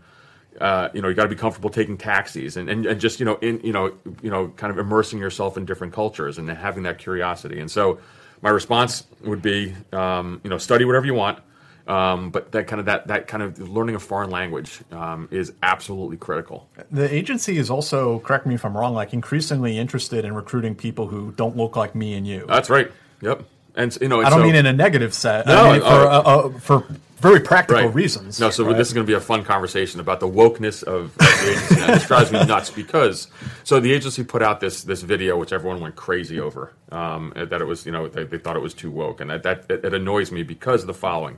uh, 0.61 0.89
you 0.93 1.01
know, 1.01 1.07
you 1.07 1.15
got 1.15 1.23
to 1.23 1.29
be 1.29 1.35
comfortable 1.35 1.69
taking 1.69 1.97
taxis 1.97 2.57
and, 2.57 2.69
and, 2.69 2.85
and 2.85 3.01
just 3.01 3.19
you 3.19 3.25
know, 3.25 3.35
in 3.35 3.59
you 3.61 3.73
know, 3.73 3.93
you 4.21 4.29
know, 4.29 4.49
kind 4.49 4.71
of 4.71 4.77
immersing 4.77 5.19
yourself 5.19 5.57
in 5.57 5.65
different 5.65 5.93
cultures 5.93 6.37
and 6.37 6.49
having 6.49 6.83
that 6.83 6.97
curiosity. 6.97 7.59
And 7.59 7.69
so, 7.69 7.99
my 8.41 8.49
response 8.49 9.05
would 9.21 9.41
be, 9.41 9.73
um, 9.93 10.41
you 10.43 10.49
know, 10.49 10.57
study 10.57 10.85
whatever 10.85 11.05
you 11.05 11.13
want, 11.13 11.39
um, 11.87 12.29
but 12.29 12.51
that 12.53 12.67
kind 12.67 12.79
of 12.79 12.85
that 12.85 13.07
that 13.07 13.27
kind 13.27 13.43
of 13.43 13.59
learning 13.69 13.95
a 13.95 13.99
foreign 13.99 14.29
language 14.29 14.81
um, 14.91 15.27
is 15.31 15.53
absolutely 15.63 16.17
critical. 16.17 16.69
The 16.91 17.13
agency 17.13 17.57
is 17.57 17.69
also, 17.69 18.19
correct 18.19 18.45
me 18.45 18.55
if 18.55 18.63
I'm 18.63 18.77
wrong, 18.77 18.93
like 18.93 19.13
increasingly 19.13 19.77
interested 19.77 20.23
in 20.23 20.33
recruiting 20.33 20.75
people 20.75 21.07
who 21.07 21.31
don't 21.33 21.57
look 21.57 21.75
like 21.75 21.95
me 21.95 22.13
and 22.13 22.25
you. 22.25 22.45
That's 22.47 22.69
right. 22.69 22.91
Yep. 23.21 23.43
And 23.75 23.97
you 24.01 24.07
know, 24.07 24.21
I 24.21 24.29
don't 24.29 24.39
so- 24.39 24.45
mean 24.45 24.55
in 24.55 24.65
a 24.65 24.73
negative 24.73 25.13
set. 25.13 25.47
No, 25.47 25.65
I 25.65 25.71
mean 25.73 25.81
for, 25.81 25.87
oh. 25.87 26.07
uh, 26.07 26.21
uh, 26.21 26.59
for 26.59 26.85
very 27.23 27.39
practical 27.39 27.85
Right. 27.85 27.95
reasons. 27.95 28.37
No, 28.39 28.49
so 28.49 28.65
right? 28.65 28.75
this 28.75 28.89
is 28.89 28.93
going 28.93 29.05
to 29.05 29.09
be 29.09 29.15
a 29.15 29.21
fun 29.21 29.45
conversation 29.45 30.01
about 30.01 30.19
the 30.19 30.27
wokeness 30.27 30.83
of, 30.83 31.05
of 31.05 31.17
the 31.17 31.51
agency. 31.51 31.81
And 31.81 31.93
this 31.93 32.05
drives 32.05 32.31
me 32.33 32.43
nuts 32.45 32.69
because 32.69 33.27
so 33.63 33.79
the 33.79 33.93
agency 33.93 34.23
put 34.25 34.41
out 34.43 34.59
this 34.59 34.83
this 34.83 35.01
video 35.01 35.37
which 35.37 35.53
everyone 35.53 35.79
went 35.79 35.95
crazy 35.95 36.39
over 36.39 36.73
um, 36.91 37.31
that 37.35 37.61
it 37.61 37.65
was 37.65 37.85
you 37.85 37.93
know 37.93 38.07
they, 38.09 38.25
they 38.25 38.37
thought 38.37 38.57
it 38.57 38.61
was 38.61 38.73
too 38.73 38.91
woke 38.91 39.21
and 39.21 39.29
that, 39.29 39.43
that 39.43 39.65
it, 39.69 39.85
it 39.85 39.93
annoys 39.93 40.31
me 40.31 40.43
because 40.43 40.81
of 40.81 40.87
the 40.87 40.93
following. 40.93 41.37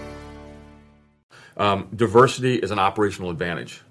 Um, 1.57 1.89
diversity 1.95 2.55
is 2.55 2.71
an 2.71 2.79
operational 2.79 3.29
advantage 3.29 3.81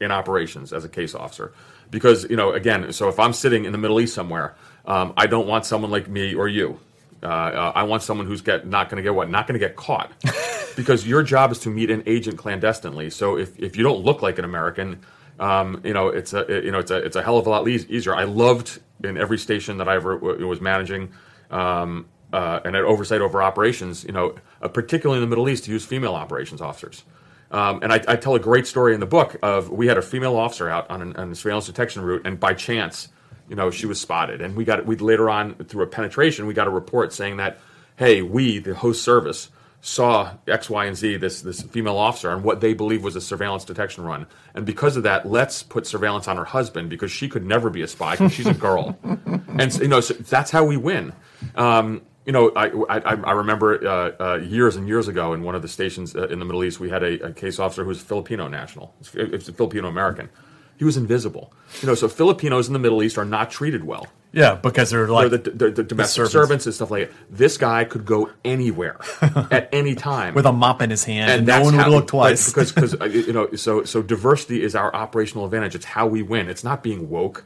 in 0.00 0.10
operations 0.10 0.72
as 0.72 0.84
a 0.84 0.88
case 0.88 1.14
officer. 1.14 1.52
Because 1.90 2.28
you 2.28 2.36
know 2.36 2.52
again 2.52 2.92
so 2.92 3.08
if 3.08 3.18
i'm 3.20 3.32
sitting 3.32 3.64
in 3.66 3.72
the 3.72 3.78
middle 3.78 4.00
east 4.00 4.14
somewhere 4.14 4.56
um, 4.86 5.12
i 5.16 5.26
don't 5.26 5.46
want 5.46 5.64
someone 5.66 5.90
like 5.90 6.08
me 6.08 6.34
or 6.34 6.48
you. 6.48 6.80
Uh, 7.22 7.26
uh, 7.26 7.72
i 7.74 7.82
want 7.84 8.02
someone 8.02 8.26
who's 8.26 8.42
get, 8.42 8.66
not 8.66 8.88
going 8.90 8.96
to 8.96 9.02
get 9.02 9.14
what? 9.14 9.30
Not 9.30 9.46
going 9.46 9.58
to 9.58 9.64
get 9.66 9.76
caught. 9.76 10.12
Because 10.76 11.06
your 11.06 11.22
job 11.22 11.52
is 11.52 11.60
to 11.60 11.70
meet 11.70 11.88
an 11.88 12.02
agent 12.04 12.36
clandestinely. 12.36 13.08
So 13.08 13.38
if, 13.38 13.56
if 13.60 13.76
you 13.76 13.84
don't 13.84 14.00
look 14.04 14.22
like 14.22 14.38
an 14.40 14.44
american 14.44 15.00
um, 15.38 15.80
you 15.84 15.94
know 15.94 16.08
it's 16.08 16.32
a 16.34 16.44
you 16.64 16.72
know 16.72 16.80
it's 16.80 16.90
a 16.90 16.96
it's 16.96 17.16
a 17.16 17.22
hell 17.22 17.38
of 17.38 17.46
a 17.46 17.50
lot 17.50 17.68
easier. 17.68 18.14
I 18.14 18.24
loved 18.24 18.80
in 19.04 19.18
every 19.18 19.38
station 19.38 19.78
that 19.78 19.88
i 19.88 19.94
ever 19.96 20.16
w- 20.18 20.46
was 20.48 20.60
managing 20.60 21.12
um, 21.50 22.06
uh, 22.32 22.60
and 22.64 22.74
had 22.74 22.84
oversight 22.84 23.20
over 23.20 23.42
operations, 23.42 24.04
you 24.04 24.12
know, 24.12 24.34
uh, 24.64 24.68
particularly 24.68 25.22
in 25.22 25.28
the 25.28 25.28
Middle 25.28 25.48
East, 25.48 25.64
to 25.64 25.70
use 25.70 25.84
female 25.84 26.14
operations 26.14 26.60
officers. 26.60 27.04
Um, 27.50 27.80
and 27.82 27.92
I, 27.92 28.02
I 28.08 28.16
tell 28.16 28.34
a 28.34 28.40
great 28.40 28.66
story 28.66 28.94
in 28.94 29.00
the 29.00 29.06
book 29.06 29.36
of 29.42 29.70
we 29.70 29.86
had 29.86 29.98
a 29.98 30.02
female 30.02 30.36
officer 30.36 30.68
out 30.68 30.90
on, 30.90 31.02
an, 31.02 31.14
on 31.16 31.30
a 31.30 31.34
surveillance 31.34 31.66
detection 31.66 32.02
route, 32.02 32.22
and 32.24 32.40
by 32.40 32.54
chance, 32.54 33.08
you 33.48 33.54
know, 33.54 33.70
she 33.70 33.86
was 33.86 34.00
spotted. 34.00 34.40
And 34.40 34.56
we 34.56 34.64
got 34.64 34.84
we 34.86 34.96
later 34.96 35.30
on 35.30 35.54
through 35.54 35.84
a 35.84 35.86
penetration, 35.86 36.46
we 36.46 36.54
got 36.54 36.66
a 36.66 36.70
report 36.70 37.12
saying 37.12 37.36
that, 37.36 37.60
hey, 37.96 38.22
we, 38.22 38.58
the 38.58 38.74
host 38.74 39.04
service, 39.04 39.50
saw 39.82 40.32
X, 40.48 40.70
Y, 40.70 40.86
and 40.86 40.96
Z, 40.96 41.18
this 41.18 41.42
this 41.42 41.62
female 41.62 41.98
officer, 41.98 42.30
and 42.30 42.42
what 42.42 42.60
they 42.60 42.72
believe 42.72 43.04
was 43.04 43.16
a 43.16 43.20
surveillance 43.20 43.64
detection 43.64 44.02
run. 44.02 44.26
And 44.54 44.64
because 44.64 44.96
of 44.96 45.02
that, 45.02 45.26
let's 45.26 45.62
put 45.62 45.86
surveillance 45.86 46.26
on 46.26 46.38
her 46.38 46.44
husband 46.46 46.88
because 46.88 47.12
she 47.12 47.28
could 47.28 47.44
never 47.44 47.68
be 47.68 47.82
a 47.82 47.86
spy 47.86 48.12
because 48.12 48.32
she's 48.32 48.46
a 48.46 48.54
girl. 48.54 48.98
and 49.04 49.74
you 49.74 49.88
know, 49.88 50.00
so 50.00 50.14
that's 50.14 50.50
how 50.50 50.64
we 50.64 50.78
win. 50.78 51.12
Um, 51.54 52.00
you 52.26 52.32
know, 52.32 52.50
I, 52.56 52.68
I, 52.88 53.14
I 53.14 53.32
remember 53.32 53.86
uh, 53.86 54.12
uh, 54.18 54.36
years 54.36 54.76
and 54.76 54.88
years 54.88 55.08
ago 55.08 55.34
in 55.34 55.42
one 55.42 55.54
of 55.54 55.62
the 55.62 55.68
stations 55.68 56.16
uh, 56.16 56.28
in 56.28 56.38
the 56.38 56.44
Middle 56.44 56.64
East, 56.64 56.80
we 56.80 56.88
had 56.88 57.02
a, 57.02 57.26
a 57.26 57.32
case 57.32 57.58
officer 57.58 57.82
who 57.82 57.88
was 57.88 58.00
Filipino 58.00 58.48
national. 58.48 58.94
It's, 59.00 59.48
a 59.48 59.52
Filipino 59.52 59.88
American. 59.88 60.30
He 60.76 60.84
was 60.84 60.96
invisible. 60.96 61.52
You 61.82 61.88
know, 61.88 61.94
so 61.94 62.08
Filipinos 62.08 62.66
in 62.66 62.72
the 62.72 62.78
Middle 62.78 63.02
East 63.02 63.18
are 63.18 63.24
not 63.24 63.50
treated 63.50 63.84
well. 63.84 64.08
Yeah, 64.32 64.56
because 64.56 64.90
they're 64.90 65.06
like 65.06 65.30
they're 65.30 65.38
the, 65.38 65.50
they're 65.50 65.70
the 65.70 65.84
domestic 65.84 66.14
servants. 66.14 66.32
servants. 66.32 66.66
and 66.66 66.74
stuff 66.74 66.90
like 66.90 67.08
that. 67.08 67.16
This 67.30 67.56
guy 67.56 67.84
could 67.84 68.04
go 68.04 68.30
anywhere 68.44 68.98
at 69.22 69.68
any 69.70 69.94
time 69.94 70.34
with 70.34 70.44
a 70.44 70.52
mop 70.52 70.82
in 70.82 70.90
his 70.90 71.04
hand, 71.04 71.30
and, 71.30 71.46
no 71.46 71.52
that's 71.52 71.64
one 71.64 71.76
would 71.76 71.86
look 71.86 72.08
twice. 72.08 72.48
because 72.48 72.72
because 72.72 72.94
uh, 73.00 73.04
you 73.04 73.32
know 73.32 73.52
so 73.54 73.84
so 73.84 74.02
diversity 74.02 74.64
is 74.64 74.74
our 74.74 74.92
operational 74.92 75.44
advantage. 75.44 75.76
It's 75.76 75.84
how 75.84 76.08
we 76.08 76.22
win. 76.22 76.48
It's 76.48 76.64
not 76.64 76.82
being 76.82 77.08
woke. 77.08 77.44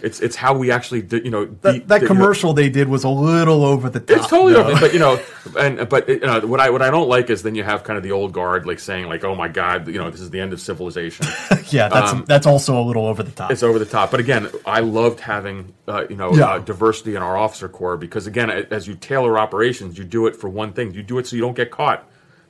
It's 0.00 0.18
it's 0.20 0.34
how 0.34 0.52
we 0.58 0.72
actually 0.72 1.00
do, 1.02 1.18
you 1.18 1.30
know 1.30 1.44
that, 1.44 1.72
beat 1.72 1.88
that 1.88 1.88
the- 1.88 1.94
you 1.94 2.00
know- 2.02 2.06
commercial 2.08 2.52
they 2.52 2.68
did 2.68 2.88
was 2.88 3.04
a 3.04 3.08
little 3.08 3.64
over 3.64 3.88
the 3.88 4.00
top. 4.00 4.16
it's 4.18 4.26
totally 4.26 4.52
though. 4.54 4.64
okay, 4.70 4.80
but 4.80 4.92
you 4.92 4.98
know, 4.98 5.20
and 5.60 5.88
but 5.88 6.08
you 6.08 6.18
know, 6.18 6.40
what 6.40 6.58
I 6.58 6.70
what 6.70 6.82
I 6.82 6.90
don't 6.90 7.08
like 7.08 7.30
is 7.30 7.44
then 7.44 7.54
you 7.54 7.62
have 7.62 7.84
kind 7.84 7.96
of 7.96 8.02
the 8.02 8.10
old 8.10 8.32
guard 8.32 8.66
like 8.66 8.80
saying 8.80 9.08
like, 9.08 9.22
oh 9.22 9.36
my 9.36 9.46
god, 9.46 9.86
you 9.86 9.98
know, 9.98 10.10
this 10.10 10.20
is 10.20 10.30
the 10.30 10.40
end 10.40 10.52
of 10.52 10.60
civilization. 10.60 11.24
yeah, 11.68 11.88
that's 11.88 12.12
Um, 12.12 12.24
that's 12.26 12.48
also 12.48 12.80
a 12.80 12.82
little 12.82 13.06
over 13.06 13.22
the 13.22 13.30
top. 13.30 13.52
It's 13.52 13.62
over 13.62 13.78
the 13.78 13.84
top. 13.86 14.10
But 14.10 14.18
again, 14.18 14.48
I 14.66 14.80
loved 14.80 15.20
having 15.20 15.72
uh, 15.86 16.04
you 16.10 16.16
know 16.16 16.34
Yeah. 16.34 16.46
uh, 16.54 16.58
diversity 16.58 17.14
in 17.14 17.22
our 17.22 17.36
officer 17.36 17.68
corps 17.68 17.96
because 17.96 18.26
again, 18.26 18.50
as 18.50 18.88
you 18.88 18.96
tailor 18.96 19.38
operations, 19.38 19.96
you 19.96 20.02
do 20.04 20.26
it 20.26 20.34
for 20.34 20.48
one 20.48 20.72
thing. 20.72 20.94
You 20.94 21.04
do 21.04 21.18
it 21.18 21.28
so 21.28 21.36
you 21.36 21.42
don't 21.42 21.56
get 21.56 21.70
caught. 21.70 22.04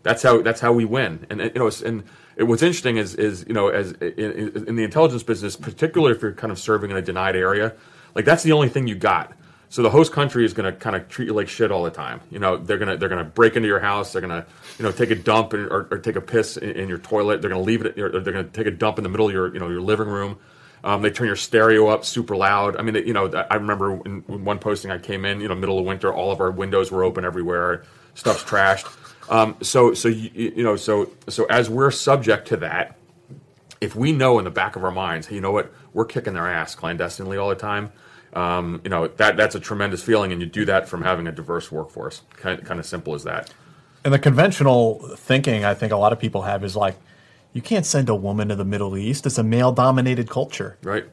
That's 0.04 0.22
how 0.22 0.40
that's 0.40 0.60
how 0.60 0.72
we 0.72 0.86
win. 0.86 1.26
And, 1.28 1.40
you 1.40 1.50
know, 1.56 1.66
it's- 1.66 1.82
and 1.82 2.02
what's 2.38 2.62
interesting 2.62 2.96
is 2.96 3.14
is 3.14 3.44
you 3.46 3.54
know 3.54 3.68
as 3.68 3.92
in, 3.92 4.66
in 4.68 4.76
the 4.76 4.84
intelligence 4.84 5.22
business, 5.22 5.56
particularly 5.56 6.14
if 6.14 6.22
you're 6.22 6.32
kind 6.32 6.50
of 6.50 6.58
serving 6.58 6.90
in 6.90 6.96
a 6.96 7.02
denied 7.02 7.36
area, 7.36 7.74
like 8.14 8.24
that's 8.24 8.42
the 8.42 8.52
only 8.52 8.68
thing 8.68 8.86
you 8.86 8.94
got. 8.94 9.32
So 9.68 9.82
the 9.82 9.90
host 9.90 10.12
country 10.12 10.44
is 10.44 10.52
going 10.52 10.72
to 10.72 10.78
kind 10.78 10.94
of 10.94 11.08
treat 11.08 11.26
you 11.26 11.34
like 11.34 11.48
shit 11.48 11.72
all 11.72 11.82
the 11.82 11.90
time. 11.90 12.20
You 12.30 12.38
know, 12.38 12.56
they're 12.56 12.78
gonna 12.78 12.96
they're 12.96 13.08
gonna 13.08 13.24
break 13.24 13.56
into 13.56 13.68
your 13.68 13.80
house. 13.80 14.12
They're 14.12 14.20
gonna 14.20 14.46
you 14.78 14.84
know 14.84 14.92
take 14.92 15.10
a 15.10 15.14
dump 15.14 15.54
in, 15.54 15.60
or, 15.60 15.88
or 15.90 15.98
take 15.98 16.16
a 16.16 16.20
piss 16.20 16.56
in, 16.56 16.70
in 16.70 16.88
your 16.88 16.98
toilet. 16.98 17.40
They're 17.40 17.50
gonna 17.50 17.62
leave 17.62 17.84
it. 17.84 17.98
Or 17.98 18.20
they're 18.20 18.32
gonna 18.32 18.44
take 18.44 18.66
a 18.66 18.70
dump 18.70 18.98
in 18.98 19.04
the 19.04 19.10
middle 19.10 19.26
of 19.26 19.32
your 19.32 19.52
you 19.52 19.60
know 19.60 19.68
your 19.68 19.80
living 19.80 20.08
room. 20.08 20.38
Um, 20.84 21.02
they 21.02 21.10
turn 21.10 21.26
your 21.26 21.36
stereo 21.36 21.88
up 21.88 22.04
super 22.04 22.36
loud. 22.36 22.76
I 22.76 22.82
mean, 22.82 22.94
you 22.94 23.12
know, 23.12 23.26
I 23.50 23.56
remember 23.56 24.00
in, 24.06 24.22
in 24.28 24.44
one 24.44 24.60
posting 24.60 24.92
I 24.92 24.98
came 24.98 25.24
in, 25.24 25.40
you 25.40 25.48
know, 25.48 25.54
middle 25.56 25.80
of 25.80 25.84
winter, 25.84 26.12
all 26.12 26.30
of 26.30 26.40
our 26.40 26.52
windows 26.52 26.92
were 26.92 27.02
open 27.02 27.24
everywhere, 27.24 27.82
stuff's 28.14 28.44
trashed. 28.44 28.86
Um, 29.28 29.56
so, 29.60 29.94
so 29.94 30.08
you, 30.08 30.30
you 30.34 30.62
know, 30.62 30.76
so 30.76 31.10
so 31.28 31.46
as 31.46 31.68
we're 31.68 31.90
subject 31.90 32.48
to 32.48 32.56
that, 32.58 32.96
if 33.80 33.94
we 33.96 34.12
know 34.12 34.38
in 34.38 34.44
the 34.44 34.50
back 34.50 34.76
of 34.76 34.84
our 34.84 34.90
minds, 34.90 35.26
hey, 35.26 35.36
you 35.36 35.40
know 35.40 35.52
what, 35.52 35.72
we're 35.92 36.04
kicking 36.04 36.34
their 36.34 36.46
ass 36.46 36.74
clandestinely 36.74 37.36
all 37.36 37.48
the 37.48 37.54
time. 37.54 37.92
Um, 38.32 38.80
you 38.84 38.90
know 38.90 39.08
that 39.08 39.36
that's 39.36 39.54
a 39.54 39.60
tremendous 39.60 40.02
feeling, 40.02 40.32
and 40.32 40.40
you 40.40 40.46
do 40.46 40.64
that 40.66 40.88
from 40.88 41.02
having 41.02 41.26
a 41.26 41.32
diverse 41.32 41.72
workforce. 41.72 42.22
Kind 42.36 42.64
kind 42.64 42.78
of 42.78 42.86
simple 42.86 43.14
as 43.14 43.24
that. 43.24 43.52
And 44.04 44.14
the 44.14 44.18
conventional 44.18 45.00
thinking 45.16 45.64
I 45.64 45.74
think 45.74 45.92
a 45.92 45.96
lot 45.96 46.12
of 46.12 46.20
people 46.20 46.42
have 46.42 46.62
is 46.62 46.76
like, 46.76 46.96
you 47.52 47.60
can't 47.60 47.84
send 47.84 48.08
a 48.08 48.14
woman 48.14 48.48
to 48.50 48.54
the 48.54 48.64
Middle 48.64 48.96
East. 48.96 49.26
It's 49.26 49.38
a 49.38 49.42
male 49.42 49.72
dominated 49.72 50.30
culture. 50.30 50.78
Right. 50.82 51.06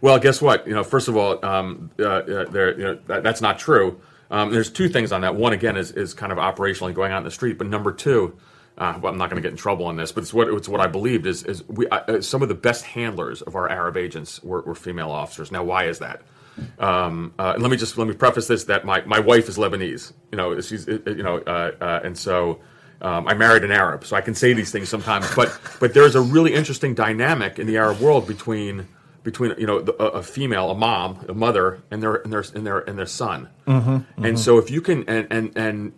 Well, 0.00 0.18
guess 0.20 0.40
what? 0.40 0.64
You 0.66 0.74
know, 0.74 0.84
first 0.84 1.08
of 1.08 1.16
all, 1.16 1.44
um, 1.44 1.90
uh, 1.98 2.04
uh, 2.04 2.44
there, 2.44 2.78
you 2.78 2.84
know, 2.84 2.98
that, 3.08 3.24
that's 3.24 3.40
not 3.40 3.58
true. 3.58 4.00
Um, 4.30 4.52
there's 4.52 4.70
two 4.70 4.88
things 4.88 5.12
on 5.12 5.22
that. 5.22 5.34
One, 5.34 5.52
again, 5.52 5.76
is, 5.76 5.92
is 5.92 6.14
kind 6.14 6.32
of 6.32 6.38
operationally 6.38 6.94
going 6.94 7.12
out 7.12 7.18
in 7.18 7.24
the 7.24 7.30
street. 7.30 7.56
But 7.58 7.68
number 7.68 7.92
two, 7.92 8.38
uh, 8.76 8.98
well, 9.00 9.12
I'm 9.12 9.18
not 9.18 9.30
going 9.30 9.42
to 9.42 9.46
get 9.46 9.52
in 9.52 9.56
trouble 9.56 9.86
on 9.86 9.96
this, 9.96 10.12
but 10.12 10.22
it's 10.22 10.32
what 10.32 10.48
it's 10.48 10.68
what 10.68 10.80
I 10.80 10.86
believed 10.86 11.26
is 11.26 11.42
is 11.42 11.66
we 11.68 11.88
uh, 11.88 12.20
some 12.20 12.42
of 12.42 12.48
the 12.48 12.54
best 12.54 12.84
handlers 12.84 13.42
of 13.42 13.56
our 13.56 13.68
Arab 13.68 13.96
agents 13.96 14.42
were, 14.42 14.62
were 14.62 14.74
female 14.74 15.10
officers. 15.10 15.50
Now, 15.50 15.64
why 15.64 15.84
is 15.84 15.98
that? 15.98 16.22
Um, 16.78 17.34
uh, 17.38 17.54
let 17.58 17.70
me 17.70 17.76
just 17.76 17.98
let 17.98 18.06
me 18.06 18.14
preface 18.14 18.46
this 18.46 18.64
that 18.64 18.84
my, 18.84 19.00
my 19.02 19.18
wife 19.18 19.48
is 19.48 19.56
Lebanese, 19.58 20.12
you 20.30 20.36
know, 20.36 20.60
she's 20.60 20.88
uh, 20.88 20.98
you 21.06 21.22
know, 21.22 21.38
uh, 21.38 21.72
uh, 21.80 22.00
and 22.04 22.16
so 22.16 22.60
um, 23.00 23.28
I 23.28 23.34
married 23.34 23.64
an 23.64 23.70
Arab, 23.70 24.04
so 24.04 24.16
I 24.16 24.20
can 24.20 24.34
say 24.34 24.52
these 24.52 24.70
things 24.70 24.88
sometimes. 24.88 25.32
But 25.34 25.58
but 25.80 25.94
there's 25.94 26.14
a 26.14 26.20
really 26.20 26.54
interesting 26.54 26.94
dynamic 26.94 27.58
in 27.58 27.66
the 27.66 27.76
Arab 27.76 28.00
world 28.00 28.26
between 28.26 28.88
between 29.30 29.54
you 29.58 29.66
know 29.66 29.78
the, 29.80 29.92
a, 29.94 30.22
female, 30.22 30.70
a 30.70 30.74
mom, 30.74 31.22
a 31.28 31.34
mother, 31.34 31.82
and 31.90 32.02
their 32.02 32.14
and 32.14 32.32
their 32.32 32.42
and 32.54 32.66
their 32.66 32.78
and 32.78 32.98
their 32.98 33.04
son. 33.06 33.48
Mhm, 33.66 34.04
And 34.16 34.36
mhm. 34.36 34.38
so 34.38 34.56
if 34.56 34.70
you 34.70 34.80
can 34.80 35.04
and, 35.06 35.26
and 35.30 35.46
and 35.54 35.92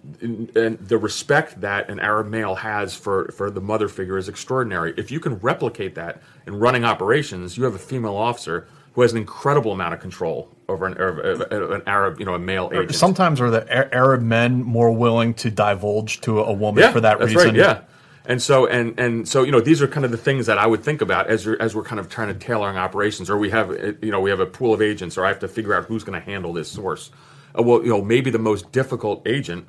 and 0.57 0.79
the 0.81 0.99
respect 0.99 1.61
that 1.61 1.89
an 1.89 2.01
Arab 2.01 2.27
male 2.29 2.57
has 2.57 2.97
for 2.97 3.31
for 3.37 3.49
the 3.49 3.61
mother 3.61 3.87
figure 3.87 4.19
is 4.19 4.29
extraordinary. 4.29 4.95
If 4.97 5.13
you 5.13 5.21
can 5.21 5.35
replicate 5.37 5.95
that 5.95 6.21
in 6.49 6.59
running 6.59 6.85
operations, 6.85 7.57
you 7.57 7.63
have 7.63 7.77
a 7.77 7.79
female 7.79 8.17
officer 8.17 8.67
who 8.95 9.03
has 9.03 9.13
an 9.13 9.19
incredible 9.19 9.71
amount 9.71 9.95
of 9.95 10.01
control 10.01 10.49
over 10.69 10.85
an, 10.87 10.99
Arab- 10.99 11.53
an 11.53 11.83
Arab, 11.87 12.19
you 12.19 12.27
know, 12.27 12.35
a 12.35 12.39
male 12.41 12.69
agent. 12.75 12.97
Sometimes 12.97 13.41
are 13.41 13.49
the 13.51 13.95
Arab 13.95 14.23
men 14.23 14.61
more 14.65 14.91
willing 14.91 15.33
to 15.35 15.51
divulge 15.51 16.21
to 16.23 16.41
a 16.41 16.53
woman 16.53 16.83
yeah, 16.83 16.91
for 16.91 17.01
that 17.01 17.21
reason? 17.21 17.37
Right, 17.37 17.55
yeah. 17.55 17.83
And 18.31 18.41
so 18.41 18.65
and 18.65 18.97
and 18.97 19.29
so 19.29 19.43
you 19.43 19.51
know 19.51 19.61
these 19.61 19.83
are 19.83 19.89
kind 19.89 20.05
of 20.05 20.13
the 20.13 20.17
things 20.17 20.47
that 20.47 20.57
I 20.57 20.65
would 20.65 20.85
think 20.85 21.03
about 21.03 21.27
as 21.27 21.45
you're, 21.45 21.61
as 21.61 21.75
we're 21.75 21.83
kind 21.83 21.99
of 21.99 22.09
trying 22.09 22.29
to 22.29 22.35
tailoring 22.35 22.77
operations, 22.77 23.29
or 23.29 23.37
we 23.37 23.51
have 23.51 23.71
uh, 23.73 23.93
you 24.01 24.13
know 24.13 24.21
we 24.21 24.31
have 24.31 24.39
a 24.39 24.47
pool 24.47 24.73
of 24.73 24.81
agents, 24.81 25.19
or 25.19 25.25
I 25.25 25.29
have 25.31 25.41
to 25.41 25.49
figure 25.49 25.75
out 25.75 25.87
who's 25.87 26.05
going 26.05 26.17
to 26.17 26.25
handle 26.25 26.53
this 26.53 26.71
source. 26.71 27.11
Uh, 27.59 27.65
well, 27.65 27.83
you 27.83 27.89
know 27.89 28.01
maybe 28.01 28.31
the 28.31 28.39
most 28.39 28.71
difficult 28.71 29.27
agent 29.27 29.67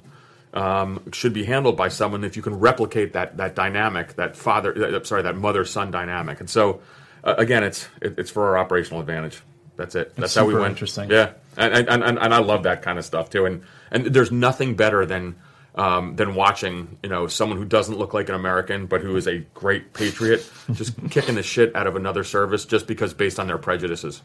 um, 0.54 1.02
should 1.12 1.34
be 1.34 1.44
handled 1.44 1.76
by 1.76 1.88
someone 1.88 2.24
if 2.24 2.36
you 2.36 2.44
can 2.44 2.60
replicate 2.60 3.14
that 3.14 3.38
that 3.38 3.56
dynamic, 3.56 4.14
that 4.18 4.36
father, 4.36 4.96
uh, 4.96 5.04
sorry, 5.06 5.24
that 5.24 5.36
mother 5.36 5.66
son 5.66 5.90
dynamic. 5.90 6.40
And 6.40 6.48
so 6.48 6.82
uh, 7.24 7.34
again, 7.40 7.64
it's 7.64 7.90
it, 8.00 8.20
it's 8.20 8.30
for 8.30 8.48
our 8.50 8.60
operational 8.60 9.00
advantage. 9.00 9.42
That's 9.76 9.96
it. 9.96 10.16
That's 10.16 10.36
how 10.36 10.46
we 10.46 10.54
win. 10.54 10.70
interesting. 10.70 11.10
Yeah, 11.10 11.32
and, 11.58 11.74
and 11.74 12.04
and 12.04 12.20
and 12.20 12.32
I 12.32 12.38
love 12.38 12.62
that 12.64 12.84
kind 12.84 13.00
of 13.00 13.06
stuff 13.06 13.32
too. 13.32 13.48
And 13.48 13.64
and 13.90 14.06
there's 14.06 14.32
nothing 14.32 14.76
better 14.76 15.04
than 15.04 15.38
um, 15.76 16.16
than 16.16 16.36
watching 16.36 16.98
you 17.04 17.10
know 17.10 17.28
someone 17.28 17.58
who 17.58 17.66
doesn't 17.66 17.98
look 17.98 18.14
like 18.14 18.30
an 18.30 18.36
American 18.36 18.88
but 18.88 19.02
who 19.02 19.16
is 19.16 19.28
a 19.28 19.40
great 19.54 19.94
patriot 19.94 20.50
just 20.74 20.94
kicking 21.10 21.36
the 21.36 21.44
shit 21.44 21.76
out 21.76 21.88
of 21.88 21.96
another 21.96 22.24
service 22.24 22.66
just 22.66 22.88
because 22.88 23.14
based 23.14 23.40
on 23.40 23.48
their 23.48 23.58
prejudices. 23.58 24.22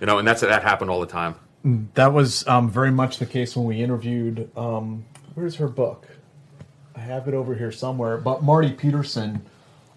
You 0.00 0.06
know, 0.06 0.18
and 0.18 0.28
that's 0.28 0.42
that 0.42 0.62
happened 0.62 0.90
all 0.90 1.00
the 1.00 1.06
time. 1.06 1.34
That 1.94 2.12
was 2.12 2.46
um, 2.46 2.70
very 2.70 2.92
much 2.92 3.18
the 3.18 3.26
case 3.26 3.56
when 3.56 3.66
we 3.66 3.82
interviewed. 3.82 4.48
Um, 4.56 5.04
where's 5.34 5.56
her 5.56 5.68
book? 5.68 6.06
I 6.94 7.00
have 7.00 7.26
it 7.28 7.34
over 7.34 7.54
here 7.54 7.72
somewhere. 7.72 8.16
But 8.16 8.42
Marti 8.42 8.72
Peterson, 8.72 9.44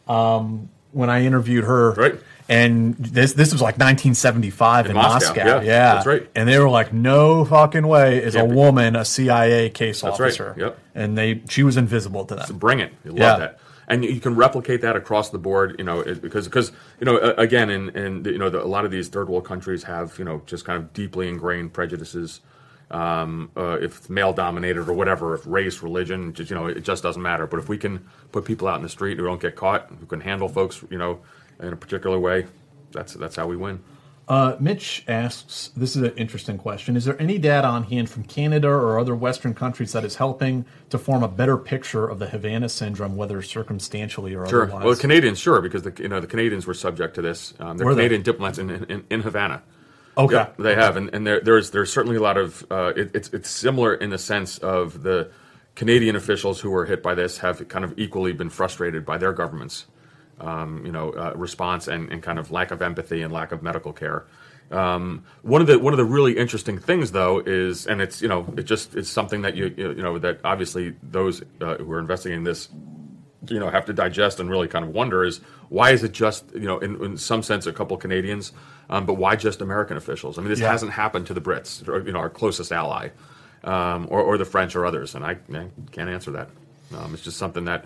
um, 0.07 0.69
when 0.91 1.09
I 1.09 1.23
interviewed 1.23 1.63
her, 1.65 1.91
right. 1.93 2.19
And 2.51 2.95
this 2.97 3.33
this 3.33 3.53
was 3.53 3.61
like 3.61 3.75
1975 3.77 4.85
in, 4.85 4.91
In 4.91 4.97
Moscow, 4.97 5.27
Moscow. 5.29 5.61
yeah, 5.61 5.93
that's 5.95 6.05
right. 6.05 6.29
And 6.35 6.49
they 6.49 6.59
were 6.59 6.69
like, 6.69 6.91
"No 6.91 7.45
fucking 7.45 7.87
way 7.87 8.21
is 8.21 8.35
Yeah, 8.35 8.41
a 8.41 8.45
but- 8.47 8.55
woman 8.55 8.95
a 8.97 9.05
CIA 9.05 9.69
case 9.69 10.01
That's 10.01 10.19
right, 10.19 10.27
officer." 10.27 10.53
yep. 10.57 10.77
And 10.93 11.17
they 11.17 11.41
she 11.49 11.63
was 11.63 11.77
invisible 11.77 12.25
to 12.25 12.35
them. 12.35 12.45
So 12.45 12.53
bring 12.53 12.79
it. 12.79 12.91
You 13.05 13.11
love 13.11 13.19
Yeah. 13.19 13.37
that. 13.37 13.59
And 13.87 14.03
you 14.05 14.19
can 14.19 14.35
replicate 14.35 14.81
that 14.81 14.95
across 14.95 15.29
the 15.31 15.37
board, 15.37 15.75
you 15.77 15.83
know, 15.85 16.03
because 16.03 16.45
because 16.47 16.71
you 16.99 17.05
know 17.05 17.17
again, 17.37 17.69
in 17.69 17.89
in 17.89 18.25
you 18.25 18.37
know 18.37 18.49
the, 18.49 18.61
a 18.61 18.67
lot 18.67 18.83
of 18.85 18.91
these 18.91 19.07
third 19.07 19.29
world 19.29 19.45
countries 19.45 19.83
have 19.83 20.19
you 20.19 20.25
know 20.25 20.41
just 20.45 20.65
kind 20.65 20.77
of 20.77 20.91
deeply 20.93 21.29
ingrained 21.29 21.71
prejudices. 21.73 22.41
Um, 22.89 23.51
uh, 23.55 23.77
if 23.81 23.99
it's 23.99 24.09
male 24.09 24.33
dominated 24.33 24.89
or 24.89 24.93
whatever, 24.93 25.33
if 25.33 25.47
race, 25.47 25.81
religion, 25.81 26.33
just 26.33 26.49
you 26.49 26.55
know, 26.57 26.67
it 26.67 26.81
just 26.83 27.01
doesn't 27.01 27.21
matter. 27.21 27.47
But 27.47 27.59
if 27.61 27.69
we 27.69 27.77
can 27.77 28.05
put 28.33 28.43
people 28.43 28.67
out 28.67 28.75
in 28.75 28.83
the 28.83 28.89
street 28.89 29.17
who 29.17 29.23
don't 29.23 29.39
get 29.41 29.55
caught, 29.55 29.89
who 29.97 30.05
can 30.05 30.19
handle 30.19 30.49
folks, 30.49 30.83
you 30.89 30.97
know, 30.97 31.19
in 31.61 31.73
a 31.73 31.77
particular 31.77 32.19
way, 32.19 32.47
that's 32.91 33.13
that's 33.13 33.35
how 33.35 33.47
we 33.47 33.55
win. 33.55 33.83
Uh, 34.27 34.55
Mitch 34.61 35.03
asks, 35.09 35.71
this 35.75 35.95
is 35.95 36.03
an 36.03 36.13
interesting 36.15 36.57
question. 36.57 36.95
Is 36.95 37.03
there 37.03 37.21
any 37.21 37.37
data 37.37 37.67
on 37.67 37.83
hand 37.83 38.09
from 38.09 38.23
Canada 38.23 38.69
or 38.69 38.97
other 38.97 39.13
Western 39.13 39.53
countries 39.53 39.91
that 39.91 40.05
is 40.05 40.15
helping 40.15 40.63
to 40.89 40.97
form 40.97 41.21
a 41.21 41.27
better 41.27 41.57
picture 41.57 42.07
of 42.07 42.19
the 42.19 42.27
Havana 42.27 42.69
syndrome, 42.69 43.17
whether 43.17 43.41
circumstantially 43.41 44.33
or 44.33 44.47
Sure. 44.47 44.63
otherwise? 44.63 44.85
Well, 44.85 44.95
Canadians, 44.95 45.37
sure, 45.39 45.59
because 45.59 45.83
the 45.83 45.93
you 45.99 46.07
know 46.07 46.19
the 46.19 46.27
Canadians 46.27 46.65
were 46.65 46.73
subject 46.73 47.15
to 47.15 47.21
this. 47.21 47.53
Um, 47.59 47.77
they're 47.77 47.85
Were 47.85 47.93
they? 47.93 48.03
Canadian 48.03 48.21
diplomats 48.21 48.57
in, 48.57 48.69
in, 48.69 49.03
in 49.09 49.21
Havana. 49.21 49.63
Okay. 50.17 50.45
They 50.59 50.75
have, 50.75 50.97
and, 50.97 51.13
and 51.13 51.25
there, 51.25 51.39
there's 51.39 51.71
there's 51.71 51.91
certainly 51.91 52.17
a 52.17 52.21
lot 52.21 52.37
of 52.37 52.65
uh, 52.71 52.93
it, 52.95 53.11
it's 53.13 53.29
it's 53.29 53.49
similar 53.49 53.93
in 53.95 54.11
the 54.11 54.17
sense 54.17 54.57
of 54.59 55.03
the 55.03 55.29
Canadian 55.75 56.15
officials 56.15 56.59
who 56.59 56.69
were 56.69 56.85
hit 56.85 57.01
by 57.01 57.15
this 57.15 57.39
have 57.39 57.67
kind 57.69 57.83
of 57.83 57.93
equally 57.97 58.33
been 58.33 58.49
frustrated 58.49 59.05
by 59.05 59.17
their 59.17 59.33
governments, 59.33 59.87
um, 60.41 60.85
you 60.85 60.91
know, 60.91 61.11
uh, 61.11 61.33
response 61.35 61.87
and, 61.87 62.11
and 62.11 62.21
kind 62.21 62.37
of 62.39 62.51
lack 62.51 62.71
of 62.71 62.81
empathy 62.81 63.21
and 63.21 63.31
lack 63.31 63.51
of 63.51 63.63
medical 63.63 63.93
care. 63.93 64.25
Um, 64.71 65.23
one 65.41 65.61
of 65.61 65.67
the 65.67 65.77
one 65.79 65.93
of 65.93 65.97
the 65.97 66.05
really 66.05 66.37
interesting 66.37 66.77
things, 66.79 67.11
though, 67.11 67.39
is 67.39 67.85
and 67.87 68.01
it's 68.01 68.21
you 68.21 68.27
know 68.27 68.45
it 68.57 68.63
just 68.63 68.95
it's 68.95 69.09
something 69.09 69.41
that 69.43 69.55
you 69.55 69.73
you 69.77 69.93
know 69.95 70.17
that 70.19 70.39
obviously 70.43 70.95
those 71.03 71.41
uh, 71.61 71.75
who 71.75 71.91
are 71.91 71.99
investigating 71.99 72.43
this 72.45 72.69
you 73.49 73.59
know 73.59 73.69
have 73.69 73.85
to 73.85 73.93
digest 73.93 74.39
and 74.39 74.49
really 74.49 74.67
kind 74.67 74.85
of 74.85 74.91
wonder 74.91 75.25
is 75.25 75.41
why 75.69 75.91
is 75.91 76.03
it 76.03 76.11
just 76.13 76.45
you 76.53 76.61
know 76.69 76.77
in, 76.79 77.03
in 77.03 77.17
some 77.17 77.43
sense 77.43 77.65
a 77.67 77.73
couple 77.73 77.97
Canadians, 77.97 78.53
um, 78.89 79.05
but 79.05 79.15
why 79.15 79.35
just 79.35 79.61
American 79.61 79.97
officials? 79.97 80.37
I 80.37 80.41
mean, 80.41 80.49
this 80.49 80.59
Yeah. 80.61 80.71
hasn't 80.71 80.93
happened 80.93 81.27
to 81.27 81.33
the 81.33 81.41
Brits, 81.41 81.85
or, 81.87 82.05
you 82.05 82.13
know, 82.13 82.19
our 82.19 82.29
closest 82.29 82.71
ally, 82.71 83.09
um, 83.65 84.07
or, 84.09 84.21
or 84.21 84.37
the 84.37 84.45
French 84.45 84.75
or 84.75 84.85
others, 84.85 85.15
and 85.15 85.25
I, 85.25 85.31
I 85.53 85.67
can't 85.91 86.09
answer 86.09 86.31
that. 86.31 86.49
Um, 86.97 87.13
it's 87.13 87.23
just 87.23 87.37
something 87.37 87.65
that, 87.65 87.85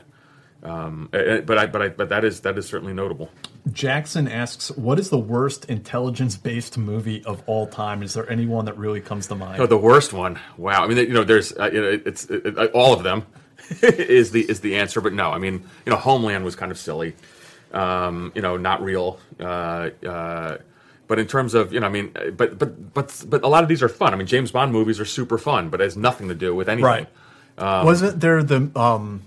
um, 0.64 1.10
eh, 1.14 1.18
eh, 1.18 1.42
but 1.42 1.58
I, 1.58 1.66
but 1.68 1.82
I, 1.82 1.90
but 1.90 2.10
that 2.10 2.24
is 2.24 2.42
that 2.42 2.58
is 2.58 2.66
certainly 2.66 2.94
notable. 2.94 3.30
Jackson 3.72 4.28
asks, 4.28 4.70
what 4.72 5.00
is 5.00 5.10
the 5.10 5.18
worst 5.18 5.66
intelligence-based 5.66 6.78
movie 6.78 7.24
of 7.26 7.42
all 7.48 7.66
time? 7.66 8.04
Is 8.04 8.14
there 8.14 8.30
anyone 8.30 8.66
that 8.66 8.78
really 8.78 9.02
comes 9.02 9.28
to 9.28 9.36
mind? 9.36 9.58
No, 9.58 9.66
the 9.66 9.78
worst 9.78 10.14
one. 10.14 10.40
Wow. 10.58 10.84
I 10.84 10.88
mean, 10.88 10.98
you 10.98 11.14
know, 11.14 11.24
there's 11.24 11.52
uh, 11.54 11.70
you 11.74 11.82
know, 11.82 12.02
it's 12.06 12.26
it, 12.26 12.46
it, 12.46 12.72
all 12.72 12.94
of 12.94 13.04
them 13.04 13.26
is 13.82 14.32
the 14.32 14.42
is 14.50 14.60
the 14.62 14.76
answer, 14.78 15.02
but 15.02 15.14
no. 15.14 15.32
I 15.32 15.38
mean, 15.38 15.64
you 15.86 15.92
know, 15.92 15.98
Homeland 15.98 16.46
was 16.46 16.56
kind 16.56 16.72
of 16.72 16.78
silly. 16.78 17.16
Um, 17.74 18.32
you 18.36 18.42
know, 18.42 18.58
not 18.58 18.82
real. 18.82 19.20
Uh, 19.40 19.90
uh, 20.08 20.58
but 21.08 21.20
in 21.20 21.28
terms 21.28 21.54
of 21.54 21.74
you 21.74 21.80
know, 21.80 21.88
I 21.88 21.90
mean, 21.90 22.12
uh, 22.16 22.32
but 22.32 22.58
but 22.58 22.94
but 22.94 23.24
but 23.28 23.44
a 23.44 23.48
lot 23.48 23.64
of 23.64 23.70
these 23.70 23.84
are 23.84 23.90
fun. 23.90 24.14
I 24.14 24.18
mean, 24.18 24.28
James 24.28 24.52
Bond 24.52 24.72
movies 24.72 25.00
are 25.00 25.06
super 25.06 25.38
fun, 25.38 25.70
but 25.70 25.82
it 25.82 25.84
has 25.86 25.98
nothing 25.98 26.30
to 26.30 26.36
do 26.36 26.56
with 26.56 26.70
anything. 26.70 26.86
Right. 26.86 27.08
Um, 27.58 27.86
Wasn't 27.86 28.20
there 28.20 28.44
the 28.44 28.70
um, 28.76 29.24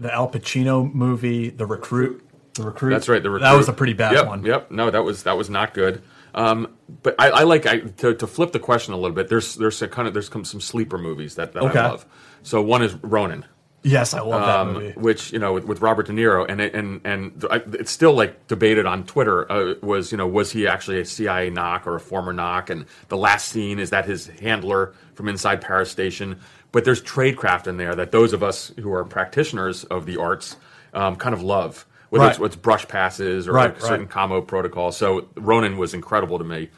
the 0.00 0.12
Al 0.12 0.30
Pacino 0.30 0.92
movie, 0.92 1.50
The 1.50 1.66
Recruit? 1.66 2.26
The 2.54 2.64
Recruit. 2.64 2.90
That's 2.90 3.08
right. 3.08 3.22
The 3.22 3.30
Recruit. 3.30 3.48
That 3.48 3.56
was 3.56 3.68
a 3.68 3.72
pretty 3.72 3.92
bad 3.92 4.12
Yep, 4.14 4.26
one. 4.26 4.44
Yep. 4.44 4.70
No, 4.70 4.90
that 4.90 5.04
was 5.04 5.22
that 5.24 5.36
was 5.36 5.48
not 5.48 5.74
good. 5.74 6.02
Um, 6.34 6.68
but 7.02 7.14
I, 7.18 7.30
I 7.30 7.42
like 7.42 7.66
I, 7.66 7.80
to, 7.80 8.14
to 8.14 8.26
flip 8.26 8.52
the 8.52 8.58
question 8.60 8.92
a 8.94 8.96
little 8.96 9.14
bit. 9.14 9.28
There's 9.28 9.54
there's 9.56 9.80
a 9.82 9.88
kind 9.88 10.06
of 10.08 10.14
there's 10.14 10.28
some 10.30 10.44
some 10.44 10.60
sleeper 10.60 10.98
movies 10.98 11.34
that, 11.36 11.52
that 11.52 11.62
Okay. 11.62 11.78
I 11.78 11.88
love. 11.90 12.06
So 12.42 12.62
one 12.62 12.82
is 12.82 12.94
Ronin. 13.02 13.44
Yes, 13.82 14.12
I 14.12 14.20
love 14.20 14.42
that 14.42 14.58
um, 14.58 14.72
movie. 14.74 14.92
Which 14.92 15.32
you 15.32 15.38
know 15.38 15.54
with, 15.54 15.64
with 15.64 15.80
Robert 15.80 16.06
De 16.06 16.12
Niro 16.12 16.44
and 16.46 16.60
it, 16.60 16.74
and 16.74 17.00
and 17.04 17.44
I, 17.50 17.62
it's 17.72 17.90
still 17.90 18.12
like 18.12 18.46
debated 18.46 18.84
on 18.84 19.04
Twitter. 19.04 19.50
Uh, 19.50 19.74
was 19.82 20.12
you 20.12 20.18
know 20.18 20.26
was 20.26 20.52
he 20.52 20.66
actually 20.66 21.00
a 21.00 21.04
CIA 21.04 21.50
NOC 21.50 21.86
or 21.86 21.96
a 21.96 22.00
former 22.00 22.34
NOC? 22.34 22.68
And 22.70 22.84
the 23.08 23.16
last 23.16 23.48
scene 23.48 23.78
is 23.78 23.88
that 23.90 24.04
his 24.04 24.26
handler 24.26 24.92
from 25.14 25.28
inside 25.28 25.62
Paris 25.62 25.90
Station. 25.90 26.38
But 26.72 26.84
there's 26.84 27.02
tradecraft 27.02 27.66
in 27.66 27.76
there 27.78 27.94
that 27.94 28.12
those 28.12 28.32
of 28.32 28.42
us 28.42 28.72
who 28.80 28.92
are 28.92 29.04
practitioners 29.04 29.84
of 29.84 30.06
the 30.06 30.18
arts 30.18 30.56
um, 30.94 31.16
kind 31.16 31.34
of 31.34 31.42
love. 31.42 31.86
Whether 32.10 32.24
Right. 32.24 32.30
it's, 32.36 32.40
it's 32.44 32.56
brush 32.56 32.86
passes 32.88 33.46
or 33.48 33.52
Right, 33.52 33.72
like 33.72 33.80
certain 33.80 34.06
right. 34.06 34.08
commo 34.08 34.44
protocols. 34.46 34.96
So 34.96 35.26
Ronin 35.36 35.78
was 35.78 35.94
incredible 35.94 36.38
to 36.38 36.44
me. 36.44 36.68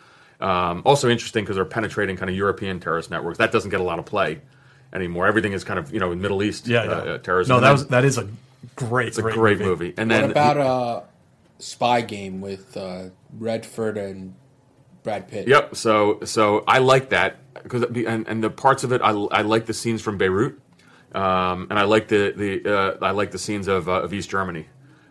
Um, 0.40 0.82
also 0.84 1.08
interesting 1.08 1.44
because 1.44 1.56
they're 1.56 1.64
penetrating 1.64 2.16
kind 2.16 2.28
of 2.30 2.36
European 2.36 2.80
terrorist 2.80 3.10
networks. 3.10 3.38
That 3.38 3.52
doesn't 3.52 3.70
get 3.70 3.80
a 3.80 3.84
lot 3.84 3.98
of 3.98 4.04
play 4.06 4.40
anymore. 4.92 5.26
Everything 5.26 5.52
is 5.52 5.62
kind 5.64 5.78
of 5.78 5.92
you 5.92 6.00
know 6.00 6.10
in 6.12 6.20
Middle 6.20 6.42
East 6.42 6.66
Yeah, 6.66 6.80
uh, 6.80 6.84
yeah. 7.04 7.12
uh, 7.12 7.18
terrorism. 7.18 7.56
No, 7.56 7.60
that 7.60 7.66
then- 7.66 7.72
was 7.72 7.86
that 7.88 8.04
is 8.04 8.18
a 8.18 8.28
great, 8.76 9.08
it's 9.08 9.18
a 9.18 9.22
great, 9.22 9.58
movie. 9.58 9.94
And 9.96 10.10
then 10.10 10.22
what 10.22 10.30
about 10.32 10.56
uh, 10.58 11.00
Spy 11.60 12.00
Game 12.02 12.40
with 12.40 12.76
uh, 12.76 13.04
Redford 13.38 13.96
and 13.96 14.34
Brad 15.02 15.28
Pitt? 15.28 15.48
Yep. 15.48 15.76
So 15.76 16.20
so 16.24 16.64
I 16.66 16.78
like 16.78 17.10
that 17.10 17.36
because 17.62 17.82
and, 17.84 18.28
and 18.28 18.44
the 18.44 18.50
parts 18.50 18.84
of 18.84 18.92
it 18.92 19.02
I, 19.02 19.10
I 19.10 19.42
like 19.42 19.66
the 19.66 19.74
scenes 19.74 20.02
from 20.02 20.18
Beirut, 20.18 20.58
um, 21.14 21.68
and 21.70 21.78
I 21.78 21.84
like 21.84 22.08
the 22.08 22.32
the 22.36 22.74
uh, 22.78 22.98
I 23.06 23.12
like 23.12 23.30
the 23.32 23.38
scenes 23.38 23.68
of 23.68 23.88
uh, 23.88 24.02
of 24.02 24.14
East 24.14 24.30
Germany. 24.30 24.66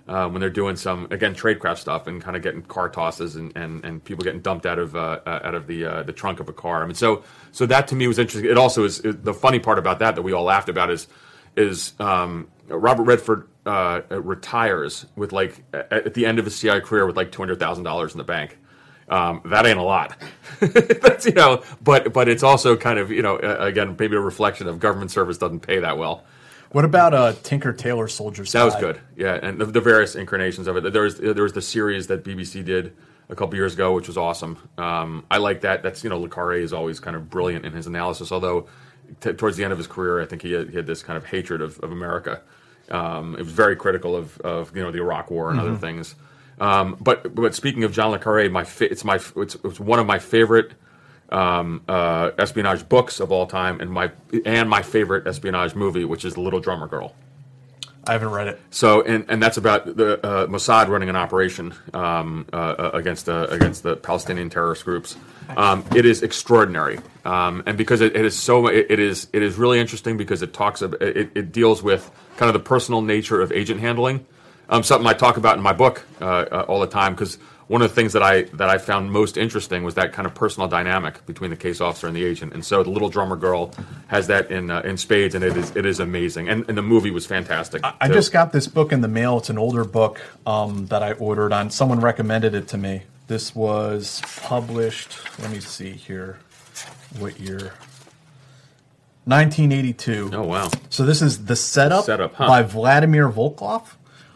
Uh, 0.07 0.27
when 0.27 0.41
they're 0.41 0.49
doing 0.49 0.75
some 0.75 1.07
again 1.11 1.35
tradecraft 1.35 1.77
stuff 1.79 2.07
and 2.07 2.21
kind 2.21 2.35
of 2.37 2.43
getting 2.43 2.61
car 2.63 2.89
tosses 2.89 3.37
and, 3.37 3.55
and, 3.55 3.85
and 3.85 4.03
people 4.03 4.23
getting 4.23 4.41
dumped 4.41 4.65
out 4.65 4.79
of 4.79 4.95
uh, 4.95 5.19
out 5.25 5.55
of 5.55 5.67
the 5.67 5.85
uh, 5.85 6.03
the 6.03 6.13
trunk 6.13 6.39
of 6.41 6.49
a 6.49 6.53
car. 6.53 6.83
I 6.83 6.85
mean, 6.87 6.95
so 6.95 7.23
so 7.51 7.65
that 7.67 7.87
to 7.89 7.95
me 7.95 8.07
was 8.07 8.19
interesting. 8.19 8.49
It 8.51 8.57
also 8.57 8.83
is 8.85 8.99
it- 9.01 9.23
the 9.23 9.33
funny 9.33 9.59
part 9.59 9.79
about 9.79 9.99
that 9.99 10.15
that 10.15 10.23
we 10.23 10.33
all 10.33 10.43
laughed 10.45 10.69
about 10.69 10.91
is 10.91 11.07
is 11.57 11.93
um, 11.99 12.49
Robert 12.69 13.03
Redford 13.03 13.47
uh, 13.65 14.01
retires 14.09 15.05
with 15.15 15.33
like 15.33 15.63
at 15.73 16.13
the 16.15 16.25
end 16.25 16.39
of 16.39 16.45
his 16.45 16.55
CIA 16.55 16.81
career 16.81 17.05
with 17.05 17.17
like 17.17 17.31
two 17.31 17.41
hundred 17.41 17.59
thousand 17.59 17.85
dollars 17.85 18.13
in 18.13 18.19
the 18.19 18.25
bank. 18.25 18.57
Um, 19.11 19.41
that 19.45 19.65
ain't 19.65 19.77
a 19.77 19.83
lot. 19.83 20.15
That's 20.59 21.25
you 21.25 21.33
know, 21.33 21.61
but 21.83 22.13
but 22.13 22.27
it's 22.29 22.43
also 22.43 22.75
kind 22.77 22.97
of 22.97 23.11
you 23.11 23.21
know 23.21 23.35
uh, 23.37 23.57
again 23.59 23.95
maybe 23.99 24.15
a 24.15 24.19
reflection 24.19 24.67
of 24.67 24.79
government 24.79 25.11
service 25.11 25.37
doesn't 25.37 25.59
pay 25.59 25.79
that 25.79 25.97
well. 25.97 26.23
What 26.71 26.85
about 26.85 27.13
uh, 27.13 27.33
Tinker 27.43 27.73
Tailor 27.73 28.07
Soldier 28.07 28.45
Spy? 28.45 28.59
That 28.59 28.65
was 28.65 28.75
good, 28.75 28.99
yeah, 29.17 29.37
and 29.43 29.59
the, 29.59 29.65
the 29.65 29.81
various 29.81 30.15
incarnations 30.15 30.67
of 30.67 30.77
it. 30.77 30.93
There 30.93 31.01
was 31.03 31.17
there 31.17 31.43
was 31.43 31.51
the 31.53 31.61
series 31.61 32.07
that 32.07 32.23
BBC 32.23 32.63
did 32.63 32.95
a 33.27 33.35
couple 33.35 33.55
years 33.55 33.73
ago, 33.73 33.93
which 33.93 34.07
was 34.07 34.17
awesome. 34.17 34.57
Um, 34.77 35.25
I 35.29 35.37
like 35.37 35.61
that. 35.61 35.83
That's 35.83 36.03
you 36.03 36.09
know, 36.09 36.19
Le 36.19 36.29
Carre 36.29 36.53
is 36.53 36.71
always 36.71 36.99
kind 37.01 37.15
of 37.17 37.29
brilliant 37.29 37.65
in 37.65 37.73
his 37.73 37.87
analysis. 37.87 38.31
Although 38.31 38.67
t- 39.19 39.33
towards 39.33 39.57
the 39.57 39.63
end 39.65 39.73
of 39.73 39.77
his 39.79 39.87
career, 39.87 40.21
I 40.21 40.25
think 40.25 40.41
he 40.41 40.53
had, 40.53 40.69
he 40.69 40.75
had 40.77 40.85
this 40.87 41.03
kind 41.03 41.17
of 41.17 41.25
hatred 41.25 41.61
of, 41.61 41.77
of 41.79 41.91
America. 41.91 42.41
Um, 42.89 43.35
it 43.35 43.39
was 43.43 43.51
very 43.51 43.75
critical 43.75 44.15
of, 44.15 44.39
of 44.39 44.73
you 44.75 44.81
know 44.81 44.91
the 44.91 44.99
Iraq 44.99 45.29
War 45.31 45.51
and 45.51 45.59
other 45.59 45.71
Mm-hmm. 45.71 45.77
Mhm. 45.77 45.81
things. 45.81 46.15
Um, 46.61 46.95
but 47.01 47.33
but 47.33 47.55
speaking 47.55 47.83
of 47.83 47.91
John 47.91 48.11
Le 48.11 48.19
Carre, 48.19 48.47
my 48.47 48.63
fa- 48.63 48.89
it's 48.91 49.03
my 49.03 49.19
it's, 49.35 49.57
it's 49.63 49.79
one 49.79 49.99
of 49.99 50.05
my 50.05 50.19
favorite 50.19 50.73
um, 51.29 51.81
uh, 51.89 52.31
espionage 52.37 52.87
books 52.87 53.19
of 53.19 53.31
all 53.31 53.47
time, 53.47 53.81
and 53.81 53.91
my 53.91 54.11
and 54.45 54.69
my 54.69 54.83
favorite 54.83 55.25
espionage 55.25 55.73
movie, 55.73 56.05
which 56.05 56.23
is 56.23 56.35
The 56.35 56.41
Little 56.41 56.59
Drummer 56.59 56.87
Girl. 56.87 57.15
I 58.07 58.13
haven't 58.13 58.29
read 58.29 58.47
it. 58.47 58.59
So, 58.71 59.03
and, 59.03 59.25
and 59.29 59.41
that's 59.41 59.57
about 59.57 59.85
the 59.85 60.25
uh, 60.25 60.47
Mossad 60.47 60.87
running 60.87 61.09
an 61.09 61.15
operation 61.15 61.73
um, 61.93 62.47
uh, 62.51 62.55
uh, 62.55 62.91
against 62.93 63.29
uh, 63.29 63.47
against 63.49 63.83
the 63.83 63.95
Palestinian 63.95 64.49
terrorist 64.49 64.85
groups. 64.85 65.15
Um, 65.55 65.83
it 65.95 66.05
is 66.05 66.23
extraordinary, 66.23 66.99
um, 67.25 67.63
and 67.65 67.77
because 67.77 68.01
it, 68.01 68.15
it 68.15 68.25
is 68.25 68.37
so, 68.37 68.67
it, 68.67 68.87
it 68.89 68.99
is 68.99 69.27
it 69.33 69.41
is 69.41 69.57
really 69.57 69.79
interesting 69.79 70.17
because 70.17 70.41
it 70.41 70.53
talks 70.53 70.81
about 70.81 71.01
it, 71.01 71.31
it 71.35 71.51
deals 71.51 71.81
with 71.81 72.09
kind 72.37 72.49
of 72.49 72.53
the 72.53 72.67
personal 72.67 73.01
nature 73.01 73.41
of 73.41 73.51
agent 73.51 73.79
handling. 73.81 74.25
Um, 74.71 74.83
something 74.83 75.05
I 75.05 75.13
talk 75.13 75.35
about 75.35 75.57
in 75.57 75.63
my 75.63 75.73
book 75.73 76.05
uh, 76.21 76.25
uh, 76.25 76.65
all 76.67 76.79
the 76.79 76.87
time 76.87 77.13
because 77.13 77.37
one 77.67 77.81
of 77.81 77.89
the 77.89 77.95
things 77.95 78.13
that 78.13 78.23
I 78.23 78.43
that 78.53 78.69
I 78.69 78.77
found 78.77 79.11
most 79.11 79.37
interesting 79.37 79.83
was 79.83 79.95
that 79.95 80.13
kind 80.13 80.25
of 80.25 80.33
personal 80.33 80.67
dynamic 80.67 81.25
between 81.25 81.49
the 81.49 81.57
case 81.57 81.79
officer 81.79 82.07
and 82.07 82.15
the 82.15 82.23
agent. 82.23 82.53
And 82.53 82.65
so 82.65 82.81
the 82.83 82.89
little 82.89 83.09
drummer 83.09 83.35
girl 83.35 83.73
has 84.07 84.27
that 84.27 84.49
in 84.49 84.71
uh, 84.71 84.81
in 84.81 84.97
spades, 84.97 85.35
and 85.35 85.43
it 85.43 85.55
is 85.55 85.75
it 85.75 85.85
is 85.85 85.99
amazing. 85.99 86.49
And, 86.49 86.65
and 86.67 86.77
the 86.77 86.81
movie 86.81 87.11
was 87.11 87.25
fantastic. 87.25 87.81
I 87.83 88.07
too. 88.07 88.13
just 88.13 88.31
got 88.31 88.51
this 88.51 88.67
book 88.67 88.91
in 88.91 89.01
the 89.01 89.07
mail. 89.07 89.37
It's 89.37 89.49
an 89.49 89.57
older 89.57 89.83
book 89.83 90.21
um, 90.45 90.87
that 90.87 91.03
I 91.03 91.13
ordered 91.13 91.53
on. 91.53 91.69
Someone 91.69 91.99
recommended 91.99 92.55
it 92.55 92.67
to 92.69 92.77
me. 92.77 93.03
This 93.27 93.55
was 93.55 94.21
published. 94.41 95.17
Let 95.39 95.51
me 95.51 95.59
see 95.59 95.91
here. 95.91 96.39
What 97.19 97.39
year? 97.39 97.73
1982. 99.25 100.31
Oh 100.33 100.43
wow! 100.43 100.69
So 100.89 101.05
this 101.05 101.21
is 101.21 101.45
the 101.45 101.55
setup, 101.55 102.05
Setup, 102.05 102.33
huh. 102.33 102.47
by 102.47 102.63
Vladimir 102.63 103.29
Volkoff, 103.29 103.95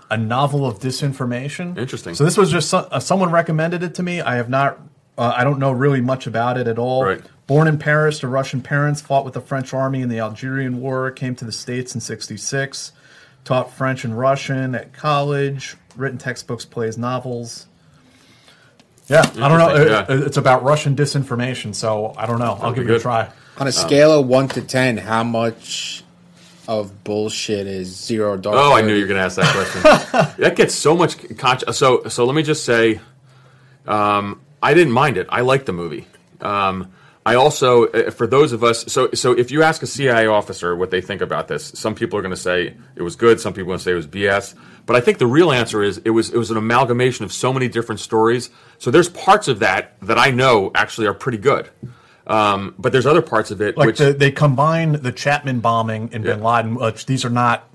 a 0.09 0.17
novel 0.17 0.65
of 0.65 0.79
disinformation. 0.79 1.77
Interesting. 1.77 2.13
So 2.15 2.23
this 2.23 2.37
was 2.37 2.51
just 2.51 2.69
so, 2.69 2.79
uh, 2.91 2.99
someone 2.99 3.31
recommended 3.31 3.83
it 3.83 3.95
to 3.95 4.03
me. 4.03 4.21
I 4.21 4.35
have 4.35 4.49
not. 4.49 4.79
Uh, 5.17 5.33
I 5.35 5.43
don't 5.45 5.59
know 5.59 5.71
really 5.71 6.01
much 6.01 6.27
about 6.27 6.57
it 6.57 6.67
at 6.67 6.77
all. 6.77 7.05
Right. 7.05 7.21
Born 7.47 7.67
in 7.67 7.77
Paris 7.77 8.19
to 8.19 8.27
Russian 8.27 8.61
parents, 8.61 9.01
fought 9.01 9.23
with 9.23 9.33
the 9.33 9.41
French 9.41 9.73
army 9.73 10.01
in 10.01 10.09
the 10.09 10.19
Algerian 10.19 10.81
War, 10.81 11.09
came 11.11 11.35
to 11.35 11.45
the 11.45 11.51
States 11.51 11.95
in 11.95 12.01
'66, 12.01 12.91
taught 13.43 13.71
French 13.71 14.03
and 14.03 14.17
Russian 14.17 14.75
at 14.75 14.93
college, 14.93 15.75
written 15.95 16.17
textbooks, 16.17 16.65
plays, 16.65 16.97
novels. 16.97 17.67
Yeah, 19.07 19.21
I 19.39 19.47
don't 19.47 19.59
know. 19.59 19.75
Interesting, 19.75 20.17
It- 20.21 20.27
It's 20.27 20.37
about 20.37 20.63
Russian 20.63 20.95
disinformation, 20.95 21.75
so 21.75 22.13
I 22.17 22.25
don't 22.25 22.39
know. 22.39 22.53
I'll 22.53 22.71
That'd 22.71 22.75
give 22.75 22.87
be 22.87 22.93
it 22.93 22.97
a 22.97 22.99
try. 23.01 23.29
On 23.57 23.67
a 23.67 23.71
scale 23.71 24.19
of 24.19 24.27
one 24.27 24.47
to 24.49 24.61
ten, 24.61 24.97
how 24.97 25.23
much 25.23 26.03
of 26.67 27.03
bullshit 27.03 27.67
is 27.67 27.87
zero 27.95 28.37
dark? 28.37 28.55
Oh, 28.57 28.73
I 28.73 28.81
knew 28.81 28.93
you 28.93 29.01
were 29.01 29.07
going 29.07 29.19
to 29.19 29.25
ask 29.25 29.37
that 29.37 29.53
question. 29.53 29.81
that 30.43 30.55
gets 30.55 30.73
so 30.75 30.95
much 30.95 31.17
con- 31.37 31.73
so 31.73 32.03
so. 32.07 32.25
Let 32.25 32.35
me 32.35 32.43
just 32.43 32.65
say, 32.65 32.99
um, 33.85 34.41
I 34.61 34.73
didn't 34.73 34.93
mind 34.93 35.17
it. 35.17 35.27
I 35.29 35.41
liked 35.41 35.65
the 35.65 35.73
movie. 35.73 36.07
Um, 36.41 36.91
I 37.27 37.35
also, 37.35 37.87
uh, 37.87 38.11
for 38.11 38.27
those 38.27 38.51
of 38.51 38.63
us, 38.63 38.85
so 38.87 39.09
so 39.13 39.31
if 39.31 39.49
you 39.49 39.63
ask 39.63 39.81
a 39.81 39.87
CIA 39.87 40.27
officer 40.27 40.75
what 40.75 40.91
they 40.91 41.01
think 41.01 41.21
about 41.21 41.47
this, 41.47 41.71
some 41.75 41.95
people 41.95 42.19
are 42.19 42.21
going 42.21 42.35
to 42.35 42.39
say 42.39 42.75
it 42.95 43.01
was 43.01 43.15
good. 43.15 43.39
Some 43.39 43.53
people 43.53 43.69
are 43.71 43.77
going 43.77 43.79
to 43.79 43.83
say 43.83 43.91
it 43.91 43.95
was 43.95 44.07
BS. 44.07 44.53
But 44.85 44.95
I 44.95 45.01
think 45.01 45.17
the 45.17 45.25
real 45.25 45.51
answer 45.51 45.81
is 45.81 45.97
it 46.05 46.11
was 46.11 46.29
it 46.29 46.37
was 46.37 46.51
an 46.51 46.57
amalgamation 46.57 47.25
of 47.25 47.33
so 47.33 47.51
many 47.51 47.67
different 47.67 47.99
stories. 47.99 48.51
So 48.77 48.91
there's 48.91 49.09
parts 49.09 49.47
of 49.47 49.59
that 49.59 49.99
that 50.01 50.19
I 50.19 50.29
know 50.29 50.71
actually 50.75 51.07
are 51.07 51.13
pretty 51.15 51.39
good. 51.39 51.69
Um, 52.27 52.73
but 52.79 52.91
there's 52.91 53.05
other 53.05 53.21
parts 53.21 53.51
of 53.51 53.61
it 53.61 53.77
Like 53.77 53.87
which 53.87 53.99
the, 53.99 54.13
they 54.13 54.31
combine 54.31 54.93
the 54.93 55.11
Chapman 55.11 55.59
bombing 55.59 56.09
and 56.11 56.23
Bin 56.23 56.41
Laden. 56.41 56.75
Which 56.75 57.05
these 57.05 57.23
are 57.23 57.29
not. 57.29 57.69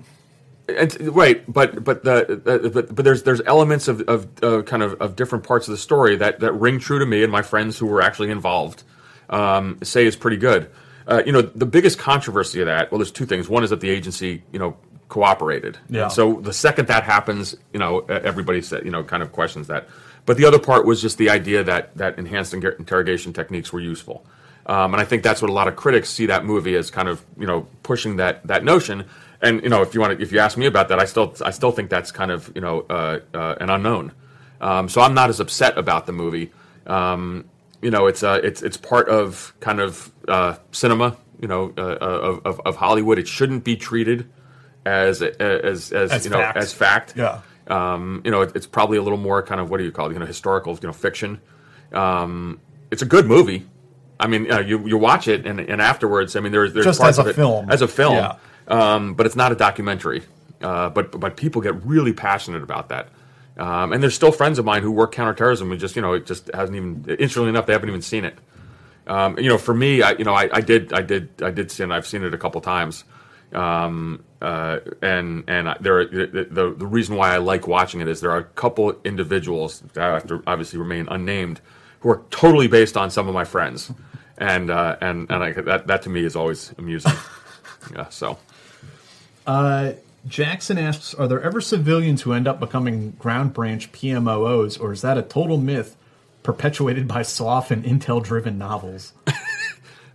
And, 0.67 1.15
right, 1.15 1.43
but 1.51 1.83
but 1.83 2.03
the 2.03 2.41
uh, 2.45 2.69
but 2.69 2.93
but 2.93 3.05
there's 3.05 3.23
there's 3.23 3.41
elements 3.45 3.87
of 3.87 4.01
of 4.01 4.27
uh, 4.43 4.61
kind 4.63 4.83
of 4.83 5.01
of 5.01 5.15
different 5.15 5.45
parts 5.45 5.67
of 5.67 5.71
the 5.73 5.77
story 5.77 6.15
that 6.17 6.39
that 6.41 6.53
ring 6.53 6.79
true 6.79 6.99
to 6.99 7.05
me 7.05 7.23
and 7.23 7.31
my 7.31 7.41
friends 7.41 7.77
who 7.77 7.87
were 7.87 8.01
actually 8.01 8.29
involved 8.29 8.83
um, 9.29 9.79
say 9.83 10.05
is 10.05 10.15
pretty 10.15 10.37
good. 10.37 10.69
Uh, 11.07 11.23
you 11.25 11.31
know, 11.31 11.41
the 11.41 11.65
biggest 11.65 11.97
controversy 11.97 12.61
of 12.61 12.67
that. 12.67 12.91
Well, 12.91 12.99
there's 12.99 13.11
two 13.11 13.25
things. 13.25 13.49
One 13.49 13.63
is 13.63 13.71
that 13.71 13.81
the 13.81 13.89
agency, 13.89 14.43
you 14.51 14.59
know, 14.59 14.77
cooperated. 15.09 15.77
Yeah. 15.89 16.03
And 16.03 16.11
so 16.11 16.39
the 16.41 16.53
second 16.53 16.87
that 16.87 17.03
happens, 17.03 17.55
you 17.73 17.79
know, 17.79 17.99
everybody 17.99 18.61
said, 18.61 18.85
you 18.85 18.91
know, 18.91 19.03
kind 19.03 19.23
of 19.23 19.31
questions 19.31 19.67
that. 19.67 19.89
But 20.25 20.37
the 20.37 20.45
other 20.45 20.59
part 20.59 20.85
was 20.85 21.01
just 21.01 21.17
the 21.17 21.29
idea 21.29 21.63
that 21.63 21.97
that 21.97 22.19
enhanced 22.19 22.53
inter- 22.53 22.75
interrogation 22.77 23.33
techniques 23.33 23.73
were 23.73 23.79
useful. 23.79 24.25
Um, 24.65 24.93
and 24.93 25.01
I 25.01 25.05
think 25.05 25.23
that's 25.23 25.41
what 25.41 25.49
a 25.49 25.53
lot 25.53 25.67
of 25.67 25.75
critics 25.75 26.09
see 26.09 26.27
that 26.27 26.45
movie 26.45 26.75
as 26.75 26.91
kind 26.91 27.07
of 27.07 27.23
you 27.37 27.47
know 27.47 27.67
pushing 27.83 28.17
that 28.17 28.45
that 28.47 28.63
notion. 28.63 29.05
And 29.41 29.61
you 29.63 29.69
know, 29.69 29.81
if 29.81 29.93
you 29.93 30.01
want 30.01 30.17
to, 30.17 30.23
if 30.23 30.31
you 30.31 30.39
ask 30.39 30.57
me 30.57 30.67
about 30.67 30.89
that, 30.89 30.99
I 30.99 31.05
still 31.05 31.35
I 31.43 31.51
still 31.51 31.71
think 31.71 31.89
that's 31.89 32.11
kind 32.11 32.31
of 32.31 32.51
you 32.53 32.61
know 32.61 32.81
uh, 32.89 33.19
uh, 33.33 33.55
an 33.59 33.69
unknown. 33.69 34.11
Um, 34.59 34.87
so 34.89 35.01
I'm 35.01 35.13
not 35.15 35.29
as 35.29 35.39
upset 35.39 35.77
about 35.77 36.05
the 36.05 36.11
movie. 36.11 36.51
Um, 36.85 37.45
you 37.81 37.89
know, 37.89 38.05
it's 38.05 38.21
uh, 38.21 38.39
it's 38.43 38.61
it's 38.61 38.77
part 38.77 39.09
of 39.09 39.53
kind 39.59 39.79
of 39.79 40.11
uh, 40.27 40.57
cinema. 40.71 41.17
You 41.41 41.47
know, 41.47 41.73
uh, 41.75 41.81
of, 41.81 42.45
of 42.45 42.61
of 42.61 42.75
Hollywood. 42.75 43.17
It 43.17 43.27
shouldn't 43.27 43.63
be 43.63 43.75
treated 43.75 44.29
as 44.85 45.21
as 45.23 45.91
as, 45.91 46.11
As 46.11 46.25
you 46.25 46.31
know 46.31 46.37
fact. 46.37 46.57
as 46.57 46.73
fact. 46.73 47.13
Yeah. 47.17 47.41
Um, 47.67 48.21
you 48.25 48.31
know, 48.31 48.41
it, 48.41 48.51
it's 48.55 48.67
probably 48.67 48.97
a 48.97 49.01
little 49.01 49.17
more 49.17 49.41
kind 49.41 49.59
of 49.61 49.69
what 49.69 49.77
do 49.77 49.83
you 49.83 49.91
call 49.91 50.09
it? 50.09 50.13
You 50.13 50.19
know, 50.19 50.25
historical, 50.25 50.73
you 50.81 50.87
know, 50.87 50.93
fiction. 50.93 51.41
Um, 51.93 52.59
it's 52.91 53.01
a 53.01 53.05
good 53.05 53.25
movie. 53.25 53.65
I 54.21 54.27
mean, 54.27 54.51
uh, 54.51 54.59
you 54.59 54.87
you 54.87 54.97
watch 54.97 55.27
it 55.27 55.45
and, 55.45 55.59
and 55.59 55.81
afterwards, 55.81 56.35
I 56.35 56.39
mean, 56.39 56.51
there's 56.51 56.71
there's 56.73 56.85
Just 56.85 57.01
parts 57.01 57.17
as 57.17 57.19
a 57.19 57.21
of 57.21 57.27
it, 57.27 57.35
film. 57.35 57.69
as 57.69 57.81
a 57.81 57.87
film, 57.87 58.15
Yeah. 58.15 58.35
um, 58.67 59.13
but 59.15 59.25
it's 59.25 59.35
not 59.35 59.51
a 59.51 59.55
documentary. 59.55 60.21
Uh, 60.61 60.89
but 60.89 61.19
but 61.19 61.35
people 61.37 61.61
get 61.61 61.83
really 61.85 62.13
passionate 62.13 62.61
about 62.63 62.89
that. 62.89 63.09
Um, 63.57 63.91
and 63.93 64.01
there's 64.01 64.15
still 64.15 64.31
friends 64.31 64.59
of 64.59 64.65
mine 64.65 64.83
who 64.83 64.91
work 64.91 65.11
counterterrorism 65.11 65.71
and 65.71 65.79
just 65.79 65.95
you 65.95 66.01
know 66.01 66.13
it 66.13 66.25
just 66.25 66.49
hasn't 66.53 66.75
even 66.75 67.03
interestingly 67.09 67.49
enough 67.49 67.65
they 67.65 67.73
haven't 67.73 67.89
even 67.89 68.01
seen 68.01 68.23
it. 68.25 68.37
Um, 69.07 69.37
you 69.39 69.49
know, 69.49 69.57
for 69.57 69.73
me, 69.73 70.03
I, 70.03 70.11
you 70.11 70.23
know, 70.23 70.33
I, 70.35 70.47
I 70.53 70.61
did, 70.61 70.93
I 70.93 71.01
did, 71.01 71.29
I 71.41 71.49
did 71.49 71.71
see 71.71 71.81
it. 71.81 71.85
and 71.85 71.93
I've 71.93 72.05
seen 72.05 72.23
it 72.23 72.33
a 72.33 72.37
couple 72.37 72.61
times. 72.61 73.03
Um, 73.51 74.23
uh, 74.41 74.79
and 75.01 75.43
and 75.47 75.67
I- 75.69 75.77
there, 75.81 75.99
are, 75.99 76.05
the, 76.05 76.47
the 76.49 76.69
the 76.77 76.85
reason 76.87 77.15
why 77.15 77.33
I 77.33 77.37
like 77.37 77.67
watching 77.67 77.99
it 78.01 78.07
is 78.07 78.21
there 78.21 78.31
are 78.31 78.37
a 78.37 78.43
couple 78.43 78.95
individuals 79.03 79.81
that 79.93 80.01
have 80.13 80.27
to 80.27 80.43
obviously 80.47 80.79
remain 80.79 81.07
unnamed 81.09 81.59
who 82.01 82.09
are 82.09 82.21
totally 82.31 82.67
based 82.67 82.95
on 82.95 83.09
some 83.09 83.27
of 83.27 83.33
my 83.33 83.43
friends, 83.43 83.91
and 84.41 84.69
uh, 84.69 84.97
and 84.99 85.29
and 85.29 85.43
I, 85.43 85.51
that 85.53 85.87
that 85.87 86.01
to 86.01 86.09
me 86.09 86.25
is 86.25 86.35
always 86.35 86.73
amusing. 86.77 87.13
yeah, 87.95 88.09
so 88.09 88.37
Uh, 89.47 89.93
Jackson 90.27 90.77
asks, 90.77 91.13
are 91.15 91.27
there 91.27 91.41
ever 91.41 91.61
civilians 91.61 92.21
who 92.21 92.33
end 92.33 92.47
up 92.47 92.59
becoming 92.59 93.11
ground 93.17 93.53
branch 93.53 93.91
PMOOs, 93.91 94.79
or 94.79 94.91
is 94.91 95.01
that 95.01 95.17
a 95.17 95.23
total 95.23 95.57
myth 95.57 95.95
perpetuated 96.43 97.07
by 97.07 97.23
soft 97.23 97.71
and 97.71 97.83
intel-driven 97.83 98.57
novels? 98.57 99.13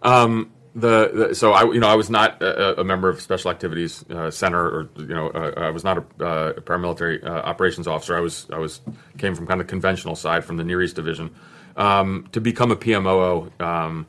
Um, 0.02 0.52
the, 0.74 1.10
the 1.28 1.34
so 1.34 1.52
I 1.52 1.64
you 1.64 1.80
know 1.80 1.88
I 1.88 1.96
was 1.96 2.10
not 2.10 2.40
a, 2.42 2.82
a 2.82 2.84
member 2.84 3.08
of 3.08 3.20
Special 3.20 3.50
Activities 3.50 4.04
uh, 4.10 4.30
Center 4.30 4.62
or 4.62 4.88
you 4.98 5.06
know 5.06 5.30
uh, 5.30 5.54
I 5.56 5.70
was 5.70 5.82
not 5.82 5.98
a, 5.98 6.24
uh, 6.24 6.52
a 6.58 6.60
paramilitary 6.60 7.24
uh, 7.24 7.28
operations 7.28 7.88
officer. 7.88 8.16
I 8.16 8.20
was 8.20 8.46
I 8.52 8.58
was 8.58 8.80
came 9.18 9.34
from 9.34 9.46
kind 9.46 9.60
of 9.60 9.66
conventional 9.66 10.14
side 10.14 10.44
from 10.44 10.58
the 10.58 10.64
Near 10.64 10.82
East 10.82 10.94
Division. 10.94 11.34
Um, 11.76 12.28
to 12.32 12.40
become 12.40 12.70
a 12.70 12.76
PMOO, 12.76 13.60
um, 13.60 14.06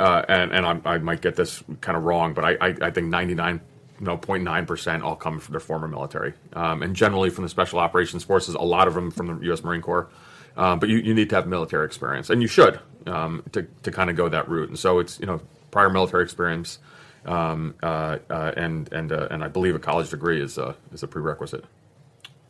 uh, 0.00 0.22
and 0.28 0.52
and 0.52 0.66
I, 0.66 0.94
I 0.94 0.98
might 0.98 1.20
get 1.20 1.36
this 1.36 1.62
kind 1.80 1.96
of 1.96 2.04
wrong, 2.04 2.34
but 2.34 2.44
I 2.44 2.52
I, 2.60 2.74
I 2.82 2.90
think 2.90 3.08
ninety 3.08 3.34
nine. 3.34 3.60
No, 4.00 4.18
0.9 4.18 4.66
percent 4.66 5.04
all 5.04 5.14
come 5.14 5.38
from 5.38 5.52
their 5.52 5.60
former 5.60 5.86
military, 5.86 6.34
um, 6.54 6.82
and 6.82 6.96
generally 6.96 7.30
from 7.30 7.44
the 7.44 7.48
Special 7.48 7.78
Operations 7.78 8.24
Forces. 8.24 8.56
A 8.56 8.60
lot 8.60 8.88
of 8.88 8.94
them 8.94 9.12
from 9.12 9.38
the 9.38 9.46
U.S. 9.46 9.62
Marine 9.62 9.82
Corps. 9.82 10.08
Um, 10.56 10.78
but 10.78 10.88
you, 10.88 10.98
you 10.98 11.14
need 11.14 11.30
to 11.30 11.36
have 11.36 11.46
military 11.46 11.86
experience, 11.86 12.30
and 12.30 12.42
you 12.42 12.48
should 12.48 12.80
um, 13.06 13.42
to 13.52 13.62
to 13.82 13.90
kind 13.90 14.10
of 14.10 14.16
go 14.16 14.28
that 14.28 14.48
route. 14.48 14.68
And 14.68 14.78
so 14.78 14.98
it's 14.98 15.18
you 15.20 15.26
know 15.26 15.40
prior 15.70 15.90
military 15.90 16.22
experience, 16.22 16.78
um, 17.24 17.74
uh, 17.82 18.18
uh, 18.30 18.52
and 18.56 18.92
and 18.92 19.12
uh, 19.12 19.28
and 19.30 19.42
I 19.42 19.48
believe 19.48 19.74
a 19.74 19.78
college 19.78 20.10
degree 20.10 20.40
is 20.40 20.58
a 20.58 20.76
is 20.92 21.02
a 21.02 21.08
prerequisite. 21.08 21.64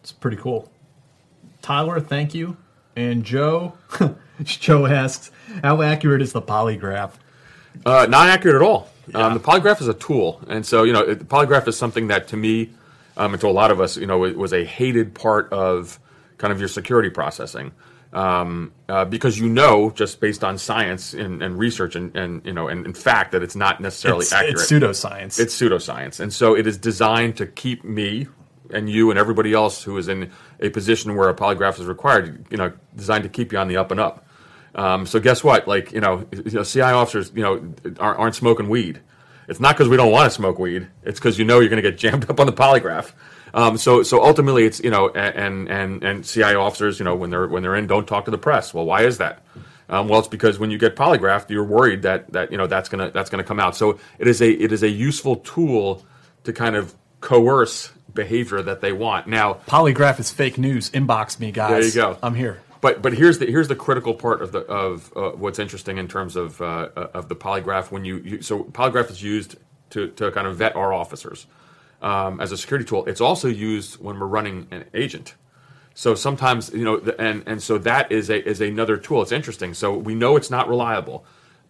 It's 0.00 0.12
pretty 0.12 0.36
cool. 0.36 0.70
Tyler, 1.62 1.98
thank 1.98 2.34
you. 2.34 2.58
And 2.94 3.24
Joe, 3.24 3.74
Joe 4.44 4.86
asks, 4.86 5.30
how 5.62 5.82
accurate 5.82 6.22
is 6.22 6.32
the 6.32 6.42
polygraph? 6.42 7.12
Uh, 7.84 8.06
not 8.08 8.28
accurate 8.28 8.56
at 8.56 8.62
all. 8.62 8.88
Um, 9.14 9.34
the 9.34 9.40
polygraph 9.40 9.80
is 9.80 9.88
a 9.88 9.94
tool, 9.94 10.40
and 10.48 10.64
so 10.64 10.82
you 10.84 10.92
know 10.92 11.00
it, 11.02 11.18
the 11.18 11.24
polygraph 11.24 11.68
is 11.68 11.76
something 11.76 12.06
that 12.08 12.28
to 12.28 12.36
me, 12.36 12.70
um, 13.16 13.34
and 13.34 13.40
to 13.40 13.48
a 13.48 13.50
lot 13.50 13.70
of 13.70 13.80
us, 13.80 13.96
you 13.96 14.06
know, 14.06 14.24
it 14.24 14.36
was 14.36 14.52
a 14.52 14.64
hated 14.64 15.14
part 15.14 15.52
of 15.52 16.00
kind 16.38 16.52
of 16.52 16.58
your 16.58 16.68
security 16.68 17.10
processing. 17.10 17.72
um, 18.14 18.72
uh, 18.88 19.04
because 19.04 19.38
you 19.38 19.48
know 19.48 19.90
just 19.90 20.20
based 20.20 20.42
on 20.44 20.56
science 20.56 21.14
and, 21.14 21.42
and 21.42 21.58
research 21.58 21.96
and, 21.96 22.14
and 22.16 22.44
you 22.46 22.52
know 22.52 22.68
and 22.68 22.86
in 22.86 22.94
fact 22.94 23.32
that 23.32 23.42
it's 23.42 23.56
not 23.56 23.80
necessarily 23.80 24.22
It's, 24.22 24.32
accurate. 24.32 24.54
it's 24.54 24.70
pseudoscience. 24.70 25.38
It's 25.40 25.60
pseudoscience, 25.60 26.20
and 26.20 26.32
so 26.32 26.56
it 26.56 26.66
is 26.66 26.78
designed 26.78 27.36
to 27.38 27.46
keep 27.46 27.84
me 27.84 28.28
and 28.72 28.88
you 28.88 29.10
and 29.10 29.18
everybody 29.18 29.52
else 29.52 29.82
who 29.82 29.98
is 29.98 30.08
in 30.08 30.30
a 30.60 30.70
position 30.70 31.14
where 31.16 31.28
a 31.28 31.34
polygraph 31.34 31.78
is 31.78 31.84
required, 31.86 32.46
you 32.50 32.56
know, 32.56 32.72
designed 32.96 33.24
to 33.24 33.28
keep 33.28 33.52
you 33.52 33.58
on 33.58 33.68
the 33.68 33.76
up 33.76 33.90
and 33.90 34.00
up. 34.00 34.23
Um, 34.74 35.06
so 35.06 35.20
guess 35.20 35.44
what? 35.44 35.68
Like 35.68 35.92
you 35.92 36.00
know, 36.00 36.26
you 36.32 36.52
know, 36.52 36.64
CI 36.64 36.82
officers, 36.82 37.32
you 37.34 37.42
know, 37.42 37.74
aren't, 37.98 38.18
aren't 38.18 38.34
smoking 38.34 38.68
weed. 38.68 39.00
It's 39.48 39.60
not 39.60 39.76
because 39.76 39.88
we 39.88 39.96
don't 39.96 40.10
want 40.10 40.30
to 40.30 40.34
smoke 40.34 40.58
weed. 40.58 40.88
It's 41.02 41.20
because 41.20 41.38
you 41.38 41.44
know 41.44 41.60
you're 41.60 41.68
going 41.68 41.82
to 41.82 41.90
get 41.90 41.98
jammed 41.98 42.28
up 42.30 42.40
on 42.40 42.46
the 42.46 42.52
polygraph. 42.52 43.12
Um, 43.52 43.76
so 43.76 44.02
so 44.02 44.24
ultimately, 44.24 44.64
it's 44.64 44.80
you 44.82 44.90
know, 44.90 45.10
and 45.10 45.68
and 45.68 46.02
and 46.02 46.24
CI 46.24 46.54
officers, 46.54 46.98
you 46.98 47.04
know, 47.04 47.14
when 47.14 47.30
they're 47.30 47.46
when 47.46 47.62
they're 47.62 47.76
in, 47.76 47.86
don't 47.86 48.06
talk 48.06 48.24
to 48.24 48.30
the 48.30 48.38
press. 48.38 48.74
Well, 48.74 48.84
why 48.84 49.02
is 49.02 49.18
that? 49.18 49.44
Um, 49.88 50.08
well, 50.08 50.18
it's 50.18 50.28
because 50.28 50.58
when 50.58 50.70
you 50.70 50.78
get 50.78 50.96
polygraphed, 50.96 51.50
you're 51.50 51.64
worried 51.64 52.02
that 52.02 52.32
that 52.32 52.50
you 52.50 52.58
know 52.58 52.66
that's 52.66 52.88
gonna 52.88 53.10
that's 53.10 53.30
gonna 53.30 53.44
come 53.44 53.60
out. 53.60 53.76
So 53.76 53.98
it 54.18 54.26
is 54.26 54.42
a 54.42 54.50
it 54.50 54.72
is 54.72 54.82
a 54.82 54.88
useful 54.88 55.36
tool 55.36 56.04
to 56.44 56.52
kind 56.52 56.74
of 56.74 56.94
coerce 57.20 57.92
behavior 58.12 58.62
that 58.62 58.80
they 58.80 58.92
want. 58.92 59.26
Now, 59.26 59.54
Polygraph 59.66 60.20
is 60.20 60.30
fake 60.30 60.56
news. 60.58 60.90
Inbox 60.90 61.40
me, 61.40 61.50
guys. 61.50 61.70
there 61.70 61.84
you 61.84 61.92
go. 61.92 62.18
I'm 62.22 62.34
here. 62.34 62.60
But 62.84 63.00
but 63.00 63.14
here's 63.14 63.38
the 63.38 63.46
here's 63.46 63.68
the 63.68 63.76
critical 63.76 64.12
part 64.12 64.42
of 64.42 64.52
the 64.52 64.58
of 64.66 65.10
uh, 65.16 65.30
what's 65.30 65.58
interesting 65.58 65.96
in 65.96 66.06
terms 66.06 66.36
of 66.36 66.60
uh, 66.60 66.90
uh, 66.94 67.08
of 67.14 67.30
the 67.30 67.34
polygraph 67.34 67.90
when 67.90 68.04
you, 68.04 68.18
you 68.18 68.42
so 68.42 68.64
polygraph 68.64 69.10
is 69.10 69.22
used 69.22 69.56
to 69.88 70.08
to 70.08 70.30
kind 70.32 70.46
of 70.46 70.56
vet 70.58 70.76
our 70.76 70.92
officers 70.92 71.46
um, 72.02 72.42
as 72.42 72.52
a 72.52 72.58
security 72.58 72.84
tool. 72.86 73.06
It's 73.06 73.22
also 73.22 73.48
used 73.48 74.02
when 74.02 74.20
we're 74.20 74.26
running 74.26 74.68
an 74.70 74.84
agent. 74.92 75.34
So 75.94 76.14
sometimes 76.14 76.74
you 76.74 76.84
know, 76.84 76.98
the, 76.98 77.18
and 77.18 77.42
and 77.46 77.62
so 77.62 77.78
that 77.78 78.12
is 78.12 78.28
a 78.28 78.46
is 78.46 78.60
another 78.60 78.98
tool. 78.98 79.22
It's 79.22 79.32
interesting. 79.32 79.72
So 79.72 79.96
we 79.96 80.14
know 80.14 80.36
it's 80.36 80.50
not 80.50 80.68
reliable, 80.68 81.24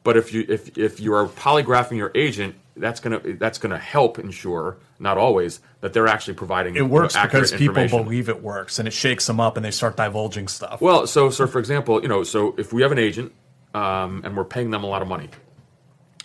but 0.04 0.18
if 0.18 0.32
you 0.32 0.44
if 0.48 0.76
if 0.78 1.00
you 1.00 1.14
are 1.14 1.26
polygraphing 1.26 1.96
your 1.96 2.12
agent, 2.14 2.54
that's 2.76 3.00
gonna 3.00 3.20
that's 3.38 3.58
gonna 3.58 3.78
help 3.78 4.18
ensure 4.18 4.76
not 4.98 5.16
always 5.16 5.60
that 5.80 5.94
they're 5.94 6.06
actually 6.06 6.34
providing 6.34 6.76
It 6.76 6.82
works 6.82 7.14
you 7.14 7.20
know, 7.20 7.26
because 7.26 7.52
people 7.52 7.88
believe 7.88 8.28
it 8.28 8.42
works, 8.42 8.78
and 8.78 8.86
it 8.86 8.92
shakes 8.92 9.26
them 9.26 9.40
up, 9.40 9.56
and 9.56 9.64
they 9.64 9.70
start 9.70 9.96
divulging 9.96 10.46
stuff. 10.46 10.80
Well, 10.80 11.06
so 11.06 11.30
so 11.30 11.46
for 11.46 11.58
example, 11.58 12.02
you 12.02 12.08
know, 12.08 12.22
so 12.22 12.54
if 12.58 12.72
we 12.72 12.82
have 12.82 12.92
an 12.92 12.98
agent 12.98 13.32
um, 13.72 14.20
and 14.24 14.36
we're 14.36 14.44
paying 14.44 14.70
them 14.70 14.84
a 14.84 14.86
lot 14.86 15.00
of 15.00 15.08
money, 15.08 15.30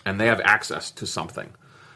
and 0.04 0.20
they 0.20 0.26
have 0.26 0.40
access 0.42 0.90
to 0.92 1.06
something, 1.06 1.50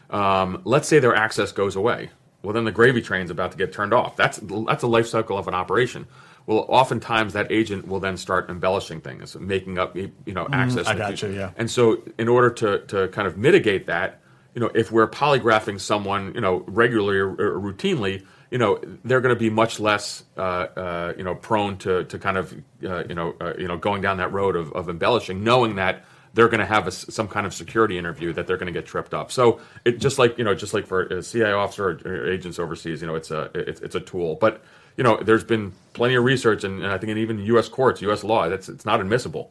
um, 0.08 0.62
let's 0.64 0.88
say 0.88 0.98
their 0.98 1.14
access 1.14 1.52
goes 1.52 1.76
away. 1.76 2.10
Well, 2.42 2.54
then 2.54 2.64
the 2.64 2.72
gravy 2.72 3.02
train's 3.02 3.30
about 3.30 3.52
to 3.52 3.58
get 3.58 3.72
turned 3.72 3.92
off. 3.92 4.16
That's 4.16 4.38
that's 4.66 4.82
a 4.82 4.86
life 4.86 5.06
cycle 5.06 5.36
of 5.36 5.48
an 5.48 5.54
operation. 5.54 6.06
Well, 6.46 6.66
oftentimes 6.68 7.32
that 7.32 7.50
agent 7.50 7.88
will 7.88 8.00
then 8.00 8.16
start 8.16 8.50
embellishing 8.50 9.00
things, 9.00 9.34
making 9.36 9.78
up 9.78 9.96
you 9.96 10.12
know 10.26 10.44
Mm, 10.46 10.54
access. 10.54 10.86
I 10.86 10.92
to- 10.92 10.98
gotcha, 10.98 11.32
yeah. 11.32 11.50
And 11.56 11.70
so, 11.70 12.02
in 12.18 12.28
order 12.28 12.50
to 12.50 12.80
to 12.86 13.08
kind 13.08 13.26
of 13.26 13.38
mitigate 13.38 13.86
that, 13.86 14.20
you 14.54 14.60
know, 14.60 14.70
if 14.74 14.92
we're 14.92 15.08
polygraphing 15.08 15.80
someone, 15.80 16.32
you 16.34 16.40
know, 16.40 16.64
regularly 16.66 17.16
or, 17.18 17.30
or 17.30 17.60
routinely, 17.60 18.24
you 18.50 18.58
know, 18.58 18.78
they're 19.04 19.20
going 19.22 19.34
to 19.34 19.38
be 19.38 19.50
much 19.50 19.80
less, 19.80 20.22
uh, 20.36 20.40
uh, 20.40 21.12
you 21.16 21.24
know, 21.24 21.34
prone 21.34 21.78
to 21.78 22.04
to 22.04 22.18
kind 22.18 22.36
of, 22.36 22.52
uh, 22.84 23.04
you 23.08 23.14
know, 23.14 23.34
uh, 23.40 23.54
you 23.58 23.66
know, 23.66 23.76
going 23.78 24.02
down 24.02 24.18
that 24.18 24.32
road 24.32 24.54
of, 24.54 24.70
of 24.74 24.88
embellishing, 24.88 25.42
knowing 25.42 25.76
that 25.76 26.04
they're 26.34 26.48
going 26.48 26.60
to 26.60 26.66
have 26.66 26.86
a 26.86 26.90
some 26.90 27.26
kind 27.28 27.46
of 27.46 27.54
security 27.54 27.96
interview 27.96 28.32
that 28.32 28.46
they're 28.46 28.56
going 28.56 28.72
to 28.72 28.78
get 28.78 28.84
tripped 28.86 29.14
up. 29.14 29.32
So 29.32 29.60
it 29.84 29.98
just 29.98 30.18
like 30.18 30.36
you 30.36 30.44
know, 30.44 30.54
just 30.54 30.74
like 30.74 30.86
for 30.86 31.04
a 31.06 31.22
CIA 31.22 31.52
officer 31.52 31.90
or, 31.90 32.00
or 32.04 32.30
agents 32.30 32.58
overseas, 32.58 33.00
you 33.00 33.06
know, 33.06 33.14
it's 33.14 33.30
a 33.30 33.50
it's, 33.54 33.80
it's 33.80 33.94
a 33.94 34.00
tool. 34.00 34.34
But 34.36 34.62
you 34.96 35.04
know, 35.04 35.16
there's 35.16 35.44
been 35.44 35.72
plenty 35.92 36.14
of 36.14 36.24
research, 36.24 36.64
and, 36.64 36.82
and 36.82 36.92
I 36.92 36.98
think 36.98 37.10
in 37.10 37.18
even 37.18 37.38
U.S. 37.40 37.68
courts, 37.68 38.00
U.S. 38.02 38.24
law, 38.24 38.48
that's 38.48 38.68
it's 38.68 38.84
not 38.84 39.00
admissible. 39.00 39.50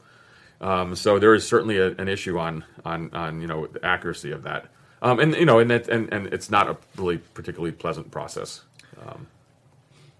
Um, 0.61 0.95
so 0.95 1.19
there 1.19 1.33
is 1.33 1.47
certainly 1.47 1.77
a, 1.77 1.91
an 1.91 2.07
issue 2.07 2.39
on 2.39 2.63
on 2.85 3.09
on 3.13 3.41
you 3.41 3.47
know 3.47 3.67
the 3.67 3.85
accuracy 3.85 4.31
of 4.31 4.43
that, 4.43 4.67
um, 5.01 5.19
and 5.19 5.35
you 5.35 5.45
know, 5.45 5.59
and 5.59 5.69
that 5.69 5.87
and, 5.89 6.11
and 6.13 6.27
it's 6.27 6.49
not 6.49 6.69
a 6.69 6.77
really 6.95 7.17
particularly 7.17 7.71
pleasant 7.71 8.11
process. 8.11 8.63
Um, 9.05 9.27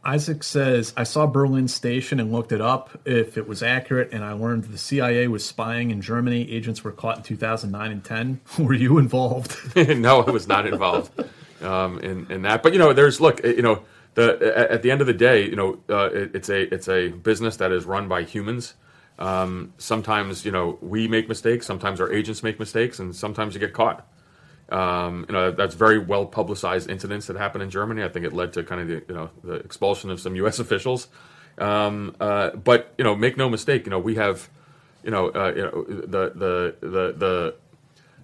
Isaac 0.05 0.43
says, 0.43 0.93
I 0.97 1.03
saw 1.03 1.25
Berlin 1.27 1.69
Station 1.69 2.19
and 2.19 2.29
looked 2.29 2.51
it 2.51 2.59
up 2.59 2.99
if 3.05 3.37
it 3.37 3.47
was 3.47 3.63
accurate, 3.63 4.11
and 4.11 4.21
I 4.21 4.33
learned 4.33 4.65
the 4.65 4.77
CIA 4.77 5.27
was 5.29 5.45
spying 5.45 5.91
in 5.91 6.01
Germany. 6.01 6.51
Agents 6.51 6.83
were 6.83 6.91
caught 6.91 7.17
in 7.17 7.23
2009 7.23 7.91
and 7.91 8.03
10. 8.03 8.41
Were 8.59 8.73
you 8.73 8.97
involved? 8.97 9.57
no, 9.75 10.21
I 10.21 10.29
was 10.29 10.45
not 10.45 10.67
involved 10.67 11.23
um, 11.61 11.99
in 11.99 12.29
in 12.29 12.41
that. 12.41 12.63
But 12.63 12.73
you 12.73 12.79
know, 12.79 12.91
there's 12.91 13.21
look, 13.21 13.41
you 13.45 13.61
know, 13.61 13.83
the 14.15 14.72
at, 14.72 14.81
the 14.81 14.91
end 14.91 15.02
of 15.02 15.07
the 15.07 15.14
day, 15.14 15.45
you 15.45 15.56
know, 15.56 15.80
uh, 15.90 16.10
it, 16.11 16.35
it's 16.35 16.49
a 16.49 16.73
it's 16.73 16.88
a 16.88 17.10
business 17.10 17.57
that 17.57 17.72
is 17.72 17.85
run 17.85 18.07
by 18.07 18.23
humans. 18.23 18.76
Um, 19.19 19.73
sometimes 19.77 20.45
you 20.45 20.52
know 20.52 20.77
we 20.81 21.07
make 21.07 21.27
mistakes, 21.30 21.65
sometimes 21.65 22.02
our 22.02 22.11
agents 22.11 22.44
make 22.44 22.60
mistakes, 22.60 22.99
and 22.99 23.15
sometimes 23.15 23.53
you 23.53 23.60
get 23.60 23.73
caught. 23.73 24.07
Um, 24.69 25.26
you 25.27 25.34
know, 25.34 25.52
that's 25.52 25.76
very 25.76 25.99
well 25.99 26.26
publicized 26.26 26.90
incidents 26.90 27.27
that 27.27 27.35
happened 27.35 27.64
in 27.64 27.69
Germany. 27.69 28.03
I 28.03 28.10
think 28.10 28.26
it 28.26 28.34
led 28.34 28.53
to 28.53 28.64
kind 28.64 28.81
of 28.81 28.88
the 28.88 29.03
you 29.07 29.15
know 29.15 29.30
the 29.44 29.56
expulsion 29.56 30.10
of 30.10 30.19
some 30.19 30.35
U.S. 30.38 30.60
officials. 30.65 31.07
Um, 31.57 32.15
uh, 32.19 32.52
but 32.52 32.94
you 32.98 33.03
know, 33.03 33.15
make 33.15 33.38
no 33.38 33.49
mistake, 33.49 33.85
you 33.85 33.91
know, 33.91 33.99
we 33.99 34.15
have 34.15 34.49
you 35.03 35.11
know, 35.11 35.30
uh, 35.30 35.53
you 35.56 35.61
know 35.61 35.84
the 35.84 36.31
the 36.35 36.76
the 36.80 37.14
the 37.18 37.56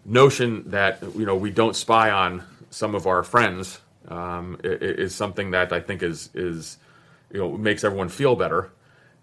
notion 0.06 0.72
that 0.72 1.04
you 1.16 1.26
know 1.26 1.36
we 1.36 1.52
don't 1.52 1.76
spy 1.76 2.10
on 2.10 2.44
some 2.70 2.96
of 2.96 3.06
our 3.06 3.24
friends 3.24 3.80
um, 4.10 4.60
is 4.64 5.14
something 5.16 5.52
that 5.52 5.72
I 5.74 5.80
think 5.80 6.04
is 6.04 6.30
is 6.34 6.78
you 7.32 7.40
know 7.40 7.58
makes 7.58 7.84
everyone 7.84 8.10
feel 8.10 8.36
better. 8.36 8.72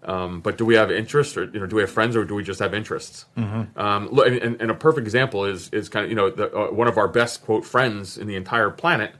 Um, 0.03 0.41
but 0.41 0.57
do 0.57 0.65
we 0.65 0.75
have 0.75 0.91
interests, 0.91 1.35
or 1.35 1.45
you 1.45 1.59
know, 1.59 1.65
do 1.65 1.75
we 1.75 1.81
have 1.81 1.91
friends, 1.91 2.15
or 2.15 2.23
do 2.23 2.35
we 2.35 2.43
just 2.43 2.59
have 2.59 2.73
interests? 2.73 3.25
Mhm. 3.35 3.75
Um, 3.77 4.07
look, 4.11 4.27
and, 4.27 4.37
and- 4.37 4.61
and 4.61 4.71
a 4.71 4.75
perfect 4.75 5.05
example 5.07 5.43
is 5.45 5.69
is 5.73 5.89
kind 5.89 6.03
of 6.05 6.09
you 6.11 6.15
know 6.15 6.29
the, 6.29 6.55
uh, 6.55 6.67
one 6.71 6.87
of 6.87 6.97
our 6.97 7.07
best 7.07 7.43
quote 7.43 7.65
friends 7.65 8.17
in 8.17 8.27
the 8.27 8.35
entire 8.35 8.69
planet 8.69 9.11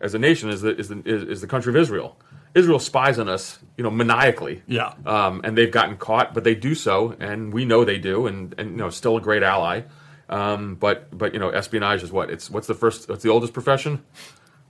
as 0.00 0.14
a 0.14 0.18
nation 0.18 0.50
is 0.50 0.60
the 0.60 0.76
is 0.78 0.88
the 0.88 1.02
is, 1.06 1.22
is 1.24 1.40
the 1.40 1.46
country 1.46 1.70
of 1.70 1.76
Israel. 1.76 2.18
Israel 2.54 2.78
spies 2.78 3.18
on 3.18 3.28
us, 3.28 3.58
you 3.76 3.84
know, 3.84 3.90
maniacally. 3.90 4.62
Yeah. 4.66 4.92
Um, 5.04 5.42
and 5.44 5.58
they've 5.58 5.70
gotten 5.70 5.96
caught, 5.98 6.32
but 6.32 6.42
they 6.44 6.54
do 6.54 6.74
so, 6.74 7.14
and 7.20 7.52
we 7.52 7.64
know 7.64 7.84
they 7.84 7.98
do, 7.98 8.26
and 8.26 8.54
and 8.58 8.70
you 8.72 8.76
know, 8.76 8.90
still 8.90 9.16
a 9.16 9.20
great 9.20 9.42
ally. 9.42 9.82
Um, 10.28 10.74
but 10.74 11.16
but 11.16 11.32
you 11.34 11.40
know, 11.40 11.48
espionage 11.50 12.02
is 12.02 12.12
what 12.12 12.30
it's 12.30 12.50
what's 12.50 12.66
the 12.66 12.74
first 12.74 13.08
what's 13.08 13.22
the 13.22 13.30
oldest 13.30 13.52
profession? 13.54 14.02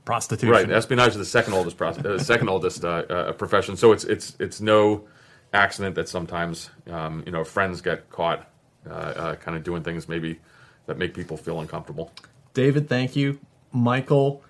Prostitution. 0.06 0.50
Right. 0.50 0.70
Espionage 0.70 1.10
is 1.10 1.16
the 1.18 1.24
second 1.26 1.52
oldest 1.52 1.76
pro- 1.76 1.90
uh, 1.90 2.18
second 2.18 2.48
oldest 2.48 2.84
uh, 2.84 2.88
uh, 3.10 3.32
profession. 3.32 3.76
So 3.76 3.92
it's 3.92 4.04
it's 4.04 4.36
it's 4.40 4.60
no 4.62 5.04
accident 5.52 5.94
that 5.96 6.08
sometimes 6.08 6.70
um, 6.90 7.22
you 7.26 7.32
know 7.32 7.44
friends 7.44 7.80
get 7.82 8.08
caught 8.08 8.48
uh, 8.88 8.92
uh, 8.92 9.34
kind 9.34 9.56
of 9.56 9.64
doing 9.64 9.82
things 9.82 10.08
maybe 10.08 10.38
that 10.86 10.96
make 10.96 11.12
people 11.12 11.36
feel 11.36 11.60
uncomfortable. 11.60 12.12
David, 12.54 12.88
thank 12.88 13.16
you. 13.16 13.38
Michael, 13.72 14.42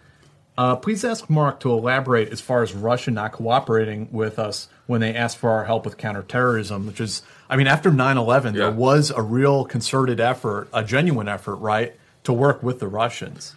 uh, 0.58 0.76
please 0.76 1.04
ask 1.04 1.28
Mark 1.30 1.58
to 1.60 1.72
elaborate 1.72 2.28
as 2.28 2.40
far 2.40 2.62
as 2.62 2.74
Russia 2.74 3.10
not 3.10 3.32
cooperating 3.32 4.08
with 4.12 4.38
us 4.38 4.68
when 4.86 5.00
they 5.00 5.14
asked 5.14 5.38
for 5.38 5.50
our 5.50 5.64
help 5.64 5.84
with 5.86 5.96
counterterrorism, 5.96 6.86
which 6.86 7.00
is, 7.00 7.22
I 7.48 7.56
mean, 7.56 7.66
after 7.66 7.90
9 7.90 8.16
11, 8.18 8.54
Yeah. 8.54 8.60
there 8.64 8.70
was 8.70 9.10
a 9.10 9.22
real 9.22 9.64
concerted 9.64 10.20
effort, 10.20 10.68
a 10.72 10.84
genuine 10.84 11.28
effort, 11.28 11.56
right, 11.56 11.94
to 12.24 12.32
work 12.32 12.62
with 12.62 12.78
the 12.78 12.86
Russians. 12.88 13.54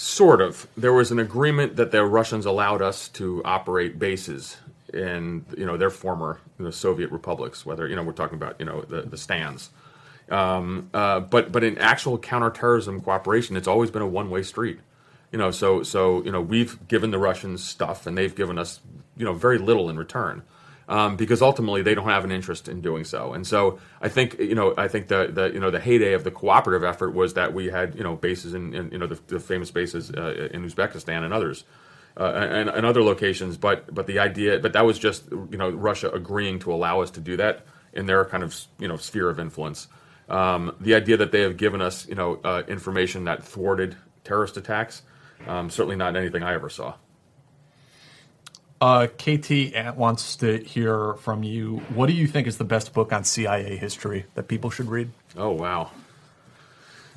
Sort 0.00 0.40
of. 0.40 0.68
There 0.76 0.92
was 0.92 1.10
an 1.10 1.18
agreement 1.18 1.74
that 1.74 1.90
the 1.90 2.04
Russians 2.04 2.46
allowed 2.46 2.80
us 2.80 3.08
to 3.08 3.42
operate 3.44 3.98
bases 3.98 4.56
in 4.94 5.44
you 5.56 5.66
know 5.66 5.76
their 5.76 5.90
former 5.90 6.38
you 6.56 6.66
know, 6.66 6.70
Soviet 6.70 7.10
republics. 7.10 7.66
Whether 7.66 7.88
you 7.88 7.96
know 7.96 8.04
we're 8.04 8.12
talking 8.12 8.36
about 8.36 8.54
you 8.60 8.64
know 8.64 8.82
the 8.82 9.02
the 9.02 9.16
stands, 9.16 9.70
um, 10.28 10.88
uh, 10.94 11.18
but 11.18 11.50
but 11.50 11.64
in 11.64 11.76
actual 11.78 12.16
counterterrorism 12.16 13.00
cooperation, 13.00 13.56
it's 13.56 13.66
always 13.66 13.90
been 13.90 14.02
a 14.02 14.06
one 14.06 14.30
way 14.30 14.44
street. 14.44 14.78
You 15.32 15.38
know, 15.40 15.50
so 15.50 15.82
so 15.82 16.22
you 16.22 16.30
know 16.30 16.42
we've 16.42 16.86
given 16.86 17.10
the 17.10 17.18
Russians 17.18 17.64
stuff, 17.64 18.06
and 18.06 18.16
they've 18.16 18.36
given 18.36 18.56
us 18.56 18.78
you 19.16 19.24
know 19.24 19.32
very 19.32 19.58
little 19.58 19.90
in 19.90 19.96
return. 19.96 20.44
Um, 20.88 21.16
because 21.16 21.42
ultimately 21.42 21.82
they 21.82 21.94
don't 21.94 22.08
have 22.08 22.24
an 22.24 22.32
interest 22.32 22.66
in 22.66 22.80
doing 22.80 23.04
so, 23.04 23.34
and 23.34 23.46
so 23.46 23.78
I 24.00 24.08
think 24.08 24.38
you 24.38 24.54
know 24.54 24.72
I 24.78 24.88
think 24.88 25.08
the, 25.08 25.28
the 25.30 25.52
you 25.52 25.60
know 25.60 25.70
the 25.70 25.80
heyday 25.80 26.14
of 26.14 26.24
the 26.24 26.30
cooperative 26.30 26.82
effort 26.82 27.12
was 27.12 27.34
that 27.34 27.52
we 27.52 27.66
had 27.66 27.94
you 27.94 28.02
know 28.02 28.16
bases 28.16 28.54
in, 28.54 28.74
in 28.74 28.90
you 28.90 28.96
know 28.96 29.06
the, 29.06 29.20
the 29.26 29.38
famous 29.38 29.70
bases 29.70 30.10
uh, 30.10 30.48
in 30.50 30.64
Uzbekistan 30.64 31.24
and 31.24 31.34
others, 31.34 31.64
uh, 32.16 32.32
and, 32.32 32.70
and 32.70 32.86
other 32.86 33.02
locations. 33.02 33.58
But 33.58 33.94
but 33.94 34.06
the 34.06 34.18
idea, 34.18 34.60
but 34.60 34.72
that 34.72 34.86
was 34.86 34.98
just 34.98 35.30
you 35.30 35.58
know 35.58 35.68
Russia 35.68 36.10
agreeing 36.10 36.58
to 36.60 36.72
allow 36.72 37.02
us 37.02 37.10
to 37.12 37.20
do 37.20 37.36
that 37.36 37.66
in 37.92 38.06
their 38.06 38.24
kind 38.24 38.42
of 38.42 38.58
you 38.78 38.88
know 38.88 38.96
sphere 38.96 39.28
of 39.28 39.38
influence. 39.38 39.88
Um, 40.30 40.74
the 40.80 40.94
idea 40.94 41.18
that 41.18 41.32
they 41.32 41.42
have 41.42 41.58
given 41.58 41.82
us 41.82 42.08
you 42.08 42.14
know 42.14 42.40
uh, 42.44 42.62
information 42.66 43.24
that 43.24 43.42
thwarted 43.42 43.96
terrorist 44.24 44.56
attacks, 44.56 45.02
um, 45.46 45.68
certainly 45.68 45.96
not 45.96 46.16
anything 46.16 46.42
I 46.42 46.54
ever 46.54 46.70
saw. 46.70 46.94
Uh, 48.80 49.06
KT 49.08 49.74
wants 49.96 50.36
to 50.36 50.58
hear 50.58 51.14
from 51.14 51.42
you. 51.42 51.78
What 51.94 52.06
do 52.06 52.12
you 52.12 52.26
think 52.28 52.46
is 52.46 52.58
the 52.58 52.64
best 52.64 52.92
book 52.92 53.12
on 53.12 53.24
CIA 53.24 53.76
history 53.76 54.26
that 54.34 54.46
people 54.46 54.70
should 54.70 54.88
read? 54.88 55.10
Oh 55.36 55.50
wow. 55.50 55.90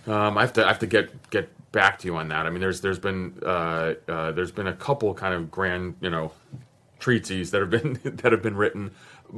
Um, 0.07 0.37
I 0.37 0.41
have 0.41 0.53
to 0.53 0.65
I 0.65 0.69
have 0.69 0.79
to 0.79 0.87
get 0.87 1.29
get 1.29 1.49
back 1.71 1.99
to 1.99 2.07
you 2.07 2.15
on 2.17 2.29
that. 2.29 2.47
I 2.47 2.49
mean, 2.49 2.61
there's 2.61 2.81
there's 2.81 2.97
been 2.99 3.37
uh, 3.45 3.93
uh, 4.07 4.31
there's 4.31 4.51
been 4.51 4.67
a 4.67 4.73
couple 4.73 5.13
kind 5.13 5.35
of 5.35 5.51
grand 5.51 5.95
you 6.01 6.09
know 6.09 6.31
treatises 6.99 7.51
that 7.51 7.61
have 7.61 7.69
been 7.69 7.99
that 8.03 8.31
have 8.31 8.41
been 8.41 8.55
written. 8.57 8.91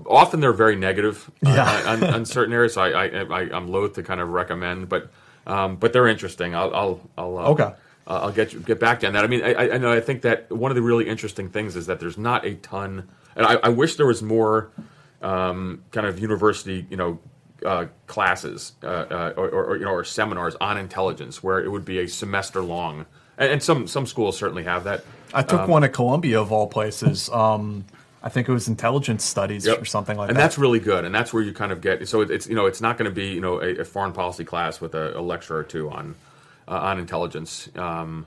Often 0.07 0.39
they're 0.39 0.53
very 0.53 0.75
negative 0.77 1.29
uh, 1.45 1.49
Yeah. 1.53 1.91
on, 1.91 2.03
on 2.05 2.25
certain 2.25 2.53
areas. 2.53 2.73
So 2.75 2.81
I, 2.81 3.05
I, 3.07 3.21
I 3.23 3.39
I'm 3.55 3.67
loath 3.67 3.93
to 3.95 4.03
kind 4.03 4.21
of 4.21 4.29
recommend, 4.29 4.87
but 4.87 5.11
um, 5.45 5.75
but 5.75 5.91
they're 5.91 6.07
interesting. 6.07 6.55
I'll 6.55 6.73
I'll, 6.73 7.09
I'll 7.17 7.37
uh, 7.37 7.49
Okay. 7.49 7.73
Uh, 8.07 8.19
I'll 8.23 8.31
get 8.31 8.53
you, 8.53 8.59
get 8.59 8.79
back 8.79 8.99
to 9.01 9.09
that. 9.11 9.23
I 9.23 9.27
mean, 9.27 9.43
I, 9.43 9.71
I- 9.73 9.77
know 9.77 9.91
I 9.91 9.99
think 10.01 10.21
that 10.23 10.51
one 10.51 10.71
of 10.71 10.75
the 10.75 10.81
really 10.81 11.07
interesting 11.07 11.49
things 11.49 11.75
is 11.75 11.85
that 11.87 11.99
there's 11.99 12.17
not 12.17 12.45
a 12.45 12.55
ton, 12.55 13.07
and 13.35 13.45
I, 13.45 13.55
I 13.55 13.69
wish 13.69 13.95
there 13.95 14.05
was 14.07 14.21
more 14.21 14.71
um, 15.21 15.83
kind 15.91 16.05
of 16.07 16.19
university, 16.19 16.85
you 16.89 16.97
know, 16.97 17.19
uh, 17.65 17.85
classes 18.07 18.73
uh, 18.83 18.87
uh, 18.87 19.33
or, 19.37 19.47
or, 19.49 19.65
or, 19.65 19.77
you 19.77 19.85
know 19.85 19.91
or 19.91 20.03
seminars 20.03 20.55
on 20.59 20.77
intelligence 20.77 21.41
where 21.41 21.63
it 21.63 21.69
would 21.69 21.85
be 21.85 21.99
a 21.99 22.07
semester 22.07 22.61
long, 22.61 23.05
and, 23.37 23.53
and 23.53 23.63
some 23.63 23.87
some 23.87 24.05
schools 24.05 24.37
certainly 24.37 24.63
have 24.63 24.83
that. 24.83 25.03
I 25.33 25.43
took 25.43 25.61
Um, 25.61 25.69
one 25.69 25.83
at 25.85 25.93
Columbia 25.93 26.41
of 26.41 26.51
all 26.51 26.67
places. 26.67 27.29
Um, 27.29 27.85
I 28.21 28.29
think 28.29 28.47
it 28.47 28.51
was 28.51 28.67
intelligence 28.67 29.23
studies 29.25 29.65
Yep. 29.65 29.81
or 29.81 29.85
something 29.85 30.17
like 30.17 30.29
and 30.29 30.37
that. 30.37 30.41
And 30.41 30.43
that's 30.45 30.57
really 30.57 30.79
good, 30.79 31.05
and 31.05 31.13
that's 31.15 31.33
where 31.33 31.41
you 31.43 31.53
kind 31.53 31.71
of 31.71 31.79
get. 31.81 32.05
So 32.07 32.21
it's 32.21 32.47
you 32.47 32.55
know 32.55 32.65
it's 32.65 32.81
not 32.81 32.97
going 32.97 33.09
to 33.09 33.15
be 33.15 33.27
you 33.27 33.41
know 33.41 33.61
a, 33.61 33.79
a 33.79 33.85
foreign 33.85 34.11
policy 34.11 34.43
class 34.43 34.81
with 34.81 34.93
a, 34.93 35.17
a 35.17 35.21
lecture 35.21 35.55
or 35.57 35.63
two 35.63 35.89
on 35.89 36.15
uh, 36.67 36.71
on 36.77 36.99
intelligence. 36.99 37.69
Um, 37.75 38.25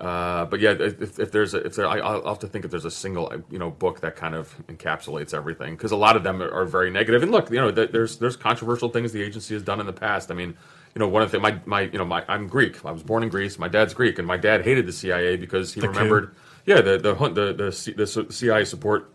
uh, 0.00 0.46
but 0.46 0.58
yeah, 0.58 0.70
if, 0.72 1.18
if 1.20 1.30
there's 1.30 1.54
a, 1.54 1.58
if 1.64 1.76
there, 1.76 1.86
I, 1.86 1.98
I'll 1.98 2.24
have 2.26 2.38
to 2.40 2.48
think 2.48 2.64
if 2.64 2.70
there's 2.72 2.84
a 2.86 2.90
single 2.90 3.32
you 3.50 3.58
know 3.58 3.70
book 3.70 4.00
that 4.00 4.16
kind 4.16 4.34
of 4.34 4.52
encapsulates 4.66 5.32
everything 5.32 5.74
because 5.76 5.92
a 5.92 5.96
lot 5.96 6.16
of 6.16 6.24
them 6.24 6.42
are, 6.42 6.50
are 6.50 6.64
very 6.64 6.90
negative. 6.90 7.22
And 7.22 7.30
look, 7.30 7.50
you 7.50 7.56
know, 7.56 7.70
th- 7.70 7.92
there's 7.92 8.16
there's 8.16 8.36
controversial 8.36 8.88
things 8.88 9.12
the 9.12 9.22
agency 9.22 9.54
has 9.54 9.62
done 9.62 9.78
in 9.78 9.86
the 9.86 9.92
past. 9.92 10.30
I 10.30 10.34
mean, 10.34 10.56
you 10.94 10.98
know, 10.98 11.06
one 11.06 11.22
of 11.22 11.30
the 11.30 11.38
my 11.38 11.60
my 11.66 11.82
you 11.82 11.98
know 11.98 12.04
my 12.04 12.24
I'm 12.26 12.48
Greek. 12.48 12.84
I 12.84 12.90
was 12.90 13.02
born 13.04 13.22
in 13.22 13.28
Greece. 13.28 13.58
My 13.58 13.68
dad's 13.68 13.94
Greek, 13.94 14.18
and 14.18 14.26
my 14.26 14.36
dad 14.36 14.64
hated 14.64 14.86
the 14.86 14.92
CIA 14.92 15.36
because 15.36 15.72
he 15.74 15.80
The 15.80 15.86
coup. 15.86 15.92
remembered. 15.92 16.34
Yeah, 16.66 16.80
the 16.80 16.98
the 16.98 17.14
hunt- 17.14 17.34
the 17.36 17.52
the, 17.52 17.70
C- 17.70 17.92
the 17.92 18.06
CIA 18.06 18.64
support 18.64 19.12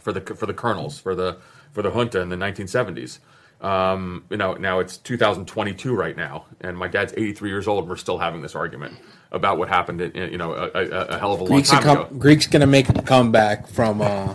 for 0.00 0.12
the 0.12 0.20
for 0.34 0.46
the 0.46 0.54
colonels 0.54 0.98
for 0.98 1.14
the 1.14 1.38
for 1.70 1.82
the 1.82 1.90
junta 1.90 2.20
in 2.20 2.28
the 2.28 2.36
1970s. 2.36 3.18
Um, 3.60 4.24
you 4.30 4.36
know, 4.36 4.54
now 4.54 4.78
it's 4.78 4.96
2022 4.98 5.94
right 5.94 6.16
now, 6.16 6.44
and 6.60 6.78
my 6.78 6.86
dad's 6.86 7.12
83 7.16 7.50
years 7.50 7.66
old, 7.66 7.80
and 7.80 7.88
we're 7.90 7.96
still 7.96 8.18
having 8.18 8.40
this 8.40 8.54
argument 8.54 8.94
about 9.32 9.58
what 9.58 9.68
happened. 9.68 10.00
In, 10.00 10.30
you 10.30 10.38
know, 10.38 10.52
a, 10.52 10.70
a, 10.74 10.88
a 10.88 11.18
hell 11.18 11.32
of 11.32 11.40
a 11.40 11.44
long 11.44 11.52
Greeks, 11.54 11.72
are 11.72 11.82
time 11.82 11.96
com- 11.96 11.98
ago. 12.06 12.14
Greeks 12.18 12.46
gonna 12.46 12.66
make 12.68 12.88
a 12.88 13.02
comeback 13.02 13.66
from 13.66 14.00
uh, 14.00 14.34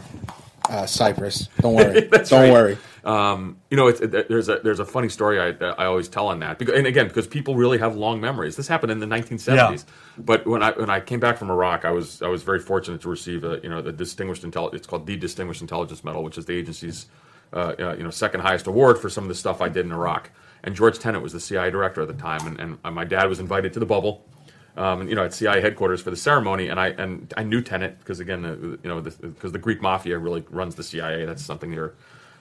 uh, 0.69 0.85
Cyprus. 0.85 1.47
Don't 1.61 1.75
worry. 1.75 2.01
That's 2.11 2.29
Don't 2.29 2.41
right. 2.43 2.51
worry. 2.51 2.77
Um, 3.05 3.57
you 3.69 3.75
know, 3.77 3.87
it's, 3.87 4.01
it, 4.01 4.11
there's 4.29 4.49
a 4.49 4.59
there's 4.63 4.79
a 4.79 4.85
funny 4.85 5.09
story 5.09 5.39
I, 5.39 5.49
I 5.65 5.85
always 5.85 6.07
tell 6.09 6.27
on 6.27 6.39
that, 6.39 6.57
because, 6.59 6.75
and 6.75 6.85
again, 6.87 7.07
because 7.07 7.27
people 7.27 7.55
really 7.55 7.77
have 7.77 7.95
long 7.95 8.19
memories. 8.19 8.55
This 8.57 8.67
happened 8.67 8.91
in 8.91 8.99
the 8.99 9.05
1970s, 9.05 9.47
Yeah. 9.55 9.77
but 10.17 10.45
when 10.45 10.61
I 10.63 10.71
when 10.71 10.89
I 10.89 10.99
came 10.99 11.19
back 11.21 11.37
from 11.37 11.49
Iraq, 11.49 11.85
I 11.85 11.91
was 11.91 12.21
I 12.21 12.27
was 12.27 12.43
very 12.43 12.59
fortunate 12.59 12.99
to 13.01 13.09
receive 13.09 13.45
a 13.45 13.59
you 13.63 13.69
know 13.69 13.81
the 13.81 13.91
distinguished 13.93 14.43
intelligence. 14.43 14.79
It's 14.81 14.87
called 14.87 15.05
the 15.05 15.15
Distinguished 15.15 15.61
Intelligence 15.61 16.03
Medal, 16.03 16.23
which 16.23 16.37
is 16.37 16.45
the 16.45 16.53
agency's 16.55 17.05
uh, 17.53 17.75
uh, 17.79 17.95
you 17.97 18.03
know 18.03 18.09
second 18.09 18.41
highest 18.41 18.67
award 18.67 18.99
for 18.99 19.09
some 19.09 19.23
of 19.23 19.27
the 19.27 19.35
stuff 19.35 19.61
I 19.61 19.69
did 19.69 19.85
in 19.85 19.91
Iraq. 19.91 20.31
And 20.63 20.75
George 20.75 20.97
Tenet 20.97 21.21
was 21.21 21.33
the 21.33 21.39
CIA 21.39 21.71
director 21.71 22.01
at 22.01 22.07
the 22.07 22.13
time, 22.13 22.57
and, 22.57 22.77
and 22.83 22.95
my 22.95 23.03
dad 23.03 23.27
was 23.27 23.39
invited 23.39 23.73
to 23.73 23.79
the 23.79 23.85
bubble. 23.85 24.25
Um, 24.75 25.07
you 25.07 25.13
know, 25.13 25.23
at 25.23 25.33
CIA 25.33 25.61
headquarters 25.61 26.01
for 26.01 26.09
the 26.09 26.17
ceremony, 26.17 26.69
and 26.69 26.79
I 26.79 26.87
and 26.89 27.31
I 27.37 27.43
knew 27.43 27.61
Tenet 27.61 27.99
because 27.99 28.19
again, 28.19 28.43
uh, 28.43 28.55
you 28.55 28.79
know, 28.85 29.01
because 29.01 29.51
the, 29.51 29.59
Greek 29.59 29.81
mafia 29.81 30.17
really 30.17 30.43
runs 30.49 30.73
the 30.75 30.83
CIA. 30.83 31.25
That's 31.25 31.43
something 31.43 31.71
your 31.71 31.93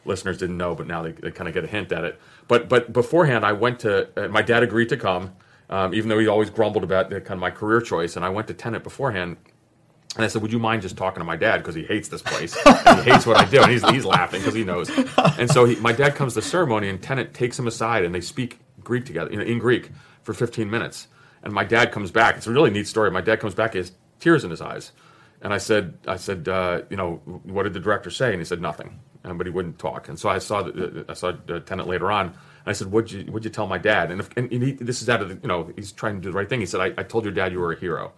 listeners 0.05 0.39
didn't 0.39 0.57
know, 0.57 0.75
but 0.75 0.87
now 0.87 1.03
they, 1.03 1.13
they 1.13 1.31
kind 1.31 1.47
of 1.47 1.53
get 1.55 1.65
a 1.65 1.67
hint 1.67 1.93
at 1.93 2.05
it. 2.05 2.21
But 2.49 2.71
but 2.71 2.93
beforehand, 2.93 3.45
I 3.45 3.53
went 3.53 3.81
to 3.81 4.09
uh, 4.17 4.29
my 4.29 4.41
dad 4.41 4.63
agreed 4.63 4.89
to 4.89 4.97
come, 4.97 5.33
um, 5.69 5.93
even 5.93 6.09
though 6.09 6.19
he 6.19 6.27
always 6.27 6.49
grumbled 6.49 6.85
about 6.85 7.11
the, 7.11 7.21
kind 7.21 7.33
of 7.33 7.41
my 7.41 7.51
career 7.51 7.83
choice, 7.83 8.17
and 8.17 8.25
I 8.25 8.31
went 8.31 8.49
to 8.49 8.55
Tenet 8.55 8.83
beforehand. 8.83 9.37
And 10.17 10.25
I 10.25 10.29
said, 10.29 10.43
"Would 10.43 10.53
you 10.53 10.59
mind 10.59 10.83
just 10.83 10.97
talking 10.97 11.21
to 11.21 11.25
my 11.25 11.37
dad 11.37 11.59
because 11.59 11.75
he 11.75 11.85
hates 11.85 12.09
this 12.09 12.23
place 12.23 12.57
and 12.67 13.01
he 13.01 13.11
hates 13.11 13.27
what 13.27 13.37
I 13.39 13.45
do?" 13.47 13.63
And 13.63 13.71
he's, 13.73 13.89
he's 13.91 14.05
laughing 14.05 14.41
because 14.41 14.55
he 14.55 14.65
knows. 14.65 14.91
And 15.39 15.51
so 15.51 15.65
he, 15.65 15.77
my 15.77 15.93
dad 15.93 16.15
comes 16.15 16.35
to 16.35 16.41
the 16.41 16.47
ceremony, 16.47 16.89
and 16.89 17.03
Tenet 17.03 17.33
takes 17.33 17.59
him 17.59 17.67
aside, 17.67 18.05
and 18.05 18.15
they 18.15 18.21
speak 18.21 18.59
Greek 18.83 19.07
together, 19.07 19.31
you 19.31 19.39
know, 19.39 19.45
in 19.45 19.59
Greek 19.59 19.91
for 20.23 20.35
15 20.35 20.71
minutes. 20.71 21.09
And 21.43 21.53
my 21.53 21.65
dad 21.65 21.93
comes 21.93 22.11
back. 22.11 22.37
It's 22.37 22.47
a 22.47 22.53
really 22.53 22.71
neat 22.71 22.87
story. 22.87 23.11
My 23.11 23.21
dad 23.21 23.41
comes 23.41 23.55
back, 23.55 23.73
he 23.73 23.79
has 23.79 23.93
tears 24.21 24.45
in 24.45 24.51
his 24.51 24.61
eyes. 24.61 24.93
And 25.41 25.53
I 25.53 25.59
said, 25.59 25.99
I 26.07 26.17
said, 26.17 26.49
uh, 26.49 26.83
you 26.89 26.97
know, 26.97 27.17
what 27.25 27.65
did 27.65 27.73
the 27.73 27.81
director 27.81 28.11
say? 28.11 28.31
And 28.31 28.41
he 28.41 28.45
said 28.45 28.61
nothing, 28.61 29.01
um, 29.25 29.39
but 29.39 29.47
he 29.47 29.51
wouldn't 29.51 29.79
talk. 29.79 30.09
And 30.09 30.19
so 30.19 30.29
I 30.29 30.39
saw, 30.39 30.63
the, 30.63 31.05
I 31.09 31.15
saw 31.15 31.33
uh, 31.49 31.59
Tenet 31.61 31.89
later 31.89 32.13
on. 32.13 32.27
And 32.27 32.37
I 32.67 32.73
said, 32.73 32.93
what'd 32.93 33.11
you, 33.11 33.25
what'd 33.25 33.45
you 33.45 33.51
tell 33.51 33.67
my 33.67 33.79
dad? 33.79 34.13
And, 34.13 34.21
if, 34.21 34.31
and 34.37 34.53
he, 34.53 34.73
this 34.73 35.03
is 35.03 35.09
out 35.09 35.21
of 35.21 35.31
the, 35.31 35.35
you 35.43 35.49
know, 35.49 35.73
he's 35.75 35.91
trying 35.91 36.15
to 36.17 36.21
do 36.21 36.31
the 36.31 36.37
right 36.37 36.49
thing. 36.49 36.61
He 36.61 36.67
said, 36.67 36.81
I, 36.81 37.01
I 37.01 37.03
told 37.03 37.25
your 37.25 37.33
dad 37.35 37.51
you 37.51 37.59
were 37.59 37.73
a 37.73 37.79
hero. 37.79 38.13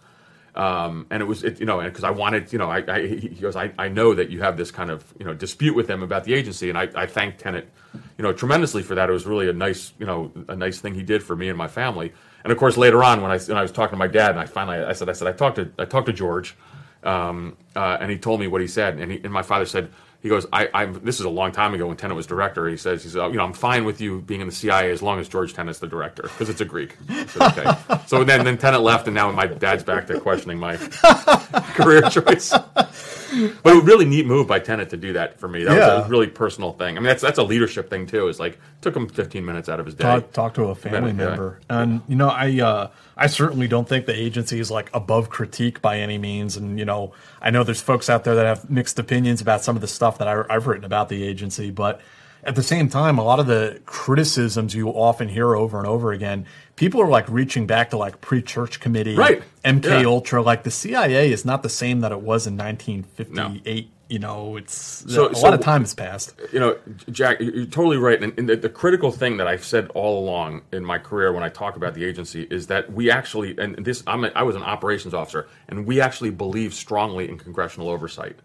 Um, 0.55 1.05
and 1.09 1.21
it 1.21 1.25
was, 1.25 1.43
it, 1.43 1.59
you 1.59 1.65
know, 1.65 1.81
because 1.81 2.05
I 2.05 2.11
wanted, 2.11 2.53
you 2.53 2.59
know, 2.59 2.71
I, 2.71 2.81
I 2.87 3.07
he 3.07 3.27
goes, 3.27 3.57
I, 3.57 3.73
I 3.77 3.89
know 3.89 4.13
that 4.13 4.29
you 4.29 4.41
have 4.41 4.55
this 4.55 4.71
kind 4.71 4.89
of, 4.89 5.03
you 5.19 5.25
know, 5.25 5.33
dispute 5.33 5.75
with 5.75 5.87
them 5.87 6.01
about 6.01 6.23
the 6.23 6.33
agency, 6.33 6.69
and 6.69 6.77
I, 6.77 6.87
I 6.95 7.07
thank 7.07 7.37
Tenet, 7.37 7.69
you 8.17 8.23
know, 8.23 8.31
tremendously 8.31 8.81
for 8.81 8.95
that. 8.95 9.09
It 9.09 9.11
was 9.11 9.25
really 9.25 9.49
a 9.49 9.53
nice, 9.53 9.91
you 9.99 10.05
know, 10.05 10.31
a 10.47 10.55
nice 10.55 10.79
thing 10.79 10.93
he 10.93 11.03
did 11.03 11.21
for 11.21 11.35
me 11.35 11.49
and 11.49 11.57
my 11.57 11.67
family. 11.67 12.13
And 12.43 12.53
of 12.53 12.57
course, 12.57 12.77
later 12.77 13.03
on, 13.03 13.21
when 13.21 13.31
I, 13.31 13.37
when 13.37 13.57
I 13.57 13.61
was 13.63 13.73
talking 13.73 13.91
to 13.91 13.97
my 13.97 14.07
dad, 14.07 14.31
and 14.31 14.39
I 14.39 14.45
finally, 14.45 14.77
I 14.77 14.93
said, 14.93 15.09
I 15.09 15.13
said, 15.13 15.27
I 15.27 15.33
talked 15.33 15.57
to, 15.57 15.71
I 15.77 15.83
talked 15.83 16.05
to 16.07 16.13
George, 16.13 16.55
um, 17.03 17.57
uh, 17.75 17.97
and 17.99 18.09
he 18.09 18.17
told 18.17 18.39
me 18.39 18.47
what 18.47 18.61
he 18.61 18.67
said, 18.67 18.97
and 18.97 19.11
he, 19.11 19.19
and 19.21 19.33
my 19.33 19.41
father 19.41 19.65
said, 19.65 19.91
he 20.25 20.29
goes, 20.29 20.47
I, 20.51 20.67
I'm. 20.73 20.93
This 21.03 21.19
is 21.19 21.25
a 21.27 21.29
long 21.29 21.51
time 21.51 21.75
ago 21.75 21.85
when 21.85 21.97
Tenet 21.97 22.17
was 22.17 22.25
director. 22.25 22.67
He 22.67 22.77
says, 22.77 23.03
he 23.03 23.09
said, 23.09 23.27
you 23.27 23.33
know, 23.33 23.43
I'm 23.43 23.53
fine 23.53 23.85
with 23.85 24.01
you 24.01 24.21
being 24.21 24.41
in 24.41 24.47
the 24.47 24.53
CIA 24.55 24.89
as 24.89 25.03
long 25.03 25.19
as 25.19 25.29
George 25.29 25.53
Tenet's 25.53 25.77
the 25.77 25.85
director 25.85 26.23
because 26.23 26.49
it's 26.49 26.61
a 26.61 26.65
Greek. 26.65 26.97
Said, 27.27 27.59
okay. 27.59 27.99
so 28.07 28.23
then, 28.23 28.43
then 28.43 28.57
Tenet 28.57 28.81
left, 28.81 29.05
and 29.05 29.13
now 29.13 29.31
my 29.31 29.45
dad's 29.45 29.83
back 29.83 30.07
to 30.07 30.19
questioning 30.19 30.57
my 30.57 30.77
career 31.75 32.01
choice. 32.09 32.49
But 32.49 32.89
it 33.35 33.63
was 33.63 33.75
a 33.75 33.81
really 33.81 34.05
neat 34.05 34.25
move 34.25 34.47
by 34.47 34.57
Tenet 34.57 34.89
to 34.89 34.97
do 34.97 35.13
that 35.13 35.39
for 35.39 35.47
me. 35.47 35.63
That 35.63 35.77
was 35.77 36.07
a 36.07 36.09
really 36.09 36.25
personal 36.25 36.73
thing. 36.73 36.97
I 36.97 37.01
mean, 37.01 37.07
that's 37.07 37.21
that's 37.21 37.37
a 37.37 37.43
leadership 37.43 37.91
thing 37.91 38.07
too. 38.07 38.27
Is 38.27 38.39
like 38.39 38.57
took 38.81 38.95
him 38.95 39.07
15 39.07 39.45
minutes 39.45 39.69
out 39.69 39.79
of 39.79 39.85
his 39.85 39.93
day. 39.93 40.05
talk, 40.05 40.31
talk 40.31 40.53
to 40.55 40.63
a 40.63 40.75
family 40.75 41.13
member. 41.13 41.59
And 41.69 42.01
you 42.07 42.15
know, 42.15 42.29
I 42.29 42.61
uh, 42.61 42.89
I 43.17 43.27
certainly 43.27 43.67
don't 43.67 43.87
think 43.87 44.05
the 44.05 44.15
agency 44.15 44.59
is 44.59 44.69
like 44.69 44.89
above 44.93 45.29
critique 45.29 45.81
by 45.81 45.99
any 45.99 46.17
means. 46.17 46.57
And 46.57 46.77
you 46.77 46.85
know, 46.85 47.13
I 47.41 47.49
know 47.49 47.63
there's 47.63 47.81
folks 47.81 48.09
out 48.09 48.23
there 48.23 48.35
that 48.35 48.45
have 48.45 48.69
mixed 48.69 48.99
opinions 48.99 49.41
about 49.41 49.63
some 49.63 49.75
of 49.75 49.81
the 49.81 49.87
stuff 49.87 50.17
that 50.17 50.27
I, 50.27 50.43
I've 50.49 50.67
written 50.67 50.85
about 50.85 51.09
the 51.09 51.23
agency, 51.23 51.71
but 51.71 52.01
at 52.43 52.55
the 52.55 52.63
same 52.63 52.89
time, 52.89 53.17
a 53.17 53.23
lot 53.23 53.39
of 53.39 53.47
the 53.47 53.81
criticisms 53.85 54.75
you 54.75 54.89
often 54.89 55.29
hear 55.29 55.55
over 55.55 55.79
and 55.79 55.87
over 55.87 56.11
again, 56.11 56.45
people 56.75 57.01
are 57.01 57.07
like 57.07 57.27
reaching 57.27 57.65
back 57.65 57.89
to 57.89 57.97
like 57.97 58.21
pre-church 58.21 58.79
committee, 58.79 59.15
Right. 59.15 59.41
MK 59.63 59.85
Yeah. 59.85 60.07
Ultra. 60.07 60.43
Like 60.43 60.63
the 60.63 60.71
CIA 60.71 61.31
is 61.31 61.43
not 61.43 61.63
the 61.63 61.69
same 61.69 62.01
that 62.01 62.11
it 62.11 62.21
was 62.21 62.45
in 62.45 62.55
1958. 62.55 63.89
You 64.07 64.19
know, 64.19 64.55
it's 64.55 64.75
So- 65.11 65.29
a 65.29 65.35
so- 65.35 65.41
lot 65.41 65.53
of 65.53 65.61
time 65.61 65.81
has 65.81 65.93
passed. 65.95 66.33
you 66.53 66.59
know, 66.59 66.77
Jack, 67.11 67.39
you're 67.39 67.65
totally 67.65 67.97
right. 67.97 68.21
And, 68.21 68.37
and 68.37 68.47
the, 68.47 68.55
the 68.55 68.69
critical 68.69 69.11
thing 69.11 69.37
that 69.37 69.47
I've 69.47 69.63
said 69.63 69.89
all 69.95 70.19
along 70.23 70.61
in 70.71 70.85
my 70.85 70.99
career 70.99 71.33
when 71.33 71.43
I 71.43 71.49
talk 71.49 71.75
about 71.75 71.95
the 71.95 72.05
agency 72.05 72.43
is 72.51 72.67
that 72.67 72.93
we 72.93 73.09
actually, 73.09 73.57
and 73.57 73.83
this, 73.83 74.03
I'm 74.05 74.25
a, 74.25 74.31
I 74.35 74.43
was 74.43 74.55
an 74.55 74.61
operations 74.63 75.13
officer, 75.13 75.47
and 75.67 75.87
we 75.87 76.01
actually 76.01 76.29
believe 76.29 76.73
strongly 76.73 77.27
in 77.27 77.37
congressional 77.39 77.89
oversight. 77.89 78.37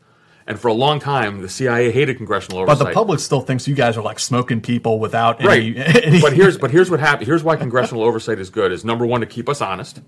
And 0.47 0.59
for 0.59 0.69
a 0.69 0.73
long 0.73 0.99
time, 0.99 1.43
the 1.43 1.49
CIA 1.49 1.93
hated 1.93 2.16
congressional 2.16 2.61
oversight. 2.61 2.78
But 2.78 2.89
the 2.89 2.95
public 2.95 3.20
still 3.20 3.41
thinks 3.41 3.69
you 3.69 3.74
guys 3.74 3.97
are 3.97 4.03
like 4.03 4.19
smoking 4.19 4.61
people 4.61 4.99
without 4.99 5.43
right. 5.45 5.77
any. 5.77 5.77
any 6.05 6.20
but 6.20 6.32
here's 6.32 6.57
but 6.59 6.70
here's 6.70 6.91
what 6.91 6.99
happened. 7.01 7.27
Here's 7.27 7.45
why 7.45 7.57
congressional 7.57 8.03
oversight 8.03 8.39
is 8.39 8.51
good. 8.51 8.73
Is 8.73 8.85
number 8.85 9.07
one 9.07 9.20
to 9.20 9.27
keep 9.27 9.49
us 9.49 9.61
honest. 9.61 10.01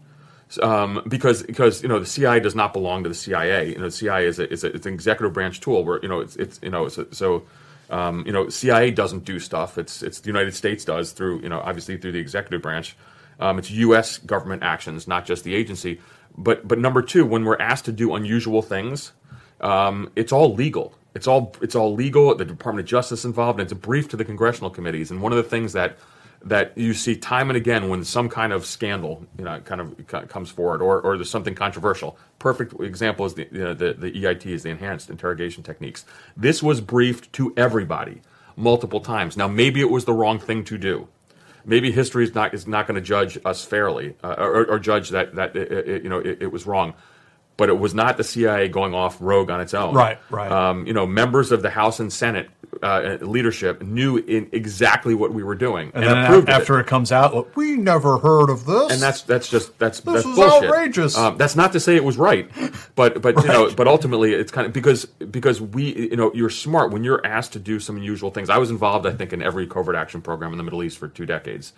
Um, 0.61 1.03
because 1.09 1.43
because 1.43 1.83
you 1.83 1.89
know 1.89 1.99
the 1.99 2.07
CIA 2.07 2.41
does 2.41 2.55
not 2.55 2.73
belong 2.73 3.03
to 3.05 3.09
the 3.09 3.15
CIA. 3.15 3.70
You 3.70 3.77
know 3.77 3.85
the 3.85 3.91
CIA 3.91 4.27
is 4.27 4.39
a, 4.39 4.51
is 4.51 4.65
a, 4.65 4.74
it's 4.74 4.87
an 4.87 4.95
executive 4.95 5.33
branch 5.33 5.61
tool 5.61 5.85
where 5.85 6.01
you 6.03 6.09
know 6.09 6.20
it's 6.20 6.37
it's 6.37 6.59
you 6.62 6.70
know 6.70 6.87
it's 6.87 6.99
a, 6.99 7.15
so 7.15 7.45
um, 7.91 8.24
you 8.27 8.33
know 8.33 8.49
CIA 8.49 8.91
doesn't 8.91 9.24
do 9.24 9.39
stuff. 9.39 9.79
It's 9.79 10.03
it's 10.03 10.20
the 10.20 10.27
United 10.29 10.55
States 10.55 10.85
does 10.85 11.12
through 11.12 11.41
you 11.41 11.49
know 11.49 11.61
obviously 11.61 11.97
through 11.97 12.12
the 12.12 12.20
executive 12.20 12.62
branch. 12.62 12.97
Um, 13.41 13.59
it's 13.59 13.70
U.S. 13.70 14.19
government 14.19 14.62
actions, 14.62 15.09
not 15.09 15.24
just 15.24 15.45
the 15.45 15.55
agency. 15.55 16.01
But 16.37 16.66
but 16.66 16.79
number 16.79 17.03
two, 17.03 17.24
when 17.24 17.45
we're 17.45 17.59
asked 17.59 17.85
to 17.87 17.93
do 17.93 18.15
unusual 18.15 18.62
things, 18.62 19.12
um, 19.61 20.11
it's 20.16 20.33
all 20.33 20.55
legal. 20.55 20.95
It's 21.15 21.27
all 21.27 21.55
it's 21.61 21.74
all 21.74 21.95
legal. 21.95 22.35
The 22.35 22.45
Department 22.45 22.87
of 22.87 22.91
Justice 22.91 23.24
involved, 23.24 23.59
and 23.59 23.66
it's 23.66 23.73
a 23.73 23.77
brief 23.77 24.09
to 24.09 24.16
the 24.16 24.24
congressional 24.24 24.70
committees. 24.70 25.11
And 25.11 25.20
one 25.20 25.33
of 25.33 25.37
the 25.37 25.49
things 25.49 25.73
that 25.74 25.99
that 26.44 26.77
you 26.77 26.94
see 26.94 27.16
time 27.16 27.51
and 27.51 27.56
again 27.56 27.89
when 27.89 28.05
some 28.05 28.28
kind 28.28 28.52
of 28.52 28.66
scandal, 28.66 29.24
you 29.39 29.44
know, 29.44 29.60
kind 29.60 29.81
of 29.81 30.28
comes 30.28 30.51
forward, 30.51 30.82
or, 30.82 31.01
or 31.01 31.16
there's 31.16 31.31
something 31.31 31.55
controversial. 31.55 32.16
Perfect 32.39 32.78
example 32.81 33.24
is 33.27 33.35
the, 33.35 33.48
you 33.51 33.64
know, 33.64 33.74
the 33.74 33.94
the 33.94 34.10
EIT 34.10 34.47
is 34.47 34.62
the 34.62 34.70
enhanced 34.70 35.10
interrogation 35.10 35.62
techniques. 35.62 36.05
This 36.36 36.62
was 36.62 36.81
briefed 36.81 37.32
to 37.35 37.52
everybody 37.56 38.23
multiple 38.56 39.01
times. 39.01 39.36
Now 39.36 39.48
maybe 39.48 39.81
it 39.81 39.90
was 39.90 40.05
the 40.05 40.12
wrong 40.12 40.39
thing 40.39 40.64
to 40.64 40.78
do. 40.78 41.09
Maybe 41.64 41.93
history 41.93 42.24
is 42.24 42.35
not 42.35 42.55
is 42.55 42.66
not 42.66 42.86
going 42.86 42.97
to 42.97 43.06
judge 43.06 43.39
us 43.44 43.64
fairly, 43.64 44.16
uh, 44.24 44.35
or, 44.39 44.66
or 44.66 44.78
judge 44.78 45.10
that 45.10 45.35
that 45.36 45.55
it, 45.55 45.70
it, 45.89 46.02
you 46.02 46.09
know 46.09 46.19
it, 46.19 46.39
it 46.43 46.52
was 46.52 46.66
wrong 46.66 46.94
but 47.57 47.69
it 47.69 47.79
was 47.79 47.95
not 47.95 48.16
the 48.16 48.24
CIA 48.24 48.69
going 48.69 48.95
off 48.95 49.16
rogue 49.20 49.51
on 49.51 49.61
its 49.61 49.74
own. 49.74 49.95
Right, 49.95 50.19
right. 50.31 50.51
Um, 50.51 50.87
you 50.87 50.93
know, 50.93 51.07
members 51.07 51.53
of 51.53 51.62
the 51.62 51.70
House 51.70 52.01
and 52.01 52.12
Senate 52.12 52.49
uh, 52.83 53.19
leadership 53.20 53.83
knew 53.83 54.16
in 54.16 54.49
exactly 54.53 55.15
what 55.15 55.33
we 55.35 55.43
were 55.43 55.55
doing 55.55 55.93
And, 55.95 56.03
and, 56.05 56.12
then 56.15 56.24
approved 56.24 56.49
a- 56.49 56.53
of 56.53 56.59
it. 56.59 56.62
after 56.62 56.81
it 56.81 56.87
comes 56.87 57.12
out, 57.12 57.35
"Look, 57.35 57.55
we 57.55 57.77
never 57.77 58.16
heard 58.19 58.49
of 58.49 58.65
this. 58.65 58.91
and 58.93 59.01
that's 59.01 59.20
that's 59.23 59.49
just 59.49 59.79
that's 59.79 60.01
This 60.01 60.15
that's 60.24 60.27
is 60.27 60.35
bullshit. 60.37 60.65
outrageous. 60.70 61.16
Um, 61.16 61.37
that's 61.37 61.55
not 61.55 61.73
to 61.73 61.81
say 61.81 61.95
it 61.95 62.03
was 62.05 62.16
right, 62.16 62.51
but 62.95 63.20
but 63.20 63.37
you 63.43 63.49
know, 63.49 63.70
but 63.74 63.87
ultimately 63.87 64.33
it's 64.33 64.51
kind 64.51 64.66
of 64.66 64.73
because 64.73 65.05
because 65.05 65.61
we 65.61 65.95
you 66.11 66.16
know 66.16 66.33
you're 66.35 66.49
smart 66.51 66.91
when 66.91 67.05
you're 67.05 67.24
asked 67.27 67.53
to 67.53 67.59
do 67.59 67.79
some 67.79 67.97
unusual 67.99 68.31
things. 68.31 68.49
I 68.49 68.57
was 68.59 68.70
involved, 68.70 69.07
I 69.07 69.12
think, 69.12 69.35
in 69.35 69.43
every 69.43 69.66
covert 69.66 69.95
action 69.95 70.23
program 70.23 70.53
in 70.53 70.57
the 70.59 70.65
Middle 70.65 70.83
East 70.83 70.97
for 70.99 71.09
two 71.09 71.27
decades. 71.27 71.74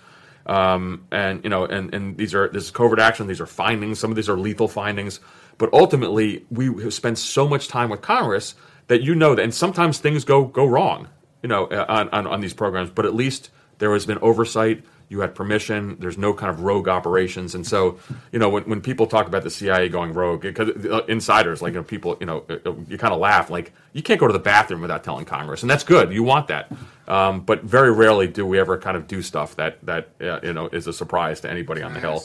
Um, 0.46 1.06
and 1.10 1.42
you 1.42 1.50
know, 1.50 1.64
and, 1.64 1.92
and 1.94 2.16
these 2.16 2.34
are 2.34 2.48
this 2.48 2.64
is 2.64 2.70
covert 2.70 2.98
action. 3.00 3.26
These 3.26 3.40
are 3.40 3.46
findings. 3.46 3.98
Some 3.98 4.10
of 4.10 4.16
these 4.16 4.28
are 4.28 4.36
lethal 4.36 4.68
findings. 4.68 5.18
But 5.58 5.72
ultimately, 5.72 6.44
we 6.50 6.66
have 6.82 6.94
spent 6.94 7.18
so 7.18 7.48
much 7.48 7.68
time 7.68 7.90
with 7.90 8.00
Congress 8.00 8.54
that 8.88 9.02
you 9.02 9.14
know 9.14 9.34
that, 9.34 9.42
and 9.42 9.54
sometimes 9.54 9.98
things 9.98 10.24
go 10.24 10.44
go 10.44 10.64
wrong. 10.64 11.08
You 11.42 11.48
know, 11.48 11.66
uh, 11.66 11.84
on, 11.88 12.08
on 12.10 12.26
on 12.26 12.40
these 12.40 12.54
programs. 12.54 12.90
But 12.90 13.04
at 13.04 13.14
least 13.14 13.50
there 13.78 13.92
has 13.92 14.06
been 14.06 14.18
oversight. 14.18 14.84
You 15.10 15.20
had 15.20 15.34
permission. 15.34 15.96
There's 16.00 16.16
no 16.16 16.32
kind 16.32 16.50
of 16.50 16.62
rogue 16.62 16.88
operations, 16.88 17.54
and 17.54 17.66
so 17.66 17.98
you 18.32 18.38
know 18.38 18.48
when, 18.48 18.64
when 18.64 18.80
people 18.80 19.06
talk 19.06 19.26
about 19.26 19.42
the 19.42 19.50
CIA 19.50 19.88
going 19.88 20.14
rogue, 20.14 20.40
because 20.40 20.70
uh, 20.86 21.04
insiders 21.06 21.60
like 21.60 21.74
you 21.74 21.80
know, 21.80 21.84
people, 21.84 22.16
you 22.20 22.26
know, 22.26 22.44
uh, 22.48 22.72
you 22.88 22.96
kind 22.96 23.12
of 23.12 23.20
laugh 23.20 23.50
like 23.50 23.72
you 23.92 24.02
can't 24.02 24.18
go 24.18 24.26
to 24.26 24.32
the 24.32 24.38
bathroom 24.38 24.80
without 24.80 25.04
telling 25.04 25.26
Congress, 25.26 25.62
and 25.62 25.70
that's 25.70 25.84
good. 25.84 26.12
You 26.12 26.22
want 26.22 26.48
that, 26.48 26.72
um, 27.06 27.42
but 27.42 27.62
very 27.62 27.92
rarely 27.92 28.26
do 28.26 28.46
we 28.46 28.58
ever 28.58 28.78
kind 28.78 28.96
of 28.96 29.06
do 29.06 29.20
stuff 29.20 29.56
that 29.56 29.84
that 29.84 30.08
uh, 30.22 30.40
you 30.42 30.54
know 30.54 30.68
is 30.68 30.86
a 30.86 30.92
surprise 30.92 31.40
to 31.42 31.50
anybody 31.50 31.82
on 31.82 31.92
the 31.92 32.00
hill. 32.00 32.24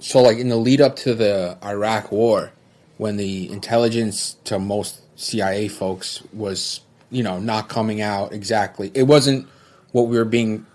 So, 0.00 0.22
like 0.22 0.38
in 0.38 0.48
the 0.48 0.56
lead 0.56 0.80
up 0.80 0.96
to 0.96 1.14
the 1.14 1.58
Iraq 1.62 2.10
War, 2.10 2.52
when 2.96 3.16
the 3.16 3.50
intelligence 3.50 4.36
to 4.44 4.58
most 4.58 5.00
CIA 5.18 5.68
folks 5.68 6.22
was, 6.32 6.80
you 7.10 7.22
know, 7.22 7.38
not 7.38 7.68
coming 7.68 8.00
out 8.00 8.32
exactly, 8.32 8.90
it 8.94 9.04
wasn't 9.04 9.46
what 9.92 10.08
we 10.08 10.16
were 10.16 10.24
being 10.24 10.66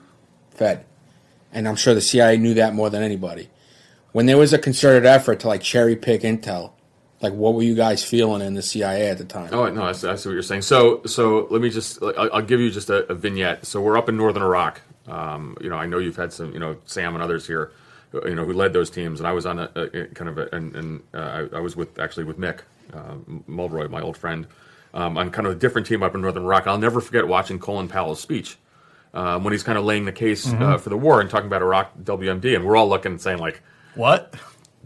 fed, 0.52 0.86
and 1.52 1.68
I'm 1.68 1.76
sure 1.76 1.94
the 1.94 2.02
CIA 2.02 2.38
knew 2.38 2.54
that 2.56 2.74
more 2.74 2.90
than 2.90 3.04
anybody. 3.04 3.50
When 4.12 4.28
there 4.28 4.38
was 4.38 4.54
a 4.54 4.58
concerted 4.58 5.06
effort 5.06 5.42
to 5.42 5.48
like 5.48 5.62
cherry 5.62 5.96
pick 5.96 6.22
intel, 6.22 6.72
like 7.22 7.34
what 7.34 7.54
were 7.54 7.64
you 7.64 7.76
guys 7.76 8.04
feeling 8.04 8.42
in 8.42 8.54
the 8.54 8.62
CIA 8.62 9.10
at 9.10 9.18
the 9.18 9.26
time? 9.26 9.50
Oh 9.52 9.70
no, 9.70 9.84
I 9.84 9.92
see, 9.94 10.08
I 10.08 10.16
see 10.16 10.30
what 10.30 10.34
you're 10.34 10.44
saying. 10.44 10.62
So, 10.62 11.02
so 11.06 11.48
let 11.50 11.62
me 11.62 11.70
just, 11.70 12.02
I'll, 12.02 12.30
I'll 12.34 12.42
give 12.42 12.60
you 12.60 12.70
just 12.70 12.90
a, 12.90 13.12
a 13.12 13.16
vignette. 13.16 13.66
So 13.66 13.82
we're 13.82 13.98
up 13.98 14.08
in 14.08 14.18
northern 14.18 14.44
Iraq. 14.44 14.82
Um, 15.08 15.58
you 15.62 15.70
know, 15.70 15.78
I 15.78 15.86
know 15.86 15.98
you've 15.98 16.16
had 16.16 16.34
some, 16.34 16.54
you 16.54 16.60
know, 16.60 16.78
Sam 16.86 17.14
and 17.14 17.24
others 17.24 17.46
here, 17.48 17.72
you 18.14 18.36
know, 18.36 18.46
who 18.46 18.54
led 18.54 18.74
those 18.74 18.90
teams, 18.90 19.20
and 19.20 19.28
I 19.28 19.34
was 19.34 19.46
on 19.46 19.60
a, 19.60 19.70
a 19.76 20.06
kind 20.08 20.30
of 20.30 20.38
a, 20.38 20.54
and, 20.56 20.76
and 20.76 21.04
uh, 21.14 21.48
I, 21.54 21.58
I 21.58 21.60
was 21.60 21.76
with 21.76 22.00
actually 22.00 22.24
with 22.26 22.40
Mick 22.40 22.62
uh, 22.94 23.16
Mulroy, 23.48 23.88
my 23.90 24.02
old 24.02 24.18
friend, 24.18 24.48
um, 24.94 25.18
on 25.18 25.32
kind 25.32 25.48
of 25.48 25.54
a 25.54 25.56
different 25.60 25.88
team 25.88 26.02
up 26.04 26.16
in 26.16 26.22
northern 26.22 26.44
Iraq. 26.44 26.68
I'll 26.68 26.78
never 26.78 27.02
forget 27.02 27.28
watching 27.28 27.60
Colin 27.60 27.88
Powell's 27.88 28.20
speech. 28.22 28.58
Um, 29.14 29.46
when 29.46 29.54
he's 29.54 29.64
kind 29.64 29.78
of 29.78 29.86
laying 29.86 30.04
the 30.04 30.12
case 30.12 30.46
uh, 30.46 30.52
Mhm. 30.58 30.80
for 30.82 30.90
the 30.90 30.98
war 30.98 31.22
and 31.22 31.30
talking 31.30 31.48
about 31.48 31.62
Iraq 31.62 31.98
WMD, 32.04 32.54
and 32.54 32.66
we're 32.66 32.76
all 32.76 32.90
looking 32.90 33.14
and 33.14 33.22
saying 33.22 33.38
like, 33.40 33.62
what? 33.96 34.34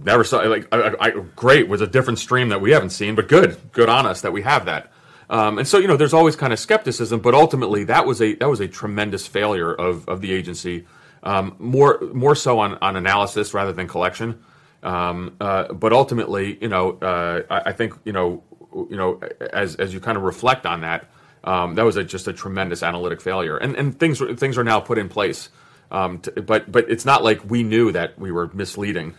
never 0.01 0.23
saw 0.23 0.37
like 0.37 0.65
I, 0.71 0.95
I, 0.97 1.09
great 1.35 1.67
was 1.67 1.81
a 1.81 1.87
different 1.87 2.19
stream 2.19 2.47
that 2.49 2.61
we 2.61 2.71
haven't 2.71 2.91
seen 2.91 3.15
but 3.15 3.27
good 3.27 3.57
good 3.73 3.89
on 3.89 4.05
us 4.05 4.21
that 4.21 4.31
we 4.31 4.43
have 4.43 4.63
that 4.63 4.93
um, 5.29 5.57
and 5.57 5.67
so 5.67 5.77
you 5.77 5.87
know 5.89 5.97
there's 5.97 6.13
always 6.13 6.37
kind 6.37 6.53
of 6.53 6.59
skepticism 6.59 7.19
but 7.19 7.33
ultimately 7.33 7.83
that 7.83 8.05
was 8.05 8.21
a 8.21 8.33
that 8.35 8.47
was 8.47 8.61
a 8.61 8.67
tremendous 8.69 9.27
failure 9.27 9.73
of, 9.73 10.07
of 10.07 10.21
the 10.21 10.31
agency 10.31 10.85
um, 11.23 11.55
more 11.59 11.99
more 12.13 12.35
so 12.35 12.59
on, 12.59 12.77
on 12.81 12.95
analysis 12.95 13.53
rather 13.53 13.73
than 13.73 13.87
collection. 13.87 14.43
Um, 14.81 15.35
uh, 15.41 15.73
but 15.73 15.91
ultimately 15.91 16.57
you 16.61 16.69
know 16.69 16.91
uh, 17.01 17.41
I, 17.49 17.69
I 17.69 17.73
think 17.73 17.93
you 18.05 18.13
know 18.13 18.43
you 18.73 18.95
know 18.95 19.21
as 19.51 19.75
as 19.75 19.93
you 19.93 19.99
kind 19.99 20.17
of 20.17 20.23
reflect 20.23 20.65
on 20.65 20.81
that 20.81 21.09
um, 21.43 21.75
that 21.75 21.83
was 21.83 21.95
a, 21.95 22.03
just 22.03 22.27
a 22.27 22.33
tremendous 22.33 22.83
analytic 22.83 23.21
failure. 23.21 23.57
And 23.57 23.75
and 23.75 23.97
things 23.99 24.21
things 24.37 24.57
are 24.57 24.63
now 24.63 24.79
put 24.79 24.97
in 24.97 25.09
place. 25.09 25.49
Um, 25.91 26.19
to, 26.19 26.41
but 26.41 26.71
but 26.71 26.89
it's 26.89 27.05
not 27.05 27.23
like 27.23 27.49
we 27.49 27.63
knew 27.63 27.91
that 27.91 28.19
we 28.19 28.31
were 28.31 28.49
misleading 28.53 29.15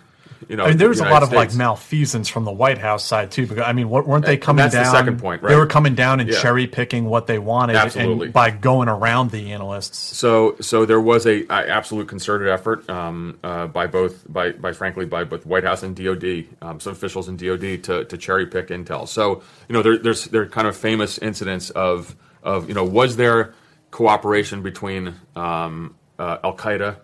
you 0.48 0.56
know, 0.56 0.64
I 0.64 0.68
mean, 0.68 0.78
there 0.78 0.88
was 0.88 0.98
the 0.98 1.04
a 1.04 1.10
lot 1.10 1.22
United 1.22 1.26
of 1.26 1.32
like 1.32 1.54
malfeasance 1.54 2.28
from 2.28 2.44
the 2.44 2.52
White 2.52 2.78
House 2.78 3.04
side 3.04 3.30
too. 3.30 3.46
Because 3.46 3.64
I 3.64 3.72
mean, 3.72 3.88
what, 3.88 4.06
weren't 4.06 4.24
they 4.24 4.36
coming 4.36 4.62
that's 4.62 4.74
the 4.74 4.84
second 4.90 5.18
point, 5.18 5.42
right? 5.42 5.50
They 5.50 5.56
were 5.56 5.66
coming 5.66 5.94
down 5.94 6.20
and 6.20 6.28
Yeah. 6.28 6.40
cherry 6.40 6.66
picking 6.66 7.04
what 7.04 7.26
they 7.26 7.38
wanted, 7.38 7.76
Absolutely. 7.76 8.26
and 8.26 8.32
by 8.32 8.50
going 8.50 8.88
around 8.88 9.30
the 9.30 9.52
analysts. 9.52 9.98
So, 9.98 10.56
so 10.60 10.86
there 10.86 11.00
was 11.00 11.26
a, 11.26 11.44
a 11.44 11.68
absolute 11.68 12.08
concerted 12.08 12.48
effort 12.48 12.88
um, 12.88 13.38
uh, 13.44 13.66
by 13.66 13.86
both, 13.86 14.30
by, 14.32 14.52
by 14.52 14.72
frankly, 14.72 15.04
by 15.04 15.24
both 15.24 15.44
White 15.44 15.64
House 15.64 15.82
and 15.82 15.94
DoD, 15.94 16.46
um, 16.62 16.80
some 16.80 16.92
officials 16.92 17.28
in 17.28 17.36
DoD 17.36 17.82
to, 17.84 18.04
to 18.04 18.16
cherry 18.16 18.46
pick 18.46 18.68
intel. 18.68 19.06
So, 19.06 19.42
you 19.68 19.74
know, 19.74 19.82
there, 19.82 19.98
there's 19.98 20.24
there 20.26 20.42
are 20.42 20.46
kind 20.46 20.66
of 20.66 20.76
famous 20.76 21.18
incidents 21.18 21.70
of 21.70 22.16
of 22.42 22.68
you 22.68 22.74
know, 22.74 22.84
was 22.84 23.16
there 23.16 23.54
cooperation 23.90 24.62
between 24.62 25.14
um, 25.36 25.94
uh, 26.18 26.38
Al 26.44 26.56
Qaeda 26.56 26.96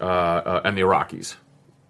uh, 0.00 0.04
uh, 0.04 0.60
and 0.64 0.76
the 0.76 0.82
Iraqis? 0.82 1.36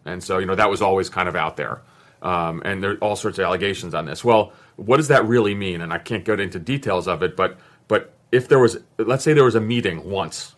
And 0.07 0.23
so, 0.23 0.39
you 0.39 0.47
know, 0.47 0.55
that 0.55 0.71
was 0.71 0.83
always 0.83 1.09
kind 1.11 1.29
of 1.29 1.37
out 1.37 1.57
there. 1.57 1.83
Um, 2.23 2.63
and 2.65 2.83
there 2.83 2.93
are 2.93 2.97
all 2.97 3.17
sorts 3.17 3.39
of 3.39 3.45
allegations 3.45 3.95
on 3.95 4.07
this. 4.07 4.25
Well, 4.25 4.53
what 4.77 4.97
does 4.97 5.09
that 5.09 5.27
really 5.27 5.55
mean? 5.55 5.81
And 5.81 5.93
I 5.93 5.99
can't 5.99 6.25
go 6.25 6.35
into 6.35 6.59
details 6.59 7.09
of 7.09 7.23
it, 7.23 7.37
but 7.37 7.59
but 7.89 8.13
if 8.33 8.49
there 8.49 8.59
was, 8.59 8.79
let's 8.99 9.23
say 9.23 9.33
there 9.33 9.45
was 9.45 9.55
a 9.55 9.61
meeting 9.61 10.11
once, 10.11 10.55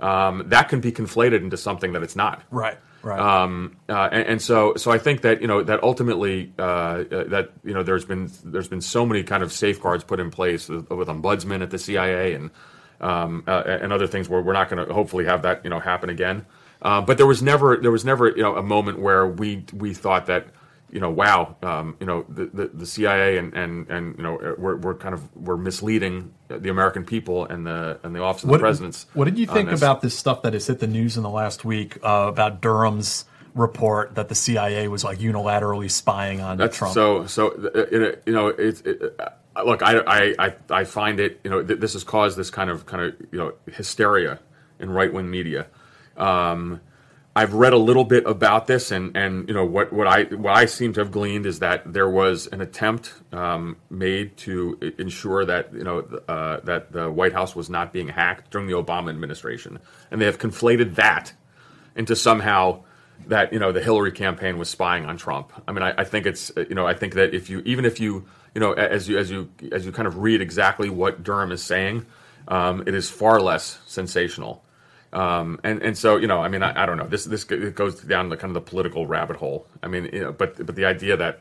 um, 0.00 0.44
that 0.46 0.68
can 0.68 0.80
be 0.80 0.92
conflated 0.92 1.42
into 1.42 1.56
something 1.56 1.92
that 1.92 2.02
it's 2.02 2.16
not. 2.16 2.42
Right. 2.50 2.78
Right. 3.02 3.18
Um, 3.18 3.76
uh, 3.88 4.08
and, 4.12 4.28
and 4.28 4.42
so, 4.42 4.74
so 4.76 4.92
I 4.92 4.98
think 4.98 5.22
that 5.22 5.40
you 5.40 5.48
know 5.48 5.62
that 5.64 5.82
ultimately 5.82 6.52
uh, 6.56 6.62
uh, 6.62 7.24
that 7.24 7.50
you 7.64 7.74
know 7.74 7.82
there's 7.82 8.04
been 8.04 8.30
there's 8.44 8.68
been 8.68 8.80
so 8.80 9.04
many 9.04 9.24
kind 9.24 9.42
of 9.42 9.52
safeguards 9.52 10.04
put 10.04 10.20
in 10.20 10.30
place 10.30 10.68
with, 10.68 10.88
with 10.88 11.08
ombudsman 11.08 11.62
at 11.62 11.70
the 11.70 11.78
CIA 11.78 12.34
and 12.34 12.50
um, 13.00 13.42
uh, 13.48 13.64
and 13.66 13.92
other 13.92 14.06
things 14.06 14.28
where 14.28 14.40
we're 14.40 14.52
not 14.52 14.70
going 14.70 14.86
to 14.86 14.94
hopefully 14.94 15.24
have 15.24 15.42
that 15.42 15.64
you 15.64 15.70
know 15.70 15.80
happen 15.80 16.10
again. 16.10 16.46
Uh, 16.82 17.00
but 17.00 17.16
there 17.16 17.26
was 17.26 17.42
never 17.42 17.76
there 17.76 17.92
was 17.92 18.04
never 18.04 18.28
you 18.30 18.42
know 18.42 18.56
a 18.56 18.62
moment 18.62 18.98
where 18.98 19.26
we 19.26 19.64
we 19.72 19.94
thought 19.94 20.26
that 20.26 20.48
you 20.90 20.98
know 21.00 21.08
wow 21.10 21.56
um, 21.62 21.96
you 22.00 22.06
know 22.06 22.24
the, 22.28 22.46
the, 22.46 22.66
the 22.74 22.86
CIA 22.86 23.38
and, 23.38 23.54
and 23.54 23.88
and 23.88 24.16
you 24.18 24.22
know 24.24 24.56
we're, 24.58 24.76
we're 24.76 24.94
kind 24.94 25.14
of 25.14 25.34
we're 25.36 25.56
misleading 25.56 26.34
the 26.48 26.68
American 26.70 27.04
people 27.04 27.44
and 27.46 27.64
the 27.66 28.00
and 28.02 28.14
the 28.14 28.20
office 28.20 28.42
of 28.44 28.50
the 28.50 28.58
presidents. 28.58 29.06
What 29.14 29.26
did 29.26 29.38
you 29.38 29.46
think 29.46 29.70
this. 29.70 29.80
about 29.80 30.00
this 30.02 30.18
stuff 30.18 30.42
that 30.42 30.52
has 30.54 30.66
hit 30.66 30.80
the 30.80 30.86
news 30.88 31.16
in 31.16 31.22
the 31.22 31.30
last 31.30 31.64
week 31.64 31.98
uh, 32.02 32.26
about 32.28 32.60
Durham's 32.60 33.24
report 33.54 34.14
that 34.16 34.28
the 34.28 34.34
CIA 34.34 34.88
was 34.88 35.04
like 35.04 35.18
unilaterally 35.18 35.90
spying 35.90 36.40
on 36.40 36.56
That's 36.58 36.76
Trump? 36.76 36.94
so 36.94 37.26
so. 37.26 37.50
uh, 37.50 37.70
it- 37.90 38.22
You 38.26 38.32
know, 38.32 38.48
it's 38.48 38.80
it, 38.80 39.14
uh, 39.20 39.62
look. 39.64 39.82
I, 39.82 39.98
I 40.00 40.34
I 40.38 40.54
I 40.70 40.84
find 40.84 41.20
it. 41.20 41.40
You 41.44 41.50
know, 41.50 41.62
th- 41.62 41.78
this 41.78 41.92
has 41.92 42.02
caused 42.04 42.36
this 42.36 42.50
kind 42.50 42.70
of 42.70 42.86
kind 42.86 43.02
of 43.04 43.14
you 43.30 43.38
know 43.38 43.52
hysteria 43.70 44.40
in 44.80 44.90
right 44.90 45.12
wing 45.12 45.30
media. 45.30 45.66
Um, 46.16 46.80
I've 47.34 47.54
read 47.54 47.72
a 47.72 47.78
little 47.78 48.04
bit 48.04 48.26
about 48.26 48.66
this, 48.66 48.90
and 48.90 49.16
and 49.16 49.48
you 49.48 49.54
know 49.54 49.64
what 49.64 49.90
what 49.92 50.06
I 50.06 50.24
what 50.24 50.54
I 50.54 50.66
seem 50.66 50.92
to 50.94 51.00
have 51.00 51.10
gleaned 51.10 51.46
is 51.46 51.60
that 51.60 51.90
there 51.90 52.08
was 52.08 52.46
an 52.48 52.60
attempt 52.60 53.14
um, 53.32 53.76
made 53.88 54.36
to 54.38 54.78
ensure 54.98 55.46
that 55.46 55.72
you 55.72 55.82
know 55.82 56.00
uh, 56.28 56.60
that 56.64 56.92
the 56.92 57.10
White 57.10 57.32
House 57.32 57.56
was 57.56 57.70
not 57.70 57.90
being 57.92 58.08
hacked 58.08 58.50
during 58.50 58.66
the 58.66 58.74
Obama 58.74 59.08
administration, 59.08 59.78
and 60.10 60.20
they 60.20 60.26
have 60.26 60.38
conflated 60.38 60.96
that 60.96 61.32
into 61.96 62.14
somehow 62.14 62.82
that 63.28 63.50
you 63.50 63.58
know 63.58 63.72
the 63.72 63.82
Hillary 63.82 64.12
campaign 64.12 64.58
was 64.58 64.68
spying 64.68 65.06
on 65.06 65.16
Trump. 65.16 65.52
I 65.66 65.72
mean, 65.72 65.82
I, 65.82 65.94
I 65.96 66.04
think 66.04 66.26
it's 66.26 66.52
uh, 66.54 66.66
you 66.68 66.74
know 66.74 66.86
I 66.86 66.92
think 66.92 67.14
that 67.14 67.34
if 67.34 67.48
you 67.48 67.62
even 67.64 67.86
if 67.86 67.98
you 67.98 68.26
you 68.54 68.60
know 68.60 68.72
as 68.72 69.08
you 69.08 69.16
as 69.16 69.30
you 69.30 69.50
as 69.70 69.86
you 69.86 69.92
kind 69.92 70.06
of 70.06 70.18
read 70.18 70.42
exactly 70.42 70.90
what 70.90 71.22
Durham 71.22 71.50
is 71.50 71.62
saying, 71.62 72.04
um, 72.48 72.82
it 72.86 72.94
is 72.94 73.08
far 73.08 73.40
less 73.40 73.80
sensational. 73.86 74.62
Um, 75.12 75.60
and 75.62 75.82
and 75.82 75.96
so 75.96 76.16
you 76.16 76.26
know 76.26 76.42
I 76.42 76.48
mean 76.48 76.62
I, 76.62 76.82
I 76.82 76.86
don't 76.86 76.96
know 76.96 77.06
this 77.06 77.24
this 77.26 77.44
goes 77.44 78.00
down 78.00 78.28
the 78.30 78.36
kind 78.36 78.50
of 78.50 78.54
the 78.54 78.70
political 78.70 79.06
rabbit 79.06 79.36
hole. 79.36 79.66
I 79.82 79.88
mean 79.88 80.08
you 80.12 80.20
know, 80.22 80.32
but 80.32 80.64
but 80.64 80.74
the 80.74 80.84
idea 80.86 81.16
that 81.18 81.40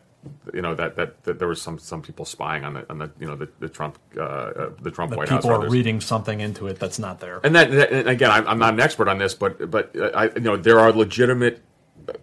you 0.53 0.61
know 0.61 0.75
that, 0.75 0.95
that, 0.97 1.23
that 1.23 1.39
there 1.39 1.47
was 1.47 1.61
some 1.61 1.79
some 1.79 2.01
people 2.01 2.25
spying 2.25 2.63
on 2.65 2.73
the 2.73 2.89
on 2.89 2.97
the 2.99 3.09
you 3.19 3.25
know 3.27 3.35
the, 3.35 3.49
the 3.59 3.69
Trump 3.69 3.97
uh, 4.17 4.21
uh, 4.21 4.69
the 4.81 4.91
Trump 4.91 5.11
that 5.11 5.17
White 5.17 5.29
House 5.29 5.39
people 5.39 5.51
or 5.51 5.53
are 5.53 5.59
others. 5.59 5.71
reading 5.71 6.01
something 6.01 6.41
into 6.41 6.67
it 6.67 6.79
that's 6.79 6.99
not 6.99 7.19
there. 7.19 7.39
And 7.43 7.55
that, 7.55 7.71
that- 7.71 7.91
and 7.91 8.07
again, 8.09 8.29
I'm, 8.29 8.45
I'm 8.47 8.59
not 8.59 8.73
an 8.73 8.79
expert 8.81 9.07
on 9.07 9.17
this, 9.17 9.33
but 9.33 9.71
but 9.71 9.95
uh, 9.95 10.11
I, 10.13 10.25
you 10.35 10.41
know, 10.41 10.57
there 10.57 10.79
are 10.79 10.91
legitimate 10.91 11.63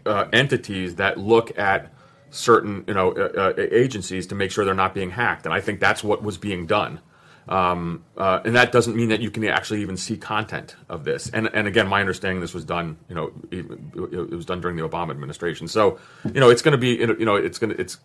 uh, 0.07 0.27
entities 0.33 0.97
that 0.97 1.19
look 1.19 1.59
at 1.59 1.93
certain 2.31 2.85
you 2.87 2.95
know 2.95 3.13
uh, 3.13 3.55
uh, 3.57 3.67
agencies 3.73 4.27
to 4.29 4.35
make 4.35 4.51
sure 4.51 4.65
they're 4.65 4.75
not 4.75 4.95
being 4.95 5.11
hacked, 5.11 5.45
and 5.47 5.55
I 5.55 5.61
think 5.61 5.81
that's 5.81 6.05
what 6.05 6.23
was 6.23 6.37
being 6.39 6.67
done. 6.67 7.01
Um, 7.49 8.05
uh, 8.17 8.41
and 8.45 8.55
that 8.57 8.73
doesn't 8.73 8.95
mean 8.95 9.09
that 9.09 9.21
you 9.21 9.31
can 9.31 9.45
actually 9.45 9.83
even 9.83 9.97
see 9.97 10.17
content 10.17 10.77
of 10.89 11.05
this. 11.05 11.31
And 11.31 11.49
and 11.55 11.67
again, 11.67 11.89
my 11.89 12.01
understanding 12.01 12.41
this 12.41 12.53
was 12.55 12.65
done, 12.65 12.99
you 13.09 13.15
know, 13.15 13.33
even- 13.51 13.93
it 14.13 14.35
was 14.35 14.45
done 14.45 14.61
during 14.61 14.77
the 14.77 14.87
Obama 14.87 15.11
administration. 15.11 15.69
So, 15.69 15.99
you 16.25 16.41
know, 16.41 16.51
it's 16.51 16.63
going 16.63 16.73
to 16.73 16.79
be, 16.79 16.97
you 16.97 17.25
know, 17.25 17.37
it's 17.37 17.59
going 17.59 17.75
to, 17.75 17.81
it's 17.81 17.99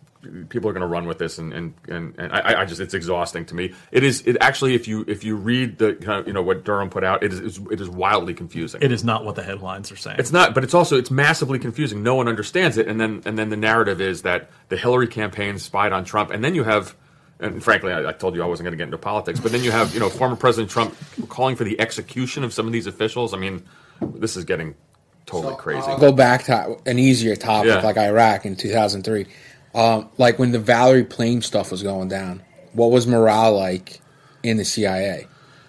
people 0.48 0.70
are 0.70 0.72
going 0.72 0.80
to 0.80 0.86
run 0.86 1.06
with 1.06 1.18
this, 1.18 1.38
and 1.38 1.52
and 1.52 1.74
and, 1.88 2.14
and 2.18 2.32
I, 2.32 2.62
I 2.62 2.64
just, 2.64 2.80
it's 2.80 2.94
exhausting 2.94 3.44
to 3.46 3.54
me. 3.54 3.74
It 3.92 4.02
is, 4.02 4.22
it 4.26 4.36
actually, 4.40 4.74
if 4.74 4.88
you 4.88 5.04
if 5.06 5.24
you 5.24 5.36
read 5.36 5.78
the, 5.78 5.94
kind 5.94 6.20
of, 6.20 6.26
you 6.26 6.32
know, 6.32 6.42
what 6.42 6.64
Durham 6.64 6.88
put 6.90 7.04
out, 7.04 7.22
it 7.22 7.32
is 7.32 7.60
it 7.70 7.80
is 7.80 7.88
wildly 7.88 8.34
confusing. 8.34 8.80
It 8.82 8.92
is 8.92 9.04
not 9.04 9.24
what 9.24 9.34
the 9.36 9.42
headlines 9.42 9.92
are 9.92 9.96
saying. 9.96 10.18
It's 10.18 10.32
not, 10.32 10.54
but 10.54 10.64
it's 10.64 10.74
also 10.74 10.96
it's 10.96 11.10
massively 11.10 11.58
confusing. 11.58 12.02
No 12.02 12.14
one 12.14 12.28
understands 12.28 12.78
it, 12.78 12.88
and 12.88 13.00
then 13.00 13.22
and 13.26 13.38
then 13.38 13.50
the 13.50 13.56
narrative 13.56 14.00
is 14.00 14.22
that 14.22 14.50
the 14.68 14.76
Hillary 14.76 15.08
campaign 15.08 15.58
spied 15.58 15.92
on 15.92 16.04
Trump, 16.04 16.30
and 16.30 16.42
then 16.42 16.54
you 16.54 16.64
have 16.64 16.96
and 17.40 17.62
frankly, 17.62 17.92
I, 17.92 18.08
I 18.08 18.12
told 18.12 18.34
you 18.34 18.42
I 18.42 18.46
wasn't 18.46 18.66
going 18.66 18.72
to 18.72 18.76
get 18.78 18.84
into 18.84 18.98
politics. 18.98 19.40
But 19.40 19.52
then 19.52 19.62
you 19.64 19.70
have, 19.70 19.92
you 19.94 20.00
know, 20.00 20.08
former 20.08 20.36
President 20.36 20.70
Trump 20.70 20.96
calling 21.28 21.56
for 21.56 21.64
the 21.64 21.78
execution 21.80 22.44
of 22.44 22.52
some 22.52 22.66
of 22.66 22.72
these 22.72 22.86
officials. 22.86 23.34
I 23.34 23.38
mean, 23.38 23.62
this 24.00 24.36
is 24.36 24.44
getting 24.44 24.74
totally 25.26 25.56
crazy. 25.56 25.86
I'll 25.86 25.98
go 25.98 26.12
back 26.12 26.44
to 26.44 26.76
an 26.86 26.98
easier 26.98 27.36
topic 27.36 27.68
Yeah. 27.68 27.80
like 27.80 27.96
Iraq 27.96 28.46
in 28.46 28.56
2003. 28.56 29.26
Um, 29.74 30.08
like 30.18 30.38
when 30.38 30.52
the 30.52 30.58
Valerie 30.60 31.04
Plame 31.04 31.42
stuff 31.42 31.70
was 31.70 31.82
going 31.82 32.08
down, 32.08 32.42
what 32.72 32.90
was 32.90 33.06
morale 33.06 33.56
like 33.56 34.00
in 34.42 34.56
the 34.56 34.64
CIA? 34.64 35.26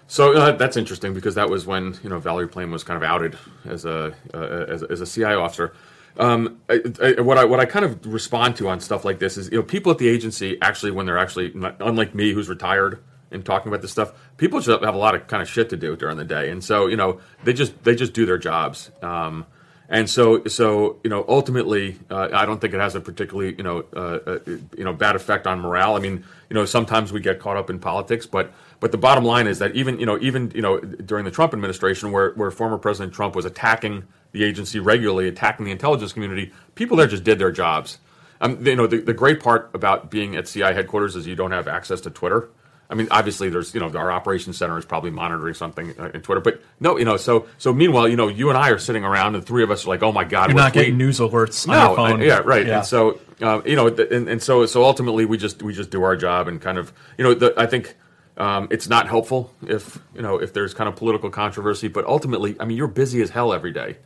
So 0.08 0.34
uh, 0.34 0.52
that's 0.52 0.76
interesting 0.76 1.14
because 1.14 1.34
that 1.34 1.50
was 1.50 1.66
when 1.66 1.98
you 2.04 2.08
know 2.08 2.20
Valerie 2.20 2.46
Plame 2.46 2.70
was 2.70 2.84
kind 2.84 2.96
of 2.96 3.02
outed 3.02 3.36
as 3.64 3.84
a 3.84 4.14
uh, 4.32 4.66
as, 4.68 4.84
as 4.84 5.00
a 5.00 5.06
CIA 5.06 5.34
officer. 5.34 5.74
Um, 6.18 6.60
I, 6.68 6.80
I, 7.02 7.20
what 7.20 7.38
I 7.38 7.44
what 7.44 7.60
I 7.60 7.66
kind 7.66 7.84
of 7.84 8.06
respond 8.06 8.56
to 8.56 8.68
on 8.68 8.80
stuff 8.80 9.04
like 9.04 9.18
this 9.18 9.36
is 9.36 9.50
you 9.50 9.58
know 9.58 9.62
people 9.62 9.92
at 9.92 9.98
the 9.98 10.08
agency 10.08 10.58
actually 10.62 10.92
when 10.92 11.06
they're 11.06 11.18
actually 11.18 11.52
unlike 11.80 12.14
me 12.14 12.32
who's 12.32 12.48
retired 12.48 13.02
and 13.30 13.44
talking 13.44 13.68
about 13.68 13.82
this 13.82 13.90
stuff, 13.90 14.12
people 14.36 14.60
just 14.60 14.82
have 14.82 14.94
a 14.94 14.98
lot 14.98 15.14
of 15.14 15.26
kind 15.26 15.42
of 15.42 15.48
shit 15.48 15.68
to 15.70 15.76
do 15.76 15.96
during 15.96 16.16
the 16.16 16.24
day, 16.24 16.50
and 16.50 16.62
so 16.64 16.86
you 16.86 16.96
know 16.96 17.20
they 17.44 17.52
just 17.52 17.82
they 17.84 17.94
just 17.94 18.12
do 18.12 18.24
their 18.24 18.38
jobs. 18.38 18.90
Um, 19.02 19.46
and 19.88 20.10
so, 20.10 20.44
so 20.46 20.98
you 21.04 21.10
know, 21.10 21.24
ultimately, 21.28 21.96
uh, 22.10 22.28
I 22.32 22.44
don't 22.44 22.60
think 22.60 22.74
it 22.74 22.80
has 22.80 22.94
a 22.96 23.00
particularly 23.00 23.54
you 23.56 23.62
know, 23.62 23.84
uh, 23.94 24.18
uh, 24.26 24.38
you 24.76 24.84
know, 24.84 24.92
bad 24.92 25.14
effect 25.14 25.46
on 25.46 25.60
morale. 25.60 25.94
I 25.94 26.00
mean, 26.00 26.24
you 26.50 26.54
know, 26.54 26.64
sometimes 26.64 27.12
we 27.12 27.20
get 27.20 27.38
caught 27.38 27.56
up 27.56 27.70
in 27.70 27.78
politics, 27.78 28.26
but 28.26 28.52
but 28.80 28.90
the 28.90 28.98
bottom 28.98 29.24
line 29.24 29.46
is 29.46 29.60
that 29.60 29.76
even 29.76 30.00
you 30.00 30.06
know, 30.06 30.18
even 30.20 30.50
you 30.54 30.62
know, 30.62 30.80
during 30.80 31.24
the 31.24 31.30
Trump 31.30 31.52
administration, 31.52 32.10
where 32.10 32.32
where 32.32 32.50
former 32.50 32.78
President 32.78 33.14
Trump 33.14 33.36
was 33.36 33.44
attacking 33.44 34.04
the 34.36 34.44
agency 34.44 34.78
regularly, 34.78 35.28
attacking 35.28 35.64
the 35.64 35.72
intelligence 35.72 36.12
community, 36.12 36.52
people 36.74 36.96
there 36.96 37.06
just 37.06 37.24
did 37.24 37.38
their 37.38 37.50
jobs. 37.50 37.98
Um, 38.40 38.64
you 38.66 38.76
know, 38.76 38.86
the, 38.86 38.98
the 38.98 39.14
great 39.14 39.40
part 39.40 39.70
about 39.72 40.10
being 40.10 40.36
at 40.36 40.46
CI 40.46 40.60
headquarters 40.60 41.16
is 41.16 41.26
you 41.26 41.34
don't 41.34 41.52
have 41.52 41.68
access 41.68 42.00
to 42.02 42.10
Twitter. 42.10 42.50
I 42.88 42.94
mean, 42.94 43.08
obviously, 43.10 43.48
there's 43.48 43.74
you 43.74 43.80
know 43.80 43.88
our 43.98 44.12
operations 44.12 44.58
center 44.58 44.78
is 44.78 44.84
probably 44.84 45.10
monitoring 45.10 45.54
something 45.54 45.98
uh, 45.98 46.10
in 46.14 46.20
Twitter, 46.20 46.40
but 46.40 46.62
no, 46.78 46.96
you 46.96 47.04
know, 47.04 47.16
so 47.16 47.46
so 47.58 47.72
meanwhile, 47.72 48.06
you 48.06 48.16
know, 48.16 48.28
you 48.28 48.48
and 48.48 48.56
I 48.56 48.70
are 48.70 48.78
sitting 48.78 49.04
around, 49.04 49.34
and 49.34 49.44
three 49.44 49.64
of 49.64 49.70
us 49.70 49.86
are 49.86 49.88
like, 49.88 50.02
oh 50.02 50.12
my 50.12 50.22
god, 50.22 50.50
You're 50.50 50.56
we're 50.56 50.62
not 50.62 50.72
getting 50.72 50.96
news 50.96 51.18
alerts 51.18 51.68
on 51.68 51.74
No, 51.96 52.24
uh, 52.24 52.24
yeah, 52.24 52.38
right. 52.44 52.66
Yeah. 52.66 52.78
And 52.78 52.86
so 52.86 53.18
uh, 53.42 53.60
you 53.64 53.74
know, 53.74 53.88
and, 53.88 54.28
and 54.28 54.42
so 54.42 54.66
so 54.66 54.84
ultimately, 54.84 55.24
we 55.24 55.36
just 55.36 55.62
we 55.62 55.72
just 55.72 55.90
do 55.90 56.04
our 56.04 56.16
job 56.16 56.46
and 56.46 56.60
kind 56.60 56.78
of 56.78 56.92
you 57.18 57.24
know, 57.24 57.34
the, 57.34 57.54
I 57.56 57.66
think. 57.66 57.96
Um, 58.38 58.68
it's 58.70 58.86
not 58.86 59.08
helpful 59.08 59.50
if 59.66 59.98
you 60.14 60.20
know 60.20 60.36
if 60.36 60.52
there's 60.52 60.74
kind 60.74 60.88
of 60.88 60.96
political 60.96 61.30
controversy, 61.30 61.88
but 61.88 62.04
ultimately, 62.04 62.54
I 62.60 62.66
mean, 62.66 62.76
you're 62.76 62.86
busy 62.86 63.22
as 63.22 63.30
hell 63.30 63.50
every 63.50 63.72
day, 63.72 63.96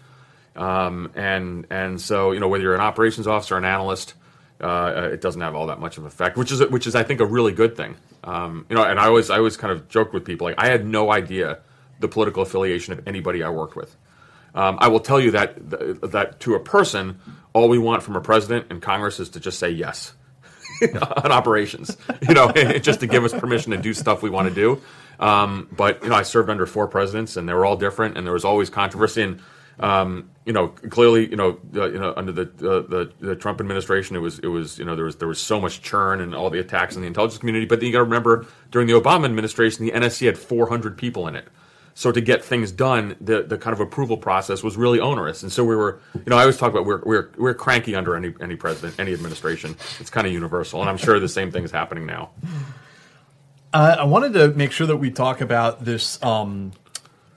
um, 0.60 1.10
and 1.14 1.66
and 1.70 1.98
so 2.00 2.32
you 2.32 2.38
know 2.38 2.48
whether 2.48 2.62
you're 2.62 2.74
an 2.74 2.82
operations 2.82 3.26
officer, 3.26 3.54
or 3.54 3.58
an 3.58 3.64
analyst, 3.64 4.12
uh, 4.60 5.08
it 5.10 5.22
doesn't 5.22 5.40
have 5.40 5.54
all 5.54 5.68
that 5.68 5.80
much 5.80 5.96
of 5.96 6.04
effect, 6.04 6.36
which 6.36 6.52
is 6.52 6.60
which 6.68 6.86
is 6.86 6.94
I 6.94 7.02
think 7.02 7.20
a 7.20 7.26
really 7.26 7.52
good 7.52 7.76
thing. 7.76 7.96
Um, 8.22 8.66
you 8.68 8.76
know, 8.76 8.84
and 8.84 9.00
I 9.00 9.06
always 9.06 9.30
I 9.30 9.38
always 9.38 9.56
kind 9.56 9.72
of 9.72 9.88
joke 9.88 10.12
with 10.12 10.24
people 10.26 10.46
like 10.46 10.56
I 10.58 10.68
had 10.68 10.86
no 10.86 11.10
idea 11.10 11.60
the 12.00 12.08
political 12.08 12.42
affiliation 12.42 12.92
of 12.92 13.08
anybody 13.08 13.42
I 13.42 13.48
worked 13.48 13.74
with. 13.74 13.96
Um, 14.54 14.76
I 14.80 14.88
will 14.88 15.00
tell 15.00 15.18
you 15.18 15.30
that 15.30 15.54
that 16.10 16.40
to 16.40 16.54
a 16.56 16.60
person, 16.60 17.18
all 17.54 17.70
we 17.70 17.78
want 17.78 18.02
from 18.02 18.16
a 18.16 18.20
president 18.20 18.66
and 18.68 18.82
Congress 18.82 19.18
is 19.18 19.30
to 19.30 19.40
just 19.40 19.58
say 19.58 19.70
yes 19.70 20.12
on 20.94 21.32
operations. 21.32 21.96
You 22.28 22.34
know, 22.34 22.52
just 22.80 23.00
to 23.00 23.06
give 23.06 23.24
us 23.24 23.32
permission 23.32 23.72
to 23.72 23.78
do 23.78 23.94
stuff 23.94 24.22
we 24.22 24.28
want 24.28 24.48
to 24.50 24.54
do. 24.54 24.82
Um, 25.20 25.68
but 25.72 26.02
you 26.02 26.10
know, 26.10 26.16
I 26.16 26.22
served 26.22 26.50
under 26.50 26.66
four 26.66 26.86
presidents, 26.86 27.38
and 27.38 27.48
they 27.48 27.54
were 27.54 27.64
all 27.64 27.76
different, 27.76 28.18
and 28.18 28.26
there 28.26 28.34
was 28.34 28.44
always 28.44 28.68
controversy. 28.68 29.22
And 29.22 29.40
um, 29.80 30.30
you 30.44 30.52
know, 30.52 30.68
clearly, 30.68 31.28
you 31.28 31.36
know, 31.36 31.58
uh, 31.74 31.90
you 31.90 31.98
know, 31.98 32.12
under 32.16 32.32
the, 32.32 32.42
uh, 32.42 32.86
the 32.88 33.12
the 33.18 33.34
Trump 33.34 33.60
administration, 33.60 34.14
it 34.14 34.20
was 34.20 34.38
it 34.40 34.48
was 34.48 34.78
you 34.78 34.84
know 34.84 34.94
there 34.94 35.06
was 35.06 35.16
there 35.16 35.28
was 35.28 35.40
so 35.40 35.58
much 35.58 35.80
churn 35.80 36.20
and 36.20 36.34
all 36.34 36.50
the 36.50 36.58
attacks 36.58 36.96
in 36.96 37.00
the 37.00 37.06
intelligence 37.06 37.38
community. 37.38 37.64
But 37.64 37.80
then 37.80 37.86
you 37.86 37.92
got 37.92 37.98
to 37.98 38.04
remember, 38.04 38.46
during 38.70 38.86
the 38.86 38.92
Obama 38.92 39.24
administration, 39.24 39.84
the 39.84 39.92
NSC 39.92 40.26
had 40.26 40.38
400 40.38 40.98
people 40.98 41.26
in 41.28 41.34
it. 41.34 41.48
So 41.94 42.12
to 42.12 42.20
get 42.20 42.44
things 42.44 42.70
done, 42.72 43.16
the, 43.20 43.42
the 43.42 43.58
kind 43.58 43.74
of 43.74 43.80
approval 43.80 44.16
process 44.16 44.62
was 44.62 44.76
really 44.76 45.00
onerous, 45.00 45.42
and 45.42 45.50
so 45.50 45.64
we 45.64 45.74
were, 45.74 46.00
you 46.14 46.22
know, 46.28 46.36
I 46.36 46.42
always 46.42 46.56
talk 46.56 46.70
about 46.70 46.84
we're 46.84 47.02
we're, 47.04 47.30
we're 47.36 47.54
cranky 47.54 47.94
under 47.94 48.14
any 48.16 48.34
any 48.40 48.56
president, 48.56 49.00
any 49.00 49.12
administration. 49.14 49.76
It's 49.98 50.10
kind 50.10 50.26
of 50.26 50.32
universal, 50.32 50.80
and 50.80 50.90
I'm 50.90 50.98
sure 50.98 51.18
the 51.18 51.28
same 51.28 51.50
thing 51.50 51.64
is 51.64 51.70
happening 51.70 52.06
now. 52.06 52.30
Uh, 53.72 53.96
I 54.00 54.04
wanted 54.04 54.32
to 54.34 54.48
make 54.48 54.72
sure 54.72 54.86
that 54.86 54.96
we 54.96 55.10
talk 55.10 55.40
about 55.40 55.84
this 55.84 56.20
um, 56.22 56.72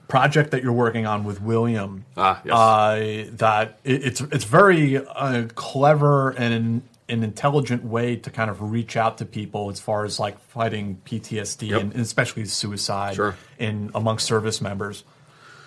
project 0.08 0.50
that 0.50 0.62
you're 0.62 0.72
working 0.72 1.06
on 1.06 1.24
with 1.24 1.40
William. 1.40 2.04
Ah, 2.16 2.40
yes. 2.44 2.54
Uh, 2.54 3.30
that 3.36 3.78
it, 3.84 4.04
it's 4.04 4.20
it's 4.20 4.44
very 4.44 4.98
uh, 4.98 5.46
clever 5.54 6.30
and 6.30 6.54
an, 6.54 6.82
an 7.08 7.22
intelligent 7.24 7.84
way 7.84 8.16
to 8.16 8.30
kind 8.30 8.50
of 8.50 8.60
reach 8.70 8.96
out 8.96 9.18
to 9.18 9.24
people 9.24 9.70
as 9.70 9.80
far 9.80 10.04
as 10.04 10.18
like 10.20 10.38
fighting 10.38 11.00
PTSD 11.04 11.68
Yep. 11.68 11.80
and, 11.80 11.92
and 11.92 12.00
especially 12.02 12.44
suicide 12.46 13.14
Sure. 13.16 13.34
in 13.58 13.90
amongst 13.94 14.26
service 14.26 14.60
members. 14.60 15.04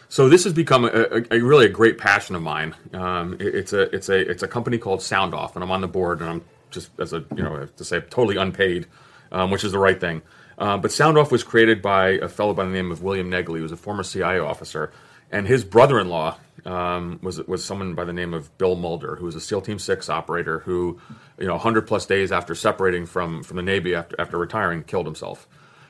So 0.10 0.30
this 0.30 0.46
has 0.46 0.54
become 0.54 0.86
a, 0.86 0.88
a, 0.88 1.24
a 1.32 1.40
really 1.42 1.66
a 1.66 1.70
great 1.70 1.98
passion 1.98 2.36
of 2.36 2.42
mine. 2.42 2.74
Um, 2.94 3.34
it- 3.40 3.56
it's 3.56 3.74
a 3.74 3.94
it's 3.94 4.08
a 4.10 4.18
it's 4.18 4.44
a 4.44 4.48
company 4.48 4.78
called 4.78 5.02
Sound 5.02 5.34
Off, 5.34 5.56
and 5.56 5.64
I'm 5.64 5.72
on 5.72 5.82
the 5.82 5.88
board, 5.88 6.22
and 6.22 6.30
I'm 6.30 6.44
just 6.72 6.90
as 7.00 7.12
a 7.14 7.24
you 7.36 7.44
know 7.44 7.66
to 7.66 7.84
say 7.84 8.00
totally 8.02 8.38
unpaid, 8.38 8.88
um, 9.32 9.52
which 9.52 9.64
is 9.66 9.72
the 9.74 9.80
right 9.80 10.00
thing. 10.00 10.22
Um, 10.58 10.82
but 10.82 10.92
Sound 10.92 11.18
Off 11.18 11.32
was 11.32 11.44
created 11.44 11.82
by 11.82 12.10
a 12.10 12.28
fellow 12.28 12.54
by 12.54 12.66
the 12.66 12.72
name 12.72 12.92
of 12.92 13.04
William 13.04 13.30
Negley, 13.30 13.58
who 13.58 13.64
was 13.64 13.72
a 13.72 13.78
former 13.78 14.04
CIA 14.04 14.40
officer, 14.40 14.92
and 15.32 15.48
his 15.48 15.64
brother-in-law 15.64 16.38
um, 16.66 17.20
was 17.22 17.40
was 17.48 17.64
someone 17.64 17.94
by 17.94 18.04
the 18.04 18.14
name 18.14 18.34
of 18.34 18.56
Bill 18.58 18.76
Mulder, 18.76 19.16
who 19.16 19.26
was 19.26 19.36
a 19.36 19.42
SEAL 19.42 19.62
Team 19.62 19.80
Six 19.80 20.10
operator, 20.10 20.60
who 20.60 21.00
you 21.40 21.46
know 21.46 21.54
100 21.54 21.88
plus 21.88 22.06
days 22.06 22.32
after 22.32 22.56
separating 22.56 23.06
from 23.06 23.44
from 23.44 23.58
the 23.58 23.64
Navy 23.64 23.94
after 23.94 24.16
after 24.20 24.38
retiring, 24.38 24.84
killed 24.84 25.06
himself. 25.06 25.48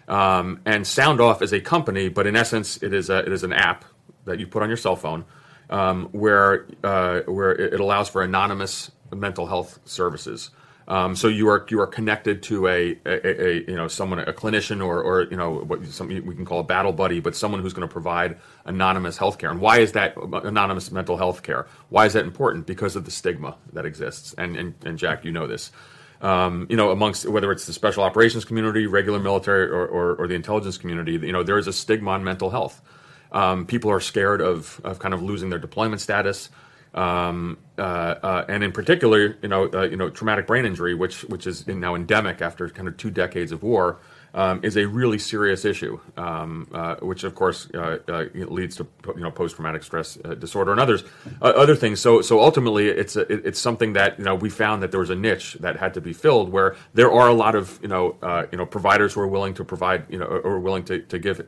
Um, 0.07 0.61
and 0.65 0.85
Sound 0.87 1.19
Off 1.19 1.41
is 1.41 1.53
a 1.53 1.59
company, 1.59 2.09
but 2.09 2.27
in 2.27 2.35
essence, 2.35 2.81
it 2.81 2.93
is 2.93 3.09
a, 3.09 3.19
it 3.19 3.31
is 3.31 3.43
an 3.43 3.53
app 3.53 3.85
that 4.25 4.39
you 4.39 4.47
put 4.47 4.63
on 4.63 4.69
your 4.69 4.77
cell 4.77 4.95
phone, 4.95 5.25
um, 5.69 6.09
where 6.11 6.65
uh, 6.83 7.21
where 7.21 7.51
it 7.51 7.79
allows 7.79 8.09
for 8.09 8.21
anonymous 8.21 8.91
mental 9.13 9.47
health 9.47 9.79
services. 9.85 10.49
Um, 10.87 11.15
so 11.17 11.27
you 11.27 11.49
are 11.49 11.65
you 11.69 11.81
are 11.81 11.87
connected 11.87 12.41
to 12.43 12.67
a, 12.67 12.97
a, 13.05 13.47
a 13.47 13.53
you 13.67 13.75
know 13.75 13.89
someone 13.89 14.19
a 14.19 14.31
clinician 14.31 14.85
or, 14.85 15.01
or 15.01 15.23
you 15.23 15.35
know 15.35 15.59
what 15.59 15.85
some 15.85 16.07
we 16.07 16.33
can 16.35 16.45
call 16.45 16.61
a 16.61 16.63
battle 16.63 16.93
buddy, 16.93 17.19
but 17.19 17.35
someone 17.35 17.61
who's 17.61 17.73
going 17.73 17.87
to 17.87 17.91
provide 17.91 18.37
anonymous 18.65 19.17
health 19.17 19.37
care. 19.37 19.51
And 19.51 19.59
why 19.59 19.79
is 19.79 19.91
that 19.93 20.15
anonymous 20.45 20.91
mental 20.91 21.17
health 21.17 21.43
care? 21.43 21.67
Why 21.89 22.05
is 22.05 22.13
that 22.13 22.23
important? 22.23 22.67
Because 22.67 22.95
of 22.95 23.03
the 23.03 23.11
stigma 23.11 23.57
that 23.73 23.85
exists. 23.85 24.33
And 24.37 24.55
and, 24.55 24.75
and 24.85 24.97
Jack, 24.97 25.25
you 25.25 25.31
know 25.31 25.45
this. 25.45 25.71
Um, 26.21 26.65
you 26.69 26.77
know, 26.77 26.91
amongst 26.91 27.27
whether 27.27 27.51
it's 27.51 27.65
the 27.65 27.73
special 27.73 28.03
operations 28.03 28.45
community, 28.45 28.87
regular 28.87 29.19
military, 29.19 29.67
or, 29.67 29.85
or, 29.85 30.15
or 30.15 30.27
the 30.27 30.33
intelligence 30.33 30.77
community, 30.77 31.11
you 31.13 31.31
know, 31.31 31.43
there 31.43 31.59
is 31.59 31.67
a 31.67 31.73
stigma 31.73 32.11
on 32.11 32.23
mental 32.23 32.49
health. 32.49 32.81
Um, 33.31 33.65
people 33.67 33.91
are 33.91 33.99
scared 33.99 34.41
of, 34.41 34.81
of 34.83 34.99
kind 34.99 35.13
of 35.13 35.21
losing 35.21 35.49
their 35.49 35.59
deployment 35.59 36.01
status, 36.01 36.49
um, 36.93 37.57
uh, 37.77 37.81
uh, 37.81 38.45
and 38.49 38.63
in 38.63 38.71
particular, 38.71 39.37
you 39.41 39.49
know, 39.49 39.69
uh, 39.73 39.83
you 39.83 39.97
know, 39.97 40.09
traumatic 40.09 40.47
brain 40.47 40.65
injury, 40.65 40.95
which 40.95 41.21
which 41.25 41.47
is 41.47 41.67
now 41.67 41.95
endemic 41.95 42.41
after 42.41 42.69
kind 42.69 42.87
of 42.87 42.97
two 42.97 43.11
decades 43.11 43.51
of 43.51 43.63
war, 43.63 43.99
um, 44.33 44.59
is 44.63 44.77
a 44.77 44.85
really 44.87 45.19
serious 45.19 45.65
issue. 45.65 45.99
Um, 46.17 46.67
uh, 46.73 46.95
which 46.97 47.23
of 47.23 47.35
course 47.35 47.69
uh, 47.75 47.99
uh, 48.07 48.25
leads 48.33 48.75
to 48.77 48.87
you 49.15 49.21
know 49.21 49.31
post 49.31 49.55
traumatic 49.55 49.83
stress 49.83 50.15
disorder 50.39 50.71
and 50.71 50.81
others 50.81 51.03
other 51.41 51.75
things. 51.75 51.99
So 52.01 52.21
so 52.21 52.41
ultimately, 52.41 52.87
it's 52.89 53.15
a, 53.15 53.21
it- 53.31 53.45
it's 53.45 53.59
something 53.59 53.93
that 53.93 54.17
you 54.17 54.25
know 54.25 54.35
we 54.35 54.49
found 54.49 54.81
that 54.83 54.91
there 54.91 54.99
was 54.99 55.09
a 55.11 55.15
niche 55.15 55.57
that 55.61 55.77
had 55.77 55.93
to 55.95 56.01
be 56.01 56.13
filled 56.13 56.51
where 56.51 56.75
there 56.95 57.11
are 57.11 57.29
a 57.29 57.33
lot 57.33 57.55
of 57.55 57.79
you 57.81 57.87
know 57.89 58.17
you 58.51 58.57
know 58.57 58.65
providers 58.65 59.13
who 59.13 59.21
are 59.21 59.27
willing 59.27 59.53
to 59.55 59.63
provide 59.63 60.05
you 60.09 60.17
know 60.19 60.25
or 60.25 60.59
willing 60.59 60.83
to 60.85 60.99
to 61.01 61.19
give 61.19 61.45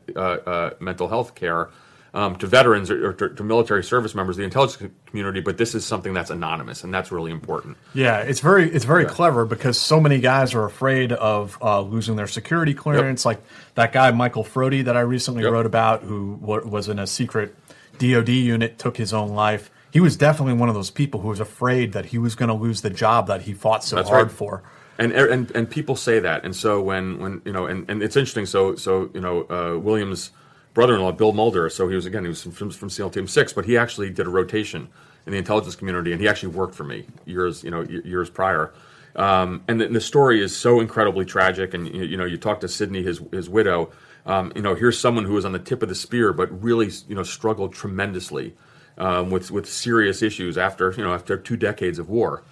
mental 0.80 1.08
health 1.08 1.34
care 1.34 1.70
um, 2.14 2.36
to 2.36 2.46
veterans 2.46 2.90
or, 2.90 3.08
or 3.08 3.12
to, 3.14 3.28
to 3.30 3.42
military 3.44 3.84
service 3.84 4.14
members, 4.14 4.36
the 4.36 4.42
intelligence 4.42 4.90
community. 5.06 5.40
But 5.40 5.58
this 5.58 5.74
is 5.74 5.84
something 5.86 6.12
that's 6.14 6.30
anonymous, 6.30 6.82
and 6.84 6.92
that's 6.92 7.12
really 7.12 7.30
important. 7.30 7.76
Yeah, 7.94 8.18
it's 8.18 8.40
very 8.40 8.70
it's 8.70 8.84
very 8.84 9.04
clever 9.04 9.44
because 9.44 9.78
so 9.78 10.00
many 10.00 10.18
guys 10.18 10.54
are 10.54 10.64
afraid 10.64 11.12
of 11.12 11.58
uh, 11.62 11.80
losing 11.80 12.16
their 12.16 12.26
security 12.26 12.74
clearance. 12.74 13.24
Like 13.24 13.40
that 13.74 13.92
guy 13.92 14.10
Michael 14.10 14.44
Frody 14.44 14.84
that 14.84 14.96
I 14.96 15.00
recently 15.00 15.42
Yep. 15.44 15.52
wrote 15.52 15.66
about, 15.66 16.02
who 16.02 16.38
wa- 16.40 16.60
was 16.64 16.88
in 16.88 16.98
a 16.98 17.06
secret 17.06 17.54
DoD 17.98 18.28
unit, 18.30 18.78
took 18.78 18.96
his 18.96 19.12
own 19.12 19.28
life. 19.30 19.70
He 19.92 20.00
was 20.00 20.16
definitely 20.16 20.54
one 20.54 20.68
of 20.68 20.74
those 20.74 20.90
people 20.90 21.20
who 21.20 21.28
was 21.28 21.40
afraid 21.40 21.92
that 21.92 22.06
he 22.06 22.18
was 22.18 22.34
going 22.36 22.48
to 22.48 22.54
lose 22.54 22.80
the 22.82 22.90
job 22.90 23.26
that 23.26 23.42
he 23.42 23.52
fought 23.52 23.82
so 23.84 23.96
That's 23.96 24.08
hard 24.08 24.28
right. 24.28 24.32
for. 24.32 24.62
And, 24.98 25.12
and 25.12 25.50
and 25.52 25.68
people 25.70 25.96
say 25.96 26.18
that, 26.20 26.44
and 26.44 26.54
so 26.54 26.80
when 26.82 27.18
when 27.18 27.40
you 27.46 27.52
know, 27.52 27.64
and, 27.66 27.88
and 27.90 28.02
it's 28.02 28.16
interesting. 28.16 28.44
So 28.46 28.74
so 28.76 29.10
you 29.14 29.20
know, 29.20 29.46
uh, 29.48 29.78
Williams' 29.78 30.30
brother-in-law, 30.74 31.12
Bill 31.12 31.32
Mulder. 31.32 31.68
So 31.70 31.88
he 31.88 31.94
was 31.94 32.06
again, 32.06 32.24
he 32.24 32.28
was 32.28 32.42
from, 32.42 32.70
from 32.70 32.90
SEAL 32.90 33.10
Team 33.10 33.26
Six, 33.26 33.52
but 33.52 33.64
he 33.64 33.76
actually 33.76 34.10
did 34.10 34.26
a 34.26 34.30
rotation 34.30 34.88
in 35.26 35.32
the 35.32 35.38
intelligence 35.38 35.76
community, 35.76 36.12
and 36.12 36.20
he 36.20 36.28
actually 36.28 36.50
worked 36.50 36.74
for 36.74 36.84
me 36.84 37.06
years 37.26 37.62
you 37.62 37.70
know 37.70 37.82
years 37.82 38.30
prior. 38.30 38.72
Um, 39.16 39.64
and 39.66 39.80
the, 39.80 39.88
the 39.88 40.00
story 40.00 40.40
is 40.42 40.56
so 40.56 40.80
incredibly 40.80 41.24
tragic. 41.24 41.74
And 41.74 41.92
you, 41.92 42.04
you 42.04 42.16
know, 42.16 42.24
you 42.24 42.36
talk 42.36 42.60
to 42.60 42.68
Sydney, 42.68 43.02
his 43.02 43.20
his 43.32 43.48
widow. 43.48 43.90
Um, 44.26 44.52
you 44.54 44.62
know, 44.62 44.74
here's 44.74 44.98
someone 44.98 45.24
who 45.24 45.32
was 45.32 45.44
on 45.44 45.52
the 45.52 45.58
tip 45.58 45.82
of 45.82 45.88
the 45.88 45.94
spear, 45.94 46.32
but 46.32 46.62
really 46.62 46.90
you 47.08 47.14
know 47.14 47.22
struggled 47.22 47.72
tremendously 47.72 48.54
um, 48.98 49.30
with 49.30 49.50
with 49.50 49.68
serious 49.68 50.22
issues 50.22 50.58
after 50.58 50.92
you 50.96 51.04
know 51.04 51.12
after 51.12 51.36
two 51.36 51.56
decades 51.56 51.98
of 51.98 52.08
war 52.08 52.42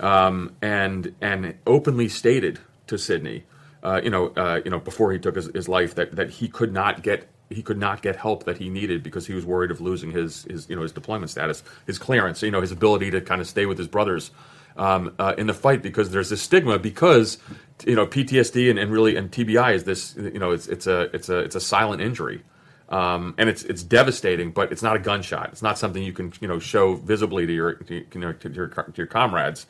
um, 0.00 0.54
and 0.62 1.14
and 1.20 1.54
openly 1.66 2.08
stated 2.08 2.58
to 2.86 2.98
Sydney 2.98 3.44
uh, 3.82 4.00
you 4.02 4.10
know, 4.10 4.28
uh, 4.36 4.60
you 4.64 4.70
know, 4.70 4.80
before 4.80 5.12
he 5.12 5.18
took 5.18 5.36
his, 5.36 5.46
his 5.54 5.68
life, 5.68 5.94
that 5.94 6.12
that 6.16 6.30
he 6.30 6.48
could 6.48 6.72
not 6.72 7.02
get 7.02 7.28
he 7.50 7.62
could 7.62 7.78
not 7.78 8.02
get 8.02 8.16
help 8.16 8.44
that 8.44 8.58
he 8.58 8.68
needed 8.68 9.02
because 9.02 9.26
he 9.26 9.34
was 9.34 9.44
worried 9.44 9.70
of 9.70 9.80
losing 9.80 10.10
his 10.10 10.44
his 10.44 10.68
you 10.68 10.76
know 10.76 10.82
his 10.82 10.92
deployment 10.92 11.30
status, 11.30 11.62
his 11.86 11.98
clearance, 11.98 12.42
you 12.42 12.50
know, 12.50 12.60
his 12.60 12.72
ability 12.72 13.10
to 13.10 13.20
kind 13.20 13.40
of 13.40 13.46
stay 13.46 13.66
with 13.66 13.78
his 13.78 13.88
brothers 13.88 14.30
um, 14.76 15.14
uh, 15.18 15.34
in 15.36 15.46
the 15.46 15.54
fight 15.54 15.82
because 15.82 16.10
there's 16.10 16.30
this 16.30 16.40
stigma 16.40 16.78
because 16.78 17.38
you 17.84 17.94
know 17.94 18.06
PTSD 18.06 18.70
and, 18.70 18.78
and 18.78 18.90
really 18.92 19.16
and 19.16 19.30
TBI 19.30 19.74
is 19.74 19.84
this 19.84 20.14
you 20.16 20.38
know 20.38 20.52
it's 20.52 20.66
it's 20.68 20.86
a 20.86 21.14
it's 21.14 21.28
a 21.28 21.38
it's 21.38 21.54
a 21.54 21.60
silent 21.60 22.00
injury. 22.00 22.42
Um, 22.90 23.34
and 23.36 23.50
it's 23.50 23.64
it's 23.64 23.82
devastating, 23.82 24.50
but 24.50 24.72
it's 24.72 24.82
not 24.82 24.96
a 24.96 24.98
gunshot. 24.98 25.50
It's 25.52 25.60
not 25.60 25.78
something 25.78 26.02
you 26.02 26.14
can 26.14 26.32
you 26.40 26.48
know 26.48 26.58
show 26.58 26.94
visibly 26.94 27.46
to 27.46 27.52
your 27.52 27.74
to, 27.74 27.94
you 27.94 28.20
know 28.20 28.32
to 28.32 28.48
your 28.50 28.68
to 28.68 28.92
your 28.94 29.06
comrades. 29.06 29.66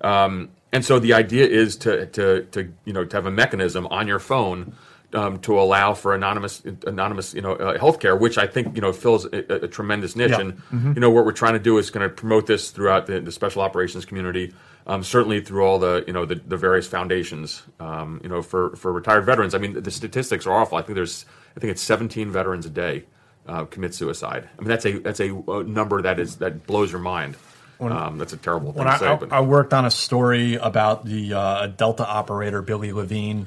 Um, 0.00 0.50
and 0.72 0.84
so 0.84 0.98
the 0.98 1.12
idea 1.12 1.46
is 1.46 1.76
to 1.78 2.06
to 2.06 2.44
to 2.44 2.72
you 2.84 2.92
know 2.94 3.04
to 3.04 3.16
have 3.16 3.26
a 3.26 3.30
mechanism 3.30 3.86
on 3.88 4.08
your 4.08 4.18
phone 4.18 4.74
um, 5.14 5.38
to 5.40 5.58
allow 5.60 5.94
for 5.94 6.14
anonymous 6.14 6.62
anonymous 6.86 7.34
you 7.34 7.40
know 7.42 7.52
uh, 7.52 7.78
healthcare, 7.78 8.18
which 8.18 8.38
I 8.38 8.46
think 8.46 8.74
you 8.76 8.82
know 8.82 8.92
fills 8.92 9.24
a, 9.26 9.64
a 9.64 9.68
tremendous 9.68 10.16
niche. 10.16 10.30
Yeah. 10.30 10.40
And 10.40 10.52
Mhm. 10.72 10.94
you 10.94 11.00
know 11.00 11.10
what 11.10 11.24
we're 11.24 11.32
trying 11.32 11.52
to 11.54 11.58
do 11.58 11.78
is 11.78 11.90
going 11.90 12.08
to 12.08 12.14
promote 12.14 12.46
this 12.46 12.70
throughout 12.70 13.06
the, 13.06 13.20
the 13.20 13.32
special 13.32 13.62
operations 13.62 14.04
community. 14.04 14.52
Um, 14.84 15.04
certainly 15.04 15.40
through 15.40 15.64
all 15.64 15.78
the 15.78 16.02
you 16.06 16.12
know 16.12 16.24
the, 16.24 16.34
the 16.36 16.56
various 16.56 16.86
foundations. 16.88 17.62
Um, 17.78 18.20
you 18.22 18.28
know 18.28 18.42
for 18.42 18.74
for 18.76 18.92
retired 18.92 19.24
veterans. 19.24 19.54
I 19.54 19.58
mean 19.58 19.80
the 19.82 19.90
statistics 19.90 20.46
are 20.46 20.52
awful. 20.52 20.76
I 20.78 20.82
think 20.82 20.96
there's 20.96 21.24
I 21.56 21.60
think 21.60 21.70
it's 21.70 21.82
17 21.82 22.30
veterans 22.32 22.66
a 22.66 22.70
day 22.70 23.04
uh, 23.46 23.64
commit 23.66 23.94
suicide. 23.94 24.48
I 24.58 24.60
mean 24.60 24.68
that's 24.68 24.84
a 24.86 24.98
that's 24.98 25.20
a, 25.20 25.28
number 25.64 26.02
that 26.02 26.18
is 26.18 26.36
that 26.36 26.66
blows 26.66 26.90
your 26.90 27.00
mind. 27.00 27.36
When- 27.78 27.92
um, 27.92 28.16
that's 28.18 28.32
a 28.32 28.36
terrible 28.36 28.72
thing 28.72 28.84
say. 28.98 29.06
I, 29.06 29.16
but 29.16 29.32
I, 29.32 29.38
I 29.38 29.40
worked 29.40 29.72
on 29.74 29.84
a 29.84 29.90
story 29.90 30.54
about 30.54 31.04
the 31.04 31.34
uh, 31.34 31.66
Delta 31.66 32.06
operator 32.06 32.62
Billy 32.62 32.92
Lavigne, 32.92 33.44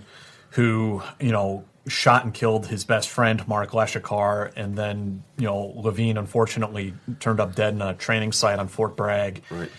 who 0.55 1.01
you 1.19 1.31
know 1.31 1.63
shot 1.87 2.23
and 2.23 2.33
killed 2.33 2.65
his 2.67 2.83
best 2.83 3.09
friend 3.09 3.47
Mark 3.47 3.71
Leshikar, 3.71 4.51
and 4.55 4.75
then 4.75 5.23
you 5.37 5.45
know 5.45 5.73
Lavigne 5.75 6.17
unfortunately 6.19 6.93
turned 7.19 7.39
up 7.39 7.55
dead 7.55 7.73
in 7.73 7.81
a 7.81 7.93
training 7.93 8.31
site 8.31 8.57
on 8.59 8.67
Fort 8.67 8.95
Bragg. 8.97 9.41
Right. 9.49 9.69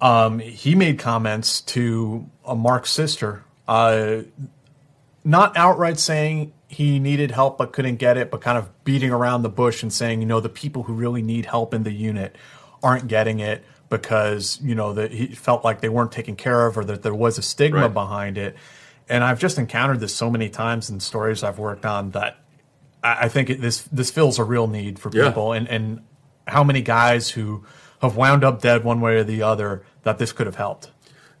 Um, 0.00 0.40
he 0.40 0.74
made 0.74 0.98
comments 0.98 1.60
to 1.60 2.28
uh, 2.44 2.56
Mark's 2.56 2.90
sister, 2.90 3.44
uh, 3.68 4.22
not 5.24 5.56
outright 5.56 5.98
saying 6.00 6.52
he 6.66 6.98
needed 6.98 7.30
help 7.30 7.58
but 7.58 7.72
couldn't 7.72 7.96
get 7.96 8.16
it, 8.16 8.30
but 8.30 8.40
kind 8.40 8.58
of 8.58 8.68
beating 8.84 9.10
around 9.10 9.42
the 9.42 9.48
bush 9.48 9.82
and 9.82 9.92
saying, 9.92 10.20
you 10.20 10.26
know, 10.26 10.40
the 10.40 10.48
people 10.48 10.82
who 10.84 10.94
really 10.94 11.22
need 11.22 11.46
help 11.46 11.72
in 11.74 11.84
the 11.84 11.92
unit 11.92 12.34
aren't 12.82 13.06
getting 13.06 13.38
it 13.38 13.62
because 13.90 14.58
you 14.62 14.74
know 14.74 14.94
that 14.94 15.12
he 15.12 15.26
felt 15.28 15.62
like 15.64 15.80
they 15.82 15.88
weren't 15.88 16.10
taken 16.10 16.34
care 16.34 16.66
of 16.66 16.76
or 16.78 16.84
that 16.84 17.02
there 17.02 17.14
was 17.14 17.38
a 17.38 17.42
stigma 17.42 17.82
Right. 17.82 17.92
behind 17.94 18.38
it. 18.38 18.56
And 19.12 19.22
I've 19.22 19.38
just 19.38 19.58
encountered 19.58 20.00
this 20.00 20.14
so 20.14 20.30
many 20.30 20.48
times 20.48 20.90
in 20.90 20.98
stories 21.00 21.42
I've 21.44 21.58
worked 21.58 21.84
on 21.86 22.10
that 22.12 22.38
I, 23.04 23.24
I 23.26 23.28
think 23.28 23.50
it, 23.50 23.60
this 23.60 23.82
this 23.92 24.10
fills 24.10 24.38
a 24.38 24.44
real 24.44 24.66
need 24.66 24.98
for 24.98 25.10
Yeah. 25.12 25.28
people. 25.28 25.52
And 25.52 25.68
and 25.68 26.00
how 26.48 26.64
many 26.64 26.82
guys 26.82 27.30
who 27.30 27.64
have 28.00 28.16
wound 28.16 28.42
up 28.44 28.60
dead 28.62 28.84
one 28.84 29.00
way 29.00 29.16
or 29.16 29.24
the 29.24 29.42
other 29.42 29.84
that 30.02 30.18
this 30.18 30.32
could 30.32 30.46
have 30.46 30.56
helped. 30.56 30.90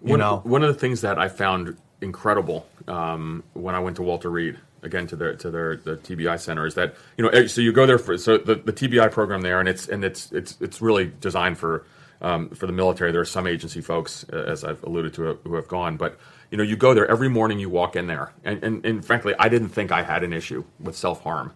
You 0.04 0.10
one, 0.12 0.20
know, 0.20 0.40
one 0.44 0.62
of 0.62 0.68
the 0.72 0.78
things 0.78 1.00
that 1.00 1.18
I 1.18 1.28
found 1.28 1.76
incredible 2.00 2.66
um, 2.88 3.42
when 3.54 3.74
I 3.74 3.80
went 3.80 3.96
to 3.96 4.02
Walter 4.02 4.30
Reed 4.30 4.58
again 4.82 5.06
to 5.08 5.16
their 5.16 5.34
to 5.36 5.50
their 5.50 5.76
the 5.76 5.96
TBI 5.96 6.38
center 6.40 6.66
is 6.66 6.74
that 6.74 6.94
you 7.16 7.24
know 7.24 7.30
eh, 7.30 7.46
so 7.46 7.60
you 7.60 7.72
go 7.72 7.86
there 7.86 7.98
for 7.98 8.18
so 8.18 8.36
the, 8.38 8.56
the 8.56 8.72
TBI 8.72 9.10
program 9.12 9.42
there 9.42 9.60
and 9.60 9.68
it's 9.68 9.88
and 9.88 10.04
it's 10.04 10.30
it's 10.32 10.56
it's 10.60 10.82
really 10.82 11.10
designed 11.20 11.56
for 11.58 11.84
um, 12.20 12.50
for 12.50 12.66
the 12.66 12.72
military. 12.72 13.12
There 13.12 13.20
are 13.20 13.24
some 13.24 13.46
agency 13.46 13.80
folks 13.80 14.24
uh, 14.32 14.36
as 14.36 14.62
I've 14.64 14.82
alluded 14.84 15.14
to 15.14 15.38
who 15.44 15.54
have 15.54 15.68
gone, 15.68 15.96
but 15.96 16.18
you 16.52 16.58
know 16.58 16.62
you 16.62 16.76
go 16.76 16.92
there 16.92 17.10
every 17.10 17.28
morning. 17.28 17.58
You 17.58 17.70
walk 17.70 17.96
in 17.96 18.06
there, 18.06 18.32
and 18.44 18.62
and, 18.62 18.86
and 18.86 19.04
frankly, 19.04 19.34
I 19.38 19.48
didn't 19.48 19.70
think 19.70 19.90
I 19.90 20.02
had 20.02 20.22
an 20.22 20.34
issue 20.34 20.64
with 20.78 20.94
self 20.96 21.22
harm. 21.22 21.54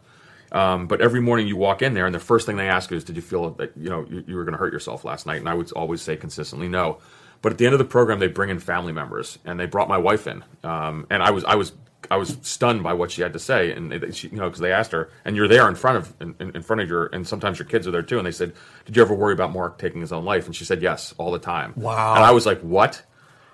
Um, 0.52 0.86
but 0.86 1.02
every 1.02 1.20
morning 1.20 1.46
you 1.46 1.56
walk 1.56 1.82
in 1.82 1.92
there, 1.92 2.06
and 2.06 2.14
the 2.14 2.20
first 2.20 2.46
thing 2.46 2.56
they 2.56 2.68
ask 2.68 2.90
you 2.90 2.96
is, 2.96 3.04
"Did 3.04 3.14
you 3.14 3.22
feel 3.22 3.50
that 3.50 3.72
you 3.76 3.90
know 3.90 4.06
you, 4.08 4.24
you 4.26 4.36
were 4.36 4.44
going 4.44 4.54
to 4.54 4.58
hurt 4.58 4.72
yourself 4.72 5.04
last 5.04 5.26
night?" 5.26 5.38
And 5.38 5.48
I 5.50 5.54
would 5.54 5.70
always 5.72 6.00
say 6.00 6.16
consistently, 6.16 6.66
"No." 6.66 6.98
But 7.42 7.52
at 7.52 7.58
the 7.58 7.66
end 7.66 7.74
of 7.74 7.78
the 7.78 7.84
program, 7.84 8.18
they 8.18 8.28
bring 8.28 8.48
in 8.48 8.58
family 8.58 8.92
members, 8.92 9.38
and 9.44 9.60
they 9.60 9.66
brought 9.66 9.86
my 9.86 9.98
wife 9.98 10.26
in, 10.26 10.42
um, 10.64 11.06
and 11.10 11.22
I 11.22 11.30
was 11.30 11.44
I 11.44 11.56
was 11.56 11.72
I 12.10 12.16
was 12.16 12.38
stunned 12.40 12.82
by 12.82 12.94
what 12.94 13.10
she 13.10 13.20
had 13.20 13.34
to 13.34 13.38
say, 13.38 13.72
and 13.72 14.14
she, 14.14 14.28
you 14.28 14.38
know 14.38 14.48
because 14.48 14.60
they 14.60 14.72
asked 14.72 14.92
her, 14.92 15.10
and 15.26 15.36
you're 15.36 15.48
there 15.48 15.68
in 15.68 15.74
front 15.74 15.98
of 15.98 16.14
in, 16.22 16.52
in 16.54 16.62
front 16.62 16.80
of 16.80 16.88
your, 16.88 17.06
and 17.06 17.28
sometimes 17.28 17.58
your 17.58 17.66
kids 17.66 17.86
are 17.86 17.90
there 17.90 18.02
too, 18.02 18.16
and 18.16 18.26
they 18.26 18.32
said, 18.32 18.54
"Did 18.86 18.96
you 18.96 19.02
ever 19.02 19.14
worry 19.14 19.34
about 19.34 19.52
Mark 19.52 19.76
taking 19.76 20.00
his 20.00 20.12
own 20.12 20.24
life?" 20.24 20.46
And 20.46 20.56
she 20.56 20.64
said, 20.64 20.80
"Yes, 20.80 21.14
all 21.18 21.32
the 21.32 21.38
time." 21.38 21.74
Wow. 21.76 22.14
And 22.14 22.24
I 22.24 22.30
was 22.30 22.46
like, 22.46 22.60
"What?" 22.60 23.02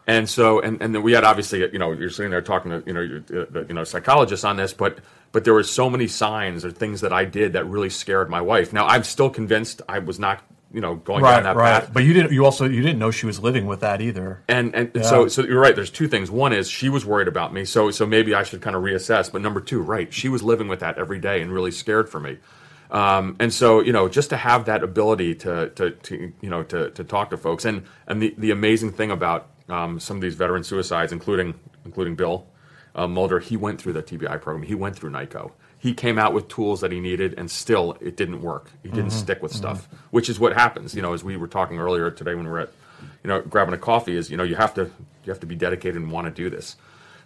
And 0.06 0.28
so, 0.28 0.60
and, 0.60 0.82
and 0.82 0.94
then 0.94 1.02
we 1.02 1.12
had 1.12 1.22
obviously, 1.24 1.60
you 1.72 1.78
know, 1.78 1.92
you're 1.92 2.10
sitting 2.10 2.30
there 2.30 2.42
talking 2.42 2.72
to, 2.72 2.82
you 2.86 2.92
know, 2.92 3.00
your- 3.00 3.46
uh, 3.54 3.64
you 3.68 3.74
know, 3.74 3.84
psychologists 3.84 4.44
on 4.44 4.56
this, 4.56 4.72
but 4.72 4.98
but 5.30 5.44
there 5.44 5.54
were 5.54 5.62
so 5.62 5.88
many 5.88 6.08
signs 6.08 6.64
or 6.64 6.70
things 6.70 7.00
that 7.00 7.12
I 7.12 7.24
did 7.24 7.54
that 7.54 7.66
really 7.66 7.88
scared 7.88 8.28
my 8.28 8.40
wife. 8.40 8.72
Now 8.72 8.86
I'm 8.86 9.04
still 9.04 9.30
convinced 9.30 9.80
I 9.88 10.00
was 10.00 10.18
not, 10.18 10.42
you 10.74 10.80
know, 10.80 10.96
going 10.96 11.22
right, 11.22 11.36
down 11.36 11.42
that 11.44 11.56
right. 11.56 11.80
path. 11.82 11.90
But 11.92 12.04
you 12.04 12.12
didn't. 12.12 12.32
You 12.32 12.44
also 12.44 12.64
you 12.68 12.82
didn't 12.82 12.98
know 12.98 13.10
she 13.12 13.26
was 13.26 13.38
living 13.38 13.66
with 13.66 13.80
that 13.80 14.00
either. 14.00 14.42
And 14.48 14.74
and 14.74 14.90
Yeah. 14.94 15.02
so 15.02 15.28
so 15.28 15.42
you're 15.42 15.60
right. 15.60 15.74
There's 15.76 15.90
two 15.90 16.08
things. 16.08 16.30
One 16.30 16.52
is 16.52 16.68
she 16.68 16.88
was 16.88 17.06
worried 17.06 17.28
about 17.28 17.54
me, 17.54 17.64
so 17.64 17.90
so 17.92 18.04
maybe 18.04 18.34
I 18.34 18.42
should 18.42 18.60
kind 18.60 18.74
of 18.74 18.82
reassess. 18.82 19.30
But 19.30 19.40
number 19.40 19.60
two, 19.60 19.80
right, 19.80 20.12
she 20.12 20.28
was 20.28 20.42
living 20.42 20.66
with 20.68 20.80
that 20.80 20.98
every 20.98 21.20
day 21.20 21.40
and 21.42 21.52
really 21.52 21.70
scared 21.70 22.08
for 22.08 22.18
me. 22.18 22.38
Um, 22.90 23.36
and 23.40 23.54
so 23.54 23.80
you 23.80 23.92
know, 23.92 24.08
just 24.08 24.30
to 24.30 24.36
have 24.36 24.66
that 24.66 24.82
ability 24.82 25.36
to 25.36 25.70
to, 25.70 25.90
to 25.92 26.32
you 26.42 26.50
know 26.50 26.62
to, 26.64 26.90
to 26.90 27.04
talk 27.04 27.30
to 27.30 27.38
folks, 27.38 27.64
and 27.64 27.84
and 28.06 28.20
the, 28.20 28.34
the 28.36 28.50
amazing 28.50 28.92
thing 28.92 29.10
about 29.10 29.48
um, 29.72 29.98
some 30.00 30.16
of 30.18 30.22
these 30.22 30.34
veteran 30.34 30.64
suicides, 30.64 31.12
including 31.12 31.54
including 31.84 32.14
Bill 32.14 32.46
uh, 32.94 33.06
Mulder, 33.08 33.38
he 33.40 33.56
went 33.56 33.80
through 33.80 33.94
the 33.94 34.02
TBI 34.02 34.40
program. 34.40 34.62
He 34.62 34.74
went 34.74 34.94
through 34.96 35.10
NICoE. 35.10 35.50
He 35.78 35.94
came 35.94 36.18
out 36.18 36.32
with 36.32 36.46
tools 36.48 36.80
that 36.82 36.92
he 36.92 37.00
needed, 37.00 37.34
and 37.38 37.50
still 37.50 37.96
it 38.00 38.16
didn't 38.16 38.40
work. 38.42 38.70
He 38.82 38.90
didn't 38.90 39.10
Mhm, 39.10 39.22
stick 39.24 39.42
with 39.42 39.52
stuff, 39.52 39.88
which 40.10 40.28
is 40.28 40.38
what 40.38 40.52
happens. 40.52 40.94
You 40.94 41.02
know, 41.02 41.12
as 41.12 41.24
we 41.24 41.36
were 41.36 41.48
talking 41.48 41.78
earlier 41.78 42.10
today 42.10 42.34
when 42.34 42.44
we 42.44 42.50
were 42.50 42.60
at, 42.60 42.70
you 43.24 43.28
know, 43.28 43.40
grabbing 43.40 43.74
a 43.74 43.78
coffee, 43.78 44.16
is 44.16 44.30
you 44.30 44.36
know 44.36 44.44
you 44.44 44.54
have 44.56 44.74
to 44.74 44.82
you 45.24 45.28
have 45.32 45.40
to 45.40 45.46
be 45.46 45.56
dedicated 45.56 45.96
and 46.02 46.12
want 46.12 46.26
to 46.26 46.30
do 46.42 46.48
this. 46.50 46.76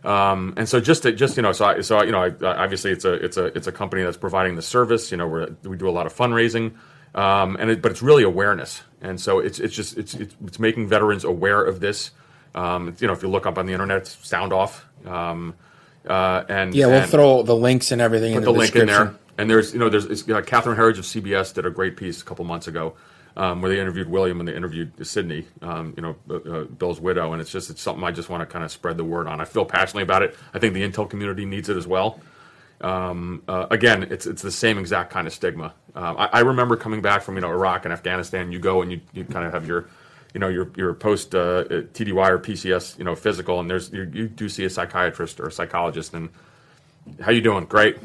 Um, 0.04 0.54
and 0.56 0.68
so 0.68 0.78
just 0.80 1.02
to, 1.02 1.12
just 1.12 1.36
you 1.36 1.42
know, 1.42 1.52
so 1.52 1.64
I, 1.64 1.80
so 1.80 2.02
you 2.02 2.12
know, 2.12 2.22
I, 2.22 2.30
obviously 2.64 2.92
it's 2.92 3.04
a 3.04 3.12
it's 3.14 3.36
a 3.36 3.46
it's 3.56 3.66
a 3.66 3.72
company 3.72 4.02
that's 4.04 4.16
providing 4.16 4.54
the 4.54 4.62
service. 4.62 5.10
You 5.10 5.16
know, 5.18 5.26
we 5.26 5.46
we 5.70 5.76
do 5.76 5.88
a 5.88 5.90
lot 5.98 6.06
of 6.06 6.14
fundraising, 6.14 6.74
um, 7.14 7.56
and 7.58 7.70
it, 7.70 7.82
but 7.82 7.90
it's 7.92 8.02
really 8.02 8.22
awareness. 8.22 8.82
And 9.02 9.20
so 9.20 9.40
it's 9.40 9.58
it's 9.58 9.74
just 9.74 9.98
it's 9.98 10.14
it's, 10.14 10.34
it's 10.46 10.58
making 10.58 10.88
veterans 10.88 11.24
aware 11.24 11.62
of 11.62 11.80
this. 11.80 12.12
Um, 12.56 12.96
you 12.98 13.06
know, 13.06 13.12
if 13.12 13.22
you 13.22 13.28
look 13.28 13.46
up 13.46 13.58
on 13.58 13.66
the 13.66 13.72
internet, 13.72 13.98
it's 13.98 14.26
sound 14.26 14.52
off. 14.52 14.84
Um, 15.06 15.54
uh, 16.08 16.44
and 16.48 16.74
Yeah, 16.74 16.86
we'll 16.86 17.02
and- 17.02 17.10
throw 17.10 17.42
the 17.42 17.54
links 17.54 17.92
and 17.92 18.00
everything 18.00 18.32
put 18.32 18.38
in 18.38 18.44
the, 18.44 18.52
the, 18.52 18.58
link 18.58 18.76
in 18.76 18.86
there. 18.86 19.14
And 19.38 19.50
there's, 19.50 19.72
you 19.74 19.78
know, 19.78 19.90
there's 19.90 20.28
uh, 20.28 20.40
Catherine 20.40 20.76
Herridge 20.76 20.98
of 20.98 21.04
CBS 21.04 21.52
did 21.52 21.66
a 21.66 21.70
great 21.70 21.96
piece 21.96 22.22
a 22.22 22.24
couple 22.24 22.44
months 22.46 22.66
ago 22.66 22.94
um, 23.36 23.60
where 23.60 23.70
they 23.70 23.80
interviewed 23.80 24.08
William 24.08 24.40
and 24.40 24.48
they 24.48 24.54
interviewed 24.54 25.06
Sydney, 25.06 25.46
um, 25.60 25.92
you 25.96 26.02
know, 26.02 26.16
uh, 26.30 26.34
uh, 26.36 26.64
Bill's 26.64 27.00
widow, 27.00 27.32
and 27.32 27.42
it's 27.42 27.50
just 27.50 27.68
it's 27.68 27.82
something 27.82 28.02
I 28.02 28.10
just 28.10 28.30
want 28.30 28.40
to 28.40 28.46
kind 28.46 28.64
of 28.64 28.72
spread 28.72 28.96
the 28.96 29.04
word 29.04 29.26
on. 29.26 29.40
I 29.40 29.44
feel 29.44 29.66
passionately 29.66 30.04
about 30.04 30.22
it. 30.22 30.36
I 30.54 30.58
think 30.58 30.72
the 30.72 30.82
Intel 30.82 31.08
community 31.08 31.44
needs 31.44 31.68
it 31.68 31.76
as 31.76 31.86
well. 31.86 32.20
Um, 32.80 33.42
uh, 33.46 33.66
again, 33.70 34.04
it's 34.04 34.26
it's 34.26 34.42
the 34.42 34.50
same 34.50 34.78
exact 34.78 35.10
kind 35.10 35.26
of 35.26 35.34
stigma. 35.34 35.74
Um, 35.94 36.16
I, 36.18 36.28
I 36.32 36.40
remember 36.40 36.76
coming 36.76 37.02
back 37.02 37.22
from 37.22 37.34
you 37.34 37.42
know 37.42 37.50
Iraq 37.50 37.84
and 37.84 37.92
Afghanistan. 37.92 38.52
You 38.52 38.58
go 38.58 38.80
and 38.80 38.90
you, 38.90 39.00
you 39.12 39.24
kind 39.24 39.46
of 39.46 39.52
have 39.52 39.66
your 39.66 39.86
you 40.36 40.40
know 40.40 40.48
your 40.48 40.70
your 40.76 40.92
post 40.92 41.34
uh, 41.34 41.64
TDY 41.64 42.28
or 42.28 42.38
PCS 42.38 42.98
you 42.98 43.04
know 43.04 43.14
physical, 43.14 43.58
and 43.58 43.70
there's 43.70 43.90
you, 43.90 44.02
you 44.12 44.28
do 44.28 44.50
see 44.50 44.66
a 44.66 44.70
psychiatrist 44.70 45.40
or 45.40 45.46
a 45.46 45.50
psychologist, 45.50 46.12
and 46.12 46.28
how 47.22 47.30
you 47.30 47.40
doing? 47.40 47.64
Great. 47.64 47.96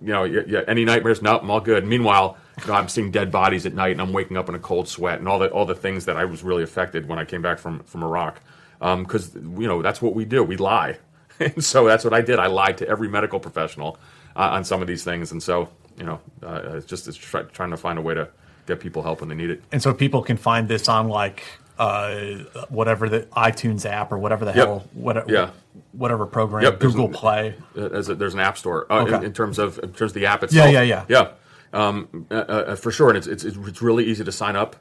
You 0.00 0.14
know, 0.14 0.24
yeah, 0.24 0.62
any 0.66 0.86
nightmares? 0.86 1.20
Nope, 1.20 1.42
I'm 1.42 1.50
all 1.50 1.60
good. 1.60 1.84
Meanwhile, 1.84 2.38
you 2.62 2.68
know, 2.68 2.72
I'm 2.72 2.88
seeing 2.88 3.10
dead 3.10 3.30
bodies 3.30 3.66
at 3.66 3.74
night, 3.74 3.92
and 3.92 4.00
I'm 4.00 4.14
waking 4.14 4.38
up 4.38 4.48
in 4.48 4.54
a 4.54 4.58
cold 4.58 4.88
sweat, 4.88 5.18
and 5.18 5.28
all 5.28 5.38
the 5.38 5.50
all 5.50 5.66
the 5.66 5.74
things 5.74 6.06
that 6.06 6.16
I 6.16 6.24
was 6.24 6.42
really 6.42 6.62
affected 6.62 7.08
when 7.08 7.18
I 7.18 7.26
came 7.26 7.42
back 7.42 7.58
from 7.58 7.80
from 7.80 8.02
Iraq, 8.02 8.40
because 8.80 9.34
you 9.34 9.66
know 9.66 9.82
that's 9.82 10.00
what 10.00 10.14
we 10.14 10.24
do. 10.24 10.42
We 10.42 10.56
lie, 10.56 10.96
and 11.40 11.62
so 11.62 11.86
that's 11.86 12.04
what 12.04 12.14
I 12.14 12.22
did. 12.22 12.38
I 12.38 12.46
lied 12.46 12.78
to 12.78 12.88
every 12.88 13.08
medical 13.08 13.38
professional 13.38 13.98
uh, 14.34 14.48
on 14.52 14.64
some 14.64 14.80
of 14.80 14.88
these 14.88 15.04
things, 15.04 15.30
and 15.30 15.42
so 15.42 15.68
you 15.98 16.04
know, 16.04 16.20
uh, 16.42 16.76
it's 16.76 16.86
just 16.86 17.06
it's 17.06 17.18
try, 17.18 17.42
trying 17.42 17.72
to 17.72 17.76
find 17.76 17.98
a 17.98 18.02
way 18.02 18.14
to 18.14 18.30
get 18.66 18.80
people 18.80 19.02
help 19.02 19.20
when 19.20 19.28
they 19.28 19.34
need 19.34 19.50
it. 19.50 19.62
And 19.72 19.82
so 19.82 19.92
people 19.92 20.22
can 20.22 20.38
find 20.38 20.68
this 20.68 20.88
on 20.88 21.08
like 21.08 21.42
uh, 21.78 22.38
whatever 22.68 23.08
the 23.08 23.20
iTunes 23.36 23.84
app 23.84 24.12
or 24.12 24.18
whatever 24.18 24.44
the 24.44 24.52
Yep. 24.52 24.66
hell, 24.66 24.84
whatever, 24.94 25.30
Yeah. 25.32 25.50
whatever 25.92 26.26
program, 26.26 26.62
Yep, 26.64 26.80
Google 26.80 27.06
an- 27.06 27.12
Play. 27.12 27.54
Uh, 27.76 27.88
There's, 27.88 28.08
a, 28.08 28.14
there's 28.14 28.34
an 28.34 28.40
app 28.40 28.56
store 28.58 28.90
uh, 28.90 29.04
in, 29.06 29.14
Okay. 29.14 29.26
in 29.26 29.32
terms 29.32 29.58
of 29.58 29.78
in 29.82 29.92
terms 29.92 30.10
of 30.12 30.14
the 30.14 30.26
app 30.26 30.42
itself. 30.42 30.70
Yeah, 30.72 30.80
yeah, 30.80 31.04
yeah, 31.08 31.32
yeah, 31.72 31.78
um, 31.86 32.26
uh, 32.30 32.34
uh, 32.34 32.76
for 32.76 32.90
sure. 32.90 33.08
And 33.08 33.18
it's, 33.18 33.26
it's 33.26 33.44
it's 33.44 33.82
really 33.82 34.04
easy 34.04 34.24
to 34.24 34.32
sign 34.32 34.56
up. 34.56 34.76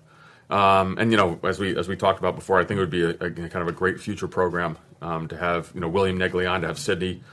Um, 0.50 0.98
and 1.00 1.12
you 1.12 1.18
know, 1.18 1.40
as 1.44 1.60
we 1.60 1.76
as 1.76 1.88
we 1.88 1.96
talked 1.96 2.20
about 2.20 2.36
before, 2.36 2.60
I 2.60 2.64
think 2.66 2.78
it 2.78 2.82
would 2.82 2.90
be 2.90 3.04
a, 3.04 3.10
a 3.10 3.30
kind 3.32 3.56
of 3.58 3.68
a 3.68 3.72
great 3.72 4.00
future 4.00 4.28
program 4.28 4.78
um, 5.02 5.28
to 5.28 5.38
have 5.38 5.72
you 5.74 5.82
know 5.82 5.88
William 5.90 6.18
Negley 6.18 6.46
on, 6.50 6.62
to 6.62 6.68
have 6.68 6.78
Sydney, 6.78 7.24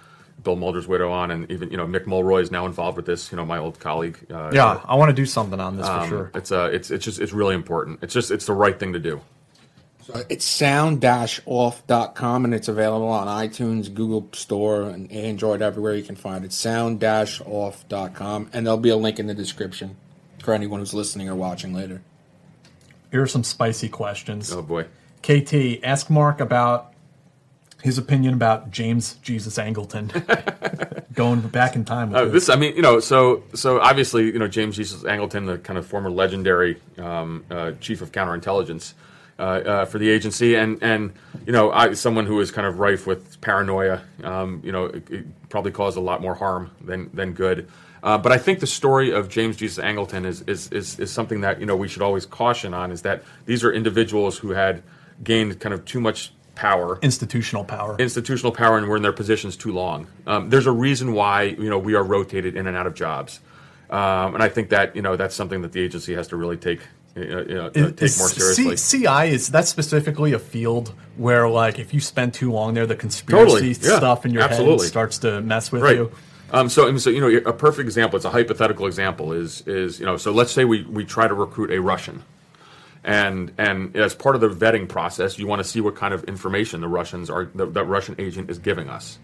Bill 0.42 0.56
Mulder's 0.56 0.88
widow 0.88 1.12
on, 1.12 1.30
and 1.30 1.48
even 1.50 1.70
you 1.70 1.76
know 1.76 1.86
Mick 1.86 2.06
Mulroy 2.06 2.40
is 2.40 2.50
now 2.50 2.64
involved 2.64 2.96
with 2.96 3.04
this. 3.04 3.30
You 3.30 3.36
know, 3.36 3.44
my 3.44 3.58
old 3.58 3.78
colleague. 3.78 4.18
Uh, 4.32 4.50
Yeah, 4.54 4.80
I 4.86 4.94
want 4.94 5.10
to 5.10 5.14
do 5.14 5.26
something 5.26 5.60
on 5.60 5.76
this 5.76 5.86
for 5.86 5.92
um, 5.92 6.08
sure. 6.08 6.30
It's 6.34 6.50
uh, 6.50 6.70
it's 6.72 6.90
it's 6.90 7.04
just 7.04 7.20
it's 7.20 7.34
really 7.34 7.54
important. 7.54 7.98
It's 8.02 8.14
just 8.14 8.30
it's 8.30 8.46
the 8.46 8.54
right 8.54 8.78
thing 8.80 8.94
to 8.94 8.98
do. 8.98 9.20
So 10.06 10.24
it's 10.28 10.44
sound-off.com 10.44 12.44
and 12.44 12.52
it's 12.52 12.66
available 12.68 13.08
on 13.08 13.28
iTunes, 13.28 13.92
Google 13.92 14.28
Store, 14.32 14.82
and 14.82 15.10
Android 15.12 15.62
everywhere 15.62 15.94
you 15.94 16.02
can 16.02 16.16
find 16.16 16.44
it. 16.44 16.52
Sound-off.com 16.52 18.50
and 18.52 18.66
there'll 18.66 18.78
be 18.78 18.88
a 18.88 18.96
link 18.96 19.20
in 19.20 19.28
the 19.28 19.34
description 19.34 19.96
for 20.42 20.54
anyone 20.54 20.80
who's 20.80 20.92
listening 20.92 21.28
or 21.28 21.36
watching 21.36 21.72
later. 21.72 22.02
Here 23.12 23.22
are 23.22 23.28
some 23.28 23.44
spicy 23.44 23.88
questions. 23.88 24.52
Oh 24.52 24.62
boy. 24.62 24.86
KT, 25.22 25.84
ask 25.84 26.10
Mark 26.10 26.40
about 26.40 26.92
his 27.82 27.98
opinion 27.98 28.34
about 28.34 28.70
James 28.70 29.14
Jesus 29.22 29.58
Angleton 29.58 31.04
going 31.14 31.40
back 31.42 31.76
in 31.76 31.84
time. 31.84 32.10
With 32.10 32.20
Uh, 32.20 32.24
this, 32.26 32.48
I 32.48 32.56
mean, 32.56 32.74
you 32.74 32.82
know, 32.82 32.98
so 33.00 33.42
so 33.54 33.80
obviously, 33.80 34.24
you 34.24 34.38
know, 34.38 34.48
James 34.48 34.76
Jesus 34.76 35.02
Angleton, 35.02 35.46
the 35.46 35.58
kind 35.58 35.78
of 35.78 35.86
former 35.86 36.10
legendary 36.10 36.80
um, 36.98 37.44
uh, 37.50 37.72
chief 37.80 38.00
of 38.02 38.12
counterintelligence 38.12 38.94
uh, 39.42 39.44
uh, 39.44 39.84
for 39.86 39.98
the 39.98 40.08
agency, 40.08 40.54
and 40.54 40.80
and 40.82 41.12
you 41.46 41.52
know, 41.52 41.72
I, 41.72 41.94
someone 41.94 42.26
who 42.26 42.38
is 42.38 42.52
kind 42.52 42.64
of 42.64 42.78
rife 42.78 43.08
with 43.08 43.40
paranoia. 43.40 44.00
Um, 44.22 44.60
you 44.62 44.70
know, 44.70 44.84
it, 44.84 45.10
it 45.10 45.48
probably 45.48 45.72
caused 45.72 45.96
a 45.96 46.00
lot 46.00 46.22
more 46.22 46.36
harm 46.36 46.70
than 46.80 47.10
than 47.12 47.32
good. 47.32 47.68
Uh, 48.04 48.18
but 48.18 48.30
I 48.30 48.38
think 48.38 48.60
the 48.60 48.68
story 48.68 49.10
of 49.10 49.28
James 49.28 49.56
Jesus 49.56 49.82
Angleton 49.82 50.26
is, 50.26 50.42
is 50.42 50.70
is 50.70 50.96
is 51.00 51.10
something 51.10 51.40
that 51.40 51.58
you 51.58 51.66
know 51.66 51.74
we 51.74 51.88
should 51.88 52.02
always 52.02 52.24
caution 52.24 52.72
on. 52.72 52.92
Is 52.92 53.02
that 53.02 53.24
these 53.44 53.64
are 53.64 53.72
individuals 53.72 54.38
who 54.38 54.50
had 54.50 54.84
gained 55.24 55.58
kind 55.58 55.74
of 55.74 55.84
too 55.84 56.00
much 56.00 56.32
power 56.54 57.00
institutional 57.02 57.64
power 57.64 57.96
institutional 57.98 58.52
power 58.52 58.76
and 58.78 58.86
were 58.86 58.96
in 58.96 59.02
their 59.02 59.12
positions 59.12 59.56
too 59.56 59.72
long. 59.72 60.06
Um, 60.24 60.50
there's 60.50 60.66
a 60.66 60.72
reason 60.72 61.14
why 61.14 61.42
you 61.42 61.68
know 61.68 61.80
we 61.80 61.94
are 61.94 62.04
rotated 62.04 62.54
in 62.54 62.68
and 62.68 62.76
out 62.76 62.86
of 62.86 62.94
jobs, 62.94 63.40
um, 63.90 64.34
and 64.34 64.42
I 64.42 64.48
think 64.48 64.68
that 64.68 64.94
you 64.94 65.02
know 65.02 65.16
that's 65.16 65.34
something 65.34 65.62
that 65.62 65.72
the 65.72 65.80
agency 65.80 66.14
has 66.14 66.28
to 66.28 66.36
really 66.36 66.56
take 66.56 66.80
you 67.14 67.24
know, 67.26 67.40
you 67.40 67.54
know, 67.54 67.70
take 67.70 68.02
is 68.02 68.18
more 68.18 68.28
seriously. 68.28 68.76
C- 68.76 69.04
CI 69.04 69.28
is 69.28 69.48
that 69.48 69.66
specifically 69.68 70.32
a 70.32 70.38
field 70.38 70.94
where, 71.16 71.48
like, 71.48 71.78
if 71.78 71.92
you 71.92 72.00
spend 72.00 72.32
too 72.32 72.52
long 72.52 72.74
there, 72.74 72.86
the 72.86 72.96
conspiracy 72.96 73.74
Totally, 73.74 73.90
yeah, 73.90 73.96
stuff 73.98 74.24
in 74.24 74.32
your 74.32 74.42
absolutely. 74.42 74.84
head 74.84 74.88
starts 74.88 75.18
to 75.18 75.40
mess 75.42 75.70
with 75.70 75.82
right. 75.82 75.96
you. 75.96 76.12
Um, 76.52 76.68
so, 76.68 76.94
so 76.98 77.10
you 77.10 77.20
know, 77.20 77.50
a 77.50 77.52
perfect 77.52 77.86
example. 77.86 78.16
It's 78.16 78.26
a 78.26 78.30
hypothetical 78.30 78.86
example. 78.86 79.32
Is 79.32 79.66
is 79.66 79.98
you 79.98 80.06
know, 80.06 80.16
so 80.16 80.32
let's 80.32 80.52
say 80.52 80.64
we 80.64 80.82
we 80.84 81.04
try 81.04 81.26
to 81.26 81.34
recruit 81.34 81.70
a 81.70 81.80
Russian, 81.80 82.22
and 83.04 83.52
and 83.56 83.96
as 83.96 84.14
part 84.14 84.34
of 84.34 84.42
the 84.42 84.50
vetting 84.50 84.86
process, 84.86 85.38
you 85.38 85.46
want 85.46 85.60
to 85.60 85.64
see 85.64 85.80
what 85.80 85.96
kind 85.96 86.12
of 86.12 86.24
information 86.24 86.82
the 86.82 86.88
Russians 86.88 87.30
are 87.30 87.46
the, 87.54 87.66
that 87.66 87.84
Russian 87.84 88.16
agent 88.18 88.50
is 88.50 88.58
giving 88.58 88.90
us, 88.90 89.18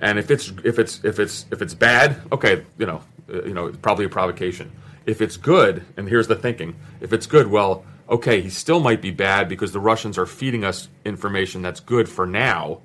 and 0.00 0.18
if 0.18 0.32
it's 0.32 0.52
if 0.64 0.80
it's 0.80 1.00
if 1.04 1.20
it's 1.20 1.46
if 1.52 1.62
it's 1.62 1.74
bad, 1.74 2.20
okay, 2.32 2.64
you 2.78 2.86
know, 2.86 3.02
uh, 3.32 3.44
you 3.44 3.54
know, 3.54 3.66
it's 3.66 3.78
probably 3.78 4.04
a 4.04 4.08
provocation. 4.08 4.72
If 5.06 5.20
it's 5.20 5.36
good, 5.36 5.84
and 5.96 6.08
here's 6.08 6.28
the 6.28 6.36
thinking: 6.36 6.76
if 7.00 7.12
it's 7.12 7.26
good, 7.26 7.48
well, 7.48 7.84
okay, 8.08 8.40
he 8.40 8.50
still 8.50 8.80
might 8.80 9.00
be 9.02 9.10
bad 9.10 9.48
because 9.48 9.72
the 9.72 9.80
Russians 9.80 10.18
are 10.18 10.26
feeding 10.26 10.64
us 10.64 10.88
information 11.04 11.62
that's 11.62 11.80
good 11.80 12.08
for 12.08 12.26
now, 12.26 12.80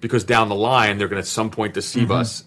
because 0.00 0.24
down 0.24 0.48
the 0.48 0.54
line 0.54 0.98
they're 0.98 1.08
going 1.08 1.16
to 1.22 1.26
at 1.26 1.26
some 1.26 1.50
point 1.50 1.74
deceive 1.74 2.08
Mhm. 2.08 2.20
us 2.20 2.44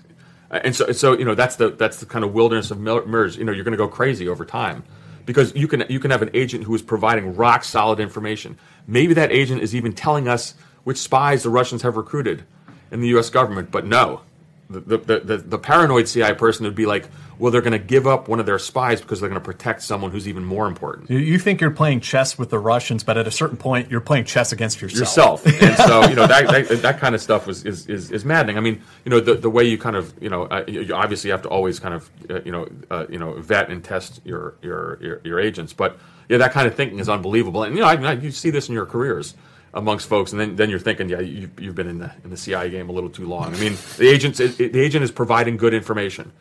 and 0.50 0.74
so, 0.76 0.92
so 0.94 1.18
you 1.18 1.26
know 1.26 1.36
that's 1.36 1.58
the 1.58 1.72
that's 1.72 1.98
the 1.98 2.06
kind 2.06 2.24
of 2.24 2.34
wilderness 2.34 2.72
of 2.72 2.80
mir- 2.80 3.06
mirrors. 3.06 3.36
You 3.36 3.44
know, 3.44 3.52
you're 3.52 3.66
going 3.66 3.74
to 3.74 3.78
go 3.78 3.88
crazy 3.90 4.30
over 4.30 4.46
time 4.46 4.84
because 5.26 5.54
you 5.56 5.68
can 5.68 5.84
you 5.90 6.00
can 6.00 6.10
have 6.12 6.22
an 6.22 6.30
agent 6.34 6.64
who 6.64 6.74
is 6.74 6.82
providing 6.82 7.36
rock 7.36 7.64
solid 7.66 8.00
information. 8.00 8.58
Maybe 8.88 9.14
that 9.16 9.30
agent 9.32 9.62
is 9.62 9.76
even 9.76 9.92
telling 9.92 10.28
us 10.30 10.54
which 10.86 10.98
spies 10.98 11.44
the 11.44 11.50
Russians 11.50 11.82
have 11.82 11.98
recruited 11.98 12.46
in 12.92 13.02
the 13.02 13.10
U.S. 13.10 13.30
government. 13.30 13.72
But 13.72 13.86
no, 13.86 14.22
the 14.70 14.98
the 14.98 15.38
the, 15.38 15.58
paranoid 15.58 16.08
CI 16.08 16.34
person 16.34 16.66
would 16.66 16.76
be 16.76 16.86
like, 16.86 17.08
well, 17.40 17.52
they're 17.52 17.62
going 17.62 17.72
to 17.72 17.80
give 17.80 18.06
up 18.06 18.28
one 18.28 18.40
of 18.40 18.46
their 18.46 18.60
spies 18.60 19.00
because 19.00 19.20
they're 19.20 19.30
going 19.30 19.40
to 19.40 19.46
protect 19.46 19.82
someone 19.82 20.12
who's 20.12 20.28
even 20.28 20.44
more 20.44 20.68
important. 20.68 21.10
You- 21.10 21.38
think 21.40 21.62
you're 21.62 21.72
playing 21.72 22.02
chess 22.02 22.38
with 22.38 22.50
the 22.50 22.60
Russians, 22.60 23.04
but 23.04 23.16
at 23.16 23.28
a 23.28 23.32
certain 23.32 23.58
point, 23.58 23.92
you're 23.92 24.02
playing 24.02 24.26
chess 24.26 24.52
against 24.52 24.82
yourself. 24.82 25.46
yourself. 25.46 25.62
and 25.62 25.78
so 25.78 26.10
you 26.10 26.16
know 26.16 26.28
that, 26.28 26.68
that 26.68 26.82
that 26.82 27.00
kind 27.00 27.16
of 27.16 27.22
stuff 27.22 27.48
was 27.48 27.64
is, 27.64 27.88
is, 27.88 28.12
is 28.12 28.26
maddening. 28.26 28.58
I 28.58 28.60
mean, 28.60 28.82
you 29.06 29.12
know, 29.12 29.20
the, 29.20 29.36
the 29.36 29.50
way 29.50 29.64
you 29.64 29.78
kind 29.78 29.96
of 29.96 30.14
you 30.22 30.30
know 30.30 30.44
uh, 30.46 30.66
you 30.68 30.82
you 30.82 30.94
obviously 30.96 31.30
have 31.30 31.44
to 31.44 31.50
always 31.50 31.80
kind 31.80 31.94
of 31.94 32.10
uh, 32.30 32.42
you 32.44 32.52
know 32.52 32.68
uh, 32.90 33.06
you 33.10 33.20
know 33.20 33.34
vet 33.34 33.70
and 33.70 33.84
test 33.84 34.20
your 34.26 34.56
your 34.62 34.98
your, 35.02 35.22
your 35.24 35.40
agents, 35.40 35.72
but 35.72 35.98
yeah, 36.28 36.38
that 36.38 36.52
kind 36.52 36.68
of 36.68 36.76
thinking 36.76 37.00
is 37.00 37.08
unbelievable. 37.08 37.64
And 37.64 37.74
you 37.76 37.82
know, 37.82 37.88
I, 37.88 37.96
I, 37.96 38.12
you 38.14 38.32
see 38.32 38.50
this 38.50 38.68
in 38.68 38.74
your 38.74 38.86
careers 38.86 39.36
amongst 39.78 40.08
folks, 40.10 40.32
and 40.32 40.42
then, 40.42 40.56
then 40.56 40.70
you're 40.70 40.80
thinking, 40.80 41.08
yeah, 41.10 41.20
you, 41.20 41.50
you've 41.60 41.76
been 41.76 41.88
in 41.88 42.00
the 42.00 42.12
in 42.24 42.30
the 42.30 42.38
CIA 42.38 42.70
game 42.70 42.90
a 42.90 42.92
little 42.92 43.10
too 43.10 43.26
long. 43.28 43.54
I 43.56 43.60
mean, 43.60 43.78
the 43.98 44.08
agent 44.10 44.36
the 44.38 44.80
agent 44.80 45.04
is 45.04 45.12
providing 45.12 45.58
good 45.58 45.74
information, 45.74 46.32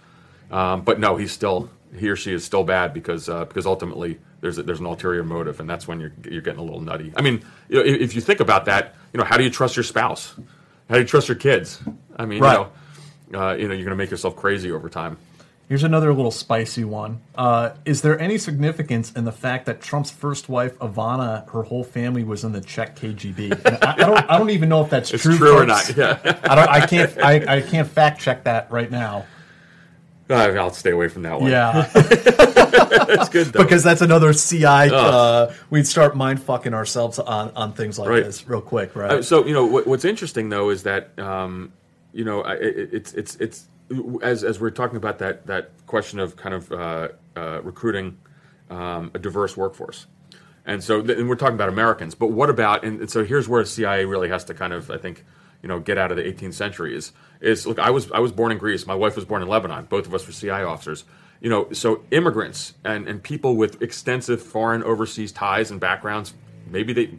um, 0.51 0.83
but 0.83 0.99
no, 0.99 1.17
he's 1.17 1.33
still 1.33 1.71
he 1.97 2.09
or 2.09 2.17
she 2.17 2.33
is 2.33 2.45
still 2.45 2.65
bad 2.65 2.93
because 2.93 3.29
uh, 3.29 3.45
because 3.45 3.67
ultimately 3.67 4.19
there's 4.41 4.59
a, 4.59 4.63
there's 4.63 4.81
an 4.81 4.87
ulterior 4.87 5.23
motive, 5.25 5.61
and 5.61 5.69
that's 5.71 5.87
when 5.87 6.01
you're 6.01 6.13
you're 6.29 6.43
getting 6.43 6.61
a 6.61 6.65
little 6.65 6.81
nutty. 6.81 7.13
I 7.17 7.23
mean, 7.23 7.43
you 7.69 7.77
know, 7.77 7.85
if, 7.85 8.01
if 8.01 8.15
you 8.15 8.21
think 8.21 8.41
about 8.41 8.65
that, 8.67 8.95
you 9.13 9.19
know, 9.19 9.25
how 9.25 9.37
do 9.37 9.45
you 9.45 9.51
trust 9.51 9.77
your 9.77 9.85
spouse? 9.85 10.35
How 10.89 10.95
do 10.97 11.01
you 11.01 11.07
trust 11.07 11.29
your 11.29 11.37
kids? 11.37 11.81
I 12.17 12.27
mean, 12.27 12.43
Right. 12.43 12.59
you 12.59 13.33
know, 13.33 13.41
uh, 13.41 13.53
you 13.55 13.67
know, 13.69 13.75
you're 13.75 13.85
going 13.85 13.97
to 13.99 14.03
make 14.03 14.11
yourself 14.11 14.37
crazy 14.37 14.71
over 14.71 14.89
time. 14.89 15.19
Here's 15.69 15.83
another 15.83 16.15
little 16.15 16.31
spicy 16.31 16.85
one. 16.85 17.21
Uh, 17.35 17.71
is 17.85 18.03
there 18.03 18.19
any 18.21 18.39
significance 18.39 19.11
in 19.13 19.25
the 19.25 19.33
fact 19.33 19.67
that 19.67 19.81
Trump's 19.81 20.13
first 20.13 20.49
wife, 20.49 20.79
Ivana, 20.79 21.51
her 21.51 21.65
whole 21.65 21.83
family 21.83 22.23
was 22.23 22.45
in 22.45 22.53
the 22.53 22.61
Czech 22.61 22.95
KGB? 22.97 23.83
I, 23.83 23.93
I 23.95 23.97
don't. 23.97 24.31
I 24.31 24.39
don't 24.39 24.51
even 24.51 24.69
know 24.69 24.83
if 24.85 24.91
that's 24.91 25.13
It's 25.13 25.25
true. 25.25 25.37
true 25.37 25.59
or 25.59 25.67
not, 25.67 25.97
yeah. 25.97 26.21
I 26.45 26.55
don't. 26.55 26.69
I 26.69 26.87
can't. 26.87 27.19
I, 27.19 27.57
I 27.57 27.61
can't 27.63 27.89
fact 27.89 28.21
check 28.21 28.45
that 28.45 28.71
right 28.71 28.91
now. 28.91 29.27
I'll 30.31 30.73
stay 30.73 30.91
away 30.91 31.09
from 31.09 31.23
that 31.23 31.41
one. 31.41 31.51
Yeah. 31.51 31.83
that's 31.95 33.29
good 33.29 33.47
though. 33.49 33.63
because 33.63 33.83
that's 33.83 34.03
another 34.03 34.33
CI. 34.33 34.65
Uh, 34.67 35.53
we'd 35.71 35.87
start 35.87 36.17
mind 36.17 36.43
fucking 36.43 36.75
ourselves 36.75 37.19
on 37.19 37.51
on 37.57 37.73
things 37.73 37.99
like 37.99 38.09
Right. 38.09 38.25
this 38.25 38.47
real 38.49 38.61
quick, 38.61 38.95
right? 38.97 39.11
Uh, 39.13 39.23
so 39.23 39.45
you 39.47 39.53
know 39.53 39.65
what, 39.67 39.87
what's 39.87 40.05
interesting 40.05 40.49
though 40.49 40.71
is 40.71 40.83
that 40.85 41.17
um, 41.19 41.73
you 42.13 42.25
know 42.25 42.43
I- 42.43 42.55
it, 42.55 42.91
it's 42.93 43.13
it's 43.15 43.37
it's 43.37 43.65
as 44.23 44.45
as 44.45 44.61
we're 44.61 44.71
talking 44.71 44.97
about 44.97 45.19
that 45.19 45.47
that 45.47 45.71
question 45.87 46.19
of 46.19 46.37
kind 46.37 46.55
of 46.55 46.73
uh, 46.73 47.09
uh, 47.37 47.61
recruiting 47.63 48.19
um, 48.71 49.11
a 49.15 49.19
diverse 49.19 49.57
workforce, 49.57 50.07
and 50.65 50.83
so 50.83 51.03
th- 51.03 51.19
and 51.19 51.29
we're 51.29 51.37
talking 51.37 51.55
about 51.55 51.69
Americans, 51.69 52.15
but 52.15 52.29
what 52.29 52.51
about 52.51 52.85
and, 52.85 53.01
and 53.01 53.11
so 53.11 53.25
here's 53.25 53.49
where 53.49 53.65
CIA 53.65 54.05
really 54.05 54.29
has 54.29 54.45
to 54.45 54.55
kind 54.55 54.73
of 54.73 54.91
I 54.91 54.99
think 54.99 55.25
you 55.63 55.69
know 55.69 55.79
get 55.81 55.99
out 55.99 56.11
of 56.11 56.17
the 56.17 56.25
18th 56.25 56.55
century 56.55 56.97
is 56.97 57.13
is 57.41 57.67
look 57.67 57.79
I 57.79 57.91
was 57.91 58.11
I 58.13 58.19
was 58.19 58.33
born 58.33 58.53
in 58.53 58.59
Greece, 58.59 58.87
my 58.87 58.95
wife 58.95 59.17
was 59.17 59.25
born 59.25 59.43
in 59.43 59.49
Lebanon, 59.49 59.85
both 59.85 60.07
of 60.07 60.15
us 60.15 60.27
were 60.27 60.33
CIA 60.33 60.65
officers. 60.65 61.05
You 61.39 61.51
know, 61.51 61.71
so 61.73 62.03
immigrants 62.11 62.73
and, 62.83 63.07
and 63.07 63.23
people 63.23 63.57
with 63.57 63.83
extensive 63.83 64.43
foreign 64.43 64.83
overseas 64.83 65.33
ties 65.33 65.71
and 65.71 65.79
backgrounds 65.79 66.33
maybe 66.67 66.93
they 66.93 67.11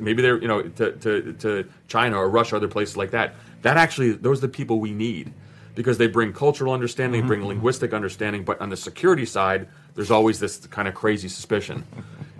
maybe 0.00 0.22
they're 0.22 0.40
you 0.40 0.48
know 0.48 0.62
to, 0.62 0.92
to, 0.92 1.32
to 1.34 1.68
China 1.88 2.16
or 2.16 2.28
Russia 2.28 2.54
or 2.54 2.58
other 2.58 2.68
places 2.68 2.96
like 2.96 3.10
that 3.10 3.34
that 3.62 3.76
actually 3.76 4.12
those 4.12 4.38
are 4.38 4.46
the 4.46 4.48
people 4.48 4.80
we 4.80 4.92
need 4.92 5.32
because 5.74 5.98
they 5.98 6.06
bring 6.06 6.32
cultural 6.32 6.72
understanding 6.72 7.20
they 7.22 7.26
bring 7.26 7.44
linguistic 7.44 7.92
understanding 7.92 8.44
but 8.44 8.60
on 8.60 8.70
the 8.70 8.76
security 8.76 9.26
side 9.26 9.68
there's 9.94 10.10
always 10.10 10.40
this 10.40 10.66
kind 10.68 10.88
of 10.88 10.94
crazy 10.94 11.28
suspicion. 11.28 11.84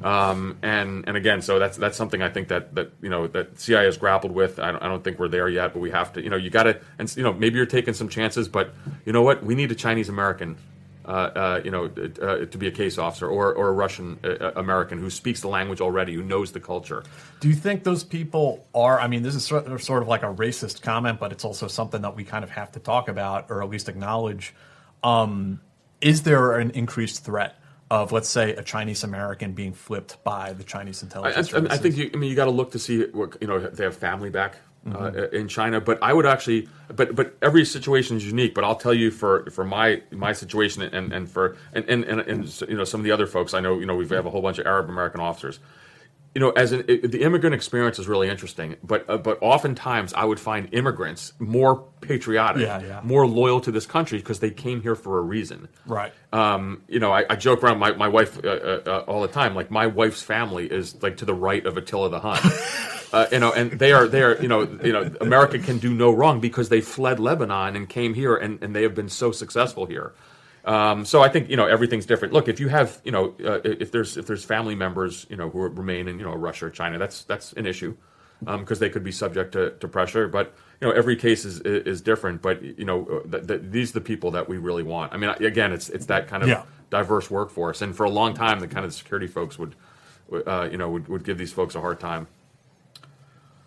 Um, 0.05 0.59
and 0.61 1.09
and 1.09 1.17
again 1.17 1.41
so 1.41 1.59
that's 1.59 1.79
that's 1.79 1.97
something 1.97 2.21
I 2.21 2.29
think 2.29 2.49
that 2.49 2.75
that 2.75 2.91
you 3.01 3.09
know 3.09 3.27
that 3.29 3.59
CIA 3.59 3.87
has 3.87 3.97
grappled 3.97 4.33
with. 4.33 4.59
I 4.59 4.71
don't, 4.71 4.83
I 4.83 4.89
don't 4.89 5.03
think 5.03 5.19
we're 5.19 5.29
there 5.29 5.49
yet 5.49 5.73
but 5.73 5.81
we 5.81 5.91
have 5.93 6.13
to 6.13 6.23
you 6.23 6.29
know 6.29 6.37
you 6.37 6.51
got 6.51 6.65
to 6.65 6.79
and 6.99 7.11
you 7.17 7.23
know 7.23 7.33
maybe 7.33 7.57
you're 7.57 7.65
taking 7.65 7.95
some 7.95 8.11
chances 8.11 8.47
but 8.47 8.75
you 9.07 9.15
know 9.15 9.23
what? 9.23 9.43
We 9.43 9.55
need 9.55 9.73
a 9.73 9.75
Chinese 9.75 10.11
American 10.11 10.59
you 11.07 11.71
know, 11.71 11.91
uh, 12.23 12.47
to 12.47 12.59
be 12.59 12.67
a 12.67 12.71
case 12.71 12.99
officer, 12.99 13.29
or, 13.29 13.53
or 13.55 13.69
a 13.69 13.73
Russian 13.73 14.19
uh, 14.25 14.53
American 14.57 14.99
who 14.99 15.11
speaks 15.11 15.41
the 15.41 15.49
language 15.49 15.81
already, 15.81 16.15
who 16.15 16.23
knows 16.23 16.53
the 16.53 16.61
culture. 16.61 17.05
Do 17.41 17.49
you 17.49 17.55
think 17.55 17.85
those 17.85 18.05
people 18.05 18.67
are? 18.75 19.01
I 19.01 19.09
mean, 19.09 19.23
this 19.23 19.35
is 19.35 19.45
sort 19.45 19.81
sort 19.83 20.03
of 20.03 20.09
like 20.09 20.23
a 20.23 20.33
racist 20.33 20.83
comment, 20.83 21.21
but 21.21 21.33
it's 21.33 21.45
also 21.45 21.69
something 21.69 22.03
that 22.03 22.17
we 22.17 22.25
kind 22.25 22.45
of 22.45 22.51
have 22.51 22.73
to 22.73 22.81
talk 22.81 23.09
about 23.09 23.51
or 23.51 23.63
at 23.63 23.69
least 23.69 23.89
acknowledge. 23.89 24.55
Um, 25.03 25.61
is 26.01 26.23
there 26.23 26.59
an 26.59 26.71
increased 26.71 27.25
threat 27.25 27.57
of, 27.91 28.13
let's 28.13 28.29
say, 28.29 28.55
a 28.55 28.63
Chinese 28.63 29.05
American 29.05 29.53
being 29.53 29.73
flipped 29.73 30.23
by 30.25 30.53
the 30.53 30.65
Chinese 30.65 31.03
I, 31.03 31.07
I, 31.07 31.07
intelligence? 31.07 31.55
I 31.55 31.75
I 31.75 31.77
think 31.79 31.97
you, 31.97 32.11
I 32.13 32.17
mean 32.17 32.31
you 32.31 32.37
got 32.37 32.47
to 32.47 32.51
look 32.51 32.73
to 32.73 32.79
see 32.79 33.05
what 33.07 33.37
you 33.41 33.47
know 33.47 33.59
they 33.59 33.85
have 33.85 33.97
family 33.97 34.31
back 34.31 34.57
uh, 34.87 35.11
Mhm. 35.11 35.33
in 35.33 35.49
China, 35.49 35.81
but 35.81 35.99
I 36.03 36.13
would 36.13 36.27
actually, 36.27 36.69
but 36.95 37.15
but 37.17 37.37
every 37.41 37.65
situation 37.65 38.17
is 38.17 38.27
unique. 38.27 38.55
But 38.55 38.65
I'll 38.65 38.77
tell 38.77 38.95
you 38.95 39.11
for 39.11 39.49
for 39.51 39.65
my 39.65 40.03
my 40.11 40.33
situation 40.33 40.83
and 40.83 41.13
and 41.13 41.29
for 41.31 41.57
and 41.73 41.85
and, 41.89 42.05
and, 42.05 42.21
and 42.21 42.61
you 42.69 42.77
know 42.77 42.85
some 42.85 43.01
of 43.01 43.05
the 43.05 43.11
other 43.13 43.27
folks 43.27 43.55
I 43.55 43.61
know 43.61 43.79
you 43.79 43.87
know 43.87 43.97
we 43.97 44.07
have 44.09 44.27
a 44.27 44.31
whole 44.31 44.43
bunch 44.43 44.59
of 44.59 44.67
Arab 44.67 44.89
American 44.89 45.21
officers. 45.21 45.59
You 46.35 46.41
know, 46.41 46.51
as 46.51 46.73
an, 46.73 46.85
it, 46.89 47.13
the 47.13 47.23
immigrant 47.23 47.55
experience 47.55 47.99
is 48.01 48.09
really 48.09 48.29
interesting, 48.29 48.77
but 48.83 49.09
uh, 49.09 49.19
but 49.19 49.39
oftentimes 49.41 50.13
I 50.15 50.25
would 50.25 50.41
find 50.41 50.69
immigrants 50.73 51.33
more 51.39 51.85
patriotic, 52.01 52.63
Yeah, 52.63 52.83
yeah. 52.83 53.01
more 53.05 53.25
loyal 53.27 53.61
to 53.61 53.71
this 53.71 53.87
country 53.87 54.19
because 54.19 54.41
they 54.41 54.51
came 54.51 54.83
here 54.83 54.97
for 54.97 55.19
a 55.19 55.23
reason. 55.23 55.69
Right. 55.87 56.13
Um, 56.33 56.83
you 56.89 56.99
know, 56.99 57.13
I, 57.13 57.25
I 57.31 57.37
joke 57.37 57.63
around 57.63 57.79
my, 57.79 57.93
my 57.93 58.09
wife 58.09 58.45
uh, 58.45 58.49
uh, 58.49 58.83
uh, 58.85 59.05
all 59.07 59.23
the 59.23 59.29
time. 59.29 59.55
Like 59.55 59.71
my 59.71 59.87
wife's 59.87 60.23
family 60.23 60.67
is 60.67 61.01
like 61.03 61.19
to 61.19 61.25
the 61.25 61.35
right 61.35 61.65
of 61.65 61.77
Attila 61.77 62.11
the 62.11 62.21
Hun. 62.21 62.41
uh, 63.13 63.27
you 63.31 63.39
know, 63.39 63.53
and 63.53 63.71
they 63.73 63.93
are 63.93 64.09
they 64.09 64.23
are 64.23 64.41
you 64.43 64.49
know 64.49 64.63
you 64.83 64.93
know 64.93 65.11
America 65.21 65.59
can 65.61 65.79
do 65.79 65.95
no 65.95 66.11
wrong 66.11 66.41
because 66.41 66.69
they 66.69 66.81
fled 66.81 67.21
Lebanon 67.21 67.77
and 67.77 67.89
came 67.89 68.15
here 68.15 68.35
and, 68.35 68.61
and 68.61 68.75
they 68.75 68.83
have 68.83 68.95
been 68.95 69.09
so 69.09 69.31
successful 69.31 69.87
here. 69.87 70.13
Um, 70.65 71.05
so 71.05 71.23
I 71.23 71.29
think 71.29 71.51
you 71.51 71.57
know 71.57 71.67
everything's 71.67 72.07
different. 72.07 72.33
Look, 72.33 72.49
if 72.49 72.59
you 72.61 72.69
have 72.69 73.01
you 73.05 73.13
know 73.13 73.35
uh, 73.45 73.61
if 73.65 73.93
there's 73.93 74.17
if 74.17 74.27
there's 74.27 74.45
family 74.45 74.75
members 74.75 75.27
you 75.29 75.37
know 75.37 75.51
who 75.51 75.61
remain 75.69 76.09
in 76.09 76.19
you 76.19 76.25
know 76.25 76.35
Russia 76.35 76.67
or 76.67 76.71
China, 76.71 76.99
that's 76.99 77.25
that's 77.25 77.53
an 77.55 77.67
issue 77.67 77.95
because 78.59 78.79
they 78.79 78.91
could 78.91 79.05
be 79.05 79.13
subject 79.13 79.53
to, 79.53 79.71
to 79.81 79.89
pressure. 79.89 80.29
But 80.29 80.55
you 80.81 80.87
know 80.89 80.93
every 80.95 81.17
case 81.17 81.45
is 81.45 81.61
is 81.61 82.01
different. 82.01 82.41
But 82.43 82.63
you 82.63 82.85
know 82.85 83.23
th- 83.31 83.47
th- 83.47 83.61
these 83.65 83.91
are 83.91 83.95
the 83.95 84.01
people 84.01 84.31
that 84.33 84.49
we 84.49 84.57
really 84.59 84.83
want. 84.83 85.13
I 85.13 85.17
mean, 85.19 85.31
again, 85.31 85.73
it's 85.73 85.91
it's 85.91 86.07
that 86.07 86.29
kind 86.29 86.43
of 86.43 86.49
Yeah. 86.49 86.63
diverse 86.91 87.31
workforce, 87.31 87.83
and 87.83 87.95
for 87.95 88.05
a 88.05 88.11
long 88.11 88.35
time, 88.35 88.61
the 88.61 88.69
kind 88.69 88.87
of 88.87 88.95
security 88.95 89.27
folks 89.27 89.59
would 89.59 89.75
uh, 90.47 90.69
you 90.71 90.79
know 90.79 90.89
would, 90.91 91.09
would 91.09 91.25
give 91.25 91.37
these 91.39 91.53
folks 91.53 91.75
a 91.75 91.81
hard 91.81 92.01
time. 92.01 92.27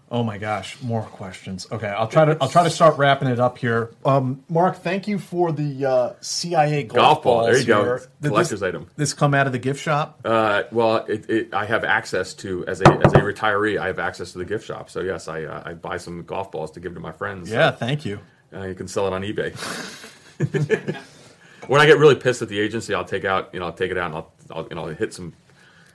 Oh 0.10 0.24
my 0.24 0.38
gosh, 0.38 0.82
more 0.82 1.02
questions. 1.02 1.68
Okay, 1.70 1.90
I'll 1.90 2.08
try 2.08 2.24
to 2.24 2.38
I'll 2.40 2.48
try 2.48 2.64
to 2.64 2.70
start 2.70 2.98
wrapping 2.98 3.28
it 3.28 3.42
up 3.42 3.58
here. 3.58 3.92
Um, 4.06 4.42
Mark, 4.48 4.78
thank 4.78 5.06
you 5.06 5.20
for 5.20 5.52
the 5.52 5.86
uh, 5.86 6.14
CIA 6.22 6.84
golf, 6.84 6.96
Golf 6.96 7.24
ball, 7.24 7.44
there 7.44 7.58
you 7.58 7.66
go. 7.66 7.84
here. 7.84 7.96
It's 7.96 8.06
a 8.06 8.10
Did 8.22 8.28
collector's 8.30 8.60
this, 8.62 8.68
item. 8.68 8.88
This 8.96 9.14
come 9.14 9.34
out 9.34 9.48
of 9.48 9.54
the 9.54 9.60
gift 9.60 9.82
shop. 9.82 10.22
Uh, 10.24 10.64
well, 10.72 10.98
it, 11.08 11.30
it, 11.30 11.54
I 11.54 11.66
have 11.66 11.84
access 11.84 12.34
to 12.36 12.66
as 12.68 12.80
a 12.80 12.90
as 12.90 13.14
a 13.14 13.18
retiree. 13.18 13.78
I 13.78 13.88
have 13.88 14.00
access 14.00 14.32
to 14.32 14.38
the 14.38 14.46
gift 14.46 14.66
shop. 14.66 14.90
So 14.90 15.02
yes, 15.02 15.28
I 15.28 15.44
uh, 15.44 15.64
I 15.66 15.74
buy 15.74 15.98
some 15.98 16.24
golf 16.24 16.52
balls 16.52 16.72
to 16.72 16.80
give 16.80 16.94
to 16.94 17.02
my 17.02 17.12
friends. 17.12 17.52
Yeah, 17.52 17.72
thank 17.72 18.06
you. 18.06 18.20
Uh, 18.54 18.64
you 18.64 18.76
can 18.76 18.88
sell 18.88 19.08
it 19.08 19.14
on 19.14 19.24
eBay. 19.24 19.54
when 21.68 21.82
I 21.82 21.86
get 21.86 21.98
really 21.98 22.16
pissed 22.16 22.42
at 22.42 22.48
the 22.48 22.60
agency, 22.62 22.94
I'll 22.94 23.04
take 23.04 23.26
out 23.26 23.50
you 23.54 23.60
know 23.60 23.66
I'll 23.66 23.74
take 23.74 23.92
it 23.92 23.98
out 23.98 24.06
and 24.06 24.16
I'll, 24.16 24.32
I'll 24.52 24.68
you 24.70 24.76
know 24.76 24.86
hit 24.86 25.14
some 25.14 25.34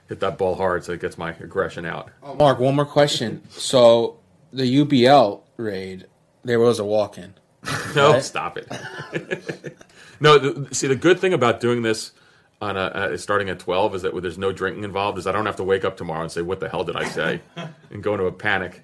hit 0.07 0.19
that 0.19 0.37
ball 0.37 0.55
hard 0.55 0.83
so 0.83 0.93
it 0.93 1.01
gets 1.01 1.17
my 1.17 1.31
aggression 1.31 1.85
out. 1.85 2.11
Mark, 2.37 2.59
one 2.59 2.75
more 2.75 2.85
question. 2.85 3.41
So 3.49 4.19
the 4.51 4.63
UBL 4.83 5.41
raid, 5.57 6.07
there 6.43 6.59
was 6.59 6.79
a 6.79 6.85
walk-in. 6.85 7.33
No, 7.95 8.13
right? 8.13 8.23
stop 8.23 8.57
it. 8.57 8.67
no, 10.19 10.39
the, 10.39 10.73
see 10.73 10.87
the 10.87 10.95
good 10.95 11.19
thing 11.19 11.31
about 11.31 11.59
doing 11.59 11.83
this 11.83 12.11
on 12.59 12.75
a 12.75 12.85
uh, 12.85 13.17
starting 13.17 13.49
at 13.49 13.59
twelve 13.59 13.93
is 13.93 14.01
that 14.01 14.19
there's 14.19 14.37
no 14.37 14.51
drinking 14.51 14.83
involved. 14.83 15.19
Is 15.19 15.27
I 15.27 15.31
don't 15.31 15.45
have 15.45 15.57
to 15.57 15.63
wake 15.63 15.85
up 15.85 15.95
tomorrow 15.95 16.23
and 16.23 16.31
say 16.31 16.41
what 16.41 16.59
the 16.59 16.67
hell 16.67 16.83
did 16.83 16.95
I 16.95 17.05
say, 17.05 17.41
and 17.91 18.01
go 18.01 18.13
into 18.13 18.25
a 18.25 18.31
panic. 18.31 18.81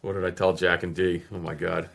What 0.00 0.14
did 0.14 0.24
I 0.24 0.30
tell 0.30 0.54
Jack 0.54 0.84
and 0.84 0.94
D? 0.94 1.22
Oh 1.30 1.38
my 1.38 1.52
god, 1.52 1.90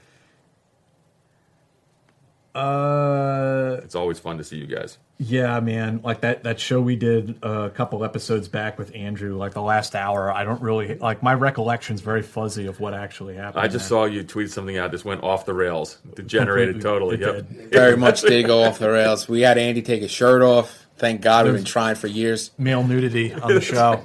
Uh, 2.54 3.80
it's 3.84 3.96
always 3.96 4.20
fun 4.20 4.38
to 4.38 4.44
see 4.44 4.58
you 4.58 4.68
guys. 4.68 4.98
yeah, 5.20 5.60
man. 5.62 6.02
Like 6.04 6.22
that 6.22 6.44
that 6.44 6.60
show 6.60 6.82
we 6.82 6.96
did 6.96 7.38
a 7.44 7.70
couple 7.70 8.04
episodes 8.04 8.48
back 8.48 8.78
with 8.78 8.94
Andrew. 8.96 9.38
Like 9.38 9.54
the 9.54 9.62
last 9.62 9.96
hour, 9.96 10.32
I 10.32 10.44
don't 10.44 10.62
really 10.62 10.96
like 10.96 11.24
my 11.24 11.34
recollection's 11.34 12.02
very 12.02 12.22
fuzzy 12.22 12.66
of 12.68 12.80
what 12.80 12.94
actually 12.94 13.36
happened. 13.36 13.64
I 13.64 13.68
just 13.68 13.86
there. 13.90 14.00
saw 14.00 14.06
you 14.06 14.24
tweet 14.24 14.52
something 14.52 14.78
out. 14.78 14.92
This 14.92 15.06
went 15.06 15.24
off 15.24 15.46
the 15.46 15.54
rails, 15.54 15.98
degenerated 16.16 16.82
totally. 16.82 17.18
Completely. 17.18 17.56
Yep. 17.58 17.66
It 17.68 17.74
Very 17.74 17.96
much 17.98 18.22
did 18.34 18.46
go 18.48 18.64
off 18.64 18.80
the 18.80 18.90
rails. 18.92 19.30
We 19.30 19.42
had 19.42 19.58
Andy 19.58 19.82
take 19.82 20.02
his 20.02 20.12
shirt 20.12 20.42
off. 20.42 20.88
Thank 20.98 21.22
God 21.22 21.46
we've 21.46 21.56
been 21.56 21.64
trying 21.64 21.96
for 21.96 22.08
years. 22.08 22.52
male 22.58 22.84
nudity 22.84 23.34
on 23.34 23.54
the 23.54 23.62
show. 23.62 24.04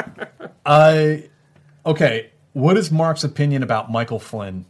I 0.66 1.28
okay. 1.84 2.30
What 2.52 2.76
is 2.76 2.90
Mark's 2.90 3.24
opinion 3.24 3.62
about 3.62 3.90
Michael 3.90 4.18
Flynn? 4.18 4.66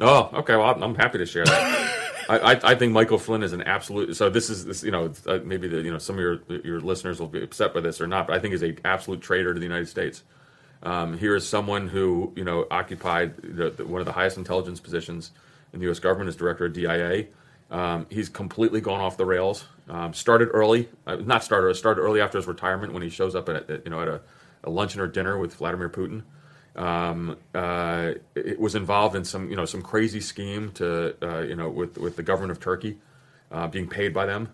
Oh, 0.00 0.30
okay. 0.34 0.54
Well, 0.56 0.66
I'm- 0.66 0.82
I'm 0.82 0.94
happy 0.94 1.18
to 1.18 1.26
share 1.26 1.44
that. 1.44 1.88
I, 2.38 2.72
I, 2.72 2.74
think 2.74 2.92
Michael 2.92 3.18
Flynn 3.18 3.42
is 3.42 3.52
an 3.52 3.62
absolute. 3.62 4.16
So 4.16 4.30
this 4.30 4.48
is 4.50 4.64
this. 4.64 4.82
You 4.82 4.90
know, 4.90 5.12
uh, 5.26 5.40
maybe 5.44 5.68
the 5.68 5.82
you 5.82 5.90
know 5.90 5.98
some 5.98 6.16
of 6.16 6.20
your 6.20 6.40
your 6.64 6.80
listeners 6.80 7.20
will 7.20 7.28
be 7.28 7.42
upset 7.42 7.74
by 7.74 7.80
this 7.80 8.00
or 8.00 8.06
not, 8.06 8.26
but 8.26 8.36
I 8.36 8.38
think 8.38 8.52
he's 8.52 8.62
a 8.62 8.74
absolute 8.84 9.20
traitor 9.20 9.52
to 9.52 9.60
the 9.60 9.66
United 9.66 9.88
States. 9.88 10.22
Um, 10.82 11.16
here 11.16 11.36
is 11.36 11.48
someone 11.48 11.88
who 11.88 12.32
you 12.36 12.44
know 12.44 12.66
occupied 12.70 13.36
the, 13.42 13.70
the, 13.70 13.86
one 13.86 14.00
of 14.00 14.06
the 14.06 14.12
highest 14.12 14.36
intelligence 14.36 14.80
positions 14.80 15.32
in 15.72 15.80
the 15.80 15.84
U.S. 15.86 15.98
government 15.98 16.28
as 16.28 16.36
director 16.36 16.66
of 16.66 16.72
DIA. 16.72 17.26
Um, 17.70 18.06
he's 18.10 18.28
completely 18.28 18.80
gone 18.80 19.00
off 19.00 19.16
the 19.16 19.24
rails. 19.24 19.64
Um, 19.88 20.12
started 20.12 20.48
early, 20.52 20.88
uh, 21.06 21.16
not 21.16 21.44
started. 21.44 21.74
Started 21.74 22.02
early 22.02 22.20
after 22.20 22.38
his 22.38 22.46
retirement 22.46 22.92
when 22.92 23.02
he 23.02 23.08
shows 23.08 23.34
up 23.34 23.48
at, 23.48 23.70
at 23.70 23.84
you 23.84 23.90
know 23.90 24.00
at 24.00 24.08
a, 24.08 24.20
a 24.64 24.70
luncheon 24.70 25.00
or 25.00 25.06
dinner 25.06 25.38
with 25.38 25.54
Vladimir 25.54 25.88
Putin. 25.88 26.22
Um, 26.74 27.36
uh, 27.54 28.12
it 28.34 28.58
was 28.58 28.74
involved 28.74 29.14
in 29.14 29.24
some 29.24 29.50
you 29.50 29.56
know 29.56 29.66
some 29.66 29.82
crazy 29.82 30.20
scheme 30.20 30.72
to 30.72 31.14
uh, 31.22 31.40
you 31.40 31.54
know 31.54 31.68
with 31.68 31.98
with 31.98 32.16
the 32.16 32.22
government 32.22 32.52
of 32.52 32.60
Turkey 32.60 32.98
uh, 33.50 33.66
being 33.68 33.88
paid 33.88 34.14
by 34.14 34.26
them. 34.26 34.48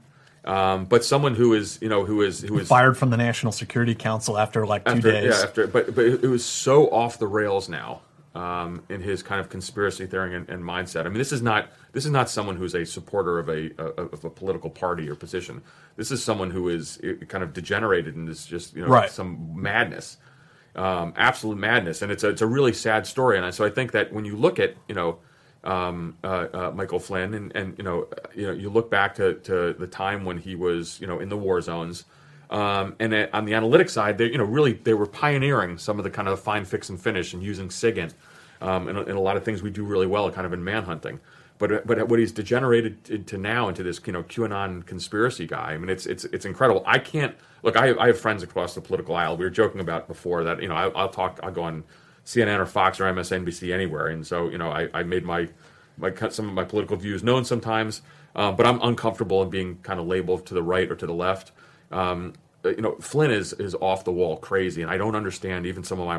Um, 0.45 0.87
but 0.87 1.05
someone 1.05 1.35
who 1.35 1.55
is 1.55 1.79
you 1.81 1.89
know 1.89 2.05
who 2.05 2.23
is 2.23 2.41
who 2.41 2.59
is 2.59 2.69
Fired 2.69 2.97
from 2.97 3.11
the 3.11 3.17
National 3.17 3.53
Security 3.53 3.95
Council 3.95 4.39
after 4.39 4.67
like 4.67 4.85
two 4.85 4.93
after, 4.93 5.13
days. 5.13 5.35
Yeah, 5.37 5.43
after, 5.43 5.67
but 5.67 5.95
but 5.95 6.05
it 6.07 6.29
was 6.29 6.45
so 6.45 6.91
off 6.91 7.19
the 7.19 7.27
rails 7.27 7.69
now 7.69 8.01
um, 8.35 8.83
in 8.89 9.01
his 9.01 9.23
kind 9.23 9.41
of 9.41 9.49
conspiracy 9.49 10.07
theory 10.07 10.35
and, 10.35 10.49
and 10.49 10.63
mindset. 10.63 11.07
I 11.07 11.09
mean, 11.09 11.19
this 11.19 11.33
is 11.33 11.43
not 11.43 11.69
this 11.93 12.05
is 12.05 12.11
not 12.11 12.31
someone 12.31 12.57
who's 12.57 12.75
a 12.75 12.85
supporter 12.85 13.39
of 13.39 13.49
a 13.49 13.77
of 14.01 14.25
a 14.25 14.31
political 14.31 14.71
party 14.71 15.09
or 15.09 15.15
position. 15.15 15.63
This 15.97 16.11
is 16.11 16.23
someone 16.23 16.51
who 16.51 16.69
is 16.69 16.99
uh, 17.03 17.25
kind 17.27 17.43
of 17.43 17.53
degenerated 17.53 18.15
and 18.15 18.29
is 18.29 18.47
just 18.47 18.75
you 18.75 18.83
know 18.83 18.89
Right. 18.89 19.11
some 19.11 19.61
madness, 19.61 20.19
um, 20.77 21.13
absolute 21.17 21.59
madness, 21.59 22.03
and 22.03 22.13
it's 22.13 22.25
a 22.25 22.29
it's 22.29 22.43
a 22.43 22.47
really 22.47 22.73
sad 22.73 23.07
story. 23.07 23.39
And 23.39 23.55
so 23.55 23.65
I 23.65 23.71
think 23.71 23.93
that 23.93 24.13
when 24.13 24.25
you 24.25 24.37
look 24.37 24.59
at 24.59 24.75
you 24.89 24.95
know. 24.95 25.19
Um, 25.65 26.17
uh, 26.23 26.47
uh, 26.55 26.73
Michael 26.73 27.01
Flynn, 27.01 27.35
and, 27.35 27.55
and 27.55 27.77
you 27.77 27.83
know, 27.83 28.07
you 28.33 28.47
know, 28.47 28.53
you 28.53 28.71
look 28.71 28.91
back 28.93 29.17
to, 29.17 29.35
to 29.41 29.73
the 29.73 29.89
time 29.89 30.25
when 30.25 30.39
he 30.39 30.55
was, 30.55 31.01
you 31.01 31.07
know, 31.09 31.19
in 31.19 31.29
the 31.29 31.37
war 31.37 31.61
zones, 31.61 32.05
um, 32.49 32.95
and 33.01 33.13
uh, 33.13 33.27
on 33.33 33.45
the 33.45 33.53
analytics 33.53 33.91
side, 33.91 34.19
they 34.19 34.27
you 34.27 34.39
know 34.39 34.45
really 34.45 34.75
they 34.75 34.95
were 34.95 35.05
pioneering 35.07 35.77
some 35.77 35.99
of 35.99 36.05
the 36.05 36.11
kind 36.11 36.29
of 36.29 36.41
find 36.41 36.67
fix 36.67 36.89
and 36.89 37.01
finish 37.01 37.35
and 37.35 37.43
using 37.43 37.69
SIGINT 37.69 38.15
um, 38.61 38.89
and, 38.89 38.99
and 38.99 39.11
a 39.11 39.21
lot 39.21 39.37
of 39.37 39.45
things 39.45 39.63
we 39.63 39.71
do 39.71 39.85
really 39.85 40.07
well, 40.07 40.31
kind 40.31 40.47
of 40.47 40.53
in 40.53 40.63
manhunting. 40.65 41.21
But 41.59 41.87
but 41.87 42.09
what 42.09 42.19
he's 42.19 42.33
degenerated 42.33 43.11
into 43.11 43.37
now 43.37 43.69
into 43.69 43.83
this 43.83 44.01
you 44.07 44.13
know 44.13 44.23
QAnon 44.23 44.87
conspiracy 44.87 45.47
guy. 45.47 45.73
I 45.73 45.79
mean, 45.79 45.91
it's 45.91 46.07
it's 46.07 46.25
it's 46.27 46.45
incredible. 46.45 46.83
I 46.87 46.99
can't 46.99 47.35
look. 47.63 47.77
I 47.77 47.97
I 47.99 48.07
have 48.09 48.21
friends 48.21 48.43
across 48.43 48.75
the 48.75 48.81
political 48.81 49.17
aisle. 49.17 49.37
We 49.37 49.45
were 49.45 49.51
joking 49.51 49.81
about 49.81 50.07
before 50.07 50.45
that 50.45 50.63
you 50.63 50.69
know 50.69 50.77
I, 50.77 50.89
I'll 50.91 51.09
talk. 51.09 51.41
I'll 51.43 51.51
go 51.51 51.65
on 51.65 51.85
CNN 52.25 52.59
or 52.61 52.67
Fox 52.67 53.01
or 53.01 53.05
MSNBC 53.05 53.73
anywhere, 53.73 54.07
and 54.07 54.27
so 54.27 54.49
you 54.49 54.59
know 54.59 54.71
I, 54.71 54.89
I 54.95 55.03
made 55.03 55.25
my 55.25 55.49
my 55.97 56.13
some 56.29 56.49
of 56.49 56.55
my 56.55 56.65
political 56.65 56.97
views 56.97 57.25
known 57.25 57.45
sometimes, 57.45 58.03
um, 58.37 58.55
but 58.55 58.67
I'm 58.67 58.81
uncomfortable 58.83 59.43
in 59.43 59.51
being 59.51 59.79
kind 59.83 59.99
of 59.99 60.07
labeled 60.07 60.47
to 60.47 60.55
the 60.55 60.63
right 60.63 60.91
or 60.91 60.95
to 60.95 61.07
the 61.07 61.15
left. 61.15 61.53
Um, 61.91 62.35
uh, 62.65 62.71
you 62.71 62.83
know, 62.83 62.97
Flynn 63.01 63.31
is 63.31 63.53
is 63.55 63.75
off 63.81 64.05
the 64.05 64.13
wall 64.13 64.37
crazy, 64.37 64.83
and 64.83 64.91
I 64.91 64.97
don't 64.97 65.17
understand 65.17 65.67
even 65.67 65.83
some 65.85 66.01
of 66.01 66.07
my 66.07 66.19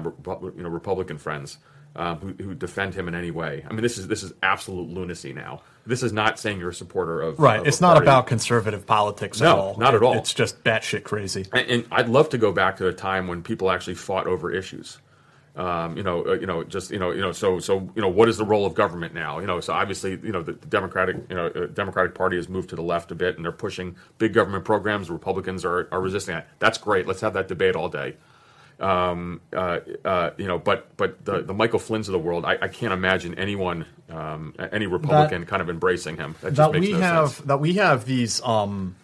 you 0.56 0.64
know 0.64 0.70
Republican 0.70 1.18
friends 1.18 1.60
um, 1.96 2.36
who, 2.38 2.44
who 2.44 2.56
defend 2.56 2.94
him 2.94 3.08
in 3.08 3.16
any 3.16 3.32
way. 3.32 3.66
I 3.70 3.74
mean, 3.74 3.82
this 3.82 3.98
is 3.98 4.08
this 4.08 4.24
is 4.24 4.32
absolute 4.44 4.90
lunacy 4.90 5.34
now. 5.34 5.62
This 5.86 6.04
is 6.04 6.14
not 6.14 6.38
saying 6.40 6.60
you're 6.60 6.70
a 6.70 6.74
supporter 6.74 7.22
of 7.22 7.40
Right. 7.40 7.60
of 7.60 7.68
It's 7.68 7.82
not 7.82 7.94
party. 7.94 8.06
about 8.06 8.28
conservative 8.28 8.86
politics 8.86 9.42
at 9.42 9.46
No, 9.46 9.58
all. 9.58 9.78
not 9.78 9.96
at 9.96 10.04
all. 10.04 10.14
It's 10.18 10.34
just 10.34 10.64
batshit 10.64 11.04
crazy. 11.04 11.48
And, 11.52 11.68
and 11.68 11.86
I'd 11.92 12.08
love 12.10 12.30
to 12.30 12.38
go 12.38 12.52
back 12.52 12.78
to 12.78 12.88
a 12.88 12.94
time 12.94 13.28
when 13.28 13.42
people 13.42 13.72
actually 13.72 13.96
fought 13.96 14.28
over 14.28 14.52
issues. 14.52 15.00
Um, 15.56 15.98
you 15.98 16.04
know, 16.04 16.24
uh, 16.26 16.34
you 16.34 16.46
know, 16.46 16.64
just 16.64 16.90
you 16.92 17.00
know, 17.00 17.12
you 17.12 17.20
know, 17.22 17.32
so 17.34 17.60
so 17.60 17.90
you 17.96 18.02
know, 18.02 18.08
what 18.08 18.30
is 18.30 18.38
the 18.38 18.46
role 18.46 18.66
of 18.66 18.76
government 18.76 19.14
now? 19.14 19.40
You 19.40 19.48
know, 19.48 19.60
so 19.60 19.74
obviously, 19.74 20.12
you 20.24 20.32
know, 20.32 20.42
the, 20.44 20.54
the 20.54 20.68
Democratic, 20.68 21.18
you 21.28 21.36
know, 21.36 21.48
uh, 21.48 21.66
Democratic 21.66 22.14
Party 22.16 22.38
has 22.38 22.48
moved 22.48 22.70
to 22.70 22.76
the 22.78 22.84
left 22.84 23.12
a 23.12 23.16
bit, 23.16 23.36
and 23.36 23.44
they're 23.44 23.52
pushing 23.52 23.96
big 24.20 24.32
government 24.34 24.64
programs. 24.64 25.10
Republicans 25.10 25.66
are 25.66 25.90
are 25.92 26.00
resisting 26.00 26.36
that. 26.36 26.48
That's 26.60 26.78
great. 26.78 27.08
Let's 27.08 27.22
have 27.22 27.34
that 27.34 27.48
debate 27.50 27.76
all 27.76 27.90
day. 27.90 28.16
Um, 28.80 29.42
uh, 29.52 29.80
uh, 30.06 30.32
you 30.38 30.48
know, 30.48 30.58
but 30.58 30.96
but 30.96 31.26
the 31.26 31.42
the 31.42 31.54
Michael 31.54 31.80
Flynn's 31.80 32.08
of 32.08 32.14
the 32.14 32.20
world, 32.20 32.46
I, 32.46 32.58
I 32.62 32.68
can't 32.70 32.94
imagine 32.94 33.36
anyone, 33.36 33.86
um, 34.10 34.56
any 34.72 34.88
Republican, 34.88 35.46
kind 35.46 35.62
of 35.62 35.70
embracing 35.70 36.16
him. 36.18 36.36
That 36.42 36.54
just 36.54 36.72
that 36.72 36.80
makes 36.80 36.88
we 36.88 36.94
no 36.94 37.00
have 37.00 37.30
sense. 37.32 37.48
that 37.48 37.60
we 37.60 37.74
have 37.74 38.06
these 38.06 38.42
um, 38.44 38.96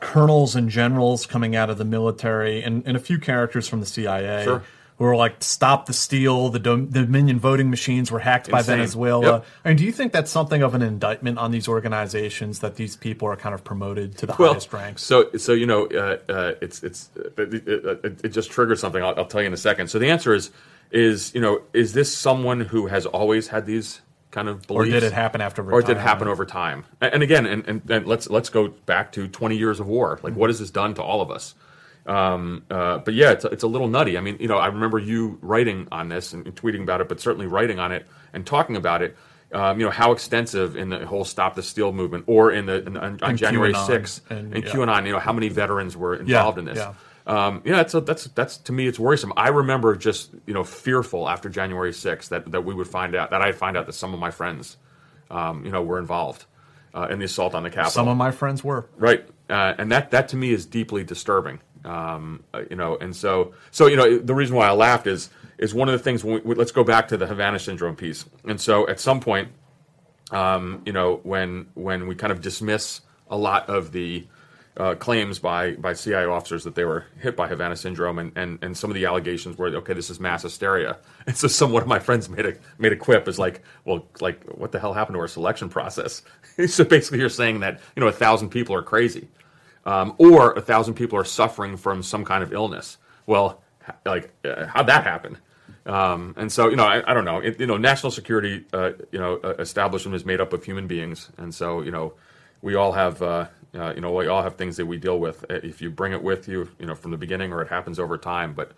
colonels 0.00 0.56
and 0.56 0.70
generals 0.70 1.26
coming 1.26 1.56
out 1.56 1.70
of 1.70 1.78
the 1.78 1.84
military 1.84 2.62
and, 2.62 2.82
and 2.86 2.96
a 2.96 3.00
few 3.00 3.18
characters 3.18 3.68
from 3.68 3.80
the 3.80 3.86
CIA 3.86 4.44
Sure. 4.44 4.62
Who 4.98 5.04
are 5.04 5.16
like 5.16 5.42
stop 5.42 5.86
the 5.86 5.92
steal 5.92 6.48
the 6.48 6.58
Dom- 6.58 6.86
Dominion 6.86 7.38
voting 7.38 7.70
machines 7.70 8.10
were 8.10 8.18
hacked 8.18 8.50
by 8.50 8.58
Insane. 8.58 8.78
Venezuela. 8.78 9.32
Yep. 9.32 9.46
I 9.64 9.68
mean, 9.68 9.76
do 9.76 9.84
you 9.84 9.92
think 9.92 10.12
that's 10.12 10.30
something 10.30 10.62
of 10.62 10.74
an 10.74 10.82
indictment 10.82 11.38
on 11.38 11.52
these 11.52 11.68
organizations 11.68 12.58
that 12.58 12.76
these 12.76 12.96
people 12.96 13.28
are 13.28 13.36
kind 13.36 13.54
of 13.54 13.62
promoted 13.64 14.18
to 14.18 14.26
the 14.26 14.34
well, 14.38 14.52
highest 14.52 14.72
ranks? 14.72 15.02
So, 15.02 15.30
so 15.36 15.52
you 15.52 15.66
know, 15.66 15.86
uh, 15.86 16.18
uh, 16.28 16.54
it's 16.60 16.82
it's 16.82 17.10
uh, 17.16 17.42
it, 17.42 17.68
it, 17.68 18.24
it 18.24 18.28
just 18.28 18.50
triggered 18.50 18.78
something. 18.78 19.02
I'll, 19.02 19.14
I'll 19.16 19.26
tell 19.26 19.40
you 19.40 19.46
in 19.46 19.52
a 19.52 19.56
second. 19.56 19.88
So 19.88 19.98
the 19.98 20.10
answer 20.10 20.34
is 20.34 20.50
is 20.90 21.32
you 21.34 21.40
know 21.40 21.62
is 21.72 21.92
this 21.92 22.14
someone 22.14 22.60
who 22.60 22.86
has 22.86 23.06
always 23.06 23.48
had 23.48 23.66
these 23.66 24.00
kind 24.30 24.48
of 24.48 24.66
beliefs, 24.66 24.96
Or 24.96 25.00
did 25.00 25.02
it 25.04 25.12
happen 25.12 25.40
after 25.40 25.70
or 25.70 25.80
did 25.80 25.96
it 25.96 26.00
happen 26.00 26.28
over 26.28 26.44
time? 26.44 26.84
And, 27.00 27.14
and 27.14 27.22
again, 27.22 27.46
and, 27.46 27.66
and, 27.66 27.90
and 27.90 28.06
let's 28.06 28.28
let's 28.28 28.48
go 28.48 28.68
back 28.68 29.12
to 29.12 29.28
twenty 29.28 29.56
years 29.56 29.80
of 29.80 29.86
war. 29.86 30.18
Like, 30.22 30.34
what 30.34 30.50
has 30.50 30.58
this 30.58 30.70
done 30.70 30.94
to 30.94 31.02
all 31.02 31.20
of 31.20 31.30
us? 31.30 31.54
Um, 32.08 32.64
uh, 32.70 32.98
but 32.98 33.12
yeah, 33.14 33.32
it's, 33.32 33.44
it's 33.44 33.62
a 33.62 33.66
little 33.66 33.86
nutty. 33.88 34.16
I 34.16 34.20
mean, 34.20 34.38
you 34.40 34.48
know, 34.48 34.56
I 34.56 34.66
remember 34.68 34.98
you 34.98 35.38
writing 35.42 35.86
on 35.92 36.08
this 36.08 36.32
and, 36.32 36.46
and 36.46 36.56
tweeting 36.56 36.82
about 36.82 37.00
it, 37.02 37.08
but 37.08 37.20
certainly 37.20 37.46
writing 37.46 37.78
on 37.78 37.92
it 37.92 38.06
and 38.32 38.46
talking 38.46 38.76
about 38.76 39.02
it. 39.02 39.16
Um, 39.52 39.78
you 39.80 39.86
know 39.86 39.90
how 39.90 40.12
extensive 40.12 40.76
in 40.76 40.90
the 40.90 41.06
whole 41.06 41.24
"Stop 41.24 41.54
the 41.54 41.62
Steal" 41.62 41.90
movement, 41.92 42.24
or 42.26 42.50
in 42.52 42.66
the 42.66 42.84
in, 42.86 42.96
on, 42.98 43.18
on 43.22 43.36
January 43.36 43.72
sixth 43.86 44.30
and- 44.30 44.54
and 44.54 44.64
yeah. 44.64 44.70
QAnon. 44.70 45.06
You 45.06 45.12
know 45.12 45.18
how 45.18 45.32
many 45.32 45.48
veterans 45.48 45.96
were 45.96 46.16
involved 46.16 46.58
in 46.58 46.64
this. 46.66 46.76
yeah. 46.78 46.94
Um, 47.26 47.60
yeah, 47.64 47.76
that's, 47.82 47.92
that's 47.92 48.24
that's 48.28 48.56
to 48.58 48.72
me 48.72 48.86
it's 48.86 48.98
worrisome. 48.98 49.32
I 49.36 49.48
remember 49.48 49.96
just 49.96 50.30
you 50.46 50.52
know 50.54 50.64
fearful 50.64 51.28
after 51.28 51.48
January 51.50 51.92
sixth 51.94 52.30
that 52.30 52.50
that 52.52 52.62
we 52.64 52.74
would 52.74 52.88
find 52.88 53.14
out 53.14 53.30
that 53.30 53.40
I'd 53.42 53.54
find 53.56 53.76
out 53.76 53.84
that 53.86 53.92
some 53.94 54.12
of 54.14 54.20
my 54.20 54.30
friends, 54.30 54.76
um, 55.30 55.64
you 55.64 55.70
know, 55.72 55.82
were 55.82 55.98
involved 55.98 56.44
uh, 56.94 57.08
in 57.10 57.18
the 57.18 57.24
assault 57.26 57.54
on 57.54 57.62
the 57.62 57.70
Capitol. 57.70 57.90
Some 57.90 58.08
of 58.08 58.16
my 58.18 58.30
friends 58.30 58.62
were. 58.64 58.88
Right. 58.96 59.26
uh, 59.50 59.74
and 59.78 59.90
that 59.92 60.10
that 60.10 60.28
to 60.30 60.36
me 60.36 60.52
is 60.52 60.66
deeply 60.66 61.04
disturbing. 61.04 61.60
Um, 61.84 62.44
uh, 62.52 62.62
you 62.68 62.76
know, 62.76 62.96
and 62.96 63.14
so 63.14 63.54
so 63.70 63.86
you 63.86 63.96
know 63.96 64.18
the 64.18 64.34
reason 64.34 64.56
why 64.56 64.68
I 64.68 64.72
laughed 64.72 65.06
is 65.06 65.30
is 65.58 65.74
one 65.74 65.88
of 65.88 65.92
the 65.92 65.98
things. 65.98 66.24
We, 66.24 66.40
let's 66.42 66.72
go 66.72 66.84
back 66.84 67.08
to 67.08 67.16
the 67.16 67.26
Havana 67.26 67.58
syndrome 67.58 67.96
piece. 67.96 68.24
And 68.44 68.60
so 68.60 68.88
at 68.88 69.00
some 69.00 69.20
point, 69.20 69.48
um, 70.30 70.82
you 70.86 70.92
know, 70.92 71.20
when 71.22 71.66
when 71.74 72.06
we 72.06 72.14
kind 72.14 72.32
of 72.32 72.40
dismiss 72.40 73.00
a 73.30 73.36
lot 73.36 73.68
of 73.68 73.92
the 73.92 74.26
uh, 74.76 74.94
claims 74.94 75.38
by 75.40 75.72
by 75.72 75.92
CIA 75.92 76.26
officers 76.26 76.64
that 76.64 76.74
they 76.74 76.84
were 76.84 77.06
hit 77.20 77.36
by 77.36 77.48
Havana 77.48 77.74
syndrome, 77.76 78.18
and, 78.18 78.32
and, 78.36 78.58
and 78.62 78.76
some 78.76 78.90
of 78.90 78.94
the 78.94 79.06
allegations 79.06 79.58
were 79.58 79.68
okay, 79.68 79.92
this 79.92 80.08
is 80.08 80.20
mass 80.20 80.42
hysteria. 80.42 80.98
And 81.26 81.36
so 81.36 81.46
some 81.46 81.72
one 81.72 81.82
of 81.82 81.88
my 81.88 81.98
friends 81.98 82.30
made 82.30 82.46
a 82.46 82.54
made 82.78 82.92
a 82.92 82.96
quip 82.96 83.28
is 83.28 83.38
like, 83.38 83.62
well, 83.84 84.06
like 84.20 84.42
what 84.46 84.72
the 84.72 84.78
hell 84.78 84.94
happened 84.94 85.16
to 85.16 85.20
our 85.20 85.28
selection 85.28 85.68
process? 85.68 86.22
so 86.66 86.84
basically, 86.84 87.18
you're 87.18 87.28
saying 87.28 87.60
that 87.60 87.80
you 87.96 88.00
know 88.00 88.08
a 88.08 88.12
thousand 88.12 88.48
people 88.48 88.74
are 88.74 88.82
crazy, 88.82 89.28
um, 89.90 90.08
or 90.18 90.52
a 90.52 90.60
thousand 90.60 90.94
people 90.94 91.18
are 91.18 91.28
suffering 91.40 91.78
from 91.78 92.02
some 92.02 92.24
kind 92.24 92.42
of 92.42 92.52
illness. 92.52 92.98
Well, 93.26 93.46
like 94.04 94.26
uh, 94.44 94.66
how'd 94.72 94.86
that 94.86 95.04
happen? 95.04 95.38
Um, 95.86 96.34
and 96.36 96.52
so, 96.52 96.68
you 96.68 96.76
know, 96.76 96.84
I, 96.84 96.96
I 97.10 97.14
don't 97.14 97.24
know. 97.24 97.38
It, 97.38 97.58
you 97.60 97.66
know, 97.66 97.78
national 97.78 98.12
security, 98.12 98.66
uh, 98.72 98.90
you 99.10 99.18
know, 99.18 99.40
uh, 99.42 99.54
establishment 99.58 100.14
is 100.14 100.24
made 100.24 100.40
up 100.40 100.52
of 100.52 100.62
human 100.62 100.86
beings, 100.86 101.30
and 101.38 101.54
so, 101.54 101.82
you 101.86 101.90
know, 101.90 102.12
we 102.60 102.74
all 102.74 102.92
have, 102.92 103.22
uh, 103.22 103.46
uh, 103.74 103.92
you 103.94 104.02
know, 104.02 104.12
we 104.12 104.26
all 104.26 104.42
have 104.42 104.56
things 104.56 104.76
that 104.76 104.86
we 104.86 104.98
deal 104.98 105.18
with. 105.18 105.44
Uh, 105.48 105.60
If 105.62 105.80
you 105.80 105.90
bring 105.90 106.12
it 106.12 106.22
with 106.22 106.48
you, 106.48 106.68
you 106.78 106.86
know, 106.86 106.94
from 106.94 107.10
the 107.12 107.16
beginning, 107.16 107.52
or 107.54 107.62
it 107.62 107.68
happens 107.68 107.98
over 107.98 108.18
time. 108.18 108.52
But, 108.52 108.72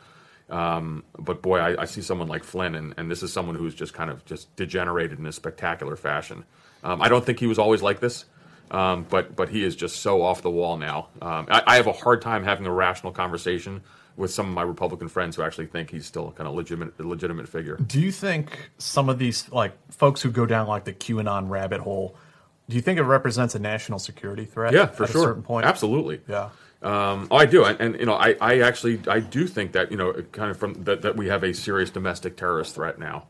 um, 0.48 1.02
but 1.18 1.42
boy, 1.42 1.58
I, 1.58 1.82
I 1.82 1.86
see 1.86 2.02
someone 2.02 2.28
like 2.28 2.44
Flynn, 2.44 2.74
and, 2.74 2.94
and 2.96 3.10
this 3.10 3.22
is 3.22 3.32
someone 3.32 3.56
who's 3.56 3.74
just 3.74 3.94
kind 3.94 4.10
of 4.10 4.24
just 4.24 4.54
degenerated 4.56 5.18
in 5.18 5.26
a 5.26 5.32
spectacular 5.32 5.96
fashion. 5.96 6.44
Um, 6.84 7.02
I 7.02 7.08
don't 7.08 7.24
think 7.24 7.40
he 7.40 7.48
was 7.48 7.58
always 7.58 7.82
like 7.82 7.98
this. 8.00 8.26
Um, 8.70 9.06
but 9.08 9.34
but 9.34 9.48
he 9.48 9.64
is 9.64 9.74
just 9.74 9.96
so 9.96 10.22
off 10.22 10.42
the 10.42 10.50
wall 10.50 10.76
now. 10.76 11.08
Um, 11.20 11.46
I, 11.50 11.62
I 11.66 11.76
have 11.76 11.86
a 11.86 11.92
hard 11.92 12.22
time 12.22 12.44
having 12.44 12.66
a 12.66 12.72
rational 12.72 13.12
conversation 13.12 13.82
with 14.16 14.30
some 14.30 14.46
of 14.46 14.54
my 14.54 14.62
Republican 14.62 15.08
friends 15.08 15.36
who 15.36 15.42
actually 15.42 15.66
think 15.66 15.90
he's 15.90 16.06
still 16.06 16.30
kind 16.32 16.48
of 16.48 16.54
legitimate 16.54 16.98
legitimate 17.00 17.48
figure. 17.48 17.76
Do 17.76 18.00
you 18.00 18.12
think 18.12 18.70
some 18.78 19.08
of 19.08 19.18
these 19.18 19.50
like 19.50 19.72
folks 19.90 20.22
who 20.22 20.30
go 20.30 20.46
down 20.46 20.68
like 20.68 20.84
the 20.84 20.92
QAnon 20.92 21.48
rabbit 21.48 21.80
hole? 21.80 22.16
Do 22.68 22.76
you 22.76 22.82
think 22.82 23.00
it 23.00 23.02
represents 23.02 23.56
a 23.56 23.58
national 23.58 23.98
security 23.98 24.44
threat? 24.44 24.72
Yeah, 24.72 24.86
for 24.86 25.04
at 25.04 25.10
sure. 25.10 25.22
A 25.22 25.24
certain 25.24 25.42
point, 25.42 25.66
absolutely. 25.66 26.20
Yeah. 26.28 26.50
Um, 26.82 27.28
oh, 27.30 27.36
I 27.36 27.44
do, 27.44 27.64
and, 27.64 27.78
and 27.80 28.00
you 28.00 28.06
know, 28.06 28.14
I, 28.14 28.36
I 28.40 28.60
actually 28.60 29.00
I 29.06 29.20
do 29.20 29.46
think 29.46 29.72
that 29.72 29.90
you 29.90 29.98
know, 29.98 30.12
kind 30.32 30.50
of 30.50 30.56
from 30.56 30.84
that, 30.84 31.02
that 31.02 31.16
we 31.16 31.26
have 31.26 31.42
a 31.42 31.52
serious 31.52 31.90
domestic 31.90 32.36
terrorist 32.36 32.74
threat 32.74 32.98
now. 32.98 33.26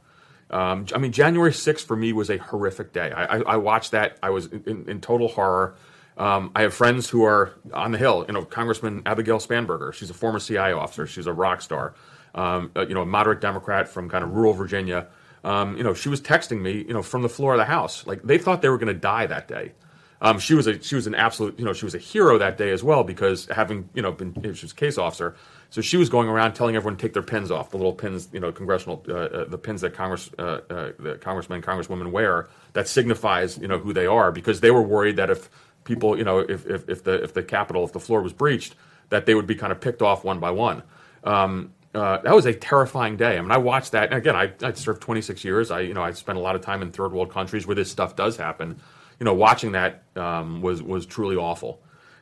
Um, 0.51 0.87
I 0.95 0.99
mean, 0.99 1.13
January 1.13 1.53
6th 1.53 1.87
for 1.87 1.97
me 1.97 2.13
was 2.13 2.29
a 2.29 2.39
horrific 2.39 2.93
day. 2.93 3.13
I, 3.13 3.37
I, 3.37 3.41
I 3.41 3.57
watched 3.57 3.93
that. 3.93 4.19
I 4.23 4.31
was 4.31 4.47
in, 4.47 4.85
in 4.89 5.01
total 5.01 5.29
horror. 5.29 5.77
Um, 6.17 6.51
I 6.55 6.63
have 6.63 6.75
friends 6.75 7.09
who 7.09 7.25
are 7.25 7.53
on 7.73 7.93
the 7.93 7.99
Hill. 7.99 8.25
You 8.27 8.35
know, 8.35 8.45
Congressman 8.45 9.03
Abigail 9.07 9.39
Spanberger. 9.39 9.93
She's 9.95 10.11
a 10.11 10.15
former 10.15 10.39
CIA 10.39 10.73
officer. 10.73 11.07
She's 11.07 11.27
a 11.27 11.33
rock 11.33 11.63
star. 11.63 11.95
Um, 12.35 12.71
uh, 12.77 12.87
you 12.87 12.95
know, 12.95 13.03
a 13.03 13.07
moderate 13.07 13.41
Democrat 13.41 13.89
from 13.89 14.09
kind 14.09 14.23
of 14.23 14.33
rural 14.33 14.53
Virginia. 14.53 15.07
Um, 15.45 15.77
you 15.77 15.83
know, 15.83 15.95
she 15.95 16.09
was 16.09 16.21
texting 16.21 16.61
me. 16.61 16.85
You 16.87 16.93
know, 16.93 17.03
from 17.03 17.23
the 17.23 17.29
floor 17.29 17.55
of 17.55 17.59
the 17.59 17.65
House. 17.65 18.07
Like 18.07 18.23
they 18.23 18.39
thought 18.39 18.61
they 18.61 18.69
were 18.69 18.79
going 18.79 18.93
to 18.93 19.01
die 19.01 19.27
that 19.27 19.49
day. 19.49 19.73
Um, 20.23 20.39
she 20.39 20.55
was 20.55 20.67
a 20.67 20.83
she 20.83 20.95
was 20.95 21.07
an 21.07 21.15
absolute 21.15 21.59
you 21.59 21.65
know 21.65 21.73
she 21.73 21.87
was 21.87 21.95
a 21.95 21.99
hero 21.99 22.37
that 22.39 22.59
day 22.59 22.71
as 22.71 22.85
well 22.85 23.05
because 23.05 23.47
having 23.47 23.89
you 23.95 24.03
know 24.03 24.13
been 24.13 24.35
she 24.55 24.65
was 24.65 24.73
a 24.73 24.75
case 24.75 24.99
officer, 24.99 25.35
so 25.71 25.81
she 25.81 25.97
was 25.97 26.09
going 26.09 26.29
around 26.29 26.55
telling 26.55 26.77
everyone 26.77 26.97
to 26.97 27.03
take 27.03 27.13
their 27.13 27.23
pins 27.23 27.51
off 27.51 27.71
the 27.71 27.77
little 27.77 27.93
pins 27.93 28.29
you 28.33 28.41
know 28.41 28.53
congressional 28.53 29.03
uh, 29.09 29.15
uh, 29.15 29.45
the 29.47 29.59
pins 29.59 29.81
that 29.81 29.95
Congress 29.95 30.31
uh, 30.39 30.43
uh, 30.43 30.93
the 30.99 31.19
congressmen 31.21 31.63
congresswomen 31.63 32.11
wear 32.11 32.49
that 32.73 32.89
signifies 32.89 33.59
you 33.59 33.69
know 33.69 33.79
who 33.79 33.93
they 33.93 34.07
are 34.07 34.33
because 34.33 34.61
they 34.61 34.71
were 34.71 34.83
worried 34.83 35.17
that 35.17 35.31
if 35.31 35.49
people 35.85 36.17
you 36.17 36.25
know 36.25 36.39
if, 36.39 36.67
if, 36.67 36.89
if 36.89 37.05
the 37.05 37.23
if 37.23 37.35
the 37.35 37.43
Capitol 37.43 37.85
if 37.85 37.93
the 37.93 38.01
floor 38.01 38.23
was 38.23 38.33
breached 38.33 38.75
that 39.09 39.27
they 39.27 39.35
would 39.35 39.47
be 39.47 39.55
kind 39.55 39.73
of 39.73 39.81
picked 39.81 40.03
off 40.03 40.25
one 40.25 40.39
by 40.39 40.51
one. 40.51 40.83
Um, 41.25 41.73
uh, 41.93 42.19
that 42.19 42.33
was 42.33 42.47
a 42.47 42.55
terrifying 42.55 43.17
day. 43.17 43.37
I 43.37 43.41
mean, 43.41 43.51
I 43.51 43.59
watched 43.59 43.91
that. 43.91 44.11
And 44.11 44.15
again, 44.15 44.37
I, 44.37 44.53
I 44.63 44.73
served 44.75 45.03
26 45.03 45.45
years. 45.45 45.73
I, 45.73 45.81
you 45.81 45.93
know, 45.93 46.03
I 46.05 46.13
spent 46.13 46.39
a 46.39 46.41
lot 46.41 46.55
of 46.55 46.63
time 46.63 46.83
in 46.83 46.93
third 46.93 47.11
world 47.11 47.33
countries 47.33 47.67
where 47.67 47.75
this 47.75 47.91
stuff 47.91 48.15
does 48.15 48.37
happen 48.37 48.81
you 49.21 49.25
know, 49.25 49.35
watching 49.35 49.73
that 49.73 50.03
um, 50.17 50.63
was 50.63 50.83
was 50.83 51.07
truly 51.07 51.37
awful. 51.37 51.81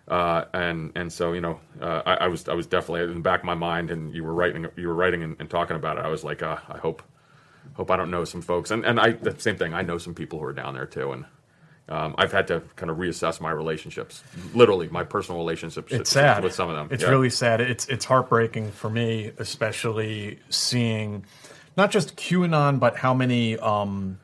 Uh, 0.08 0.44
and 0.54 0.90
and 0.94 1.12
so 1.12 1.32
you 1.34 1.40
know, 1.40 1.60
uh, 1.82 2.02
I, 2.06 2.14
I, 2.14 2.26
was 2.28 2.48
I 2.48 2.54
was 2.54 2.66
definitely 2.66 3.02
in 3.02 3.14
the 3.14 3.20
back 3.20 3.40
of 3.40 3.44
my 3.44 3.54
mind, 3.54 3.90
and 3.90 4.14
you 4.14 4.24
were 4.24 4.32
writing 4.32 4.66
you 4.76 4.88
were 4.88 4.94
writing 4.94 5.22
and, 5.22 5.36
and 5.38 5.50
talking 5.50 5.76
about 5.76 5.98
it. 5.98 6.04
I 6.04 6.08
was 6.08 6.24
like, 6.24 6.42
uh, 6.42 6.56
I 6.68 6.78
hope 6.78 7.02
hope 7.74 7.90
I 7.90 7.96
don't 7.96 8.10
know 8.10 8.24
some 8.24 8.40
folks, 8.40 8.70
and 8.70 8.86
and 8.86 8.98
I 8.98 9.12
the 9.12 9.38
same 9.38 9.56
thing. 9.56 9.74
I 9.74 9.82
know 9.82 9.98
some 9.98 10.14
people 10.14 10.38
who 10.38 10.46
are 10.46 10.52
down 10.54 10.72
there 10.72 10.86
too, 10.86 11.12
and 11.12 11.24
um, 11.90 12.14
I've 12.16 12.32
had 12.32 12.46
to 12.48 12.62
kind 12.76 12.90
of 12.90 12.96
reassess 12.96 13.38
my 13.40 13.50
relationships, 13.50 14.22
literally 14.54 14.88
my 14.88 15.04
personal 15.04 15.38
relationships. 15.40 15.92
It's 15.92 16.10
sad 16.10 16.42
with 16.42 16.54
some 16.54 16.70
of 16.70 16.76
them. 16.76 16.88
It's 16.90 17.02
Yeah. 17.02 17.10
really 17.10 17.30
sad. 17.30 17.60
It's 17.60 17.86
it's 17.88 18.06
heartbreaking 18.06 18.72
for 18.72 18.88
me, 18.88 19.32
especially 19.38 20.38
seeing 20.48 21.26
not 21.76 21.90
just 21.90 22.16
QAnon, 22.16 22.80
but 22.80 22.96
how 22.96 23.12
many 23.12 23.58
um, 23.58 24.18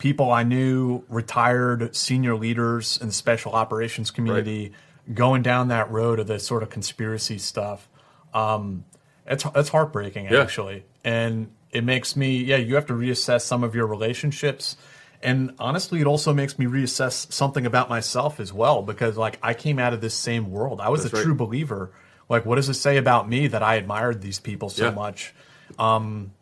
people 0.00 0.32
I 0.32 0.42
knew, 0.42 1.04
retired 1.08 1.94
senior 1.94 2.34
leaders 2.34 2.98
in 3.00 3.06
the 3.08 3.12
special 3.12 3.52
operations 3.52 4.10
community, 4.10 4.72
going 5.14 5.42
down 5.42 5.68
that 5.68 5.88
road 5.92 6.18
of 6.18 6.26
this 6.26 6.44
sort 6.44 6.64
of 6.64 6.70
conspiracy 6.70 7.38
stuff. 7.38 7.88
Um, 8.34 8.84
it's 9.26 9.44
it's 9.54 9.68
heartbreaking 9.68 10.24
Yeah. 10.24 10.42
actually, 10.42 10.84
and 11.04 11.52
it 11.70 11.84
makes 11.84 12.16
me 12.16 12.38
yeah. 12.38 12.56
You 12.56 12.74
have 12.74 12.86
to 12.86 12.94
reassess 12.94 13.42
some 13.42 13.62
of 13.62 13.76
your 13.76 13.86
relationships. 13.86 14.76
And 15.22 15.52
honestly, 15.58 16.00
it 16.00 16.06
also 16.06 16.32
makes 16.32 16.58
me 16.58 16.64
reassess 16.64 17.30
something 17.30 17.66
about 17.66 17.90
myself 17.90 18.40
as 18.40 18.54
well 18.54 18.80
because, 18.80 19.18
like, 19.18 19.38
I 19.42 19.52
came 19.52 19.78
out 19.78 19.92
of 19.92 20.00
this 20.00 20.14
same 20.14 20.50
world. 20.50 20.80
I 20.80 20.88
was 20.88 21.02
That's 21.02 21.12
a 21.12 21.16
right. 21.18 21.22
true 21.24 21.34
believer. 21.34 21.92
Like, 22.30 22.46
what 22.46 22.54
does 22.56 22.70
it 22.70 22.74
say 22.74 22.96
about 22.96 23.28
me 23.28 23.46
that 23.48 23.62
I 23.62 23.74
admired 23.74 24.22
these 24.22 24.38
people 24.40 24.70
so 24.70 24.86
Yeah. 24.86 24.90
much? 24.92 25.34
Um, 25.78 26.32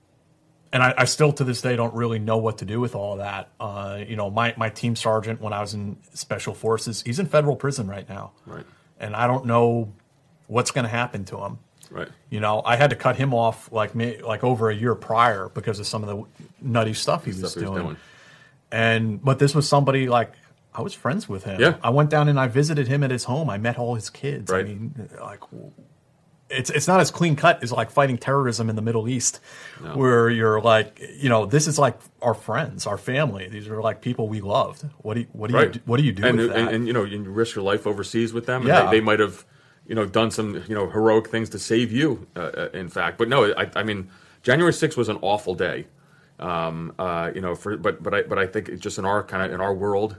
and 0.72 0.82
I, 0.82 0.94
I 0.98 1.04
still 1.06 1.32
to 1.32 1.44
this 1.44 1.62
day 1.62 1.76
don't 1.76 1.94
really 1.94 2.18
know 2.18 2.36
what 2.38 2.58
to 2.58 2.64
do 2.64 2.80
with 2.80 2.94
all 2.94 3.12
of 3.14 3.18
that. 3.18 3.48
Uh, 3.58 4.00
you 4.06 4.16
know, 4.16 4.30
my, 4.30 4.54
my 4.56 4.68
team 4.68 4.94
sergeant 4.96 5.40
when 5.40 5.52
I 5.52 5.60
was 5.60 5.74
in 5.74 5.96
special 6.14 6.54
forces, 6.54 7.02
he's 7.02 7.18
in 7.18 7.26
federal 7.26 7.56
prison 7.56 7.86
right 7.88 8.08
now. 8.08 8.32
Right. 8.46 8.66
And 9.00 9.14
I 9.16 9.26
don't 9.26 9.46
know 9.46 9.92
what's 10.46 10.70
going 10.70 10.84
to 10.84 10.90
happen 10.90 11.24
to 11.26 11.38
him. 11.38 11.58
Right. 11.90 12.08
You 12.28 12.40
know, 12.40 12.60
I 12.66 12.76
had 12.76 12.90
to 12.90 12.96
cut 12.96 13.16
him 13.16 13.32
off 13.32 13.72
like 13.72 13.94
me 13.94 14.20
like 14.20 14.44
over 14.44 14.68
a 14.68 14.74
year 14.74 14.94
prior 14.94 15.48
because 15.48 15.80
of 15.80 15.86
some 15.86 16.04
of 16.04 16.08
the 16.08 16.44
nutty 16.60 16.92
stuff 16.92 17.24
he, 17.24 17.30
was, 17.30 17.38
Stuff 17.38 17.54
he 17.54 17.60
was 17.60 17.70
doing. 17.70 17.82
doing. 17.84 17.96
And 18.70 19.24
but 19.24 19.38
this 19.38 19.54
was 19.54 19.66
somebody 19.66 20.06
like 20.08 20.32
I 20.74 20.82
was 20.82 20.92
friends 20.92 21.28
with 21.28 21.44
him. 21.44 21.60
Yeah. 21.60 21.76
I 21.82 21.88
went 21.90 22.10
down 22.10 22.28
and 22.28 22.38
I 22.38 22.46
visited 22.46 22.88
him 22.88 23.02
at 23.02 23.10
his 23.10 23.24
home. 23.24 23.48
I 23.48 23.56
met 23.56 23.78
all 23.78 23.94
his 23.94 24.10
kids. 24.10 24.50
I 24.50 24.56
Right. 24.56 24.66
mean, 24.68 25.08
like 25.20 25.40
it's 26.50 26.70
it's 26.70 26.88
not 26.88 27.00
as 27.00 27.10
clean 27.10 27.36
cut 27.36 27.62
as 27.62 27.72
like 27.72 27.90
fighting 27.90 28.16
terrorism 28.16 28.70
in 28.70 28.76
the 28.76 28.82
Middle 28.82 29.08
East, 29.08 29.40
where 29.94 30.30
you're 30.30 30.60
like, 30.60 31.00
you 31.16 31.28
know, 31.28 31.46
this 31.46 31.66
is 31.66 31.78
like 31.78 31.98
our 32.22 32.34
friends, 32.34 32.86
our 32.86 32.96
family. 32.98 33.48
These 33.48 33.68
are 33.68 33.80
like 33.82 34.00
people 34.00 34.28
we 34.28 34.40
loved. 34.40 34.84
What 34.98 35.14
do 35.14 35.20
you, 35.20 35.26
what 35.32 35.48
do 35.48 35.54
you 35.54 35.60
right. 35.60 35.72
do, 35.72 35.80
what 35.84 35.98
do 35.98 36.04
you 36.04 36.12
do 36.12 36.24
and, 36.24 36.38
with 36.38 36.50
and, 36.52 36.68
that? 36.68 36.74
and, 36.74 36.86
you 36.86 36.92
know, 36.92 37.04
you 37.04 37.18
risk 37.22 37.54
your 37.54 37.64
life 37.64 37.86
overseas 37.86 38.32
with 38.32 38.46
them. 38.46 38.62
and 38.62 38.68
Yeah. 38.68 38.84
they, 38.86 38.98
they 38.98 39.00
might 39.00 39.20
have, 39.20 39.44
you 39.86 39.94
know, 39.94 40.06
done 40.06 40.30
some 40.30 40.64
you 40.68 40.74
know 40.74 40.88
heroic 40.88 41.28
things 41.28 41.50
to 41.50 41.58
save 41.58 41.92
you. 41.92 42.26
Uh, 42.34 42.40
uh, 42.40 42.68
in 42.72 42.88
fact, 42.88 43.18
but 43.18 43.28
no, 43.28 43.52
I, 43.52 43.70
I 43.76 43.82
mean, 43.82 44.08
January 44.42 44.72
6th 44.72 44.96
was 44.96 45.08
an 45.08 45.18
awful 45.20 45.54
day. 45.54 45.86
Um, 46.40 46.94
uh, 46.98 47.30
you 47.34 47.40
know, 47.40 47.54
for 47.54 47.76
but 47.76 48.02
but 48.02 48.14
I 48.14 48.22
but 48.22 48.38
I 48.38 48.46
think 48.46 48.68
it's 48.68 48.80
just 48.80 48.98
in 48.98 49.04
our 49.04 49.22
kind 49.22 49.42
of 49.42 49.52
in 49.52 49.60
our 49.60 49.74
world, 49.74 50.16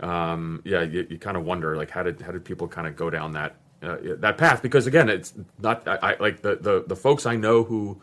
um, 0.00 0.60
yeah, 0.64 0.82
you, 0.82 1.06
you 1.08 1.18
kind 1.18 1.36
of 1.36 1.44
wonder 1.44 1.76
like 1.76 1.90
how 1.90 2.02
did 2.02 2.20
how 2.20 2.32
did 2.32 2.44
people 2.44 2.68
kind 2.68 2.86
of 2.86 2.94
go 2.96 3.08
down 3.10 3.32
that 3.32 3.56
uh, 3.82 3.96
that 4.18 4.38
path? 4.38 4.62
Because 4.62 4.86
again, 4.86 5.08
it's 5.08 5.34
not 5.58 5.86
I, 5.86 5.98
I 6.02 6.16
like 6.18 6.42
the, 6.42 6.56
the 6.56 6.84
the 6.86 6.96
folks 6.96 7.26
I 7.26 7.36
know 7.36 7.64
who, 7.64 8.00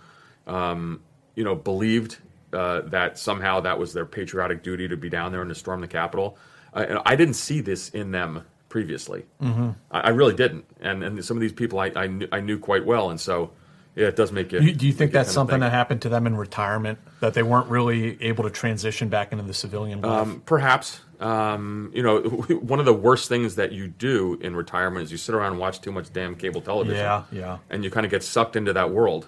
um, 0.48 1.02
you 1.36 1.44
know, 1.44 1.56
believed 1.56 2.18
uh, 2.54 2.82
that 2.82 3.18
somehow 3.18 3.62
that 3.62 3.80
was 3.80 3.94
their 3.94 4.06
patriotic 4.06 4.64
duty 4.64 4.88
to 4.88 4.98
be 4.98 5.10
down 5.10 5.32
there 5.32 5.42
and 5.42 5.50
to 5.50 5.56
storm 5.56 5.82
the 5.82 5.88
Capitol. 5.88 6.38
Uh, 6.74 7.02
I 7.06 7.16
didn't 7.16 7.36
see 7.36 7.62
this 7.62 7.90
in 7.90 8.12
them 8.12 8.46
previously. 8.70 9.26
Mhm. 9.42 9.76
I, 9.92 10.00
I 10.00 10.10
really 10.10 10.36
didn't, 10.36 10.66
and 10.80 11.04
and 11.04 11.24
some 11.26 11.38
of 11.38 11.42
these 11.42 11.54
people 11.54 11.80
I 11.80 11.92
I 11.96 12.08
knew, 12.08 12.28
I 12.32 12.40
knew 12.42 12.60
quite 12.60 12.86
well, 12.86 13.10
and 13.10 13.20
so 13.20 13.52
yeah, 13.96 14.08
it 14.08 14.16
does 14.16 14.32
make 14.32 14.52
you. 14.52 14.60
Do 14.60 14.66
you, 14.66 14.74
do 14.74 14.88
you 14.88 14.94
think 14.94 15.12
that's 15.12 15.32
something 15.32 15.60
that 15.60 15.72
happened 15.72 16.04
to 16.04 16.10
them 16.10 16.26
in 16.26 16.36
retirement 16.36 17.00
that 17.20 17.34
they 17.34 17.44
weren't 17.44 17.68
really 17.68 18.22
able 18.24 18.46
to 18.46 18.50
transition 18.50 19.10
back 19.10 19.32
into 19.32 19.44
the 19.44 19.54
civilian 19.54 20.02
life? 20.02 20.28
Um, 20.28 20.44
perhaps. 20.46 21.02
Um, 21.20 21.92
you 21.94 22.02
know, 22.02 22.22
one 22.62 22.80
of 22.80 22.86
the 22.86 22.94
worst 22.94 23.28
things 23.28 23.56
that 23.56 23.74
you 23.74 23.88
do 23.88 24.40
in 24.42 24.56
retirement 24.56 25.04
is 25.04 25.12
you 25.12 25.18
sit 25.18 25.36
around 25.36 25.52
and 25.52 25.60
watch 25.60 25.82
too 25.82 25.92
much 25.92 26.12
damn 26.14 26.36
cable 26.36 26.62
television. 26.62 26.98
Yeah, 26.98 27.24
yeah. 27.32 27.58
And 27.70 27.84
you 27.84 27.92
kind 27.92 28.06
of 28.06 28.12
get 28.12 28.24
sucked 28.24 28.56
into 28.56 28.74
that 28.74 28.92
world. 28.92 29.28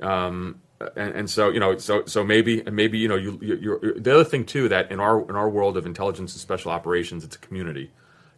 Um, 0.00 0.60
and, 0.96 1.14
and 1.14 1.30
so 1.30 1.50
you 1.50 1.60
know, 1.60 1.78
so 1.78 2.04
so 2.06 2.24
maybe 2.24 2.62
maybe 2.62 2.98
you 2.98 3.08
know 3.08 3.16
you, 3.16 3.38
you 3.40 3.56
you're, 3.56 4.00
the 4.00 4.14
other 4.14 4.24
thing 4.24 4.44
too 4.44 4.68
that 4.70 4.90
in 4.90 4.98
our 4.98 5.20
in 5.28 5.36
our 5.36 5.48
world 5.48 5.76
of 5.76 5.86
intelligence 5.86 6.32
and 6.32 6.40
special 6.40 6.72
operations, 6.72 7.22
it's 7.22 7.36
a 7.36 7.38
community. 7.38 7.90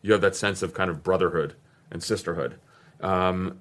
You 0.03 0.13
have 0.13 0.21
that 0.21 0.37
sense 0.37 0.63
of 0.63 0.75
kind 0.75 0.91
of 0.91 1.03
brotherhood 1.03 1.55
and 1.91 2.03
sisterhood. 2.03 2.59
Um, 3.01 3.61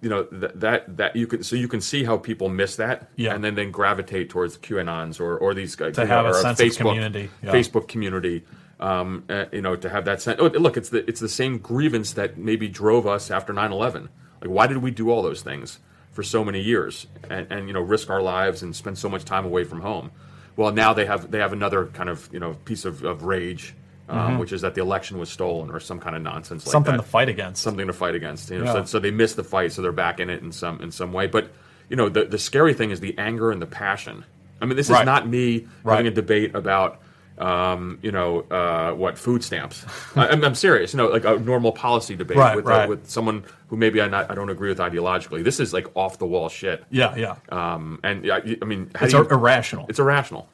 you 0.00 0.08
know 0.08 0.24
that 0.32 0.60
that 0.60 0.96
that 0.96 1.16
you 1.16 1.26
can 1.26 1.42
so 1.42 1.56
you 1.56 1.68
can 1.68 1.80
see 1.80 2.04
how 2.04 2.16
people 2.18 2.48
miss 2.48 2.76
that, 2.76 3.08
Yeah. 3.16 3.34
and 3.34 3.42
then 3.44 3.54
then 3.54 3.70
gravitate 3.70 4.30
towards 4.30 4.58
QAnons 4.58 5.20
or 5.20 5.36
or 5.38 5.54
these 5.54 5.76
guys 5.76 5.94
To 5.96 6.02
you 6.02 6.08
know, 6.08 6.14
have 6.14 6.26
a 6.26 6.34
sense 6.34 6.60
of 6.60 6.66
Facebook 6.66 6.78
community, 6.78 7.30
yeah. 7.42 7.52
Facebook 7.52 7.88
community. 7.88 8.44
Um, 8.80 9.22
uh, 9.30 9.44
you 9.52 9.62
know, 9.62 9.76
to 9.76 9.88
have 9.88 10.06
that 10.06 10.20
sense. 10.20 10.40
Oh, 10.40 10.46
look, 10.46 10.76
it's 10.76 10.88
the 10.88 11.08
it's 11.08 11.20
the 11.20 11.28
same 11.28 11.58
grievance 11.58 12.14
that 12.14 12.36
maybe 12.36 12.66
drove 12.68 13.06
us 13.06 13.30
after 13.30 13.52
9/11. 13.52 14.08
Like, 14.40 14.50
why 14.50 14.66
did 14.66 14.78
we 14.78 14.90
do 14.90 15.08
all 15.10 15.22
those 15.22 15.40
things 15.42 15.78
for 16.10 16.24
so 16.24 16.44
many 16.44 16.60
years 16.60 17.06
and, 17.30 17.46
and 17.50 17.68
you 17.68 17.74
know 17.74 17.80
risk 17.80 18.10
our 18.10 18.20
lives 18.20 18.60
and 18.60 18.74
spend 18.74 18.98
so 18.98 19.08
much 19.08 19.24
time 19.24 19.44
away 19.44 19.62
from 19.62 19.82
home? 19.82 20.10
Well, 20.56 20.72
now 20.72 20.92
they 20.94 21.06
have 21.06 21.30
they 21.30 21.38
have 21.38 21.52
another 21.52 21.86
kind 21.86 22.08
of 22.08 22.28
you 22.32 22.40
know 22.40 22.54
piece 22.64 22.84
of, 22.84 23.04
of 23.04 23.22
rage, 23.22 23.74
um, 24.08 24.18
Mhm. 24.36 24.38
which 24.40 24.52
is 24.52 24.60
that 24.62 24.74
the 24.74 24.80
election 24.82 25.18
was 25.18 25.28
stolen 25.30 25.70
or 25.70 25.80
some 25.80 25.98
kind 26.00 26.14
of 26.16 26.22
nonsense 26.22 26.66
like 26.66 26.72
Something 26.72 26.96
that. 26.96 27.02
to 27.02 27.08
fight 27.08 27.28
against. 27.28 27.62
Something 27.62 27.86
to 27.86 27.92
fight 27.92 28.14
against. 28.14 28.50
You 28.50 28.58
know, 28.58 28.64
Yeah. 28.64 28.72
so, 28.72 28.84
so 28.84 28.98
they 28.98 29.10
missed 29.10 29.36
the 29.36 29.44
fight, 29.44 29.72
so 29.72 29.80
they're 29.82 29.92
back 29.92 30.20
in 30.20 30.28
it 30.30 30.42
in 30.42 30.52
some 30.52 30.80
in 30.80 30.90
some 30.90 31.12
way. 31.12 31.26
But 31.26 31.50
you 31.88 31.96
know, 31.96 32.08
the 32.08 32.24
the 32.24 32.38
scary 32.38 32.74
thing 32.74 32.90
is 32.90 33.00
the 33.00 33.16
anger 33.18 33.50
and 33.50 33.60
the 33.62 33.66
passion. 33.66 34.24
I 34.60 34.64
mean, 34.66 34.76
this 34.76 34.88
is 34.90 35.04
not 35.04 35.26
me 35.28 35.66
Right. 35.82 35.96
having 35.96 36.06
a 36.06 36.14
debate 36.14 36.54
about 36.54 36.98
um, 37.38 37.98
you 38.02 38.12
know 38.12 38.40
uh, 38.50 38.92
what 38.92 39.18
food 39.18 39.42
stamps. 39.42 39.84
I, 40.16 40.28
I'm, 40.28 40.44
I'm 40.44 40.54
serious. 40.54 40.92
You 40.92 40.98
know, 40.98 41.08
like 41.08 41.24
a 41.24 41.36
normal 41.38 41.72
policy 41.72 42.14
debate 42.14 42.36
Right, 42.36 42.54
with 42.56 42.66
uh, 42.66 42.86
with 42.88 43.08
someone 43.08 43.44
who 43.68 43.76
maybe 43.76 44.00
I 44.02 44.06
not 44.08 44.30
I 44.30 44.34
don't 44.34 44.50
agree 44.50 44.68
with 44.68 44.78
ideologically. 44.78 45.42
This 45.42 45.58
is 45.58 45.72
like 45.72 45.86
off 45.96 46.18
the 46.18 46.26
wall 46.26 46.48
shit. 46.48 46.84
Yeah, 46.90 47.16
yeah. 47.16 47.36
Um, 47.48 47.98
and 48.04 48.24
yeah, 48.24 48.38
I 48.60 48.64
mean, 48.64 48.90
It's 49.00 49.12
you- 49.14 49.20
ir- 49.20 49.32
irrational. 49.32 49.86
It's 49.88 49.98
irrational. 49.98 50.48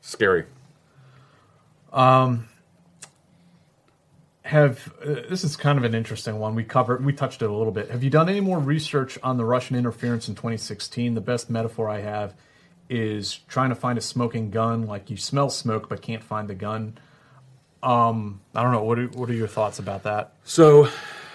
Scary. 0.00 0.44
Um, 1.92 2.48
have 4.48 4.92
uh, 5.02 5.28
this 5.28 5.44
is 5.44 5.56
kind 5.56 5.78
of 5.78 5.84
an 5.84 5.94
interesting 5.94 6.38
one. 6.38 6.54
We 6.54 6.64
covered, 6.64 7.04
we 7.04 7.12
touched 7.12 7.42
it 7.42 7.50
a 7.50 7.52
little 7.52 7.72
bit. 7.72 7.90
Have 7.90 8.02
you 8.02 8.08
done 8.10 8.28
any 8.30 8.40
more 8.40 8.58
research 8.58 9.18
on 9.22 9.36
the 9.36 9.44
Russian 9.44 9.76
interference 9.76 10.26
in 10.28 10.34
2016? 10.34 11.14
The 11.14 11.20
best 11.20 11.50
metaphor 11.50 11.88
I 11.90 12.00
have 12.00 12.34
is 12.88 13.40
trying 13.48 13.68
to 13.68 13.74
find 13.74 13.98
a 13.98 14.00
smoking 14.00 14.50
gun. 14.50 14.86
Like 14.86 15.10
you 15.10 15.18
smell 15.18 15.50
smoke 15.50 15.88
but 15.90 16.00
can't 16.00 16.24
find 16.24 16.48
the 16.48 16.54
gun. 16.54 16.96
Um, 17.82 18.40
I 18.54 18.62
don't 18.62 18.72
know. 18.72 18.82
What 18.82 18.98
are, 18.98 19.06
what 19.08 19.28
are 19.28 19.34
your 19.34 19.48
thoughts 19.48 19.78
about 19.78 20.02
that? 20.04 20.32
So, 20.44 20.88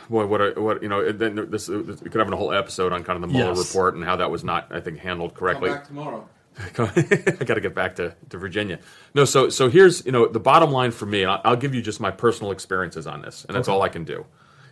boy, 0.10 0.26
what 0.26 0.42
a, 0.42 0.60
what 0.60 0.82
you 0.82 0.90
know? 0.90 1.12
Then 1.12 1.36
this 1.52 1.70
we 1.70 1.84
could 1.84 2.16
have 2.16 2.32
a 2.32 2.36
whole 2.36 2.52
episode 2.52 2.92
on 2.94 3.04
kind 3.04 3.16
of 3.16 3.22
the 3.22 3.28
Mueller 3.34 3.54
Yes. 3.56 3.68
report 3.68 3.94
and 3.96 4.04
how 4.04 4.16
that 4.16 4.32
was 4.32 4.44
not, 4.44 4.68
I 4.72 4.80
think, 4.82 4.98
handled 4.98 5.36
correctly. 5.36 5.72
tomorrow. 5.86 6.28
I 6.80 7.44
got 7.46 7.56
to 7.56 7.62
get 7.62 7.76
back 7.76 7.96
to, 7.98 8.16
to 8.30 8.38
Virginia. 8.38 8.80
No, 9.16 9.26
so 9.26 9.50
so 9.50 9.70
here's 9.70 10.06
you 10.06 10.12
know 10.12 10.28
the 10.28 10.40
bottom 10.40 10.72
line 10.72 10.92
for 10.92 11.06
me. 11.06 11.26
I'll, 11.26 11.42
I'll 11.46 11.56
give 11.58 11.76
you 11.76 11.82
just 11.82 12.00
my 12.00 12.12
personal 12.12 12.52
experiences 12.52 13.08
on 13.08 13.22
this, 13.22 13.46
and 13.46 13.56
that's 13.56 13.70
Okay. 13.70 13.76
all 13.76 13.82
I 13.84 13.90
can 13.90 14.04
do. 14.06 14.26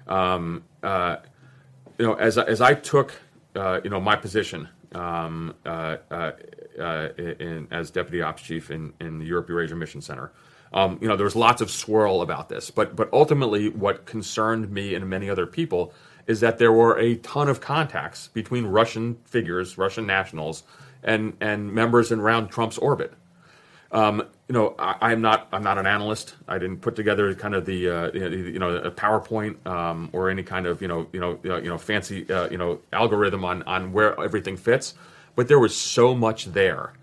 Um, 0.07 0.63
uh, 0.83 1.17
you 1.99 2.05
know, 2.05 2.13
as 2.15 2.37
I- 2.37 2.45
as 2.45 2.61
I 2.61 2.73
took 2.75 3.13
uh, 3.55 3.81
you 3.83 3.89
know 3.89 4.01
my 4.01 4.15
position 4.15 4.69
um, 4.93 5.55
uh, 5.65 5.97
uh, 6.11 6.31
uh, 6.79 7.09
in, 7.17 7.67
as 7.71 7.91
deputy 7.91 8.21
ops 8.21 8.41
chief 8.43 8.71
in, 8.71 8.93
in 9.01 9.19
the 9.19 9.25
Europe 9.25 9.49
Eurasia 9.49 9.75
Mission 9.75 10.01
Center, 10.01 10.31
um, 10.73 10.99
you 11.01 11.07
know 11.07 11.15
there 11.17 11.25
was 11.25 11.35
lots 11.35 11.61
of 11.61 11.71
swirl 11.71 12.21
about 12.21 12.49
this, 12.49 12.71
but 12.71 12.95
but 12.95 13.09
ultimately 13.13 13.69
what 13.69 14.05
concerned 14.05 14.71
me 14.71 14.95
and 14.95 15.09
many 15.09 15.29
other 15.29 15.47
people 15.47 15.93
is 16.27 16.39
that 16.41 16.57
there 16.59 16.71
were 16.71 16.97
a 16.99 17.15
ton 17.17 17.49
of 17.49 17.61
contacts 17.61 18.29
between 18.29 18.65
Russian 18.67 19.17
figures, 19.25 19.77
Russian 19.77 20.05
nationals, 20.07 20.63
and 21.03 21.35
and 21.41 21.73
members 21.73 22.11
in 22.11 22.21
round 22.21 22.51
Trump's 22.51 22.77
orbit. 22.77 23.13
Um, 23.91 24.23
you 24.47 24.53
know, 24.53 24.75
I, 24.79 24.95
I'm 25.01 25.21
not 25.21 25.47
I'm 25.51 25.63
not 25.63 25.77
an 25.77 25.85
analyst. 25.85 26.35
I 26.47 26.57
didn't 26.57 26.77
put 26.77 26.95
together 26.95 27.33
kind 27.35 27.53
of 27.55 27.65
the 27.65 27.89
uh, 27.89 28.11
you 28.13 28.59
know, 28.59 28.75
a 28.75 28.91
PowerPoint 28.91 29.65
um, 29.67 30.09
or 30.13 30.29
any 30.29 30.43
kind 30.43 30.65
of 30.65 30.81
you 30.81 30.87
know 30.87 31.07
you 31.11 31.19
know 31.19 31.39
you 31.43 31.69
know, 31.69 31.77
fancy 31.77 32.31
uh, 32.31 32.49
you 32.49 32.57
know 32.57 32.79
algorithm 32.93 33.43
on 33.43 33.63
on 33.63 33.91
where 33.91 34.19
everything 34.21 34.57
fits. 34.57 34.93
But 35.35 35.47
there 35.47 35.59
was 35.59 35.75
so 35.75 36.13
much 36.13 36.45
there. 36.45 36.93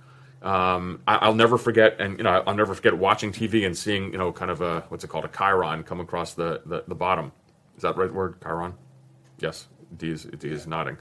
Um, 0.43 1.01
I, 1.07 1.17
I'll 1.17 1.35
never 1.35 1.59
forget, 1.59 2.01
and 2.01 2.17
you 2.19 2.25
know, 2.25 2.43
I'll 2.47 2.55
never 2.55 2.75
forget 2.75 2.97
watching 2.97 3.33
TV 3.33 3.67
and 3.67 3.77
seeing 3.77 4.13
you 4.13 4.19
know 4.19 4.33
kind 4.33 4.51
of 4.51 4.61
a 4.61 4.81
what's 4.89 5.05
it 5.05 5.09
called 5.09 5.25
a 5.25 5.29
chyron 5.29 5.85
come 5.85 6.01
across 6.01 6.35
the 6.35 6.63
the, 6.65 6.85
the 6.87 6.95
bottom. 6.95 7.33
Is 7.77 7.83
that 7.83 7.97
the 7.97 8.03
right 8.03 8.13
word? 8.13 8.41
chyron. 8.41 8.75
Yes, 9.39 9.67
D 9.97 10.11
is 10.11 10.25
D 10.25 10.49
is 10.49 10.67
nodding. 10.67 10.97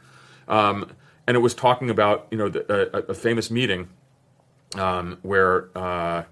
Um, 0.48 0.91
and 1.27 1.35
it 1.35 1.41
was 1.41 1.53
talking 1.53 1.89
about 1.89 2.27
you 2.31 2.37
know 2.37 2.49
the, 2.49 2.95
a, 2.95 3.11
a 3.11 3.13
famous 3.13 3.51
meeting 3.51 3.89
um, 4.75 5.19
where 5.21 5.69
uh, 5.77 6.23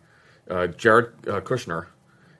uh, 0.50 0.68
Jared 0.68 1.08
uh, 1.28 1.42
Kushner, 1.42 1.88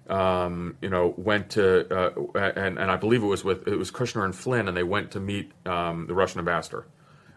um, 0.10 0.78
you 0.82 0.90
know, 0.90 1.14
went 1.18 1.52
to 1.52 1.88
uh, 1.96 2.40
and 2.56 2.80
and 2.80 2.92
I 2.92 2.98
believe 2.98 3.24
it 3.24 3.28
was 3.28 3.44
with 3.44 3.68
it 3.68 3.78
was 3.78 3.92
Kushner 3.92 4.26
and 4.26 4.36
Flynn, 4.36 4.68
and 4.68 4.78
they 4.78 4.84
went 4.84 5.12
to 5.12 5.20
meet 5.20 5.52
um, 5.66 6.08
the 6.08 6.14
Russian 6.14 6.40
ambassador 6.40 6.88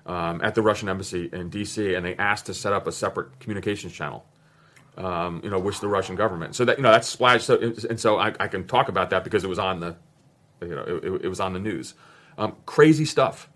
um, 0.07 0.41
at 0.43 0.55
the 0.55 0.63
Russian 0.63 0.89
embassy 0.89 1.31
in 1.33 1.51
D.C. 1.51 1.95
and 1.95 2.05
they 2.05 2.17
asked 2.17 2.47
to 2.47 2.55
set 2.55 2.73
up 2.73 2.87
a 2.87 2.93
separate 2.93 3.41
communications 3.41 3.93
channel. 3.93 4.25
Um, 4.97 5.41
you 5.45 5.51
know, 5.51 5.61
which 5.61 5.81
the 5.81 5.89
Russian 5.89 6.17
government. 6.17 6.57
So 6.57 6.65
that 6.67 6.79
you 6.79 6.83
know 6.83 6.93
that's 6.93 7.09
splashed. 7.09 7.47
So, 7.47 7.57
and 7.59 8.01
so 8.01 8.19
I, 8.19 8.35
I 8.41 8.49
can 8.49 8.67
talk 8.67 8.89
about 8.89 9.11
that 9.11 9.25
because 9.25 9.45
it 9.45 9.49
was 9.49 9.59
on 9.59 9.81
the, 9.81 9.97
you 10.61 10.75
know, 10.75 10.83
it, 10.85 11.25
it 11.27 11.29
was 11.29 11.41
on 11.41 11.53
the 11.53 11.61
news. 11.61 11.95
Um, 12.39 12.57
crazy 12.67 13.05
stuff. 13.05 13.49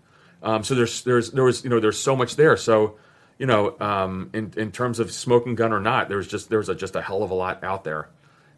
Um, 0.43 0.63
so 0.63 0.75
there's 0.75 1.03
there's 1.03 1.31
there 1.31 1.45
was 1.45 1.63
you 1.63 1.69
know 1.69 1.79
there's 1.79 1.99
so 1.99 2.15
much 2.15 2.35
there. 2.35 2.57
So 2.57 2.97
you 3.39 3.45
know 3.45 3.79
um, 3.79 4.29
in 4.33 4.53
in 4.57 4.71
terms 4.71 4.99
of 4.99 5.11
smoking 5.11 5.55
gun 5.55 5.71
or 5.73 5.79
not, 5.79 6.09
there's 6.09 6.27
just 6.27 6.49
there's 6.49 6.69
a, 6.69 6.75
just 6.75 6.95
a 6.95 7.01
hell 7.01 7.23
of 7.23 7.31
a 7.31 7.35
lot 7.35 7.63
out 7.63 7.83
there. 7.83 8.09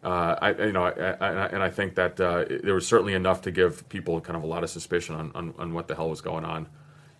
Uh, 0.02 0.36
I 0.40 0.50
you 0.50 0.72
know 0.72 0.84
I, 0.84 0.90
I, 0.90 1.46
and 1.46 1.62
I 1.62 1.70
think 1.70 1.94
that 1.94 2.20
uh, 2.20 2.44
there 2.62 2.74
was 2.74 2.86
certainly 2.86 3.14
enough 3.14 3.42
to 3.42 3.50
give 3.50 3.88
people 3.88 4.20
kind 4.20 4.36
of 4.36 4.42
a 4.42 4.46
lot 4.46 4.64
of 4.64 4.70
suspicion 4.70 5.14
on, 5.14 5.32
on, 5.34 5.54
on 5.58 5.72
what 5.72 5.88
the 5.88 5.94
hell 5.94 6.10
was 6.10 6.20
going 6.20 6.44
on. 6.44 6.68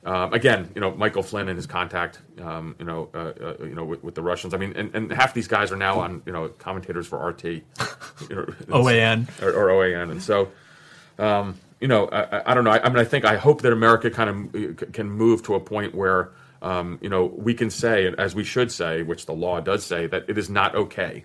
Um, 0.04 0.32
again, 0.32 0.70
you 0.74 0.80
know 0.80 0.92
Michael 0.94 1.24
Flynn 1.24 1.48
and 1.48 1.56
his 1.56 1.66
contact, 1.66 2.20
um, 2.40 2.76
you 2.78 2.84
know, 2.84 3.08
uh, 3.12 3.18
uh, 3.18 3.56
you 3.60 3.74
know, 3.74 3.84
with, 3.84 4.04
with 4.04 4.14
the 4.14 4.22
Russians. 4.22 4.54
I 4.54 4.56
mean, 4.56 4.72
and, 4.76 4.94
and 4.94 5.12
half 5.12 5.34
these 5.34 5.48
guys 5.48 5.72
are 5.72 5.76
now 5.76 5.98
on, 5.98 6.22
you 6.26 6.32
know, 6.32 6.48
commentators 6.48 7.08
for 7.08 7.18
RT, 7.26 7.44
you 7.44 7.64
know, 8.30 8.44
OAN. 8.68 9.26
or, 9.42 9.52
or 9.52 9.68
OAN, 9.70 10.12
and 10.12 10.22
so, 10.22 10.52
um, 11.18 11.58
you 11.80 11.88
know, 11.88 12.06
I, 12.08 12.50
I- 12.50 12.54
don't 12.54 12.64
know. 12.64 12.70
I, 12.70 12.82
I 12.84 12.88
mean, 12.88 12.98
I 12.98 13.04
think 13.04 13.24
I 13.24 13.36
hope 13.36 13.62
that 13.62 13.72
America 13.72 14.10
kind 14.10 14.30
of 14.54 14.92
can 14.92 15.10
move 15.10 15.42
to 15.44 15.54
a 15.54 15.60
point 15.60 15.94
where, 15.94 16.32
um, 16.62 16.98
you 17.02 17.08
know, 17.08 17.26
we 17.26 17.54
can 17.54 17.70
say, 17.70 18.12
as 18.18 18.34
we 18.34 18.44
should 18.44 18.72
say, 18.72 19.02
which 19.02 19.26
the 19.26 19.34
law 19.34 19.60
does 19.60 19.84
say, 19.84 20.06
that 20.06 20.24
it 20.28 20.38
is 20.38 20.48
not 20.50 20.74
okay 20.74 21.24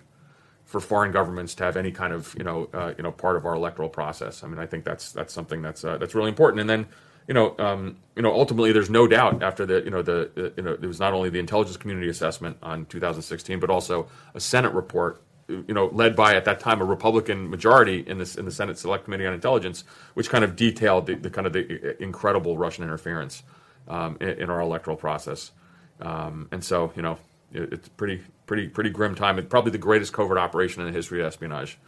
for 0.64 0.80
foreign 0.80 1.12
governments 1.12 1.54
to 1.56 1.64
have 1.64 1.76
any 1.76 1.90
kind 1.90 2.12
of, 2.12 2.34
you 2.38 2.44
know, 2.44 2.68
uh, 2.72 2.94
you 2.96 3.02
know, 3.02 3.12
part 3.12 3.36
of 3.36 3.44
our 3.46 3.54
electoral 3.54 3.88
process. 3.88 4.42
I 4.44 4.48
mean, 4.48 4.58
I 4.58 4.66
think 4.66 4.84
that's 4.84 5.12
that's 5.12 5.32
something 5.32 5.62
that's 5.62 5.84
uh, 5.84 5.98
that's 5.98 6.14
really 6.14 6.28
important. 6.28 6.60
And 6.60 6.70
then, 6.70 6.86
you 7.28 7.34
know, 7.34 7.54
um, 7.58 7.96
you 8.16 8.22
know, 8.22 8.32
ultimately, 8.32 8.72
there's 8.72 8.90
no 8.90 9.06
doubt 9.06 9.42
after 9.42 9.66
the, 9.66 9.82
you 9.84 9.90
know, 9.90 10.02
the, 10.02 10.30
the 10.34 10.52
you 10.56 10.62
know, 10.62 10.72
it 10.72 10.82
was 10.82 11.00
not 11.00 11.12
only 11.12 11.30
the 11.30 11.38
intelligence 11.38 11.76
community 11.76 12.08
assessment 12.08 12.56
on 12.62 12.86
2016, 12.86 13.60
but 13.60 13.70
also 13.70 14.08
a 14.34 14.40
Senate 14.40 14.72
report 14.72 15.22
you 15.48 15.74
know, 15.74 15.86
led 15.92 16.14
by 16.16 16.34
at 16.34 16.44
that 16.44 16.60
time 16.60 16.80
a 16.80 16.84
Republican 16.84 17.50
majority 17.50 18.00
in 18.06 18.18
this 18.18 18.36
in 18.36 18.44
the 18.44 18.50
Senate 18.50 18.78
Select 18.78 19.04
Committee 19.04 19.26
on 19.26 19.34
Intelligence, 19.34 19.84
which 20.14 20.30
kind 20.30 20.44
of 20.44 20.56
detailed 20.56 21.06
the, 21.06 21.14
the 21.14 21.30
kind 21.30 21.46
of 21.46 21.52
the 21.52 22.00
incredible 22.02 22.56
Russian 22.56 22.84
interference 22.84 23.42
um, 23.88 24.16
in, 24.20 24.28
in 24.30 24.50
our 24.50 24.60
electoral 24.60 24.96
process. 24.96 25.50
Um, 26.00 26.48
and 26.52 26.64
so, 26.64 26.92
you 26.96 27.02
know, 27.02 27.18
it, 27.52 27.72
it's 27.72 27.88
pretty 27.90 28.22
pretty 28.46 28.68
pretty 28.68 28.90
grim 28.90 29.14
time. 29.14 29.38
It's 29.38 29.48
probably 29.48 29.72
the 29.72 29.78
greatest 29.78 30.12
covert 30.12 30.38
operation 30.38 30.80
in 30.82 30.88
the 30.88 30.92
history 30.96 31.20
of 31.20 31.26
espionage. 31.26 31.78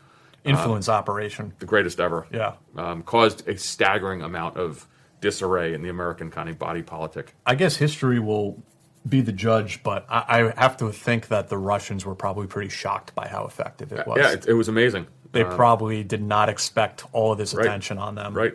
Influence 0.44 0.89
Uh, 0.89 0.93
operation. 0.93 1.55
the 1.59 1.66
greatest 1.66 1.98
ever. 2.01 2.26
Yeah. 2.31 2.55
um, 2.76 3.02
caused 3.02 3.48
a 3.48 3.56
staggering 3.56 4.20
amount 4.22 4.56
of 4.59 4.86
disarray 5.22 5.72
in 5.72 5.81
the 5.81 5.89
American 5.89 6.31
kind 6.31 6.51
of 6.51 6.59
body 6.59 6.82
politic. 6.82 7.35
I 7.47 7.55
guess 7.55 7.76
history 7.76 8.18
will 8.20 8.62
be 9.09 9.20
the 9.20 9.32
judge, 9.32 9.82
but 9.82 10.06
I, 10.09 10.51
I 10.56 10.60
have 10.62 10.76
to 10.78 10.90
think 10.90 11.28
that 11.28 11.48
the 11.48 11.59
Russians 11.59 12.06
were 12.06 12.14
probably 12.14 12.47
pretty 12.47 12.70
shocked 12.70 13.14
by 13.14 13.28
how 13.28 13.44
effective 13.44 13.93
it 13.93 14.06
was. 14.06 14.18
Yeah, 14.18 14.32
it, 14.32 14.47
it 14.48 14.55
was 14.55 14.68
amazing. 14.68 15.06
they 15.32 15.43
Um, 15.43 15.55
probably 15.56 16.02
did 16.05 16.22
not 16.22 16.48
expect 16.48 17.05
all 17.12 17.32
of 17.32 17.39
this 17.39 17.52
Right. 17.55 17.66
attention 17.66 17.98
on 17.98 18.14
them. 18.14 18.35
Right. 18.35 18.55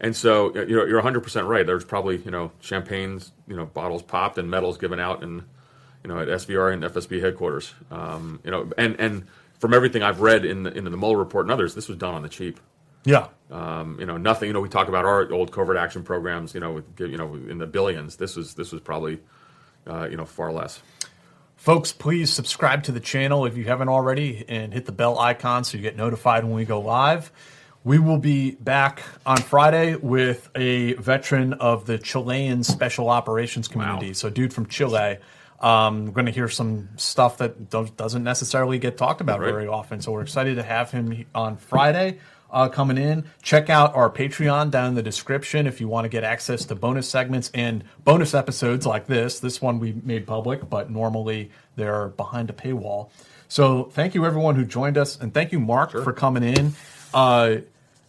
And 0.00 0.14
so 0.14 0.48
uh, 0.50 0.64
you're 0.66 0.86
you're 0.88 0.96
100 0.98 1.20
percent 1.22 1.46
right. 1.46 1.64
There's 1.64 1.84
probably 1.84 2.18
you 2.18 2.30
know 2.30 2.52
champagnes, 2.60 3.32
you 3.48 3.56
know 3.56 3.64
bottles 3.66 4.02
popped 4.02 4.36
and 4.38 4.50
medals 4.50 4.76
given 4.76 5.00
out, 5.00 5.22
and 5.22 5.42
you 6.04 6.08
know 6.08 6.18
at 6.18 6.28
SVR 6.28 6.72
and 6.72 6.82
FSB 6.82 7.22
headquarters. 7.22 7.72
Um, 7.90 8.40
you 8.44 8.50
know, 8.50 8.70
and 8.76 8.98
and 9.00 9.26
from 9.58 9.72
everything 9.72 10.02
I've 10.02 10.20
read 10.20 10.44
in 10.44 10.64
the, 10.64 10.72
in 10.76 10.84
the 10.84 10.90
Mueller 10.90 11.16
report 11.16 11.46
and 11.46 11.52
others, 11.52 11.74
this 11.74 11.88
was 11.88 11.96
done 11.96 12.12
on 12.14 12.20
the 12.22 12.28
cheap. 12.28 12.60
Yeah. 13.06 13.28
Um, 13.50 13.96
you 13.98 14.04
know, 14.04 14.18
nothing. 14.18 14.48
You 14.48 14.52
know, 14.52 14.60
we 14.60 14.68
talk 14.68 14.88
about 14.88 15.06
our 15.06 15.32
old 15.32 15.50
covert 15.52 15.78
action 15.78 16.02
programs. 16.02 16.52
You 16.52 16.60
know, 16.60 16.72
with 16.72 17.00
you 17.00 17.16
know 17.16 17.32
in 17.34 17.56
the 17.56 17.66
billions. 17.66 18.16
This 18.16 18.36
was 18.36 18.52
this 18.54 18.72
was 18.72 18.82
probably 18.82 19.20
uh, 19.86 20.08
you 20.10 20.16
know 20.16 20.24
far 20.24 20.52
less. 20.52 20.80
Folks, 21.56 21.92
please 21.92 22.32
subscribe 22.32 22.84
to 22.84 22.92
the 22.92 23.00
channel 23.00 23.44
if 23.46 23.56
you 23.56 23.64
haven't 23.64 23.88
already 23.88 24.44
and 24.48 24.72
hit 24.72 24.86
the 24.86 24.92
bell 24.92 25.18
icon 25.18 25.64
so 25.64 25.76
you 25.76 25.82
get 25.82 25.96
notified 25.96 26.44
when 26.44 26.52
we 26.54 26.64
go 26.64 26.80
live. 26.80 27.32
We 27.82 27.98
will 27.98 28.18
be 28.18 28.52
back 28.52 29.02
on 29.24 29.36
Friday 29.38 29.94
with 29.96 30.48
a 30.54 30.94
veteran 30.94 31.54
of 31.54 31.86
the 31.86 31.98
Chilean 31.98 32.62
Special 32.64 33.08
Operations 33.08 33.68
Community. 33.68 34.12
So, 34.12 34.28
dude 34.30 34.52
from 34.52 34.66
Chile. 34.66 35.18
Um, 35.60 36.04
we're 36.06 36.12
going 36.12 36.26
to 36.26 36.32
hear 36.32 36.48
some 36.48 36.90
stuff 36.96 37.38
that 37.38 37.70
do- 37.70 37.88
doesn't 37.96 38.22
necessarily 38.22 38.78
get 38.78 38.98
talked 38.98 39.20
about 39.22 39.40
Right. 39.40 39.50
very 39.50 39.66
often. 39.66 40.00
So, 40.02 40.12
we're 40.12 40.22
excited 40.22 40.56
to 40.56 40.62
have 40.62 40.90
him 40.90 41.24
on 41.34 41.56
Friday 41.56 42.18
uh, 42.50 42.68
coming 42.68 42.98
in. 42.98 43.24
Check 43.42 43.70
out 43.70 43.94
our 43.94 44.10
Patreon 44.10 44.70
down 44.70 44.88
in 44.88 44.94
the 44.94 45.02
description 45.02 45.66
if 45.66 45.80
you 45.80 45.88
want 45.88 46.04
to 46.04 46.08
get 46.08 46.24
access 46.24 46.64
to 46.66 46.74
bonus 46.74 47.08
segments 47.08 47.50
and 47.54 47.84
bonus 48.04 48.34
episodes 48.34 48.86
like 48.86 49.06
this. 49.06 49.40
This 49.40 49.60
one 49.60 49.78
we 49.78 49.94
made 50.04 50.26
public, 50.26 50.68
but 50.68 50.90
normally 50.90 51.50
they're 51.76 52.08
behind 52.08 52.50
a 52.50 52.52
paywall. 52.52 53.10
So 53.48 53.84
thank 53.84 54.14
you 54.14 54.26
everyone 54.26 54.56
who 54.56 54.64
joined 54.64 54.98
us, 54.98 55.18
and 55.20 55.32
thank 55.32 55.52
you 55.52 55.60
Mark 55.60 55.92
for 55.92 56.12
coming 56.12 56.42
in. 56.42 56.72
Uh, 57.14 57.56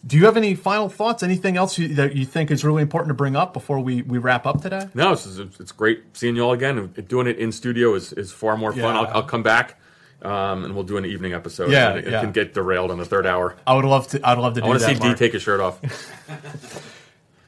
do 0.05 0.17
you 0.17 0.25
have 0.25 0.37
any 0.37 0.55
final 0.55 0.89
thoughts? 0.89 1.21
Anything 1.21 1.57
else 1.57 1.77
you, 1.77 1.89
that 1.95 2.15
you 2.15 2.25
think 2.25 2.49
is 2.49 2.63
really 2.63 2.81
important 2.81 3.09
to 3.09 3.13
bring 3.13 3.35
up 3.35 3.51
before 3.51 3.79
we, 3.79 4.03
we 4.03 4.19
wrap 4.19 4.45
up 4.45 4.61
today? 4.61 4.87
No, 4.93 5.11
it's, 5.11 5.25
it's 5.25 5.59
it's 5.59 5.71
great 5.71 6.03
seeing 6.13 6.35
you 6.35 6.43
all 6.43 6.53
again. 6.53 6.87
Doing 7.07 7.27
it 7.27 7.37
in 7.37 7.51
studio 7.51 7.93
is, 7.93 8.13
is 8.13 8.31
far 8.31 8.55
more 8.55 8.71
fun. 8.71 8.81
Yeah. 8.81 9.01
I'll, 9.01 9.07
I'll 9.17 9.23
come 9.23 9.43
back 9.43 9.79
um, 10.21 10.65
and 10.65 10.73
we'll 10.73 10.83
do 10.83 10.97
an 10.97 11.05
evening 11.05 11.33
episode. 11.33 11.71
Yeah, 11.71 11.95
it, 11.95 12.07
yeah. 12.07 12.21
can 12.21 12.31
get 12.31 12.53
derailed 12.53 12.91
on 12.91 12.97
the 12.97 13.05
third 13.05 13.25
hour. 13.25 13.55
I 13.65 13.75
would 13.75 13.85
love 13.85 14.07
to. 14.09 14.27
I'd 14.27 14.37
love 14.37 14.55
to. 14.55 14.61
I 14.61 14.63
do 14.63 14.67
want 14.69 14.79
to 14.79 14.85
that, 14.85 14.97
see 14.97 15.09
D 15.09 15.15
take 15.15 15.33
his 15.33 15.41
shirt 15.41 15.59
off. 15.59 15.79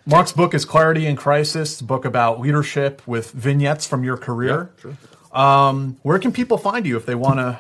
Mark's 0.06 0.32
book 0.32 0.54
is 0.54 0.66
Clarity 0.66 1.06
in 1.06 1.16
Crisis, 1.16 1.82
a 1.82 1.84
book 1.84 2.04
about 2.04 2.40
leadership 2.40 3.02
with 3.08 3.32
vignettes 3.32 3.86
from 3.86 4.04
your 4.04 4.18
career. 4.18 4.72
Um, 5.32 5.98
where 6.02 6.18
can 6.18 6.32
people 6.32 6.58
find 6.58 6.86
you 6.86 6.98
if 6.98 7.06
they 7.06 7.14
want 7.14 7.38
to? 7.38 7.60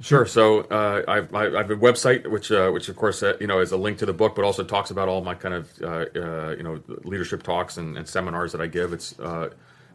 Sure. 0.00 0.26
So 0.26 0.60
uh, 0.62 1.02
I, 1.06 1.18
I, 1.18 1.54
I 1.54 1.58
have 1.58 1.70
a 1.70 1.76
website, 1.76 2.26
which 2.26 2.50
uh, 2.50 2.70
which 2.70 2.88
of 2.88 2.96
course 2.96 3.22
uh, 3.22 3.36
you 3.40 3.46
know 3.46 3.60
is 3.60 3.72
a 3.72 3.76
link 3.76 3.98
to 3.98 4.06
the 4.06 4.12
book, 4.12 4.34
but 4.34 4.44
also 4.44 4.64
talks 4.64 4.90
about 4.90 5.08
all 5.08 5.22
my 5.22 5.34
kind 5.34 5.54
of 5.54 5.82
uh, 5.82 5.86
uh, 5.86 6.54
you 6.56 6.62
know 6.62 6.82
leadership 7.04 7.42
talks 7.42 7.76
and, 7.76 7.96
and 7.96 8.08
seminars 8.08 8.52
that 8.52 8.60
I 8.60 8.66
give. 8.66 8.92
It's 8.92 9.18
uh, 9.18 9.50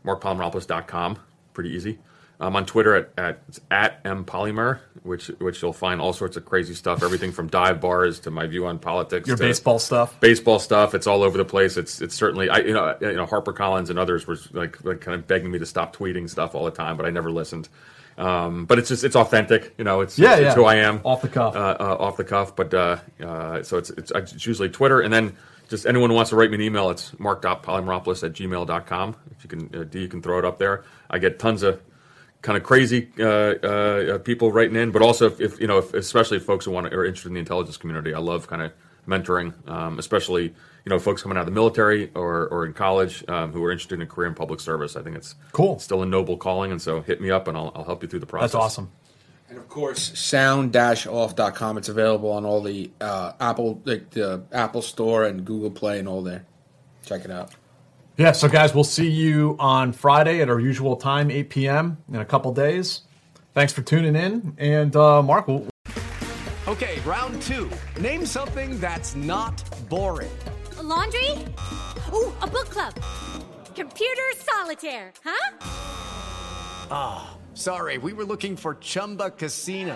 markpolymeropoulos.com. 0.06 1.20
Pretty 1.54 1.72
easy. 1.72 2.00
I'm 2.41 2.56
on 2.56 2.66
Twitter 2.66 2.95
at 2.95 3.10
at, 3.18 3.40
at 3.70 4.03
mpolymer, 4.03 4.80
which 5.03 5.28
which 5.40 5.61
you'll 5.61 5.74
find 5.74 5.99
all 5.99 6.14
sorts 6.14 6.38
of 6.38 6.45
crazy 6.45 6.74
stuff, 6.74 7.03
everything 7.03 7.32
from 7.32 7.48
dive 7.48 7.82
bars 7.82 8.20
to 8.22 8.32
my 8.32 8.48
view 8.48 8.66
on 8.66 8.80
politics. 8.80 9.28
Your 9.28 9.36
to 9.38 9.44
baseball 9.44 9.78
stuff. 9.80 10.20
baseball 10.22 10.60
stuff. 10.60 10.95
It's 10.95 11.06
all 11.07 11.24
over 11.24 11.38
the 11.38 11.45
place. 11.45 11.76
It's 11.76 12.02
it's 12.02 12.16
certainly 12.16 12.49
I 12.49 12.60
you 12.60 12.74
know 12.74 12.95
you 13.02 13.14
know 13.14 13.26
Harper 13.26 13.52
Collins 13.52 13.90
and 13.90 13.99
others 13.99 14.26
were 14.26 14.38
like, 14.53 14.84
like 14.86 15.02
kind 15.02 15.16
of 15.16 15.28
begging 15.28 15.52
me 15.52 15.60
to 15.60 15.66
stop 15.66 15.95
tweeting 15.95 16.30
stuff 16.30 16.56
all 16.56 16.64
the 16.66 16.72
time, 16.72 16.95
but 16.95 17.06
I 17.06 17.10
never 17.10 17.32
listened. 17.32 17.68
Um, 18.18 18.66
but 18.66 18.80
it's 18.80 18.90
just 18.90 19.03
it's 19.03 19.16
authentic. 19.16 19.74
You 19.78 19.84
know, 19.84 20.02
it's 20.02 20.18
Yeah, 20.20 20.34
it's, 20.34 20.41
yeah. 20.41 20.48
it's 20.48 20.56
who 20.56 20.66
I 20.66 20.76
am 20.76 21.02
Off 21.03 21.22
the 21.22 21.30
cuff. 21.30 21.56
uh, 21.56 21.78
uh, 21.80 21.98
off 21.99 22.18
the 22.18 22.24
cuff. 22.26 22.56
But 22.56 22.74
uh, 22.74 22.98
uh, 23.22 23.64
so 23.64 23.78
it's, 23.78 23.90
it's 23.91 24.11
it's 24.16 24.45
usually 24.45 24.70
Twitter, 24.70 25.02
and 25.02 25.11
then 25.14 25.36
just 25.70 25.86
anyone 25.86 26.10
who 26.10 26.16
wants 26.16 26.30
to 26.32 26.36
write 26.36 26.49
me 26.49 26.56
an 26.56 26.61
email, 26.61 26.90
it's 26.90 27.18
mark.polymeropoulos 27.20 28.24
at 28.24 28.34
gmail.com. 28.34 29.16
If 29.32 29.44
you 29.44 29.49
can, 29.49 29.82
uh, 29.82 29.84
D, 29.84 30.02
you 30.02 30.07
can 30.07 30.22
throw 30.22 30.40
it 30.40 30.45
up 30.45 30.57
there. 30.57 30.84
I 31.10 31.20
get 31.20 31.40
tons 31.40 31.64
of 31.64 31.80
kind 32.41 32.57
of 32.57 32.64
crazy 32.64 33.10
uh, 33.20 33.24
uh, 33.26 34.18
people 34.20 34.52
writing 34.52 34.76
in, 34.76 34.91
but 34.91 35.02
also 35.02 35.28
if, 35.28 35.41
if 35.41 35.60
you 35.60 35.68
know, 35.68 35.80
if, 35.80 35.94
especially 35.94 36.38
if 36.38 36.44
folks 36.45 36.66
who 36.66 36.72
want 36.72 36.90
to, 36.90 36.95
are 36.95 37.06
interested 37.06 37.28
in 37.30 37.34
the 37.34 37.40
intelligence 37.40 37.78
community. 37.78 38.14
I 38.14 38.20
love 38.20 38.48
kind 38.48 38.61
of 38.61 38.72
mentoring, 39.07 39.53
um, 39.70 39.99
especially 39.99 40.44
you 40.44 40.90
know 40.90 40.99
folks 40.99 41.22
coming 41.22 41.38
out 41.38 41.41
of 41.41 41.48
the 41.48 41.52
military 41.52 42.11
or, 42.16 42.48
or 42.48 42.66
in 42.66 42.74
college 42.74 43.24
um, 43.28 43.52
who 43.52 43.64
are 43.64 43.72
interested 43.72 43.95
in 43.95 44.02
a 44.02 44.06
career 44.06 44.28
in 44.30 44.36
public 44.36 44.60
service. 44.60 44.95
I 44.95 45.02
think 45.02 45.16
it's 45.16 45.36
Cool. 45.52 45.80
still 45.80 46.02
a 46.02 46.06
noble 46.06 46.38
calling, 46.38 46.72
and 46.72 46.82
so 46.82 47.02
hit 47.02 47.20
me 47.22 47.32
up 47.32 47.48
and 47.48 47.57
I'll, 47.57 47.72
I'll 47.76 47.84
help 47.84 48.03
you 48.03 48.10
through 48.10 48.20
the 48.20 48.26
process. 48.26 48.52
That's 48.53 48.64
awesome. 48.64 48.91
And 49.49 49.57
of 49.57 49.68
course, 49.68 50.18
sound-off.com. 50.18 51.78
It's 51.80 51.90
available 51.90 52.32
on 52.32 52.45
all 52.45 52.61
the 52.61 52.91
uh, 53.02 53.34
Apple, 53.40 53.82
like 53.84 54.11
the 54.11 54.44
Apple 54.52 54.84
Store 54.84 55.26
and 55.26 55.44
Google 55.44 55.72
Play 55.72 55.98
and 55.98 56.07
all 56.07 56.22
there. 56.22 56.45
Check 57.03 57.26
it 57.26 57.32
out. 57.32 57.56
Yeah. 58.20 58.34
So 58.34 58.50
guys, 58.50 58.76
we'll 58.76 58.84
see 58.84 59.10
you 59.10 59.56
on 59.60 59.94
Friday 59.94 60.41
at 60.41 60.50
our 60.50 60.60
usual 60.60 60.98
time, 60.98 61.32
8 61.32 61.50
p.m. 61.50 61.98
in 62.10 62.18
a 62.18 62.26
couple 62.26 62.54
days. 62.54 63.04
Thanks 63.54 63.72
for 63.72 63.82
tuning 63.82 64.14
in, 64.14 64.56
and 64.58 64.94
uh, 64.94 65.24
Mark, 65.24 65.48
we'll, 65.48 65.66
Okay, 66.68 67.00
round 67.00 67.41
two. 67.41 67.70
Name 68.00 68.26
something 68.26 68.78
that's 68.80 69.16
not 69.16 69.64
boring. 69.90 70.30
laundry? 70.84 71.32
Ooh, 72.14 72.34
a 72.41 72.48
book 72.48 72.70
club. 72.70 72.94
Computer 73.74 74.22
solitaire, 74.36 75.14
huh? 75.24 75.58
Ah, 76.91 77.38
sorry, 77.54 77.98
we 77.98 78.12
were 78.12 78.26
looking 78.26 78.58
for 78.58 78.76
Chumba 78.76 79.32
Casino. 79.32 79.96